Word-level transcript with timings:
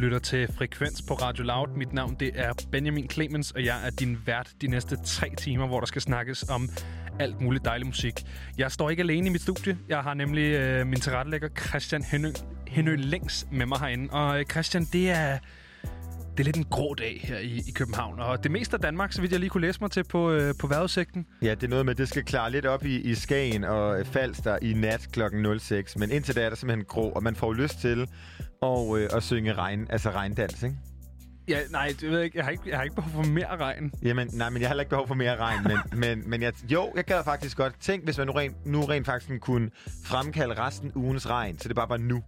lytter 0.00 0.18
til 0.18 0.52
Frekvens 0.52 1.02
på 1.02 1.14
Radio 1.14 1.44
Loud. 1.44 1.68
Mit 1.76 1.92
navn 1.92 2.16
det 2.20 2.30
er 2.34 2.52
Benjamin 2.72 3.10
Clemens, 3.10 3.50
og 3.50 3.64
jeg 3.64 3.86
er 3.86 3.90
din 3.90 4.18
vært 4.26 4.52
de 4.60 4.66
næste 4.66 4.96
tre 5.04 5.28
timer, 5.36 5.66
hvor 5.66 5.80
der 5.80 5.86
skal 5.86 6.02
snakkes 6.02 6.42
om 6.42 6.68
alt 7.18 7.40
muligt 7.40 7.64
dejlig 7.64 7.86
musik. 7.86 8.22
Jeg 8.58 8.72
står 8.72 8.90
ikke 8.90 9.00
alene 9.00 9.26
i 9.26 9.30
mit 9.30 9.42
studie. 9.42 9.78
Jeg 9.88 9.98
har 9.98 10.14
nemlig 10.14 10.42
øh, 10.42 10.86
min 10.86 11.00
tilrettelægger 11.00 11.48
Christian 11.48 12.02
Henø, 12.02 12.28
Henø 12.66 12.96
Længs 12.96 13.46
med 13.52 13.66
mig 13.66 13.78
herinde. 13.78 14.12
Og 14.12 14.38
øh, 14.38 14.44
Christian, 14.44 14.84
det 14.92 15.10
er, 15.10 15.38
det 16.40 16.46
er 16.46 16.52
lidt 16.52 16.56
en 16.56 16.70
grå 16.70 16.94
dag 16.94 17.20
her 17.24 17.38
i, 17.38 17.62
i 17.68 17.70
København. 17.74 18.20
Og 18.20 18.42
det 18.42 18.50
meste 18.50 18.76
af 18.76 18.80
Danmark, 18.80 19.12
så 19.12 19.20
vidt 19.20 19.32
jeg 19.32 19.40
lige 19.40 19.50
kunne 19.50 19.66
læse 19.66 19.80
mig 19.80 19.90
til 19.90 20.04
på, 20.04 20.30
øh, 20.30 20.54
på 20.60 20.66
vejrudsigten. 20.66 21.26
Ja, 21.42 21.50
det 21.50 21.62
er 21.62 21.68
noget 21.68 21.84
med, 21.84 21.90
at 21.90 21.98
det 21.98 22.08
skal 22.08 22.24
klare 22.24 22.50
lidt 22.50 22.66
op 22.66 22.84
i, 22.84 23.00
i 23.00 23.14
Skagen 23.14 23.64
og 23.64 24.06
Falster 24.06 24.58
i 24.62 24.72
nat 24.72 25.08
klokken 25.12 25.60
06. 25.60 25.98
Men 25.98 26.10
indtil 26.10 26.36
da 26.36 26.40
er 26.44 26.48
der 26.48 26.56
simpelthen 26.56 26.84
grå, 26.84 27.08
og 27.08 27.22
man 27.22 27.36
får 27.36 27.52
lyst 27.52 27.80
til 27.80 28.08
at, 28.62 28.96
øh, 28.96 29.08
at 29.12 29.22
synge 29.22 29.52
regn, 29.52 29.86
altså 29.90 30.10
regndans, 30.10 30.62
ikke? 30.62 30.76
Ja, 31.48 31.58
nej, 31.70 31.94
det 32.00 32.10
ved 32.10 32.16
jeg 32.16 32.24
ikke. 32.24 32.38
Jeg 32.38 32.44
har 32.44 32.50
ikke, 32.50 32.62
jeg 32.66 32.76
har 32.76 32.82
ikke 32.82 32.96
behov 32.96 33.24
for 33.24 33.30
mere 33.30 33.56
regn. 33.56 33.92
Jamen, 34.02 34.28
nej, 34.32 34.50
men 34.50 34.60
jeg 34.60 34.68
har 34.68 34.72
heller 34.72 34.82
ikke 34.82 34.90
behov 34.90 35.06
for 35.06 35.14
mere 35.14 35.36
regn. 35.36 35.62
Men, 35.62 35.78
men, 36.00 36.30
men 36.30 36.42
jeg, 36.42 36.52
jo, 36.72 36.92
jeg 36.96 37.04
gad 37.04 37.24
faktisk 37.24 37.56
godt. 37.56 37.74
Tænk, 37.80 38.04
hvis 38.04 38.18
man 38.18 38.26
nu 38.26 38.32
rent, 38.32 38.66
nu 38.66 38.80
rent 38.80 39.06
faktisk 39.06 39.40
kunne 39.40 39.70
fremkalde 40.04 40.54
resten 40.54 40.92
ugens 40.94 41.30
regn, 41.30 41.58
så 41.58 41.68
det 41.68 41.76
bare 41.76 41.88
var 41.88 41.96
nu. 41.96 42.22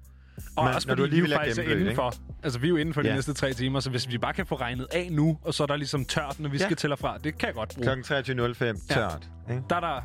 Og 0.57 0.65
Men 0.65 0.75
også 0.75 0.89
når 0.89 0.95
du 0.95 1.03
fordi 1.03 1.21
vi 1.21 1.31
jo 1.31 1.37
faktisk 1.37 1.59
er 1.59 1.63
indenfor. 1.77 2.15
Altså, 2.43 2.59
vi 2.59 2.67
er 2.67 2.71
jo 2.71 2.77
inden 2.77 2.95
for 2.95 3.03
de 3.03 3.09
Ja. 3.09 3.15
næste 3.15 3.35
tre 3.35 3.53
timer, 3.53 3.81
så 3.81 3.91
hvis 3.91 4.09
vi 4.09 4.19
bare 4.19 4.33
kan 4.33 4.47
få 4.47 4.55
regnet 4.55 4.87
af 4.93 5.09
nu, 5.13 5.39
og 5.43 5.55
så 5.55 5.63
er 5.63 5.67
der 5.67 5.77
ligesom 5.77 6.05
tørt, 6.05 6.41
når 6.41 6.49
vi 6.51 6.57
Ja. 6.59 6.65
skal 6.65 6.77
til 6.77 6.93
og 6.93 6.99
fra, 6.99 7.19
det 7.19 7.39
kan 7.39 7.47
jeg 7.47 7.55
godt 7.55 7.69
bruge. 7.75 7.85
Klokken 7.85 8.05
23.05, 8.05 8.65
Ja. 8.91 8.95
tørt. 8.95 9.29
Ikke? 9.51 9.63
Der 9.71 9.77
er 9.77 9.81
der... 9.81 10.03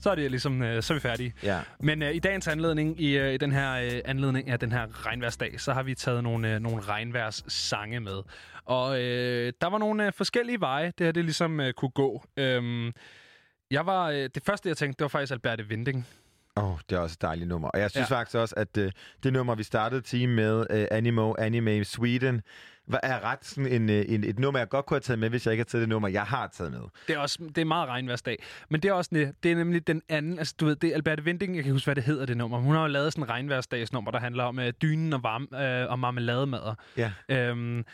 Så 0.00 0.10
er 0.10 0.14
det 0.14 0.30
ligesom, 0.30 0.62
øh, 0.62 0.82
så 0.82 0.92
er 0.92 0.94
vi 0.96 1.00
færdige. 1.00 1.32
Ja. 1.42 1.60
Men 1.80 2.02
øh, 2.02 2.14
i 2.14 2.18
dagens 2.18 2.48
anledning, 2.48 3.00
i, 3.00 3.18
øh, 3.18 3.34
i 3.34 3.36
den 3.36 3.52
her 3.52 3.72
øh, 3.74 4.00
anledning 4.04 4.50
af 4.50 4.58
den 4.58 4.72
her 4.72 5.06
regnværsdag, 5.06 5.60
så 5.60 5.72
har 5.72 5.82
vi 5.82 5.94
taget 5.94 6.22
nogle, 6.22 6.54
øh, 6.54 6.60
nogle 6.60 6.80
regnværssange 6.82 8.00
med. 8.00 8.22
Og 8.64 9.00
øh, 9.02 9.52
der 9.60 9.66
var 9.70 9.78
nogle 9.78 10.06
øh, 10.06 10.12
forskellige 10.12 10.60
veje, 10.60 10.92
det 10.98 11.06
her 11.06 11.12
det 11.12 11.24
ligesom 11.24 11.60
øh, 11.60 11.72
kunne 11.72 11.90
gå. 11.90 12.24
Øhm, 12.36 12.92
jeg 13.70 13.86
var, 13.86 14.10
øh, 14.10 14.16
det 14.34 14.42
første, 14.46 14.68
jeg 14.68 14.76
tænkte, 14.76 14.98
det 14.98 15.02
var 15.02 15.08
faktisk 15.08 15.32
Alberte 15.32 15.64
Vinding. 15.68 16.06
Åh, 16.58 16.70
oh, 16.72 16.78
det 16.90 16.96
er 16.96 17.00
også 17.00 17.14
et 17.14 17.22
dejligt 17.22 17.48
nummer. 17.48 17.68
Og 17.68 17.80
jeg 17.80 17.90
synes 17.90 18.10
Ja. 18.10 18.16
faktisk 18.16 18.36
også, 18.36 18.54
at 18.56 18.76
øh, 18.76 18.92
det 19.22 19.32
nummer, 19.32 19.54
vi 19.54 19.62
startede 19.62 20.00
team 20.00 20.30
med, 20.30 20.66
øh, 20.70 20.86
Animo 20.90 21.34
Anime 21.38 21.84
Sweden, 21.84 22.42
var, 22.86 23.00
er 23.02 23.24
ret 23.24 23.44
sådan 23.44 23.66
en, 23.72 23.90
øh, 23.90 24.04
en, 24.08 24.24
et 24.24 24.38
nummer, 24.38 24.58
jeg 24.60 24.68
godt 24.68 24.86
kunne 24.86 24.94
have 24.94 25.00
taget 25.00 25.18
med, 25.18 25.30
hvis 25.30 25.46
jeg 25.46 25.52
ikke 25.52 25.60
havde 25.60 25.70
taget 25.70 25.80
det 25.80 25.88
nummer, 25.88 26.08
jeg 26.08 26.22
har 26.22 26.46
taget 26.52 26.72
med. 26.72 26.80
Det 27.08 27.14
er 27.14 27.18
også 27.18 27.38
det 27.54 27.58
er 27.58 27.64
meget 27.64 27.88
regnværsdag. 27.88 28.42
Men 28.70 28.82
det 28.82 28.88
er 28.88 28.92
også 28.92 29.10
det, 29.42 29.50
er 29.52 29.56
nemlig 29.56 29.86
den 29.86 30.02
anden, 30.08 30.38
altså 30.38 30.54
du 30.60 30.64
ved, 30.66 30.76
det 30.76 30.90
er 30.90 30.94
Alberte 30.94 31.24
Vinding, 31.24 31.56
jeg 31.56 31.64
kan 31.64 31.72
huske, 31.72 31.86
hvad 31.86 31.94
det 31.94 32.04
hedder 32.04 32.26
det 32.26 32.36
nummer. 32.36 32.58
Hun 32.58 32.74
har 32.74 32.80
jo 32.82 32.86
lavet 32.88 33.12
sådan 33.12 33.24
en 33.24 33.30
regnværsdagsnummer, 33.30 34.10
der 34.10 34.18
handler 34.20 34.44
om 34.44 34.58
øh, 34.58 34.72
dynen 34.82 35.12
og, 35.12 35.22
varme, 35.22 35.82
øh, 35.82 35.90
og 35.90 35.98
marmelademader. 35.98 36.74
Ja. 36.96 37.12
Øhm, 37.28 37.84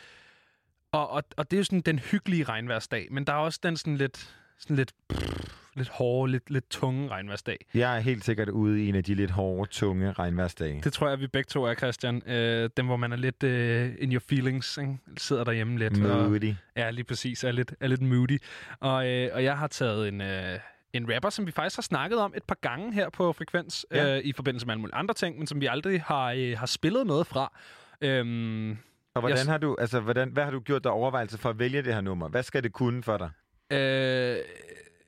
og, 0.92 1.10
og, 1.10 1.22
og 1.36 1.50
det 1.50 1.56
er 1.56 1.58
jo 1.60 1.64
sådan 1.64 1.80
den 1.80 1.98
hyggelige 1.98 2.44
regnværsdag, 2.44 3.08
men 3.10 3.24
der 3.26 3.32
er 3.32 3.36
også 3.36 3.60
den 3.62 3.76
sådan 3.76 3.96
lidt, 3.96 4.34
sådan 4.58 4.76
lidt, 4.76 4.92
pff, 5.08 5.54
lidt 5.76 5.88
hårde, 5.88 6.32
lidt, 6.32 6.50
lidt 6.50 6.70
tunge 6.70 7.08
regnværsdag. 7.08 7.66
Jeg 7.74 7.96
er 7.96 8.00
helt 8.00 8.24
sikkert 8.24 8.48
ude 8.48 8.84
i 8.84 8.88
en 8.88 8.94
af 8.94 9.04
de 9.04 9.14
lidt 9.14 9.30
hårde, 9.30 9.70
tunge 9.70 10.12
regnværsdage. 10.12 10.80
Det 10.84 10.92
tror 10.92 11.08
jeg, 11.08 11.20
vi 11.20 11.26
begge 11.26 11.48
to 11.48 11.64
er, 11.64 11.74
Christian. 11.74 12.22
Øh, 12.28 12.70
dem, 12.76 12.86
hvor 12.86 12.96
man 12.96 13.12
er 13.12 13.16
lidt 13.16 13.42
øh, 13.42 13.92
in 13.98 14.12
your 14.12 14.22
feelings, 14.28 14.78
ikke? 14.78 14.98
sidder 15.16 15.44
derhjemme 15.44 15.78
lidt. 15.78 15.92
Og, 16.04 16.30
Moody. 16.30 16.54
Ja, 16.76 16.90
lige 16.90 17.04
præcis. 17.04 17.44
Er 17.44 17.52
lidt, 17.52 17.74
er 17.80 17.86
lidt 17.86 18.02
moody. 18.02 18.38
Og, 18.80 19.08
øh, 19.08 19.30
og 19.34 19.44
jeg 19.44 19.58
har 19.58 19.66
taget 19.66 20.08
en, 20.08 20.20
øh, 20.20 20.58
en 20.92 21.14
rapper, 21.14 21.30
som 21.30 21.46
vi 21.46 21.50
faktisk 21.52 21.76
har 21.76 21.82
snakket 21.82 22.18
om 22.18 22.32
et 22.36 22.42
par 22.42 22.56
gange 22.60 22.92
her 22.94 23.10
på 23.10 23.32
Frekvens, 23.32 23.86
Ja. 23.92 24.16
øh, 24.16 24.24
i 24.24 24.32
forbindelse 24.32 24.66
med 24.66 24.72
alle 24.74 24.80
mulige 24.80 24.94
andre 24.94 25.14
ting, 25.14 25.38
men 25.38 25.46
som 25.46 25.60
vi 25.60 25.66
aldrig 25.66 26.02
har, 26.02 26.32
øh, 26.36 26.58
har 26.58 26.66
spillet 26.66 27.06
noget 27.06 27.26
fra. 27.26 27.52
Øhm, 28.00 28.70
Og 29.14 29.20
hvordan 29.20 29.38
Jeg- 29.38 29.46
har 29.46 29.58
du, 29.58 29.76
altså, 29.80 30.00
hvordan, 30.00 30.28
hvad 30.30 30.44
har 30.44 30.50
du 30.50 30.60
gjort 30.60 30.84
dig 30.84 30.92
overvejelse 30.92 31.38
for 31.38 31.50
at 31.50 31.58
vælge 31.58 31.82
det 31.82 31.94
her 31.94 32.00
nummer? 32.00 32.28
Hvad 32.28 32.42
skal 32.42 32.62
det 32.62 32.72
kunne 32.72 33.02
for 33.02 33.16
dig? 33.18 33.30
øh, 33.78 34.36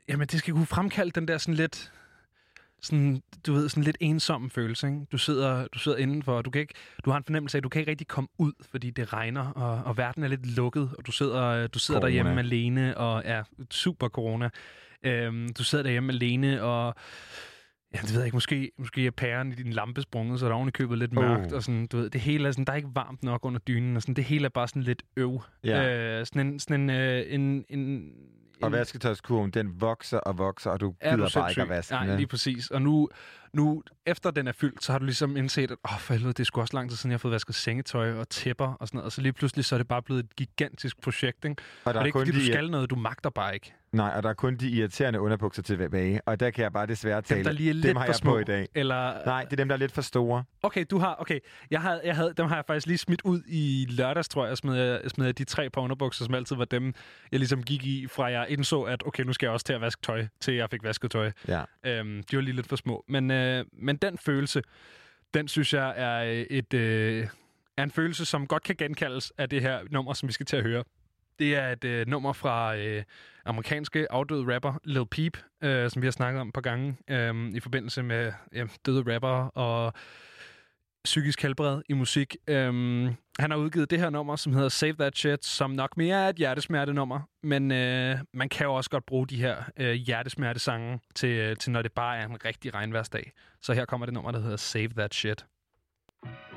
jamen, 0.08 0.26
det 0.26 0.38
skal 0.38 0.54
kunne 0.54 0.66
fremkalde 0.66 1.10
den 1.10 1.28
der 1.28 1.38
sådan 1.38 1.54
lidt... 1.54 1.92
Sådan, 2.82 3.22
du 3.46 3.52
ved, 3.52 3.68
sådan 3.68 3.82
lidt 3.82 3.96
ensom 4.00 4.50
følelse, 4.50 4.86
ikke? 4.86 5.00
Du 5.12 5.18
sidder, 5.18 5.66
du 5.66 5.78
sidder 5.78 5.98
indenfor, 5.98 6.32
og 6.36 6.44
du, 6.44 6.50
kan 6.50 6.60
ikke, 6.60 6.74
du 7.04 7.10
har 7.10 7.16
en 7.18 7.24
fornemmelse 7.24 7.56
af, 7.56 7.60
at 7.60 7.64
du 7.64 7.68
kan 7.68 7.80
ikke 7.80 7.90
rigtig 7.90 8.06
komme 8.08 8.28
ud, 8.38 8.52
fordi 8.70 8.90
det 8.90 9.12
regner, 9.12 9.46
og, 9.50 9.84
og 9.84 9.96
verden 9.96 10.22
er 10.24 10.28
lidt 10.28 10.56
lukket, 10.56 10.90
og 10.98 11.06
du 11.06 11.12
sidder, 11.12 11.66
du 11.66 11.78
sidder 11.78 12.00
Corona. 12.00 12.06
derhjemme 12.16 12.38
alene, 12.40 12.96
og 12.96 13.22
er 13.24 13.42
super 13.70 14.08
corona. 14.08 14.48
Øhm, 15.02 15.48
du 15.58 15.64
sidder 15.64 15.82
derhjemme 15.84 16.12
alene, 16.12 16.62
og 16.62 16.94
ja, 17.94 17.98
det 18.00 18.10
ved 18.12 18.18
jeg 18.18 18.26
ikke, 18.26 18.36
måske, 18.36 18.70
måske 18.78 19.06
er 19.06 19.10
pæren 19.10 19.52
i 19.52 19.54
din 19.54 19.72
lampe 19.72 20.02
sprunget, 20.02 20.40
så 20.40 20.46
er 20.46 20.48
der 20.50 20.56
oven 20.56 20.68
i 20.68 20.70
købet 20.70 20.98
lidt 20.98 21.12
mørkt, 21.12 21.52
Oh. 21.52 21.56
og 21.56 21.62
sådan, 21.62 21.86
du 21.86 21.96
ved, 21.96 22.10
det 22.10 22.20
hele 22.20 22.48
er 22.48 22.52
sådan, 22.52 22.64
der 22.64 22.72
er 22.72 22.76
ikke 22.76 22.90
varmt 22.94 23.22
nok 23.22 23.44
under 23.44 23.58
dynen, 23.60 23.96
og 23.96 24.02
sådan, 24.02 24.14
det 24.14 24.24
hele 24.24 24.44
er 24.44 24.48
bare 24.48 24.68
sådan 24.68 24.82
lidt 24.82 25.02
øv. 25.16 25.42
Ja. 25.64 26.18
Øh, 26.20 26.26
sådan 26.26 26.46
en, 26.46 26.58
sådan 26.58 26.80
en, 26.80 26.90
øh, 26.90 27.24
en, 27.28 27.64
en, 27.68 28.10
Og 28.62 28.66
en- 28.66 28.72
vasketøjskurven, 28.72 29.50
den 29.50 29.80
vokser 29.80 30.18
og 30.18 30.38
vokser, 30.38 30.70
og 30.70 30.80
du 30.80 30.94
er 31.00 31.10
gider 31.16 31.28
du 31.28 31.40
bare 31.40 31.50
ikke 31.50 31.62
at 31.62 31.68
vaske 31.68 31.92
Nej, 31.92 32.16
lige 32.16 32.26
præcis. 32.26 32.70
Og 32.70 32.82
nu, 32.82 33.08
nu, 33.52 33.82
efter 34.06 34.30
den 34.30 34.48
er 34.48 34.52
fyldt, 34.52 34.84
så 34.84 34.92
har 34.92 34.98
du 34.98 35.04
ligesom 35.04 35.36
indset, 35.36 35.70
at 35.70 35.76
åh, 35.92 35.98
for 35.98 36.14
helvede, 36.14 36.32
det 36.32 36.40
er 36.40 36.44
sgu 36.44 36.60
også 36.60 36.76
lang 36.76 36.90
tid 36.90 36.96
siden, 36.96 37.10
jeg 37.10 37.14
har 37.14 37.18
fået 37.18 37.32
vasket 37.32 37.54
sengetøj 37.54 38.12
og 38.18 38.28
tæpper 38.28 38.66
og 38.80 38.88
sådan 38.88 38.96
noget. 38.98 39.04
Og 39.06 39.12
så 39.12 39.20
lige 39.20 39.32
pludselig, 39.32 39.64
så 39.64 39.74
er 39.74 39.78
det 39.78 39.88
bare 39.88 40.02
blevet 40.02 40.24
et 40.24 40.36
gigantisk 40.36 41.00
projekt, 41.00 41.44
ikke? 41.44 41.56
Og 41.58 41.64
Og 41.84 41.94
der 41.94 42.00
det 42.00 42.00
er 42.00 42.06
ikke, 42.06 42.12
kun 42.18 42.26
fordi 42.26 42.38
du 42.38 42.44
skal 42.52 42.70
noget, 42.70 42.90
du 42.90 42.96
magter 42.96 43.30
bare 43.30 43.54
ikke. 43.54 43.74
Nej, 43.96 44.12
og 44.16 44.22
der 44.22 44.28
er 44.28 44.34
kun 44.34 44.56
de 44.56 44.68
irriterende 44.68 45.20
underbukser 45.20 45.62
tilbage. 45.62 46.20
Og 46.26 46.40
der 46.40 46.50
kan 46.50 46.62
jeg 46.62 46.72
bare 46.72 46.86
desværre 46.86 47.22
tale. 47.22 47.38
Dem, 47.38 47.44
der 47.44 47.52
lige 47.52 47.68
er 47.68 47.72
dem 47.72 47.82
lidt 47.82 47.98
har 47.98 48.04
for 48.04 48.08
jeg 48.08 48.14
små. 48.14 48.30
på 48.30 48.38
i 48.38 48.44
dag. 48.44 48.68
Eller, 48.74 49.24
Nej, 49.26 49.44
det 49.44 49.52
er 49.52 49.56
dem, 49.56 49.68
der 49.68 49.74
er 49.74 49.78
lidt 49.78 49.92
for 49.92 50.02
store. 50.02 50.44
Okay, 50.62 50.84
du 50.90 50.98
har, 50.98 51.16
okay. 51.18 51.38
Jeg 51.70 51.80
havde, 51.80 52.00
jeg 52.04 52.16
havde, 52.16 52.34
dem 52.36 52.46
har 52.46 52.54
jeg 52.56 52.64
faktisk 52.66 52.86
lige 52.86 52.98
smidt 52.98 53.22
ud 53.24 53.42
i 53.46 53.86
lørdags, 53.90 54.28
tror 54.28 54.46
jeg, 54.46 54.56
smed 54.56 54.74
jeg, 54.74 55.00
smed 55.10 55.26
jeg 55.26 55.38
de 55.38 55.44
tre 55.44 55.70
par 55.70 55.80
underbukser, 55.80 56.24
som 56.24 56.34
altid 56.34 56.56
var 56.56 56.64
dem, 56.64 56.94
jeg 57.32 57.40
ligesom 57.40 57.62
gik 57.62 57.84
i, 57.84 58.06
fra 58.06 58.24
jeg 58.24 58.46
indså, 58.48 58.82
at 58.82 59.06
okay, 59.06 59.22
nu 59.22 59.32
skal 59.32 59.46
jeg 59.46 59.52
også 59.52 59.66
til 59.66 59.72
at 59.72 59.80
vaske 59.80 60.02
tøj, 60.02 60.26
til 60.40 60.54
jeg 60.54 60.70
fik 60.70 60.82
vasket 60.82 61.10
tøj. 61.10 61.32
Ja. 61.48 61.62
Øhm, 61.86 62.22
de 62.30 62.36
var 62.36 62.42
lige 62.42 62.54
lidt 62.56 62.68
for 62.68 62.76
små. 62.76 63.04
Men, 63.08 63.30
øh, 63.30 63.64
men 63.72 63.96
den 63.96 64.18
følelse, 64.18 64.62
den 65.34 65.48
synes 65.48 65.74
jeg 65.74 65.94
er 65.96 66.24
øh, 66.24 66.46
et 66.50 66.74
øh, 66.74 67.26
er 67.76 67.82
en 67.82 67.90
følelse, 67.90 68.24
som 68.24 68.46
godt 68.46 68.62
kan 68.62 68.76
genkaldes 68.76 69.32
af 69.38 69.48
det 69.48 69.62
her 69.62 69.80
nummer, 69.90 70.12
som 70.12 70.26
vi 70.26 70.32
skal 70.32 70.46
til 70.46 70.56
at 70.56 70.62
høre. 70.62 70.84
Det 71.38 71.56
er 71.56 71.68
et 71.68 71.84
øh, 71.84 72.06
nummer 72.06 72.32
fra 72.32 72.76
øh, 72.76 73.02
amerikanske 73.46 74.12
afdøde 74.12 74.54
rapper 74.54 74.78
Lil 74.84 75.06
Peep, 75.06 75.38
øh, 75.62 75.90
som 75.90 76.02
vi 76.02 76.06
har 76.06 76.12
snakket 76.12 76.40
om 76.40 76.48
et 76.48 76.54
par 76.54 76.60
gange 76.60 76.96
øh, 77.10 77.54
i 77.54 77.60
forbindelse 77.60 78.02
med 78.02 78.32
øh, 78.52 78.68
døde 78.86 79.14
rapper 79.14 79.58
og 79.58 79.92
psykisk 81.04 81.42
helbred 81.42 81.82
i 81.88 81.92
musik. 81.92 82.36
Øhm, 82.48 83.14
han 83.38 83.50
har 83.50 83.56
udgivet 83.56 83.90
det 83.90 83.98
her 83.98 84.10
nummer, 84.10 84.36
som 84.36 84.52
hedder 84.52 84.68
Save 84.68 84.92
That 84.92 85.18
Shit, 85.18 85.44
som 85.44 85.70
nok 85.70 85.96
mere 85.96 86.24
er 86.24 86.28
et 86.28 86.36
hjertesmertenummer, 86.36 87.20
men 87.42 87.72
øh, 87.72 88.18
man 88.34 88.48
kan 88.48 88.66
jo 88.66 88.74
også 88.74 88.90
godt 88.90 89.06
bruge 89.06 89.26
de 89.26 89.36
her 89.36 89.56
øh, 89.76 89.92
hjertesmertesange 89.92 91.00
til, 91.14 91.28
øh, 91.28 91.56
til, 91.56 91.72
når 91.72 91.82
det 91.82 91.92
bare 91.92 92.16
er 92.16 92.26
en 92.26 92.44
rigtig 92.44 92.74
regnværsdag. 92.74 93.32
Så 93.62 93.72
her 93.72 93.84
kommer 93.84 94.06
det 94.06 94.14
nummer, 94.14 94.30
der 94.30 94.40
hedder 94.40 94.56
Save 94.56 94.88
That 94.88 95.14
Shit. 95.14 95.46
For 96.22 96.55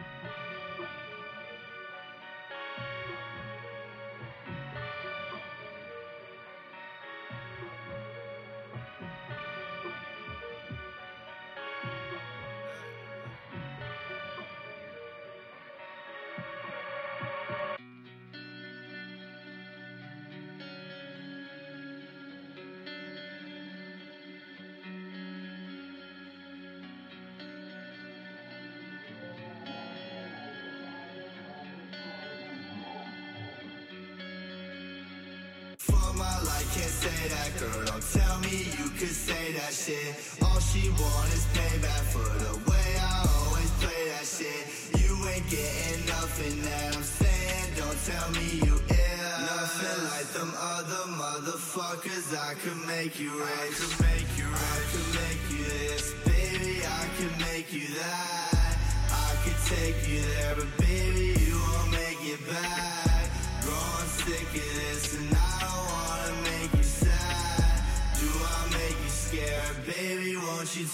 that 39.70 39.76
shit. 39.76 40.16
All 40.42 40.60
she 40.60 40.90
want 40.90 41.30
is 41.34 41.46
payback 41.54 42.04
for 42.10 42.30
the 42.46 42.54
way 42.70 42.90
I 42.98 43.26
always 43.38 43.70
play 43.82 44.02
that 44.14 44.26
shit. 44.26 44.66
You 44.98 45.14
ain't 45.30 45.48
getting 45.50 46.06
nothing 46.08 46.62
that 46.64 46.96
I'm 46.98 47.04
saying. 47.04 47.68
Don't 47.78 48.00
tell 48.06 48.30
me 48.32 48.66
you 48.66 48.74
ill. 48.74 49.38
Nothing 49.46 50.00
like 50.10 50.30
them 50.34 50.54
other 50.58 51.06
motherfuckers. 51.22 52.34
I 52.34 52.54
could 52.56 52.82
make 52.88 53.20
you 53.20 53.30
rich. 53.30 53.50
I 53.50 53.70
could 53.78 53.96
make 54.10 54.30
you 54.38 54.48
rich. 54.50 54.74
I 54.74 54.82
could 54.92 55.10
make 55.22 55.44
you 55.54 55.64
this, 55.66 56.06
baby. 56.26 56.76
I 56.86 57.06
could 57.18 57.36
make 57.54 57.70
you 57.72 57.88
that. 58.02 58.78
I 59.12 59.32
could 59.44 59.60
take 59.78 60.00
you 60.10 60.22
there, 60.34 60.56
but 60.56 60.70
baby, 60.78 60.89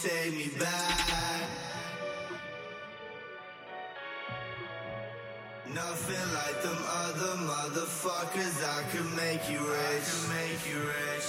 take 0.03 0.33
me 0.33 0.49
back? 0.59 1.41
Nothing 5.73 6.33
like 6.33 6.61
them 6.63 6.77
other 7.03 7.35
motherfuckers. 7.51 8.63
I 8.63 8.83
could 8.91 9.09
make 9.15 9.49
you 9.49 9.59
rich. 9.59 9.77
I 9.79 9.99
could 10.05 10.29
make 10.35 10.61
you 10.69 10.79
rich. 10.79 11.27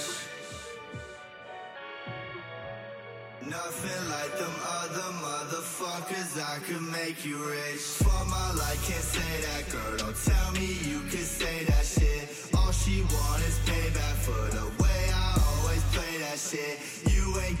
Nothing 3.45 4.03
like 4.09 4.33
them 4.37 4.55
other 4.81 5.09
motherfuckers. 5.25 6.41
I 6.41 6.59
could 6.59 6.81
make 6.91 7.25
you 7.25 7.37
rich. 7.37 7.81
For 8.03 8.25
my 8.25 8.51
life, 8.53 8.81
can't 8.87 9.03
say 9.03 9.41
that 9.47 9.69
girl. 9.71 9.97
Don't 9.97 10.17
tell 10.25 10.51
me 10.53 10.77
you 10.83 10.99
could 11.09 11.29
say 11.39 11.63
that 11.65 11.85
shit. 11.85 12.55
All 12.57 12.71
she 12.71 13.01
want 13.01 13.41
is 13.43 13.57
payback 13.65 14.15
for 14.27 14.43
the 14.55 14.65
way 14.83 15.11
I 15.13 15.33
always 15.47 15.83
play 15.95 16.17
that 16.19 16.37
shit. 16.37 17.06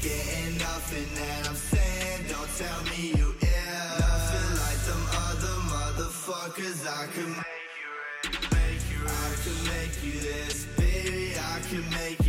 Getting 0.07 0.57
nothing 0.59 1.09
that 1.15 1.49
I'm 1.49 1.55
saying. 1.55 2.21
Don't 2.29 2.51
tell 2.55 2.81
me 2.91 3.11
you 3.19 3.35
ill. 3.41 3.99
Nothing 3.99 4.51
like 4.63 4.81
them 4.87 5.03
other 5.27 5.55
motherfuckers. 5.73 6.87
I 6.87 7.07
could 7.07 7.27
make 7.27 7.71
you. 7.81 7.91
Make 8.55 8.83
you. 8.91 9.01
I 9.03 9.29
could 9.43 9.61
make 9.75 9.95
you 10.05 10.19
this, 10.21 10.65
baby. 10.77 11.33
I 11.37 11.59
could 11.69 11.91
make 11.91 12.25
you 12.25 12.26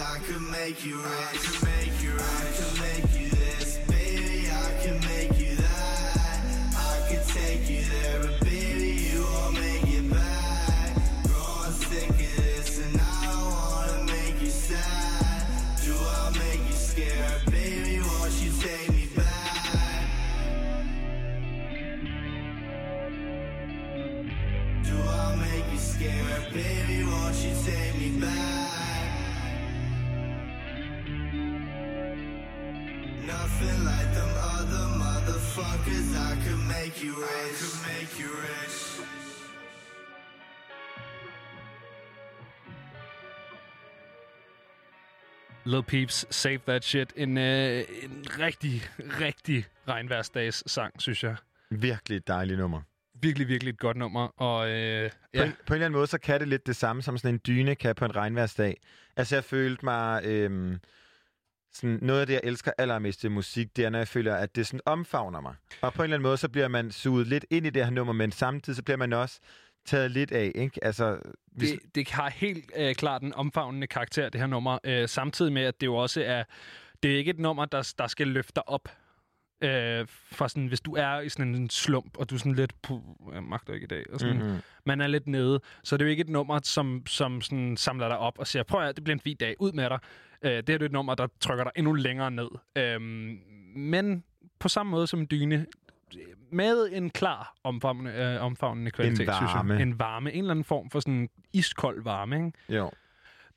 I 0.00 0.18
could 0.20 0.42
make 0.42 0.84
you 0.84 0.96
rich. 0.96 1.67
Lil 45.68 45.82
Peeps, 45.82 46.26
Save 46.30 46.60
That 46.66 46.84
Shit. 46.84 47.12
En, 47.16 47.38
øh, 47.38 47.84
en 48.02 48.24
rigtig, 48.38 48.82
rigtig 48.98 49.66
regnværsdags 49.88 50.72
sang, 50.72 51.02
synes 51.02 51.24
jeg. 51.24 51.36
Virkelig 51.70 52.16
et 52.16 52.28
dejligt 52.28 52.58
nummer. 52.58 52.80
Virkelig, 53.20 53.48
virkelig 53.48 53.72
et 53.72 53.78
godt 53.78 53.96
nummer. 53.96 54.28
Og 54.36 54.70
øh, 54.70 55.10
På, 55.10 55.16
ja, 55.34 55.44
en, 55.44 55.52
på 55.66 55.74
en 55.74 55.74
eller 55.74 55.86
anden 55.86 55.98
måde, 55.98 56.06
så 56.06 56.18
kan 56.18 56.40
det 56.40 56.48
lidt 56.48 56.66
det 56.66 56.76
samme, 56.76 57.02
som 57.02 57.18
sådan 57.18 57.34
en 57.34 57.40
dyne 57.46 57.74
kan 57.74 57.94
på 57.94 58.04
en 58.04 58.16
regnværsdag. 58.16 58.76
Altså, 59.16 59.36
jeg 59.36 59.44
følte 59.44 59.84
mig... 59.84 60.24
Øhm, 60.24 60.78
sådan, 61.72 61.98
noget 62.02 62.20
af 62.20 62.26
det, 62.26 62.34
jeg 62.34 62.40
elsker 62.44 62.72
allermest 62.78 63.24
i 63.24 63.28
musik, 63.28 63.76
det 63.76 63.84
er, 63.84 63.90
når 63.90 63.98
jeg 63.98 64.08
føler, 64.08 64.34
at 64.34 64.56
det 64.56 64.66
sådan 64.66 64.80
omfavner 64.86 65.40
mig. 65.40 65.54
Og 65.80 65.92
på 65.92 66.02
en 66.02 66.04
eller 66.04 66.16
anden 66.16 66.28
måde, 66.28 66.36
så 66.36 66.48
bliver 66.48 66.68
man 66.68 66.90
suget 66.90 67.26
lidt 67.26 67.46
ind 67.50 67.66
i 67.66 67.70
det 67.70 67.84
her 67.84 67.90
nummer, 67.90 68.12
men 68.12 68.32
samtidig 68.32 68.76
så 68.76 68.82
bliver 68.82 68.96
man 68.96 69.12
også 69.12 69.40
taget 69.88 70.10
lidt 70.10 70.32
af, 70.32 70.52
ikke? 70.54 70.84
Altså, 70.84 71.18
hvis, 71.52 71.70
Det, 71.70 71.94
det 71.94 72.10
har 72.10 72.30
helt 72.30 72.70
øh, 72.76 72.94
klart 72.94 73.22
en 73.22 73.34
omfavnende 73.34 73.86
karakter, 73.86 74.28
det 74.28 74.40
her 74.40 74.48
nummer. 74.48 74.78
Øh, 74.84 75.08
samtidig 75.08 75.52
med, 75.52 75.62
at 75.62 75.80
det 75.80 75.86
jo 75.86 75.94
også 75.96 76.22
er... 76.22 76.44
Det 77.02 77.12
er 77.12 77.16
ikke 77.16 77.30
et 77.30 77.38
nummer, 77.38 77.64
der, 77.64 77.92
der 77.98 78.06
skal 78.06 78.28
løfte 78.28 78.52
dig 78.56 78.68
op. 78.68 78.88
Øh, 79.64 80.06
for 80.32 80.46
sådan, 80.48 80.66
hvis 80.66 80.80
du 80.80 80.94
er 80.94 81.20
i 81.20 81.28
sådan 81.28 81.54
en 81.54 81.70
slump, 81.70 82.16
og 82.18 82.30
du 82.30 82.34
er 82.34 82.38
sådan 82.38 82.54
lidt... 82.54 82.82
Puh, 82.82 83.00
jeg 83.34 83.42
magter 83.42 83.74
ikke 83.74 83.84
i 83.84 83.88
dag. 83.88 84.04
Og 84.12 84.20
sådan, 84.20 84.36
Mhm. 84.36 84.44
mm-hmm. 84.46 84.60
Man 84.86 85.00
er 85.00 85.06
lidt 85.06 85.26
nede. 85.26 85.60
Så 85.84 85.96
det 85.96 86.02
er 86.02 86.06
jo 86.06 86.10
ikke 86.10 86.20
et 86.20 86.28
nummer, 86.28 86.60
som, 86.62 87.02
som 87.06 87.40
sådan 87.40 87.76
samler 87.76 88.08
dig 88.08 88.18
op 88.18 88.38
og 88.38 88.46
siger, 88.46 88.62
prøv 88.62 88.82
at 88.88 88.96
det 88.96 89.04
bliver 89.04 89.14
en 89.16 89.20
fin 89.20 89.36
dag. 89.36 89.54
Ud 89.58 89.72
med 89.72 89.90
dig. 89.90 89.98
Øh, 90.42 90.50
det 90.50 90.70
er 90.70 90.78
jo 90.80 90.84
et 90.84 90.92
nummer, 90.92 91.14
der 91.14 91.26
trykker 91.40 91.64
dig 91.64 91.72
endnu 91.76 91.92
længere 91.92 92.30
ned. 92.30 92.48
Øh, 92.76 93.00
men 93.76 94.24
på 94.58 94.68
samme 94.68 94.90
måde 94.90 95.06
som 95.06 95.20
en 95.20 95.26
dyne, 95.30 95.66
med 96.50 96.88
en 96.92 97.10
klar 97.10 97.54
omfavnende, 97.64 98.12
øh, 98.12 98.42
omfavnende 98.42 98.90
kvalitet, 98.90 99.16
synes 99.16 99.54
varme. 99.54 99.74
jeg. 99.74 99.82
En 99.82 99.98
varme. 99.98 100.32
En 100.32 100.38
eller 100.38 100.50
anden 100.50 100.64
form 100.64 100.90
for 100.90 101.00
sådan 101.00 101.28
iskold 101.52 102.02
varme, 102.02 102.36
ikke? 102.36 102.52
jo. 102.68 102.90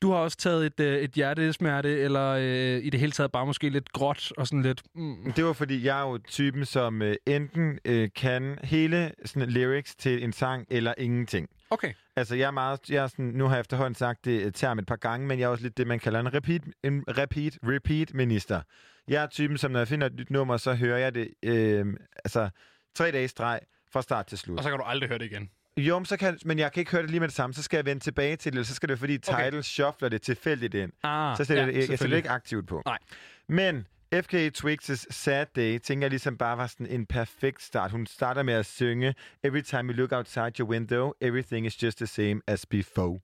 Du 0.01 0.12
har 0.12 0.17
også 0.17 0.38
taget 0.38 0.65
et, 0.65 0.79
øh, 0.79 0.98
et 0.98 1.12
hjertesmerte, 1.12 2.00
eller 2.00 2.29
øh, 2.29 2.86
i 2.86 2.89
det 2.89 3.00
hele 3.00 3.12
taget 3.12 3.31
bare 3.31 3.46
måske 3.46 3.70
lidt 3.70 3.91
gråt 3.91 4.31
og 4.38 4.48
sådan 4.48 4.62
lidt... 4.62 4.81
Mm. 4.96 5.34
Det 5.36 5.46
var 5.46 5.53
fordi, 5.53 5.86
jeg 5.86 6.00
er 6.00 6.10
jo 6.10 6.17
typen, 6.17 6.65
som 6.65 7.01
øh, 7.01 7.15
enten 7.25 7.79
øh, 7.86 8.10
kan 8.15 8.58
hele 8.63 9.12
sådan, 9.25 9.50
lyrics 9.50 9.96
til 9.96 10.24
en 10.24 10.34
sang, 10.34 10.65
eller 10.70 10.93
ingenting. 10.98 11.50
Okay. 11.70 11.93
Altså, 12.15 12.36
jeg 12.36 12.48
er 12.48 12.51
meget... 12.51 12.89
Jeg 12.89 13.03
er 13.03 13.08
sådan, 13.08 13.25
nu 13.25 13.46
har 13.46 13.55
jeg 13.55 13.60
efterhånden 13.60 13.96
sagt 13.96 14.25
det 14.25 14.46
øh, 14.46 14.51
term 14.51 14.79
et 14.79 14.86
par 14.86 14.96
gange, 14.96 15.27
men 15.27 15.39
jeg 15.39 15.46
er 15.46 15.50
også 15.50 15.63
lidt 15.63 15.77
det, 15.77 15.88
man 15.88 16.00
kalder 16.00 16.20
en 16.20 16.34
repeat, 16.34 16.62
en 16.84 17.03
repeat, 17.17 17.58
repeat 17.63 18.13
minister. 18.13 18.62
Jeg 19.08 19.24
er 19.24 19.27
typen, 19.27 19.58
som 19.58 19.72
når 19.72 19.79
jeg 19.79 19.88
finder 19.88 20.08
et 20.08 20.15
nyt 20.15 20.29
nummer, 20.29 20.58
så 20.58 20.74
hører 20.74 20.98
jeg 20.98 21.15
det 21.15 21.29
øh, 21.43 21.86
altså, 22.25 22.50
tre 22.96 23.12
dage 23.12 23.27
streg 23.27 23.60
fra 23.93 24.01
start 24.01 24.27
til 24.27 24.38
slut. 24.38 24.58
Og 24.58 24.63
så 24.63 24.70
kan 24.70 24.79
du 24.79 24.86
aldrig 24.86 25.10
høre 25.10 25.20
det 25.20 25.25
igen. 25.25 25.50
Jo, 25.81 26.00
men, 26.00 26.05
så 26.05 26.17
kan, 26.17 26.39
men 26.45 26.59
jeg 26.59 26.71
kan 26.71 26.81
ikke 26.81 26.91
høre 26.91 27.01
det 27.01 27.09
lige 27.09 27.19
med 27.19 27.27
det 27.27 27.35
samme. 27.35 27.53
Så 27.53 27.63
skal 27.63 27.77
jeg 27.77 27.85
vende 27.85 28.03
tilbage 28.03 28.35
til 28.35 28.51
det, 28.51 28.57
eller 28.57 28.65
så 28.65 28.75
skal 28.75 28.89
det, 28.89 29.00
fordi 29.00 29.17
Tidal 29.17 29.47
okay. 29.47 29.61
shuffler 29.61 30.09
det 30.09 30.21
tilfældigt 30.21 30.73
ind. 30.73 30.91
Ah, 31.03 31.38
Så 31.38 31.43
sætter 31.43 31.63
ja, 31.63 31.71
det, 31.71 31.75
jeg 31.75 31.88
sætter 31.88 32.07
det 32.07 32.17
ikke 32.17 32.29
aktivt 32.29 32.67
på. 32.67 32.81
Nej. 32.85 32.97
Men 33.47 33.88
FK 34.13 34.33
Twix' 34.33 35.05
Sad 35.09 35.45
Day, 35.55 35.79
tænker 35.79 36.05
jeg 36.05 36.09
ligesom 36.09 36.38
bare 36.38 36.57
var 36.57 36.67
sådan 36.67 36.88
en 36.88 37.05
perfekt 37.05 37.63
start. 37.63 37.91
Hun 37.91 38.05
starter 38.05 38.43
med 38.43 38.53
at 38.53 38.65
synge 38.65 39.15
Every 39.43 39.61
time 39.61 39.93
you 39.93 39.97
look 39.97 40.11
outside 40.11 40.51
your 40.59 40.69
window, 40.69 41.13
everything 41.21 41.65
is 41.65 41.83
just 41.83 41.97
the 41.97 42.07
same 42.07 42.41
as 42.47 42.65
before. 42.65 43.19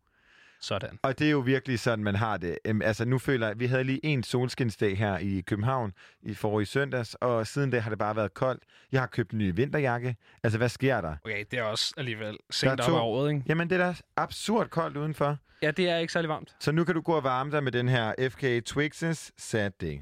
Sådan. 0.62 1.00
Og 1.04 1.20
det 1.20 1.28
er 1.28 1.32
jo 1.32 1.40
virkelig 1.40 1.80
sådan, 1.80 2.04
man 2.04 2.16
har 2.16 2.38
det. 2.38 2.58
Øhm, 2.66 2.82
altså 2.82 3.06
nu 3.06 3.18
føler 3.20 3.48
jeg, 3.48 3.60
vi 3.60 3.66
havde 3.66 3.84
lige 3.84 4.06
en 4.06 4.24
solskinsdag 4.24 4.98
her 4.98 5.18
i 5.18 5.42
København 5.48 5.94
i 6.24 6.34
forrige 6.34 6.66
søndags, 6.66 7.14
og 7.22 7.48
siden 7.48 7.72
det 7.72 7.82
har 7.82 7.90
det 7.90 8.00
bare 8.00 8.16
været 8.16 8.34
koldt. 8.34 8.64
Jeg 8.92 9.02
har 9.02 9.08
købt 9.08 9.32
en 9.32 9.38
ny 9.38 9.56
vinterjakke. 9.56 10.16
Altså, 10.44 10.58
hvad 10.58 10.70
sker 10.70 11.02
der? 11.02 11.16
Okay, 11.26 11.46
det 11.52 11.60
er 11.60 11.64
også 11.64 11.94
alligevel 11.98 12.38
sent 12.52 12.72
op 12.72 12.78
to- 12.88 12.96
året, 12.96 13.30
ikke? 13.32 13.44
Jamen, 13.50 13.70
det 13.70 13.82
er 13.82 13.86
da 13.88 13.96
absurd 14.18 14.68
koldt 14.70 14.98
udenfor. 14.98 15.38
Ja, 15.62 15.72
det 15.72 15.90
er 15.90 15.98
ikke 15.98 16.14
særlig 16.14 16.30
varmt. 16.30 16.56
Så 16.60 16.72
nu 16.72 16.84
kan 16.84 16.96
du 16.96 17.02
gå 17.02 17.14
og 17.14 17.24
varme 17.24 17.52
dig 17.52 17.64
med 17.64 17.72
den 17.72 17.90
her 17.90 18.14
FK 18.30 18.44
Twix's 18.70 19.30
Sad 19.38 19.72
Day. 19.82 20.00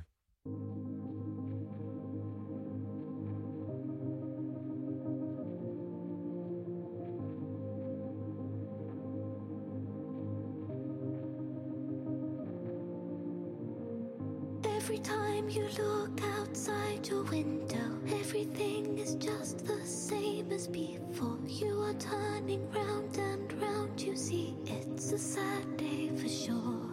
Time 15.06 15.48
you 15.50 15.68
look 15.78 16.20
outside 16.40 17.08
your 17.08 17.22
window, 17.26 18.00
everything 18.20 18.98
is 18.98 19.14
just 19.16 19.64
the 19.68 19.80
same 19.86 20.52
as 20.52 20.68
before. 20.68 21.38
You 21.48 21.80
are 21.84 21.94
turning 21.94 22.68
round 22.72 23.16
and 23.18 23.62
round, 23.62 24.02
you 24.02 24.16
see, 24.16 24.56
it's 24.66 25.12
a 25.12 25.20
sad 25.20 25.78
day 25.78 26.10
for 26.16 26.28
sure. 26.28 26.90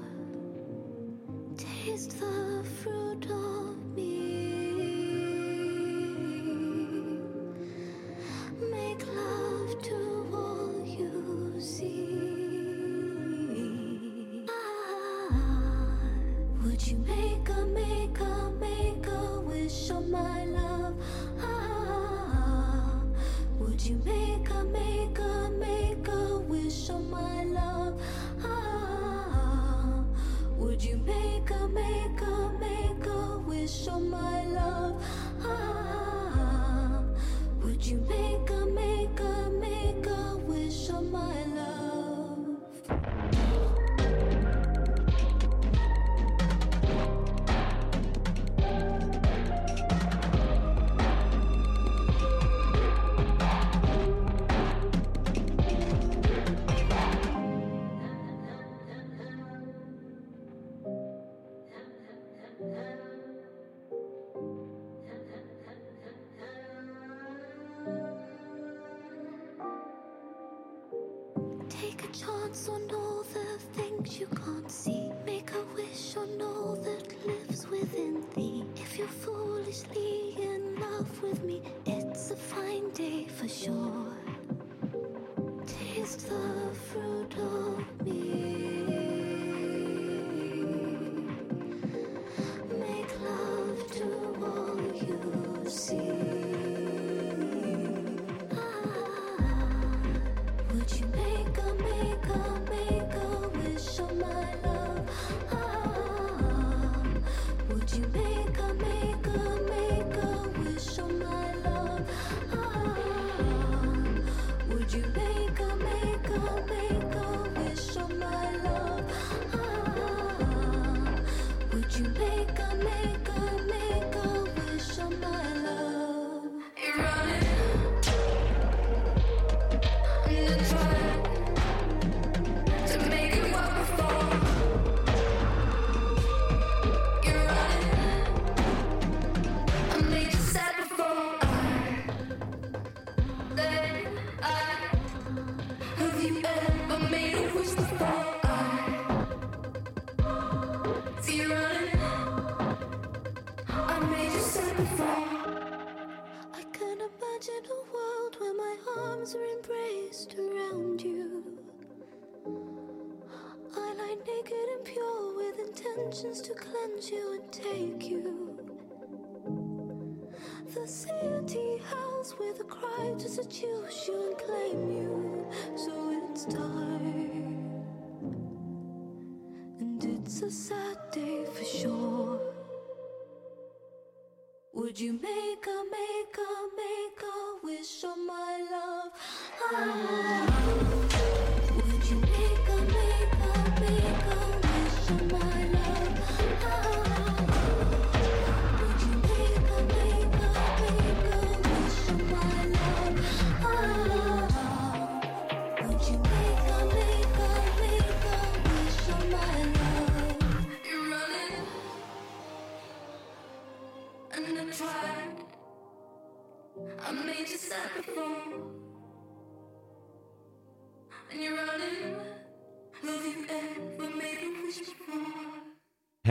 Taste 1.57 2.21
the 2.21 2.63
fruit 2.83 3.25
of 3.31 3.97
me. 3.97 4.12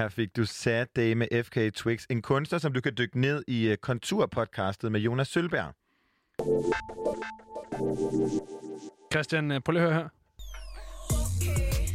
Her 0.01 0.09
fik 0.09 0.35
du 0.35 0.45
Sad 0.45 0.85
Day 0.95 1.13
med 1.13 1.43
FK 1.43 1.75
Twix, 1.75 2.05
en 2.09 2.21
kunstner, 2.21 2.59
som 2.59 2.73
du 2.73 2.81
kan 2.81 2.93
dykke 2.97 3.19
ned 3.19 3.43
i 3.47 3.71
uh, 3.71 3.75
Konturpodcastet 3.75 4.91
med 4.91 4.99
Jonas 4.99 5.27
Sølberg. 5.27 5.73
Christian, 9.13 9.51
øh, 9.51 9.61
prøv 9.61 9.71
lige 9.71 9.83
at 9.83 9.93
høre 9.93 10.01
her. 10.01 10.09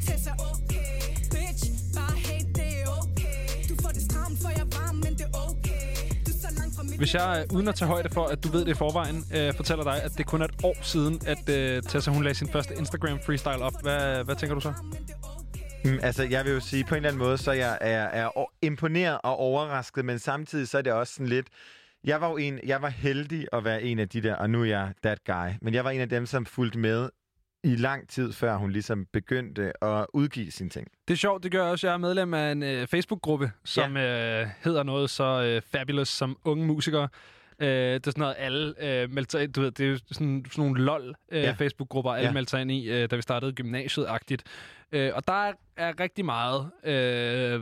Tessa, 0.06 0.30
okay. 0.30 0.90
Bitch, 1.30 1.70
hate, 1.98 2.88
okay. 3.02 3.68
Du 3.68 3.74
for 3.82 3.88
er 3.88 3.94
okay. 5.48 5.98
Du 6.26 6.32
så 6.32 6.96
Hvis 6.98 7.14
jeg, 7.14 7.44
øh, 7.50 7.56
uden 7.56 7.68
at 7.68 7.74
tage 7.74 7.88
højde 7.88 8.08
for, 8.08 8.24
at 8.24 8.44
du 8.44 8.48
ved 8.48 8.60
det 8.60 8.70
i 8.70 8.74
forvejen, 8.74 9.24
øh, 9.34 9.54
fortæller 9.54 9.84
dig, 9.84 10.02
at 10.02 10.10
det 10.18 10.26
kun 10.26 10.40
er 10.42 10.44
et 10.44 10.64
år 10.64 10.76
siden, 10.82 11.20
at 11.26 11.48
øh, 11.48 11.82
Tessa 11.82 12.10
hun 12.10 12.22
lagde 12.22 12.38
sin 12.38 12.48
første 12.48 12.74
Instagram 12.74 13.18
freestyle 13.26 13.62
op, 13.62 13.82
hvad, 13.82 14.24
hvad 14.24 14.36
tænker 14.36 14.54
du 14.54 14.60
så? 14.60 14.72
Mm, 15.86 15.98
altså, 16.02 16.22
jeg 16.22 16.44
vil 16.44 16.52
jo 16.52 16.60
sige, 16.60 16.84
på 16.84 16.94
en 16.94 16.96
eller 16.96 17.08
anden 17.08 17.18
måde, 17.18 17.38
så 17.38 17.52
jeg 17.52 17.78
er, 17.80 18.04
er 18.04 18.44
imponeret 18.62 19.18
og 19.22 19.36
overrasket, 19.36 20.04
men 20.04 20.18
samtidig 20.18 20.68
så 20.68 20.78
er 20.78 20.82
det 20.82 20.92
også 20.92 21.14
sådan 21.14 21.26
lidt... 21.26 21.46
Jeg 22.04 22.20
var 22.20 22.30
jo 22.30 22.36
en, 22.36 22.60
jeg 22.64 22.82
var 22.82 22.88
heldig 22.88 23.46
at 23.52 23.64
være 23.64 23.82
en 23.82 23.98
af 23.98 24.08
de 24.08 24.20
der, 24.20 24.34
og 24.34 24.50
nu 24.50 24.60
er 24.60 24.64
jeg 24.64 24.92
that 25.02 25.18
guy, 25.26 25.50
men 25.62 25.74
jeg 25.74 25.84
var 25.84 25.90
en 25.90 26.00
af 26.00 26.08
dem, 26.08 26.26
som 26.26 26.46
fulgte 26.46 26.78
med 26.78 27.08
i 27.64 27.76
lang 27.76 28.08
tid, 28.08 28.32
før 28.32 28.56
hun 28.56 28.70
ligesom 28.70 29.06
begyndte 29.12 29.84
at 29.84 30.06
udgive 30.14 30.50
sine 30.50 30.70
ting. 30.70 30.88
Det 31.08 31.14
er 31.14 31.18
sjovt, 31.18 31.42
det 31.42 31.52
gør 31.52 31.62
også. 31.62 31.86
Jeg 31.86 31.94
er 31.94 31.98
medlem 31.98 32.34
af 32.34 32.52
en 32.52 32.62
øh, 32.62 32.86
Facebook-gruppe, 32.86 33.52
som 33.64 33.96
ja. 33.96 34.42
øh, 34.42 34.48
hedder 34.64 34.82
noget 34.82 35.10
så 35.10 35.42
øh, 35.42 35.62
fabulous 35.72 36.08
som 36.08 36.36
unge 36.44 36.66
musikere. 36.66 37.08
Øh, 37.58 37.68
det 37.68 38.06
er 38.06 38.10
sådan 38.10 38.20
noget, 38.20 38.34
alle 38.38 38.74
øh, 39.02 39.10
meldte 39.10 39.32
sig 39.32 39.42
ind. 39.42 39.52
Du 39.52 39.60
ved, 39.60 39.70
det 39.70 39.86
er 39.86 39.90
jo 39.90 39.98
sådan, 40.12 40.44
sådan 40.50 40.64
nogle 40.64 40.82
lol 40.84 41.14
øh, 41.32 41.42
Ja. 41.42 41.54
alle 42.18 42.26
Ja. 42.28 42.32
meldte 42.32 42.50
sig 42.50 42.60
ind 42.60 42.70
i, 42.72 42.88
øh, 42.90 43.10
da 43.10 43.16
vi 43.16 43.22
startede 43.22 43.52
gymnasiet-agtigt. 43.52 44.42
Øh, 44.92 45.12
og 45.14 45.26
der 45.26 45.32
er, 45.32 45.52
er 45.76 46.00
rigtig 46.00 46.24
meget... 46.24 46.70
Øh, 46.84 47.60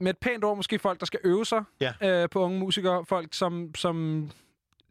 med 0.00 0.10
et 0.10 0.18
pænt 0.18 0.44
ord 0.44 0.56
måske 0.56 0.78
folk, 0.78 1.00
der 1.00 1.06
skal 1.06 1.20
øve 1.24 1.46
sig 1.46 1.62
Ja. 1.80 1.92
øh, 2.22 2.28
på 2.28 2.40
unge 2.44 2.58
musikere. 2.58 3.04
Folk, 3.06 3.34
som, 3.34 3.74
som 3.74 4.30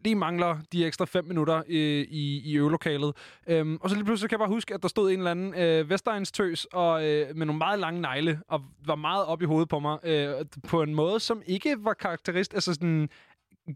lige 0.08 0.16
mangler 0.16 0.58
de 0.72 0.86
ekstra 0.86 1.06
fem 1.06 1.26
minutter 1.26 1.64
i, 1.68 1.80
i, 2.10 2.42
i 2.52 2.58
øvelokalet. 2.58 3.16
Øhm, 3.48 3.78
og 3.82 3.90
så 3.90 3.96
lige 3.96 4.06
pludselig 4.06 4.30
kan 4.30 4.36
jeg 4.36 4.40
bare 4.40 4.56
huske, 4.56 4.74
at 4.74 4.82
der 4.82 4.88
stod 4.88 5.12
en 5.12 5.18
eller 5.18 5.32
anden 5.32 5.54
øh, 5.54 5.90
Vestegns 5.90 6.32
tøs 6.32 6.66
og, 6.66 7.06
øh, 7.06 7.36
med 7.36 7.46
nogle 7.46 7.58
meget 7.58 7.80
lange 7.80 8.02
negle, 8.02 8.40
og 8.48 8.62
var 8.86 8.96
meget 8.96 9.26
op 9.26 9.42
i 9.42 9.46
hovedet 9.46 9.70
på 9.70 9.80
mig, 9.80 9.98
øh, 10.04 10.34
på 10.68 10.82
en 10.82 10.96
måde, 10.96 11.20
som 11.20 11.42
ikke 11.46 11.76
var 11.80 11.94
karakteristisk, 11.94 12.54
altså 12.54 12.74
sådan 12.74 13.10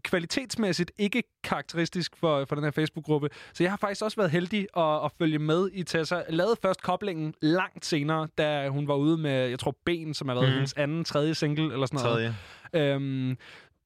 kvalitetsmæssigt 0.04 0.92
ikke 0.98 1.22
karakteristisk 1.44 2.16
for, 2.16 2.44
for 2.44 2.54
den 2.54 2.64
her 2.64 2.70
Facebook-gruppe. 2.70 3.28
Så 3.54 3.64
jeg 3.64 3.72
har 3.72 3.76
faktisk 3.76 4.02
også 4.02 4.16
været 4.16 4.30
heldig 4.30 4.66
at, 4.76 5.04
at 5.04 5.10
følge 5.18 5.38
med 5.38 5.70
i 5.72 5.82
Tessa. 5.82 6.16
Jeg 6.16 6.24
lavede 6.28 6.56
først 6.62 6.82
koblingen 6.82 7.34
langt 7.42 7.86
senere, 7.86 8.28
da 8.38 8.68
hun 8.68 8.88
var 8.88 8.94
ude 8.94 9.16
med, 9.18 9.48
jeg 9.48 9.58
tror, 9.58 9.76
Ben, 9.84 10.14
som 10.14 10.28
har 10.28 10.34
været 10.34 10.48
mm. 10.48 10.54
hendes 10.54 10.72
anden, 10.72 11.04
tredje 11.04 11.34
single, 11.34 11.72
eller 11.72 11.86
sådan 11.86 12.04
noget. 12.04 12.34
Tredje. 12.72 12.94
Øhm, 12.94 13.36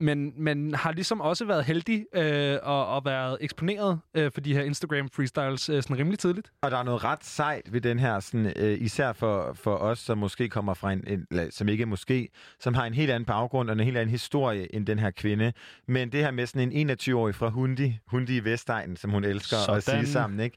men, 0.00 0.32
men 0.36 0.74
har 0.74 0.92
ligesom 0.92 1.20
også 1.20 1.44
været 1.44 1.64
heldig 1.64 2.06
øh, 2.14 2.58
og, 2.62 2.86
og 2.86 3.04
været 3.04 3.38
eksponeret 3.40 4.00
øh, 4.14 4.32
for 4.32 4.40
de 4.40 4.54
her 4.54 4.62
Instagram 4.62 5.08
freestyles 5.12 5.68
øh, 5.68 5.82
sådan 5.82 5.98
rimelig 5.98 6.18
tidligt. 6.18 6.52
Og 6.62 6.70
der 6.70 6.76
er 6.78 6.82
noget 6.82 7.04
ret 7.04 7.24
sejt 7.24 7.72
ved 7.72 7.80
den 7.80 7.98
her, 7.98 8.20
sådan, 8.20 8.52
øh, 8.56 8.78
især 8.80 9.12
for, 9.12 9.52
for 9.54 9.76
os, 9.76 9.98
som 9.98 10.18
måske 10.18 10.48
kommer 10.48 10.74
fra 10.74 10.92
en, 10.92 11.04
en, 11.06 11.50
som 11.50 11.68
ikke 11.68 11.86
måske, 11.86 12.28
som 12.60 12.74
har 12.74 12.84
en 12.84 12.94
helt 12.94 13.10
anden 13.10 13.26
baggrund 13.26 13.70
og 13.70 13.72
en 13.72 13.80
helt 13.80 13.96
anden 13.96 14.10
historie 14.10 14.74
end 14.74 14.86
den 14.86 14.98
her 14.98 15.10
kvinde. 15.10 15.52
Men 15.88 16.12
det 16.12 16.20
her 16.20 16.30
med 16.30 16.46
sådan 16.46 16.72
en 16.72 16.90
21-årig 16.90 17.34
fra 17.34 17.48
Hundi, 17.48 17.98
Hundi 18.06 18.36
i 18.36 18.44
Vestegnen, 18.44 18.96
som 18.96 19.10
hun 19.10 19.24
elsker 19.24 19.56
at 19.56 19.84
Sådan. 19.84 20.04
sige 20.04 20.12
sammen, 20.12 20.40
ikke? 20.40 20.56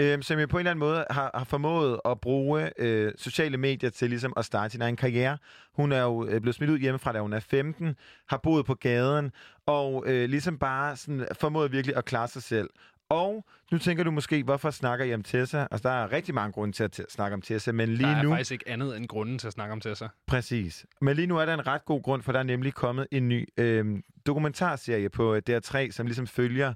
Øhm, 0.00 0.22
som 0.22 0.38
jo 0.38 0.46
på 0.46 0.56
en 0.56 0.60
eller 0.60 0.70
anden 0.70 0.80
måde 0.80 1.04
har, 1.10 1.30
har 1.34 1.44
formået 1.44 2.00
at 2.04 2.20
bruge 2.20 2.70
øh, 2.78 3.12
sociale 3.16 3.56
medier 3.56 3.90
til 3.90 4.08
ligesom 4.08 4.32
at 4.36 4.44
starte 4.44 4.72
sin 4.72 4.82
egen 4.82 4.96
karriere. 4.96 5.38
Hun 5.74 5.92
er 5.92 6.02
jo 6.02 6.26
øh, 6.26 6.40
blevet 6.40 6.54
smidt 6.54 6.70
ud 6.70 6.78
hjemmefra, 6.78 7.12
da 7.12 7.20
hun 7.20 7.32
er 7.32 7.40
15, 7.40 7.96
har 8.28 8.36
boet 8.36 8.66
på 8.66 8.74
gaden, 8.74 9.32
og 9.66 10.04
øh, 10.06 10.28
ligesom 10.28 10.58
bare 10.58 10.96
sådan, 10.96 11.26
formået 11.40 11.72
virkelig 11.72 11.96
at 11.96 12.04
klare 12.04 12.28
sig 12.28 12.42
selv. 12.42 12.70
Og 13.08 13.44
nu 13.72 13.78
tænker 13.78 14.04
du 14.04 14.10
måske, 14.10 14.42
hvorfor 14.42 14.70
snakker 14.70 15.04
I 15.04 15.14
om 15.14 15.22
Tessa? 15.22 15.66
Altså, 15.70 15.88
der 15.88 15.94
er 15.94 16.12
rigtig 16.12 16.34
mange 16.34 16.52
grunde 16.52 16.72
til 16.72 16.84
at 16.84 17.00
snakke 17.08 17.34
om 17.34 17.42
Tessa, 17.42 17.72
men 17.72 17.88
lige 17.88 18.08
der 18.08 18.16
er 18.16 18.22
nu... 18.22 18.30
faktisk 18.30 18.52
ikke 18.52 18.68
andet 18.68 18.96
end 18.96 19.08
grunden 19.08 19.38
til 19.38 19.46
at 19.46 19.52
snakke 19.52 19.72
om 19.72 19.80
Tessa. 19.80 20.08
Præcis. 20.26 20.86
Men 21.00 21.16
lige 21.16 21.26
nu 21.26 21.38
er 21.38 21.46
der 21.46 21.54
en 21.54 21.66
ret 21.66 21.84
god 21.84 22.02
grund, 22.02 22.22
for 22.22 22.32
der 22.32 22.38
er 22.38 22.42
nemlig 22.44 22.74
kommet 22.74 23.06
en 23.10 23.28
ny 23.28 23.48
øh, 23.56 23.98
dokumentarserie 24.26 25.08
på 25.08 25.34
øh, 25.34 25.42
DR3, 25.50 25.90
som 25.90 26.06
ligesom 26.06 26.26
følger 26.26 26.74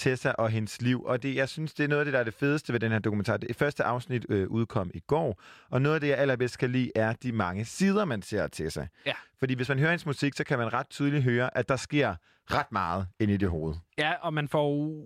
Tessa 0.00 0.30
og 0.30 0.50
hendes 0.50 0.82
liv. 0.82 1.02
Og 1.04 1.22
det, 1.22 1.34
jeg 1.34 1.48
synes, 1.48 1.74
det 1.74 1.84
er 1.84 1.88
noget 1.88 2.00
af 2.00 2.04
det, 2.04 2.14
der 2.14 2.20
er 2.20 2.24
det 2.24 2.34
fedeste 2.34 2.72
ved 2.72 2.80
den 2.80 2.92
her 2.92 2.98
dokumentar. 2.98 3.36
Det 3.36 3.56
første 3.56 3.84
afsnit 3.84 4.26
øh, 4.28 4.48
udkom 4.48 4.90
i 4.94 5.00
går, 5.00 5.42
og 5.70 5.82
noget 5.82 5.94
af 5.94 6.00
det, 6.00 6.08
jeg 6.08 6.18
allerbedst 6.18 6.58
kan 6.58 6.70
lide, 6.70 6.90
er 6.94 7.12
de 7.12 7.32
mange 7.32 7.64
sider, 7.64 8.04
man 8.04 8.22
ser 8.22 8.42
af 8.42 8.50
Tessa. 8.50 8.86
Ja. 9.06 9.12
Fordi 9.38 9.54
hvis 9.54 9.68
man 9.68 9.78
hører 9.78 9.90
hendes 9.90 10.06
musik, 10.06 10.34
så 10.34 10.44
kan 10.44 10.58
man 10.58 10.72
ret 10.72 10.88
tydeligt 10.90 11.24
høre, 11.24 11.56
at 11.56 11.68
der 11.68 11.76
sker 11.76 12.14
ret 12.50 12.72
meget 12.72 13.06
inde 13.20 13.34
i 13.34 13.36
det 13.36 13.48
hoved. 13.50 13.74
Ja, 13.98 14.12
og 14.20 14.34
man 14.34 14.48
får 14.48 15.04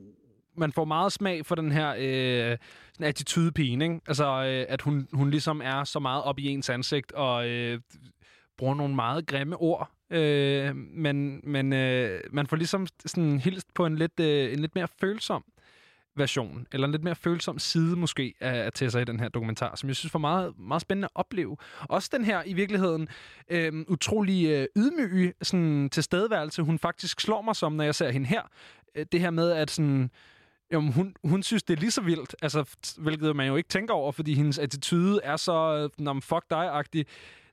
man 0.56 0.72
får 0.72 0.84
meget 0.84 1.12
smag 1.12 1.46
for 1.46 1.54
den 1.54 1.72
her 1.72 1.94
øh, 1.98 2.58
sådan 2.92 3.06
attitude-pigen, 3.06 3.82
ikke? 3.82 4.00
Altså, 4.06 4.26
øh, 4.26 4.66
at 4.68 4.82
hun, 4.82 5.08
hun 5.12 5.30
ligesom 5.30 5.60
er 5.64 5.84
så 5.84 5.98
meget 5.98 6.22
op 6.22 6.38
i 6.38 6.48
ens 6.48 6.70
ansigt, 6.70 7.12
og 7.12 7.48
øh, 7.48 7.80
bruger 8.58 8.74
nogle 8.74 8.94
meget 8.94 9.26
grimme 9.26 9.56
ord. 9.56 9.90
Øh, 10.10 10.76
men 10.76 11.40
men 11.44 11.72
øh, 11.72 12.20
man 12.32 12.46
får 12.46 12.56
ligesom 12.56 12.86
sådan 13.06 13.40
hilst 13.40 13.74
på 13.74 13.86
en 13.86 13.96
lidt, 13.96 14.20
øh, 14.20 14.52
en 14.52 14.58
lidt 14.58 14.74
mere 14.74 14.88
følsom 15.00 15.44
version, 16.16 16.66
eller 16.72 16.86
en 16.86 16.92
lidt 16.92 17.04
mere 17.04 17.14
følsom 17.14 17.58
side 17.58 17.96
måske 17.96 18.34
af, 18.40 18.64
af 18.64 18.72
Tessa 18.72 18.98
i 18.98 19.04
den 19.04 19.20
her 19.20 19.28
dokumentar, 19.28 19.76
som 19.76 19.88
jeg 19.88 19.96
synes 19.96 20.14
var 20.14 20.20
meget, 20.20 20.58
meget 20.58 20.82
spændende 20.82 21.06
at 21.06 21.10
opleve. 21.14 21.56
Også 21.88 22.10
den 22.12 22.24
her 22.24 22.42
i 22.46 22.52
virkeligheden 22.52 23.08
øh, 23.48 23.72
utrolig 23.88 24.46
øh, 24.48 24.66
ydmyge 24.76 25.32
sådan, 25.42 25.90
tilstedeværelse, 25.90 26.62
hun 26.62 26.78
faktisk 26.78 27.20
slår 27.20 27.42
mig 27.42 27.56
som, 27.56 27.72
når 27.72 27.84
jeg 27.84 27.94
ser 27.94 28.10
hende 28.10 28.26
her. 28.26 28.42
Øh, 28.94 29.06
det 29.12 29.20
her 29.20 29.30
med, 29.30 29.50
at 29.50 29.70
sådan, 29.70 30.10
Jamen, 30.70 30.92
hun, 30.92 31.14
hun 31.24 31.42
synes, 31.42 31.62
det 31.62 31.76
er 31.76 31.80
lige 31.80 31.90
så 31.90 32.00
vildt, 32.00 32.34
altså, 32.42 32.64
hvilket 32.98 33.36
man 33.36 33.46
jo 33.46 33.56
ikke 33.56 33.68
tænker 33.68 33.94
over, 33.94 34.12
fordi 34.12 34.34
hendes 34.34 34.58
attitude 34.58 35.20
er 35.22 35.36
så, 35.36 35.90
øh, 36.00 36.22
fuck 36.22 36.44
dig-agtig. 36.50 37.06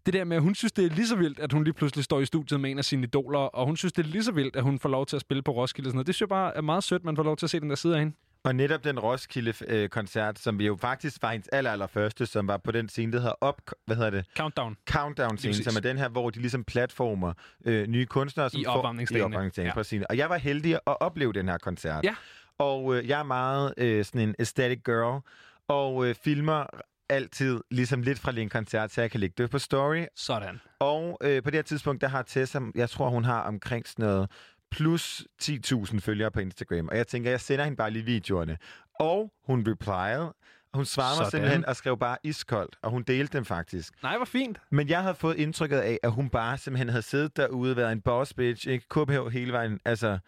Det 0.06 0.14
der 0.14 0.24
med, 0.24 0.38
at 0.38 0.44
hun 0.44 0.56
synes, 0.56 0.72
det 0.72 0.86
er 0.86 0.90
lige 0.90 1.08
så 1.08 1.16
vildt, 1.16 1.40
at 1.40 1.54
hun 1.54 1.64
lige 1.64 1.74
pludselig 1.74 2.04
står 2.06 2.20
i 2.20 2.26
studiet 2.26 2.60
med 2.60 2.72
en 2.72 2.78
af 2.78 2.86
sine 2.86 3.04
idoler, 3.04 3.40
og 3.40 3.66
hun 3.66 3.78
synes, 3.78 3.94
det 3.94 4.06
er 4.06 4.10
lige 4.10 4.24
så 4.24 4.32
vildt, 4.32 4.56
at 4.56 4.64
hun 4.64 4.80
får 4.80 4.90
lov 4.90 5.06
til 5.06 5.16
at 5.16 5.22
spille 5.22 5.44
på 5.44 5.52
Roskilde. 5.52 5.88
Og 5.88 5.92
sådan 5.92 5.96
noget. 5.98 6.08
Det 6.08 6.16
synes 6.16 6.22
jeg 6.22 6.30
bare 6.30 6.58
er 6.58 6.62
meget 6.62 6.84
sødt, 6.84 7.04
man 7.04 7.16
får 7.16 7.24
lov 7.24 7.38
til 7.38 7.46
at 7.46 7.50
se 7.50 7.60
den 7.60 7.70
der 7.70 7.76
side 7.76 7.94
af 7.94 8.00
hende. 8.00 8.16
Og 8.44 8.56
netop 8.56 8.84
den 8.84 9.00
Roskilde-koncert, 9.00 10.40
som 10.40 10.60
vi 10.60 10.66
jo 10.66 10.76
faktisk 10.82 11.22
var 11.22 11.32
hendes 11.32 11.48
aller, 11.48 11.72
aller 11.72 11.88
første, 11.88 12.26
som 12.26 12.48
var 12.48 12.58
på 12.58 12.72
den 12.72 12.90
scene, 12.90 13.12
der 13.12 13.20
hedder 13.20 13.34
Op... 13.42 13.62
Hvad 13.86 13.96
hedder 13.96 14.10
det? 14.10 14.26
Countdown. 14.38 14.78
countdown 14.90 15.38
scene, 15.38 15.54
Lige 15.54 15.64
som 15.64 15.76
er 15.76 15.80
den 15.80 15.98
her, 15.98 16.10
hvor 16.10 16.30
de 16.30 16.40
ligesom 16.40 16.64
platformer 16.64 17.34
øh, 17.66 17.88
nye 17.88 18.06
kunstnere. 18.06 18.50
Som 18.50 18.60
I 18.62 18.66
opvarmningsdagene, 18.66 19.38
Ja. 19.58 19.64
ja. 19.64 19.74
præcis. 19.74 20.04
Og 20.10 20.18
jeg 20.18 20.30
var 20.30 20.38
heldig 20.38 20.74
at 20.74 20.82
opleve 21.02 21.34
den 21.34 21.48
her 21.48 21.58
koncert. 21.58 22.04
Ja. 22.04 22.16
Og 22.58 22.96
øh, 22.96 23.08
jeg 23.08 23.20
er 23.20 23.24
meget 23.24 23.74
øh, 23.78 24.06
sådan 24.06 24.22
en 24.22 24.36
aesthetic 24.40 24.80
girl, 24.86 25.22
og 25.68 26.08
øh, 26.08 26.16
filmer 26.16 26.66
altid 27.12 27.62
ligesom 27.72 28.02
lidt 28.02 28.20
fra 28.20 28.32
en 28.38 28.50
koncert, 28.50 28.92
så 28.92 29.02
jeg 29.02 29.12
kan 29.12 29.20
lægge 29.20 29.34
det 29.38 29.50
på 29.50 29.60
story. 29.60 30.06
Sådan. 30.16 30.62
Og 30.80 31.18
øh, 31.24 31.44
på 31.44 31.50
det 31.50 31.58
her 31.58 31.62
tidspunkt, 31.64 32.02
der 32.02 32.08
har 32.08 32.22
Tessa, 32.22 32.60
jeg 32.76 32.90
tror, 32.90 33.10
hun 33.10 33.24
har 33.24 33.42
omkring 33.42 33.88
sådan 33.88 34.06
noget 34.06 34.30
plus 34.72 35.24
10.000 35.44 36.00
følgere 36.00 36.32
på 36.32 36.40
Instagram. 36.40 36.88
Og 36.88 36.98
jeg 36.98 37.08
tænker, 37.08 37.30
jeg 37.30 37.42
sender 37.42 37.64
hende 37.64 37.78
bare 37.78 37.92
lige 37.92 38.06
videoerne. 38.06 38.58
Og 39.00 39.34
hun 39.46 39.66
replied, 39.68 40.28
Hun 40.74 40.86
svarede 40.86 41.22
mig 41.22 41.32
simpelthen 41.32 41.66
og 41.66 41.76
skrev 41.76 41.98
bare 41.98 42.18
iskoldt, 42.24 42.76
og 42.82 42.92
hun 42.92 43.04
delte 43.04 43.38
dem 43.38 43.46
faktisk. 43.46 44.04
Nej, 44.04 44.18
hvor 44.18 44.26
fint. 44.26 44.62
Men 44.72 44.90
jeg 44.90 45.02
havde 45.02 45.16
fået 45.16 45.38
indtrykket 45.38 45.78
af, 45.78 46.00
at 46.04 46.12
hun 46.12 46.30
bare 46.30 46.58
simpelthen 46.58 46.90
havde 46.90 47.02
siddet 47.02 47.38
derude, 47.38 47.76
været 47.76 47.92
en 47.92 48.02
boss 48.02 48.34
bitch, 48.34 48.68
ikke? 48.68 48.86
KBH 48.90 49.28
hele 49.32 49.54
vejen, 49.54 49.80
altså... 49.86 50.20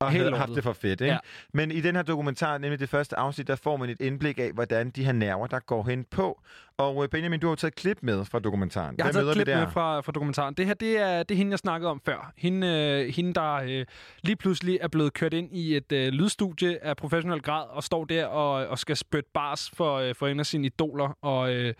Og 0.00 0.10
Helt 0.10 0.36
haft 0.36 0.54
det 0.54 0.62
for 0.62 0.72
fedt, 0.72 1.00
ikke? 1.00 1.12
Ja. 1.12 1.18
Men 1.52 1.70
i 1.70 1.80
den 1.80 1.96
her 1.96 2.02
dokumentar, 2.02 2.58
nemlig 2.58 2.80
det 2.80 2.88
første 2.88 3.18
afsnit, 3.18 3.46
der 3.46 3.56
får 3.56 3.76
man 3.76 3.90
et 3.90 4.00
indblik 4.00 4.38
af, 4.38 4.52
hvordan 4.52 4.90
de 4.90 5.04
her 5.04 5.12
nerver, 5.12 5.46
der 5.46 5.58
går 5.58 5.84
hen 5.88 6.04
på. 6.04 6.40
Og 6.76 7.02
øh, 7.02 7.08
Benjamin, 7.08 7.40
du 7.40 7.46
har 7.46 7.52
jo 7.52 7.56
taget 7.56 7.72
et 7.72 7.76
klip 7.76 7.98
med 8.02 8.24
fra 8.24 8.38
dokumentaren. 8.38 8.94
Jeg 8.98 9.04
har 9.04 9.12
Hvad 9.12 9.22
taget 9.22 9.34
klip 9.34 9.46
med 9.46 9.66
fra, 9.72 10.00
fra 10.00 10.12
dokumentaren. 10.12 10.54
Det 10.54 10.66
her, 10.66 10.74
det 10.74 10.98
er, 10.98 11.22
det 11.22 11.34
er 11.34 11.38
hende, 11.38 11.50
jeg 11.50 11.58
snakkede 11.58 11.90
om 11.90 12.00
før. 12.04 12.32
Hende, 12.36 12.66
øh, 12.66 13.14
hende 13.14 13.34
der 13.34 13.54
øh, 13.54 13.86
lige 14.22 14.36
pludselig 14.36 14.78
er 14.80 14.88
blevet 14.88 15.12
kørt 15.14 15.34
ind 15.34 15.56
i 15.56 15.76
et 15.76 15.92
øh, 15.92 16.08
lydstudie 16.08 16.84
af 16.84 16.96
professionel 16.96 17.42
grad, 17.42 17.64
og 17.68 17.84
står 17.84 18.04
der 18.04 18.26
og, 18.26 18.66
og 18.66 18.78
skal 18.78 18.96
spytte 18.96 19.30
bars 19.34 19.70
for, 19.74 19.96
øh, 19.96 20.14
for 20.14 20.26
en 20.26 20.40
af 20.40 20.46
sine 20.46 20.66
idoler. 20.66 21.18
Og 21.22 21.52
øh, 21.54 21.74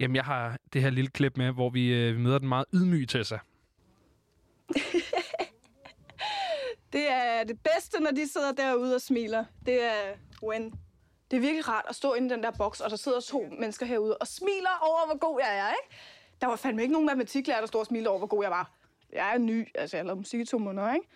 jamen, 0.00 0.16
jeg 0.16 0.24
har 0.24 0.56
det 0.72 0.82
her 0.82 0.90
lille 0.90 1.10
klip 1.10 1.36
med, 1.36 1.52
hvor 1.52 1.70
vi, 1.70 1.88
øh, 1.94 2.16
vi 2.16 2.20
møder 2.20 2.38
den 2.38 2.48
meget 2.48 2.64
ydmyge 2.74 3.06
Tessa. 3.06 3.38
Det 6.92 7.10
er 7.10 7.44
det 7.44 7.60
bedste, 7.62 8.00
når 8.00 8.10
de 8.10 8.28
sidder 8.28 8.52
derude 8.52 8.94
og 8.94 9.00
smiler. 9.00 9.44
Det 9.66 9.84
er 9.84 10.14
when. 10.42 10.74
Det 11.30 11.36
er 11.36 11.40
virkelig 11.40 11.68
rart 11.68 11.84
at 11.88 11.94
stå 11.94 12.14
inde 12.14 12.28
i 12.28 12.30
den 12.30 12.42
der 12.42 12.50
boks, 12.50 12.80
og 12.80 12.90
der 12.90 12.96
sidder 12.96 13.20
to 13.20 13.48
mennesker 13.58 13.86
herude 13.86 14.16
og 14.16 14.26
smiler 14.26 14.78
over, 14.82 15.06
hvor 15.06 15.18
god 15.18 15.40
jeg 15.40 15.58
er, 15.58 15.68
ikke? 15.68 15.96
Der 16.40 16.46
var 16.46 16.56
fandme 16.56 16.82
ikke 16.82 16.92
nogen 16.92 17.06
matematiklærer, 17.06 17.60
der 17.60 17.66
stod 17.66 17.80
og 17.80 17.86
smilte 17.86 18.08
over, 18.08 18.18
hvor 18.18 18.26
god 18.26 18.42
jeg 18.42 18.50
var. 18.50 18.70
Jeg 19.12 19.34
er 19.34 19.38
ny, 19.38 19.68
altså 19.74 19.96
jeg 19.96 20.02
har 20.02 20.06
lavet 20.06 20.18
musik 20.18 20.40
i 20.40 20.44
to 20.44 20.58
måneder, 20.58 20.94
ikke? 20.94 21.06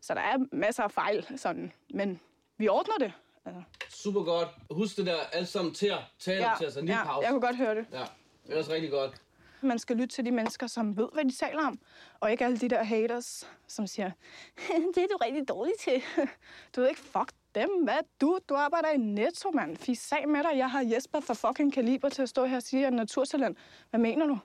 Så 0.00 0.14
der 0.14 0.20
er 0.20 0.38
masser 0.52 0.82
af 0.82 0.90
fejl, 0.92 1.26
sådan. 1.36 1.72
Men 1.90 2.20
vi 2.56 2.68
ordner 2.68 2.94
det. 3.00 3.12
Altså, 3.44 3.62
Super 3.88 4.22
godt. 4.22 4.48
Husk 4.70 4.96
det 4.96 5.06
der 5.06 5.16
alt 5.32 5.48
sammen 5.48 5.74
til 5.74 5.86
at 5.86 5.98
tale 6.18 6.50
ja, 6.50 6.54
til 6.58 6.66
os. 6.66 6.76
En 6.76 6.84
lille 6.84 6.98
ja, 6.98 7.04
pause. 7.04 7.24
jeg 7.24 7.30
kunne 7.30 7.40
godt 7.40 7.56
høre 7.56 7.74
det. 7.74 7.86
Ja, 7.92 8.04
det 8.46 8.54
er 8.54 8.58
også 8.58 8.72
rigtig 8.72 8.90
godt. 8.90 9.14
Man 9.62 9.78
skal 9.78 9.96
lytte 9.96 10.14
til 10.14 10.24
de 10.24 10.30
mennesker, 10.30 10.66
som 10.66 10.96
ved, 10.96 11.08
hvad 11.12 11.24
de 11.24 11.32
taler 11.32 11.66
om. 11.66 11.78
Og 12.20 12.30
ikke 12.30 12.44
alle 12.44 12.58
de 12.58 12.68
der 12.68 12.82
haters, 12.82 13.50
som 13.66 13.86
siger, 13.86 14.10
det 14.94 15.02
er 15.02 15.06
du 15.10 15.16
rigtig 15.24 15.48
dårlig 15.48 15.72
til. 15.80 16.02
Du 16.76 16.80
ved 16.80 16.88
ikke, 16.88 17.00
fuck 17.00 17.32
dem. 17.54 17.68
Hvad 17.84 17.98
du? 18.20 18.38
Du 18.48 18.54
arbejder 18.54 18.88
i 18.88 18.96
Netto, 18.96 19.50
mand. 19.50 19.76
Fis 19.76 19.98
sag 19.98 20.28
med 20.28 20.40
dig. 20.42 20.58
Jeg 20.58 20.70
har 20.70 20.82
Jesper 20.82 21.20
fra 21.20 21.34
fucking 21.34 21.72
Kaliber 21.72 22.08
til 22.08 22.22
at 22.22 22.28
stå 22.28 22.44
her 22.44 22.56
og 22.56 22.62
sige, 22.62 22.80
at 22.80 22.84
jeg 22.84 22.92
er 22.92 22.96
naturtalent. 22.96 23.58
Hvad 23.90 24.00
mener 24.00 24.26
du? 24.26 24.38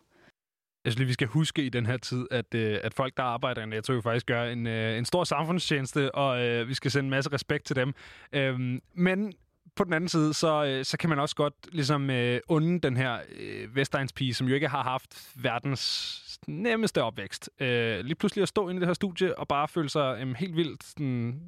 Jeg 0.85 0.91
synes 0.91 0.99
lige, 0.99 1.07
vi 1.07 1.13
skal 1.13 1.27
huske 1.27 1.65
i 1.65 1.69
den 1.69 1.85
her 1.85 1.97
tid, 1.97 2.27
at, 2.31 2.53
øh, 2.55 2.79
at 2.83 2.93
folk, 2.93 3.17
der 3.17 3.23
arbejder 3.23 3.61
i 3.61 3.65
Netto, 3.65 3.93
jo 3.93 4.01
faktisk 4.01 4.25
gør 4.25 4.43
en, 4.43 4.67
øh, 4.67 4.97
en 4.97 5.05
stor 5.05 5.23
samfundstjeneste, 5.23 6.15
og 6.15 6.43
øh, 6.43 6.67
vi 6.67 6.73
skal 6.73 6.91
sende 6.91 7.05
en 7.05 7.09
masse 7.09 7.31
respekt 7.31 7.65
til 7.65 7.75
dem. 7.75 7.93
Øhm, 8.33 8.81
men 8.93 9.33
på 9.75 9.83
den 9.83 9.93
anden 9.93 10.07
side, 10.07 10.33
så, 10.33 10.65
øh, 10.65 10.85
så 10.85 10.97
kan 10.97 11.09
man 11.09 11.19
også 11.19 11.35
godt 11.35 11.53
ligesom 11.71 12.09
øh, 12.09 12.39
unde 12.47 12.79
den 12.79 12.97
her 12.97 13.19
øh, 13.39 13.75
Vestegns-pige, 13.75 14.33
som 14.33 14.47
jo 14.47 14.55
ikke 14.55 14.67
har 14.67 14.83
haft 14.83 15.31
verdens 15.35 16.39
nemmeste 16.47 17.03
opvækst. 17.03 17.49
Øh, 17.59 17.99
lige 17.99 18.15
pludselig 18.15 18.41
at 18.41 18.49
stå 18.49 18.69
inde 18.69 18.79
i 18.79 18.79
det 18.79 18.87
her 18.87 18.93
studie 18.93 19.39
og 19.39 19.47
bare 19.47 19.67
føle 19.67 19.89
sig 19.89 20.17
øh, 20.21 20.35
helt 20.35 20.55
vildt 20.55 20.83
sådan, 20.83 21.41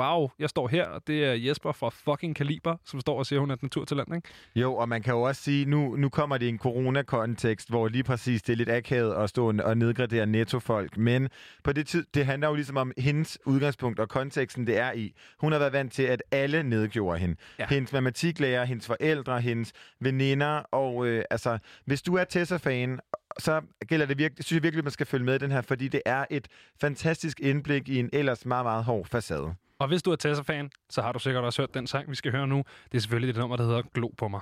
wow, 0.00 0.28
jeg 0.38 0.50
står 0.50 0.68
her, 0.68 0.86
og 0.86 1.02
det 1.06 1.24
er 1.24 1.32
Jesper 1.32 1.72
fra 1.72 1.88
fucking 1.88 2.36
Kaliber, 2.36 2.76
som 2.84 3.00
står 3.00 3.18
og 3.18 3.26
siger, 3.26 3.40
hun 3.40 3.50
er 3.50 3.54
et 3.54 3.62
naturtalent, 3.62 4.14
ikke? 4.14 4.28
Jo, 4.56 4.74
og 4.74 4.88
man 4.88 5.02
kan 5.02 5.14
jo 5.14 5.22
også 5.22 5.42
sige, 5.42 5.64
nu, 5.64 5.96
nu 5.96 6.08
kommer 6.08 6.38
det 6.38 6.46
i 6.46 6.48
en 6.48 6.58
coronakontekst, 6.58 7.68
hvor 7.68 7.88
lige 7.88 8.04
præcis 8.04 8.42
det 8.42 8.52
er 8.52 8.56
lidt 8.56 8.70
akavet 8.70 9.14
at 9.14 9.28
stå 9.28 9.52
og 9.64 9.76
nedgradere 9.76 10.26
nettofolk. 10.26 10.96
Men 10.96 11.28
på 11.64 11.72
det 11.72 11.86
tid, 11.86 12.04
det 12.14 12.26
handler 12.26 12.48
jo 12.48 12.54
ligesom 12.54 12.76
om 12.76 12.92
hendes 12.98 13.38
udgangspunkt 13.46 14.00
og 14.00 14.08
konteksten, 14.08 14.66
det 14.66 14.78
er 14.78 14.92
i. 14.92 15.14
Hun 15.38 15.52
har 15.52 15.58
været 15.58 15.72
vant 15.72 15.92
til, 15.92 16.02
at 16.02 16.22
alle 16.30 16.62
nedgjorde 16.62 17.18
hende. 17.18 17.36
Ja. 17.58 17.66
Hendes 17.68 17.92
matematiklærer, 17.92 18.64
hendes 18.64 18.86
forældre, 18.86 19.40
hendes 19.40 19.72
veninder. 20.00 20.62
Og 20.72 21.06
øh, 21.06 21.24
altså, 21.30 21.58
hvis 21.84 22.02
du 22.02 22.14
er 22.14 22.24
Tessa-fan, 22.24 23.00
så 23.38 23.60
gælder 23.86 24.06
det 24.06 24.18
virkelig, 24.18 24.44
synes 24.44 24.56
jeg 24.56 24.62
virkelig, 24.62 24.84
man 24.84 24.90
skal 24.90 25.06
følge 25.06 25.24
med 25.24 25.34
i 25.34 25.38
den 25.38 25.50
her, 25.50 25.60
fordi 25.62 25.88
det 25.88 26.02
er 26.04 26.24
et 26.30 26.48
fantastisk 26.80 27.40
indblik 27.40 27.88
i 27.88 27.98
en 27.98 28.10
ellers 28.12 28.46
meget, 28.46 28.64
meget 28.64 28.84
hård 28.84 29.06
facade. 29.06 29.54
Og 29.80 29.88
hvis 29.88 30.02
du 30.02 30.12
er 30.12 30.16
Tessa-fan, 30.16 30.70
så 30.90 31.02
har 31.02 31.12
du 31.12 31.18
sikkert 31.18 31.44
også 31.44 31.62
hørt 31.62 31.74
den 31.74 31.86
sang, 31.86 32.10
vi 32.10 32.14
skal 32.14 32.32
høre 32.32 32.46
nu. 32.46 32.64
Det 32.92 32.98
er 32.98 33.00
selvfølgelig 33.00 33.34
det 33.34 33.40
nummer, 33.40 33.56
der 33.56 33.64
hedder 33.64 33.82
Glo 33.94 34.08
på 34.18 34.28
mig. 34.28 34.40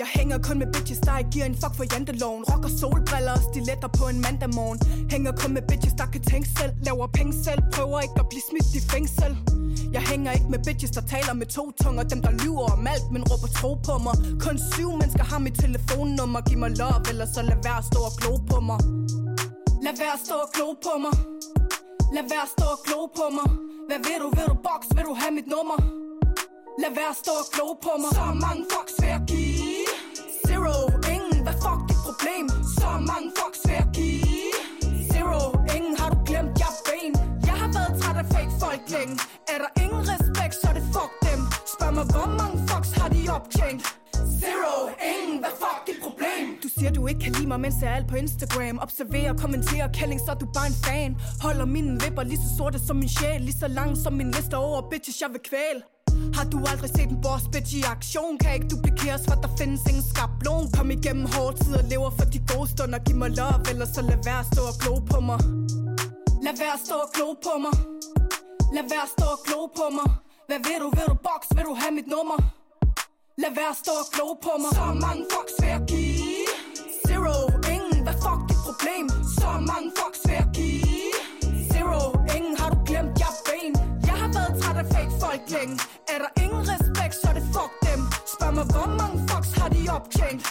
Jeg 0.00 0.06
hænger 0.16 0.38
kun 0.38 0.58
med 0.58 0.68
bitches, 0.72 0.98
der 1.06 1.18
ikke 1.18 1.30
giver 1.30 1.46
en 1.52 1.56
fuck 1.62 1.74
for 1.78 1.86
janteloven. 1.92 2.42
Rocker 2.50 2.70
solbriller 2.80 3.32
og 3.38 3.42
stiletter 3.50 3.90
på 3.98 4.04
en 4.12 4.18
mandag 4.26 4.50
morgen 4.58 4.78
Hænger 5.12 5.32
kun 5.40 5.52
med 5.56 5.62
bitches, 5.70 5.94
der 6.00 6.06
kan 6.14 6.22
tænke 6.30 6.48
selv. 6.58 6.72
Laver 6.86 7.06
penge 7.18 7.32
selv, 7.46 7.60
prøver 7.74 8.00
ikke 8.06 8.18
at 8.22 8.26
blive 8.32 8.44
smidt 8.50 8.68
i 8.78 8.80
fængsel. 8.92 9.32
Jeg 9.96 10.02
hænger 10.10 10.30
ikke 10.36 10.48
med 10.54 10.60
bitches, 10.66 10.90
der 10.98 11.04
taler 11.14 11.34
med 11.40 11.46
to 11.58 11.64
tunger. 11.82 12.02
Dem 12.12 12.20
der 12.26 12.32
lyver 12.42 12.66
om 12.76 12.86
alt, 12.94 13.06
men 13.14 13.22
råber 13.30 13.50
tro 13.58 13.70
på 13.88 13.94
mig. 14.06 14.14
Kun 14.44 14.56
syv 14.72 14.90
mennesker 15.00 15.24
har 15.32 15.38
mit 15.46 15.56
telefonnummer. 15.64 16.40
Giv 16.48 16.58
mig 16.64 16.70
love, 16.80 17.00
eller 17.10 17.26
så 17.34 17.40
lad 17.50 17.58
være 17.66 17.78
at 17.82 17.86
stå 17.90 18.00
og 18.08 18.14
glo 18.20 18.32
på 18.50 18.58
mig. 18.68 18.78
Lad 19.86 19.94
være 20.02 20.14
at 20.18 20.22
stå 20.26 20.36
og 20.44 20.50
glo 20.54 20.66
på 20.86 20.92
mig. 21.04 21.14
Lad 22.16 22.24
være 22.32 22.44
at 22.46 22.52
stå 22.56 22.66
og 22.74 22.80
glo 22.86 23.00
på 23.18 23.26
mig. 23.38 23.48
Hvad 23.88 24.00
vil 24.06 24.18
du, 24.22 24.28
vil 24.36 24.46
du 24.52 24.56
box, 24.68 24.80
vil 24.96 25.04
du 25.10 25.14
have 25.22 25.32
mit 25.38 25.48
nummer? 25.54 25.78
Lad 26.82 26.92
være 26.98 27.10
at 27.14 27.18
stå 27.22 27.32
og 27.42 27.46
glo 27.54 27.66
på 27.86 27.92
mig. 28.02 28.10
Så 28.18 28.24
mange 28.46 28.62
fucks 28.72 28.94
mig, 41.98 42.06
hvor 42.14 42.28
mange 42.40 42.56
fucks 42.68 42.90
har 42.98 43.08
de 43.08 43.20
optjent? 43.36 43.82
Zero, 44.40 44.74
ingen, 45.12 45.38
hvad 45.42 45.54
fuck 45.62 45.80
dit 45.88 45.98
problem? 46.06 46.44
Du 46.62 46.68
siger, 46.76 46.90
du 46.98 47.06
ikke 47.06 47.20
kan 47.20 47.32
lide 47.32 47.48
mig, 47.52 47.60
mens 47.60 47.74
jeg 47.82 47.90
er 47.90 47.96
alt 48.00 48.08
på 48.08 48.16
Instagram. 48.16 48.78
Observerer, 48.86 49.32
kommenterer, 49.44 49.88
kælling, 49.98 50.20
så 50.26 50.30
er 50.34 50.38
du 50.44 50.46
bare 50.56 50.66
en 50.66 50.78
fan. 50.86 51.10
Holder 51.42 51.64
mine 51.64 51.92
vipper 52.02 52.22
lige 52.22 52.40
så 52.44 52.50
sorte 52.58 52.78
som 52.86 52.96
min 52.96 53.08
sjæl. 53.08 53.40
Lige 53.40 53.58
så 53.64 53.68
lang 53.68 53.96
som 54.02 54.12
min 54.12 54.30
liste 54.30 54.56
over 54.56 54.80
bitches, 54.90 55.20
jeg 55.22 55.30
vil 55.34 55.42
kvæle. 55.50 55.80
Har 56.36 56.44
du 56.52 56.58
aldrig 56.70 56.90
set 56.96 57.08
en 57.14 57.20
boss 57.22 57.44
bitch 57.52 57.74
i 57.78 57.82
aktion? 57.94 58.38
Kan 58.38 58.54
ikke 58.54 58.68
duplikeres, 58.72 59.22
for 59.28 59.36
der 59.44 59.50
findes 59.58 59.80
ingen 59.90 60.04
skablon. 60.12 60.64
Kom 60.76 60.90
igennem 60.90 61.26
hårde 61.34 61.56
tider, 61.64 61.82
lever 61.92 62.10
for 62.18 62.26
de 62.32 62.38
gode 62.52 62.68
stunder. 62.74 62.98
Giv 63.06 63.16
mig 63.16 63.30
love, 63.40 63.60
ellers 63.70 63.90
så 63.96 64.02
lad 64.10 64.18
være 64.28 64.40
at 64.44 64.48
stå 64.52 64.62
og 64.70 64.76
glo 64.82 64.94
på 65.12 65.18
mig. 65.28 65.40
Lad 66.46 66.54
være 66.62 66.74
at 66.78 66.82
stå 66.86 66.96
og 67.04 67.10
glo 67.14 67.28
på 67.46 67.54
mig. 67.64 67.74
Lad 68.76 68.84
være 68.92 69.04
at 69.08 69.12
stå 69.16 69.26
og 69.34 69.40
glo 69.46 69.60
på 69.78 69.86
mig. 69.98 70.08
Hvad 70.48 70.60
vil 70.66 70.78
du, 70.84 70.88
vil 70.96 71.06
du 71.12 71.16
box, 71.28 71.40
vil 71.56 71.64
du 71.70 71.74
have 71.82 71.92
mit 71.98 72.08
nummer? 72.14 72.38
Lad 73.42 73.52
være 73.58 73.70
at 73.74 73.78
stå 73.82 73.92
og 74.02 74.06
glo 74.14 74.26
på 74.46 74.52
mig. 74.62 74.72
Så 74.78 74.86
mange 75.06 75.22
fucks 75.32 75.54
vil 75.60 75.68
jeg 75.76 75.82
give. 75.92 76.48
Zero, 77.06 77.36
ingen, 77.74 77.98
hvad 78.06 78.16
fuck 78.24 78.40
dit 78.50 78.60
problem? 78.66 79.04
Så 79.38 79.48
mange 79.70 79.88
fucks 79.98 80.20
vil 80.26 80.34
jeg 80.42 80.48
give. 80.58 81.12
Zero, 81.72 82.00
ingen, 82.36 82.54
har 82.60 82.68
du 82.74 82.78
glemt, 82.88 83.12
jeg 83.22 83.30
er 83.34 83.40
ben 83.48 83.72
Jeg 84.08 84.16
har 84.22 84.30
været 84.36 84.52
træt 84.60 84.76
af 84.82 84.86
fake 84.94 85.14
folk 85.22 85.42
længe. 85.56 85.74
Er 86.12 86.18
der 86.24 86.30
ingen 86.44 86.62
respekt, 86.72 87.14
så 87.20 87.26
er 87.30 87.36
det 87.38 87.46
fuck 87.56 87.72
dem. 87.88 88.00
Spørg 88.34 88.52
mig, 88.58 88.66
hvor 88.74 88.88
mange 89.00 89.16
fucks 89.28 89.50
har 89.58 89.68
de 89.74 89.80
optjent? 89.96 90.42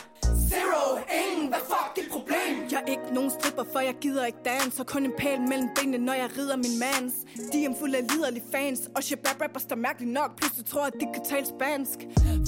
Zero, 0.50 0.84
ingen, 1.22 1.46
hvad 1.52 1.64
fuck 1.72 1.90
dit 1.98 2.08
problem? 2.16 2.23
Jeg 2.74 2.82
er 2.88 2.92
ikke 2.96 3.10
nogen 3.18 3.32
stripper, 3.38 3.66
for 3.74 3.80
jeg 3.80 3.96
gider 4.02 4.26
ikke 4.26 4.44
dans. 4.46 4.80
Og 4.80 4.86
kun 4.88 5.04
en 5.06 5.14
pæl 5.22 5.40
mellem 5.52 5.70
benene, 5.76 5.98
når 6.08 6.14
jeg 6.14 6.30
rider 6.38 6.58
min 6.66 6.76
mans 6.86 7.14
DM 7.52 7.74
fuld 7.80 7.94
af 7.96 8.04
liderlige 8.12 8.48
fans. 8.52 8.80
Og 8.96 9.04
shabab 9.04 9.42
rappers, 9.42 9.66
der 9.72 9.76
mærkeligt 9.76 10.12
nok 10.20 10.30
Pludselig 10.40 10.66
tror, 10.72 10.86
at 10.92 10.94
de 11.02 11.06
kan 11.14 11.24
tale 11.32 11.46
spansk. 11.56 11.98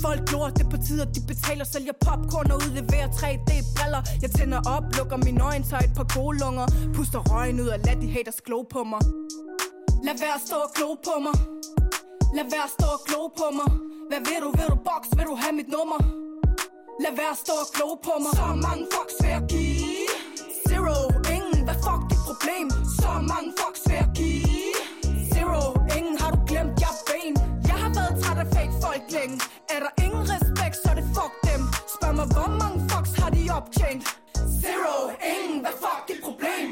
Folk 0.06 0.20
glor, 0.30 0.48
det 0.58 0.66
på 0.74 0.78
tider, 0.88 1.06
de 1.16 1.22
betaler 1.32 1.66
Sælger 1.74 1.96
popcorn 2.06 2.52
og 2.52 2.58
udleverer 2.64 3.10
3D-briller 3.20 4.02
Jeg 4.24 4.32
tænder 4.38 4.62
op, 4.76 4.86
lukker 4.98 5.18
mine 5.28 5.42
øjne, 5.50 5.64
tager 5.70 5.84
et 5.90 5.94
par 6.00 6.08
gode 6.18 6.36
lunger. 6.44 6.68
Puster 6.96 7.22
røgen 7.32 7.58
ud 7.64 7.70
og 7.76 7.80
lad 7.88 7.96
de 8.04 8.08
haters 8.16 8.40
glo 8.48 8.58
på 8.76 8.82
mig. 8.92 9.02
Lad 10.08 10.16
være 10.24 10.36
at 10.40 10.44
stå 10.48 10.58
og 10.66 10.72
glo 10.78 10.90
på 11.08 11.16
mig. 11.26 11.36
Lad 12.38 12.48
være 12.54 12.66
at 12.70 12.74
stå 12.78 12.88
og 12.98 13.02
glo 13.08 13.22
på 13.40 13.48
mig. 13.60 13.70
Hvad 14.10 14.22
vil 14.28 14.40
du, 14.46 14.50
vil 14.58 14.68
du 14.74 14.78
box, 14.90 15.02
vil 15.18 15.26
du 15.32 15.36
have 15.44 15.54
mit 15.60 15.70
nummer? 15.76 16.00
Lad 17.04 17.14
være 17.20 17.32
at 17.36 17.40
stå 17.46 17.54
og 17.64 17.70
glo 17.76 17.88
på 18.08 18.14
mig. 18.24 18.32
Så 18.40 18.46
mange 18.68 18.84
fucks 18.94 19.16
vil 19.22 19.32
jeg 19.36 19.44
give 19.52 19.65
Mig, 32.26 32.34
hvor 32.34 32.50
mange 32.62 32.80
fucks 32.90 33.12
har 33.20 33.30
de 33.30 33.42
optjent? 33.60 34.04
Zero, 34.62 34.96
ingen, 35.34 35.60
hvad 35.64 35.76
fuck 35.84 36.02
dit 36.10 36.22
problem? 36.28 36.68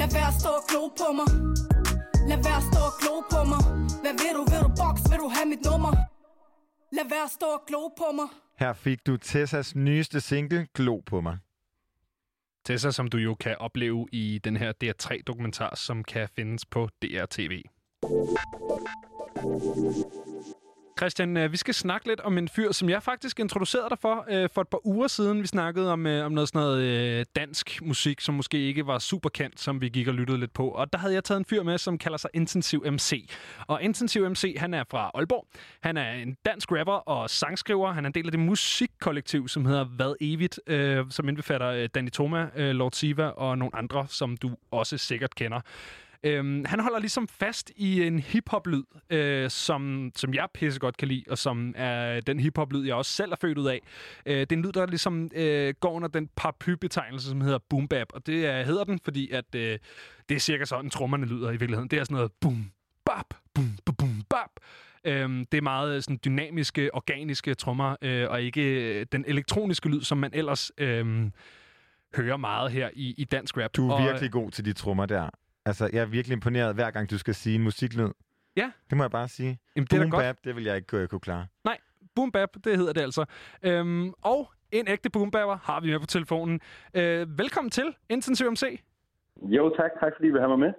Lad 0.00 0.10
være 0.16 0.28
at 0.32 0.36
stå 0.40 0.50
og 0.60 0.64
glo 0.70 0.82
på 1.00 1.08
mig 1.18 1.28
Lad 2.30 2.40
være 2.46 2.58
at 2.62 2.66
stå 2.70 2.80
og 2.90 2.94
glo 3.00 3.14
på 3.32 3.40
mig 3.52 3.62
Hvad 4.02 4.14
vil 4.22 4.32
du, 4.38 4.42
vil 4.52 4.60
du 4.66 4.70
box, 4.80 4.96
vil 5.10 5.18
du 5.24 5.28
have 5.36 5.48
mit 5.52 5.62
nummer? 5.68 5.92
Lad 6.96 7.06
være 7.14 7.24
at 7.28 7.32
stå 7.38 7.46
og 7.46 7.62
glo 7.68 7.82
på 8.00 8.08
mig 8.18 8.28
Her 8.58 8.72
fik 8.72 9.06
du 9.06 9.16
Tessas 9.16 9.74
nyeste 9.74 10.20
single, 10.20 10.66
Glo 10.74 11.00
på 11.06 11.20
mig. 11.20 11.36
Tessa, 12.64 12.90
som 12.90 13.08
du 13.08 13.18
jo 13.18 13.34
kan 13.34 13.56
opleve 13.58 14.06
i 14.12 14.40
den 14.44 14.56
her 14.56 14.72
DR3-dokumentar, 14.84 15.74
som 15.76 16.04
kan 16.04 16.28
findes 16.36 16.66
på 16.66 16.88
DRTV. 17.02 17.62
Christian, 20.98 21.36
øh, 21.36 21.52
vi 21.52 21.56
skal 21.56 21.74
snakke 21.74 22.08
lidt 22.08 22.20
om 22.20 22.38
en 22.38 22.48
fyr, 22.48 22.72
som 22.72 22.88
jeg 22.88 23.02
faktisk 23.02 23.40
introducerede 23.40 23.88
dig 23.90 23.98
for 23.98 24.26
øh, 24.30 24.48
for 24.54 24.60
et 24.60 24.68
par 24.68 24.86
uger 24.86 25.08
siden. 25.08 25.42
Vi 25.42 25.46
snakkede 25.46 25.92
om, 25.92 26.06
øh, 26.06 26.26
om 26.26 26.32
noget 26.32 26.48
sådan 26.48 26.60
noget 26.60 26.82
øh, 26.82 27.24
dansk 27.36 27.82
musik, 27.82 28.20
som 28.20 28.34
måske 28.34 28.58
ikke 28.58 28.86
var 28.86 28.98
super 28.98 29.28
kendt, 29.28 29.60
som 29.60 29.80
vi 29.80 29.88
gik 29.88 30.08
og 30.08 30.14
lyttede 30.14 30.40
lidt 30.40 30.52
på. 30.52 30.68
Og 30.68 30.92
der 30.92 30.98
havde 30.98 31.14
jeg 31.14 31.24
taget 31.24 31.38
en 31.38 31.44
fyr 31.44 31.62
med, 31.62 31.78
som 31.78 31.98
kalder 31.98 32.18
sig 32.18 32.30
Intensiv 32.34 32.84
MC. 32.92 33.30
Og 33.66 33.82
Intensiv 33.82 34.30
MC, 34.30 34.56
han 34.58 34.74
er 34.74 34.84
fra 34.90 35.10
Aalborg. 35.14 35.46
Han 35.80 35.96
er 35.96 36.12
en 36.12 36.36
dansk 36.44 36.72
rapper 36.72 36.92
og 36.92 37.30
sangskriver. 37.30 37.92
Han 37.92 38.04
er 38.04 38.06
en 38.06 38.14
del 38.14 38.26
af 38.26 38.32
det 38.32 38.40
musikkollektiv, 38.40 39.48
som 39.48 39.66
hedder 39.66 39.84
Hvad 39.84 40.14
Evigt, 40.20 40.60
øh, 40.66 41.04
som 41.10 41.28
indbefatter 41.28 41.68
øh, 41.68 41.88
Danny 41.94 42.10
Toma, 42.10 42.48
øh, 42.56 42.70
Lord 42.70 42.92
Siva 42.92 43.26
og 43.26 43.58
nogle 43.58 43.76
andre, 43.76 44.06
som 44.08 44.36
du 44.36 44.50
også 44.70 44.98
sikkert 44.98 45.34
kender. 45.34 45.60
Øhm, 46.24 46.64
han 46.64 46.80
holder 46.80 46.98
ligesom 46.98 47.28
fast 47.28 47.72
i 47.76 48.02
en 48.02 48.18
hiphop-lyd, 48.18 48.84
øh, 49.10 49.50
som, 49.50 50.12
som 50.16 50.34
jeg 50.34 50.48
pisse 50.54 50.80
godt 50.80 50.96
kan 50.96 51.08
lide, 51.08 51.24
og 51.30 51.38
som 51.38 51.74
er 51.76 52.20
den 52.20 52.40
hiphop-lyd, 52.40 52.86
jeg 52.86 52.94
også 52.94 53.12
selv 53.12 53.32
er 53.32 53.36
født 53.36 53.58
ud 53.58 53.66
af. 53.66 53.80
Øh, 54.26 54.40
det 54.40 54.52
er 54.52 54.56
en 54.56 54.62
lyd, 54.62 54.72
der 54.72 54.86
ligesom 54.86 55.30
øh, 55.34 55.74
går 55.80 55.92
under 55.92 56.08
den 56.08 56.28
paraply-betegnelse, 56.36 57.28
som 57.28 57.40
hedder 57.40 57.58
boom 57.58 57.88
bap, 57.88 58.06
og 58.12 58.26
det 58.26 58.46
er, 58.46 58.62
hedder 58.62 58.84
den, 58.84 59.00
fordi 59.04 59.30
at, 59.30 59.54
øh, 59.54 59.78
det 60.28 60.34
er 60.34 60.38
cirka 60.38 60.64
sådan, 60.64 60.90
trommerne 60.90 61.26
lyder 61.26 61.48
i 61.48 61.56
virkeligheden. 61.56 61.88
Det 61.88 61.98
er 61.98 62.04
sådan 62.04 62.14
noget 62.14 62.32
boom, 62.40 62.72
bap, 63.04 63.34
boom, 63.54 63.78
boom, 63.84 63.96
boom, 63.96 64.22
bap. 64.30 64.50
Øhm, 65.04 65.44
det 65.52 65.58
er 65.58 65.62
meget 65.62 66.04
sådan, 66.04 66.18
dynamiske, 66.24 66.94
organiske 66.94 67.54
trommer, 67.54 67.96
øh, 68.02 68.30
og 68.30 68.42
ikke 68.42 68.62
øh, 68.62 69.06
den 69.12 69.24
elektroniske 69.26 69.88
lyd, 69.88 70.00
som 70.00 70.18
man 70.18 70.30
ellers 70.34 70.72
øh, 70.78 71.30
hører 72.16 72.36
meget 72.36 72.72
her 72.72 72.90
i, 72.92 73.14
i 73.18 73.24
dansk 73.24 73.58
rap. 73.58 73.76
Du 73.76 73.88
er 73.88 73.94
og, 73.94 74.02
virkelig 74.02 74.32
god 74.32 74.50
til 74.50 74.64
de 74.64 74.72
trommer 74.72 75.06
der. 75.06 75.30
Altså, 75.66 75.90
jeg 75.92 76.00
er 76.00 76.06
virkelig 76.06 76.34
imponeret, 76.34 76.74
hver 76.74 76.90
gang 76.90 77.10
du 77.10 77.18
skal 77.18 77.34
sige 77.34 77.56
en 77.56 77.62
musiklyd. 77.62 78.08
Ja. 78.56 78.72
Det 78.90 78.96
må 78.96 79.02
jeg 79.04 79.10
bare 79.10 79.28
sige. 79.28 79.58
Jamen, 79.76 79.86
det 79.86 79.92
er 79.96 80.00
Boom 80.00 80.10
godt. 80.10 80.22
bap, 80.22 80.36
det 80.44 80.56
vil 80.56 80.64
jeg 80.64 80.76
ikke 80.76 80.86
kunne, 80.86 81.08
kunne 81.08 81.20
klare. 81.20 81.46
Boom 82.14 82.32
Bap, 82.32 82.48
det 82.64 82.76
hedder 82.76 82.92
det 82.92 83.00
altså. 83.00 83.24
Øhm, 83.62 84.12
og 84.22 84.50
en 84.72 84.88
ægte 84.88 85.10
Boom 85.10 85.30
Bapper 85.30 85.56
har 85.62 85.80
vi 85.80 85.90
med 85.90 86.00
på 86.00 86.06
telefonen. 86.06 86.60
Øh, 86.94 87.38
velkommen 87.38 87.70
til 87.70 87.94
Intensiv 88.10 88.50
MC. 88.50 88.62
Jo, 89.42 89.74
tak. 89.76 89.90
Tak 90.00 90.12
fordi 90.16 90.28
I 90.28 90.30
vil 90.30 90.40
have 90.40 90.48
mig 90.48 90.58
med. 90.58 90.72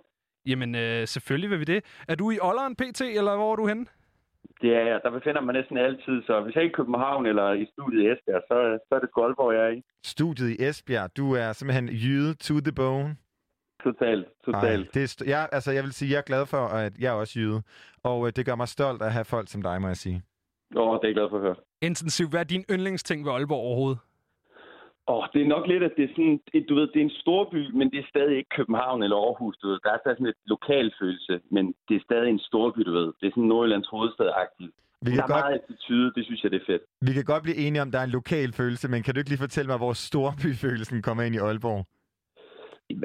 Jamen, 0.46 0.76
øh, 0.76 1.08
selvfølgelig 1.08 1.50
vil 1.50 1.60
vi 1.60 1.64
det. 1.64 1.84
Er 2.08 2.16
du 2.16 2.32
i 2.32 2.38
Olleren 2.42 2.76
PT, 2.76 3.02
eller 3.02 3.36
hvor 3.36 3.52
er 3.52 3.56
du 3.56 3.68
henne? 3.68 3.86
Det 4.62 4.76
er 4.76 4.86
jeg. 4.90 5.00
Der 5.04 5.12
befinder 5.12 5.42
mig 5.42 5.54
næsten 5.54 5.78
altid, 5.78 6.24
så 6.28 6.42
hvis 6.44 6.56
jeg 6.56 6.64
ikke 6.64 6.72
er 6.72 6.76
i 6.76 6.80
København 6.82 7.26
eller 7.26 7.54
i 7.54 7.66
studiet 7.74 8.02
i 8.04 8.08
Esbjerg, 8.12 8.42
så, 8.48 8.80
så 8.88 8.96
er 8.96 9.00
det 9.00 9.10
sgu 9.10 9.22
Aalborg, 9.24 9.54
jeg 9.54 9.64
er 9.66 9.70
i. 9.70 9.84
Studiet 10.04 10.50
i 10.50 10.64
Esbjerg, 10.68 11.18
du 11.18 11.32
er 11.34 11.54
simpelthen 11.54 11.88
jyde 11.90 12.34
to 12.34 12.60
the 12.60 12.72
bone. 12.72 13.16
Totalt, 13.84 14.26
totalt. 14.46 14.82
Ej, 14.86 14.92
det 14.94 15.04
er 15.04 15.08
st- 15.08 15.30
jeg, 15.30 15.50
altså, 15.52 15.72
jeg 15.72 15.84
vil 15.84 15.92
sige, 15.94 16.12
jeg 16.12 16.18
er 16.18 16.22
glad 16.32 16.46
for, 16.46 16.58
at 16.68 16.94
jeg 17.00 17.08
er 17.14 17.18
også 17.24 17.40
jyde. 17.40 17.62
Og 18.04 18.28
øh, 18.28 18.34
det 18.36 18.46
gør 18.46 18.56
mig 18.56 18.68
stolt 18.68 19.02
at 19.02 19.12
have 19.14 19.26
folk 19.26 19.48
som 19.50 19.62
dig, 19.62 19.82
må 19.82 19.88
jeg 19.88 19.98
sige. 19.98 20.22
Åh, 20.76 20.94
det 20.96 21.04
er 21.04 21.08
jeg 21.08 21.14
glad 21.16 21.30
for 21.30 21.38
at 21.38 21.42
høre. 21.44 21.56
Intensiv, 21.82 22.28
hvad 22.30 22.40
er 22.40 22.44
din 22.44 22.64
yndlingsting 22.72 23.26
ved 23.26 23.32
Aalborg 23.32 23.60
overhovedet? 23.70 24.00
Åh, 25.08 25.24
det 25.34 25.42
er 25.42 25.48
nok 25.56 25.66
lidt, 25.68 25.84
at 25.84 25.92
det 25.98 26.04
er 26.08 26.12
sådan, 26.16 26.40
det- 26.54 26.66
du 26.70 26.76
ved, 26.76 26.88
det 26.94 27.00
er 27.00 27.06
en 27.12 27.18
stor 27.24 27.42
by, 27.54 27.62
men 27.80 27.92
det 27.92 28.00
er 28.00 28.08
stadig 28.14 28.38
ikke 28.38 28.50
København 28.58 29.04
eller 29.04 29.18
Aarhus, 29.18 29.56
du 29.58 29.68
ved. 29.70 29.78
Der 29.84 29.92
er 29.94 29.98
sådan 30.04 30.26
et 30.26 30.40
lokalfølelse, 30.46 31.34
men 31.56 31.64
det 31.88 31.96
er 31.96 32.04
stadig 32.10 32.30
en 32.30 32.40
stor 32.40 32.66
by, 32.76 32.82
du 32.90 32.92
ved. 33.00 33.08
Det 33.20 33.26
er 33.28 33.32
sådan 33.36 33.44
Nordjyllands 33.44 33.88
hovedstad-agtigt. 33.94 34.74
Vi 35.06 35.12
Der 35.12 35.16
kan, 35.16 35.24
er 35.24 35.28
godt, 35.34 35.44
meget 35.44 35.60
attitude, 35.64 36.12
det 36.16 36.26
synes 36.26 36.44
jeg, 36.44 36.52
det 36.52 36.62
er 36.62 36.66
fedt. 36.72 36.82
vi 37.08 37.12
kan 37.14 37.24
godt 37.24 37.44
blive 37.44 37.58
enige 37.66 37.82
om, 37.82 37.92
der 37.92 38.00
er 38.00 38.04
en 38.04 38.10
lokal 38.20 38.54
følelse, 38.54 38.88
men 38.94 39.04
kan 39.04 39.14
du 39.14 39.20
ikke 39.20 39.30
lige 39.30 39.40
fortælle 39.48 39.68
mig, 39.72 39.78
hvor 39.78 39.94
storbyfølelsen 39.94 41.02
kommer 41.02 41.24
ind 41.24 41.36
i 41.36 41.38
Aalborg? 41.38 41.86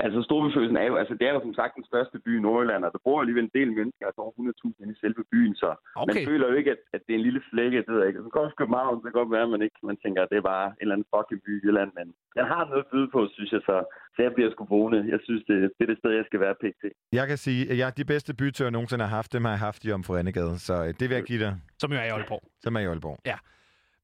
Altså, 0.06 0.18
storbyfølelsen 0.28 0.76
er 0.82 0.86
jo, 0.90 0.94
altså, 1.02 1.14
det 1.18 1.24
er 1.28 1.32
jo 1.36 1.40
som 1.46 1.54
sagt 1.60 1.72
den 1.78 1.84
største 1.90 2.16
by 2.24 2.30
i 2.38 2.40
Nordjylland, 2.46 2.82
og 2.86 2.90
der 2.94 3.00
bor 3.06 3.16
alligevel 3.20 3.44
en 3.48 3.56
del 3.58 3.68
mennesker, 3.78 4.04
altså 4.08 4.20
over 4.24 4.32
100.000 4.32 4.82
inde 4.82 4.92
i 4.96 5.00
selve 5.04 5.22
byen, 5.32 5.54
så 5.62 5.68
Okay. 6.02 6.08
man 6.08 6.16
føler 6.30 6.46
jo 6.50 6.54
ikke, 6.60 6.70
at, 6.76 6.80
at 6.94 7.00
det 7.06 7.12
er 7.12 7.18
en 7.20 7.26
lille 7.28 7.42
flække, 7.50 7.78
det 7.86 7.90
ved 7.92 8.00
jeg 8.02 8.08
ikke. 8.10 8.20
Så 8.26 8.30
går 8.36 8.44
til 8.48 8.58
København, 8.60 8.94
så 8.96 9.00
kan 9.02 9.10
det 9.12 9.18
godt 9.20 9.32
være, 9.36 9.46
at 9.48 9.52
man 9.54 9.62
ikke 9.66 9.78
man 9.90 9.98
tænker, 10.04 10.20
at 10.22 10.28
det 10.32 10.38
er 10.38 10.46
bare 10.54 10.66
en 10.68 10.74
eller 10.82 10.94
anden 10.94 11.08
fucking 11.14 11.40
by 11.46 11.52
i 11.58 11.60
Jylland, 11.66 11.90
men 11.98 12.06
den 12.36 12.44
har 12.52 12.62
noget 12.70 12.82
at 12.84 12.90
byde 12.92 13.08
på, 13.14 13.20
synes 13.36 13.50
jeg, 13.56 13.62
så, 13.68 13.76
så 14.14 14.18
jeg 14.26 14.32
bliver 14.36 14.50
sgu 14.54 14.62
boende. 14.74 15.00
Jeg 15.14 15.20
synes, 15.26 15.42
det, 15.48 15.56
det 15.76 15.82
er 15.86 15.90
det 15.92 15.98
sted, 16.02 16.10
jeg 16.20 16.26
skal 16.30 16.40
være 16.46 16.54
pt. 16.62 16.82
Jeg 17.18 17.26
kan 17.30 17.38
sige, 17.46 17.60
at 17.72 17.76
jeg, 17.82 17.88
de 18.00 18.04
bedste 18.12 18.30
byture, 18.40 18.66
jeg 18.68 18.74
nogensinde 18.78 19.04
har 19.06 19.14
haft, 19.18 19.30
dem 19.36 19.42
har 19.46 19.52
jeg 19.56 19.62
haft 19.68 19.80
i 19.86 19.88
Omfru 19.96 20.12
Annegade. 20.20 20.54
Så 20.68 20.74
øh, 20.84 20.90
det 20.98 21.04
vil 21.08 21.14
jeg 21.20 21.26
give 21.32 21.40
dig, 21.46 21.52
Som 21.82 21.88
jo 21.94 21.98
er 22.02 22.06
i 22.10 22.12
Aalborg. 22.16 22.42
som 22.64 22.72
er 22.76 22.80
i 22.86 22.88
Aalborg. 22.92 23.18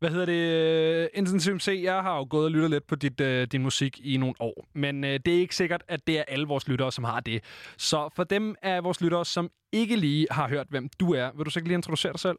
Hvad 0.05 0.13
hedder 0.13 0.27
det? 0.27 1.03
Øh, 1.03 1.09
Intensiv 1.15 1.75
jeg 1.83 2.03
har 2.03 2.17
jo 2.17 2.27
gået 2.31 2.45
og 2.45 2.51
lyttet 2.51 2.71
lidt 2.71 2.87
på 2.87 2.95
dit, 2.95 3.21
øh, 3.21 3.47
din 3.47 3.63
musik 3.63 4.01
i 4.05 4.17
nogle 4.17 4.35
år. 4.41 4.67
Men 4.75 5.05
øh, 5.05 5.21
det 5.27 5.29
er 5.29 5.39
ikke 5.39 5.57
sikkert, 5.57 5.83
at 5.89 6.07
det 6.07 6.19
er 6.19 6.25
alle 6.29 6.47
vores 6.47 6.69
lyttere, 6.69 6.93
som 6.93 7.05
har 7.05 7.21
det. 7.21 7.45
Så 7.77 8.09
for 8.17 8.25
dem 8.25 8.55
af 8.63 8.85
vores 8.85 9.01
lyttere, 9.01 9.25
som 9.25 9.51
ikke 9.73 9.97
lige 9.97 10.27
har 10.31 10.49
hørt, 10.49 10.67
hvem 10.71 10.89
du 11.01 11.15
er, 11.15 11.31
vil 11.37 11.47
du 11.47 11.51
så 11.51 11.59
ikke 11.59 11.69
lige 11.69 11.77
introducere 11.77 12.13
dig 12.13 12.21
selv? 12.21 12.37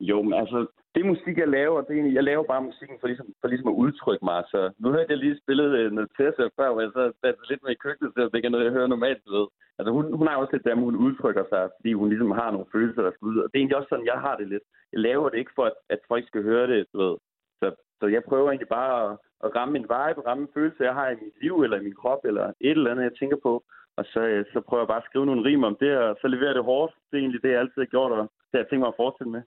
Jo, 0.00 0.22
men 0.22 0.32
altså, 0.32 0.66
det 0.94 1.06
musik, 1.06 1.38
jeg 1.38 1.48
laver, 1.48 1.80
det 1.82 1.98
er 1.98 2.12
jeg 2.18 2.24
laver 2.24 2.44
bare 2.52 2.62
musikken 2.62 2.96
for 3.00 3.06
ligesom, 3.06 3.26
for 3.40 3.48
ligesom 3.48 3.68
at 3.68 3.80
udtrykke 3.84 4.24
mig. 4.24 4.44
Så 4.52 4.60
nu 4.78 4.88
hørte 4.90 5.12
jeg 5.12 5.18
lige 5.18 5.40
spillet 5.42 5.70
øh, 5.78 5.92
noget 5.92 6.10
Tessa 6.16 6.44
før, 6.56 6.72
hvor 6.72 6.80
jeg 6.80 6.90
så 6.94 7.12
satte 7.20 7.48
lidt 7.50 7.62
med 7.62 7.72
i 7.72 7.82
køkkenet, 7.84 8.12
så 8.14 8.20
det 8.20 8.34
ikke 8.34 8.46
er 8.46 8.54
noget, 8.54 8.64
jeg 8.64 8.76
hører 8.76 8.94
normalt, 8.94 9.22
du 9.26 9.30
ved. 9.38 9.46
Altså, 9.78 9.90
hun, 9.96 10.04
hun 10.18 10.26
har 10.26 10.36
også 10.36 10.52
lidt 10.52 10.64
der, 10.64 10.74
hun 10.74 10.96
udtrykker 11.06 11.44
sig, 11.48 11.62
fordi 11.78 11.92
hun 11.92 12.08
ligesom 12.08 12.30
har 12.30 12.50
nogle 12.50 12.72
følelser, 12.72 13.02
der 13.02 13.12
skal 13.12 13.28
ud. 13.30 13.38
Og 13.38 13.46
det 13.48 13.54
er 13.54 13.62
egentlig 13.62 13.76
også 13.80 13.92
sådan, 13.92 14.10
jeg 14.12 14.20
har 14.26 14.36
det 14.36 14.48
lidt. 14.48 14.64
Jeg 14.92 15.00
laver 15.00 15.28
det 15.28 15.38
ikke 15.38 15.56
for, 15.58 15.64
at, 15.70 15.76
at 15.94 16.00
folk 16.08 16.26
skal 16.26 16.42
høre 16.42 16.66
det, 16.72 16.86
du 16.92 16.98
ved. 17.04 17.16
Så, 17.60 17.66
så 18.00 18.06
jeg 18.06 18.22
prøver 18.28 18.48
egentlig 18.48 18.68
bare 18.68 18.92
at, 19.04 19.18
at 19.44 19.56
ramme 19.56 19.74
en 19.78 19.88
vibe, 19.94 20.20
ramme 20.28 20.42
en 20.42 20.54
følelse, 20.54 20.88
jeg 20.88 20.94
har 20.94 21.08
i 21.10 21.20
mit 21.24 21.36
liv, 21.42 21.54
eller 21.64 21.76
i 21.78 21.86
min 21.86 22.00
krop, 22.00 22.22
eller 22.24 22.46
et 22.46 22.76
eller 22.76 22.90
andet, 22.90 23.04
jeg 23.04 23.18
tænker 23.18 23.36
på. 23.42 23.52
Og 23.98 24.04
så, 24.12 24.20
øh, 24.20 24.44
så 24.52 24.60
prøver 24.60 24.82
jeg 24.82 24.92
bare 24.92 25.02
at 25.04 25.08
skrive 25.08 25.26
nogle 25.26 25.44
rim 25.48 25.64
om 25.64 25.76
det, 25.80 25.92
og 25.98 26.16
så 26.20 26.26
leverer 26.28 26.52
det 26.52 26.64
hårdt. 26.64 26.92
Det 27.10 27.16
er 27.16 27.20
egentlig 27.20 27.42
det, 27.42 27.50
jeg 27.50 27.60
altid 27.60 27.82
har 27.82 27.92
gjort, 27.94 28.12
og 28.12 28.18
det 28.18 28.54
har 28.54 28.58
jeg 28.62 28.68
tænkt 28.68 28.80
mig 28.80 28.92
at 28.92 29.00
fortsætte 29.02 29.32
med. 29.36 29.42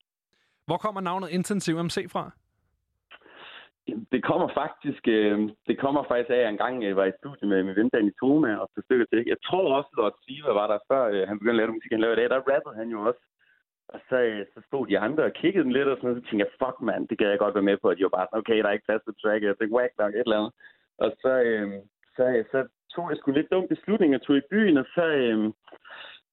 Hvor 0.65 0.77
kommer 0.77 1.01
navnet 1.01 1.29
Intensiv 1.29 1.83
MC 1.83 1.97
fra? 2.13 2.31
Det 4.13 4.21
kommer 4.29 4.49
faktisk, 4.61 5.03
øh, 5.07 5.49
det 5.67 5.75
kommer 5.83 6.03
faktisk 6.03 6.29
af, 6.29 6.35
at 6.35 6.41
jeg 6.41 6.49
engang 6.49 6.83
øh, 6.83 6.97
var 6.97 7.05
i 7.05 7.17
studie 7.19 7.47
med 7.49 7.63
min 7.63 7.75
ven 7.75 7.89
Danny 7.89 8.13
Toma 8.19 8.51
og 8.61 8.67
så 8.73 8.81
stykker 8.85 9.05
til. 9.05 9.23
Jeg 9.33 9.39
tror 9.45 9.75
også, 9.77 9.89
Lord 9.97 10.15
Siva 10.23 10.51
var 10.59 10.67
der 10.67 10.79
før 10.91 11.03
øh, 11.13 11.27
han 11.27 11.39
begyndte 11.39 11.57
at 11.57 11.61
lave 11.61 11.75
musik, 11.77 11.91
han 11.91 12.01
lavede 12.01 12.17
i 12.17 12.19
dag. 12.21 12.29
Der 12.29 12.47
rappede 12.51 12.79
han 12.81 12.89
jo 12.95 12.99
også. 13.09 13.23
Og 13.93 13.99
så, 14.09 14.17
øh, 14.29 14.45
så 14.53 14.59
stod 14.67 14.87
de 14.87 14.99
andre 14.99 15.23
og 15.23 15.33
kiggede 15.41 15.63
den 15.63 15.73
lidt, 15.73 15.87
og 15.87 15.97
sådan 15.97 16.07
noget, 16.09 16.23
så 16.23 16.29
tænkte 16.29 16.45
jeg, 16.45 16.55
fuck 16.61 16.77
mand, 16.81 17.07
det 17.07 17.17
gad 17.17 17.29
jeg 17.29 17.39
godt 17.43 17.55
være 17.55 17.69
med 17.69 17.77
på. 17.81 17.87
at 17.89 17.97
de 17.97 18.03
var 18.03 18.17
bare 18.17 18.27
sådan, 18.27 18.39
okay, 18.41 18.57
der 18.57 18.67
er 18.69 18.77
ikke 18.77 18.89
plads 18.89 19.03
til 19.03 19.19
track, 19.21 19.43
jeg 19.43 19.49
er 19.49 19.75
whack 19.75 19.91
nok, 19.97 20.13
et 20.13 20.19
eller 20.19 20.39
andet. 20.39 20.53
Og 21.03 21.09
så, 21.21 21.33
øh, 21.49 21.67
så, 22.15 22.23
øh, 22.35 22.45
så 22.51 22.59
tog 22.93 23.05
jeg 23.09 23.17
sgu 23.17 23.31
lidt 23.31 23.51
dum 23.51 23.67
beslutning 23.73 24.15
og 24.15 24.21
tog 24.21 24.37
i 24.37 24.49
byen, 24.51 24.77
og 24.77 24.87
så, 24.95 25.05
øh, 25.21 25.39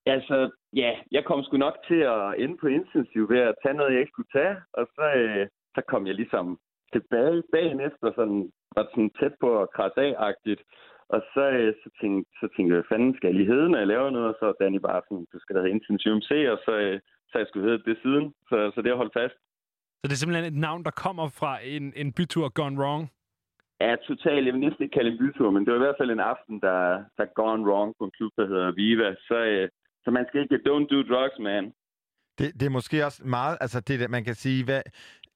altså, 0.06 0.36
ja, 0.72 0.90
jeg 1.10 1.24
kom 1.24 1.42
sgu 1.42 1.56
nok 1.56 1.76
til 1.88 2.00
at 2.14 2.34
ende 2.42 2.56
på 2.60 2.66
intensiv 2.66 3.28
ved 3.30 3.38
at 3.38 3.54
tage 3.62 3.74
noget, 3.74 3.92
jeg 3.92 4.00
ikke 4.00 4.14
skulle 4.14 4.32
tage, 4.32 4.56
og 4.72 4.86
så, 4.96 5.06
øh, 5.22 5.46
så 5.74 5.80
kom 5.88 6.06
jeg 6.06 6.14
ligesom 6.14 6.58
tilbage 6.92 7.42
dagen 7.52 7.80
efter, 7.80 8.06
sådan, 8.18 8.52
var 8.76 8.84
sådan 8.84 9.10
tæt 9.20 9.34
på 9.40 9.62
at 9.62 9.70
krasse 9.76 10.00
af-agtigt. 10.00 10.62
Og 11.14 11.20
så, 11.34 11.44
øh, 11.58 11.74
så, 11.82 11.88
tænkte, 12.00 12.30
så 12.40 12.46
tænkte 12.48 12.70
jeg, 12.70 12.78
hvad 12.80 12.90
fanden 12.92 13.14
skal 13.16 13.28
jeg 13.28 13.36
lige 13.36 13.52
hedde, 13.52 13.68
når 13.70 13.78
jeg 13.78 13.92
laver 13.92 14.10
noget? 14.10 14.28
Og 14.28 14.36
så 14.40 14.46
Danny 14.60 14.80
bare 14.88 15.02
sådan, 15.04 15.26
du 15.32 15.38
skal 15.40 15.54
da 15.54 15.60
hedde 15.60 15.74
Intensiv 15.76 16.14
MC, 16.16 16.30
og 16.54 16.58
så, 16.66 16.72
øh, 16.84 17.00
så 17.30 17.34
jeg 17.38 17.46
skulle 17.48 17.66
hedde 17.68 17.84
det 17.90 17.96
siden. 18.02 18.24
Så, 18.48 18.56
så 18.74 18.78
det 18.82 18.90
har 18.90 19.02
holdt 19.02 19.18
fast. 19.20 19.36
Så 20.00 20.04
det 20.08 20.14
er 20.14 20.22
simpelthen 20.22 20.52
et 20.52 20.60
navn, 20.66 20.84
der 20.88 21.00
kommer 21.04 21.26
fra 21.40 21.52
en, 21.74 21.84
en 22.02 22.12
bytur 22.16 22.48
gone 22.58 22.80
wrong. 22.80 23.02
Ja, 23.80 23.96
totalt. 24.08 24.46
Jeg 24.46 24.54
vil 24.54 24.64
næsten 24.66 24.82
ikke 24.82 24.96
kalde 24.98 25.10
en 25.12 25.18
bytur, 25.18 25.50
men 25.50 25.64
det 25.64 25.70
var 25.72 25.78
i 25.78 25.86
hvert 25.86 26.00
fald 26.00 26.10
en 26.10 26.28
aften, 26.34 26.60
der, 26.60 26.80
der 27.18 27.34
gone 27.40 27.64
wrong 27.68 27.94
på 27.98 28.04
en 28.04 28.10
klub, 28.16 28.32
der 28.36 28.46
hedder 28.46 28.72
Viva. 28.72 29.14
Så, 29.28 29.38
øh, 29.52 29.68
så 30.08 30.12
man 30.12 30.26
skal 30.28 30.40
ikke, 30.42 30.68
don't 30.68 30.86
do 30.92 30.98
drugs, 31.12 31.38
man. 31.38 31.64
Det, 32.38 32.46
det 32.58 32.66
er 32.66 32.76
måske 32.78 33.04
også 33.06 33.20
meget, 33.24 33.56
altså 33.60 33.80
det, 33.80 34.00
der, 34.00 34.08
man 34.08 34.24
kan 34.24 34.34
sige, 34.34 34.64
hvad, 34.64 34.82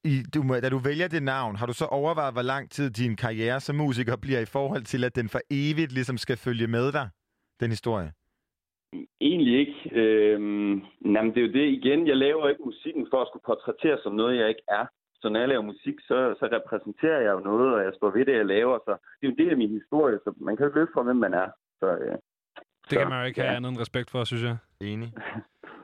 i, 0.04 0.14
du, 0.35 0.40
da 0.64 0.68
du 0.68 0.78
vælger 0.88 1.08
det 1.08 1.22
navn, 1.22 1.56
har 1.56 1.66
du 1.66 1.72
så 1.72 1.87
overvejet, 2.00 2.35
hvor 2.35 2.46
lang 2.52 2.70
tid 2.70 2.90
din 2.90 3.16
karriere 3.16 3.61
som 3.61 3.76
musiker 3.76 4.16
bliver 4.24 4.40
i 4.40 4.52
forhold 4.56 4.85
til, 4.92 5.04
at 5.04 5.16
den 5.16 5.28
for 5.28 5.40
evigt 5.50 5.92
ligesom 5.92 6.16
skal 6.24 6.37
følge 6.46 6.66
med 6.76 6.87
dig, 6.92 7.06
den 7.61 7.70
historie? 7.70 8.11
Egentlig 9.20 9.54
ikke. 9.62 9.78
Øhm, 10.00 10.74
jamen, 11.14 11.30
det 11.32 11.40
er 11.40 11.46
jo 11.48 11.52
det 11.61 11.66
igen. 11.78 12.00
Jeg 12.11 12.16
laver 12.16 12.48
ikke 12.48 12.68
musikken 12.70 13.06
for 13.11 13.18
at 13.22 13.28
skulle 13.28 13.48
portrættere 13.50 13.98
som 14.02 14.12
noget, 14.20 14.40
jeg 14.40 14.48
ikke 14.48 14.66
er. 14.68 14.85
Så 15.20 15.28
når 15.28 15.40
jeg 15.40 15.48
laver 15.48 15.70
musik, 15.72 15.96
så, 16.08 16.16
så 16.38 16.44
repræsenterer 16.56 17.20
jeg 17.20 17.32
jo 17.37 17.40
noget, 17.50 17.74
og 17.74 17.85
jeg 17.85 17.92
står 17.96 18.11
ved 18.11 18.24
det, 18.26 18.37
jeg 18.37 18.46
laver. 18.46 18.78
Så 18.87 18.92
det 19.16 19.22
er 19.22 19.28
jo 19.28 19.35
en 19.35 19.42
del 19.42 19.50
af 19.50 19.56
min 19.62 19.78
historie, 19.80 20.18
så 20.24 20.35
man 20.37 20.56
kan 20.56 20.64
jo 20.64 20.68
ikke 20.68 20.78
løbe 20.78 20.94
fra, 20.94 21.02
hvem 21.02 21.16
man 21.16 21.35
er. 21.35 21.48
Så, 21.80 21.88
øh, 22.04 22.18
Det 22.90 22.99
kan 22.99 23.09
man 23.09 23.18
jo 23.21 23.25
ikke 23.27 23.40
have 23.40 23.51
ja. 23.51 23.57
andet 23.57 23.71
end 23.71 23.79
respekt 23.81 24.11
for, 24.11 24.25
synes 24.25 24.42
jeg. 24.42 24.57
Enig. 24.81 25.12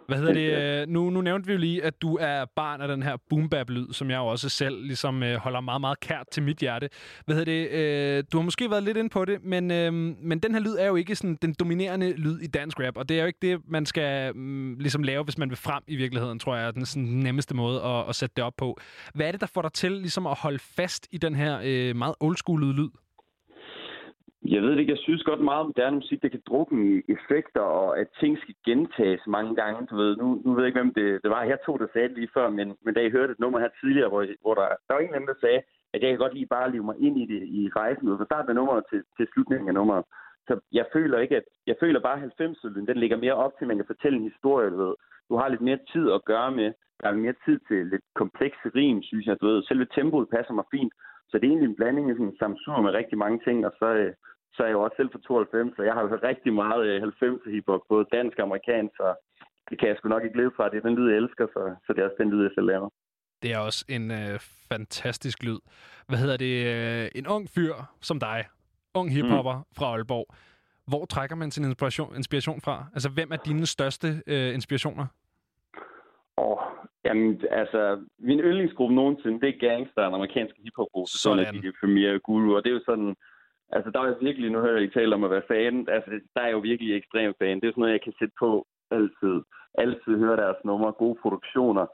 Hvad 0.09 0.19
hedder 0.19 0.33
det? 0.33 0.83
øh, 0.83 0.89
Nu, 0.89 1.11
nu 1.11 1.21
nævnte 1.21 1.47
vi 1.47 1.53
jo 1.53 1.59
lige, 1.59 1.85
at 1.85 2.03
du 2.03 2.19
er 2.21 2.45
barn 2.57 2.81
af 2.81 2.89
den 2.89 3.03
her 3.03 3.17
boom 3.31 3.49
bap 3.49 3.71
lyd 3.71 3.93
som 3.93 4.11
jeg 4.11 4.17
jo 4.17 4.27
også 4.27 4.49
selv 4.49 4.83
ligesom 4.83 5.23
øh, 5.23 5.37
holder 5.37 5.61
meget, 5.61 5.81
meget 5.81 6.01
kært 6.01 6.27
til 6.33 6.43
mit 6.43 6.59
hjerte. 6.59 6.89
Hvad 7.25 7.37
hedder 7.37 7.53
det? 7.53 7.71
Øh, 7.71 8.25
du 8.33 8.39
har 8.39 8.45
måske 8.45 8.71
været 8.71 8.83
lidt 8.83 8.97
inde 8.97 9.11
på 9.11 9.25
det, 9.25 9.45
men, 9.45 9.71
øh, 9.71 9.93
men 9.93 10.39
den 10.39 10.53
her 10.55 10.61
lyd 10.61 10.77
er 10.79 10.87
jo 10.87 10.97
ikke 10.97 11.17
sådan 11.17 11.39
den 11.43 11.55
dominerende 11.61 12.13
lyd 12.13 12.39
i 12.41 12.47
dansk 12.47 12.81
rap, 12.81 12.97
og 12.97 13.09
det 13.09 13.17
er 13.17 13.21
jo 13.21 13.27
ikke 13.27 13.39
det, 13.43 13.61
man 13.69 13.87
skal 13.87 14.37
mm, 14.37 14.75
ligesom 14.79 15.03
lave, 15.03 15.25
hvis 15.25 15.39
man 15.39 15.49
vil 15.51 15.57
frem 15.59 15.83
i 15.87 15.97
virkeligheden, 15.97 16.39
tror 16.39 16.57
jeg, 16.57 16.67
er 16.67 16.71
den 16.71 16.87
sådan, 16.87 17.05
nemmeste 17.09 17.55
måde 17.55 17.83
at, 17.83 18.09
at 18.09 18.17
sætte 18.17 18.35
det 18.37 18.45
op 18.45 18.55
på. 18.57 18.79
Hvad 19.15 19.27
er 19.27 19.33
det, 19.33 19.41
der 19.41 19.47
får 19.47 19.63
dig 19.63 19.73
til 19.73 19.93
ligesom 19.93 20.27
at 20.27 20.39
holde 20.39 20.59
fast 20.59 21.09
i 21.11 21.19
den 21.19 21.35
her 21.35 21.61
øh, 21.65 21.97
meget 21.97 22.15
oldschoolede 22.21 22.73
lyd? 22.73 22.89
Jeg 24.55 24.63
ved 24.63 24.71
det 24.73 24.81
ikke. 24.81 24.93
Jeg 24.97 25.05
synes 25.07 25.23
godt 25.23 25.41
meget 25.41 25.61
om 25.61 25.67
moderne 25.67 25.97
musik, 25.97 26.23
Det 26.23 26.31
kan 26.31 26.43
drukne 26.49 26.81
i 26.91 27.03
effekter, 27.17 27.61
og 27.61 27.99
at 28.01 28.09
ting 28.21 28.39
skal 28.39 28.55
gentages 28.65 29.23
mange 29.27 29.55
gange. 29.61 29.87
Du 29.91 29.97
ved, 29.97 30.17
nu, 30.17 30.27
nu 30.45 30.51
ved 30.53 30.63
jeg 30.63 30.69
ikke, 30.69 30.81
hvem 30.81 30.95
det, 30.95 31.23
det 31.23 31.31
var. 31.31 31.43
Jeg 31.43 31.59
tog 31.67 31.81
det 31.81 31.89
sagde 31.93 32.09
det 32.09 32.17
lige 32.17 32.35
før, 32.35 32.49
men, 32.51 32.77
men 32.85 32.95
da 32.95 33.01
jeg 33.03 33.11
hørte 33.11 33.33
et 33.33 33.41
nummer 33.41 33.59
her 33.59 33.69
tidligere, 33.81 34.09
hvor, 34.09 34.27
hvor 34.43 34.55
der, 34.55 34.67
der 34.87 34.93
var 34.95 35.01
en 35.01 35.05
eller 35.05 35.17
anden, 35.17 35.33
der 35.35 35.45
sagde, 35.45 35.61
at 35.95 36.03
jeg 36.03 36.11
kan 36.11 36.19
godt 36.19 36.35
lige 36.35 36.55
bare 36.57 36.73
leve 36.73 36.85
mig 36.85 36.97
ind 37.07 37.17
i 37.23 37.27
det 37.33 37.43
i 37.59 37.71
rejsen, 37.77 38.19
fra 38.19 38.25
starten 38.25 38.51
af 38.51 38.55
nummeret 38.55 38.85
til, 38.91 39.03
til 39.17 39.27
slutningen 39.33 39.69
af 39.69 39.75
nummeret. 39.75 40.05
Så 40.49 40.61
jeg 40.73 40.87
føler 40.93 41.19
ikke, 41.19 41.37
at 41.37 41.47
jeg 41.67 41.77
føler 41.81 42.01
bare, 42.01 42.23
at 42.23 42.33
90'erne, 42.41 42.87
den 42.91 42.99
ligger 43.03 43.17
mere 43.17 43.35
op 43.45 43.53
til, 43.55 43.65
at 43.65 43.69
man 43.69 43.77
kan 43.77 43.93
fortælle 43.93 44.19
en 44.19 44.31
historie, 44.31 44.71
du 44.71 44.77
ved. 44.85 44.95
Du 45.29 45.37
har 45.37 45.49
lidt 45.49 45.67
mere 45.69 45.79
tid 45.93 46.11
at 46.11 46.25
gøre 46.25 46.51
med. 46.51 46.73
Der 47.01 47.09
er 47.09 47.23
mere 47.25 47.35
tid 47.45 47.59
til 47.69 47.87
lidt 47.87 48.05
komplekse 48.15 48.69
rim, 48.75 49.03
synes 49.03 49.27
jeg. 49.27 49.41
Du 49.41 49.47
ved, 49.47 49.63
selve 49.63 49.87
tempoet 49.95 50.29
passer 50.29 50.55
mig 50.55 50.65
fint. 50.71 50.93
Så 51.29 51.39
det 51.39 51.45
er 51.45 51.51
egentlig 51.51 51.69
en 51.69 51.81
blanding 51.81 52.11
af 52.11 52.17
sådan 52.17 52.27
en 52.27 52.39
samsur 52.39 52.81
med 52.81 52.91
rigtig 53.01 53.19
mange 53.19 53.39
ting, 53.47 53.67
og 53.67 53.73
så, 53.79 53.89
øh, 54.03 54.13
så 54.55 54.63
er 54.63 54.67
jeg 54.67 54.77
jo 54.79 54.83
også 54.83 54.97
selv 54.97 55.11
fra 55.13 55.19
92, 55.19 55.77
så 55.77 55.83
jeg 55.83 55.95
har 55.95 56.09
hørt 56.11 56.23
rigtig 56.23 56.53
meget 56.63 56.83
øh, 56.87 57.03
90'er 57.03 57.51
hiphop, 57.51 57.83
både 57.89 58.05
dansk 58.17 58.39
og 58.39 58.45
amerikansk, 58.49 58.95
så 58.97 59.09
det 59.71 59.79
kan 59.79 59.89
jeg 59.89 59.97
sgu 59.97 60.09
nok 60.09 60.25
ikke 60.25 60.37
leve 60.37 60.53
fra. 60.57 60.69
Det 60.69 60.77
er 60.77 60.89
den 60.89 60.97
lyd, 60.99 61.09
jeg 61.11 61.17
elsker, 61.17 61.47
så, 61.55 61.63
så 61.85 61.89
det 61.93 62.01
er 62.01 62.05
også 62.09 62.21
den 62.23 62.31
lyd, 62.31 62.43
jeg 62.43 62.51
selv 62.55 62.67
laver. 62.67 62.89
Det 63.43 63.53
er 63.55 63.59
også 63.59 63.85
en 63.89 64.11
øh, 64.11 64.39
fantastisk 64.73 65.43
lyd. 65.43 65.59
Hvad 66.09 66.19
hedder 66.19 66.37
det? 66.37 66.55
Øh, 66.75 67.09
en 67.15 67.27
ung 67.27 67.49
fyr 67.55 67.75
som 68.01 68.21
dig, 68.21 68.45
ung 68.95 69.11
hiphopper 69.13 69.57
mm. 69.57 69.65
fra 69.79 69.87
Aalborg. 69.87 70.27
Hvor 70.87 71.05
trækker 71.05 71.37
man 71.37 71.51
sin 71.51 71.65
inspiration, 71.65 72.17
inspiration 72.17 72.61
fra? 72.61 72.87
Altså, 72.95 73.11
hvem 73.11 73.33
er 73.33 73.37
dine 73.37 73.67
største 73.67 74.09
øh, 74.27 74.55
inspirationer? 74.55 75.07
Åh, 76.39 76.59
jamen, 77.05 77.43
altså, 77.51 77.81
min 78.19 78.41
yndlingsgruppe 78.41 78.95
nogensinde, 78.95 79.41
det 79.41 79.49
er 79.49 79.59
Gangster, 79.69 80.09
en 80.09 80.15
amerikansk 80.15 80.55
hiphopgruppe. 80.65 81.11
Sådan. 81.11 81.45
Sådan. 81.45 81.57
er 81.57 81.61
de 81.61 81.73
Premier 81.81 82.19
Guru, 82.19 82.57
og 82.57 82.65
det 82.65 82.71
er 82.71 82.75
jo 82.75 82.85
sådan, 82.87 83.17
altså, 83.77 83.91
der 83.91 84.01
er 84.01 84.07
jeg 84.07 84.17
virkelig, 84.21 84.51
nu 84.51 84.61
hører 84.61 84.79
jeg 84.79 84.85
I 84.85 84.91
tale 84.91 85.15
om 85.15 85.25
at 85.25 85.31
være 85.31 85.49
fan, 85.53 85.89
altså, 85.89 86.11
der 86.35 86.43
er 86.43 86.51
jo 86.51 86.59
virkelig 86.59 86.97
ekstrem 86.97 87.35
fan. 87.39 87.61
Det 87.61 87.67
er 87.67 87.73
sådan 87.73 87.81
noget, 87.81 87.97
jeg 87.97 88.07
kan 88.07 88.19
sætte 88.19 88.35
på 88.39 88.67
altid. 88.91 89.37
Altid 89.85 90.13
høre 90.25 90.37
deres 90.37 90.61
numre, 90.65 90.93
gode 90.93 91.19
produktioner, 91.23 91.87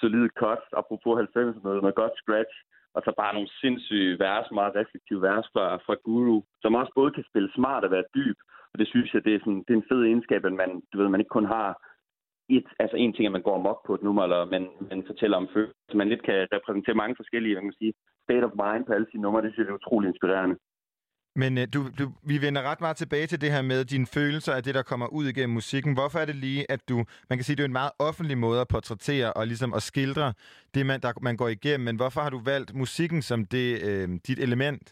solide 0.00 0.30
cuts, 0.40 0.66
apropos 0.80 1.14
90'erne, 1.20 1.62
noget 1.62 2.00
godt 2.02 2.16
scratch, 2.22 2.56
og 2.94 3.02
så 3.04 3.12
bare 3.16 3.34
nogle 3.34 3.50
sindssyge 3.60 4.18
vers, 4.18 4.46
meget 4.50 4.76
reflektive 4.76 5.22
vers 5.22 5.46
fra, 5.54 5.76
fra 5.76 5.94
Guru, 6.04 6.42
som 6.62 6.74
også 6.74 6.92
både 6.94 7.10
kan 7.10 7.24
spille 7.30 7.50
smart 7.54 7.84
og 7.84 7.90
være 7.90 8.10
dyb. 8.14 8.38
Og 8.72 8.78
det 8.78 8.88
synes 8.88 9.14
jeg, 9.14 9.24
det 9.24 9.34
er, 9.34 9.38
sådan, 9.38 9.64
det 9.66 9.72
er 9.72 9.80
en 9.80 9.90
fed 9.90 10.02
egenskab, 10.04 10.44
at 10.44 10.52
man, 10.52 10.82
du 10.92 10.98
ved, 10.98 11.08
man 11.08 11.20
ikke 11.20 11.36
kun 11.38 11.48
har 11.56 11.68
et, 12.48 12.68
altså 12.78 12.96
en 12.96 13.12
ting, 13.12 13.26
at 13.26 13.32
man 13.32 13.46
går 13.48 13.58
mok 13.58 13.86
på 13.86 13.94
et 13.94 14.02
nummer, 14.02 14.22
eller 14.22 14.44
man, 14.44 14.68
man 14.90 15.02
fortæller 15.06 15.36
om 15.36 15.48
følelser. 15.54 15.78
Så 15.90 15.96
man 15.96 16.08
lidt 16.08 16.22
kan 16.22 16.48
repræsentere 16.52 17.00
mange 17.02 17.16
forskellige, 17.16 17.54
hvad 17.54 17.62
kan 17.62 17.70
man 17.72 17.82
sige, 17.82 17.92
state 18.26 18.44
of 18.48 18.58
mind 18.64 18.84
på 18.86 18.92
alle 18.92 19.06
sine 19.10 19.22
numre. 19.22 19.42
Det 19.42 19.52
synes 19.52 19.66
jeg 19.66 19.72
er 19.72 19.80
utrolig 19.82 20.08
inspirerende. 20.08 20.56
Men 21.42 21.58
øh, 21.58 21.66
du, 21.74 21.80
du, 21.98 22.04
vi 22.30 22.36
vender 22.46 22.62
ret 22.70 22.80
meget 22.80 22.96
tilbage 22.96 23.26
til 23.26 23.40
det 23.40 23.50
her 23.54 23.62
med 23.72 23.80
dine 23.92 24.06
følelser 24.16 24.52
af 24.52 24.62
det, 24.62 24.74
der 24.78 24.84
kommer 24.90 25.06
ud 25.18 25.24
igennem 25.32 25.54
musikken. 25.60 25.92
Hvorfor 25.98 26.18
er 26.22 26.26
det 26.30 26.36
lige, 26.46 26.62
at 26.74 26.80
du... 26.88 26.96
Man 27.30 27.34
kan 27.38 27.44
sige, 27.44 27.56
det 27.56 27.64
er 27.64 27.72
en 27.74 27.80
meget 27.82 27.94
offentlig 28.08 28.38
måde 28.46 28.60
at 28.60 28.68
portrættere 28.74 29.32
og 29.32 29.46
ligesom 29.46 29.72
at 29.78 29.82
skildre 29.90 30.28
det, 30.74 30.82
man, 30.86 30.98
der, 31.04 31.12
man 31.28 31.36
går 31.36 31.48
igennem. 31.48 31.84
Men 31.88 31.96
hvorfor 32.00 32.20
har 32.20 32.30
du 32.30 32.40
valgt 32.52 32.70
musikken 32.82 33.20
som 33.30 33.38
det, 33.54 33.68
øh, 33.88 34.08
dit 34.26 34.40
element? 34.46 34.84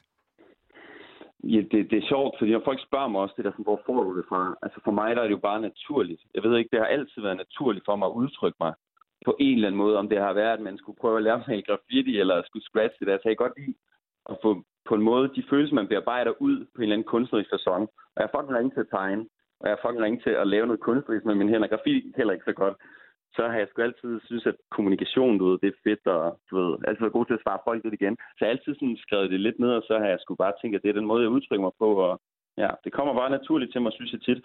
Ja, 1.54 1.60
det, 1.70 1.80
det 1.90 1.98
er 1.98 2.08
sjovt, 2.12 2.34
fordi 2.38 2.50
når 2.52 2.62
folk 2.64 2.80
spørger 2.88 3.08
mig 3.08 3.20
også, 3.20 3.34
det 3.36 3.44
der, 3.44 3.52
sådan, 3.52 3.68
hvor 3.70 3.80
får 3.86 4.00
du 4.06 4.12
det 4.18 4.24
fra? 4.28 4.40
Altså 4.62 4.78
for 4.84 4.92
mig 4.98 5.16
der 5.16 5.22
er 5.22 5.28
det 5.28 5.36
jo 5.38 5.46
bare 5.50 5.60
naturligt. 5.70 6.22
Jeg 6.34 6.42
ved 6.42 6.58
ikke, 6.58 6.70
det 6.72 6.80
har 6.82 6.86
altid 6.96 7.22
været 7.22 7.42
naturligt 7.44 7.84
for 7.88 7.96
mig 7.96 8.06
at 8.06 8.18
udtrykke 8.22 8.58
mig 8.60 8.72
på 9.26 9.36
en 9.40 9.54
eller 9.54 9.68
anden 9.68 9.82
måde. 9.84 9.98
Om 9.98 10.08
det 10.08 10.18
har 10.18 10.32
været, 10.32 10.56
at 10.58 10.66
man 10.68 10.78
skulle 10.78 11.00
prøve 11.00 11.16
at 11.16 11.22
lære 11.22 11.44
sig 11.44 11.64
graffiti, 11.66 12.12
eller 12.22 12.42
skulle 12.42 12.68
scratche 12.70 13.06
det. 13.06 13.12
Altså 13.12 13.28
jeg 13.28 13.36
kan 13.36 13.44
godt 13.46 13.58
lide 13.60 13.74
at 14.30 14.36
få 14.42 14.50
på 14.88 14.94
en 14.94 15.02
måde 15.02 15.34
de 15.36 15.42
følelser, 15.50 15.74
man 15.74 15.88
bearbejder 15.88 16.32
ud 16.40 16.56
på 16.74 16.78
en 16.78 16.82
eller 16.82 16.96
anden 16.96 17.12
kunstnerisk 17.12 17.50
sæson. 17.50 17.82
Og 17.82 18.16
jeg 18.16 18.24
er 18.24 18.34
fucking 18.34 18.56
ringe 18.58 18.70
til 18.74 18.80
at 18.80 18.92
tegne, 18.98 19.22
og 19.60 19.64
jeg 19.68 19.74
er 19.74 19.82
fucking 19.82 20.02
ringe 20.04 20.20
til 20.20 20.30
at 20.42 20.46
lave 20.46 20.66
noget 20.66 20.80
kunstnerisk 20.80 21.24
med 21.26 21.34
mine 21.34 21.50
hænder. 21.50 21.68
Grafik 21.68 22.04
heller 22.16 22.32
ikke 22.34 22.50
så 22.50 22.56
godt. 22.62 22.76
Så 23.36 23.42
har 23.48 23.58
jeg 23.58 23.68
sgu 23.68 23.82
altid 23.82 24.20
synes, 24.24 24.46
at 24.46 24.56
kommunikation, 24.76 25.38
du 25.38 25.44
ved, 25.48 25.58
det 25.62 25.68
er 25.68 25.80
fedt, 25.86 26.06
og 26.06 26.40
du 26.50 26.52
ved, 26.60 26.78
altid 26.88 27.00
været 27.00 27.18
god 27.18 27.26
til 27.26 27.38
at 27.38 27.44
svare 27.44 27.64
folk 27.64 27.84
lidt 27.84 27.98
igen. 28.00 28.16
Så 28.16 28.38
jeg 28.40 28.46
har 28.48 28.54
altid 28.54 28.74
sådan 28.74 28.96
skrevet 29.04 29.30
det 29.30 29.40
lidt 29.40 29.58
ned, 29.58 29.72
og 29.78 29.82
så 29.88 29.98
har 29.98 30.08
jeg 30.12 30.18
sgu 30.20 30.34
bare 30.34 30.58
tænkt, 30.60 30.76
at 30.76 30.82
det 30.82 30.88
er 30.88 30.98
den 31.00 31.10
måde, 31.10 31.22
jeg 31.22 31.34
udtrykker 31.36 31.66
mig 31.66 31.76
på, 31.78 31.88
og 32.06 32.20
ja, 32.62 32.70
det 32.84 32.92
kommer 32.92 33.14
bare 33.14 33.30
naturligt 33.30 33.72
til 33.72 33.82
mig, 33.82 33.92
synes 33.92 34.12
jeg 34.12 34.20
tit. 34.20 34.40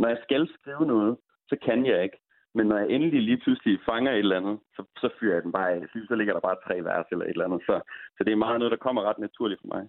Når 0.00 0.08
jeg 0.08 0.20
skal 0.22 0.48
skrive 0.56 0.86
noget, 0.86 1.16
så 1.48 1.56
kan 1.66 1.86
jeg 1.86 2.02
ikke. 2.02 2.18
Men 2.54 2.66
når 2.66 2.78
jeg 2.78 2.88
endelig 2.90 3.22
lige 3.22 3.42
pludselig 3.44 3.78
fanger 3.88 4.12
et 4.12 4.18
eller 4.18 4.40
andet, 4.40 4.58
så, 4.74 4.82
så 5.02 5.08
fyrer 5.20 5.34
jeg 5.34 5.42
den 5.42 5.52
bare 5.52 5.70
af. 5.72 5.80
Så 6.08 6.14
ligger 6.14 6.34
der 6.34 6.40
bare 6.48 6.62
tre 6.66 6.84
vers 6.84 7.06
eller 7.12 7.24
et 7.24 7.30
eller 7.30 7.44
andet. 7.44 7.62
Så, 7.68 7.74
så 8.16 8.20
det 8.24 8.32
er 8.32 8.44
meget 8.44 8.58
noget, 8.58 8.72
der 8.74 8.84
kommer 8.86 9.02
ret 9.02 9.18
naturligt 9.18 9.60
for 9.60 9.68
mig. 9.74 9.84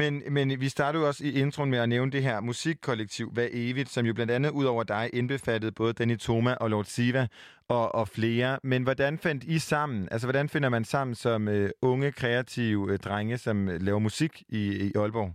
Men, 0.00 0.22
men 0.30 0.60
vi 0.60 0.68
startede 0.68 1.02
jo 1.02 1.08
også 1.08 1.24
i 1.26 1.32
introen 1.40 1.70
med 1.70 1.78
at 1.78 1.88
nævne 1.88 2.12
det 2.12 2.22
her 2.22 2.40
musikkollektiv 2.40 3.30
Hvad 3.32 3.48
Evigt, 3.52 3.88
som 3.88 4.06
jo 4.06 4.14
blandt 4.14 4.32
andet 4.32 4.50
ud 4.50 4.64
over 4.64 4.82
dig 4.82 5.10
indbefattede 5.12 5.72
både 5.72 5.92
Danny 5.92 6.16
Toma 6.16 6.54
og 6.54 6.70
Lord 6.70 6.84
Siva 6.84 7.26
og, 7.68 7.94
og 7.94 8.08
flere. 8.08 8.58
Men 8.62 8.82
hvordan 8.82 9.18
fandt 9.18 9.44
I 9.44 9.58
sammen? 9.58 10.08
Altså, 10.10 10.26
hvordan 10.26 10.48
finder 10.48 10.68
man 10.68 10.84
sammen 10.84 11.14
som 11.14 11.48
uh, 11.48 11.54
unge, 11.82 12.12
kreative 12.12 12.78
uh, 12.78 12.96
drenge, 12.96 13.38
som 13.38 13.68
uh, 13.68 13.74
laver 13.80 13.98
musik 13.98 14.42
i, 14.48 14.86
i 14.86 14.92
Aalborg? 14.98 15.34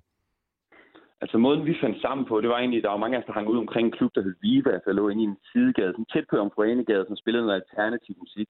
Altså 1.22 1.38
måden, 1.38 1.66
vi 1.66 1.76
fandt 1.82 2.02
sammen 2.02 2.26
på, 2.26 2.42
det 2.42 2.50
var 2.50 2.60
egentlig, 2.60 2.84
der 2.84 2.90
var 2.90 3.04
mange 3.04 3.18
af 3.18 3.22
os, 3.22 3.26
der 3.26 3.34
hang 3.34 3.48
ud 3.48 3.58
omkring 3.58 3.86
en 3.86 3.98
klub, 3.98 4.12
der 4.16 4.22
hed 4.22 4.36
Viva, 4.42 4.72
altså 4.72 4.92
lå 4.92 5.10
inde 5.10 5.24
i 5.24 5.26
en 5.26 5.38
sidegade, 5.52 5.92
sådan 5.94 6.12
tæt 6.14 6.26
på 6.30 6.38
Omforenegade, 6.38 7.06
som 7.08 7.16
spillede 7.18 7.46
noget 7.46 7.62
alternativ 7.62 8.16
musik. 8.20 8.50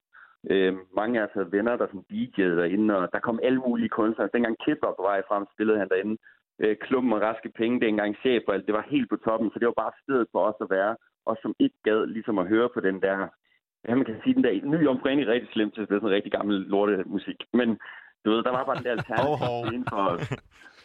Øh, 0.52 0.74
mange 1.00 1.20
af 1.20 1.24
os 1.26 1.34
havde 1.34 1.52
venner, 1.52 1.76
der 1.78 1.88
sådan 1.88 2.10
DJ'ede 2.12 2.56
derinde, 2.62 2.98
og 2.98 3.10
der 3.14 3.20
kom 3.20 3.40
alle 3.44 3.60
mulige 3.68 3.90
kunstnere. 3.90 4.24
Altså, 4.24 4.36
dengang 4.36 4.58
Kid 4.64 4.78
var 4.84 4.94
på 4.98 5.04
vej 5.10 5.22
frem, 5.30 5.46
spillede 5.54 5.80
han 5.80 5.90
derinde. 5.90 6.18
Øh, 6.62 6.76
klubben 6.86 7.14
og 7.14 7.22
raske 7.22 7.50
penge, 7.60 7.80
det 7.80 7.88
engang 7.88 8.16
chef 8.24 8.44
og 8.48 8.54
alt, 8.54 8.68
det 8.68 8.74
var 8.80 8.86
helt 8.90 9.10
på 9.10 9.18
toppen, 9.26 9.50
så 9.50 9.60
det 9.60 9.68
var 9.68 9.82
bare 9.84 10.00
stedet 10.04 10.28
for 10.32 10.42
os 10.50 10.60
at 10.62 10.70
være, 10.78 10.96
og 11.26 11.38
som 11.42 11.56
ikke 11.60 11.80
gad 11.84 12.06
ligesom 12.06 12.38
at 12.40 12.48
høre 12.48 12.70
på 12.74 12.80
den 12.80 13.02
der, 13.02 13.18
ja, 13.88 13.96
man 13.96 14.06
kan 14.06 14.22
sige, 14.24 14.34
den 14.34 14.44
der 14.44 14.66
nye 14.74 14.90
omforening 14.90 15.28
rigtig 15.28 15.50
slemt 15.54 15.74
til, 15.74 15.88
det 15.88 15.96
er 15.96 16.00
sådan 16.00 16.18
rigtig 16.18 16.32
gammel 16.32 16.56
lortemusik. 16.74 17.40
Men 17.54 17.70
du 18.26 18.28
ved, 18.32 18.44
der 18.44 18.52
var 18.52 18.64
bare 18.66 18.76
den 18.76 18.84
der 18.84 18.98
alternativ 19.00 19.52
scene 19.66 19.86
for 19.90 20.04
os. 20.14 20.22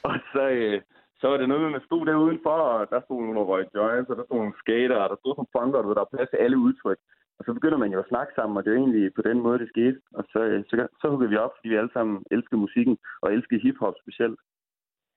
Og 0.09 0.14
så, 0.33 0.42
øh, 0.49 0.81
så 1.25 1.29
var 1.31 1.39
det 1.39 1.49
noget 1.49 1.63
med, 1.63 1.71
at 1.71 1.77
man 1.79 1.89
stod 1.89 2.03
der 2.07 2.25
udenfor, 2.27 2.59
og 2.75 2.81
der 2.93 3.01
stod 3.07 3.21
nogle 3.23 3.49
røg 3.51 3.65
joints, 3.77 4.11
og 4.11 4.17
der 4.19 4.25
stod 4.25 4.39
nogle 4.41 4.61
skater, 4.63 4.99
og 5.05 5.09
der 5.13 5.19
stod 5.21 5.33
nogle 5.37 5.55
punker, 5.57 5.79
og 5.79 5.85
der 5.85 6.03
var 6.05 6.15
plads 6.15 6.31
til 6.31 6.43
alle 6.45 6.59
udtryk. 6.67 6.99
Og 7.39 7.43
så 7.45 7.51
begynder 7.57 7.79
man 7.83 7.93
jo 7.95 7.99
at 8.01 8.11
snakke 8.13 8.33
sammen, 8.39 8.57
og 8.57 8.63
det 8.65 8.71
er 8.73 8.81
egentlig 8.83 9.05
på 9.19 9.23
den 9.29 9.39
måde, 9.45 9.59
det 9.63 9.69
skete. 9.75 9.99
Og 10.19 10.25
så, 10.33 10.41
øh, 10.51 10.65
så, 10.69 10.75
så 11.01 11.07
hugger 11.11 11.29
vi 11.33 11.37
op, 11.45 11.53
fordi 11.55 11.69
vi 11.73 11.81
alle 11.81 11.95
sammen 11.97 12.17
elsker 12.35 12.57
musikken, 12.65 12.97
og 13.23 13.29
elsker 13.35 13.63
hiphop 13.65 13.97
specielt. 14.03 14.39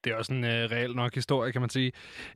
Det 0.02 0.10
er 0.12 0.18
også 0.22 0.34
en 0.40 0.46
øh, 0.54 0.64
reel 0.76 0.94
nok 1.02 1.14
historie, 1.22 1.52
kan 1.52 1.64
man 1.66 1.76
sige. 1.78 1.92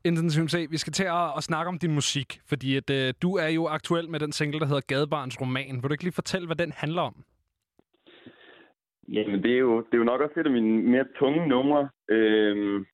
Intensivt 0.09 0.51
se, 0.51 0.61
vi 0.75 0.77
skal 0.83 0.93
til 0.99 1.07
at, 1.19 1.27
at 1.37 1.43
snakke 1.49 1.69
om 1.73 1.77
din 1.83 1.93
musik, 1.99 2.29
fordi 2.49 2.69
at, 2.81 2.89
øh, 2.97 3.13
du 3.23 3.29
er 3.45 3.51
jo 3.57 3.63
aktuel 3.77 4.09
med 4.09 4.19
den 4.19 4.31
single, 4.31 4.59
der 4.59 4.69
hedder 4.71 4.89
Gadebarns 4.91 5.41
Roman. 5.41 5.75
Vil 5.79 5.89
du 5.89 5.93
ikke 5.93 6.07
lige 6.07 6.21
fortælle, 6.21 6.45
hvad 6.47 6.59
den 6.63 6.71
handler 6.83 7.01
om? 7.01 7.15
Jamen, 9.15 9.43
det 9.43 9.51
er 9.57 9.61
jo, 9.67 9.73
det 9.77 9.93
er 9.93 10.01
jo 10.03 10.11
nok 10.11 10.21
også 10.21 10.39
et 10.39 10.49
af 10.49 10.55
mine 10.59 10.73
mere 10.93 11.05
tunge 11.19 11.47
numre. 11.47 11.89
Øhm, 12.09 12.85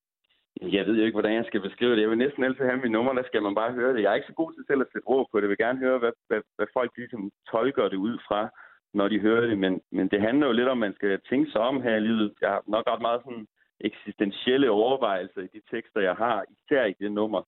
jeg 0.61 0.85
ved 0.85 0.95
jo 0.97 1.05
ikke, 1.05 1.15
hvordan 1.15 1.35
jeg 1.35 1.45
skal 1.45 1.61
beskrive 1.61 1.95
det. 1.95 2.01
Jeg 2.01 2.09
vil 2.09 2.17
næsten 2.17 2.43
altid 2.43 2.65
have 2.65 2.77
mine 2.77 2.91
numre, 2.91 3.15
der 3.15 3.23
skal 3.27 3.41
man 3.41 3.55
bare 3.55 3.71
høre 3.73 3.93
det. 3.93 4.01
Jeg 4.01 4.11
er 4.11 4.15
ikke 4.15 4.27
så 4.27 4.33
god 4.33 4.53
til 4.53 4.63
selv 4.67 4.81
at 4.81 4.87
sætte 4.91 5.05
ord 5.05 5.27
på 5.31 5.37
det. 5.37 5.43
Jeg 5.43 5.49
vil 5.49 5.65
gerne 5.65 5.79
høre, 5.79 5.99
hvad, 5.99 6.11
hvad, 6.27 6.41
hvad 6.55 6.67
folk 6.73 6.91
ligesom 6.97 7.31
tolker 7.51 7.89
det 7.89 7.97
ud 7.97 8.17
fra, 8.27 8.49
når 8.93 9.07
de 9.07 9.19
hører 9.19 9.45
det. 9.47 9.57
Men, 9.57 9.81
men 9.91 10.07
det 10.07 10.21
handler 10.21 10.47
jo 10.47 10.53
lidt 10.53 10.67
om, 10.67 10.83
at 10.83 10.87
man 10.87 10.95
skal 10.95 11.19
tænke 11.29 11.51
sig 11.51 11.61
om 11.61 11.81
her 11.81 11.95
i 11.95 11.99
livet. 11.99 12.33
Jeg 12.41 12.49
har 12.49 12.63
nok 12.67 12.83
ret 12.87 13.01
meget 13.01 13.21
sådan 13.25 13.47
eksistentielle 13.79 14.69
overvejelser 14.69 15.41
i 15.41 15.47
de 15.53 15.61
tekster, 15.71 16.01
jeg 16.01 16.15
har, 16.15 16.45
især 16.55 16.85
i 16.85 16.95
det 16.99 17.11
nummer. 17.11 17.41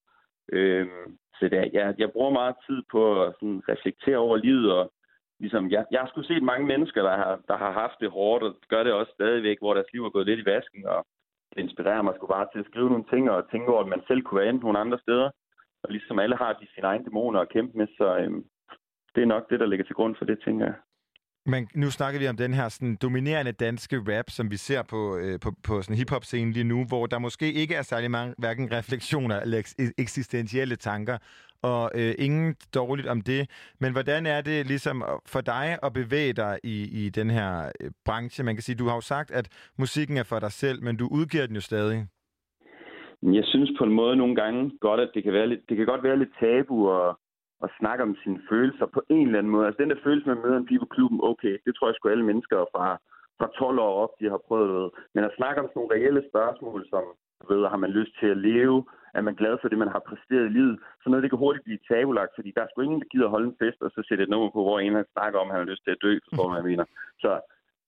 Øhm, 0.52 1.18
så 1.40 1.46
det 1.50 1.60
er, 1.60 1.70
jeg, 1.74 1.96
jeg 1.98 2.12
bruger 2.12 2.30
meget 2.30 2.56
tid 2.68 2.82
på 2.92 3.24
at 3.24 3.34
sådan, 3.40 3.62
reflektere 3.70 4.18
over 4.18 4.38
livet, 4.38 4.72
og 4.72 4.92
ligesom, 5.40 5.72
jeg, 5.72 5.86
jeg 5.92 6.00
har 6.00 6.08
sgu 6.08 6.22
set 6.24 6.44
mange 6.44 6.66
mennesker, 6.68 7.02
der 7.02 7.16
har, 7.18 7.40
der 7.48 7.58
har 7.58 7.72
haft 7.72 8.00
det 8.00 8.12
hårdt, 8.12 8.44
og 8.44 8.56
gør 8.70 8.84
det 8.84 8.94
også 8.94 9.12
stadigvæk, 9.12 9.58
hvor 9.60 9.74
deres 9.74 9.94
liv 9.94 10.06
er 10.06 10.10
gået 10.10 10.26
lidt 10.26 10.40
i 10.40 10.46
vasken, 10.46 10.86
og 10.86 11.06
det 11.52 11.62
inspirerer 11.62 12.02
mig 12.02 12.14
sgu 12.16 12.28
bare 12.28 12.48
til 12.52 12.60
at 12.60 12.66
skrive 12.66 12.90
nogle 12.90 13.10
ting, 13.10 13.32
og 13.32 13.50
tænke 13.52 13.72
over, 13.72 13.82
at 13.82 13.94
man 13.94 14.04
selv 14.08 14.22
kunne 14.22 14.40
være 14.40 14.50
endt 14.50 14.64
nogle 14.64 14.80
andre 14.80 15.00
steder. 15.00 15.30
Og 15.84 15.92
ligesom 15.92 16.20
alle 16.20 16.36
har 16.38 16.54
de 16.54 16.68
sine 16.74 16.88
egne 16.88 17.06
dæmoner 17.06 17.40
at 17.40 17.50
kæmpe 17.50 17.78
med, 17.78 17.88
så 17.98 18.18
øhm, 18.18 18.44
det 19.16 19.22
er 19.22 19.34
nok 19.34 19.50
det, 19.50 19.60
der 19.60 19.66
ligger 19.66 19.86
til 19.86 19.96
grund 19.96 20.16
for 20.16 20.26
det, 20.26 20.40
tænker 20.46 20.66
jeg. 20.66 20.76
Men 21.46 21.68
nu 21.76 21.90
snakker 21.90 22.20
vi 22.20 22.28
om 22.28 22.38
den 22.38 22.54
her 22.54 22.70
sådan, 22.70 22.96
dominerende 23.02 23.52
danske 23.52 23.98
rap, 24.08 24.30
som 24.30 24.52
vi 24.52 24.58
ser 24.58 24.82
på, 24.84 25.18
øh, 25.18 25.40
på, 25.40 25.52
på 25.64 25.82
sådan 25.82 25.96
hip-hop-scenen 25.96 26.54
lige 26.54 26.64
nu, 26.64 26.86
hvor 26.86 27.06
der 27.06 27.20
måske 27.20 27.54
ikke 27.54 27.76
er 27.76 27.82
særlig 27.82 28.12
mange 28.12 28.36
hverken 28.38 28.72
refleksioner 28.72 29.40
eller 29.40 29.58
eks- 29.60 29.76
e-, 29.82 29.94
eksistentielle 29.98 30.76
tanker, 30.76 31.18
og 31.62 31.92
øh, 31.96 32.14
ingen 32.18 32.56
dårligt 32.76 33.08
om 33.08 33.22
det. 33.22 33.50
Men 33.80 33.92
hvordan 33.92 34.26
er 34.26 34.42
det 34.42 34.68
ligesom 34.68 35.04
for 35.26 35.42
dig 35.42 35.78
at 35.84 35.94
bevæge 35.94 36.34
dig 36.34 36.60
i, 36.64 37.06
i 37.06 37.10
den 37.10 37.30
her 37.30 37.72
øh, 37.82 37.92
branche? 38.06 38.44
Man 38.44 38.56
kan 38.56 38.64
sige, 38.64 38.76
du 38.76 38.88
har 38.88 38.96
jo 38.96 39.02
sagt, 39.02 39.32
at 39.32 39.72
musikken 39.78 40.18
er 40.18 40.24
for 40.24 40.40
dig 40.40 40.52
selv, 40.52 40.84
men 40.84 40.98
du 40.98 41.08
udgiver 41.12 41.46
den 41.46 41.56
jo 41.56 41.62
stadig. 41.62 42.08
Jeg 43.24 43.46
synes 43.46 43.72
på 43.78 43.84
en 43.84 43.94
måde 43.94 44.16
nogle 44.16 44.36
gange 44.36 44.72
godt, 44.82 45.00
at 45.00 45.12
det 45.14 45.24
kan, 45.24 45.34
være 45.34 45.48
lidt, 45.48 45.60
det 45.70 45.78
kan 45.78 45.86
godt 45.86 46.04
være 46.04 46.20
lidt 46.20 46.34
tabu 46.40 46.92
at, 46.92 47.16
at 47.64 47.70
snakke 47.80 48.04
om 48.04 48.16
sine 48.24 48.40
følelser 48.50 48.86
på 48.86 49.02
en 49.10 49.26
eller 49.26 49.40
anden 49.40 49.54
måde. 49.56 49.66
Altså 49.66 49.82
den 49.82 49.90
der 49.90 50.04
følelse, 50.04 50.30
man 50.30 50.42
møder 50.44 50.58
en 50.58 50.66
pige 50.66 50.84
på 50.84 50.94
klubben, 50.96 51.20
okay, 51.24 51.58
det 51.66 51.76
tror 51.76 51.88
jeg 51.88 51.96
sgu 51.96 52.10
alle 52.10 52.30
mennesker 52.32 52.58
fra, 52.74 52.86
fra 53.40 53.48
12 53.48 53.80
år 53.80 53.94
op, 54.04 54.14
de 54.20 54.30
har 54.30 54.42
prøvet 54.48 54.70
noget. 54.70 54.92
Men 55.14 55.24
at 55.24 55.36
snakke 55.38 55.62
om 55.62 55.68
sådan 55.68 55.78
nogle 55.80 55.94
reelle 55.96 56.24
spørgsmål, 56.32 56.82
som 56.90 57.04
ved, 57.50 57.68
har 57.74 57.80
man 57.84 57.92
lyst 58.00 58.14
til 58.20 58.28
at 58.28 58.42
leve? 58.50 58.78
Er 59.18 59.22
man 59.22 59.36
glad 59.42 59.58
for 59.62 59.68
det, 59.70 59.78
man 59.78 59.94
har 59.96 60.04
præsteret 60.10 60.46
i 60.46 60.56
livet? 60.58 60.80
Så 61.02 61.06
noget, 61.10 61.24
det 61.24 61.32
kan 61.32 61.44
hurtigt 61.46 61.66
blive 61.68 61.86
tabulagt, 61.90 62.34
fordi 62.36 62.50
der 62.56 62.62
er 62.62 62.70
sgu 62.70 62.82
ingen, 62.82 63.02
der 63.02 63.12
gider 63.12 63.34
holde 63.34 63.48
en 63.48 63.60
fest, 63.62 63.82
og 63.82 63.92
så 63.92 64.00
sætte 64.08 64.24
et 64.24 64.30
nummer 64.30 64.50
på, 64.50 64.62
hvor 64.64 64.80
en 64.80 64.96
han 64.96 65.14
snakker 65.16 65.40
om, 65.40 65.48
at 65.48 65.56
han 65.56 65.64
har 65.64 65.72
lyst 65.72 65.84
til 65.84 65.92
at 65.96 66.04
dø, 66.06 66.12
forstår 66.26 66.48
man, 66.48 66.58
jeg 66.62 66.70
mener. 66.72 66.86
Så, 67.24 67.32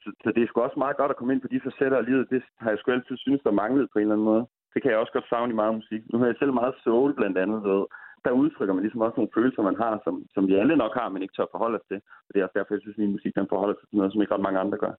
så, 0.04 0.10
så, 0.24 0.28
det 0.36 0.42
er 0.44 0.48
sgu 0.48 0.62
også 0.62 0.80
meget 0.84 0.98
godt 0.98 1.12
at 1.12 1.18
komme 1.18 1.34
ind 1.34 1.42
på 1.42 1.52
de 1.54 1.64
facetter 1.66 1.98
af 1.98 2.06
livet. 2.06 2.30
Det 2.30 2.44
har 2.64 2.70
jeg 2.70 2.80
sgu 2.80 2.92
altid 2.92 3.18
synes, 3.18 3.42
der 3.44 3.60
manglede 3.62 3.88
på 3.94 4.00
en 4.00 4.02
eller 4.02 4.16
anden 4.16 4.32
måde. 4.32 4.46
Det 4.74 4.82
kan 4.82 4.92
jeg 4.92 5.00
også 5.00 5.14
godt 5.14 5.30
savne 5.30 5.54
i 5.54 5.62
meget 5.62 5.76
musik. 5.76 6.02
Nu 6.12 6.20
har 6.20 6.26
jeg 6.26 6.36
selv 6.40 6.54
meget 6.54 6.76
soul, 6.84 7.14
blandt 7.20 7.38
andet. 7.38 7.64
Ved. 7.64 7.84
Der 8.26 8.32
udtrykker 8.32 8.74
man 8.74 8.84
ligesom 8.84 9.02
også 9.02 9.18
nogle 9.18 9.36
følelser, 9.38 9.62
man 9.70 9.82
har, 9.84 9.94
som, 10.06 10.16
som 10.34 10.48
vi 10.48 10.54
alle 10.62 10.76
nok 10.76 10.94
har, 11.00 11.10
men 11.10 11.22
ikke 11.22 11.36
tør 11.38 11.52
forholde 11.52 11.80
os 11.80 11.88
til. 11.88 12.00
Og 12.26 12.30
det 12.30 12.40
er 12.40 12.46
også 12.46 12.58
derfor, 12.58 12.74
jeg 12.74 12.82
synes, 12.82 12.98
at 12.98 13.04
min 13.04 13.16
musik 13.16 13.34
den 13.36 13.48
forholder 13.50 13.76
sig 13.78 13.88
til 13.88 13.98
noget, 13.98 14.12
som 14.12 14.22
ikke 14.22 14.34
ret 14.34 14.48
mange 14.48 14.60
andre 14.60 14.78
gør. 14.78 14.94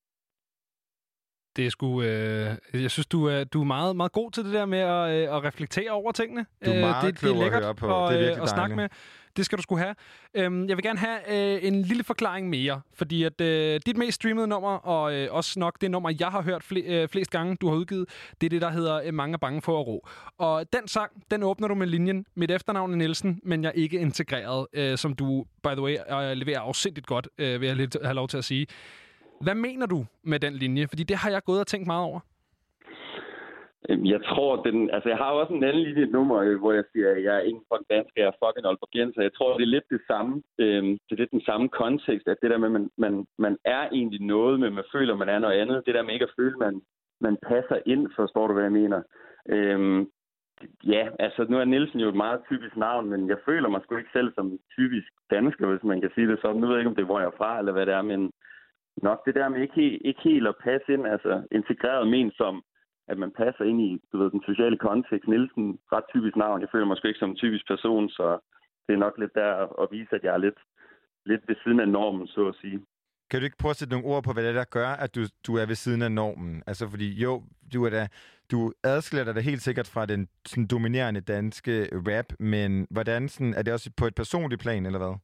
Det 1.57 1.67
er 1.67 1.71
sgu... 1.71 2.03
Øh, 2.03 2.55
jeg 2.75 2.91
synes, 2.91 3.07
du 3.07 3.27
er, 3.27 3.45
du 3.45 3.61
er 3.61 3.65
meget, 3.65 3.97
meget 3.97 4.13
god 4.13 4.31
til 4.31 4.45
det 4.45 4.53
der 4.53 4.65
med 4.67 4.79
at, 4.79 5.11
øh, 5.29 5.37
at 5.37 5.45
reflektere 5.45 5.91
over 5.91 6.13
tingene. 6.13 6.47
Du 6.65 6.71
er 6.71 6.75
Øh, 6.75 6.81
meget 6.81 7.05
det, 7.15 7.21
det 7.21 7.29
er 7.29 7.33
at 7.33 7.39
lækkert 7.39 7.63
høre 7.65 7.75
på. 7.75 8.05
At, 8.07 8.13
Det 8.13 8.17
er 8.17 8.21
øh, 8.23 8.27
virkelig 8.27 8.43
at 8.43 8.49
snakke 8.49 8.77
med. 8.77 8.89
Det 9.37 9.45
skal 9.45 9.59
du 9.59 9.63
skulle 9.63 9.83
have. 9.83 9.95
Øhm, 10.35 10.69
jeg 10.69 10.77
vil 10.77 10.83
gerne 10.85 10.99
have 10.99 11.19
øh, 11.55 11.59
en 11.65 11.83
lille 11.83 12.05
forklaring 12.05 12.49
mere, 12.49 12.81
fordi 12.95 13.23
at 13.23 13.41
øh, 13.41 13.81
dit 13.87 13.97
mest 13.97 14.15
streamede 14.15 14.47
nummer, 14.47 14.77
og 14.77 15.15
øh, 15.15 15.29
også 15.31 15.61
nok 15.61 15.81
det 15.81 15.91
nummer, 15.91 16.13
jeg 16.21 16.29
har 16.29 16.43
hørt 16.43 16.63
fl- 16.73 16.91
øh, 16.93 17.09
flest 17.09 17.31
gange, 17.31 17.57
du 17.57 17.69
har 17.69 17.77
udgivet, 17.77 18.07
det 18.41 18.47
er 18.47 18.51
det, 18.51 18.63
der 18.63 18.71
hedder 18.71 19.01
øh, 19.05 19.15
Mange 19.15 19.35
er 19.35 19.39
bange 19.39 19.63
for 19.63 19.81
at 19.81 19.87
ro. 19.87 20.07
Og 20.39 20.73
den 20.73 20.89
sang, 20.89 21.11
den 21.31 21.43
åbner 21.43 21.69
du 21.69 21.75
med 21.75 21.87
linjen, 21.87 22.27
mit 22.35 22.51
efternavn 22.51 22.93
er 22.93 22.97
Nielsen, 22.97 23.41
men 23.45 23.63
jeg 23.63 23.69
er 23.69 23.73
ikke 23.73 23.99
integreret, 23.99 24.67
øh, 24.73 24.99
som 24.99 25.15
du, 25.15 25.45
by 25.63 25.69
the 25.69 25.83
way, 25.83 25.97
øh, 26.11 26.33
leverer 26.37 26.61
afsindigt 26.61 27.07
godt, 27.07 27.29
øh, 27.39 27.61
vil 27.61 27.67
jeg 27.67 27.77
lidt 27.77 27.97
have 28.05 28.15
lov 28.15 28.29
til 28.29 28.39
at 28.39 28.45
sige. 28.45 28.67
Hvad 29.43 29.55
mener 29.55 29.87
du 29.87 30.01
med 30.23 30.39
den 30.41 30.55
linje? 30.63 30.87
Fordi 30.89 31.03
det 31.03 31.17
har 31.17 31.31
jeg 31.31 31.43
gået 31.45 31.61
og 31.61 31.67
tænkt 31.67 31.87
meget 31.87 32.07
over. 32.11 32.21
Jeg 33.89 34.21
tror, 34.31 34.63
den, 34.63 34.91
altså 34.91 35.09
jeg 35.09 35.19
har 35.19 35.31
også 35.31 35.53
en 35.53 35.65
anden 35.65 35.83
linje 35.83 36.07
nummer, 36.07 36.39
øh, 36.47 36.59
hvor 36.61 36.73
jeg 36.73 36.85
siger, 36.93 37.09
at 37.11 37.25
jeg 37.25 37.35
er 37.37 37.41
ingen 37.49 37.65
fucking 37.69 37.91
dansker, 37.91 38.19
jeg 38.23 38.31
er 38.33 38.41
fucking 38.43 38.67
Aalborgenser. 38.67 39.23
Jeg 39.23 39.35
tror, 39.35 39.57
det 39.57 39.65
er 39.65 39.77
lidt 39.77 39.89
det 39.91 40.03
samme, 40.11 40.43
øh, 40.59 40.83
det 41.07 41.13
er 41.13 41.23
lidt 41.23 41.37
den 41.39 41.45
samme 41.51 41.69
kontekst, 41.69 42.29
at 42.29 42.41
det 42.43 42.51
der 42.51 42.59
med, 42.59 42.69
at 42.71 42.73
man, 42.73 42.91
man, 43.05 43.15
man 43.39 43.57
er 43.65 43.83
egentlig 43.99 44.21
noget, 44.35 44.61
men 44.61 44.73
man 44.75 44.85
føler, 44.95 45.15
man 45.15 45.29
er 45.29 45.39
noget 45.39 45.61
andet. 45.61 45.87
Det 45.87 45.95
der 45.95 46.03
med 46.03 46.15
ikke 46.15 46.29
at 46.31 46.37
føle, 46.39 46.57
man, 46.57 46.75
man 47.21 47.37
passer 47.49 47.79
ind, 47.87 48.03
forstår 48.17 48.47
du, 48.47 48.53
hvad 48.53 48.69
jeg 48.69 48.79
mener? 48.81 49.01
Øh, 49.55 50.07
ja, 50.95 51.05
altså 51.19 51.47
nu 51.49 51.57
er 51.59 51.65
Nielsen 51.65 52.01
jo 52.01 52.09
et 52.09 52.23
meget 52.25 52.41
typisk 52.51 52.77
navn, 52.77 53.11
men 53.11 53.29
jeg 53.29 53.39
føler 53.45 53.69
mig 53.69 53.81
sgu 53.83 53.97
ikke 53.97 54.17
selv 54.19 54.31
som 54.35 54.59
typisk 54.77 55.11
dansker, 55.31 55.67
hvis 55.67 55.85
man 55.91 56.01
kan 56.01 56.11
sige 56.15 56.29
det 56.29 56.39
sådan. 56.43 56.61
Nu 56.61 56.67
ved 56.67 56.75
jeg 56.75 56.81
ikke, 56.81 56.93
om 56.93 56.97
det 56.97 57.03
er, 57.03 57.13
hvor 57.13 57.21
jeg 57.21 57.31
er 57.33 57.39
fra, 57.41 57.59
eller 57.59 57.73
hvad 57.73 57.87
det 57.87 57.95
er, 57.95 58.03
men 58.03 58.31
nok 59.03 59.19
det 59.27 59.35
der 59.35 59.49
med 59.49 59.61
ikke, 59.61 60.07
ikke 60.09 60.21
helt 60.25 60.47
at 60.47 60.61
passe 60.65 60.93
ind, 60.93 61.07
altså 61.07 61.43
integreret 61.53 62.09
men 62.09 62.31
som, 62.31 62.63
at 63.09 63.19
man 63.19 63.31
passer 63.31 63.65
ind 63.65 63.81
i 63.81 64.01
du 64.13 64.19
ved, 64.19 64.31
den 64.31 64.43
sociale 64.47 64.79
kontekst. 64.79 65.29
Nielsen, 65.29 65.79
ret 65.93 66.05
typisk 66.15 66.37
navn. 66.37 66.61
Jeg 66.61 66.69
føler 66.73 66.87
mig 66.87 66.97
sgu 66.97 67.09
ikke 67.09 67.19
som 67.25 67.31
en 67.31 67.37
typisk 67.37 67.67
person, 67.67 68.09
så 68.09 68.39
det 68.87 68.93
er 68.95 69.05
nok 69.07 69.19
lidt 69.19 69.35
der 69.35 69.51
at- 69.55 69.75
at 69.83 69.89
vise, 69.91 70.15
at 70.17 70.25
jeg 70.25 70.35
er 70.35 70.39
lidt, 70.47 70.59
lidt 71.27 71.49
ved 71.49 71.57
siden 71.65 71.81
af 71.81 71.89
normen, 71.89 72.27
så 72.27 72.49
at 72.49 72.55
sige. 72.61 72.81
Kan 73.31 73.41
du 73.41 73.45
ikke 73.45 73.57
prøve 73.61 73.71
at 73.71 73.77
sætte 73.77 73.95
nogle 73.95 74.09
ord 74.09 74.23
på, 74.25 74.33
hvad 74.33 74.43
det 74.43 74.51
er, 74.51 74.55
der 74.55 74.65
gør, 74.79 74.89
at 75.05 75.15
du, 75.15 75.21
du 75.47 75.53
er 75.57 75.67
ved 75.67 75.75
siden 75.75 76.03
af 76.03 76.13
normen? 76.13 76.63
Altså, 76.67 76.89
fordi 76.91 77.23
jo, 77.25 77.43
du 77.75 77.85
er 77.85 77.91
da, 77.91 78.09
du 78.53 78.73
adskiller 78.85 79.25
dig 79.25 79.35
da 79.35 79.41
helt 79.41 79.63
sikkert 79.63 79.91
fra 79.95 80.07
den 80.07 80.29
sådan, 80.47 80.67
dominerende 80.67 81.21
danske 81.21 81.73
rap, 81.93 82.29
men 82.39 82.87
hvordan 82.91 83.29
sådan, 83.29 83.55
er 83.55 83.63
det 83.63 83.73
også 83.73 83.91
på 83.97 84.07
et 84.07 84.15
personligt 84.15 84.63
plan, 84.63 84.87
eller 84.87 84.99
hvad? 84.99 85.15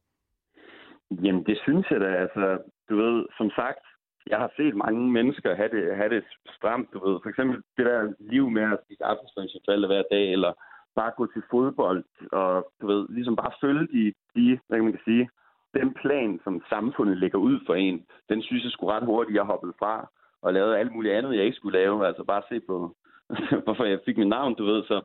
Jamen, 1.25 1.43
det 1.43 1.57
synes 1.65 1.85
jeg 1.91 1.99
da. 1.99 2.05
Altså, 2.25 2.57
du 2.89 2.95
ved, 2.95 3.25
som 3.37 3.49
sagt, 3.49 3.83
jeg 4.27 4.39
har 4.39 4.51
set 4.57 4.75
mange 4.75 5.11
mennesker 5.11 5.55
have 5.55 5.69
det, 5.69 5.95
have 5.95 6.09
det 6.15 6.23
stramt, 6.57 6.89
du 6.93 6.99
ved. 7.05 7.19
For 7.23 7.29
eksempel 7.29 7.57
det 7.77 7.85
der 7.85 8.13
liv 8.19 8.49
med 8.49 8.63
at 8.63 8.79
spise 8.85 9.03
aftensmad 9.05 9.87
hver 9.87 10.03
dag, 10.11 10.31
eller 10.31 10.53
bare 10.95 11.11
gå 11.17 11.25
til 11.33 11.43
fodbold, 11.51 12.03
og 12.31 12.71
du 12.81 12.87
ved, 12.87 13.07
ligesom 13.09 13.35
bare 13.35 13.51
følge 13.61 13.87
de, 13.95 14.13
de 14.35 14.59
hvad 14.67 14.77
kan 14.77 14.83
man 14.83 14.93
kan 14.93 15.07
sige, 15.09 15.29
den 15.73 15.93
plan, 15.93 16.39
som 16.43 16.63
samfundet 16.69 17.17
lægger 17.17 17.37
ud 17.37 17.59
for 17.65 17.75
en, 17.75 18.05
den 18.29 18.41
synes 18.41 18.63
jeg 18.63 18.71
skulle 18.71 18.93
ret 18.93 19.05
hurtigt, 19.05 19.35
jeg 19.35 19.43
hoppede 19.43 19.73
fra, 19.79 20.09
og 20.41 20.53
lavede 20.53 20.77
alt 20.77 20.91
muligt 20.91 21.13
andet, 21.13 21.35
jeg 21.35 21.45
ikke 21.45 21.55
skulle 21.55 21.79
lave. 21.79 22.07
Altså 22.07 22.23
bare 22.23 22.43
se 22.49 22.59
på, 22.59 22.95
hvorfor 23.63 23.83
jeg 23.83 23.99
fik 24.05 24.17
mit 24.17 24.27
navn, 24.27 24.55
du 24.55 24.65
ved. 24.65 24.83
Så 24.83 25.01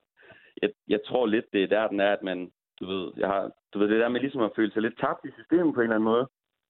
jeg, 0.63 0.71
jeg 0.89 1.01
tror 1.07 1.27
lidt, 1.27 1.45
det 1.53 1.63
er 1.63 1.67
der, 1.67 1.89
den 1.89 2.01
er, 2.01 2.13
at 2.13 2.23
man, 2.23 2.51
du 2.81 2.87
ved, 2.87 3.13
jeg 3.17 3.29
har, 3.29 3.51
du 3.75 3.79
ved, 3.79 3.89
det 3.89 4.01
der 4.01 4.09
med 4.09 4.21
ligesom 4.21 4.43
at 4.43 4.55
føle 4.57 4.73
sig 4.73 4.83
lidt 4.83 4.99
tabt 4.99 5.25
i 5.25 5.31
systemet 5.39 5.75
på 5.75 5.81
en 5.81 5.85
eller 5.85 5.95
anden 5.95 6.13
måde. 6.13 6.29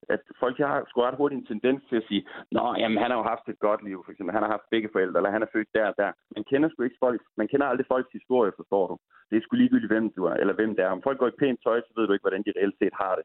At 0.09 0.21
folk 0.43 0.59
har 0.59 0.85
sgu 0.89 1.01
ret 1.01 1.21
hurtigt 1.21 1.41
en 1.41 1.47
tendens 1.47 1.83
til 1.89 1.97
at 1.97 2.07
sige, 2.09 2.27
Nå, 2.57 2.75
jamen, 2.79 2.99
han 3.03 3.11
har 3.11 3.19
jo 3.19 3.31
haft 3.33 3.49
et 3.49 3.59
godt 3.59 3.83
liv, 3.89 3.99
for 4.05 4.13
eksempel. 4.13 4.35
Han 4.35 4.43
har 4.43 4.51
haft 4.51 4.71
begge 4.71 4.89
forældre, 4.93 5.19
eller 5.19 5.31
han 5.37 5.43
er 5.43 5.53
født 5.53 5.75
der 5.75 5.87
og 5.93 5.95
der. 6.03 6.11
Man 6.37 6.45
kender 6.51 6.69
sgu 6.69 6.83
ikke 6.83 7.03
folk, 7.07 7.21
man 7.37 7.49
kender 7.49 7.67
aldrig 7.67 7.87
folks 7.93 8.13
historie, 8.19 8.53
forstår 8.57 8.85
du. 8.91 8.97
Det 9.31 9.37
er 9.37 9.43
sgu 9.45 9.57
ligegyldigt, 9.57 9.93
hvem 9.93 10.07
du 10.17 10.25
er, 10.25 10.35
eller 10.35 10.55
hvem 10.55 10.77
det 10.77 10.85
er. 10.85 10.91
Om 10.97 11.03
folk 11.03 11.19
går 11.19 11.29
i 11.29 11.39
pænt 11.41 11.61
tøj, 11.65 11.81
så 11.81 11.93
ved 11.97 12.07
du 12.07 12.13
ikke, 12.13 12.27
hvordan 12.27 12.45
de 12.47 12.53
reelt 12.57 12.77
set 12.79 12.95
har 13.03 13.15
det. 13.19 13.25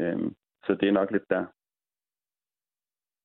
Øhm, 0.00 0.30
så 0.66 0.74
det 0.80 0.88
er 0.88 0.98
nok 1.00 1.10
lidt 1.10 1.30
der. 1.30 1.44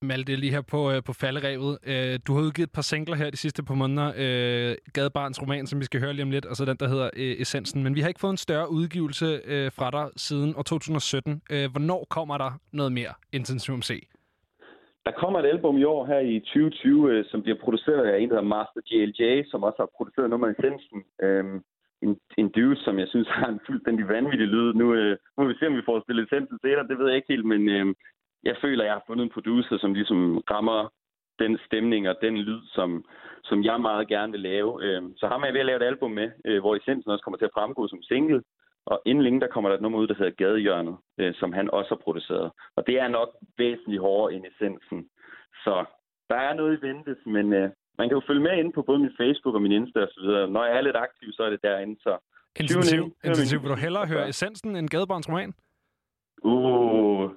Malte, 0.03 0.35
lige 0.35 0.51
her 0.51 0.61
på, 0.61 0.91
øh, 0.91 1.03
på 1.07 1.13
falderevet. 1.13 1.73
Øh, 1.91 2.19
du 2.27 2.33
har 2.33 2.41
udgivet 2.41 2.67
et 2.67 2.73
par 2.73 2.81
singler 2.81 3.15
her 3.15 3.29
de 3.29 3.37
sidste 3.37 3.63
par 3.63 3.73
måneder. 3.73 4.07
Øh, 4.23 4.75
Gadebarns 4.93 5.41
roman, 5.41 5.67
som 5.67 5.79
vi 5.79 5.85
skal 5.85 5.99
høre 5.99 6.13
lige 6.13 6.23
om 6.23 6.31
lidt, 6.31 6.45
og 6.45 6.55
så 6.55 6.65
den, 6.65 6.77
der 6.77 6.87
hedder 6.87 7.09
øh, 7.17 7.41
Essensen. 7.41 7.83
Men 7.83 7.95
vi 7.95 8.01
har 8.01 8.07
ikke 8.07 8.19
fået 8.19 8.31
en 8.31 8.45
større 8.47 8.71
udgivelse 8.71 9.25
øh, 9.45 9.71
fra 9.77 9.91
dig 9.91 10.05
siden 10.15 10.53
år 10.57 10.61
2017. 10.61 11.41
Øh, 11.51 11.71
hvornår 11.71 12.07
kommer 12.09 12.37
der 12.37 12.51
noget 12.71 12.91
mere 12.91 13.13
Intensiv 13.33 13.81
C? 13.81 13.91
Der 15.05 15.11
kommer 15.21 15.39
et 15.39 15.45
album 15.53 15.77
i 15.77 15.83
år 15.83 16.05
her 16.05 16.19
i 16.19 16.39
2020, 16.39 17.11
øh, 17.11 17.25
som 17.31 17.41
bliver 17.41 17.57
produceret 17.63 18.05
af 18.07 18.19
en, 18.19 18.29
der 18.29 18.35
hedder 18.35 18.53
Master 18.55 18.81
JLJ, 18.91 19.43
som 19.51 19.63
også 19.63 19.79
har 19.83 19.89
produceret 19.97 20.29
nummer 20.29 20.47
Essensen. 20.47 20.99
Øh, 21.23 21.45
en, 22.05 22.11
en 22.41 22.49
dude, 22.55 22.77
som 22.85 22.99
jeg 22.99 23.07
synes 23.07 23.27
har 23.37 23.47
en 23.49 23.65
fuldstændig 23.67 24.07
vanvittig 24.07 24.47
lyd. 24.47 24.73
Nu 24.73 24.93
øh, 24.99 25.17
må 25.37 25.43
vi 25.45 25.53
se, 25.55 25.67
om 25.67 25.77
vi 25.79 25.87
får 25.89 26.01
spillet 26.01 26.23
Essensen 26.25 26.57
senere, 26.61 26.87
det 26.89 26.97
ved 26.99 27.07
jeg 27.07 27.15
ikke 27.15 27.33
helt, 27.33 27.45
men 27.53 27.61
øh, 27.75 27.85
jeg 28.43 28.55
føler, 28.61 28.83
at 28.83 28.87
jeg 28.87 28.95
har 28.95 29.03
fundet 29.07 29.23
en 29.23 29.35
producer, 29.37 29.77
som 29.77 29.93
ligesom 29.93 30.37
rammer 30.37 30.89
den 31.39 31.59
stemning 31.65 32.09
og 32.09 32.15
den 32.21 32.37
lyd, 32.37 32.61
som, 32.65 33.05
som 33.43 33.63
jeg 33.63 33.81
meget 33.81 34.07
gerne 34.07 34.31
vil 34.31 34.41
lave. 34.41 34.83
Øh, 34.83 35.01
så 35.17 35.25
er 35.25 35.45
jeg 35.45 35.53
ved 35.53 35.59
at 35.59 35.65
lave 35.65 35.77
et 35.81 35.89
album 35.91 36.11
med, 36.11 36.31
øh, 36.45 36.59
hvor 36.59 36.75
Essensen 36.75 37.11
også 37.11 37.23
kommer 37.23 37.37
til 37.37 37.45
at 37.45 37.55
fremgå 37.57 37.87
som 37.87 38.01
single. 38.01 38.41
Og 38.85 39.01
inden 39.05 39.23
længe, 39.23 39.41
der 39.41 39.47
kommer 39.47 39.69
der 39.69 39.75
et 39.75 39.81
nummer 39.81 39.99
ud, 39.99 40.07
der 40.07 40.13
hedder 40.13 40.31
Gadehjørnet, 40.31 40.97
øh, 41.17 41.33
som 41.39 41.53
han 41.53 41.69
også 41.71 41.89
har 41.89 42.01
produceret. 42.03 42.51
Og 42.75 42.87
det 42.87 42.99
er 42.99 43.07
nok 43.07 43.29
væsentligt 43.57 44.01
hårdere 44.01 44.33
end 44.33 44.45
essensen. 44.45 45.09
Så 45.63 45.85
der 46.29 46.35
er 46.35 46.53
noget 46.53 46.77
i 46.77 46.85
ventes, 46.87 47.17
men 47.25 47.53
øh, 47.53 47.69
man 47.97 48.09
kan 48.09 48.17
jo 48.17 48.21
følge 48.27 48.41
med 48.41 48.57
inde 48.57 48.71
på 48.71 48.81
både 48.81 48.99
min 48.99 49.17
Facebook 49.19 49.55
og 49.55 49.61
min 49.61 49.71
Insta 49.71 49.99
og 49.99 50.09
så 50.11 50.21
videre. 50.21 50.47
Når 50.47 50.65
jeg 50.65 50.77
er 50.77 50.81
lidt 50.81 50.95
aktiv, 50.95 51.31
så 51.31 51.43
er 51.43 51.49
det 51.49 51.63
derinde, 51.63 51.95
så... 52.01 52.17
Intensiv, 52.59 53.03
intensiv. 53.23 53.61
Vil 53.61 53.69
du 53.69 53.75
hellere 53.75 54.07
høre 54.07 54.29
Essensen 54.29 54.75
end 54.75 54.89
Gadebarns 54.89 55.29
roman? 55.29 55.53
Uh, 56.43 57.31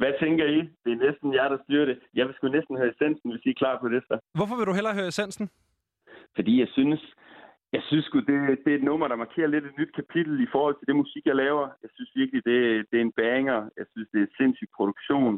hvad 0.00 0.12
tænker 0.22 0.46
I? 0.56 0.60
Det 0.84 0.90
er 0.92 1.00
næsten 1.06 1.28
jer, 1.38 1.48
der 1.54 1.58
styrer 1.64 1.86
det. 1.90 1.98
Jeg 2.18 2.24
vil 2.26 2.34
sgu 2.34 2.48
næsten 2.48 2.76
høre 2.80 2.90
essensen, 2.94 3.30
hvis 3.30 3.46
I 3.46 3.50
er 3.50 3.60
klar 3.62 3.76
på 3.82 3.88
det, 3.88 4.02
så. 4.08 4.14
Hvorfor 4.38 4.56
vil 4.56 4.66
du 4.66 4.74
hellere 4.78 4.98
høre 4.98 5.08
Essensen? 5.12 5.46
Fordi 6.36 6.52
jeg 6.62 6.68
synes, 6.76 7.00
jeg 7.76 7.82
synes 7.88 8.04
sgu, 8.04 8.16
det, 8.30 8.36
det 8.64 8.70
er 8.72 8.78
et 8.80 8.88
nummer, 8.90 9.06
der 9.08 9.22
markerer 9.24 9.48
lidt 9.54 9.64
et 9.64 9.78
nyt 9.80 9.92
kapitel 10.00 10.34
i 10.46 10.48
forhold 10.54 10.74
til 10.76 10.86
det 10.88 10.96
musik, 11.02 11.22
jeg 11.26 11.36
laver. 11.44 11.66
Jeg 11.84 11.90
synes 11.94 12.10
virkelig, 12.20 12.40
det, 12.50 12.58
det 12.90 12.96
er 12.98 13.04
en 13.08 13.16
banger. 13.22 13.58
Jeg 13.80 13.86
synes, 13.92 14.08
det 14.12 14.18
er 14.18 14.26
en 14.26 14.36
sindssyg 14.40 14.70
produktion. 14.78 15.34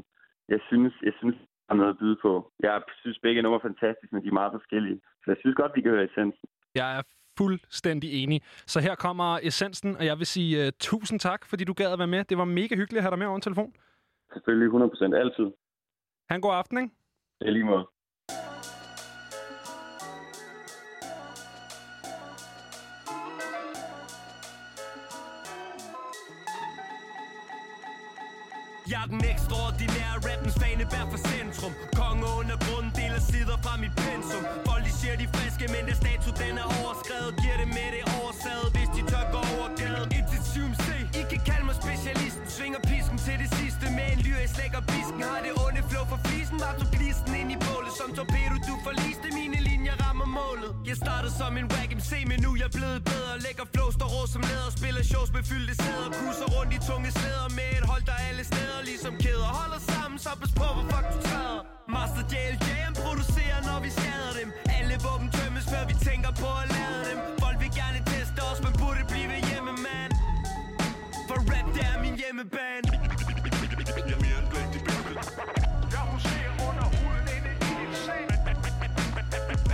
Jeg 0.55 0.61
synes, 0.69 0.95
jeg 1.09 1.15
synes, 1.21 1.37
der 1.67 1.73
er 1.75 1.79
noget 1.81 1.95
at 1.95 2.01
byde 2.03 2.19
på. 2.27 2.33
Jeg 2.67 2.83
synes 3.03 3.19
begge 3.27 3.43
numre 3.43 3.61
er 3.63 3.69
fantastiske, 3.71 4.15
men 4.15 4.23
de 4.25 4.29
er 4.29 4.41
meget 4.41 4.53
forskellige. 4.59 4.99
Så 5.23 5.27
jeg 5.33 5.39
synes 5.41 5.57
godt, 5.61 5.73
vi 5.77 5.81
kan 5.81 5.91
høre 5.91 6.05
essensen. 6.05 6.47
Jeg 6.81 6.89
er 6.99 7.03
fuldstændig 7.39 8.09
enig. 8.23 8.39
Så 8.73 8.79
her 8.81 8.95
kommer 8.95 9.39
essensen, 9.43 9.97
og 9.97 10.05
jeg 10.11 10.17
vil 10.19 10.27
sige 10.27 10.53
uh, 10.63 10.69
tusind 10.81 11.19
tak, 11.21 11.41
fordi 11.51 11.65
du 11.65 11.73
gad 11.73 11.93
at 11.93 11.99
være 11.99 12.15
med. 12.15 12.25
Det 12.25 12.39
var 12.39 12.45
mega 12.45 12.75
hyggeligt 12.81 13.01
at 13.01 13.03
have 13.03 13.11
dig 13.11 13.19
med 13.19 13.27
over 13.27 13.37
en 13.37 13.49
telefon. 13.49 13.73
Selvfølgelig 14.33 14.69
100% 14.69 15.15
altid. 15.23 15.47
Ha' 16.29 16.37
en 16.37 16.43
god 16.47 16.55
aften, 16.55 16.79
ikke? 16.79 16.95
Det 17.41 17.47
er 17.49 17.53
lige 17.53 17.65
måde. 17.65 17.87
Jeg 28.93 29.01
er 29.05 29.09
den 29.15 29.23
ekstraordinære 29.33 30.17
rappens 30.27 30.57
fanebær 30.63 31.05
for 31.13 31.21
centrum 31.31 31.73
Konge 32.01 32.27
under 32.39 32.57
grunden 32.67 32.93
deler 33.01 33.21
sider 33.31 33.57
fra 33.65 33.75
mit 33.83 33.95
pensum 34.05 34.45
Folk 34.69 34.83
de 34.89 34.93
siger 35.01 35.17
de 35.21 35.27
er 35.29 35.33
friske, 35.37 35.65
men 35.75 35.83
der 35.89 35.97
status 36.03 36.35
den 36.43 36.55
er 36.63 36.69
overskrevet 36.79 37.33
Giver 37.43 37.57
det 37.63 37.69
med 37.77 37.89
det 37.95 38.05
oversaget, 38.19 38.69
hvis 38.75 38.89
de 38.97 39.01
tør 39.11 39.25
gå 39.35 39.41
over 39.55 39.69
gaden 39.81 40.09
kan 41.33 41.41
kalde 41.51 41.65
mig 41.69 41.77
specialisten. 41.85 42.43
Svinger 42.57 42.81
pisken 42.91 43.19
til 43.27 43.37
det 43.43 43.51
sidste 43.61 43.85
med 43.97 44.07
en 44.15 44.21
lyr, 44.27 44.39
jeg 44.45 44.51
slækker 44.57 44.81
bisken. 44.93 45.21
Har 45.31 45.41
det 45.47 45.53
onde 45.65 45.83
flow 45.91 46.05
for 46.13 46.21
flisen. 46.27 46.57
Var 46.65 46.75
du 46.81 46.87
glisten 46.97 47.33
ind 47.41 47.51
i 47.57 47.59
bålet. 47.67 47.93
Som 48.01 48.09
torpedo, 48.19 48.57
du 48.69 48.75
forliste 48.87 49.29
mine 49.39 49.59
linjer 49.69 49.97
rammer 50.05 50.29
målet. 50.41 50.71
Jeg 50.91 50.97
startede 51.05 51.33
som 51.41 51.53
en 51.61 51.67
rag 51.77 51.89
MC, 51.99 52.13
men 52.31 52.39
nu 52.45 52.51
er 52.55 52.61
jeg 52.65 52.71
blevet 52.79 53.01
bedre. 53.13 53.33
Lægger 53.47 53.67
flow, 53.73 53.89
står 53.99 54.09
rå 54.15 54.23
som 54.35 54.43
læder. 54.51 54.71
Spiller 54.79 55.05
shows 55.13 55.31
med 55.37 55.43
fyldte 55.51 55.75
sæder. 55.83 56.09
Kusser 56.21 56.49
rundt 56.55 56.73
i 56.77 56.79
tunge 56.89 57.11
slæder 57.19 57.49
Med 57.59 57.69
et 57.79 57.85
hold, 57.91 58.05
der 58.11 58.17
alle 58.29 58.45
steder 58.53 58.79
Ligesom 58.91 59.15
kæder. 59.25 59.49
Holder 59.61 59.81
sammen, 59.93 60.19
så 60.25 60.31
pas 60.43 60.53
på, 60.61 60.67
hvor 60.77 60.87
fuck 60.93 61.07
du 61.15 61.19
træder. 61.29 61.61
Master 61.97 62.25
JLJ, 62.33 62.69
han 62.87 62.95
producerer, 63.05 63.61
når 63.69 63.79
vi 63.85 63.91
skader 63.99 64.33
dem. 64.41 64.49
Alle 64.79 64.95
våben 65.07 65.29
tømmes, 65.37 65.65
før 65.73 65.83
vi 65.91 65.95
tænker 66.09 66.31
på 66.43 66.49
at 66.63 66.67
lade 66.77 67.03
dem. 67.09 67.19
Folk 67.45 67.57
vil 67.63 67.73
gerne 67.81 67.99
teste 68.13 68.41
os, 68.51 68.59
men 68.65 68.73
burde 68.83 69.03
blive 69.13 69.37
hjemme, 69.51 69.73
mand. 69.87 70.16
For 71.37 71.43
rap, 71.53 71.67
det 71.75 71.85
er 71.93 71.99
min 72.05 72.17
hjemmebane. 72.23 72.89
Jeg 74.09 74.15
er 74.17 74.21
mere 74.27 74.39
end 74.43 74.49
blandt 74.53 74.71
de 74.75 74.81
bedste 74.89 75.31
Jeg 75.95 76.03
huserer 76.13 76.53
under 76.69 76.87
huden 76.99 77.27
inde 77.37 77.53
i 77.71 77.73
en 77.85 77.93
seng. 78.05 78.27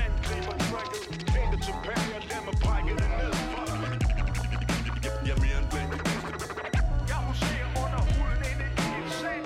Angriber 0.05 0.57
tracket 0.69 1.03
Hente 1.35 1.59
tilbage 1.69 2.11
og 2.19 2.23
lad 2.31 2.41
mig 2.49 2.57
brække 2.65 2.93
det 3.01 3.09
ned 3.21 3.33
for 3.53 3.65
Jeg 5.27 5.35
er 5.37 5.41
mere 5.45 5.59
end 5.63 5.69
blandt 5.73 5.91
de 5.95 5.99
bedste 6.09 6.45
Jeg 7.11 7.19
huserer 7.29 7.69
under 7.85 8.01
huden 8.15 8.43
inde 8.51 8.67
i 8.87 8.89
en 9.01 9.09
seng. 9.21 9.43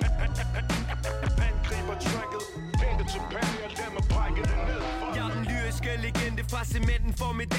Angriber 1.49 1.97
tracket 2.09 2.43
Hente 2.81 3.03
tilbage 3.15 3.57
og 3.67 3.71
lad 3.79 3.89
mig 3.97 4.05
brække 4.13 4.41
det 4.49 4.57
ned 4.69 4.81
for 4.99 5.07
Jeg 5.17 5.23
er 5.27 5.33
den 5.37 5.43
lyriske 5.51 5.91
legende 6.05 6.43
fra 6.51 6.61
cementen 6.73 7.13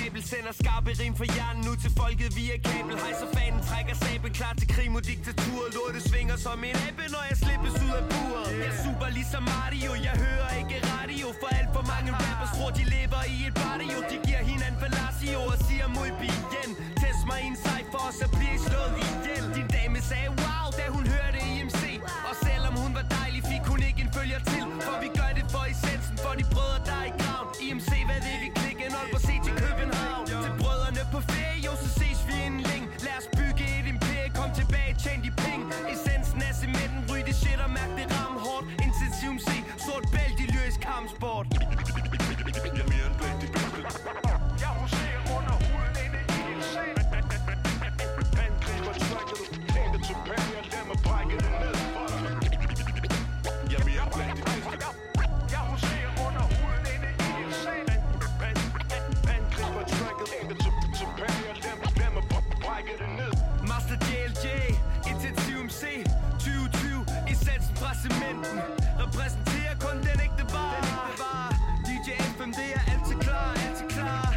Formidabel 0.09 0.31
sender 0.33 0.53
skarpe 0.61 0.91
rim 1.01 1.15
fra 1.21 1.27
hjernen 1.35 1.65
ud 1.71 1.77
til 1.85 1.93
folket 2.01 2.31
via 2.39 2.57
kabel. 2.69 2.95
Hejser 3.05 3.29
fanen, 3.37 3.61
trækker 3.69 3.95
sabel 4.05 4.31
klar 4.39 4.55
til 4.61 4.69
krig 4.75 4.89
mod 4.95 5.03
diktatur. 5.13 5.61
Lortet 5.77 6.03
svinger 6.11 6.37
som 6.47 6.59
en 6.69 6.77
abe, 6.87 7.05
når 7.15 7.25
jeg 7.31 7.37
slippes 7.45 7.75
ud 7.85 7.93
af 8.01 8.05
buret. 8.13 8.51
Jeg 8.61 8.69
er 8.73 8.79
super 8.85 9.09
ligesom 9.19 9.43
Mario, 9.55 9.91
jeg 10.07 10.17
hører 10.25 10.51
ikke 10.61 10.77
radio. 10.95 11.27
For 11.41 11.49
alt 11.59 11.71
for 11.77 11.85
mange 11.93 12.11
rappers 12.23 12.53
tror 12.57 12.71
de 12.79 12.85
lever 12.95 13.23
i 13.35 13.37
et 13.49 13.55
barrio. 13.63 13.99
De 14.11 14.17
giver 14.27 14.43
hinanden 14.51 14.79
fellatio 14.83 15.39
og 15.53 15.59
siger 15.67 15.87
muy 15.97 16.11
bien 16.21 16.71
Test 17.01 17.23
mig 17.31 17.41
i 17.45 17.47
en 17.53 17.59
cypher, 17.67 18.03
og 18.09 18.15
så 18.21 18.27
bliver 18.37 18.55
I 18.59 18.61
slået 18.69 18.95
ihjel. 19.05 19.45
Din 19.57 19.69
dame 19.77 19.99
sagde 20.11 20.29
wow, 20.43 20.67
da 20.79 20.85
hun 20.97 21.05
hørte 21.15 21.39
IMC 21.53 21.83
Og 22.29 22.35
selvom 22.47 22.75
hun 22.83 22.91
var 22.99 23.07
dejlig, 23.19 23.41
fik 23.53 23.65
hun 23.73 23.81
ikke 23.89 24.01
en 24.07 24.11
følger 24.19 24.41
til. 24.53 24.65
For 24.87 24.97
vi 25.05 25.09
gør 25.19 25.31
det 25.39 25.45
for 25.55 25.63
essensen, 25.73 25.98
for 25.98 25.98
essensen 67.99 68.11
cementen 68.11 68.59
Repræsenterer 68.99 69.75
kun 69.81 69.97
den 69.97 70.21
ægte 70.27 70.45
vare 70.55 71.53
DJ 71.87 72.09
FM, 72.37 72.51
det 72.59 72.69
er 72.75 72.83
altid 72.93 73.17
klar, 73.21 73.55
altid 73.69 73.89
klar. 73.89 74.35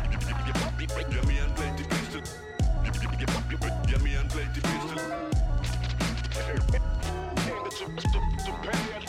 Jeg 1.12 1.20
er 1.20 1.28
mere 1.28 1.44
end 1.46 1.56
blandt 1.56 1.78
de 1.80 1.84
bedste 1.94 2.20
Jeg 3.90 3.96
er 3.96 4.04
mere 4.04 4.22
end 4.22 4.32
blandt 4.32 4.56
de 4.56 4.62
bedste 4.62 4.96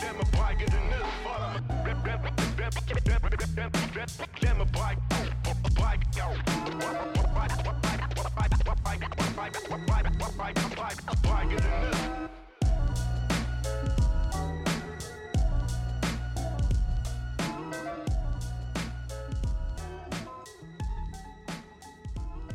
lad 0.03 0.13
mig 0.19 0.27
brække 0.37 0.65
det 0.65 0.81
ned 0.93 1.05
for 1.23 1.37
dig 1.43 1.53
Lad 4.41 4.53
mig 4.57 4.67
brække 4.73 5.01
Brække 5.79 6.05
Brække 7.33 7.55
rap, 8.69 8.83
brække 8.83 9.05
brække 9.35 9.59
brække 9.69 9.82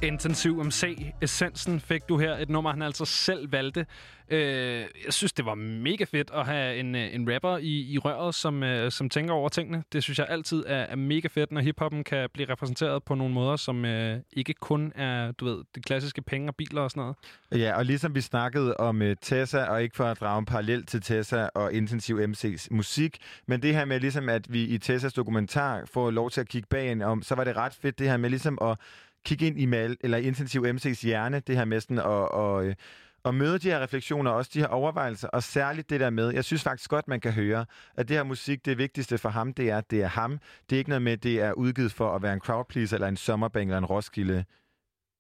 Intensiv 0.03 0.65
MC, 0.65 1.13
Essensen 1.23 1.81
fik 1.81 2.09
du 2.09 2.19
her. 2.19 2.39
Et 2.39 2.49
nummer, 2.49 2.71
han 2.71 2.83
altså 2.83 3.05
selv 3.05 3.53
valgte. 3.53 3.87
Øh, 4.31 4.85
jeg 5.05 5.13
synes, 5.13 5.33
det 5.33 5.45
var 5.45 5.55
mega 5.55 6.05
fedt 6.05 6.31
at 6.35 6.47
have 6.47 6.77
en, 6.77 6.95
øh, 6.95 7.15
en 7.15 7.35
rapper 7.35 7.57
i, 7.57 7.93
i 7.93 7.99
røret, 7.99 8.35
som, 8.35 8.63
øh, 8.63 8.91
som 8.91 9.09
tænker 9.09 9.35
over 9.35 9.49
tingene. 9.49 9.85
Det 9.93 10.03
synes 10.03 10.19
jeg 10.19 10.27
altid 10.29 10.65
er, 10.67 10.77
er 10.77 10.97
mega 10.97 11.29
fedt, 11.29 11.53
når 11.53 11.61
hiphoppen 11.61 12.05
kan 12.05 12.29
blive 12.35 12.49
repræsenteret 12.49 13.03
på 13.03 13.15
nogle 13.15 13.35
måder, 13.35 13.57
som 13.57 13.85
øh, 13.85 14.19
ikke 14.33 14.55
kun 14.55 14.93
er, 14.95 15.33
du 15.33 15.45
ved, 15.45 15.65
de 15.75 15.81
klassiske 15.81 16.23
penge 16.23 16.49
og 16.49 16.57
biler 16.57 16.83
og 16.83 16.91
sådan 16.91 17.01
noget. 17.01 17.17
Ja, 17.63 17.77
og 17.77 17.85
ligesom 17.85 18.15
vi 18.15 18.21
snakkede 18.21 18.77
om 18.77 19.03
øh, 19.03 19.17
Tessa, 19.23 19.65
og 19.65 19.83
ikke 19.83 19.97
for 19.97 20.05
at 20.05 20.21
drage 20.21 20.39
en 20.39 20.45
parallel 20.45 20.87
til 20.87 21.03
Tessa 21.03 21.49
og 21.55 21.73
Intensiv 21.73 22.19
MC's 22.19 22.67
musik, 22.71 23.19
men 23.47 23.63
det 23.63 23.75
her 23.75 23.85
med 23.85 24.01
ligesom, 24.01 24.29
at 24.29 24.53
vi 24.53 24.65
i 24.65 24.79
Tessas 24.79 25.13
dokumentar 25.13 25.83
får 25.93 26.11
lov 26.11 26.31
til 26.31 26.41
at 26.41 26.49
kigge 26.49 26.69
bagen 26.71 27.03
om, 27.03 27.23
så 27.23 27.35
var 27.35 27.45
det 27.45 27.57
ret 27.57 27.75
fedt 27.75 27.99
det 27.99 28.09
her 28.11 28.17
med 28.17 28.31
ligesom 28.31 28.59
at 28.63 28.79
kigge 29.25 29.47
ind 29.47 29.61
i 29.61 29.67
mal, 29.67 29.97
eller 30.01 30.19
Intensiv 30.19 30.65
MC's 30.65 31.07
hjerne, 31.07 31.41
det 31.41 31.57
her 31.57 31.65
med 31.65 31.81
sådan 31.81 31.99
at, 31.99 32.05
og, 32.05 32.67
øh, 32.67 32.75
og 33.23 33.35
møde 33.35 33.59
de 33.59 33.71
her 33.71 33.81
refleksioner, 33.81 34.31
også 34.31 34.51
de 34.55 34.59
her 34.59 34.67
overvejelser, 34.67 35.29
og 35.29 35.43
særligt 35.43 35.91
det 35.91 36.01
der 36.01 36.11
med, 36.11 36.35
jeg 36.35 36.45
synes 36.45 36.63
faktisk 36.63 36.91
godt, 36.91 37.09
man 37.09 37.21
kan 37.21 37.33
høre, 37.33 37.67
at 37.97 38.09
det 38.09 38.17
her 38.17 38.25
musik, 38.25 38.65
det 38.65 38.79
vigtigste 38.79 39.19
for 39.19 39.29
ham, 39.29 39.53
det 39.53 39.71
er, 39.71 39.79
at 39.79 39.91
det 39.91 40.03
er 40.03 40.07
ham. 40.07 40.39
Det 40.71 40.77
er 40.77 40.79
ikke 40.79 40.91
noget 40.91 41.03
med, 41.03 41.13
at 41.13 41.23
det 41.23 41.41
er 41.41 41.53
udgivet 41.53 41.93
for 41.93 42.15
at 42.15 42.23
være 42.23 42.33
en 42.33 42.41
crowdpleaser, 42.41 42.97
eller 42.97 43.09
en 43.09 43.17
sommerbang, 43.17 43.71
eller 43.71 43.79
en 43.79 43.85
Roskilde 43.85 44.45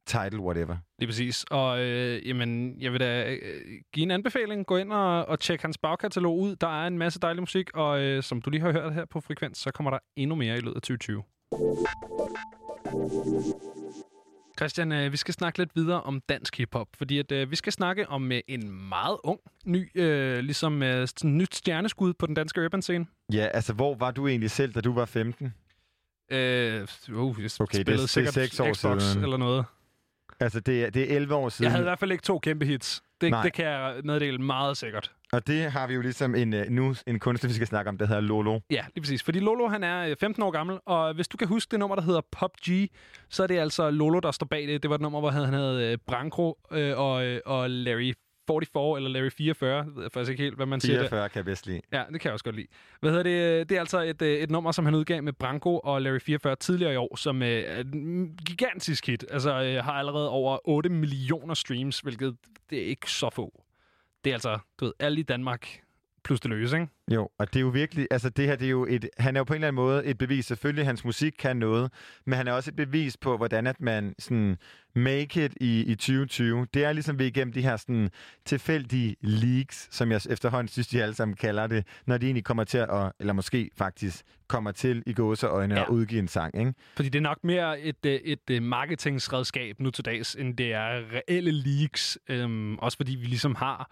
title, 0.07 0.41
whatever. 0.41 0.77
Lige 0.99 1.09
præcis. 1.09 1.45
Og 1.51 1.81
øh, 1.81 2.29
jamen, 2.29 2.81
jeg 2.81 2.93
vil 2.93 3.01
da 3.01 3.31
øh, 3.33 3.39
give 3.93 4.05
en 4.05 4.11
anbefaling. 4.11 4.67
Gå 4.67 4.77
ind 4.77 4.93
og, 4.93 5.29
og 5.29 5.41
tjek 5.41 5.63
hans 5.63 5.79
bagkatalog 5.79 6.39
ud. 6.39 6.57
Der 6.57 6.83
er 6.83 6.87
en 6.87 6.99
masse 6.99 7.21
dejlig 7.21 7.43
musik, 7.43 7.71
og 7.75 8.01
øh, 8.01 8.23
som 8.23 8.43
du 8.43 8.51
lige 8.51 8.61
har 8.61 8.73
hørt 8.73 8.95
her 8.95 9.05
på 9.05 9.21
Frekvens, 9.21 9.59
så 9.59 9.71
kommer 9.71 9.91
der 9.91 9.99
endnu 10.17 10.37
mere 10.37 10.57
i 10.57 10.61
løbet 10.61 10.77
af 10.77 10.83
2020. 10.83 11.23
Christian, 14.59 14.93
øh, 14.93 15.13
vi 15.13 15.17
skal 15.17 15.35
snakke 15.35 15.59
lidt 15.59 15.71
videre 15.75 16.03
om 16.03 16.21
dansk 16.29 16.57
hiphop, 16.59 16.89
fordi 16.99 17.19
at, 17.19 17.33
øh, 17.33 17.51
vi 17.51 17.57
skal 17.57 17.73
snakke 17.73 18.09
om 18.09 18.33
øh, 18.33 18.41
en 18.49 18.89
meget 18.89 19.17
ung, 19.25 19.41
ny, 19.67 19.91
øh, 20.01 20.39
ligesom 20.39 20.83
øh, 20.83 21.09
nyt 21.25 21.55
stjerneskud 21.55 22.13
på 22.15 22.27
den 22.27 22.35
danske 22.35 22.65
urban 22.65 22.83
scene. 22.83 23.07
Ja, 23.33 23.47
altså, 23.55 23.73
hvor 23.73 23.95
var 23.95 24.11
du 24.11 24.29
egentlig 24.29 24.51
selv, 24.51 24.73
da 24.73 24.81
du 24.81 24.93
var 24.93 25.05
15? 25.05 25.55
Øh, 26.31 26.33
uh, 26.33 26.39
jeg 26.39 26.81
Okay, 27.11 27.29
det- 27.39 27.47
spillede 27.61 27.85
det 27.87 28.03
er 28.03 28.07
sikkert 28.07 28.35
seks 28.35 28.61
år 28.61 28.75
Xbox 28.75 29.03
siden. 29.03 29.23
eller 29.25 29.37
noget. 29.37 29.65
Altså, 30.41 30.61
det 30.61 30.85
er, 30.85 30.91
det 30.91 31.13
er 31.13 31.17
11 31.17 31.35
år 31.35 31.49
siden. 31.49 31.65
Jeg 31.65 31.71
havde 31.71 31.83
i 31.83 31.89
hvert 31.89 31.99
fald 31.99 32.13
ikke 32.13 32.23
to 32.23 32.39
kæmpe 32.39 32.65
hits. 32.67 33.03
Det, 33.21 33.31
Nej. 33.31 33.43
det 33.43 33.53
kan 33.53 33.65
jeg 33.65 33.95
meddele 34.05 34.39
meget 34.39 34.77
sikkert. 34.77 35.13
Og 35.33 35.47
det 35.47 35.73
har 35.73 35.87
vi 35.87 35.95
jo 35.95 36.01
ligesom 36.01 36.35
en, 36.35 36.55
øh, 36.55 36.71
nu 36.71 36.95
en 37.07 37.19
kunstner, 37.19 37.49
vi 37.49 37.55
skal 37.55 37.67
snakke 37.67 37.89
om, 37.89 37.99
der 37.99 38.07
hedder 38.07 38.21
Lolo. 38.21 38.61
Ja, 38.71 38.85
lige 38.95 39.03
præcis. 39.03 39.23
Fordi 39.23 39.41
Lolo, 39.41 39.69
han 39.69 39.85
er 39.85 40.07
øh, 40.07 40.17
15 40.21 40.43
år 40.43 40.51
gammel, 40.51 40.79
og 40.87 41.15
hvis 41.15 41.29
du 41.29 41.37
kan 41.37 41.49
huske 41.49 41.71
det 41.71 41.79
nummer, 41.79 41.97
der 41.97 42.03
hedder 42.03 42.21
Pop 42.33 42.51
G, 42.69 42.69
så 43.29 43.43
er 43.43 43.47
det 43.47 43.59
altså 43.59 43.91
Lolo, 43.91 44.21
der 44.21 44.31
står 44.31 44.47
bag 44.47 44.67
det. 44.69 44.83
Det 44.83 44.89
var 44.91 44.95
et 44.95 45.01
nummer, 45.03 45.21
hvor 45.21 45.31
han 45.31 45.55
havde 45.55 45.93
øh, 45.93 45.99
Branko 46.07 46.59
øh, 46.73 46.99
og, 46.99 47.25
øh, 47.25 47.41
og 47.47 47.71
Larry 47.71 48.13
44, 48.49 48.97
eller 48.97 49.11
Larry 49.11 49.31
44, 49.31 49.77
jeg 49.77 49.87
ved 49.95 50.03
jeg 50.03 50.13
faktisk 50.13 50.31
ikke 50.31 50.43
helt, 50.43 50.57
hvad 50.57 50.67
man 50.67 50.81
siger 50.81 50.95
der. 50.95 51.09
44 51.09 51.29
kan 51.29 51.39
jeg 51.39 51.45
bedst 51.45 51.67
lide. 51.67 51.81
Ja, 51.93 52.05
det 52.13 52.21
kan 52.21 52.29
jeg 52.29 52.33
også 52.33 52.45
godt 52.45 52.57
lide. 52.57 52.67
Hvad 53.01 53.11
hedder 53.11 53.23
det? 53.23 53.69
Det 53.69 53.77
er 53.77 53.81
altså 53.81 54.01
et, 54.01 54.23
øh, 54.23 54.39
et 54.39 54.51
nummer, 54.51 54.73
som 54.73 54.85
han 54.85 54.95
udgav 54.95 55.23
med 55.23 55.33
Branko 55.33 55.79
og 55.79 56.03
Larry 56.03 56.21
44 56.21 56.57
tidligere 56.57 56.93
i 56.93 56.97
år, 56.97 57.17
som 57.17 57.43
øh, 57.43 57.49
er 57.49 57.81
et 57.81 57.87
gigantisk 58.47 59.07
hit. 59.07 59.25
Altså 59.31 59.63
øh, 59.63 59.85
har 59.85 59.93
allerede 59.93 60.31
over 60.31 60.59
8 60.69 60.91
millioner 60.91 61.55
streams, 61.55 62.01
hvilket 62.01 62.37
det 62.71 62.79
er 62.79 62.87
ikke 62.87 63.11
så 63.11 63.31
få. 63.31 63.63
Det 64.25 64.31
er 64.31 64.35
altså, 64.35 64.59
du 64.81 64.85
ved, 64.85 64.93
alle 64.99 65.21
i 65.21 65.23
Danmark 65.23 65.81
plus 66.29 66.41
det 66.41 66.51
løse, 66.51 66.77
ikke? 66.81 66.89
Jo, 67.15 67.29
og 67.39 67.49
det 67.53 67.57
er 67.57 67.61
jo 67.61 67.69
virkelig, 67.69 68.07
altså 68.11 68.29
det 68.31 68.47
her, 68.47 68.57
det 68.57 68.67
er 68.67 68.71
jo 68.71 68.87
et, 68.91 69.11
han 69.19 69.37
er 69.37 69.41
jo 69.41 69.45
på 69.45 69.53
en 69.53 69.57
eller 69.57 69.69
anden 69.69 69.83
måde 69.83 70.05
et 70.05 70.19
bevis. 70.19 70.47
Selvfølgelig, 70.47 70.87
hans 70.87 71.05
musik 71.05 71.35
kan 71.39 71.57
noget, 71.57 71.93
men 72.27 72.35
han 72.37 72.49
er 72.49 72.53
også 72.53 72.71
et 72.71 72.77
bevis 72.77 73.17
på, 73.17 73.37
hvordan 73.37 73.67
at 73.67 73.81
man 73.81 74.15
sådan 74.19 74.57
make 74.95 75.45
it 75.45 75.53
i, 75.61 75.81
i 75.81 75.95
2020. 75.95 76.67
Det 76.75 76.85
er 76.85 76.93
ligesom 76.93 77.19
vi 77.19 77.25
er 77.25 77.29
igennem 77.29 77.53
de 77.53 77.63
her 77.63 77.77
sådan 77.77 78.11
tilfældige 78.45 79.17
leaks, 79.21 79.89
som 79.91 80.11
jeg 80.11 80.21
efterhånden 80.31 80.69
synes, 80.69 80.89
de 80.89 81.03
alle 81.03 81.15
sammen 81.15 81.37
kalder 81.37 81.67
det, 81.67 81.85
når 82.07 82.19
de 82.19 82.27
egentlig 82.27 82.45
kommer 82.45 82.65
til 82.65 82.79
at, 82.79 83.13
eller 83.21 83.33
måske 83.33 83.71
faktisk 83.79 84.25
kommer 84.49 84.73
til 84.73 85.03
i 85.07 85.13
gåseøjne 85.13 85.75
Ja. 85.75 85.83
at 85.83 85.89
udgive 85.89 86.19
en 86.19 86.29
sang, 86.29 86.59
ikke? 86.61 86.75
Fordi 86.97 87.09
det 87.09 87.19
er 87.19 87.23
nok 87.23 87.39
mere 87.45 87.81
et, 87.81 88.07
øh, 88.07 88.13
et, 88.13 88.39
et 88.51 88.63
marketingsredskab 88.63 89.81
nu 89.81 89.91
til 89.91 90.05
dags, 90.05 90.35
end 90.35 90.57
det 90.57 90.73
er 90.73 91.01
reelle 91.15 91.51
leaks. 91.51 92.19
Øhm, 92.29 92.79
også 92.79 92.97
fordi 92.97 93.15
vi 93.15 93.27
ligesom 93.27 93.55
har 93.55 93.91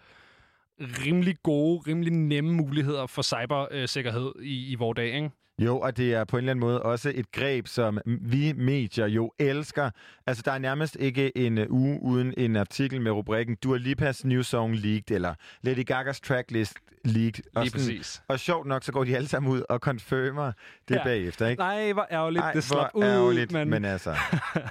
rimelig 0.80 1.36
gode, 1.42 1.90
rimelig 1.90 2.12
nemme 2.12 2.52
muligheder 2.52 3.06
for 3.06 3.22
cybersikkerhed 3.22 4.32
i, 4.42 4.72
i 4.72 4.74
vores 4.74 4.96
dag, 4.96 5.14
ikke? 5.14 5.30
Jo, 5.58 5.78
og 5.80 5.96
det 5.96 6.14
er 6.14 6.24
på 6.24 6.36
en 6.36 6.38
eller 6.38 6.50
anden 6.50 6.60
måde 6.60 6.82
også 6.82 7.12
et 7.14 7.32
greb, 7.32 7.66
som 7.66 7.98
vi 8.06 8.52
medier 8.56 9.06
jo 9.06 9.32
elsker. 9.38 9.90
Altså, 10.26 10.42
der 10.46 10.52
er 10.52 10.58
nærmest 10.58 10.96
ikke 11.00 11.38
en 11.38 11.58
uh, 11.58 11.64
uge 11.70 11.98
uden 12.02 12.34
en 12.36 12.56
artikel 12.56 13.00
med 13.00 13.12
rubrikken 13.12 13.56
Dua 13.62 13.76
Lipas 13.78 14.24
New 14.24 14.42
Song 14.42 14.76
Leaked, 14.76 15.10
eller 15.16 15.34
Lady 15.62 15.84
Gagas 15.86 16.20
Tracklist 16.20 16.74
Leaked. 17.04 17.44
Og, 17.54 17.62
Lige 17.62 17.72
præcis. 17.72 18.22
og 18.28 18.40
sjovt 18.40 18.66
nok, 18.66 18.84
så 18.84 18.92
går 18.92 19.04
de 19.04 19.16
alle 19.16 19.28
sammen 19.28 19.52
ud 19.52 19.62
og 19.68 19.78
confirmer 19.78 20.52
det 20.88 20.94
Ja. 20.94 21.04
bagefter, 21.04 21.46
ikke? 21.46 21.60
Nej, 21.60 21.92
hvor 21.92 22.06
ærgerligt, 22.10 22.42
Ej, 22.44 22.52
det 22.52 22.64
slap 22.64 22.90
hvor 22.92 23.00
ud. 23.00 23.04
ærgerligt, 23.04 23.52
men, 23.52 23.70
men 23.70 23.84
altså... 23.84 24.14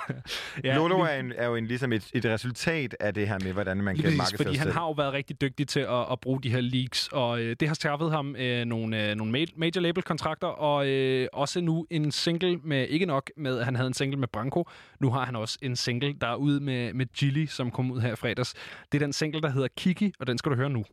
ja, 0.64 0.76
Lolo 0.76 0.98
lige- 0.98 1.10
er, 1.10 1.20
en, 1.20 1.34
er 1.38 1.46
jo 1.48 1.56
en, 1.56 1.66
ligesom 1.68 1.94
et, 1.94 2.10
et 2.14 2.26
resultat 2.26 2.96
af 3.00 3.14
det 3.14 3.28
her 3.28 3.38
med, 3.44 3.54
hvordan 3.54 3.78
man 3.78 3.96
Lige 3.96 4.08
kan 4.08 4.18
markedsføre 4.18 4.46
fordi 4.46 4.58
han 4.58 4.72
har 4.72 4.82
jo 4.82 4.92
været 4.92 5.14
rigtig 5.14 5.42
dygtig 5.42 5.68
til 5.68 5.80
at, 5.80 6.12
at 6.12 6.20
bruge 6.22 6.42
de 6.44 6.50
her 6.50 6.62
leaks, 6.62 7.08
og 7.12 7.42
øh, 7.42 7.56
det 7.60 7.68
har 7.68 7.76
skaffet 7.76 8.12
ham 8.12 8.36
øh, 8.36 8.66
nogle, 8.66 9.10
øh, 9.10 9.16
nogle 9.16 9.40
ma- 9.44 9.54
major 9.58 9.82
label-kontrakter, 9.82 10.48
og 10.48 10.75
øh, 10.84 11.28
også 11.34 11.62
nu 11.62 11.88
en 11.90 12.12
single 12.12 12.58
med, 12.58 12.88
ikke 12.88 13.06
nok 13.06 13.32
med, 13.38 13.60
at 13.60 13.66
han 13.66 13.76
havde 13.76 13.88
en 13.88 13.94
single 13.94 14.20
med 14.20 14.28
Branko, 14.28 14.70
nu 15.00 15.10
har 15.10 15.26
han 15.26 15.36
også 15.36 15.58
en 15.62 15.76
single, 15.76 16.16
der 16.22 16.28
er 16.28 16.36
ude 16.36 16.60
med, 16.60 16.94
med 16.94 17.06
Gilly, 17.06 17.46
som 17.46 17.72
kom 17.72 17.92
ud 17.92 18.00
her 18.00 18.14
i 18.14 18.16
fredags. 18.16 18.54
Det 18.92 19.02
er 19.02 19.06
den 19.06 19.14
single, 19.14 19.42
der 19.42 19.50
hedder 19.50 19.68
Kiki, 19.78 20.14
og 20.20 20.28
den 20.28 20.38
skal 20.38 20.52
du 20.52 20.56
høre 20.56 20.70
nu. 20.70 20.86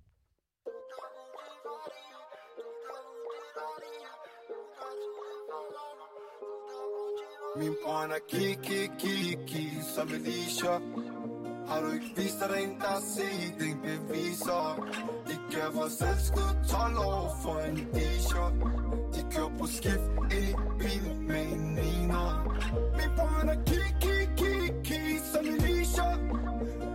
Min 7.57 7.75
brønd 7.85 8.13
er 8.13 8.19
kiki, 8.29 8.91
kiki, 8.99 9.69
som 9.95 10.09
Elisha 10.09 10.79
har 11.69 11.81
du 11.81 11.91
ikke 11.93 12.13
vist 12.17 12.41
dig 12.41 12.49
den, 12.57 12.71
der 12.81 13.01
set 13.15 13.55
den 13.61 13.77
beviser? 13.83 14.89
De 15.29 15.35
gav 15.51 15.73
få 15.73 15.89
selvskud 15.89 16.53
12 16.69 16.99
år 16.99 17.37
for 17.43 17.59
en 17.59 17.77
t-shirt. 17.95 18.55
De 19.15 19.21
kører 19.35 19.53
på 19.59 19.67
skift 19.67 20.11
ind 20.39 20.49
i 20.49 20.55
bilen 20.79 21.27
med 21.29 21.43
en 21.53 21.75
niner 21.75 22.29
Min 22.97 23.11
bror 23.17 23.51
er 23.53 23.59
kig, 23.67 23.91
kig, 24.01 24.29
kig, 24.37 24.75
kig 24.85 25.21
som 25.33 25.47
en 25.47 25.55
Elisha 25.55 26.09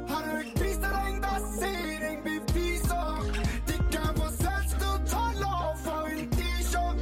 Har 0.10 0.22
du 0.26 0.38
ikke 0.38 0.60
vist 0.64 0.82
dig 0.82 0.92
den, 1.08 1.22
der 1.26 1.38
set 1.60 2.00
den 2.06 2.18
beviser? 2.28 3.06
De 3.68 3.76
gav 3.94 4.10
få 4.20 4.28
selvskud 4.44 4.98
12 5.08 5.46
år 5.56 5.72
for 5.86 6.00
en 6.12 6.30
t-shirt. 6.38 6.98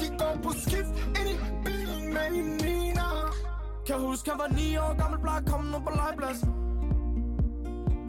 De 0.00 0.06
går 0.18 0.34
på 0.44 0.50
skift 0.64 0.94
ind 1.18 1.28
i 1.34 1.36
bilen 1.64 2.14
med 2.14 2.28
en 2.40 2.48
niner 2.64 3.34
Kan 3.86 4.00
huske, 4.00 4.30
jeg 4.30 4.38
var 4.38 4.50
9 4.56 4.76
år 4.76 4.96
gammel, 5.00 5.20
plejer 5.20 5.38
at 5.38 5.64
nu 5.72 5.78
på 5.86 5.90
legepladsen 6.00 6.59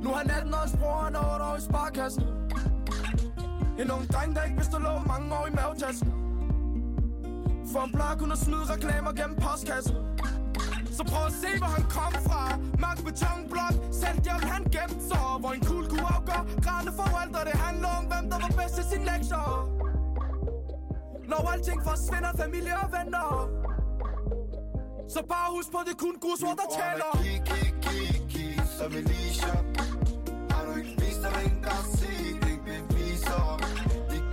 nu 0.01 0.09
han 0.09 0.29
18 0.29 0.53
år, 0.53 0.57
hans 0.57 0.75
bror 0.79 0.97
han 1.03 1.15
er 1.15 1.33
8 1.33 1.45
år 1.45 1.55
i 1.55 1.61
sparkassen. 1.61 2.23
En 3.79 3.91
ung 3.91 4.07
dreng, 4.13 4.35
der 4.35 4.43
ikke 4.43 4.57
vidste, 4.57 4.77
lå 4.79 4.93
mange 5.07 5.27
år 5.39 5.47
i 5.47 5.53
mavetassen 5.59 6.07
For 7.71 7.79
han 7.79 7.91
plejer 7.91 8.15
kun 8.17 8.31
at 8.31 8.37
smide 8.37 8.65
reklamer 8.73 9.11
gennem 9.19 9.37
postkassen. 9.45 9.95
Så 10.97 11.03
prøv 11.11 11.23
at 11.31 11.35
se, 11.43 11.51
hvor 11.61 11.71
han 11.77 11.85
kom 11.97 12.13
fra. 12.27 12.41
Mørk 12.83 12.99
betonblok, 13.07 13.75
selv 14.01 14.17
djævel 14.23 14.47
han 14.55 14.63
gemte 14.75 15.03
sig. 15.09 15.25
Hvor 15.41 15.51
en 15.57 15.63
kul 15.69 15.83
kunne 15.91 16.07
afgøre 16.17 16.43
grænne 16.65 16.91
forældre 17.01 17.39
Det 17.49 17.55
handler 17.65 17.89
om, 17.99 18.03
hvem 18.11 18.25
der 18.31 18.39
var 18.45 18.51
bedst 18.59 18.75
til 18.77 18.85
sin 18.91 19.03
lektier 19.11 19.47
Når 21.31 21.41
alting 21.53 21.79
forsvinder, 21.89 22.31
familie 22.43 22.75
og 22.83 22.89
venner. 22.97 23.27
Så 25.13 25.19
bare 25.33 25.47
husk 25.55 25.69
på, 25.71 25.79
det 25.87 25.95
kun 26.03 26.15
gudsord, 26.25 26.55
der 26.61 26.67
tæller. 26.77 27.11
Kiki, 27.25 27.61
kiki, 27.85 28.47
som 28.77 28.91
Elisha 29.01 29.47
Har 29.47 29.70
du 31.33 31.39
ikke 31.39 31.55
vist 31.55 31.63
dig 31.63 31.83
set 31.99 32.41
beviser 32.65 33.57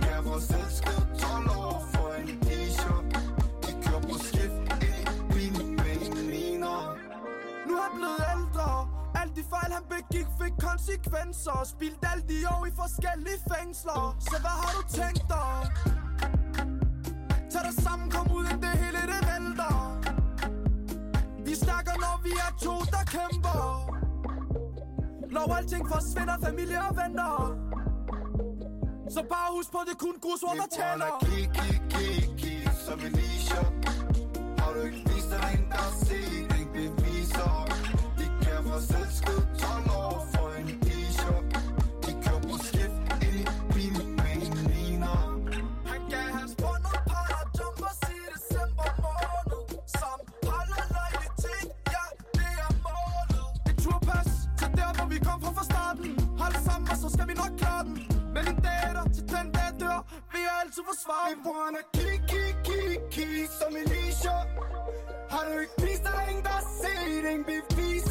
kan 0.01 0.23
få 0.23 0.39
selvskriv 0.39 1.01
12 1.19 1.49
år 1.57 1.85
for 1.93 2.09
en 2.13 2.39
t-shirt 2.45 3.05
De 3.63 3.71
kører 3.83 4.01
på 4.01 4.15
skift 4.27 4.61
ind 4.87 5.09
i 5.41 5.49
med 5.83 6.23
miner 6.31 6.79
Nu 7.67 7.73
er 7.85 7.91
blevet 7.95 8.23
ældre. 8.35 8.87
Alle 9.19 9.33
de 9.35 9.43
fejl, 9.49 9.71
han 9.77 9.83
begik, 9.89 10.27
fik 10.41 10.53
konsekvenser. 10.69 11.63
Spildt 11.63 12.05
alle 12.11 12.23
de 12.31 12.37
år 12.53 12.65
i 12.65 12.71
forskellige 12.75 13.39
fængsler. 13.51 14.17
Så 14.19 14.35
hvad 14.43 14.55
har 14.63 14.71
du 14.77 14.83
tænkt 14.99 15.23
dig? 15.35 15.59
Tag 17.51 17.61
dig 17.67 17.83
sammen, 17.83 18.11
kom 18.11 18.31
ud, 18.37 18.45
inden 18.45 18.61
det 18.61 18.75
hele 18.83 19.01
det 19.11 19.21
vælter. 19.29 19.75
Vi 21.45 21.55
snakker, 21.55 21.93
når 22.05 22.15
vi 22.23 22.31
er 22.47 22.51
to, 22.65 22.75
der 22.93 23.03
kæmper. 23.15 23.98
Når 25.31 25.53
alting 25.57 25.87
forsvinder, 25.93 26.37
familie 26.43 26.79
og 26.89 26.95
venner. 27.01 27.33
Så 29.09 29.21
bare 29.33 29.47
husk 29.55 29.71
på, 29.71 29.79
det 29.89 29.97
kun 29.99 30.15
gudsord, 30.21 30.55
der 30.61 30.69
tæller. 30.77 31.09
Kiki, 31.25 31.69
kiki, 31.89 32.69
som 32.85 32.99
Elisha 32.99 33.28
svar 61.03 61.29
Vi 61.29 61.35
forsvare 61.35 61.35
Min 61.35 61.43
bror 61.43 61.65
han 61.65 61.75
er 61.81 61.85
kiki, 61.97 62.45
kiki, 62.65 63.47
som 63.59 63.75
Alicia 63.81 64.37
Har 65.29 65.43
du 65.47 65.59
ikke 65.59 65.81
vist 65.85 66.03
der 66.03 66.13
er 66.21 66.27
ingen, 66.29 66.43
der 66.43 66.55
har 66.59 66.65
set 66.81 67.23
den 67.23 67.43
bevis 67.49 68.08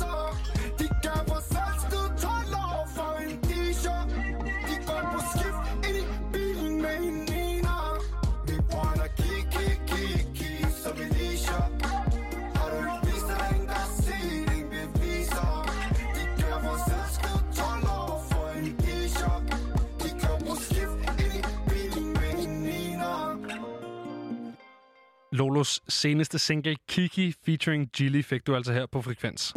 Lolos 25.32 25.82
seneste 25.88 26.38
single, 26.38 26.76
Kiki, 26.88 27.34
featuring 27.44 27.90
Gilly, 27.96 28.22
fik 28.22 28.46
du 28.46 28.56
altså 28.56 28.72
her 28.72 28.86
på 28.86 29.02
Frekvens. 29.02 29.54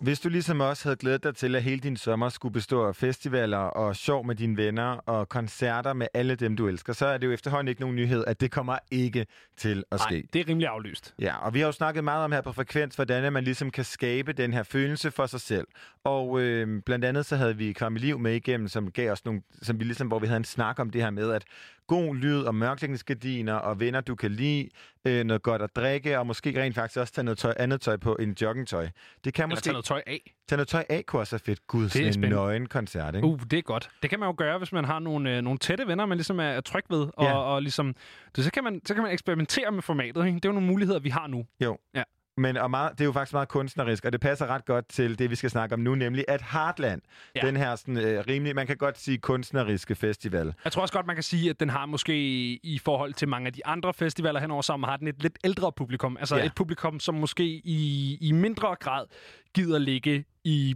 Hvis 0.00 0.20
du 0.20 0.28
ligesom 0.28 0.60
os 0.60 0.82
havde 0.82 0.96
glædet 0.96 1.24
dig 1.24 1.36
til, 1.36 1.54
at 1.56 1.62
hele 1.62 1.80
din 1.80 1.96
sommer 1.96 2.28
skulle 2.28 2.52
bestå 2.52 2.86
af 2.86 2.96
festivaler 2.96 3.58
og 3.58 3.96
sjov 3.96 4.26
med 4.26 4.34
dine 4.34 4.56
venner 4.56 4.84
og 4.84 5.28
koncerter 5.28 5.92
med 5.92 6.06
alle 6.14 6.34
dem, 6.34 6.56
du 6.56 6.68
elsker, 6.68 6.92
så 6.92 7.06
er 7.06 7.18
det 7.18 7.26
jo 7.26 7.32
efterhånden 7.32 7.68
ikke 7.68 7.80
nogen 7.80 7.96
nyhed, 7.96 8.24
at 8.26 8.40
det 8.40 8.50
kommer 8.50 8.78
ikke 8.90 9.26
til 9.56 9.84
at 9.90 10.00
ske. 10.00 10.14
Nej, 10.14 10.22
det 10.32 10.40
er 10.40 10.48
rimelig 10.48 10.68
aflyst. 10.68 11.14
Ja, 11.18 11.36
og 11.36 11.54
vi 11.54 11.60
har 11.60 11.66
jo 11.66 11.72
snakket 11.72 12.04
meget 12.04 12.24
om 12.24 12.32
her 12.32 12.40
på 12.40 12.52
Frekvens, 12.52 12.94
hvordan 12.94 13.32
man 13.32 13.44
ligesom 13.44 13.70
kan 13.70 13.84
skabe 13.84 14.32
den 14.32 14.52
her 14.52 14.62
følelse 14.62 15.10
for 15.10 15.26
sig 15.26 15.40
selv. 15.40 15.66
Og 16.04 16.40
øh, 16.40 16.82
blandt 16.82 17.04
andet 17.04 17.26
så 17.26 17.36
havde 17.36 17.56
vi 17.56 17.72
Kvarme 17.72 17.98
Liv 17.98 18.18
med 18.18 18.34
igennem, 18.34 18.68
som 18.68 18.90
gav 18.90 19.12
os 19.12 19.24
nogle, 19.24 19.42
som 19.62 19.78
vi 19.80 19.84
ligesom, 19.84 20.08
hvor 20.08 20.18
vi 20.18 20.26
havde 20.26 20.38
en 20.38 20.44
snak 20.44 20.78
om 20.78 20.90
det 20.90 21.02
her 21.02 21.10
med, 21.10 21.30
at 21.32 21.44
god 21.88 22.14
lyd 22.16 22.42
og 22.42 22.54
mørklægningsgardiner 22.54 23.54
og 23.54 23.80
venner, 23.80 24.00
du 24.00 24.14
kan 24.14 24.30
lide, 24.30 24.68
øh, 25.04 25.24
noget 25.24 25.42
godt 25.42 25.62
at 25.62 25.76
drikke, 25.76 26.18
og 26.18 26.26
måske 26.26 26.62
rent 26.62 26.74
faktisk 26.74 26.98
også 26.98 27.12
tage 27.12 27.24
noget 27.24 27.38
tøj, 27.38 27.54
andet 27.56 27.80
tøj 27.80 27.96
på 27.96 28.14
end 28.16 28.42
joggingtøj. 28.42 28.88
Det 29.24 29.34
kan 29.34 29.42
Eller 29.42 29.54
måske... 29.56 29.64
tage 29.64 29.72
noget 29.72 29.84
tøj 29.84 30.02
af. 30.06 30.34
Tage 30.48 30.56
noget 30.56 30.68
tøj 30.68 30.84
af 30.88 31.06
kunne 31.06 31.20
også 31.20 31.36
være 31.36 31.40
fedt. 31.44 31.66
Gud, 31.66 31.84
er 31.84 31.88
sådan 31.88 32.24
en 32.24 32.30
nøgen 32.30 32.66
koncert, 32.66 33.14
ikke? 33.14 33.26
Uh, 33.26 33.40
det 33.50 33.58
er 33.58 33.62
godt. 33.62 33.90
Det 34.02 34.10
kan 34.10 34.18
man 34.20 34.26
jo 34.28 34.34
gøre, 34.38 34.58
hvis 34.58 34.72
man 34.72 34.84
har 34.84 34.98
nogle, 34.98 35.36
øh, 35.36 35.42
nogle 35.42 35.58
tætte 35.58 35.86
venner, 35.86 36.06
man 36.06 36.18
ligesom 36.18 36.38
er, 36.40 36.44
er 36.44 36.60
tryg 36.60 36.84
ved. 36.90 37.06
Og, 37.16 37.24
Ja. 37.24 37.32
og 37.36 37.62
ligesom, 37.62 37.94
det, 38.36 38.44
så, 38.44 38.50
kan 38.50 38.64
man, 38.64 38.80
så 38.86 38.94
kan 38.94 39.02
man 39.02 39.12
eksperimentere 39.12 39.70
med 39.72 39.82
formatet. 39.82 40.26
Ikke? 40.26 40.34
Det 40.36 40.44
er 40.44 40.48
jo 40.48 40.52
nogle 40.54 40.66
muligheder, 40.66 40.98
vi 41.00 41.08
har 41.08 41.26
nu. 41.26 41.46
Jo. 41.60 41.78
Ja. 41.94 42.02
Men 42.38 42.56
og 42.56 42.70
meget, 42.70 42.92
det 42.92 43.00
er 43.00 43.04
jo 43.04 43.12
faktisk 43.12 43.32
meget 43.32 43.48
kunstnerisk, 43.48 44.04
og 44.04 44.12
det 44.12 44.20
passer 44.20 44.46
ret 44.46 44.64
godt 44.64 44.88
til 44.88 45.18
det, 45.18 45.30
vi 45.30 45.34
skal 45.34 45.50
snakke 45.50 45.74
om 45.74 45.80
nu, 45.80 45.94
nemlig 45.94 46.24
at 46.28 46.42
Heartland, 46.52 47.02
Ja. 47.36 47.40
den 47.46 47.56
her 47.56 47.76
sådan, 47.76 47.96
øh, 47.98 48.24
rimelig, 48.28 48.54
man 48.54 48.66
kan 48.66 48.76
godt 48.76 48.98
sige 48.98 49.18
kunstneriske 49.18 49.94
festival. 49.94 50.54
Jeg 50.64 50.72
tror 50.72 50.82
også 50.82 50.94
godt, 50.94 51.06
man 51.06 51.16
kan 51.16 51.22
sige, 51.22 51.50
at 51.50 51.60
den 51.60 51.70
har 51.70 51.86
måske 51.86 52.16
i 52.62 52.80
forhold 52.84 53.14
til 53.14 53.28
mange 53.28 53.46
af 53.46 53.52
de 53.52 53.66
andre 53.66 53.94
festivaler 53.94 54.40
henover 54.40 54.62
sammen, 54.62 54.88
har 54.88 54.96
den 54.96 55.08
et 55.08 55.22
lidt 55.22 55.38
ældre 55.44 55.72
publikum. 55.72 56.16
Altså 56.16 56.36
Ja. 56.36 56.44
et 56.46 56.54
publikum, 56.54 57.00
som 57.00 57.14
måske 57.14 57.44
i, 57.64 58.18
i 58.20 58.32
mindre 58.32 58.76
grad 58.80 59.06
gider 59.54 59.78
ligge 59.78 60.24
i 60.44 60.74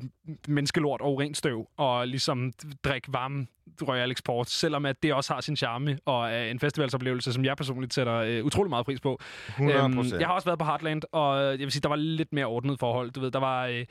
menneskelort 0.48 1.00
og 1.00 1.20
rent 1.20 1.36
støv, 1.36 1.68
og 1.76 2.08
ligesom 2.08 2.52
drikke 2.84 3.12
varme 3.12 3.46
Royal 3.88 4.10
Export, 4.10 4.50
selvom 4.50 4.86
at 4.86 5.02
det 5.02 5.14
også 5.14 5.34
har 5.34 5.40
sin 5.40 5.56
charme, 5.56 5.98
og 6.06 6.30
er 6.30 6.44
en 6.44 6.58
festivalsoplevelse, 6.60 7.32
som 7.32 7.44
jeg 7.44 7.56
personligt 7.56 7.94
sætter 7.94 8.14
øh, 8.14 8.44
utrolig 8.44 8.70
meget 8.70 8.86
pris 8.86 9.00
på. 9.00 9.20
100 9.48 10.20
jeg 10.20 10.26
har 10.26 10.34
også 10.34 10.48
været 10.48 10.58
på 10.58 10.64
Heartland, 10.64 11.02
og 11.12 11.40
jeg 11.40 11.58
vil 11.58 11.72
sige, 11.72 11.82
der 11.82 11.88
var 11.88 11.96
lidt 11.96 12.32
mere 12.32 12.46
ordnet 12.46 12.78
forhold. 12.78 13.10
Du 13.10 13.20
ved, 13.20 13.30
der 13.30 13.40
var... 13.40 13.66
Øh, 13.66 13.84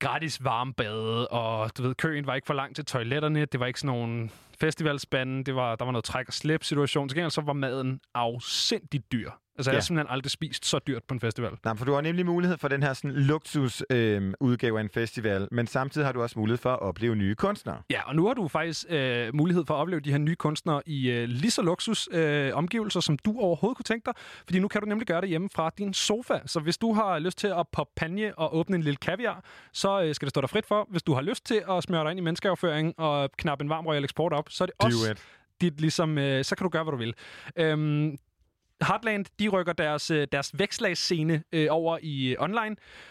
gratis 0.00 0.44
varmbade, 0.44 1.28
og 1.28 1.76
du 1.76 1.82
ved, 1.82 1.94
køen 1.94 2.26
var 2.26 2.34
ikke 2.34 2.46
for 2.46 2.54
langt 2.54 2.76
til 2.76 2.84
toiletterne. 2.84 3.44
Det 3.44 3.60
var 3.60 3.66
ikke 3.66 3.80
sådan 3.80 3.96
nogle 3.96 4.30
festivalspande. 4.60 5.44
Det 5.44 5.54
var, 5.54 5.76
der 5.76 5.84
var 5.84 5.92
noget 5.92 6.04
træk 6.04 6.28
og 6.28 6.34
slæb 6.34 6.64
situation. 6.64 7.08
Til 7.08 7.16
gengæld 7.16 7.30
så 7.30 7.40
var 7.40 7.52
maden 7.52 8.00
afsindigt 8.14 9.12
dyr. 9.12 9.30
Altså, 9.60 9.70
jeg 9.70 9.74
har 9.74 9.76
Ja. 9.76 9.80
simpelthen 9.80 10.12
aldrig 10.14 10.30
spist 10.30 10.66
så 10.66 10.78
dyrt 10.86 11.02
på 11.08 11.14
en 11.14 11.20
festival. 11.20 11.52
Nej, 11.64 11.76
for 11.76 11.84
du 11.84 11.92
har 11.92 12.00
nemlig 12.00 12.26
mulighed 12.26 12.58
for 12.58 12.68
den 12.68 12.82
her 12.82 12.92
sådan, 12.92 13.12
luksus 13.12 13.82
øh, 13.90 14.32
udgave 14.40 14.78
af 14.78 14.82
en 14.82 14.88
festival, 14.94 15.48
men 15.52 15.66
samtidig 15.66 16.06
har 16.06 16.12
du 16.12 16.22
også 16.22 16.38
mulighed 16.38 16.58
for 16.58 16.72
at 16.72 16.80
opleve 16.80 17.16
nye 17.16 17.34
kunstnere. 17.34 17.82
Ja, 17.90 18.00
og 18.08 18.16
nu 18.16 18.26
har 18.26 18.34
du 18.34 18.48
faktisk 18.48 18.84
øh, 18.88 19.34
mulighed 19.34 19.64
for 19.66 19.74
at 19.74 19.78
opleve 19.78 20.00
de 20.00 20.10
her 20.10 20.18
nye 20.18 20.34
kunstnere 20.34 20.82
i 20.86 21.10
øh, 21.10 21.28
lige 21.28 21.50
så 21.50 21.62
luksus 21.62 22.08
øh, 22.12 22.50
omgivelser, 22.54 23.00
som 23.00 23.18
du 23.18 23.38
overhovedet 23.38 23.76
kunne 23.76 23.84
tænke 23.84 24.06
dig. 24.06 24.14
Fordi 24.44 24.58
nu 24.58 24.68
kan 24.68 24.80
du 24.80 24.86
nemlig 24.86 25.06
gøre 25.06 25.20
det 25.20 25.28
hjemme 25.28 25.48
fra 25.54 25.70
din 25.78 25.94
sofa. 25.94 26.38
Så 26.46 26.60
hvis 26.60 26.78
du 26.78 26.92
har 26.92 27.18
lyst 27.18 27.38
til 27.38 27.46
at 27.48 27.66
poppe 27.72 27.92
panje 27.96 28.34
og 28.34 28.56
åbne 28.56 28.76
en 28.76 28.82
lille 28.82 28.96
kaviar, 28.96 29.44
så 29.72 30.02
øh, 30.02 30.14
skal 30.14 30.26
det 30.26 30.30
stå 30.30 30.40
dig 30.40 30.50
frit 30.50 30.66
for. 30.66 30.86
Hvis 30.90 31.02
du 31.02 31.14
har 31.14 31.22
lyst 31.22 31.44
til 31.46 31.62
at 31.70 31.82
smøre 31.82 32.04
dig 32.04 32.10
ind 32.10 32.20
i 32.20 32.22
menneskeafføring 32.22 32.94
og 32.98 33.30
knappe 33.38 33.62
en 33.64 33.68
varm 33.68 33.86
Royal 33.86 34.04
Export 34.04 34.32
op, 34.32 34.44
så 34.50 34.64
er 34.64 34.66
det 34.66 34.74
også 34.84 35.10
it. 35.12 35.22
dit, 35.60 35.80
ligesom, 35.80 36.18
øh, 36.18 36.44
så 36.44 36.56
kan 36.56 36.64
du 36.64 36.68
gøre, 36.68 36.84
hvad 36.84 36.92
du 36.92 36.98
vil. 36.98 37.14
Øhm, 37.56 38.16
Heartland, 38.82 39.24
de 39.38 39.48
rykker 39.48 39.72
deres, 39.72 40.10
øh, 40.10 40.26
deres 40.32 40.58
vækslagsscene 40.58 41.42
øh, 41.52 41.66
over 41.70 41.98
i 42.02 42.28
øh, 42.28 42.36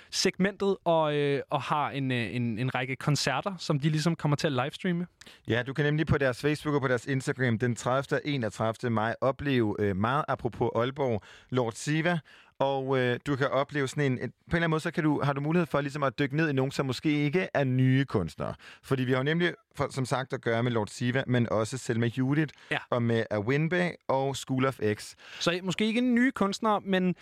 online-segmentet 0.09 0.77
og, 0.85 1.15
øh, 1.15 1.41
og 1.49 1.61
har 1.61 1.89
en, 1.89 2.11
øh, 2.11 2.35
en, 2.35 2.59
en 2.59 2.75
række 2.75 2.95
koncerter, 2.95 3.55
som 3.57 3.79
de 3.79 3.89
ligesom 3.89 4.15
kommer 4.15 4.35
til 4.35 4.47
at 4.47 4.53
livestreame. 4.53 5.07
Ja, 5.47 5.63
du 5.63 5.73
kan 5.73 5.85
nemlig 5.85 6.07
på 6.07 6.17
deres 6.17 6.41
Facebook 6.41 6.75
og 6.75 6.81
på 6.81 6.87
deres 6.87 7.05
Instagram 7.05 7.59
den 7.59 7.75
30. 7.75 8.17
og 8.17 8.21
31. 8.25 8.89
maj 8.89 9.15
opleve 9.21 9.75
øh, 9.79 9.95
meget 9.95 10.25
apropos 10.27 10.69
Aalborg, 10.75 11.21
Lord 11.49 11.73
Siva, 11.73 12.19
og 12.59 12.99
øh, 12.99 13.19
du 13.27 13.35
kan 13.35 13.47
opleve 13.47 13.87
sådan 13.87 14.03
en, 14.03 14.11
en... 14.11 14.17
På 14.19 14.25
en 14.25 14.31
eller 14.51 14.55
anden 14.57 14.69
måde, 14.69 14.81
så 14.81 14.91
kan 14.91 15.03
du, 15.03 15.21
har 15.21 15.33
du 15.33 15.41
mulighed 15.41 15.65
for 15.67 15.81
ligesom 15.81 16.03
at 16.03 16.19
dykke 16.19 16.35
ned 16.35 16.49
i 16.49 16.53
nogen, 16.53 16.71
som 16.71 16.85
måske 16.85 17.09
ikke 17.11 17.47
er 17.53 17.63
nye 17.63 18.05
kunstnere. 18.05 18.53
Fordi 18.83 19.03
vi 19.03 19.11
har 19.11 19.17
jo 19.19 19.23
nemlig, 19.23 19.53
for, 19.75 19.87
som 19.91 20.05
sagt, 20.05 20.33
at 20.33 20.41
gøre 20.41 20.63
med 20.63 20.71
Lord 20.71 20.87
Siva, 20.87 21.23
men 21.27 21.49
også 21.51 21.77
Selma 21.77 22.09
Judith, 22.17 22.53
Ja. 22.71 22.77
og 22.89 23.03
med 23.03 23.23
Awinbe 23.31 23.91
og 24.07 24.35
School 24.35 24.65
of 24.65 24.79
X. 24.93 25.13
Så 25.39 25.59
måske 25.63 25.85
ikke 25.85 26.01
nye 26.01 26.31
kunstnere, 26.31 26.81
men 26.85 27.15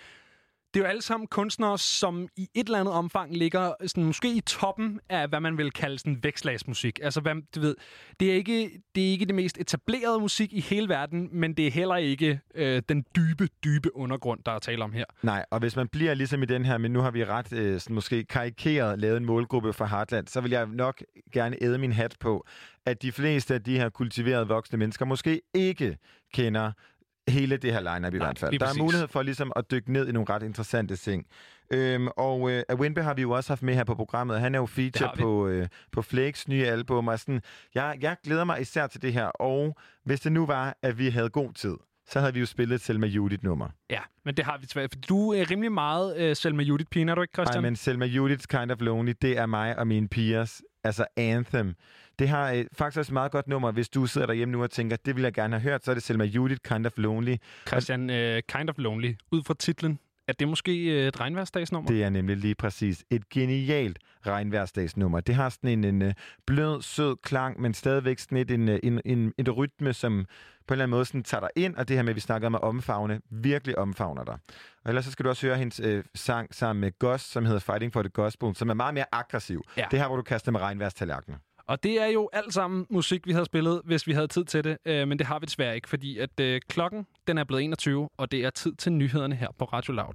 det 0.74 0.80
er 0.80 0.84
jo 0.84 0.90
alle 0.90 1.02
sammen 1.02 1.28
kunstnere, 1.28 1.78
som 1.78 2.28
i 2.36 2.50
et 2.54 2.66
eller 2.66 2.80
andet 2.80 2.94
omfang 2.94 3.38
ligger 3.38 3.74
sådan, 3.86 4.04
måske 4.04 4.36
i 4.36 4.42
toppen 4.42 5.00
af, 5.10 5.28
hvad 5.28 5.40
man 5.40 5.58
vil 5.58 5.72
kalde 5.72 6.00
sådan 6.00 6.20
vækslagsmusik. 6.24 7.00
Altså, 7.04 7.22
hvad, 7.22 7.36
du 7.56 7.60
ved, 7.60 7.76
det 8.20 8.32
er, 8.32 8.36
ikke, 8.36 8.82
det 8.96 9.08
er 9.08 9.12
ikke 9.12 9.26
det 9.26 9.36
mest 9.36 9.58
etablerede 9.58 10.20
musik 10.20 10.54
i 10.54 10.60
hele 10.60 10.90
verden, 10.90 11.30
men 11.32 11.54
det 11.54 11.68
er 11.68 11.72
heller 11.72 11.96
ikke 11.96 12.40
øh, 12.56 12.82
den 12.90 13.06
dybe, 13.16 13.48
dybe 13.64 13.96
undergrund, 13.96 14.40
der 14.46 14.52
er 14.52 14.60
tale 14.60 14.84
om 14.84 14.92
her. 14.92 15.06
Nej, 15.24 15.46
og 15.52 15.60
hvis 15.60 15.76
man 15.76 15.88
bliver 15.88 16.14
ligesom 16.14 16.44
i 16.44 16.46
den 16.46 16.66
her, 16.66 16.78
men 16.78 16.92
nu 16.92 17.00
har 17.00 17.12
vi 17.12 17.26
ret 17.26 17.54
øh, 17.54 17.80
sådan 17.80 17.94
måske 17.94 18.24
karikeret 18.24 19.00
lavet 19.00 19.18
en 19.18 19.26
målgruppe 19.26 19.74
for 19.74 19.86
Heartland, 19.86 20.28
så 20.28 20.42
vil 20.42 20.52
jeg 20.52 20.68
nok 20.68 21.04
gerne 21.34 21.64
æde 21.64 21.78
min 21.78 21.92
hat 21.92 22.16
på, 22.20 22.46
at 22.86 23.02
de 23.02 23.12
fleste 23.12 23.54
af 23.54 23.64
de 23.64 23.78
her 23.78 23.90
kultiverede 23.90 24.48
voksne 24.48 24.78
mennesker 24.78 25.06
måske 25.06 25.42
ikke 25.54 25.98
kender 26.34 26.72
hele 27.28 27.58
det 27.58 27.74
her 27.74 27.80
line-up 27.80 28.14
i 28.14 28.18
Nej, 28.18 28.28
hvert 28.28 28.40
fald. 28.40 28.60
Der 28.60 28.66
præcis. 28.66 28.80
er 28.80 28.84
mulighed 28.84 29.08
for 29.08 29.22
ligesom 29.22 29.52
at 29.56 29.72
dykke 29.72 29.94
ned 29.94 30.08
i 30.08 30.12
nogle 30.12 30.30
ret 30.30 30.44
interessante 30.44 30.96
ting. 30.96 31.26
Øhm, 31.74 32.08
og 32.18 32.52
øh, 32.52 32.64
Awinbe 32.70 33.04
har 33.04 33.14
vi 33.14 33.22
jo 33.22 33.32
også 33.32 33.50
haft 33.52 33.64
med 33.64 33.74
her 33.76 33.84
på 33.84 33.96
programmet. 33.96 34.40
Han 34.40 34.56
er 34.56 34.60
jo 34.60 34.66
feature 34.66 35.12
på, 35.20 35.48
øh, 35.48 35.68
på 35.92 36.02
Flakes 36.02 36.48
nye 36.48 36.66
album. 36.66 37.08
Og 37.08 37.20
sådan, 37.20 37.42
jeg, 37.76 37.98
jeg 38.02 38.16
glæder 38.24 38.44
mig 38.44 38.62
især 38.62 38.88
til 38.88 39.02
det 39.02 39.14
her. 39.14 39.26
Og 39.26 39.78
hvis 40.04 40.20
det 40.20 40.32
nu 40.32 40.46
var, 40.46 40.78
at 40.82 40.98
vi 41.00 41.10
havde 41.10 41.30
god 41.30 41.54
tid, 41.54 41.76
så 42.10 42.20
havde 42.20 42.34
vi 42.34 42.40
jo 42.40 42.46
spillet 42.46 42.82
Selma 42.82 43.08
Judith-nummer. 43.08 43.70
Ja, 43.90 44.00
men 44.26 44.36
det 44.38 44.46
har 44.46 44.58
vi 44.58 44.66
svært. 44.68 44.90
For 44.94 45.00
du 45.10 45.34
er 45.34 45.52
rimelig 45.52 45.72
meget 45.72 46.18
øh, 46.18 46.36
Selma 46.36 46.64
Judith 46.64 46.90
Pina, 46.90 47.12
er 47.12 47.16
du 47.16 47.22
ikke, 47.22 47.34
Nej, 47.38 47.46
Christian? 47.46 47.64
men 47.64 47.76
Selma 47.76 48.06
Judith's 48.06 48.46
Kind 48.60 48.72
of 48.72 48.78
Lonely, 48.82 49.14
det 49.22 49.38
er 49.38 49.46
mig 49.46 49.80
og 49.80 49.88
mine 49.88 50.08
pigers, 50.08 50.62
altså 50.84 51.06
Anthem. 51.18 51.76
Det 52.20 52.30
har 52.30 52.52
øh, 52.52 52.66
faktisk 52.74 53.00
også 53.00 53.10
et 53.10 53.14
meget 53.14 53.32
godt 53.32 53.48
nummer, 53.48 53.72
hvis 53.72 53.90
du 53.90 54.06
sidder 54.06 54.28
derhjemme 54.28 54.52
nu 54.52 54.64
og 54.64 54.72
tænker, 54.72 54.96
det 54.96 55.16
vil 55.16 55.24
jeg 55.24 55.34
gerne 55.34 55.60
have 55.60 55.72
hørt, 55.72 55.86
så 55.86 55.92
er 55.92 55.96
det 55.96 56.04
Selma 56.04 56.24
Judith 56.24 56.62
Kind 56.64 56.86
of 56.86 56.98
Lonely. 56.98 57.36
Christian, 57.68 58.10
øh, 58.10 58.42
Kind 58.48 58.70
of 58.70 58.76
Lonely, 58.78 59.14
ud 59.32 59.44
fra 59.44 59.54
titlen. 59.60 60.00
Er 60.28 60.34
det 60.34 60.48
måske 60.48 61.02
øh, 61.02 61.08
et 61.08 61.20
regnværsdagsnummer? 61.20 61.90
Det 61.90 62.04
er 62.04 62.10
nemlig 62.10 62.38
lige 62.38 62.56
præcis 62.56 63.06
et 63.10 63.30
genialt 63.30 64.00
regnværsdagsnummer. 64.28 65.20
Det 65.20 65.36
har 65.36 65.50
sådan 65.50 65.70
en, 65.70 65.84
en 65.84 66.02
øh, 66.02 66.14
blød, 66.46 66.82
sød 66.82 67.16
klang, 67.24 67.62
men 67.62 67.74
stadigvæk 67.74 68.20
sådan 68.20 68.38
et, 68.38 68.52
en, 68.52 68.70
øh, 68.70 68.80
en, 68.84 69.02
en, 69.06 69.34
en 69.38 69.50
rytme, 69.50 69.94
som 69.94 70.26
på 70.68 70.74
en 70.74 70.76
eller 70.76 70.84
anden 70.84 70.98
måde 70.98 71.06
sådan 71.06 71.24
tager 71.24 71.42
dig 71.42 71.50
ind, 71.56 71.76
og 71.76 71.88
det 71.88 71.96
her 71.96 72.04
med, 72.04 72.10
at 72.10 72.16
vi 72.16 72.22
snakker 72.22 72.48
om 72.48 72.56
at 72.56 72.62
omfavne, 72.62 73.22
virkelig 73.32 73.78
omfavner 73.78 74.24
dig. 74.24 74.38
Og 74.84 74.90
ellers 74.90 75.06
så 75.06 75.12
skal 75.12 75.24
du 75.24 75.30
også 75.30 75.48
høre 75.48 75.58
hendes 75.58 75.80
øh, 75.80 76.04
sang 76.16 76.56
sammen 76.56 76.82
med 76.82 77.00
Gus, 77.00 77.22
som 77.22 77.46
hedder 77.46 77.60
Fighting 77.60 77.94
for 77.94 78.02
the 78.02 78.10
Gospel, 78.10 78.56
som 78.56 78.70
er 78.70 78.74
meget 78.74 78.94
mere 78.94 79.06
aggressiv. 79.12 79.64
Ja. 79.78 79.86
Det 79.92 80.00
her, 80.00 80.08
hvor 80.08 80.16
du 80.16 80.22
kaster 80.22 80.52
med 80.52 80.60
regnværstallerkener. 80.60 81.38
Og 81.68 81.84
det 81.84 82.02
er 82.02 82.06
jo 82.06 82.30
alt 82.34 82.54
sammen 82.54 82.86
musik, 82.90 83.28
vi 83.28 83.32
havde 83.32 83.46
spillet, 83.46 83.82
hvis 83.86 84.08
vi 84.08 84.14
havde 84.14 84.28
tid 84.28 84.46
til 84.46 84.64
det. 84.64 84.78
Øh, 84.86 85.08
men 85.08 85.20
det 85.20 85.28
har 85.28 85.40
vi 85.40 85.46
desværre 85.46 85.76
ikke, 85.76 85.90
fordi 85.90 86.18
at 86.18 86.40
øh, 86.40 86.62
klokken 86.70 87.08
den 87.28 87.38
er 87.38 87.44
blevet 87.44 87.64
21, 87.64 88.10
og 88.18 88.32
det 88.32 88.46
er 88.46 88.50
tid 88.50 88.76
til 88.76 88.92
nyhederne 88.92 89.36
her 89.36 89.48
på 89.60 89.66
Radio 89.66 89.94
Loud. 89.94 90.14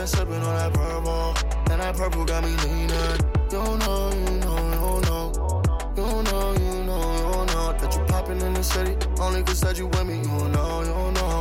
Been 0.00 0.06
sipping 0.06 0.42
on 0.42 0.56
that 0.56 0.72
purple. 0.72 1.34
And 1.70 1.80
that 1.80 1.94
purple 1.94 2.24
got 2.24 2.42
me 2.42 2.50
leaning. 2.64 2.88
You 3.52 3.62
know, 3.80 4.10
you 4.16 4.38
know, 4.44 4.60
you 4.80 5.00
know. 5.08 5.62
You 5.96 6.22
know, 6.22 6.52
you 6.52 6.84
know, 6.88 7.02
you 7.20 7.46
know. 7.52 7.76
That 7.78 7.94
you 7.94 8.02
poppin' 8.04 8.40
in 8.40 8.54
the 8.54 8.62
city. 8.62 8.96
Only 9.20 9.42
cause 9.42 9.60
that 9.60 9.76
you 9.76 9.86
with 9.88 10.06
me. 10.06 10.16
You 10.16 10.48
know, 10.54 10.80
you 10.90 11.12
know. 11.18 11.38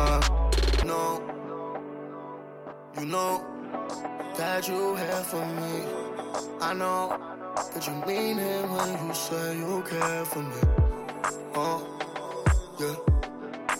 Uh, 0.00 0.20
no. 0.86 1.20
You 2.98 3.06
know 3.06 3.44
that 4.38 4.66
you 4.66 4.96
here 4.96 5.24
for 5.30 5.44
me. 5.44 5.82
I 6.62 6.72
know 6.72 7.18
that 7.74 7.86
you 7.86 7.92
mean 8.06 8.38
it 8.38 8.64
when 8.70 9.08
you 9.08 9.14
say 9.14 9.58
you 9.58 9.84
care 9.90 10.24
for 10.24 10.42
me. 10.42 10.60
Oh, 11.54 11.78
yeah. 12.80 12.96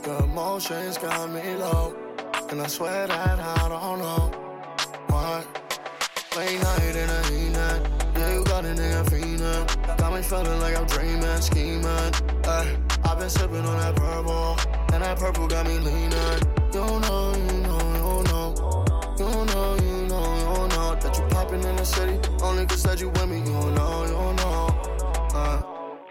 Your 0.06 0.24
emotions 0.24 0.98
got 0.98 1.30
me 1.30 1.54
low. 1.56 2.03
And 2.54 2.62
I 2.62 2.68
swear 2.68 3.08
that 3.08 3.40
I 3.40 3.68
don't 3.68 3.98
know 3.98 4.30
why. 5.08 5.44
Late 6.36 6.62
night 6.62 6.94
in 6.94 7.10
a 7.10 7.22
heat 7.26 7.52
Yeah, 8.16 8.32
you 8.32 8.44
got 8.44 8.64
a 8.64 8.68
nigga 8.68 9.04
fiendin'. 9.10 9.98
Got 9.98 10.14
me 10.14 10.22
feeling 10.22 10.60
like 10.60 10.76
I'm 10.78 10.86
dreaming, 10.86 11.40
scheming. 11.40 12.12
Ay, 12.46 12.76
I've 13.06 13.18
been 13.18 13.28
sipping 13.28 13.66
on 13.66 13.76
that 13.80 13.96
purple. 13.96 14.56
And 14.92 15.02
that 15.02 15.18
purple 15.18 15.48
got 15.48 15.66
me 15.66 15.78
leaning. 15.80 16.12
You 16.72 16.86
know, 17.02 17.34
you 17.34 17.58
know, 17.66 17.82
you 17.98 18.22
know. 18.30 18.84
You 19.18 19.30
know, 19.50 19.74
you 19.82 20.06
know, 20.06 20.26
you 20.38 20.68
know. 20.68 20.94
That 21.02 21.18
you 21.18 21.26
poppin' 21.30 21.60
in 21.60 21.74
the 21.74 21.84
city. 21.84 22.20
Only 22.40 22.66
cause 22.66 22.84
that 22.84 23.00
you 23.00 23.08
with 23.08 23.28
me. 23.30 23.38
You 23.38 23.70
know, 23.74 24.04
you 24.06 24.32
know. 24.38 24.68
Uh. 25.34 25.62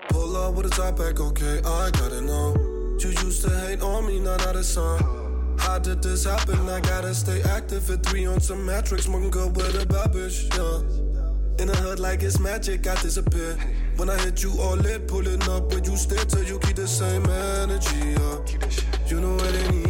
Pull 0.09 0.35
up 0.35 0.55
with 0.55 0.65
a 0.65 0.69
top 0.71 0.97
back, 0.97 1.21
okay, 1.21 1.61
I 1.63 1.89
gotta 1.91 2.19
know. 2.19 2.53
You 2.99 3.11
used 3.23 3.43
to 3.43 3.59
hate 3.61 3.81
on 3.81 4.07
me, 4.07 4.19
now 4.19 4.35
that 4.35 4.57
it's 4.57 4.75
on. 4.75 5.22
How 5.63 5.79
did 5.79 6.03
this 6.03 6.25
happen? 6.25 6.67
I 6.67 6.81
gotta 6.81 7.15
stay 7.15 7.41
active 7.43 7.89
at 7.89 8.05
three 8.05 8.25
on 8.25 8.41
some 8.41 8.65
metrics, 8.65 9.05
smoking 9.05 9.31
good 9.31 9.55
with 9.55 9.81
a 9.81 9.85
bad 9.85 10.13
yeah. 10.13 11.61
In 11.61 11.67
the 11.67 11.77
hood 11.77 11.99
like 11.99 12.21
it's 12.21 12.39
magic, 12.39 12.85
I 12.85 12.95
disappear. 13.01 13.57
When 13.95 14.09
I 14.09 14.17
hit 14.19 14.43
you 14.43 14.51
all 14.59 14.75
lit, 14.75 15.07
pulling 15.07 15.41
up, 15.43 15.69
but 15.69 15.87
you 15.87 15.95
stay 15.95 16.23
till 16.25 16.43
you 16.43 16.59
keep 16.59 16.75
the 16.75 16.87
same 16.87 17.25
energy, 17.25 17.95
yeah. 17.95 19.07
You 19.07 19.21
know 19.21 19.37
it 19.37 19.55
ain't 19.63 19.87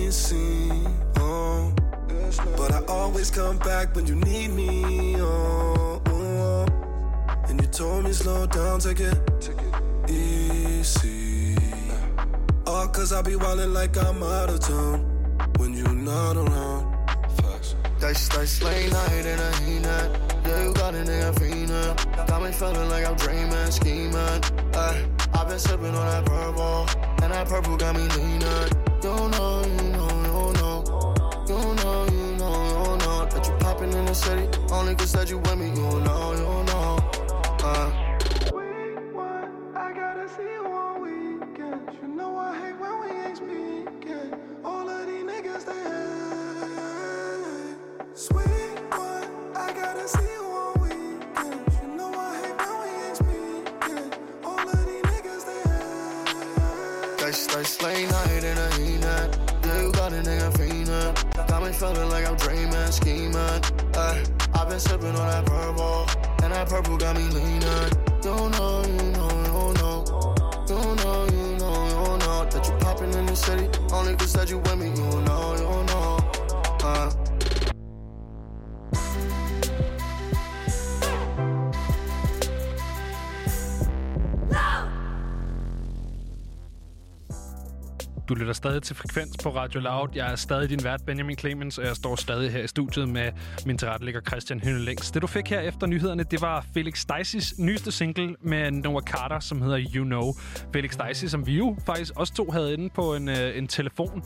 easy, 0.00 0.70
oh. 1.18 1.74
But 2.56 2.72
I 2.72 2.84
always 2.86 3.30
come 3.30 3.58
back 3.58 3.96
when 3.96 4.06
you 4.06 4.14
need 4.14 4.52
me, 4.52 5.16
oh. 5.18 6.00
oh. 6.06 6.66
And 7.48 7.60
you 7.60 7.66
told 7.66 8.04
me 8.04 8.12
slow 8.12 8.46
down, 8.46 8.78
take 8.78 9.00
it 9.00 9.18
easy. 10.08 11.56
All 12.64 12.86
cause 12.88 13.12
I 13.12 13.22
be 13.22 13.32
wildin' 13.32 13.72
like 13.72 13.96
I'm 13.96 14.22
out 14.22 14.50
of 14.50 14.60
town 14.60 15.15
when 15.58 15.74
you're 15.74 15.92
not 15.92 16.36
around. 16.36 16.96
Dice, 17.98 18.28
dice, 18.28 18.62
late 18.62 18.92
night, 18.92 19.26
and 19.26 19.40
I 19.40 19.62
ain't 19.64 19.82
that. 19.84 20.08
Yeah, 20.46 20.64
you 20.64 20.74
got 20.74 20.94
a 20.94 20.98
nigga, 20.98 21.34
fiendin'. 21.34 22.26
Got 22.28 22.42
me 22.42 22.52
feeling 22.52 22.88
like 22.90 23.06
I'm 23.06 23.16
dreamin', 23.16 23.70
schemin'. 23.72 24.76
Ay, 24.76 25.04
I've 25.34 25.48
been 25.48 25.58
sippin' 25.58 25.94
on 25.94 26.06
that 26.06 26.24
purple, 26.26 26.86
and 27.22 27.32
that 27.32 27.48
purple 27.48 27.76
got 27.76 27.96
me 27.96 28.02
leanin'. 28.02 28.68
You 29.02 29.16
know, 29.32 29.62
you 29.64 29.88
know, 29.96 30.08
you 30.26 30.52
know. 30.60 30.76
You 31.48 31.74
know, 31.80 32.06
you 32.10 32.36
know, 32.36 32.54
you 32.68 32.96
know. 32.98 33.26
That 33.30 33.46
you 33.48 33.54
poppin' 33.58 33.92
in 33.92 34.04
the 34.04 34.14
city, 34.14 34.46
only 34.70 34.94
cause 34.94 35.12
that 35.12 35.30
you 35.30 35.38
with 35.38 35.58
me. 35.58 35.68
You 35.68 36.00
know, 36.00 36.32
you 36.32 36.40
know. 36.40 36.55
Feeling 61.76 62.08
like 62.08 62.26
I'm 62.26 62.36
dreaming, 62.36 62.90
scheming. 62.90 63.36
Uh, 63.36 64.24
I've 64.54 64.68
been 64.68 64.80
sipping 64.80 65.14
on 65.14 65.26
that 65.28 65.44
purple, 65.44 66.06
and 66.42 66.52
that 66.52 66.68
purple 66.68 66.96
got 66.96 67.16
me 67.16 67.24
leaning. 67.24 67.60
You 68.24 68.50
know, 68.50 68.82
you 68.86 69.12
know, 69.12 69.30
you 69.46 69.74
know. 69.80 70.04
You 70.68 70.74
know, 70.96 71.26
you 71.30 71.58
know, 71.60 71.76
you 71.88 72.18
know. 72.18 72.48
That 72.50 72.66
you 72.66 72.74
popping 72.78 73.12
in 73.12 73.26
the 73.26 73.36
city, 73.36 73.68
only 73.92 74.16
cause 74.16 74.32
that 74.32 74.48
you 74.50 74.58
with 74.58 74.78
me. 74.78 74.88
You 74.88 75.20
know. 75.20 75.25
Du 88.28 88.34
lytter 88.34 88.52
stadig 88.52 88.82
til 88.82 88.96
Frekvens 88.96 89.36
på 89.42 89.48
Radio 89.48 89.80
Loud. 89.80 90.08
Jeg 90.14 90.32
er 90.32 90.36
stadig 90.36 90.70
din 90.70 90.84
vært, 90.84 91.02
Benjamin 91.06 91.38
Clemens, 91.38 91.78
og 91.78 91.86
jeg 91.86 91.96
står 91.96 92.16
stadig 92.16 92.52
her 92.52 92.62
i 92.62 92.66
studiet 92.66 93.08
med 93.08 93.32
min 93.66 93.78
tilrettelægger 93.78 94.20
Christian 94.20 94.60
Hønelængs. 94.60 95.10
Det 95.10 95.22
du 95.22 95.26
fik 95.26 95.48
her 95.48 95.60
efter 95.60 95.86
nyhederne, 95.86 96.22
det 96.22 96.40
var 96.40 96.66
Felix 96.74 96.98
Steisis 96.98 97.54
nyeste 97.58 97.92
single 97.92 98.36
med 98.40 98.70
Noah 98.70 99.02
Carter, 99.02 99.40
som 99.40 99.62
hedder 99.62 99.86
You 99.94 100.04
Know. 100.04 100.32
Felix 100.72 100.92
Steisi, 100.92 101.28
som 101.28 101.46
vi 101.46 101.56
jo 101.56 101.76
faktisk 101.86 102.12
også 102.16 102.34
to 102.34 102.50
havde 102.50 102.72
inde 102.72 102.90
på 102.94 103.14
en, 103.14 103.28
øh, 103.28 103.58
en 103.58 103.68
telefon 103.68 104.22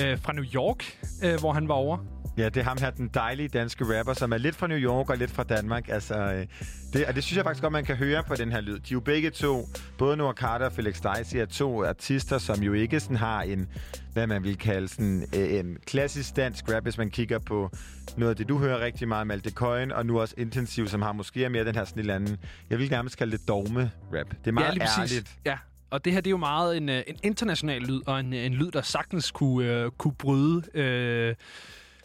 øh, 0.00 0.18
fra 0.18 0.32
New 0.32 0.44
York, 0.54 0.98
øh, 1.24 1.40
hvor 1.40 1.52
han 1.52 1.68
var 1.68 1.74
over. 1.74 1.98
Ja, 2.38 2.44
det 2.44 2.56
er 2.56 2.64
ham 2.64 2.76
her, 2.80 2.90
den 2.90 3.10
dejlige 3.14 3.48
danske 3.48 3.98
rapper, 3.98 4.12
som 4.12 4.32
er 4.32 4.38
lidt 4.38 4.56
fra 4.56 4.66
New 4.66 4.78
York 4.78 5.10
og 5.10 5.16
lidt 5.16 5.30
fra 5.30 5.42
Danmark. 5.42 5.88
Altså, 5.88 6.14
øh, 6.14 6.46
det, 6.92 7.06
og 7.06 7.14
det 7.14 7.24
synes 7.24 7.36
jeg 7.36 7.44
faktisk 7.44 7.62
godt, 7.62 7.72
man 7.72 7.84
kan 7.84 7.96
høre 7.96 8.22
på 8.22 8.34
den 8.34 8.52
her 8.52 8.60
lyd. 8.60 8.74
De 8.74 8.78
er 8.78 8.92
jo 8.92 9.00
begge 9.00 9.30
to, 9.30 9.68
både 9.98 10.16
Noah 10.16 10.34
Carter 10.34 10.66
og 10.66 10.72
Felix 10.72 10.96
Stacey, 10.96 11.38
er 11.38 11.46
to 11.46 11.84
artister, 11.84 12.38
som 12.38 12.62
jo 12.62 12.72
ikke 12.72 13.00
sådan 13.00 13.16
har 13.16 13.42
en, 13.42 13.68
hvad 14.12 14.26
man 14.26 14.44
vil 14.44 14.58
kalde 14.58 14.88
sådan, 14.88 15.26
øh, 15.36 15.52
en 15.52 15.76
klassisk 15.86 16.36
dansk 16.36 16.72
rap, 16.72 16.82
hvis 16.82 16.98
man 16.98 17.10
kigger 17.10 17.38
på 17.38 17.70
noget 18.16 18.30
af 18.30 18.36
det, 18.36 18.48
du 18.48 18.58
hører 18.58 18.80
rigtig 18.80 19.08
meget, 19.08 19.26
Malte 19.26 19.50
Coyne, 19.50 19.96
og 19.96 20.06
nu 20.06 20.20
også 20.20 20.34
Intensiv, 20.38 20.88
som 20.88 21.02
har 21.02 21.12
måske 21.12 21.48
mere 21.48 21.64
den 21.64 21.74
her 21.74 21.84
sådan 21.84 22.10
anden, 22.10 22.36
jeg 22.70 22.78
vil 22.78 22.90
nærmest 22.90 23.18
kalde 23.18 23.36
det 23.36 23.48
dogme-rap. 23.48 24.26
Det 24.30 24.46
er 24.46 24.52
meget 24.52 24.76
ja, 24.76 25.00
ærligt. 25.00 25.36
Ja, 25.46 25.58
og 25.90 26.04
det 26.04 26.12
her 26.12 26.20
det 26.20 26.26
er 26.26 26.30
jo 26.30 26.36
meget 26.36 26.76
en, 26.76 26.88
øh, 26.88 27.02
en 27.06 27.16
international 27.22 27.82
lyd, 27.82 28.00
og 28.06 28.20
en, 28.20 28.32
øh, 28.32 28.44
en 28.44 28.54
lyd, 28.54 28.70
der 28.70 28.82
sagtens 28.82 29.30
kunne, 29.30 29.66
øh, 29.66 29.90
kunne 29.90 30.14
bryde 30.14 30.78
øh, 30.78 31.34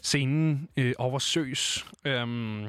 scenen 0.02 0.68
øh, 0.76 0.92
oversøs. 0.98 1.86
Øhm, 2.04 2.68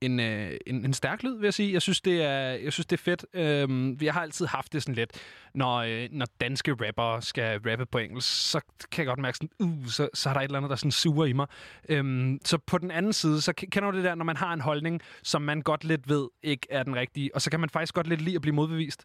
en, 0.00 0.20
øh, 0.20 0.56
en, 0.66 0.84
en 0.84 0.92
stærk 0.92 1.22
lyd, 1.22 1.36
vil 1.36 1.46
jeg 1.46 1.54
sige. 1.54 1.72
Jeg 1.72 1.82
synes, 1.82 2.00
det 2.00 2.22
er, 2.22 2.40
jeg 2.40 2.72
synes, 2.72 2.86
det 2.86 2.96
er 2.96 3.02
fedt. 3.02 3.26
Øhm, 3.34 4.00
vi 4.00 4.06
har 4.06 4.20
altid 4.20 4.46
haft 4.46 4.72
det 4.72 4.82
sådan 4.82 4.94
lidt, 4.94 5.10
når, 5.54 5.76
øh, 5.76 6.08
når 6.10 6.26
danske 6.40 6.76
rapper 6.86 7.20
skal 7.20 7.60
rappe 7.70 7.86
på 7.86 7.98
engelsk, 7.98 8.50
så 8.50 8.60
kan 8.92 9.02
jeg 9.02 9.06
godt 9.06 9.18
mærke 9.18 9.36
sådan, 9.36 9.50
uh, 9.58 9.86
så, 9.86 10.08
så 10.14 10.28
er 10.28 10.32
der 10.32 10.40
et 10.40 10.44
eller 10.44 10.56
andet, 10.56 10.70
der 10.70 10.76
sådan 10.76 10.90
suger 10.90 11.26
i 11.26 11.32
mig. 11.32 11.46
Øhm, 11.88 12.40
så 12.44 12.58
på 12.58 12.78
den 12.78 12.90
anden 12.90 13.12
side, 13.12 13.40
så 13.40 13.52
kender 13.52 13.90
du 13.90 13.96
det 13.96 14.04
der, 14.04 14.14
når 14.14 14.24
man 14.24 14.36
har 14.36 14.52
en 14.52 14.60
holdning, 14.60 15.00
som 15.22 15.42
man 15.42 15.62
godt 15.62 15.84
lidt 15.84 16.08
ved 16.08 16.28
ikke 16.42 16.66
er 16.70 16.82
den 16.82 16.96
rigtige, 16.96 17.34
og 17.34 17.42
så 17.42 17.50
kan 17.50 17.60
man 17.60 17.70
faktisk 17.70 17.94
godt 17.94 18.06
lidt 18.06 18.20
lide 18.20 18.36
at 18.36 18.42
blive 18.42 18.54
modbevist. 18.54 19.04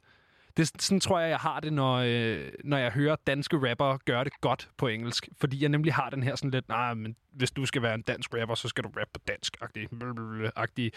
Det, 0.58 0.82
sådan 0.82 1.00
tror 1.00 1.20
jeg, 1.20 1.30
jeg 1.30 1.38
har 1.38 1.60
det, 1.60 1.74
når, 1.74 1.96
øh, 1.96 2.52
når 2.64 2.78
jeg 2.78 2.92
hører 2.92 3.16
danske 3.28 3.70
rapper 3.70 3.98
gøre 4.06 4.24
det 4.24 4.42
godt 4.42 4.70
på 4.78 4.88
engelsk. 4.88 5.30
Fordi 5.40 5.62
jeg 5.62 5.70
nemlig 5.70 5.94
har 5.94 6.10
den 6.10 6.24
her 6.24 6.36
sådan 6.36 6.52
lidt, 6.52 6.70
nej, 6.70 6.94
men 6.94 7.16
hvis 7.38 7.52
du 7.52 7.66
skal 7.66 7.82
være 7.82 7.96
en 7.96 8.02
dansk 8.02 8.34
rapper, 8.34 8.56
så 8.56 8.68
skal 8.68 8.84
du 8.84 8.90
rappe 8.90 9.12
på 9.14 9.20
dansk-agtig, 9.28 9.90
agtig, 10.56 10.92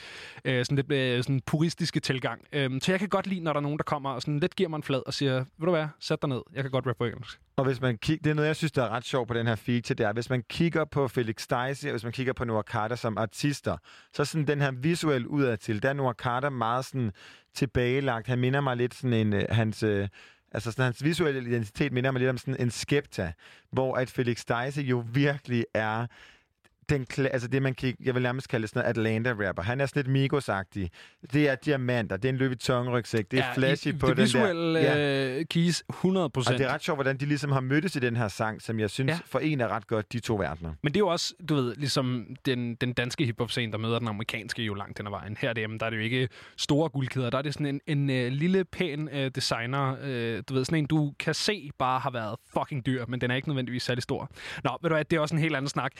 øh, 0.44 0.64
sådan 0.64 0.76
lidt 0.76 0.92
øh, 0.92 1.22
sådan 1.22 1.40
puristiske 1.46 2.00
tilgang. 2.00 2.40
Øh, 2.52 2.80
så 2.82 2.92
jeg 2.92 2.98
kan 2.98 3.08
godt 3.08 3.26
lide, 3.26 3.40
når 3.40 3.52
der 3.52 3.60
er 3.60 3.62
nogen, 3.62 3.78
der 3.78 3.84
kommer 3.84 4.10
og 4.10 4.22
sådan 4.22 4.40
lidt 4.40 4.56
giver 4.56 4.68
mig 4.68 4.76
en 4.76 4.82
flad 4.82 5.02
og 5.06 5.14
siger, 5.14 5.34
ved 5.34 5.66
du 5.66 5.70
hvad, 5.70 5.86
sæt 5.98 6.22
dig 6.22 6.28
ned, 6.28 6.42
jeg 6.54 6.64
kan 6.64 6.70
godt 6.70 6.86
rappe 6.86 6.98
på 6.98 7.04
engelsk. 7.04 7.40
Og 7.56 7.64
hvis 7.64 7.80
man 7.80 7.98
kigger, 7.98 8.22
det 8.22 8.30
er 8.30 8.34
noget, 8.34 8.46
jeg 8.48 8.56
synes, 8.56 8.72
der 8.72 8.82
er 8.82 8.88
ret 8.88 9.04
sjovt 9.04 9.28
på 9.28 9.34
den 9.34 9.46
her 9.46 9.54
feature, 9.54 9.94
det 9.94 10.06
er, 10.06 10.12
hvis 10.12 10.30
man 10.30 10.42
kigger 10.48 10.84
på 10.84 11.08
Felix 11.08 11.42
Stacey, 11.42 11.88
og 11.88 11.90
hvis 11.90 12.04
man 12.04 12.12
kigger 12.12 12.32
på 12.32 12.44
Noah 12.44 12.64
Carter 12.64 12.96
som 12.96 13.18
artister, 13.18 13.76
så 14.14 14.24
sådan 14.24 14.46
den 14.46 14.60
her 14.60 14.70
visuel 14.70 15.26
udadtil, 15.26 15.82
der 15.82 15.88
er 15.88 15.92
Noah 15.92 16.14
Carter 16.14 16.50
meget 16.50 16.84
sådan 16.84 17.12
tilbagelagt. 17.54 18.26
Han 18.26 18.38
minder 18.38 18.60
mig 18.60 18.76
lidt 18.76 18.94
sådan 18.94 19.12
en, 19.12 19.32
øh, 19.32 19.44
hans... 19.50 19.82
Øh, 19.82 20.08
Altså 20.52 20.70
sådan, 20.70 20.84
hans 20.84 21.04
visuelle 21.04 21.40
identitet 21.40 21.92
minder 21.92 22.10
mig 22.10 22.20
lidt 22.20 22.30
om 22.30 22.38
sådan 22.38 22.60
en 22.60 22.70
skepta, 22.70 23.32
hvor 23.72 23.94
at 23.94 24.10
Felix 24.10 24.44
Deise 24.44 24.82
jo 24.82 25.04
virkelig 25.12 25.64
er 25.74 26.06
den, 26.90 27.06
altså 27.18 27.48
det, 27.48 27.62
man 27.62 27.74
kan, 27.74 27.94
jeg 28.04 28.14
vil 28.14 28.22
nærmest 28.22 28.48
kalde 28.48 28.66
sådan 28.68 28.96
Atlanta-rapper. 28.96 29.62
Han 29.62 29.80
er 29.80 29.86
sådan 29.86 30.02
lidt 30.04 30.32
Migos-agtig. 30.32 30.88
Det 31.32 31.48
er 31.48 31.54
diamanter, 31.54 32.16
det 32.16 32.24
er 32.24 32.28
en 32.32 32.36
Louis 32.36 32.48
Vuitton-rygsæk, 32.50 33.30
det 33.30 33.38
er 33.38 33.44
Ja, 33.46 33.52
flashy 33.54 33.86
i- 33.88 33.92
på 33.92 34.06
det 34.08 34.16
den 34.16 34.22
visuelle, 34.24 34.74
der. 34.80 34.96
Ja. 34.96 35.38
øh, 35.38 35.44
keys, 35.50 35.82
100 35.88 36.24
Og 36.24 36.44
det 36.46 36.60
er 36.60 36.68
ret 36.74 36.82
sjovt, 36.82 36.96
hvordan 36.96 37.16
de 37.16 37.26
ligesom 37.26 37.52
har 37.52 37.60
mødtes 37.60 37.96
i 37.96 37.98
den 37.98 38.16
her 38.16 38.28
sang, 38.28 38.62
som 38.62 38.80
jeg 38.80 38.90
synes 38.90 39.10
Ja. 39.10 39.18
forener 39.26 39.68
ret 39.68 39.86
godt 39.86 40.12
de 40.12 40.20
to 40.20 40.36
verdener. 40.36 40.72
Men 40.82 40.92
det 40.94 40.96
er 40.96 41.04
jo 41.04 41.08
også, 41.08 41.34
du 41.48 41.54
ved, 41.54 41.74
ligesom 41.76 42.26
den, 42.46 42.74
den 42.74 42.92
danske 42.92 43.24
hiphop-scene, 43.24 43.72
der 43.72 43.78
møder 43.78 43.98
den 43.98 44.08
amerikanske 44.08 44.62
jo 44.62 44.74
langt 44.74 44.98
hen 44.98 45.06
ad 45.06 45.10
vejen. 45.10 45.36
Her 45.40 45.52
derhjemme, 45.52 45.78
der 45.78 45.86
er 45.86 45.90
det 45.90 45.96
jo 45.96 46.02
ikke 46.02 46.28
store 46.56 46.88
guldkæder. 46.88 47.30
Der 47.30 47.38
er 47.38 47.42
det 47.42 47.54
sådan 47.54 47.80
en, 47.86 48.08
en 48.08 48.26
uh, 48.26 48.32
lille, 48.32 48.64
pæn 48.64 49.08
uh, 49.08 49.26
designer, 49.34 49.92
uh, 49.92 50.42
du 50.48 50.54
ved, 50.54 50.64
sådan 50.64 50.78
en, 50.78 50.86
du 50.86 51.12
kan 51.18 51.34
se 51.34 51.70
bare 51.78 52.00
har 52.00 52.10
været 52.10 52.36
fucking 52.58 52.86
dyr, 52.86 53.04
men 53.08 53.20
den 53.20 53.30
er 53.30 53.34
ikke 53.34 53.48
nødvendigvis 53.48 53.82
særlig 53.82 54.02
stor. 54.02 54.30
Nå, 54.64 54.70
ved 54.82 54.90
du 54.90 54.94
hvad, 54.96 55.04
det 55.04 55.16
er 55.16 55.20
også 55.20 55.34
en 55.34 55.40
helt 55.42 55.56
anden 55.56 55.68
snak. 55.68 55.92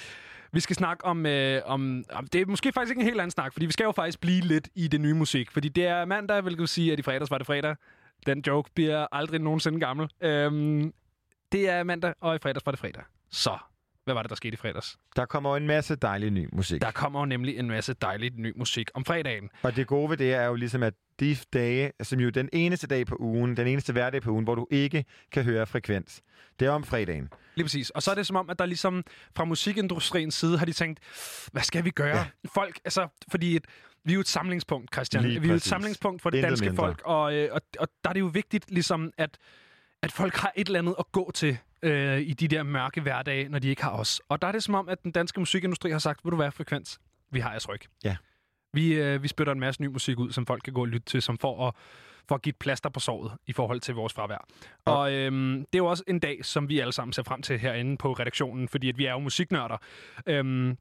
Vi 0.52 0.60
skal 0.60 0.76
snakke 0.76 1.04
om, 1.04 1.26
øh, 1.26 1.62
om, 1.64 2.04
om... 2.12 2.26
Det 2.26 2.40
er 2.40 2.46
måske 2.46 2.72
faktisk 2.72 2.90
ikke 2.90 3.00
en 3.00 3.06
helt 3.06 3.20
anden 3.20 3.30
snak, 3.30 3.52
fordi 3.52 3.66
vi 3.66 3.72
skal 3.72 3.84
jo 3.84 3.92
faktisk 3.92 4.20
blive 4.20 4.40
lidt 4.40 4.68
i 4.74 4.88
det 4.88 5.00
nye 5.00 5.14
musik. 5.14 5.50
Fordi 5.50 5.68
det 5.68 5.86
er 5.86 6.04
mandag, 6.04 6.40
hvilket 6.40 6.60
vil 6.60 6.68
sige, 6.68 6.92
at 6.92 6.98
i 6.98 7.02
fredags 7.02 7.30
var 7.30 7.38
det 7.38 7.46
fredag. 7.46 7.76
Den 8.26 8.42
joke 8.46 8.70
bliver 8.74 9.06
aldrig 9.12 9.40
nogensinde 9.40 9.80
gammel. 9.80 10.10
Øhm, 10.20 10.92
det 11.52 11.68
er 11.68 11.82
mandag, 11.82 12.14
og 12.20 12.36
i 12.36 12.38
fredags 12.38 12.66
var 12.66 12.72
det 12.72 12.78
fredag. 12.78 13.02
Så, 13.30 13.58
hvad 14.04 14.14
var 14.14 14.22
det, 14.22 14.30
der 14.30 14.36
skete 14.36 14.54
i 14.54 14.56
fredags? 14.56 14.98
Der 15.16 15.26
kommer 15.26 15.50
jo 15.50 15.56
en 15.56 15.66
masse 15.66 15.96
dejlig 15.96 16.30
ny 16.30 16.48
musik. 16.52 16.80
Der 16.82 16.90
kommer 16.90 17.20
jo 17.20 17.26
nemlig 17.26 17.58
en 17.58 17.68
masse 17.68 17.94
dejlig 17.94 18.32
ny 18.34 18.52
musik 18.56 18.90
om 18.94 19.04
fredagen. 19.04 19.50
Og 19.62 19.76
det 19.76 19.86
gode 19.86 20.10
ved 20.10 20.16
det 20.16 20.34
er 20.34 20.44
jo 20.44 20.54
ligesom, 20.54 20.82
at 20.82 20.94
de 21.20 21.36
dage, 21.52 21.92
som 22.02 22.20
jo 22.20 22.30
den 22.30 22.48
eneste 22.52 22.86
dag 22.86 23.06
på 23.06 23.16
ugen, 23.20 23.56
den 23.56 23.66
eneste 23.66 23.92
hverdag 23.92 24.22
på 24.22 24.30
ugen, 24.30 24.44
hvor 24.44 24.54
du 24.54 24.66
ikke 24.70 25.04
kan 25.32 25.44
høre 25.44 25.66
frekvens, 25.66 26.20
det 26.60 26.66
er 26.66 26.70
om 26.70 26.84
fredagen. 26.84 27.28
Lige 27.54 27.64
præcis. 27.64 27.90
Og 27.90 28.02
så 28.02 28.10
er 28.10 28.14
det 28.14 28.26
som 28.26 28.36
om, 28.36 28.50
at 28.50 28.58
der 28.58 28.66
ligesom 28.66 29.04
fra 29.36 29.44
musikindustriens 29.44 30.34
side 30.34 30.58
har 30.58 30.66
de 30.66 30.72
tænkt, 30.72 31.00
hvad 31.52 31.62
skal 31.62 31.84
vi 31.84 31.90
gøre? 31.90 32.16
Ja. 32.16 32.26
Folk, 32.54 32.80
altså, 32.84 33.08
fordi 33.30 33.56
et, 33.56 33.64
vi 34.04 34.12
er 34.12 34.14
jo 34.14 34.20
et 34.20 34.28
samlingspunkt, 34.28 34.94
Christian. 34.94 35.24
Lige 35.24 35.40
vi 35.40 35.46
er 35.46 35.50
jo 35.50 35.56
et 35.56 35.62
samlingspunkt 35.62 36.22
for 36.22 36.30
det 36.30 36.38
Intet 36.38 36.48
danske 36.48 36.66
mindre. 36.66 36.84
folk. 36.84 37.02
Og, 37.04 37.34
øh, 37.34 37.48
og, 37.52 37.60
og 37.78 37.88
der 38.04 38.10
er 38.10 38.14
det 38.14 38.20
jo 38.20 38.26
vigtigt, 38.26 38.70
ligesom, 38.70 39.12
at, 39.18 39.38
at 40.02 40.12
folk 40.12 40.36
har 40.36 40.52
et 40.56 40.66
eller 40.66 40.78
andet 40.78 40.94
at 40.98 41.12
gå 41.12 41.30
til 41.34 41.58
øh, 41.82 42.20
i 42.20 42.32
de 42.32 42.48
der 42.48 42.62
mørke 42.62 43.00
hverdage, 43.00 43.48
når 43.48 43.58
de 43.58 43.68
ikke 43.68 43.82
har 43.82 43.90
os. 43.90 44.20
Og 44.28 44.42
der 44.42 44.48
er 44.48 44.52
det 44.52 44.62
som 44.62 44.74
om, 44.74 44.88
at 44.88 45.02
den 45.02 45.12
danske 45.12 45.40
musikindustri 45.40 45.90
har 45.90 45.98
sagt, 45.98 46.24
vil 46.24 46.30
du 46.30 46.36
være 46.36 46.52
frekvens? 46.52 47.00
Vi 47.30 47.40
har 47.40 47.50
jeres 47.50 47.68
ryg. 47.68 47.80
Ja. 48.04 48.16
Vi, 48.72 48.94
øh, 48.94 49.22
vi 49.22 49.28
spytter 49.28 49.52
en 49.52 49.60
masse 49.60 49.82
ny 49.82 49.86
musik 49.86 50.18
ud, 50.18 50.32
som 50.32 50.46
folk 50.46 50.62
kan 50.62 50.72
gå 50.72 50.80
og 50.80 50.88
lytte 50.88 51.06
til, 51.06 51.22
som 51.22 51.38
for 51.38 51.68
at, 51.68 51.74
for 52.28 52.34
at 52.34 52.42
give 52.42 52.50
et 52.50 52.56
plaster 52.56 52.88
på 52.88 53.00
såret 53.00 53.32
i 53.46 53.52
forhold 53.52 53.80
til 53.80 53.94
vores 53.94 54.12
fravær. 54.12 54.46
Og, 54.84 54.98
og 54.98 55.12
øhm, 55.12 55.58
det 55.58 55.74
er 55.74 55.78
jo 55.78 55.86
også 55.86 56.04
en 56.06 56.18
dag, 56.18 56.44
som 56.44 56.68
vi 56.68 56.80
alle 56.80 56.92
sammen 56.92 57.12
ser 57.12 57.22
frem 57.22 57.42
til 57.42 57.58
herinde 57.58 57.96
på 57.96 58.12
redaktionen, 58.12 58.68
fordi 58.68 58.88
at 58.88 58.98
vi 58.98 59.04
er 59.04 59.12
jo 59.12 59.18
musiknørder. 59.18 59.76
Øhm, 60.26 60.78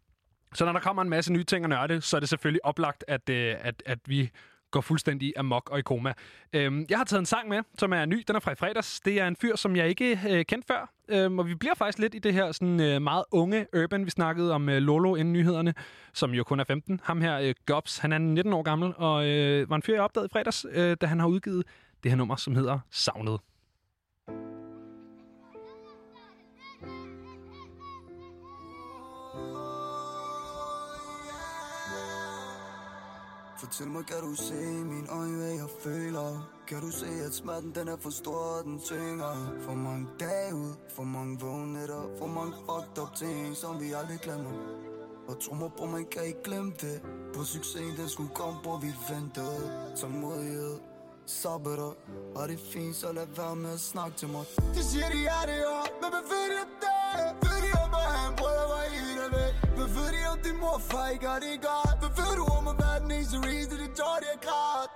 så 0.54 0.66
når 0.66 0.74
der 0.74 0.80
kommer 0.80 1.02
en 1.02 1.10
masse 1.10 1.34
nye 1.34 1.44
ting 1.44 1.66
at 1.66 1.70
nørde, 1.70 2.02
så 2.02 2.16
er 2.18 2.20
det 2.20 2.30
selvfølgelig 2.30 2.66
oplagt, 2.66 3.06
at, 3.08 3.30
øh, 3.30 3.56
at, 3.60 3.84
at 3.86 4.00
vi 4.06 4.30
går 4.72 4.82
fuldstændig 4.82 5.34
amok 5.38 5.70
og 5.70 5.80
i 5.80 5.82
koma. 5.82 6.14
Øhm, 6.54 6.86
jeg 6.90 6.98
har 6.98 7.06
taget 7.06 7.20
en 7.20 7.26
sang 7.26 7.50
med, 7.50 7.60
som 7.78 7.94
er 7.94 8.06
ny. 8.06 8.24
Den 8.28 8.36
er 8.36 8.40
fra 8.40 8.52
i 8.52 8.56
fredags. 8.56 9.00
Det 9.00 9.20
er 9.20 9.28
en 9.28 9.36
fyr, 9.36 9.56
som 9.56 9.76
jeg 9.76 9.90
ikke 9.90 10.20
øh, 10.30 10.46
kendte 10.46 10.68
før. 10.68 10.94
Øhm, 11.10 11.40
og 11.40 11.48
vi 11.48 11.56
bliver 11.56 11.76
faktisk 11.76 12.00
lidt 12.00 12.16
i 12.16 12.20
det 12.20 12.34
her 12.34 12.52
sådan, 12.52 12.80
øh, 12.80 13.02
meget 13.02 13.24
unge 13.32 13.66
urban. 13.84 14.06
Vi 14.06 14.10
snakkede 14.10 14.54
om 14.54 14.70
øh, 14.70 14.78
Lolo 14.78 15.16
inden 15.16 15.34
nyhederne, 15.34 15.74
som 16.14 16.32
jo 16.32 16.44
kun 16.44 16.60
er 16.60 16.64
15. 16.64 17.02
Ham 17.04 17.22
her, 17.22 17.40
øh, 17.40 17.54
Gobs, 17.66 17.98
han 17.98 18.12
er 18.12 18.18
19 18.18 18.54
år 18.54 18.62
gammel, 18.62 18.94
og 18.98 19.28
øh, 19.28 19.70
var 19.70 19.76
en 19.76 19.82
fyr, 19.82 19.94
jeg 19.94 20.04
opdagede 20.04 20.26
i 20.26 20.34
fredags, 20.34 20.66
øh, 20.72 20.98
da 21.02 21.06
han 21.06 21.20
har 21.20 21.28
udgivet 21.28 21.64
det 22.04 22.12
her 22.12 22.18
nummer, 22.18 22.36
som 22.36 22.56
hedder 22.56 22.80
Savnet. 22.92 23.40
Fortæl 33.70 33.88
mig, 33.88 34.06
kan 34.06 34.22
du 34.22 34.36
se 34.36 34.62
i 34.64 34.84
mine 34.84 35.10
øjne, 35.10 35.38
hvad 35.38 35.54
jeg 35.64 35.70
føler? 35.84 36.30
Kan 36.68 36.82
du 36.82 36.92
se, 36.92 37.06
at 37.28 37.34
smerten 37.34 37.76
den 37.76 37.88
er 37.88 37.98
for 38.00 38.10
stor, 38.10 38.62
den 38.64 38.80
tynger? 38.80 39.34
For 39.66 39.74
mange 39.74 40.08
dage 40.20 40.56
ud, 40.56 40.74
for 40.96 41.04
mange 41.04 41.40
vågne 41.40 41.74
nætter, 41.74 42.04
for 42.20 42.28
mange 42.28 42.54
fucked 42.66 43.04
up 43.04 43.16
ting, 43.16 43.58
som 43.58 43.80
vi 43.82 43.92
aldrig 43.92 44.20
glemmer. 44.20 44.52
Og 45.28 45.40
tro 45.44 45.54
mig, 45.56 45.72
bror, 45.78 45.88
man 45.88 46.06
kan 46.12 46.24
ikke 46.24 46.44
glemme 46.44 46.72
det 46.82 47.02
På 47.34 47.44
succesen, 47.44 47.98
den 47.98 48.10
skulle 48.10 48.34
komme, 48.36 48.60
bror, 48.64 48.78
vi 48.78 48.92
ventede 49.10 49.94
Tålmodighed, 49.98 50.80
sabber 51.26 51.76
Og 52.36 52.48
det 52.48 52.56
er 52.60 52.66
fint, 52.74 52.96
så 52.96 53.12
lad 53.12 53.28
være 53.38 53.56
med 53.56 53.74
at 53.74 53.80
snakke 53.80 54.18
til 54.18 54.30
mig 54.30 54.46
De 54.76 54.84
siger, 54.84 55.10
de 55.16 55.22
er 55.38 55.44
det 55.52 55.62
år, 55.78 55.88
men 56.02 56.10
hvad 56.14 56.26
Vil 56.32 56.48
de 56.52 56.58
om 56.66 56.72
det? 56.84 57.50
Ved 57.50 57.58
de 57.66 57.72
om, 57.84 57.94
at 57.94 58.36
brød 58.40 58.62
hvor 58.70 58.84
i 58.98 59.09
at 60.40 60.46
din 60.46 60.58
mor 60.64 60.78
far 60.90 61.08
ikke 61.14 61.28
har 61.28 61.40
det 61.40 61.56
godt? 61.70 61.96
Hvad 62.02 62.12
ved 62.20 62.32
du 62.40 62.46
om 62.58 62.68
at 62.72 62.76
være 62.84 63.00
den 63.04 63.12
eneste 63.18 63.38
reason, 63.50 63.78
det 63.84 63.92
tår, 64.00 64.16
det 64.24 64.30
har 64.34 64.42
grædt? 64.48 64.92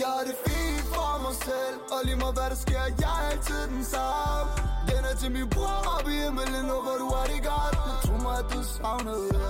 Jeg 0.00 0.08
har 0.16 0.24
det 0.28 0.36
fint 0.46 0.86
for 0.94 1.12
mig 1.24 1.36
selv 1.48 1.76
Og 1.94 2.00
lige 2.06 2.18
meget 2.22 2.34
hvad 2.38 2.48
der 2.52 2.58
sker, 2.66 2.84
jeg 3.02 3.14
er 3.20 3.26
altid 3.32 3.62
den 3.74 3.84
samme 3.94 4.50
Den 4.90 5.02
er 5.10 5.14
til 5.22 5.30
min 5.36 5.48
bror 5.54 5.78
op 5.94 6.06
i 6.14 6.16
himmelen, 6.22 6.66
Og 6.74 6.80
hvor 6.84 6.96
du 7.02 7.08
har 7.16 7.26
det 7.32 7.40
godt 7.50 7.74
Men 7.86 7.94
tro 8.04 8.14
mig, 8.26 8.36
at 8.42 8.46
du 8.52 8.60
savner 8.76 9.16
det 9.22 9.46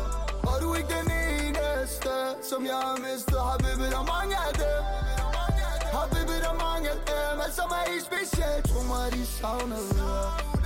Og 0.50 0.54
du 0.62 0.66
er 0.72 0.76
ikke 0.80 0.92
den 1.00 1.08
eneste 1.24 2.14
Som 2.50 2.60
jeg 2.70 2.80
har 2.86 2.96
mistet 3.06 3.40
Har 3.48 3.58
vippet 3.64 3.88
der 3.96 4.04
mange 4.14 4.34
af 4.46 4.52
dem 4.62 4.80
Har 5.96 6.06
vippet 6.14 6.38
der 6.46 6.54
mange 6.66 6.86
af 6.94 6.98
dem 7.10 7.34
Alt 7.44 7.54
som 7.60 7.68
er 7.78 7.84
helt 7.90 8.04
specielt 8.10 8.62
Tro 8.70 8.80
mig, 8.90 9.02
at 9.06 9.12
de 9.16 9.24
savnede 9.38 10.63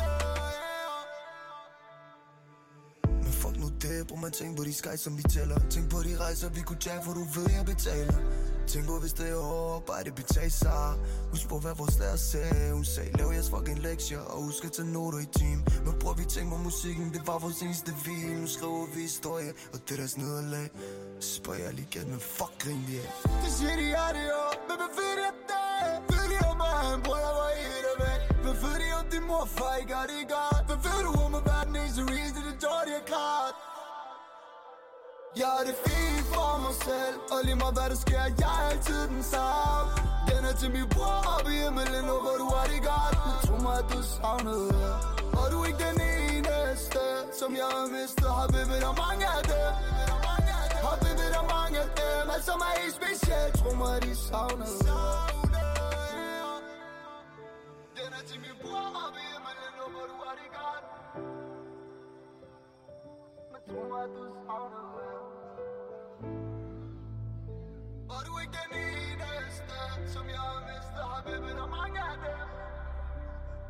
det 3.82 4.08
Men 4.08 4.08
fuck 4.08 4.16
man 4.16 4.32
tænk 4.32 4.56
på 4.56 4.64
de 4.64 4.74
skies, 4.74 5.00
som 5.00 5.18
vi 5.18 5.22
tæller. 5.22 5.58
Tænk 5.70 5.90
på 5.90 5.98
de 6.02 6.16
rejser, 6.24 6.48
vi 6.48 6.60
kunne 6.60 6.78
tage, 6.78 7.00
for 7.04 7.12
du 7.12 7.24
ved, 7.34 7.50
jeg 7.56 7.64
betaler. 7.66 8.18
Tænk 8.66 8.86
på, 8.86 8.98
hvis 8.98 9.12
det 9.12 9.28
er 9.28 9.40
hårdt, 9.50 9.86
bare 9.86 10.04
det 10.04 10.14
betaler 10.14 10.50
sig 10.50 10.94
Husk 11.30 11.48
på, 11.48 11.58
hvad 11.58 11.74
vores 11.78 11.98
lærer 11.98 12.16
sagde. 12.16 12.72
Hun 12.72 12.84
sagde, 12.84 13.10
lav 13.18 13.28
jeres 13.32 13.50
fucking 13.50 13.78
lektier 13.78 14.20
Og 14.20 14.42
husk 14.42 14.64
at 14.64 14.72
tage 14.72 14.88
noter 14.92 15.18
i 15.18 15.28
team. 15.38 15.58
Men 15.84 15.94
bror, 16.00 16.14
vi 16.14 16.24
tænker 16.24 16.56
på 16.56 16.62
musikken, 16.62 17.06
det 17.14 17.22
var 17.26 17.38
vores 17.38 17.62
eneste 17.62 17.92
vin 18.04 18.36
Nu 18.40 18.46
skriver 18.46 18.86
vi 18.94 19.00
historie, 19.00 19.52
og 19.72 19.78
det 19.84 19.92
er 19.92 19.96
deres 19.96 20.16
nederlag. 20.16 20.68
Så 21.20 21.34
spørger 21.34 21.60
jeg 21.64 21.72
lige 21.74 21.88
igen, 21.90 22.10
men 22.10 22.20
fuck 22.20 22.52
grin 22.62 22.82
vi 22.88 22.94
af. 23.04 23.08
De 23.44 23.50
siger, 23.56 23.76
de 23.82 23.86
har 23.98 24.12
det 24.16 24.26
år 24.42 24.54
Men 24.68 24.76
hvad 24.80 24.90
ved 24.98 25.12
de 25.18 25.24
om 25.32 25.38
det? 25.50 25.66
Ved 26.10 26.24
de 26.32 26.36
om, 26.50 26.60
at 26.68 26.74
han 26.90 26.98
brød 27.06 27.28
var 27.38 27.50
i 27.62 27.66
det 27.86 27.96
væk? 28.04 28.20
Hvad 28.44 28.56
ved 28.62 28.76
de 28.82 28.88
om 29.00 29.06
din 29.12 29.24
mor 29.30 29.44
far 29.56 29.74
ikke 29.82 29.94
har 29.98 30.06
det 30.12 30.22
godt? 30.36 30.62
Hvad 30.68 30.78
ved 30.86 31.00
du 31.06 31.10
om 31.26 31.32
at 31.40 31.44
være 31.50 31.64
den 31.68 31.76
eneste 31.82 32.02
reason, 32.14 32.42
det 32.98 33.06
klart? 33.12 33.54
Jeg 35.40 35.50
er 35.60 35.64
det 35.68 35.76
fint 35.86 36.26
for 36.34 36.50
mig 36.64 36.74
selv 36.86 37.16
Og 37.32 37.38
lige 37.46 37.58
meget 37.62 37.74
hvad 37.78 37.88
der 37.92 37.98
sker, 38.06 38.22
jeg 38.42 38.54
er 38.60 38.68
altid 38.70 39.02
den 39.14 39.22
samme. 39.34 39.90
Den 40.30 40.40
er 40.50 40.54
til 40.60 40.70
min 40.76 40.88
bror 40.94 41.20
op 41.34 41.46
i 41.54 41.56
himmelen 41.62 42.04
Og 42.14 42.20
hvor 42.24 42.36
du 42.42 42.46
har 42.56 42.66
det 42.72 42.80
godt. 42.90 43.16
Men 43.26 43.36
tro 43.46 43.56
mig, 43.66 43.76
at 43.82 43.86
du 43.92 44.00
savnede 44.14 44.68
Og 45.38 45.44
du 45.52 45.56
er 45.62 45.66
ikke 45.70 45.82
den 45.88 45.98
eneste 46.14 47.02
Som 47.40 47.50
jeg 47.60 47.68
har 47.76 47.86
mistet. 47.96 48.30
Har 48.38 48.48
vippet 48.54 48.78
der 48.84 48.94
mange 49.04 49.24
af 49.36 49.42
dem. 49.52 49.72
Har 50.86 50.96
vippet 51.04 51.30
der 51.36 51.44
mange 51.56 51.76
af 51.84 51.90
dem. 52.00 52.24
Alt 52.34 52.44
som 52.50 52.58
er 52.68 52.72
helt 52.80 52.94
specielt. 53.00 53.52
Tro 53.60 53.70
mig, 53.80 53.90
at 53.96 54.02
de 54.06 54.12
savnede 54.28 54.78
Den 57.98 58.10
er 58.18 58.22
til 58.30 58.38
min 58.44 58.56
bror 58.62 58.86
op 59.04 59.14
i 59.22 59.24
himmelen 59.32 59.74
Og 59.84 59.88
hvor 59.94 60.06
du 60.10 60.16
har 60.24 60.34
det 60.40 60.50
godt 60.58 60.97
du 68.26 68.32
er 68.36 68.40
ikke 68.44 68.56
den 68.64 68.72
eneste, 68.76 69.78
som 70.14 70.24
jeg 70.28 70.38
har 70.38 70.60
mistet 70.68 71.02
Har 71.10 71.22
vippet 71.26 71.54
der 71.56 71.66
mange 71.66 72.00
af 72.00 72.16
dem 72.24 72.48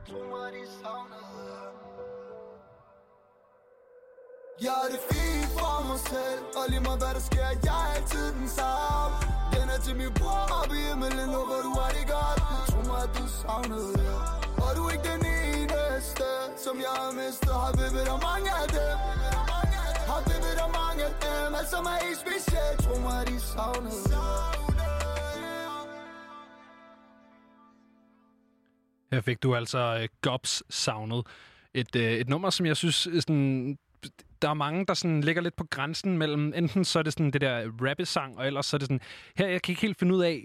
Tro 0.08 0.20
mig, 0.32 0.48
de 0.54 0.62
savnede 0.80 1.28
Jeg 4.64 4.72
har 4.80 4.88
det 4.94 5.02
fint 5.10 5.50
for 5.58 5.76
mig 5.88 6.00
selv 6.12 6.42
Og 6.58 6.64
lige 6.68 6.82
meget 6.86 6.98
hvad 7.02 7.14
der 7.18 7.24
sker, 7.30 7.48
jeg 7.68 7.78
er 7.84 7.88
altid 7.96 8.26
den 8.40 8.48
samme 8.58 9.16
Den 9.54 9.66
er 9.74 9.80
til 9.86 9.94
min 10.00 10.12
bror 10.18 10.42
op 10.60 10.72
i 10.78 10.80
himmelen 10.88 11.30
Og 11.38 11.44
hvor 11.48 11.60
du 11.66 11.72
har 11.80 11.90
det 11.96 12.06
godt 12.14 12.40
Men 12.50 12.60
tro 12.70 12.80
mig, 12.90 13.00
at 13.06 13.12
du 13.18 13.24
savner 13.40 13.80
det 13.98 14.14
Og 14.64 14.70
du 14.76 14.80
er 14.86 14.92
ikke 14.96 15.08
den 15.14 15.22
eneste, 15.38 16.28
som 16.64 16.74
jeg 16.86 16.94
har 17.02 17.12
mistet 17.20 17.54
Har 17.62 17.72
vippet 17.80 18.04
der 18.10 18.18
mange 18.28 18.50
af 18.62 18.68
dem 18.76 19.47
har 20.08 20.20
ved 20.44 20.54
der 20.60 20.68
mange 20.80 21.02
af 21.08 21.14
dem 21.24 21.54
Alt 21.58 21.68
som 21.74 21.84
er 21.92 21.98
helt 22.06 22.20
specielt 22.24 22.78
Tro 22.84 22.94
mig, 23.06 23.26
de 23.26 23.40
savner 23.40 23.90
Her 29.12 29.20
fik 29.20 29.42
du 29.42 29.54
altså 29.56 29.98
øh, 30.02 30.08
Gobs 30.22 30.62
savnet. 30.70 31.26
Et, 31.74 31.96
øh, 31.96 32.12
et 32.12 32.28
nummer, 32.28 32.50
som 32.50 32.66
jeg 32.66 32.76
synes, 32.76 33.06
øh, 33.06 33.20
sådan, 33.20 33.78
der 34.42 34.48
er 34.50 34.54
mange, 34.54 34.86
der 34.86 34.94
sådan 34.94 35.20
ligger 35.20 35.42
lidt 35.42 35.56
på 35.56 35.64
grænsen 35.70 36.18
mellem, 36.18 36.52
enten 36.56 36.84
så 36.84 36.98
er 36.98 37.02
det 37.02 37.12
sådan 37.12 37.30
det 37.30 37.40
der 37.40 37.70
rappesang, 37.80 38.38
og 38.38 38.46
ellers 38.46 38.66
så 38.66 38.76
er 38.76 38.78
det 38.78 38.86
sådan, 38.86 39.00
her 39.36 39.48
jeg 39.48 39.62
kan 39.62 39.72
ikke 39.72 39.82
helt 39.82 39.98
finde 39.98 40.14
ud 40.14 40.22
af, 40.22 40.42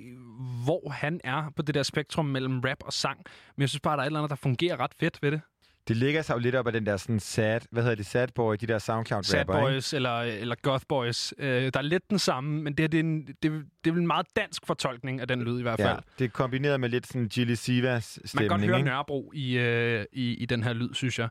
hvor 0.63 0.89
han 0.89 1.19
er 1.23 1.51
på 1.55 1.61
det 1.61 1.75
der 1.75 1.83
spektrum 1.83 2.25
mellem 2.25 2.59
rap 2.59 2.83
og 2.85 2.93
sang, 2.93 3.17
men 3.55 3.61
jeg 3.61 3.69
synes 3.69 3.81
bare, 3.81 3.97
der 3.97 4.01
er 4.01 4.05
et 4.05 4.07
eller 4.07 4.19
andet, 4.19 4.29
der 4.29 4.35
fungerer 4.35 4.79
ret 4.79 4.93
fedt 4.99 5.19
ved 5.21 5.31
det. 5.31 5.41
Det 5.87 5.97
ligger 5.97 6.21
sig 6.21 6.33
jo 6.33 6.39
lidt 6.39 6.55
op 6.55 6.67
af 6.67 6.73
den 6.73 6.85
der 6.85 6.97
sådan 6.97 7.19
sad, 7.19 7.61
hvad 7.71 7.83
hedder 7.83 7.95
det, 7.95 8.05
sad 8.05 8.27
boy, 8.35 8.55
de 8.61 8.67
der 8.67 8.79
soundcloud 8.79 9.23
Sad 9.23 9.39
rapper, 9.39 9.53
ikke? 9.57 9.65
Boys 9.65 9.93
eller, 9.93 10.19
eller 10.19 10.55
Goth 10.61 10.83
Boys. 10.89 11.33
Uh, 11.37 11.45
der 11.45 11.71
er 11.75 11.81
lidt 11.81 12.09
den 12.09 12.19
samme, 12.19 12.61
men 12.61 12.73
det, 12.73 12.79
her, 12.79 12.87
det, 12.87 12.99
er 12.99 13.03
en, 13.03 13.27
det, 13.27 13.65
det 13.83 13.91
er 13.91 13.95
en 13.95 14.07
meget 14.07 14.25
dansk 14.35 14.65
fortolkning 14.67 15.21
af 15.21 15.27
den 15.27 15.43
lyd 15.43 15.59
i 15.59 15.61
hvert 15.61 15.79
fald. 15.79 15.89
Ja, 15.89 15.95
det 16.19 16.25
er 16.25 16.29
kombineret 16.29 16.79
med 16.79 16.89
lidt 16.89 17.07
sådan 17.07 17.27
Gilly 17.27 17.53
Sivas 17.53 18.17
Man 18.17 18.21
kan 18.21 18.27
stemning, 18.27 18.49
godt 18.49 18.61
høre 18.61 18.77
ikke? 18.77 18.89
Nørrebro 18.89 19.31
i, 19.35 19.57
øh, 19.57 20.05
i, 20.13 20.33
i 20.33 20.45
den 20.45 20.63
her 20.63 20.73
lyd, 20.73 20.93
synes 20.93 21.19
jeg. 21.19 21.29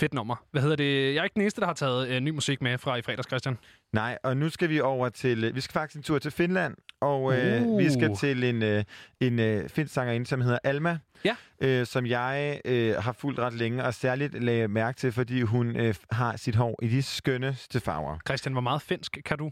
Fedt 0.00 0.14
nummer. 0.14 0.36
Hvad 0.50 0.62
hedder 0.62 0.76
det? 0.76 1.14
Jeg 1.14 1.20
er 1.20 1.24
ikke 1.24 1.34
den 1.34 1.42
eneste, 1.42 1.60
der 1.60 1.66
har 1.66 1.74
taget 1.74 2.08
øh, 2.08 2.20
ny 2.20 2.30
musik 2.30 2.62
med 2.62 2.78
fra 2.78 2.96
i 2.96 3.02
fredags, 3.02 3.28
Christian. 3.28 3.58
Nej, 3.92 4.18
og 4.22 4.36
nu 4.36 4.48
skal 4.48 4.68
vi 4.68 4.80
over 4.80 5.08
til... 5.08 5.54
Vi 5.54 5.60
skal 5.60 5.72
faktisk 5.72 5.96
en 5.96 6.02
tur 6.02 6.18
til 6.18 6.30
Finland, 6.30 6.74
og 7.00 7.38
øh, 7.38 7.62
Uh. 7.62 7.78
vi 7.78 7.90
skal 7.90 8.16
til 8.16 8.44
en, 8.44 8.62
øh, 8.62 8.84
en 9.20 9.38
øh, 9.38 9.68
finsk 9.68 9.94
sangerinde, 9.94 10.26
som 10.26 10.40
hedder 10.40 10.58
Alma, 10.64 10.98
Ja. 11.24 11.36
øh, 11.60 11.86
som 11.86 12.06
jeg 12.06 12.60
øh, 12.64 12.94
har 12.94 13.12
fulgt 13.12 13.38
ret 13.38 13.54
længe, 13.54 13.84
og 13.84 13.94
særligt 13.94 14.42
lagde 14.44 14.68
mærke 14.68 14.96
til, 14.98 15.12
fordi 15.12 15.42
hun 15.42 15.76
øh, 15.76 15.94
har 16.10 16.36
sit 16.36 16.54
hår 16.54 16.78
i 16.82 16.88
de 16.88 17.02
skønneste 17.02 17.80
farver. 17.80 18.18
Christian, 18.26 18.52
hvor 18.52 18.60
meget 18.62 18.82
finsk 18.82 19.18
kan 19.24 19.38
du? 19.38 19.50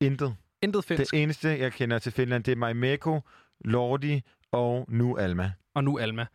Intet. 0.00 0.34
Intet 0.62 0.84
finsk. 0.84 1.10
Det 1.12 1.22
eneste, 1.22 1.58
jeg 1.58 1.72
kender 1.72 1.98
til 1.98 2.12
Finland, 2.12 2.44
det 2.44 2.52
er 2.52 2.56
Maimeko, 2.56 3.20
Lordi 3.64 4.22
og 4.52 4.86
nu 4.88 5.16
Alma. 5.16 5.52
Og 5.74 5.84
nu 5.84 5.98
Alma. 5.98 6.26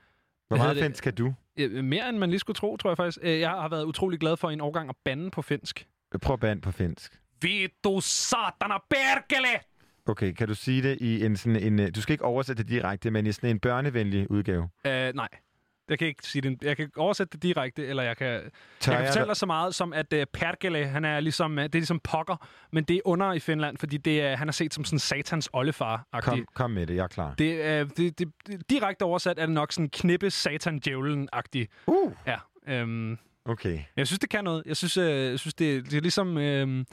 Hvor 0.48 0.58
meget 0.58 0.78
finsk 0.78 1.04
kan 1.04 1.14
du? 1.16 1.34
Øh, 1.60 1.84
Mere 1.84 2.10
end 2.10 2.18
man 2.18 2.30
lige 2.30 2.40
skulle 2.40 2.56
tro, 2.56 2.78
tror 2.78 2.90
jeg 2.90 2.98
faktisk. 2.98 3.18
Øh, 3.22 3.40
Jeg 3.40 3.50
har 3.50 3.70
været 3.70 3.84
utrolig 3.86 4.20
glad 4.20 4.38
for 4.38 4.50
en 4.50 4.62
årgang 4.62 4.90
at 4.90 4.96
bande 5.06 5.32
på 5.32 5.42
finsk. 5.42 5.88
Prøv 6.22 6.38
band 6.40 6.62
på 6.62 6.72
finsk. 6.72 7.20
Vito 7.42 8.02
satana 8.02 8.78
perkele! 8.90 9.60
Okay, 10.06 10.32
kan 10.34 10.48
du 10.48 10.54
sige 10.56 10.84
det 10.84 10.98
i 11.02 11.26
en 11.26 11.38
sådan 11.38 11.64
en... 11.64 11.80
øh, 11.80 11.90
Du 11.96 12.02
skal 12.02 12.14
ikke 12.14 12.26
oversætte 12.26 12.64
det 12.64 12.70
direkte, 12.72 13.12
men 13.12 13.26
i 13.28 13.32
sådan 13.32 13.50
en 13.50 13.60
børnevenlig 13.60 14.32
udgave. 14.32 14.62
Uh, 14.62 14.92
nej. 15.16 15.28
Jeg 15.90 16.00
kan 16.00 16.08
ikke 16.08 16.28
sige 16.28 16.42
det. 16.42 16.64
Jeg 16.64 16.78
kan 16.78 16.92
oversætte 16.96 17.32
det 17.32 17.44
direkte, 17.44 17.88
eller 17.88 18.04
jeg 18.04 18.18
kan... 18.18 18.28
Jeg 18.28 18.42
kan 18.82 19.06
fortælle 19.06 19.28
dig 19.28 19.36
så 19.36 19.46
meget 19.46 19.76
som, 19.76 19.94
at 19.94 20.14
uh, 20.14 20.20
Perkele, 20.34 20.88
han 20.88 21.06
er 21.06 21.20
ligesom, 21.20 21.52
uh, 21.52 21.64
det 21.64 21.76
er 21.76 21.80
ligesom 21.80 22.00
pokker, 22.00 22.48
men 22.72 22.84
det 22.84 22.96
er 22.96 23.02
under 23.06 23.34
i 23.34 23.40
Finland, 23.40 23.78
fordi 23.78 23.98
det 23.98 24.22
er, 24.22 24.36
han 24.36 24.48
er 24.48 24.52
set 24.52 24.74
som 24.74 24.86
sådan 24.86 25.00
satans 25.00 25.50
oldefar 25.54 26.06
-agtig. 26.16 26.20
Kom, 26.22 26.46
kom 26.54 26.72
med 26.72 26.88
det, 26.88 26.96
jeg 26.96 27.04
er 27.04 27.08
klar. 27.08 27.36
Det, 27.38 27.66
er, 27.66 27.84
det, 27.84 28.20
det, 28.20 28.32
det, 28.48 28.70
direkte 28.70 29.04
oversat 29.04 29.40
er 29.40 29.46
det 29.46 29.56
nok 29.56 29.72
sådan 29.72 29.90
knippe 29.90 30.30
satan 30.30 30.80
djævlen 30.80 31.30
agtig 31.34 31.68
Uh. 31.88 32.12
Ja. 32.28 32.38
Øhm, 32.68 33.18
Okay. 33.46 33.80
jeg 33.98 34.08
synes, 34.08 34.20
det 34.20 34.30
kan 34.30 34.44
noget. 34.44 34.64
Jeg 34.66 34.78
synes, 34.78 34.98
øh, 34.98 35.32
jeg 35.32 35.40
synes 35.40 35.54
det, 35.54 35.86
det 35.86 35.98
er 35.98 36.02
ligesom... 36.02 36.38
Øh, 36.38 36.86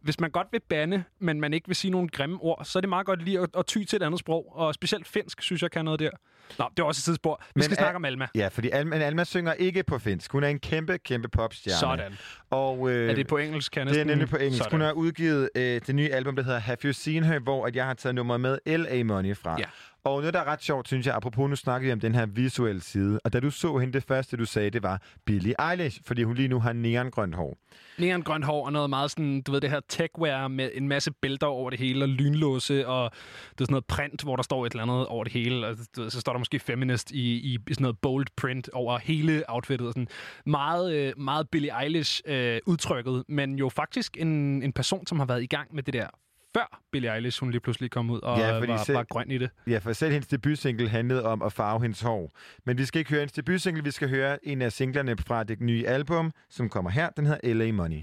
hvis 0.00 0.20
man 0.20 0.30
godt 0.30 0.46
vil 0.52 0.60
bande, 0.68 1.04
men 1.18 1.40
man 1.40 1.52
ikke 1.54 1.66
vil 1.66 1.76
sige 1.76 1.90
nogle 1.90 2.08
grimme 2.08 2.38
ord, 2.40 2.64
så 2.64 2.78
er 2.78 2.80
det 2.80 2.88
meget 2.88 3.06
godt 3.06 3.22
lige 3.22 3.40
at, 3.40 3.48
at 3.58 3.66
ty 3.66 3.84
til 3.84 3.96
et 3.96 4.02
andet 4.02 4.20
sprog. 4.20 4.56
Og 4.56 4.74
specielt 4.74 5.06
finsk, 5.06 5.42
synes 5.42 5.62
jeg, 5.62 5.70
kan 5.70 5.84
noget 5.84 6.00
der. 6.00 6.10
Nå, 6.58 6.64
det 6.76 6.82
er 6.82 6.86
også 6.86 6.98
et 7.00 7.04
tidsspor. 7.04 7.40
Vi 7.46 7.50
Men 7.54 7.62
skal 7.62 7.74
er- 7.74 7.80
snakke 7.80 7.96
om 7.96 8.04
Alma. 8.04 8.26
Ja, 8.34 8.48
fordi 8.48 8.70
Alma, 8.70 8.96
Alma 8.96 9.24
synger 9.24 9.52
ikke 9.52 9.82
på 9.82 9.98
finsk. 9.98 10.32
Hun 10.32 10.44
er 10.44 10.48
en 10.48 10.58
kæmpe, 10.58 10.98
kæmpe 10.98 11.28
popstjerne. 11.28 11.78
Sådan. 11.78 12.12
Og, 12.50 12.90
øh, 12.90 13.10
Er 13.10 13.14
det 13.14 13.26
på 13.26 13.36
engelsk, 13.36 13.72
kan 13.72 13.86
Det 13.86 14.00
er 14.00 14.04
nemlig 14.04 14.28
på 14.28 14.36
engelsk. 14.36 14.58
Sådan. 14.58 14.70
Hun 14.72 14.80
har 14.80 14.92
udgivet 14.92 15.50
øh, 15.56 15.62
det 15.86 15.94
nye 15.94 16.08
album, 16.12 16.36
der 16.36 16.42
hedder 16.42 16.58
Have 16.58 16.76
You 16.84 16.92
Seen 16.92 17.24
Her, 17.24 17.38
hvor 17.38 17.66
at 17.66 17.76
jeg 17.76 17.86
har 17.86 17.94
taget 17.94 18.14
nummer 18.14 18.36
med 18.36 18.58
L.A. 18.66 19.02
Money 19.04 19.36
fra. 19.36 19.56
Ja. 19.58 19.64
Og 20.04 20.18
noget, 20.20 20.34
der 20.34 20.40
er 20.40 20.44
ret 20.44 20.62
sjovt, 20.62 20.86
synes 20.88 21.06
jeg, 21.06 21.14
apropos 21.14 21.50
nu 21.50 21.56
snakker 21.56 21.88
vi 21.88 21.92
om 21.92 22.00
den 22.00 22.14
her 22.14 22.26
visuelle 22.26 22.80
side. 22.82 23.20
Og 23.24 23.32
da 23.32 23.40
du 23.40 23.50
så 23.50 23.78
hende, 23.78 23.92
det 23.92 24.04
første, 24.08 24.36
du 24.36 24.44
sagde, 24.44 24.70
det 24.70 24.82
var 24.82 25.02
Billie 25.24 25.54
Eilish, 25.70 26.00
fordi 26.04 26.22
hun 26.22 26.36
lige 26.36 26.48
nu 26.48 26.60
har 26.60 26.72
neongrønt 26.72 27.34
hår. 27.34 27.58
Neongrønt 27.98 28.44
hår 28.44 28.66
og 28.66 28.72
noget 28.72 28.90
meget 28.90 29.10
sådan, 29.10 29.42
du 29.42 29.52
ved, 29.52 29.60
det 29.60 29.70
her 29.70 29.80
techwear 29.88 30.48
med 30.48 30.70
en 30.74 30.88
masse 30.88 31.10
bælter 31.10 31.46
over 31.46 31.70
det 31.70 31.78
hele, 31.78 32.04
og 32.04 32.08
lynlåse, 32.08 32.86
og 32.88 33.10
det 33.50 33.60
er 33.60 33.64
sådan 33.64 33.72
noget 33.72 33.84
print, 33.84 34.22
hvor 34.22 34.36
der 34.36 34.42
står 34.42 34.66
et 34.66 34.72
eller 34.72 34.82
andet 34.82 35.06
over 35.06 35.24
det 35.24 35.32
hele, 35.32 35.66
og 35.66 35.76
du 35.96 36.02
ved, 36.02 36.10
så 36.10 36.20
står 36.20 36.32
der 36.36 36.38
måske 36.38 36.58
feminist 36.58 37.10
i, 37.10 37.36
i 37.36 37.58
sådan 37.68 37.82
noget 37.82 37.98
bold 38.02 38.26
print 38.36 38.68
over 38.72 38.98
hele 38.98 39.44
outfittet. 39.48 39.86
og 39.86 39.92
Sådan 39.92 40.08
meget, 40.46 40.94
øh, 40.94 41.12
meget 41.18 41.50
Billie 41.50 41.82
Eilish 41.82 42.22
øh, 42.26 42.60
udtrykket, 42.66 43.24
men 43.28 43.58
jo 43.58 43.68
faktisk 43.68 44.16
en, 44.20 44.62
en 44.62 44.72
person, 44.72 45.06
som 45.06 45.18
har 45.18 45.26
været 45.26 45.42
i 45.42 45.46
gang 45.46 45.74
med 45.74 45.82
det 45.82 45.94
der 45.94 46.06
før 46.54 46.80
Billie 46.92 47.14
Eilish 47.14 47.40
hun 47.40 47.50
lige 47.50 47.60
pludselig 47.60 47.90
kom 47.90 48.10
ud 48.10 48.20
og 48.20 48.38
ja, 48.38 48.58
var, 48.58 48.76
selv- 48.76 48.96
var 48.96 49.04
grøn 49.04 49.30
i 49.30 49.38
det. 49.38 49.50
Ja, 49.66 49.78
for 49.78 49.92
selv 49.92 50.12
hendes 50.12 50.26
debutsingle 50.28 50.88
handlede 50.88 51.24
om 51.24 51.42
at 51.42 51.52
farve 51.52 51.82
hendes 51.82 52.00
hår. 52.00 52.32
Men 52.66 52.78
vi 52.78 52.84
skal 52.84 52.98
ikke 52.98 53.10
høre 53.10 53.20
hendes 53.20 53.32
debutsingle, 53.32 53.84
vi 53.84 53.90
skal 53.90 54.08
høre 54.08 54.46
en 54.46 54.62
af 54.62 54.72
singlerne 54.72 55.16
fra 55.16 55.44
det 55.44 55.60
nye 55.60 55.86
album, 55.86 56.32
som 56.50 56.68
kommer 56.68 56.90
her. 56.90 57.08
Den 57.10 57.26
hedder 57.26 57.54
LA 57.54 57.72
Money. 57.72 58.02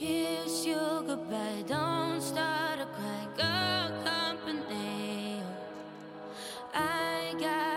You 0.00 0.45
goodbye, 1.06 1.62
don't 1.68 2.20
start 2.20 2.80
a 2.80 2.86
cry, 2.86 3.26
girl, 3.36 4.04
company. 4.04 5.40
I 6.74 7.32
gotta 7.38 7.75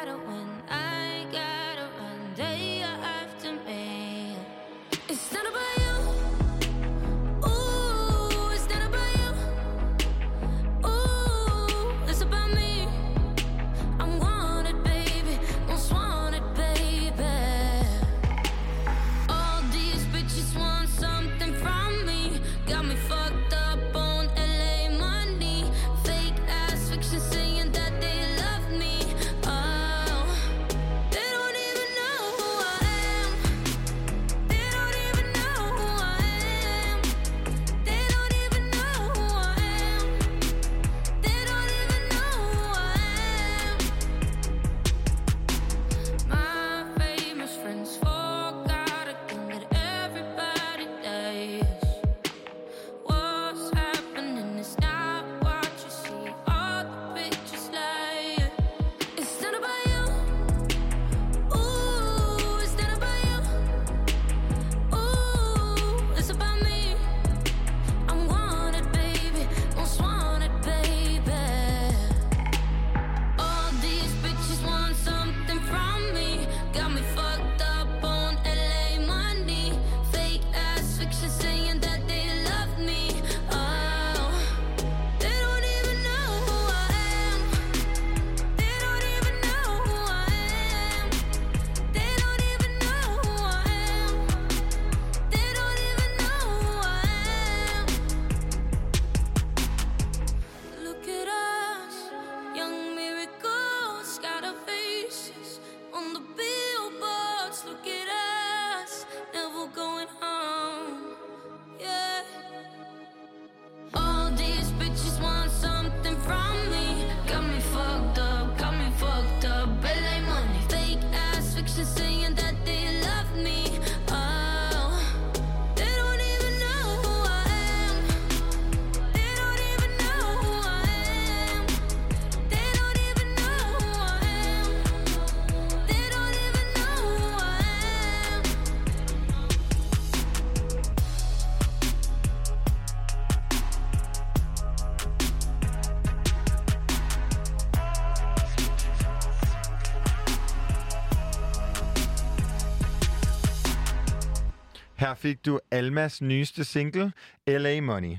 fik 155.19 155.45
du 155.45 155.59
Almas 155.71 156.21
nyeste 156.21 156.63
single, 156.63 157.11
LA 157.47 157.81
Money. 157.81 158.17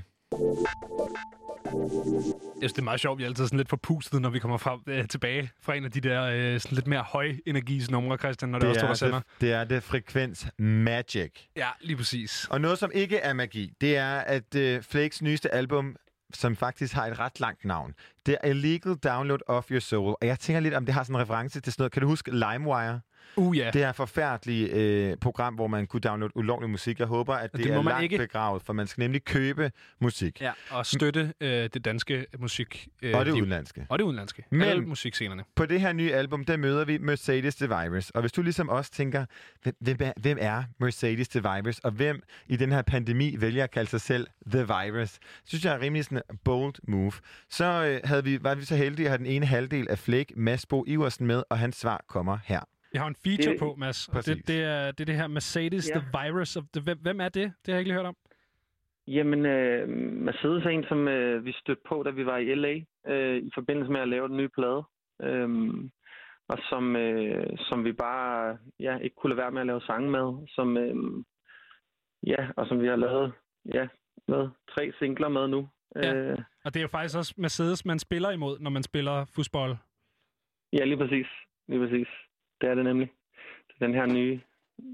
Jeg 2.61 2.69
synes, 2.69 2.73
det 2.73 2.79
er 2.79 2.83
meget 2.83 2.99
sjovt, 2.99 3.17
vi 3.17 3.23
er 3.23 3.27
altid 3.27 3.45
sådan 3.45 3.57
lidt 3.57 3.69
forpustet, 3.69 4.21
når 4.21 4.29
vi 4.29 4.39
kommer 4.39 4.57
frem 4.57 4.79
øh, 4.87 5.07
tilbage 5.07 5.51
fra 5.61 5.75
en 5.75 5.85
af 5.85 5.91
de 5.91 6.01
der 6.01 6.23
øh, 6.23 6.59
sådan 6.59 6.75
lidt 6.75 6.87
mere 6.87 7.01
høj 7.01 7.35
energisnumre, 7.45 8.17
Christian, 8.17 8.49
når 8.51 8.59
det, 8.59 8.69
det 8.69 8.83
er 8.83 8.87
også 8.87 9.05
der 9.05 9.09
sender. 9.09 9.19
det, 9.19 9.41
det 9.41 9.51
er 9.53 9.63
det 9.63 9.83
frekvens 9.83 10.47
magic. 10.59 11.31
Ja, 11.55 11.67
lige 11.81 11.97
præcis. 11.97 12.47
Og 12.49 12.61
noget, 12.61 12.79
som 12.79 12.91
ikke 12.93 13.17
er 13.17 13.33
magi, 13.33 13.73
det 13.81 13.97
er, 13.97 14.15
at 14.15 14.55
uh, 14.55 14.83
Flakes 14.83 15.21
nyeste 15.21 15.53
album, 15.53 15.95
som 16.33 16.55
faktisk 16.55 16.93
har 16.93 17.07
et 17.07 17.19
ret 17.19 17.39
langt 17.39 17.65
navn, 17.65 17.93
det 18.25 18.37
er 18.41 18.47
Illegal 18.47 18.95
Download 18.95 19.39
of 19.47 19.71
Your 19.71 19.79
Soul. 19.79 20.15
Og 20.21 20.27
jeg 20.27 20.39
tænker 20.39 20.59
lidt, 20.59 20.73
om 20.73 20.85
det 20.85 20.93
har 20.95 21.03
sådan 21.03 21.15
en 21.15 21.21
reference 21.21 21.61
til 21.61 21.73
sådan 21.73 21.81
noget. 21.81 21.91
Kan 21.91 22.01
du 22.01 22.07
huske 22.07 22.31
LimeWire? 22.31 22.99
Uh, 23.35 23.57
ja. 23.57 23.69
Det 23.73 23.83
er 23.83 23.89
et 23.89 23.95
forfærdeligt 23.95 24.71
øh, 24.73 25.17
program, 25.17 25.53
hvor 25.55 25.67
man 25.67 25.87
kunne 25.87 25.99
downloade 25.99 26.37
ulovlig 26.37 26.69
musik. 26.69 26.99
Jeg 26.99 27.07
håber, 27.07 27.35
at 27.35 27.51
det, 27.51 27.63
det 27.63 27.71
er 27.73 27.81
langt 27.83 28.03
ikke. 28.03 28.17
begravet, 28.17 28.63
for 28.63 28.73
man 28.73 28.87
skal 28.87 29.01
nemlig 29.01 29.23
købe 29.25 29.71
musik. 29.99 30.41
Ja, 30.41 30.51
og 30.71 30.85
støtte 30.85 31.33
øh, 31.41 31.49
det 31.73 31.85
danske 31.85 32.25
musik. 32.39 32.87
Øh, 33.01 33.13
Og 33.17 33.25
det 33.25 33.33
liv. 33.33 33.41
udenlandske. 33.41 33.85
Og 33.89 33.99
det 33.99 34.05
udenlandske. 34.05 34.45
Men- 34.51 34.61
Alle 34.61 34.81
musikscenerne. 34.83 35.43
På 35.55 35.65
det 35.65 35.81
her 35.81 35.93
nye 35.93 36.13
album, 36.13 36.45
der 36.45 36.57
møder 36.57 36.85
vi 36.85 36.97
Mercedes 36.97 37.55
The 37.55 37.67
Virus. 37.67 38.09
Og 38.09 38.21
hvis 38.21 38.31
du 38.31 38.41
ligesom 38.41 38.69
os 38.69 38.89
tænker, 38.89 39.25
hvem, 39.63 39.75
hvem, 39.79 39.97
er, 40.01 40.11
hvem 40.21 40.37
er 40.41 40.63
Mercedes 40.79 41.27
The 41.29 41.39
Virus, 41.39 41.79
og 41.79 41.91
hvem 41.91 42.21
i 42.47 42.55
den 42.55 42.71
her 42.71 42.81
pandemi 42.81 43.35
vælger 43.39 43.63
at 43.63 43.71
kalde 43.71 43.89
sig 43.89 44.01
selv 44.01 44.27
The 44.51 44.65
Virus, 44.67 45.19
synes 45.45 45.65
jeg 45.65 45.73
er 45.75 45.79
rimelig 45.81 46.05
sådan 46.05 46.21
en 46.31 46.37
bold 46.45 46.73
move. 46.87 47.11
Så 47.49 47.65
øh, 47.65 47.99
havde 48.03 48.23
vi, 48.23 48.43
var 48.43 48.55
vi 48.55 48.65
så 48.65 48.75
heldige 48.75 49.05
at 49.05 49.09
have 49.11 49.17
den 49.17 49.25
ene 49.25 49.45
halvdel 49.45 49.89
af 49.89 49.99
Flake, 49.99 50.33
Mads 50.35 50.65
Bo 50.65 50.83
Iversen 50.87 51.27
med, 51.27 51.43
og 51.49 51.59
hans 51.59 51.75
svar 51.75 52.01
kommer 52.09 52.37
her. 52.45 52.59
Jeg 52.93 53.01
har 53.01 53.07
en 53.07 53.15
feature 53.15 53.51
Det- 53.51 53.59
på, 53.59 53.75
Mads. 53.77 54.07
Og 54.07 54.25
det, 54.25 54.47
det, 54.47 54.63
er, 54.63 54.91
det 54.91 55.01
er 55.01 55.05
det 55.05 55.15
her 55.15 55.27
Mercedes, 55.27 55.89
Ja. 55.95 55.99
The 55.99 56.07
Virus. 56.23 56.55
Of 56.55 56.63
the, 56.73 56.81
hvem, 56.83 56.97
hvem 57.01 57.21
er 57.21 57.29
det? 57.29 57.43
Det 57.43 57.67
har 57.67 57.73
jeg 57.73 57.79
ikke 57.79 57.89
lige 57.89 57.97
hørt 57.97 58.05
om. 58.05 58.15
Jamen, 59.07 59.45
øh, 59.45 59.89
Mercedes 60.27 60.65
er 60.65 60.69
en, 60.69 60.85
som 60.89 61.07
øh, 61.07 61.45
vi 61.45 61.51
stødte 61.51 61.81
på, 61.89 62.03
da 62.03 62.09
vi 62.09 62.25
var 62.25 62.37
i 62.37 62.55
LA, 62.55 62.73
øh, 63.07 63.37
i 63.37 63.51
forbindelse 63.53 63.91
med 63.91 64.01
at 64.01 64.07
lave 64.07 64.27
den 64.27 64.37
nye 64.37 64.49
plade. 64.49 64.83
Øhm, 65.21 65.91
og 66.47 66.57
som, 66.69 66.95
øh, 66.95 67.47
som 67.57 67.85
vi 67.85 67.91
bare 67.93 68.57
ja, 68.79 68.97
ikke 68.97 69.15
kunne 69.15 69.29
lade 69.29 69.41
være 69.43 69.51
med 69.51 69.61
at 69.61 69.67
lave 69.67 69.81
sange 69.81 70.09
med. 70.09 70.47
Som, 70.47 70.77
øh, 70.77 70.95
ja, 72.27 72.47
og 72.57 72.67
som 72.67 72.81
vi 72.81 72.87
har 72.87 72.95
lavet 72.95 73.33
ja, 73.73 73.87
med 74.27 74.49
tre 74.69 74.91
singler 74.99 75.29
med 75.29 75.47
nu. 75.47 75.69
Ja. 75.95 76.13
Øh, 76.15 76.37
Og 76.65 76.73
det 76.73 76.79
er 76.79 76.81
jo 76.81 76.87
faktisk 76.87 77.17
også 77.17 77.33
Mercedes, 77.37 77.85
man 77.85 77.99
spiller 77.99 78.31
imod, 78.31 78.59
når 78.59 78.69
man 78.69 78.83
spiller 78.83 79.25
fodbold. 79.35 79.75
ja, 80.73 80.83
lige 80.85 80.97
præcis. 80.97 81.27
Lige 81.67 81.79
præcis. 81.87 82.07
Det 82.61 82.69
er 82.69 82.75
det 82.75 82.83
nemlig. 82.83 83.11
Det 83.67 83.73
er 83.81 83.85
den 83.85 83.95
her 83.95 84.05
nye, 84.05 84.41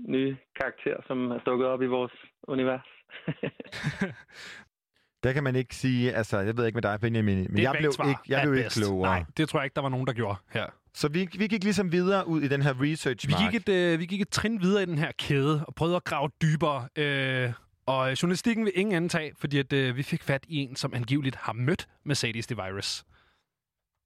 nye 0.07 0.37
karakter, 0.59 0.95
som 1.07 1.31
er 1.31 1.39
dukket 1.39 1.67
op 1.67 1.81
i 1.81 1.85
vores 1.85 2.13
univers. 2.47 2.87
Der 5.23 5.33
kan 5.33 5.43
man 5.43 5.55
ikke 5.55 5.75
sige, 5.75 6.13
altså, 6.13 6.39
jeg 6.39 6.57
ved 6.57 6.65
ikke 6.65 6.75
med 6.75 6.81
dig, 6.81 6.99
Benjamin, 6.99 7.47
men 7.49 7.63
jeg 7.63 7.75
blev 7.79 7.91
ikke, 8.07 8.19
jeg 8.27 8.41
blev 8.43 8.55
ikke 8.55 8.69
klogere. 8.69 9.09
Nej, 9.09 9.23
det 9.37 9.49
tror 9.49 9.59
jeg 9.59 9.65
ikke, 9.65 9.75
der 9.75 9.81
var 9.81 9.89
nogen, 9.89 10.07
der 10.07 10.13
gjorde 10.13 10.37
her. 10.51 10.65
Så 10.93 11.07
vi, 11.07 11.27
vi 11.37 11.47
gik 11.47 11.63
ligesom 11.63 11.91
videre 11.91 12.27
ud 12.27 12.41
i 12.41 12.47
den 12.47 12.61
her 12.61 12.81
research 12.81 13.27
Vi 13.27 13.33
gik, 13.45 13.61
et, 13.61 13.69
øh, 13.69 13.99
vi 13.99 14.05
gik 14.05 14.21
et 14.21 14.29
trin 14.29 14.61
videre 14.61 14.83
i 14.83 14.85
den 14.85 14.97
her 14.97 15.11
kæde 15.19 15.65
og 15.67 15.75
prøvede 15.75 15.95
at 15.95 16.03
grave 16.03 16.29
dybere. 16.41 16.87
Øh, 16.95 17.53
og 17.85 18.21
journalistikken 18.21 18.65
vil 18.65 18.73
ingen 18.75 18.95
anden 18.95 19.09
tage, 19.09 19.31
fordi 19.39 19.59
at, 19.59 19.73
øh, 19.73 19.95
vi 19.95 20.03
fik 20.03 20.23
fat 20.23 20.45
i 20.47 20.57
en, 20.57 20.75
som 20.75 20.93
angiveligt 20.93 21.35
har 21.35 21.53
mødt 21.53 21.87
Mercedes 22.03 22.47
The 22.47 22.55
Virus. 22.55 23.03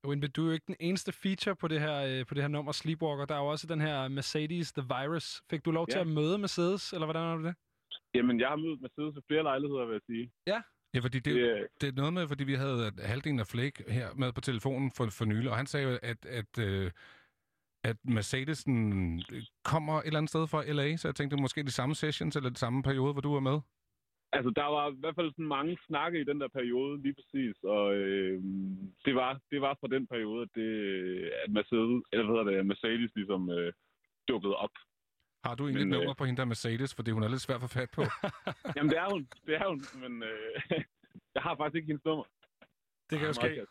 Winby, 0.08 0.26
du 0.36 0.42
er 0.44 0.46
jo 0.48 0.52
ikke 0.54 0.68
den 0.68 0.76
eneste 0.80 1.12
feature 1.12 1.56
på 1.56 1.68
det 1.68 1.80
her, 1.80 1.96
øh, 2.20 2.26
på 2.26 2.34
det 2.34 2.44
her 2.44 2.48
nummer 2.48 2.72
Sleepwalker. 2.72 3.26
Der 3.26 3.36
er 3.36 3.40
jo 3.40 3.46
også 3.48 3.68
den 3.68 3.82
her 3.82 4.08
Mercedes 4.08 4.72
The 4.74 4.86
Virus. 4.88 5.42
Fik 5.50 5.66
du 5.66 5.72
lov 5.72 5.88
til 5.88 5.96
Ja. 5.98 6.02
at 6.02 6.08
møde 6.08 6.38
Mercedes, 6.38 6.94
eller 6.94 7.06
hvordan 7.06 7.24
er 7.24 7.36
det 7.36 7.46
det? 7.46 7.56
Jamen, 8.16 8.40
jeg 8.40 8.50
har 8.50 8.56
mødt 8.56 8.82
Mercedes 8.82 9.16
ved 9.16 9.24
flere 9.28 9.44
lejligheder, 9.44 9.86
vil 9.86 9.94
jeg 9.94 10.02
sige. 10.06 10.32
Ja. 10.48 10.62
Ja, 10.94 11.00
fordi 11.00 11.20
det, 11.20 11.36
Det, 11.36 11.68
det 11.82 11.88
er 11.90 11.94
noget 11.94 12.14
med, 12.14 12.28
fordi 12.28 12.44
vi 12.44 12.54
havde 12.54 12.92
halvdelen 13.04 13.40
af 13.40 13.48
Flake 13.48 13.84
her 13.92 14.14
med 14.14 14.32
på 14.34 14.42
telefonen 14.42 14.92
for, 14.92 15.06
for 15.10 15.26
nylig, 15.26 15.50
og 15.52 15.58
han 15.58 15.66
sagde, 15.66 15.88
jo, 15.90 16.00
at, 16.04 16.26
at, 16.26 16.58
øh, 16.60 16.92
at 17.84 17.98
Mercedesen 18.04 19.24
kommer 19.64 20.00
et 20.02 20.06
eller 20.06 20.18
andet 20.18 20.30
sted 20.30 20.48
fra 20.48 20.64
LA, 20.66 20.98
så 20.98 21.08
jeg 21.08 21.16
tænkte, 21.16 21.38
måske 21.38 21.64
de 21.64 21.72
samme 21.72 21.96
sessions 21.96 22.36
eller 22.36 22.50
de 22.50 22.58
samme 22.60 22.84
periode, 22.84 23.12
hvor 23.14 23.22
du 23.22 23.34
var 23.34 23.40
med. 23.40 23.60
Altså, 24.34 24.50
der 24.60 24.68
var 24.76 24.92
i 24.92 25.00
hvert 25.00 25.16
fald 25.16 25.32
sådan 25.32 25.54
mange 25.58 25.78
snakke 25.88 26.22
i 26.22 26.24
den 26.24 26.42
der 26.42 26.48
periode, 26.48 27.02
lige 27.02 27.16
præcis. 27.20 27.56
Og 27.64 27.96
øh, 27.96 28.44
det, 29.06 29.16
var, 29.16 29.40
det 29.52 29.62
var 29.62 29.74
fra 29.80 29.88
den 29.96 30.08
periode, 30.08 30.42
at, 30.42 30.50
det, 30.56 30.70
at 31.44 31.52
Mercedes, 31.52 32.04
eller 32.12 32.26
hvad 32.26 32.36
hedder 32.36 32.52
det, 32.52 32.66
Mercedes 32.66 33.12
ligesom 33.16 33.50
øh, 33.50 33.74
dukkede 34.28 34.56
op. 34.56 34.76
Har 35.46 35.56
du 35.56 35.64
egentlig 35.64 35.88
Men, 35.88 35.94
et 35.94 35.98
øh, 35.98 36.00
nummer 36.00 36.14
på 36.14 36.26
hende 36.26 36.38
der 36.42 36.46
Mercedes, 36.46 36.96
fordi 36.96 37.12
hun 37.12 37.24
er 37.24 37.30
lidt 37.30 37.42
svær 37.42 37.56
at 37.56 37.62
få 37.62 37.68
fat 37.68 37.92
på? 37.98 38.02
Jamen, 38.76 38.90
det 38.94 39.00
er 39.04 39.10
hun. 39.14 39.22
Det 39.48 39.56
er 39.56 39.68
hun. 39.72 39.80
Men 40.04 40.24
øh, 40.24 40.52
jeg 41.36 41.44
har 41.46 41.56
faktisk 41.56 41.76
ikke 41.76 41.88
hendes 41.92 42.06
nummer. 42.06 42.26
Det 43.10 43.16
kan 43.20 43.28
jo 43.28 43.34
ske. 43.34 43.66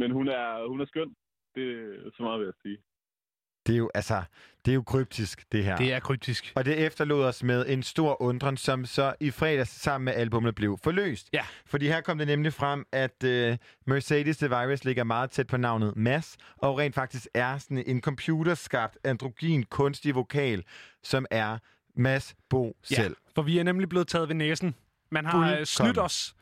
Men 0.00 0.10
hun 0.10 0.28
er, 0.28 0.68
hun 0.68 0.80
er 0.80 0.84
skøn. 0.84 1.10
Det 1.54 1.66
er 2.06 2.10
så 2.16 2.22
meget, 2.22 2.40
vil 2.40 2.46
jeg 2.46 2.58
sige. 2.62 2.78
Det 3.66 3.72
er 3.72 3.76
jo, 3.76 3.90
altså, 3.94 4.22
det 4.64 4.70
er 4.70 4.74
jo 4.74 4.82
kryptisk, 4.82 5.52
det 5.52 5.64
her. 5.64 5.76
Det 5.76 5.92
er 5.92 6.00
kryptisk. 6.00 6.52
Og 6.56 6.64
det 6.64 6.78
efterlod 6.86 7.24
os 7.24 7.42
med 7.42 7.64
en 7.68 7.82
stor 7.82 8.22
undren, 8.22 8.56
som 8.56 8.84
så 8.84 9.14
i 9.20 9.30
fredags 9.30 9.70
sammen 9.70 10.04
med 10.04 10.12
albummet 10.14 10.54
blev 10.54 10.78
forløst. 10.82 11.28
Ja. 11.32 11.44
Fordi 11.66 11.88
her 11.88 12.00
kom 12.00 12.18
det 12.18 12.26
nemlig 12.26 12.52
frem, 12.52 12.86
at 12.92 13.24
uh, 13.24 13.56
Mercedes 13.86 14.36
The 14.36 14.48
Virus 14.48 14.84
ligger 14.84 15.04
meget 15.04 15.30
tæt 15.30 15.46
på 15.46 15.56
navnet 15.56 15.96
Mass, 15.96 16.36
og 16.56 16.78
rent 16.78 16.94
faktisk 16.94 17.26
er 17.34 17.58
sådan 17.58 17.84
en 17.86 18.00
computerskabt, 18.00 18.98
androgyn, 19.04 19.62
kunstig 19.70 20.14
vokal, 20.14 20.64
som 21.02 21.26
er 21.30 21.58
Mads 21.96 22.34
Bo 22.50 22.76
selv. 22.82 23.16
for 23.34 23.42
vi 23.42 23.58
er 23.58 23.62
nemlig 23.62 23.88
blevet 23.88 24.08
taget 24.08 24.28
ved 24.28 24.34
næsen. 24.34 24.74
Man 25.10 25.26
har 25.26 25.38
øh, 25.38 25.44
Fuldkommen. 25.46 25.66
snydt 25.66 25.98
os. 25.98 26.34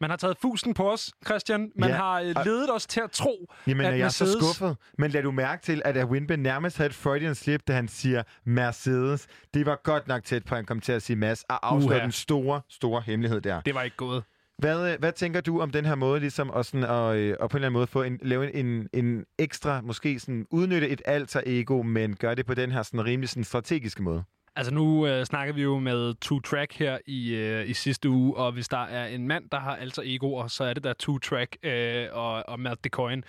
Man 0.00 0.10
har 0.10 0.16
taget 0.16 0.36
fusen 0.42 0.74
på 0.74 0.92
os, 0.92 1.12
Christian. 1.26 1.70
Man 1.76 1.88
Ja, 1.90 1.96
har 1.96 2.20
øh, 2.20 2.32
og- 2.36 2.44
ledet 2.44 2.74
os 2.74 2.86
til 2.86 3.00
at 3.00 3.10
tro, 3.10 3.52
Jamen, 3.66 3.86
at 3.86 3.98
jeg 3.98 4.04
er 4.04 4.08
så 4.08 4.24
Mercedes... 4.24 4.44
skuffet. 4.56 4.76
Men 4.98 5.10
lad 5.10 5.22
du 5.22 5.30
mærke 5.30 5.62
til, 5.62 5.82
at 5.84 6.04
Winby 6.04 6.32
nærmest 6.32 6.76
havde 6.76 6.88
et 6.88 6.94
Freudian 6.94 7.34
slip, 7.34 7.60
da 7.68 7.72
han 7.72 7.88
siger 7.88 8.22
Mercedes. 8.44 9.26
Det 9.54 9.66
var 9.66 9.80
godt 9.84 10.08
nok 10.08 10.24
tæt 10.24 10.44
på, 10.44 10.54
at 10.54 10.58
han 10.58 10.64
kom 10.66 10.80
til 10.80 10.92
at 10.92 11.02
sige 11.02 11.16
Mads, 11.16 11.42
og 11.42 11.68
afsløre 11.74 12.00
den 12.02 12.12
store, 12.12 12.60
store 12.70 13.00
hemmelighed 13.06 13.40
der. 13.40 13.60
Det 13.60 13.74
var 13.74 13.82
ikke 13.82 13.96
gået. 13.96 14.22
Hvad, 14.58 14.92
øh, 14.92 14.98
hvad 14.98 15.12
tænker 15.12 15.40
du 15.40 15.60
om 15.60 15.70
den 15.70 15.84
her 15.84 15.94
måde, 15.94 16.20
ligesom 16.20 16.50
at, 16.56 16.66
sådan, 16.66 16.84
at, 16.84 17.16
øh, 17.16 17.36
at 17.40 17.50
på 17.50 17.56
en 17.56 17.58
eller 17.58 17.66
anden 17.66 17.72
måde 17.72 17.86
få 17.86 18.02
en, 18.02 18.18
lave 18.22 18.54
en, 18.54 18.88
en 18.92 19.24
ekstra, 19.38 19.80
måske 19.80 20.20
sådan 20.20 20.46
udnytte 20.50 20.88
et 20.88 21.02
alter 21.04 21.40
ego, 21.46 21.82
men 21.82 22.16
gøre 22.16 22.34
det 22.34 22.46
på 22.46 22.54
den 22.54 22.70
her 22.72 22.82
sådan 22.82 23.04
rimelig 23.04 23.28
sådan 23.28 23.44
strategiske 23.44 24.02
måde? 24.02 24.24
Altså 24.56 24.74
nu 24.74 25.06
øh, 25.06 25.24
snakker 25.24 25.54
vi 25.54 25.62
jo 25.62 25.78
med 25.78 26.14
Two 26.14 26.40
Track 26.40 26.72
her 26.78 26.98
i, 27.06 27.34
øh, 27.34 27.68
i 27.68 27.72
sidste 27.72 28.08
uge, 28.08 28.36
og 28.36 28.52
hvis 28.52 28.68
der 28.68 28.84
er 28.84 29.06
en 29.06 29.28
mand, 29.28 29.50
der 29.50 29.58
har 29.58 29.76
alter 29.76 30.02
egoer, 30.04 30.46
så 30.46 30.64
er 30.64 30.74
det 30.74 30.84
der 30.84 30.92
Two 30.92 31.18
Track 31.18 31.56
øh, 31.62 32.06
og, 32.12 32.48
og 32.48 32.60
Matt 32.60 32.84
DeCoin. 32.84 33.24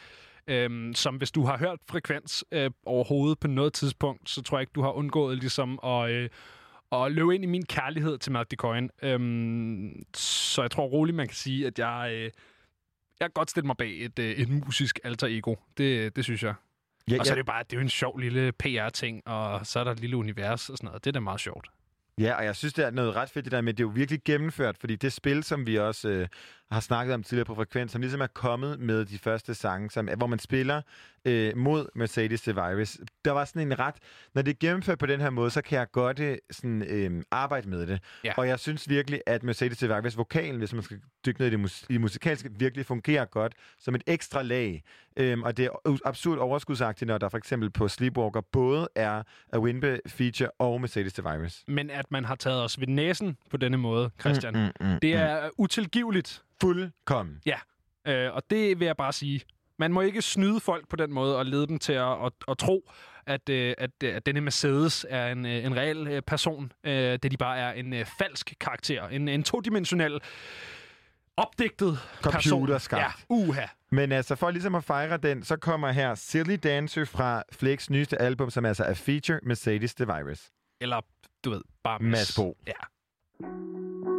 Øhm, 0.47 0.93
som 0.93 1.15
hvis 1.15 1.31
du 1.31 1.45
har 1.45 1.57
hørt 1.57 1.79
frekvens 1.89 2.45
øh, 2.51 2.71
overhovedet 2.85 3.39
på 3.39 3.47
noget 3.47 3.73
tidspunkt, 3.73 4.29
så 4.29 4.41
tror 4.41 4.57
jeg 4.57 4.61
ikke, 4.61 4.71
du 4.75 4.81
har 4.81 4.91
undgået 4.91 5.37
ligesom 5.37 5.79
at, 5.83 6.09
øh, 6.09 6.29
at 6.91 7.11
løbe 7.11 7.35
ind 7.35 7.43
i 7.43 7.47
min 7.47 7.65
kærlighed 7.65 8.17
til 8.17 8.31
Matt 8.31 8.51
DeCoin. 8.51 8.89
Øhm, 9.01 10.03
så 10.15 10.61
jeg 10.61 10.71
tror 10.71 10.85
roligt, 10.85 11.15
man 11.15 11.27
kan 11.27 11.35
sige, 11.35 11.67
at 11.67 11.79
jeg, 11.79 12.09
øh, 12.13 12.23
jeg 13.19 13.21
kan 13.21 13.31
godt 13.33 13.49
stille 13.49 13.67
mig 13.67 13.77
bag 13.77 14.05
et, 14.05 14.19
øh, 14.19 14.31
et 14.31 14.49
musisk 14.49 14.99
alter 15.03 15.27
ego. 15.27 15.55
Det, 15.77 16.15
det 16.15 16.23
synes 16.23 16.43
jeg. 16.43 16.53
Ja, 17.11 17.19
og 17.19 17.25
så 17.25 17.33
er 17.33 17.35
det 17.35 17.45
bare, 17.45 17.63
det 17.63 17.73
er 17.73 17.77
jo 17.77 17.81
en 17.81 17.89
sjov 17.89 18.17
lille 18.17 18.51
PR-ting, 18.51 19.27
og 19.27 19.65
så 19.67 19.79
er 19.79 19.83
der 19.83 19.91
et 19.91 19.99
lille 19.99 20.17
univers 20.17 20.69
og 20.69 20.77
sådan 20.77 20.87
noget. 20.87 21.03
Det 21.03 21.09
er 21.09 21.13
da 21.13 21.19
meget 21.19 21.39
sjovt. 21.39 21.67
Ja, 22.19 22.33
og 22.33 22.45
jeg 22.45 22.55
synes, 22.55 22.73
det 22.73 22.85
er 22.85 22.91
noget 22.91 23.15
ret 23.15 23.29
fedt 23.29 23.45
det 23.45 23.51
der 23.51 23.61
med, 23.61 23.73
det 23.73 23.83
er 23.83 23.87
jo 23.87 23.91
virkelig 23.95 24.21
gennemført, 24.25 24.77
fordi 24.77 24.95
det 24.95 25.13
spil, 25.13 25.43
som 25.43 25.67
vi 25.67 25.75
også 25.77 26.09
øh, 26.09 26.27
har 26.71 26.79
snakket 26.79 27.13
om 27.13 27.23
tidligere 27.23 27.45
på 27.45 27.55
Frekvens, 27.55 27.91
som 27.91 28.01
ligesom 28.01 28.21
er 28.21 28.27
kommet 28.27 28.79
med 28.79 29.05
de 29.05 29.17
første 29.17 29.53
sange, 29.53 29.91
som, 29.91 30.09
hvor 30.17 30.27
man 30.27 30.39
spiller 30.39 30.81
øh, 31.25 31.57
mod 31.57 31.89
Mercedes 31.95 32.41
The 32.41 32.53
Virus. 32.53 32.97
Der 33.25 33.31
var 33.31 33.45
sådan 33.45 33.61
en 33.61 33.79
ret, 33.79 33.95
når 34.35 34.41
det 34.41 34.51
er 34.51 34.57
gennemført 34.59 34.99
på 34.99 35.05
den 35.05 35.21
her 35.21 35.29
måde, 35.29 35.49
så 35.49 35.61
kan 35.61 35.79
jeg 35.79 35.91
godt 35.91 36.19
øh, 36.19 36.37
sådan, 36.51 36.83
øh, 36.83 37.23
arbejde 37.31 37.69
med 37.69 37.87
det. 37.87 37.99
Ja. 38.23 38.33
Og 38.37 38.47
jeg 38.47 38.59
synes 38.59 38.89
virkelig, 38.89 39.21
at 39.25 39.43
Mercedes 39.43 39.77
The 39.77 39.87
Virus 39.87 40.17
vokalen, 40.17 40.57
hvis 40.57 40.73
man 40.73 40.83
skal 40.83 40.99
dykke 41.27 41.39
ned 41.39 41.47
i 41.47 41.51
det 41.51 41.59
mus- 41.59 41.85
i 41.89 41.97
musikalske, 41.97 42.49
virkelig 42.59 42.85
fungerer 42.85 43.25
godt 43.25 43.53
som 43.79 43.95
et 43.95 44.03
ekstra 44.07 44.41
lag. 44.41 44.83
Øhm, 45.17 45.43
og 45.43 45.57
det 45.57 45.65
er 45.65 45.99
absurd 46.05 46.37
overskudsagtigt, 46.37 47.07
når 47.07 47.17
der 47.17 47.29
for 47.29 47.37
eksempel 47.37 47.69
på 47.69 47.87
Sleepwalker 47.87 48.41
både 48.41 48.87
er 48.95 49.23
A 49.53 49.59
Winbe 49.59 49.99
feature 50.07 50.49
og 50.59 50.81
Mercedes 50.81 51.13
The 51.13 51.23
Virus. 51.23 51.63
Men 51.67 51.89
at 51.89 52.11
man 52.11 52.25
har 52.25 52.35
taget 52.35 52.63
os 52.63 52.79
ved 52.79 52.87
næsen 52.87 53.37
på 53.51 53.57
denne 53.57 53.77
måde, 53.77 54.09
Christian, 54.19 54.53
Mm, 54.53 54.59
mm, 54.87 54.93
mm, 54.93 54.99
det 55.01 55.13
er 55.13 55.49
utilgiveligt. 55.57 56.43
Fuldkommen. 56.61 57.41
Ja, 57.45 57.57
øh, 58.07 58.33
og 58.35 58.43
det 58.49 58.79
vil 58.79 58.85
jeg 58.85 58.97
bare 58.97 59.13
sige. 59.13 59.41
Man 59.79 59.93
må 59.93 60.01
ikke 60.01 60.21
snyde 60.21 60.59
folk 60.59 60.87
på 60.89 60.95
den 60.95 61.13
måde 61.13 61.37
og 61.37 61.45
lede 61.45 61.67
dem 61.67 61.79
til 61.79 61.93
at, 61.93 62.25
at, 62.25 62.31
at 62.47 62.57
tro, 62.57 62.91
at, 63.25 63.49
øh, 63.49 63.73
at, 63.77 64.03
at 64.03 64.25
denne 64.25 64.41
Mercedes 64.41 65.05
er 65.09 65.31
en, 65.31 65.45
øh, 65.45 65.65
en 65.65 65.75
reel 65.77 66.07
øh, 66.07 66.21
person, 66.21 66.71
øh, 66.83 66.91
da 66.93 67.17
de 67.17 67.37
bare 67.37 67.57
er 67.57 67.71
en 67.71 67.93
falsk 68.19 68.53
karakter. 68.59 69.07
En, 69.07 69.27
en 69.27 69.43
todimensionel, 69.43 70.19
opdigtet. 71.37 71.99
Computerskabt. 72.21 73.01
Ja, 73.01 73.11
uha. 73.29 73.65
Men 73.91 74.11
altså, 74.11 74.35
for 74.35 74.51
ligesom 74.51 74.75
at 74.75 74.83
fejre 74.83 75.17
den, 75.17 75.43
så 75.43 75.57
kommer 75.57 75.91
her 75.91 76.15
Silly 76.15 76.57
Dancer 76.63 77.05
fra 77.05 77.43
Flakes 77.51 77.89
nyeste 77.89 78.21
album, 78.21 78.49
som 78.49 78.65
altså 78.65 78.83
er 78.83 78.93
feature 78.93 79.39
Mercedes 79.43 79.95
The 79.95 80.05
Virus. 80.05 80.49
Eller, 80.81 81.01
du 81.45 81.49
ved, 81.49 81.61
bare 81.83 81.99
Mads 81.99 82.35
Bo. 82.35 82.57
Ja. 82.67 84.16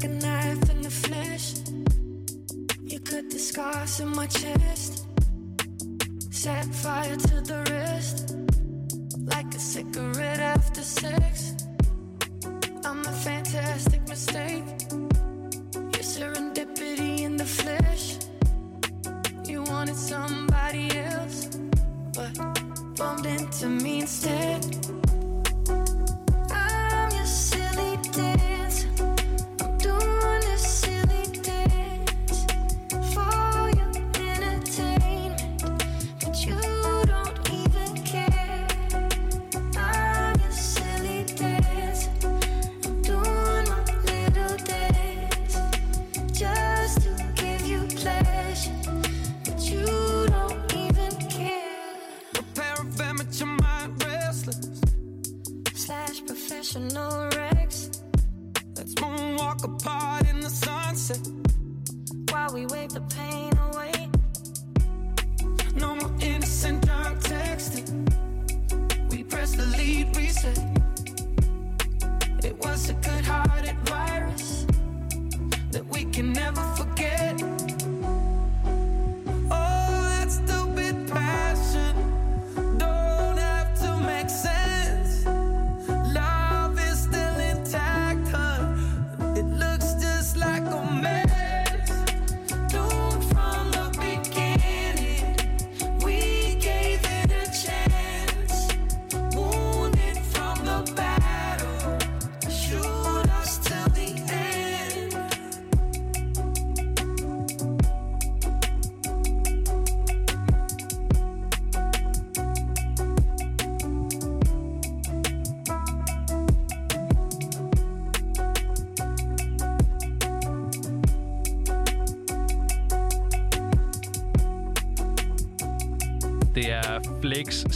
Like 0.00 0.10
a 0.10 0.14
knife 0.14 0.70
in 0.70 0.80
the 0.82 0.90
flesh. 0.90 1.54
You 2.84 3.00
cut 3.00 3.30
the 3.30 3.38
scars 3.38 3.98
in 3.98 4.08
my 4.10 4.26
chest. 4.26 5.06
Set 6.30 6.66
fire 6.66 7.16
to 7.16 7.40
the 7.40 7.58
wrist. 7.68 8.36
Like 9.18 9.52
a 9.54 9.58
cigarette 9.58 10.38
after 10.38 10.82
sex. 10.82 11.54
I'm 12.84 13.00
a 13.00 13.12
fantastic 13.12 14.06
mistake. 14.08 14.64
You're 14.92 16.08
serendipity 16.14 17.22
in 17.22 17.36
the 17.36 17.46
flesh. 17.46 18.18
You 19.48 19.64
wanted 19.64 19.96
somebody 19.96 20.96
else, 20.96 21.46
but 22.14 22.34
bumped 22.96 23.26
into 23.26 23.68
me 23.68 24.02
instead. 24.02 24.87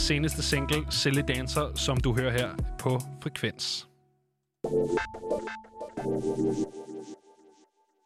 Seneste 0.02 0.42
single, 0.42 0.86
Silly 0.90 1.22
Dancer, 1.28 1.74
som 1.74 1.96
du 1.96 2.14
hører 2.14 2.30
her 2.30 2.48
på 2.78 3.00
Frekvens. 3.22 3.91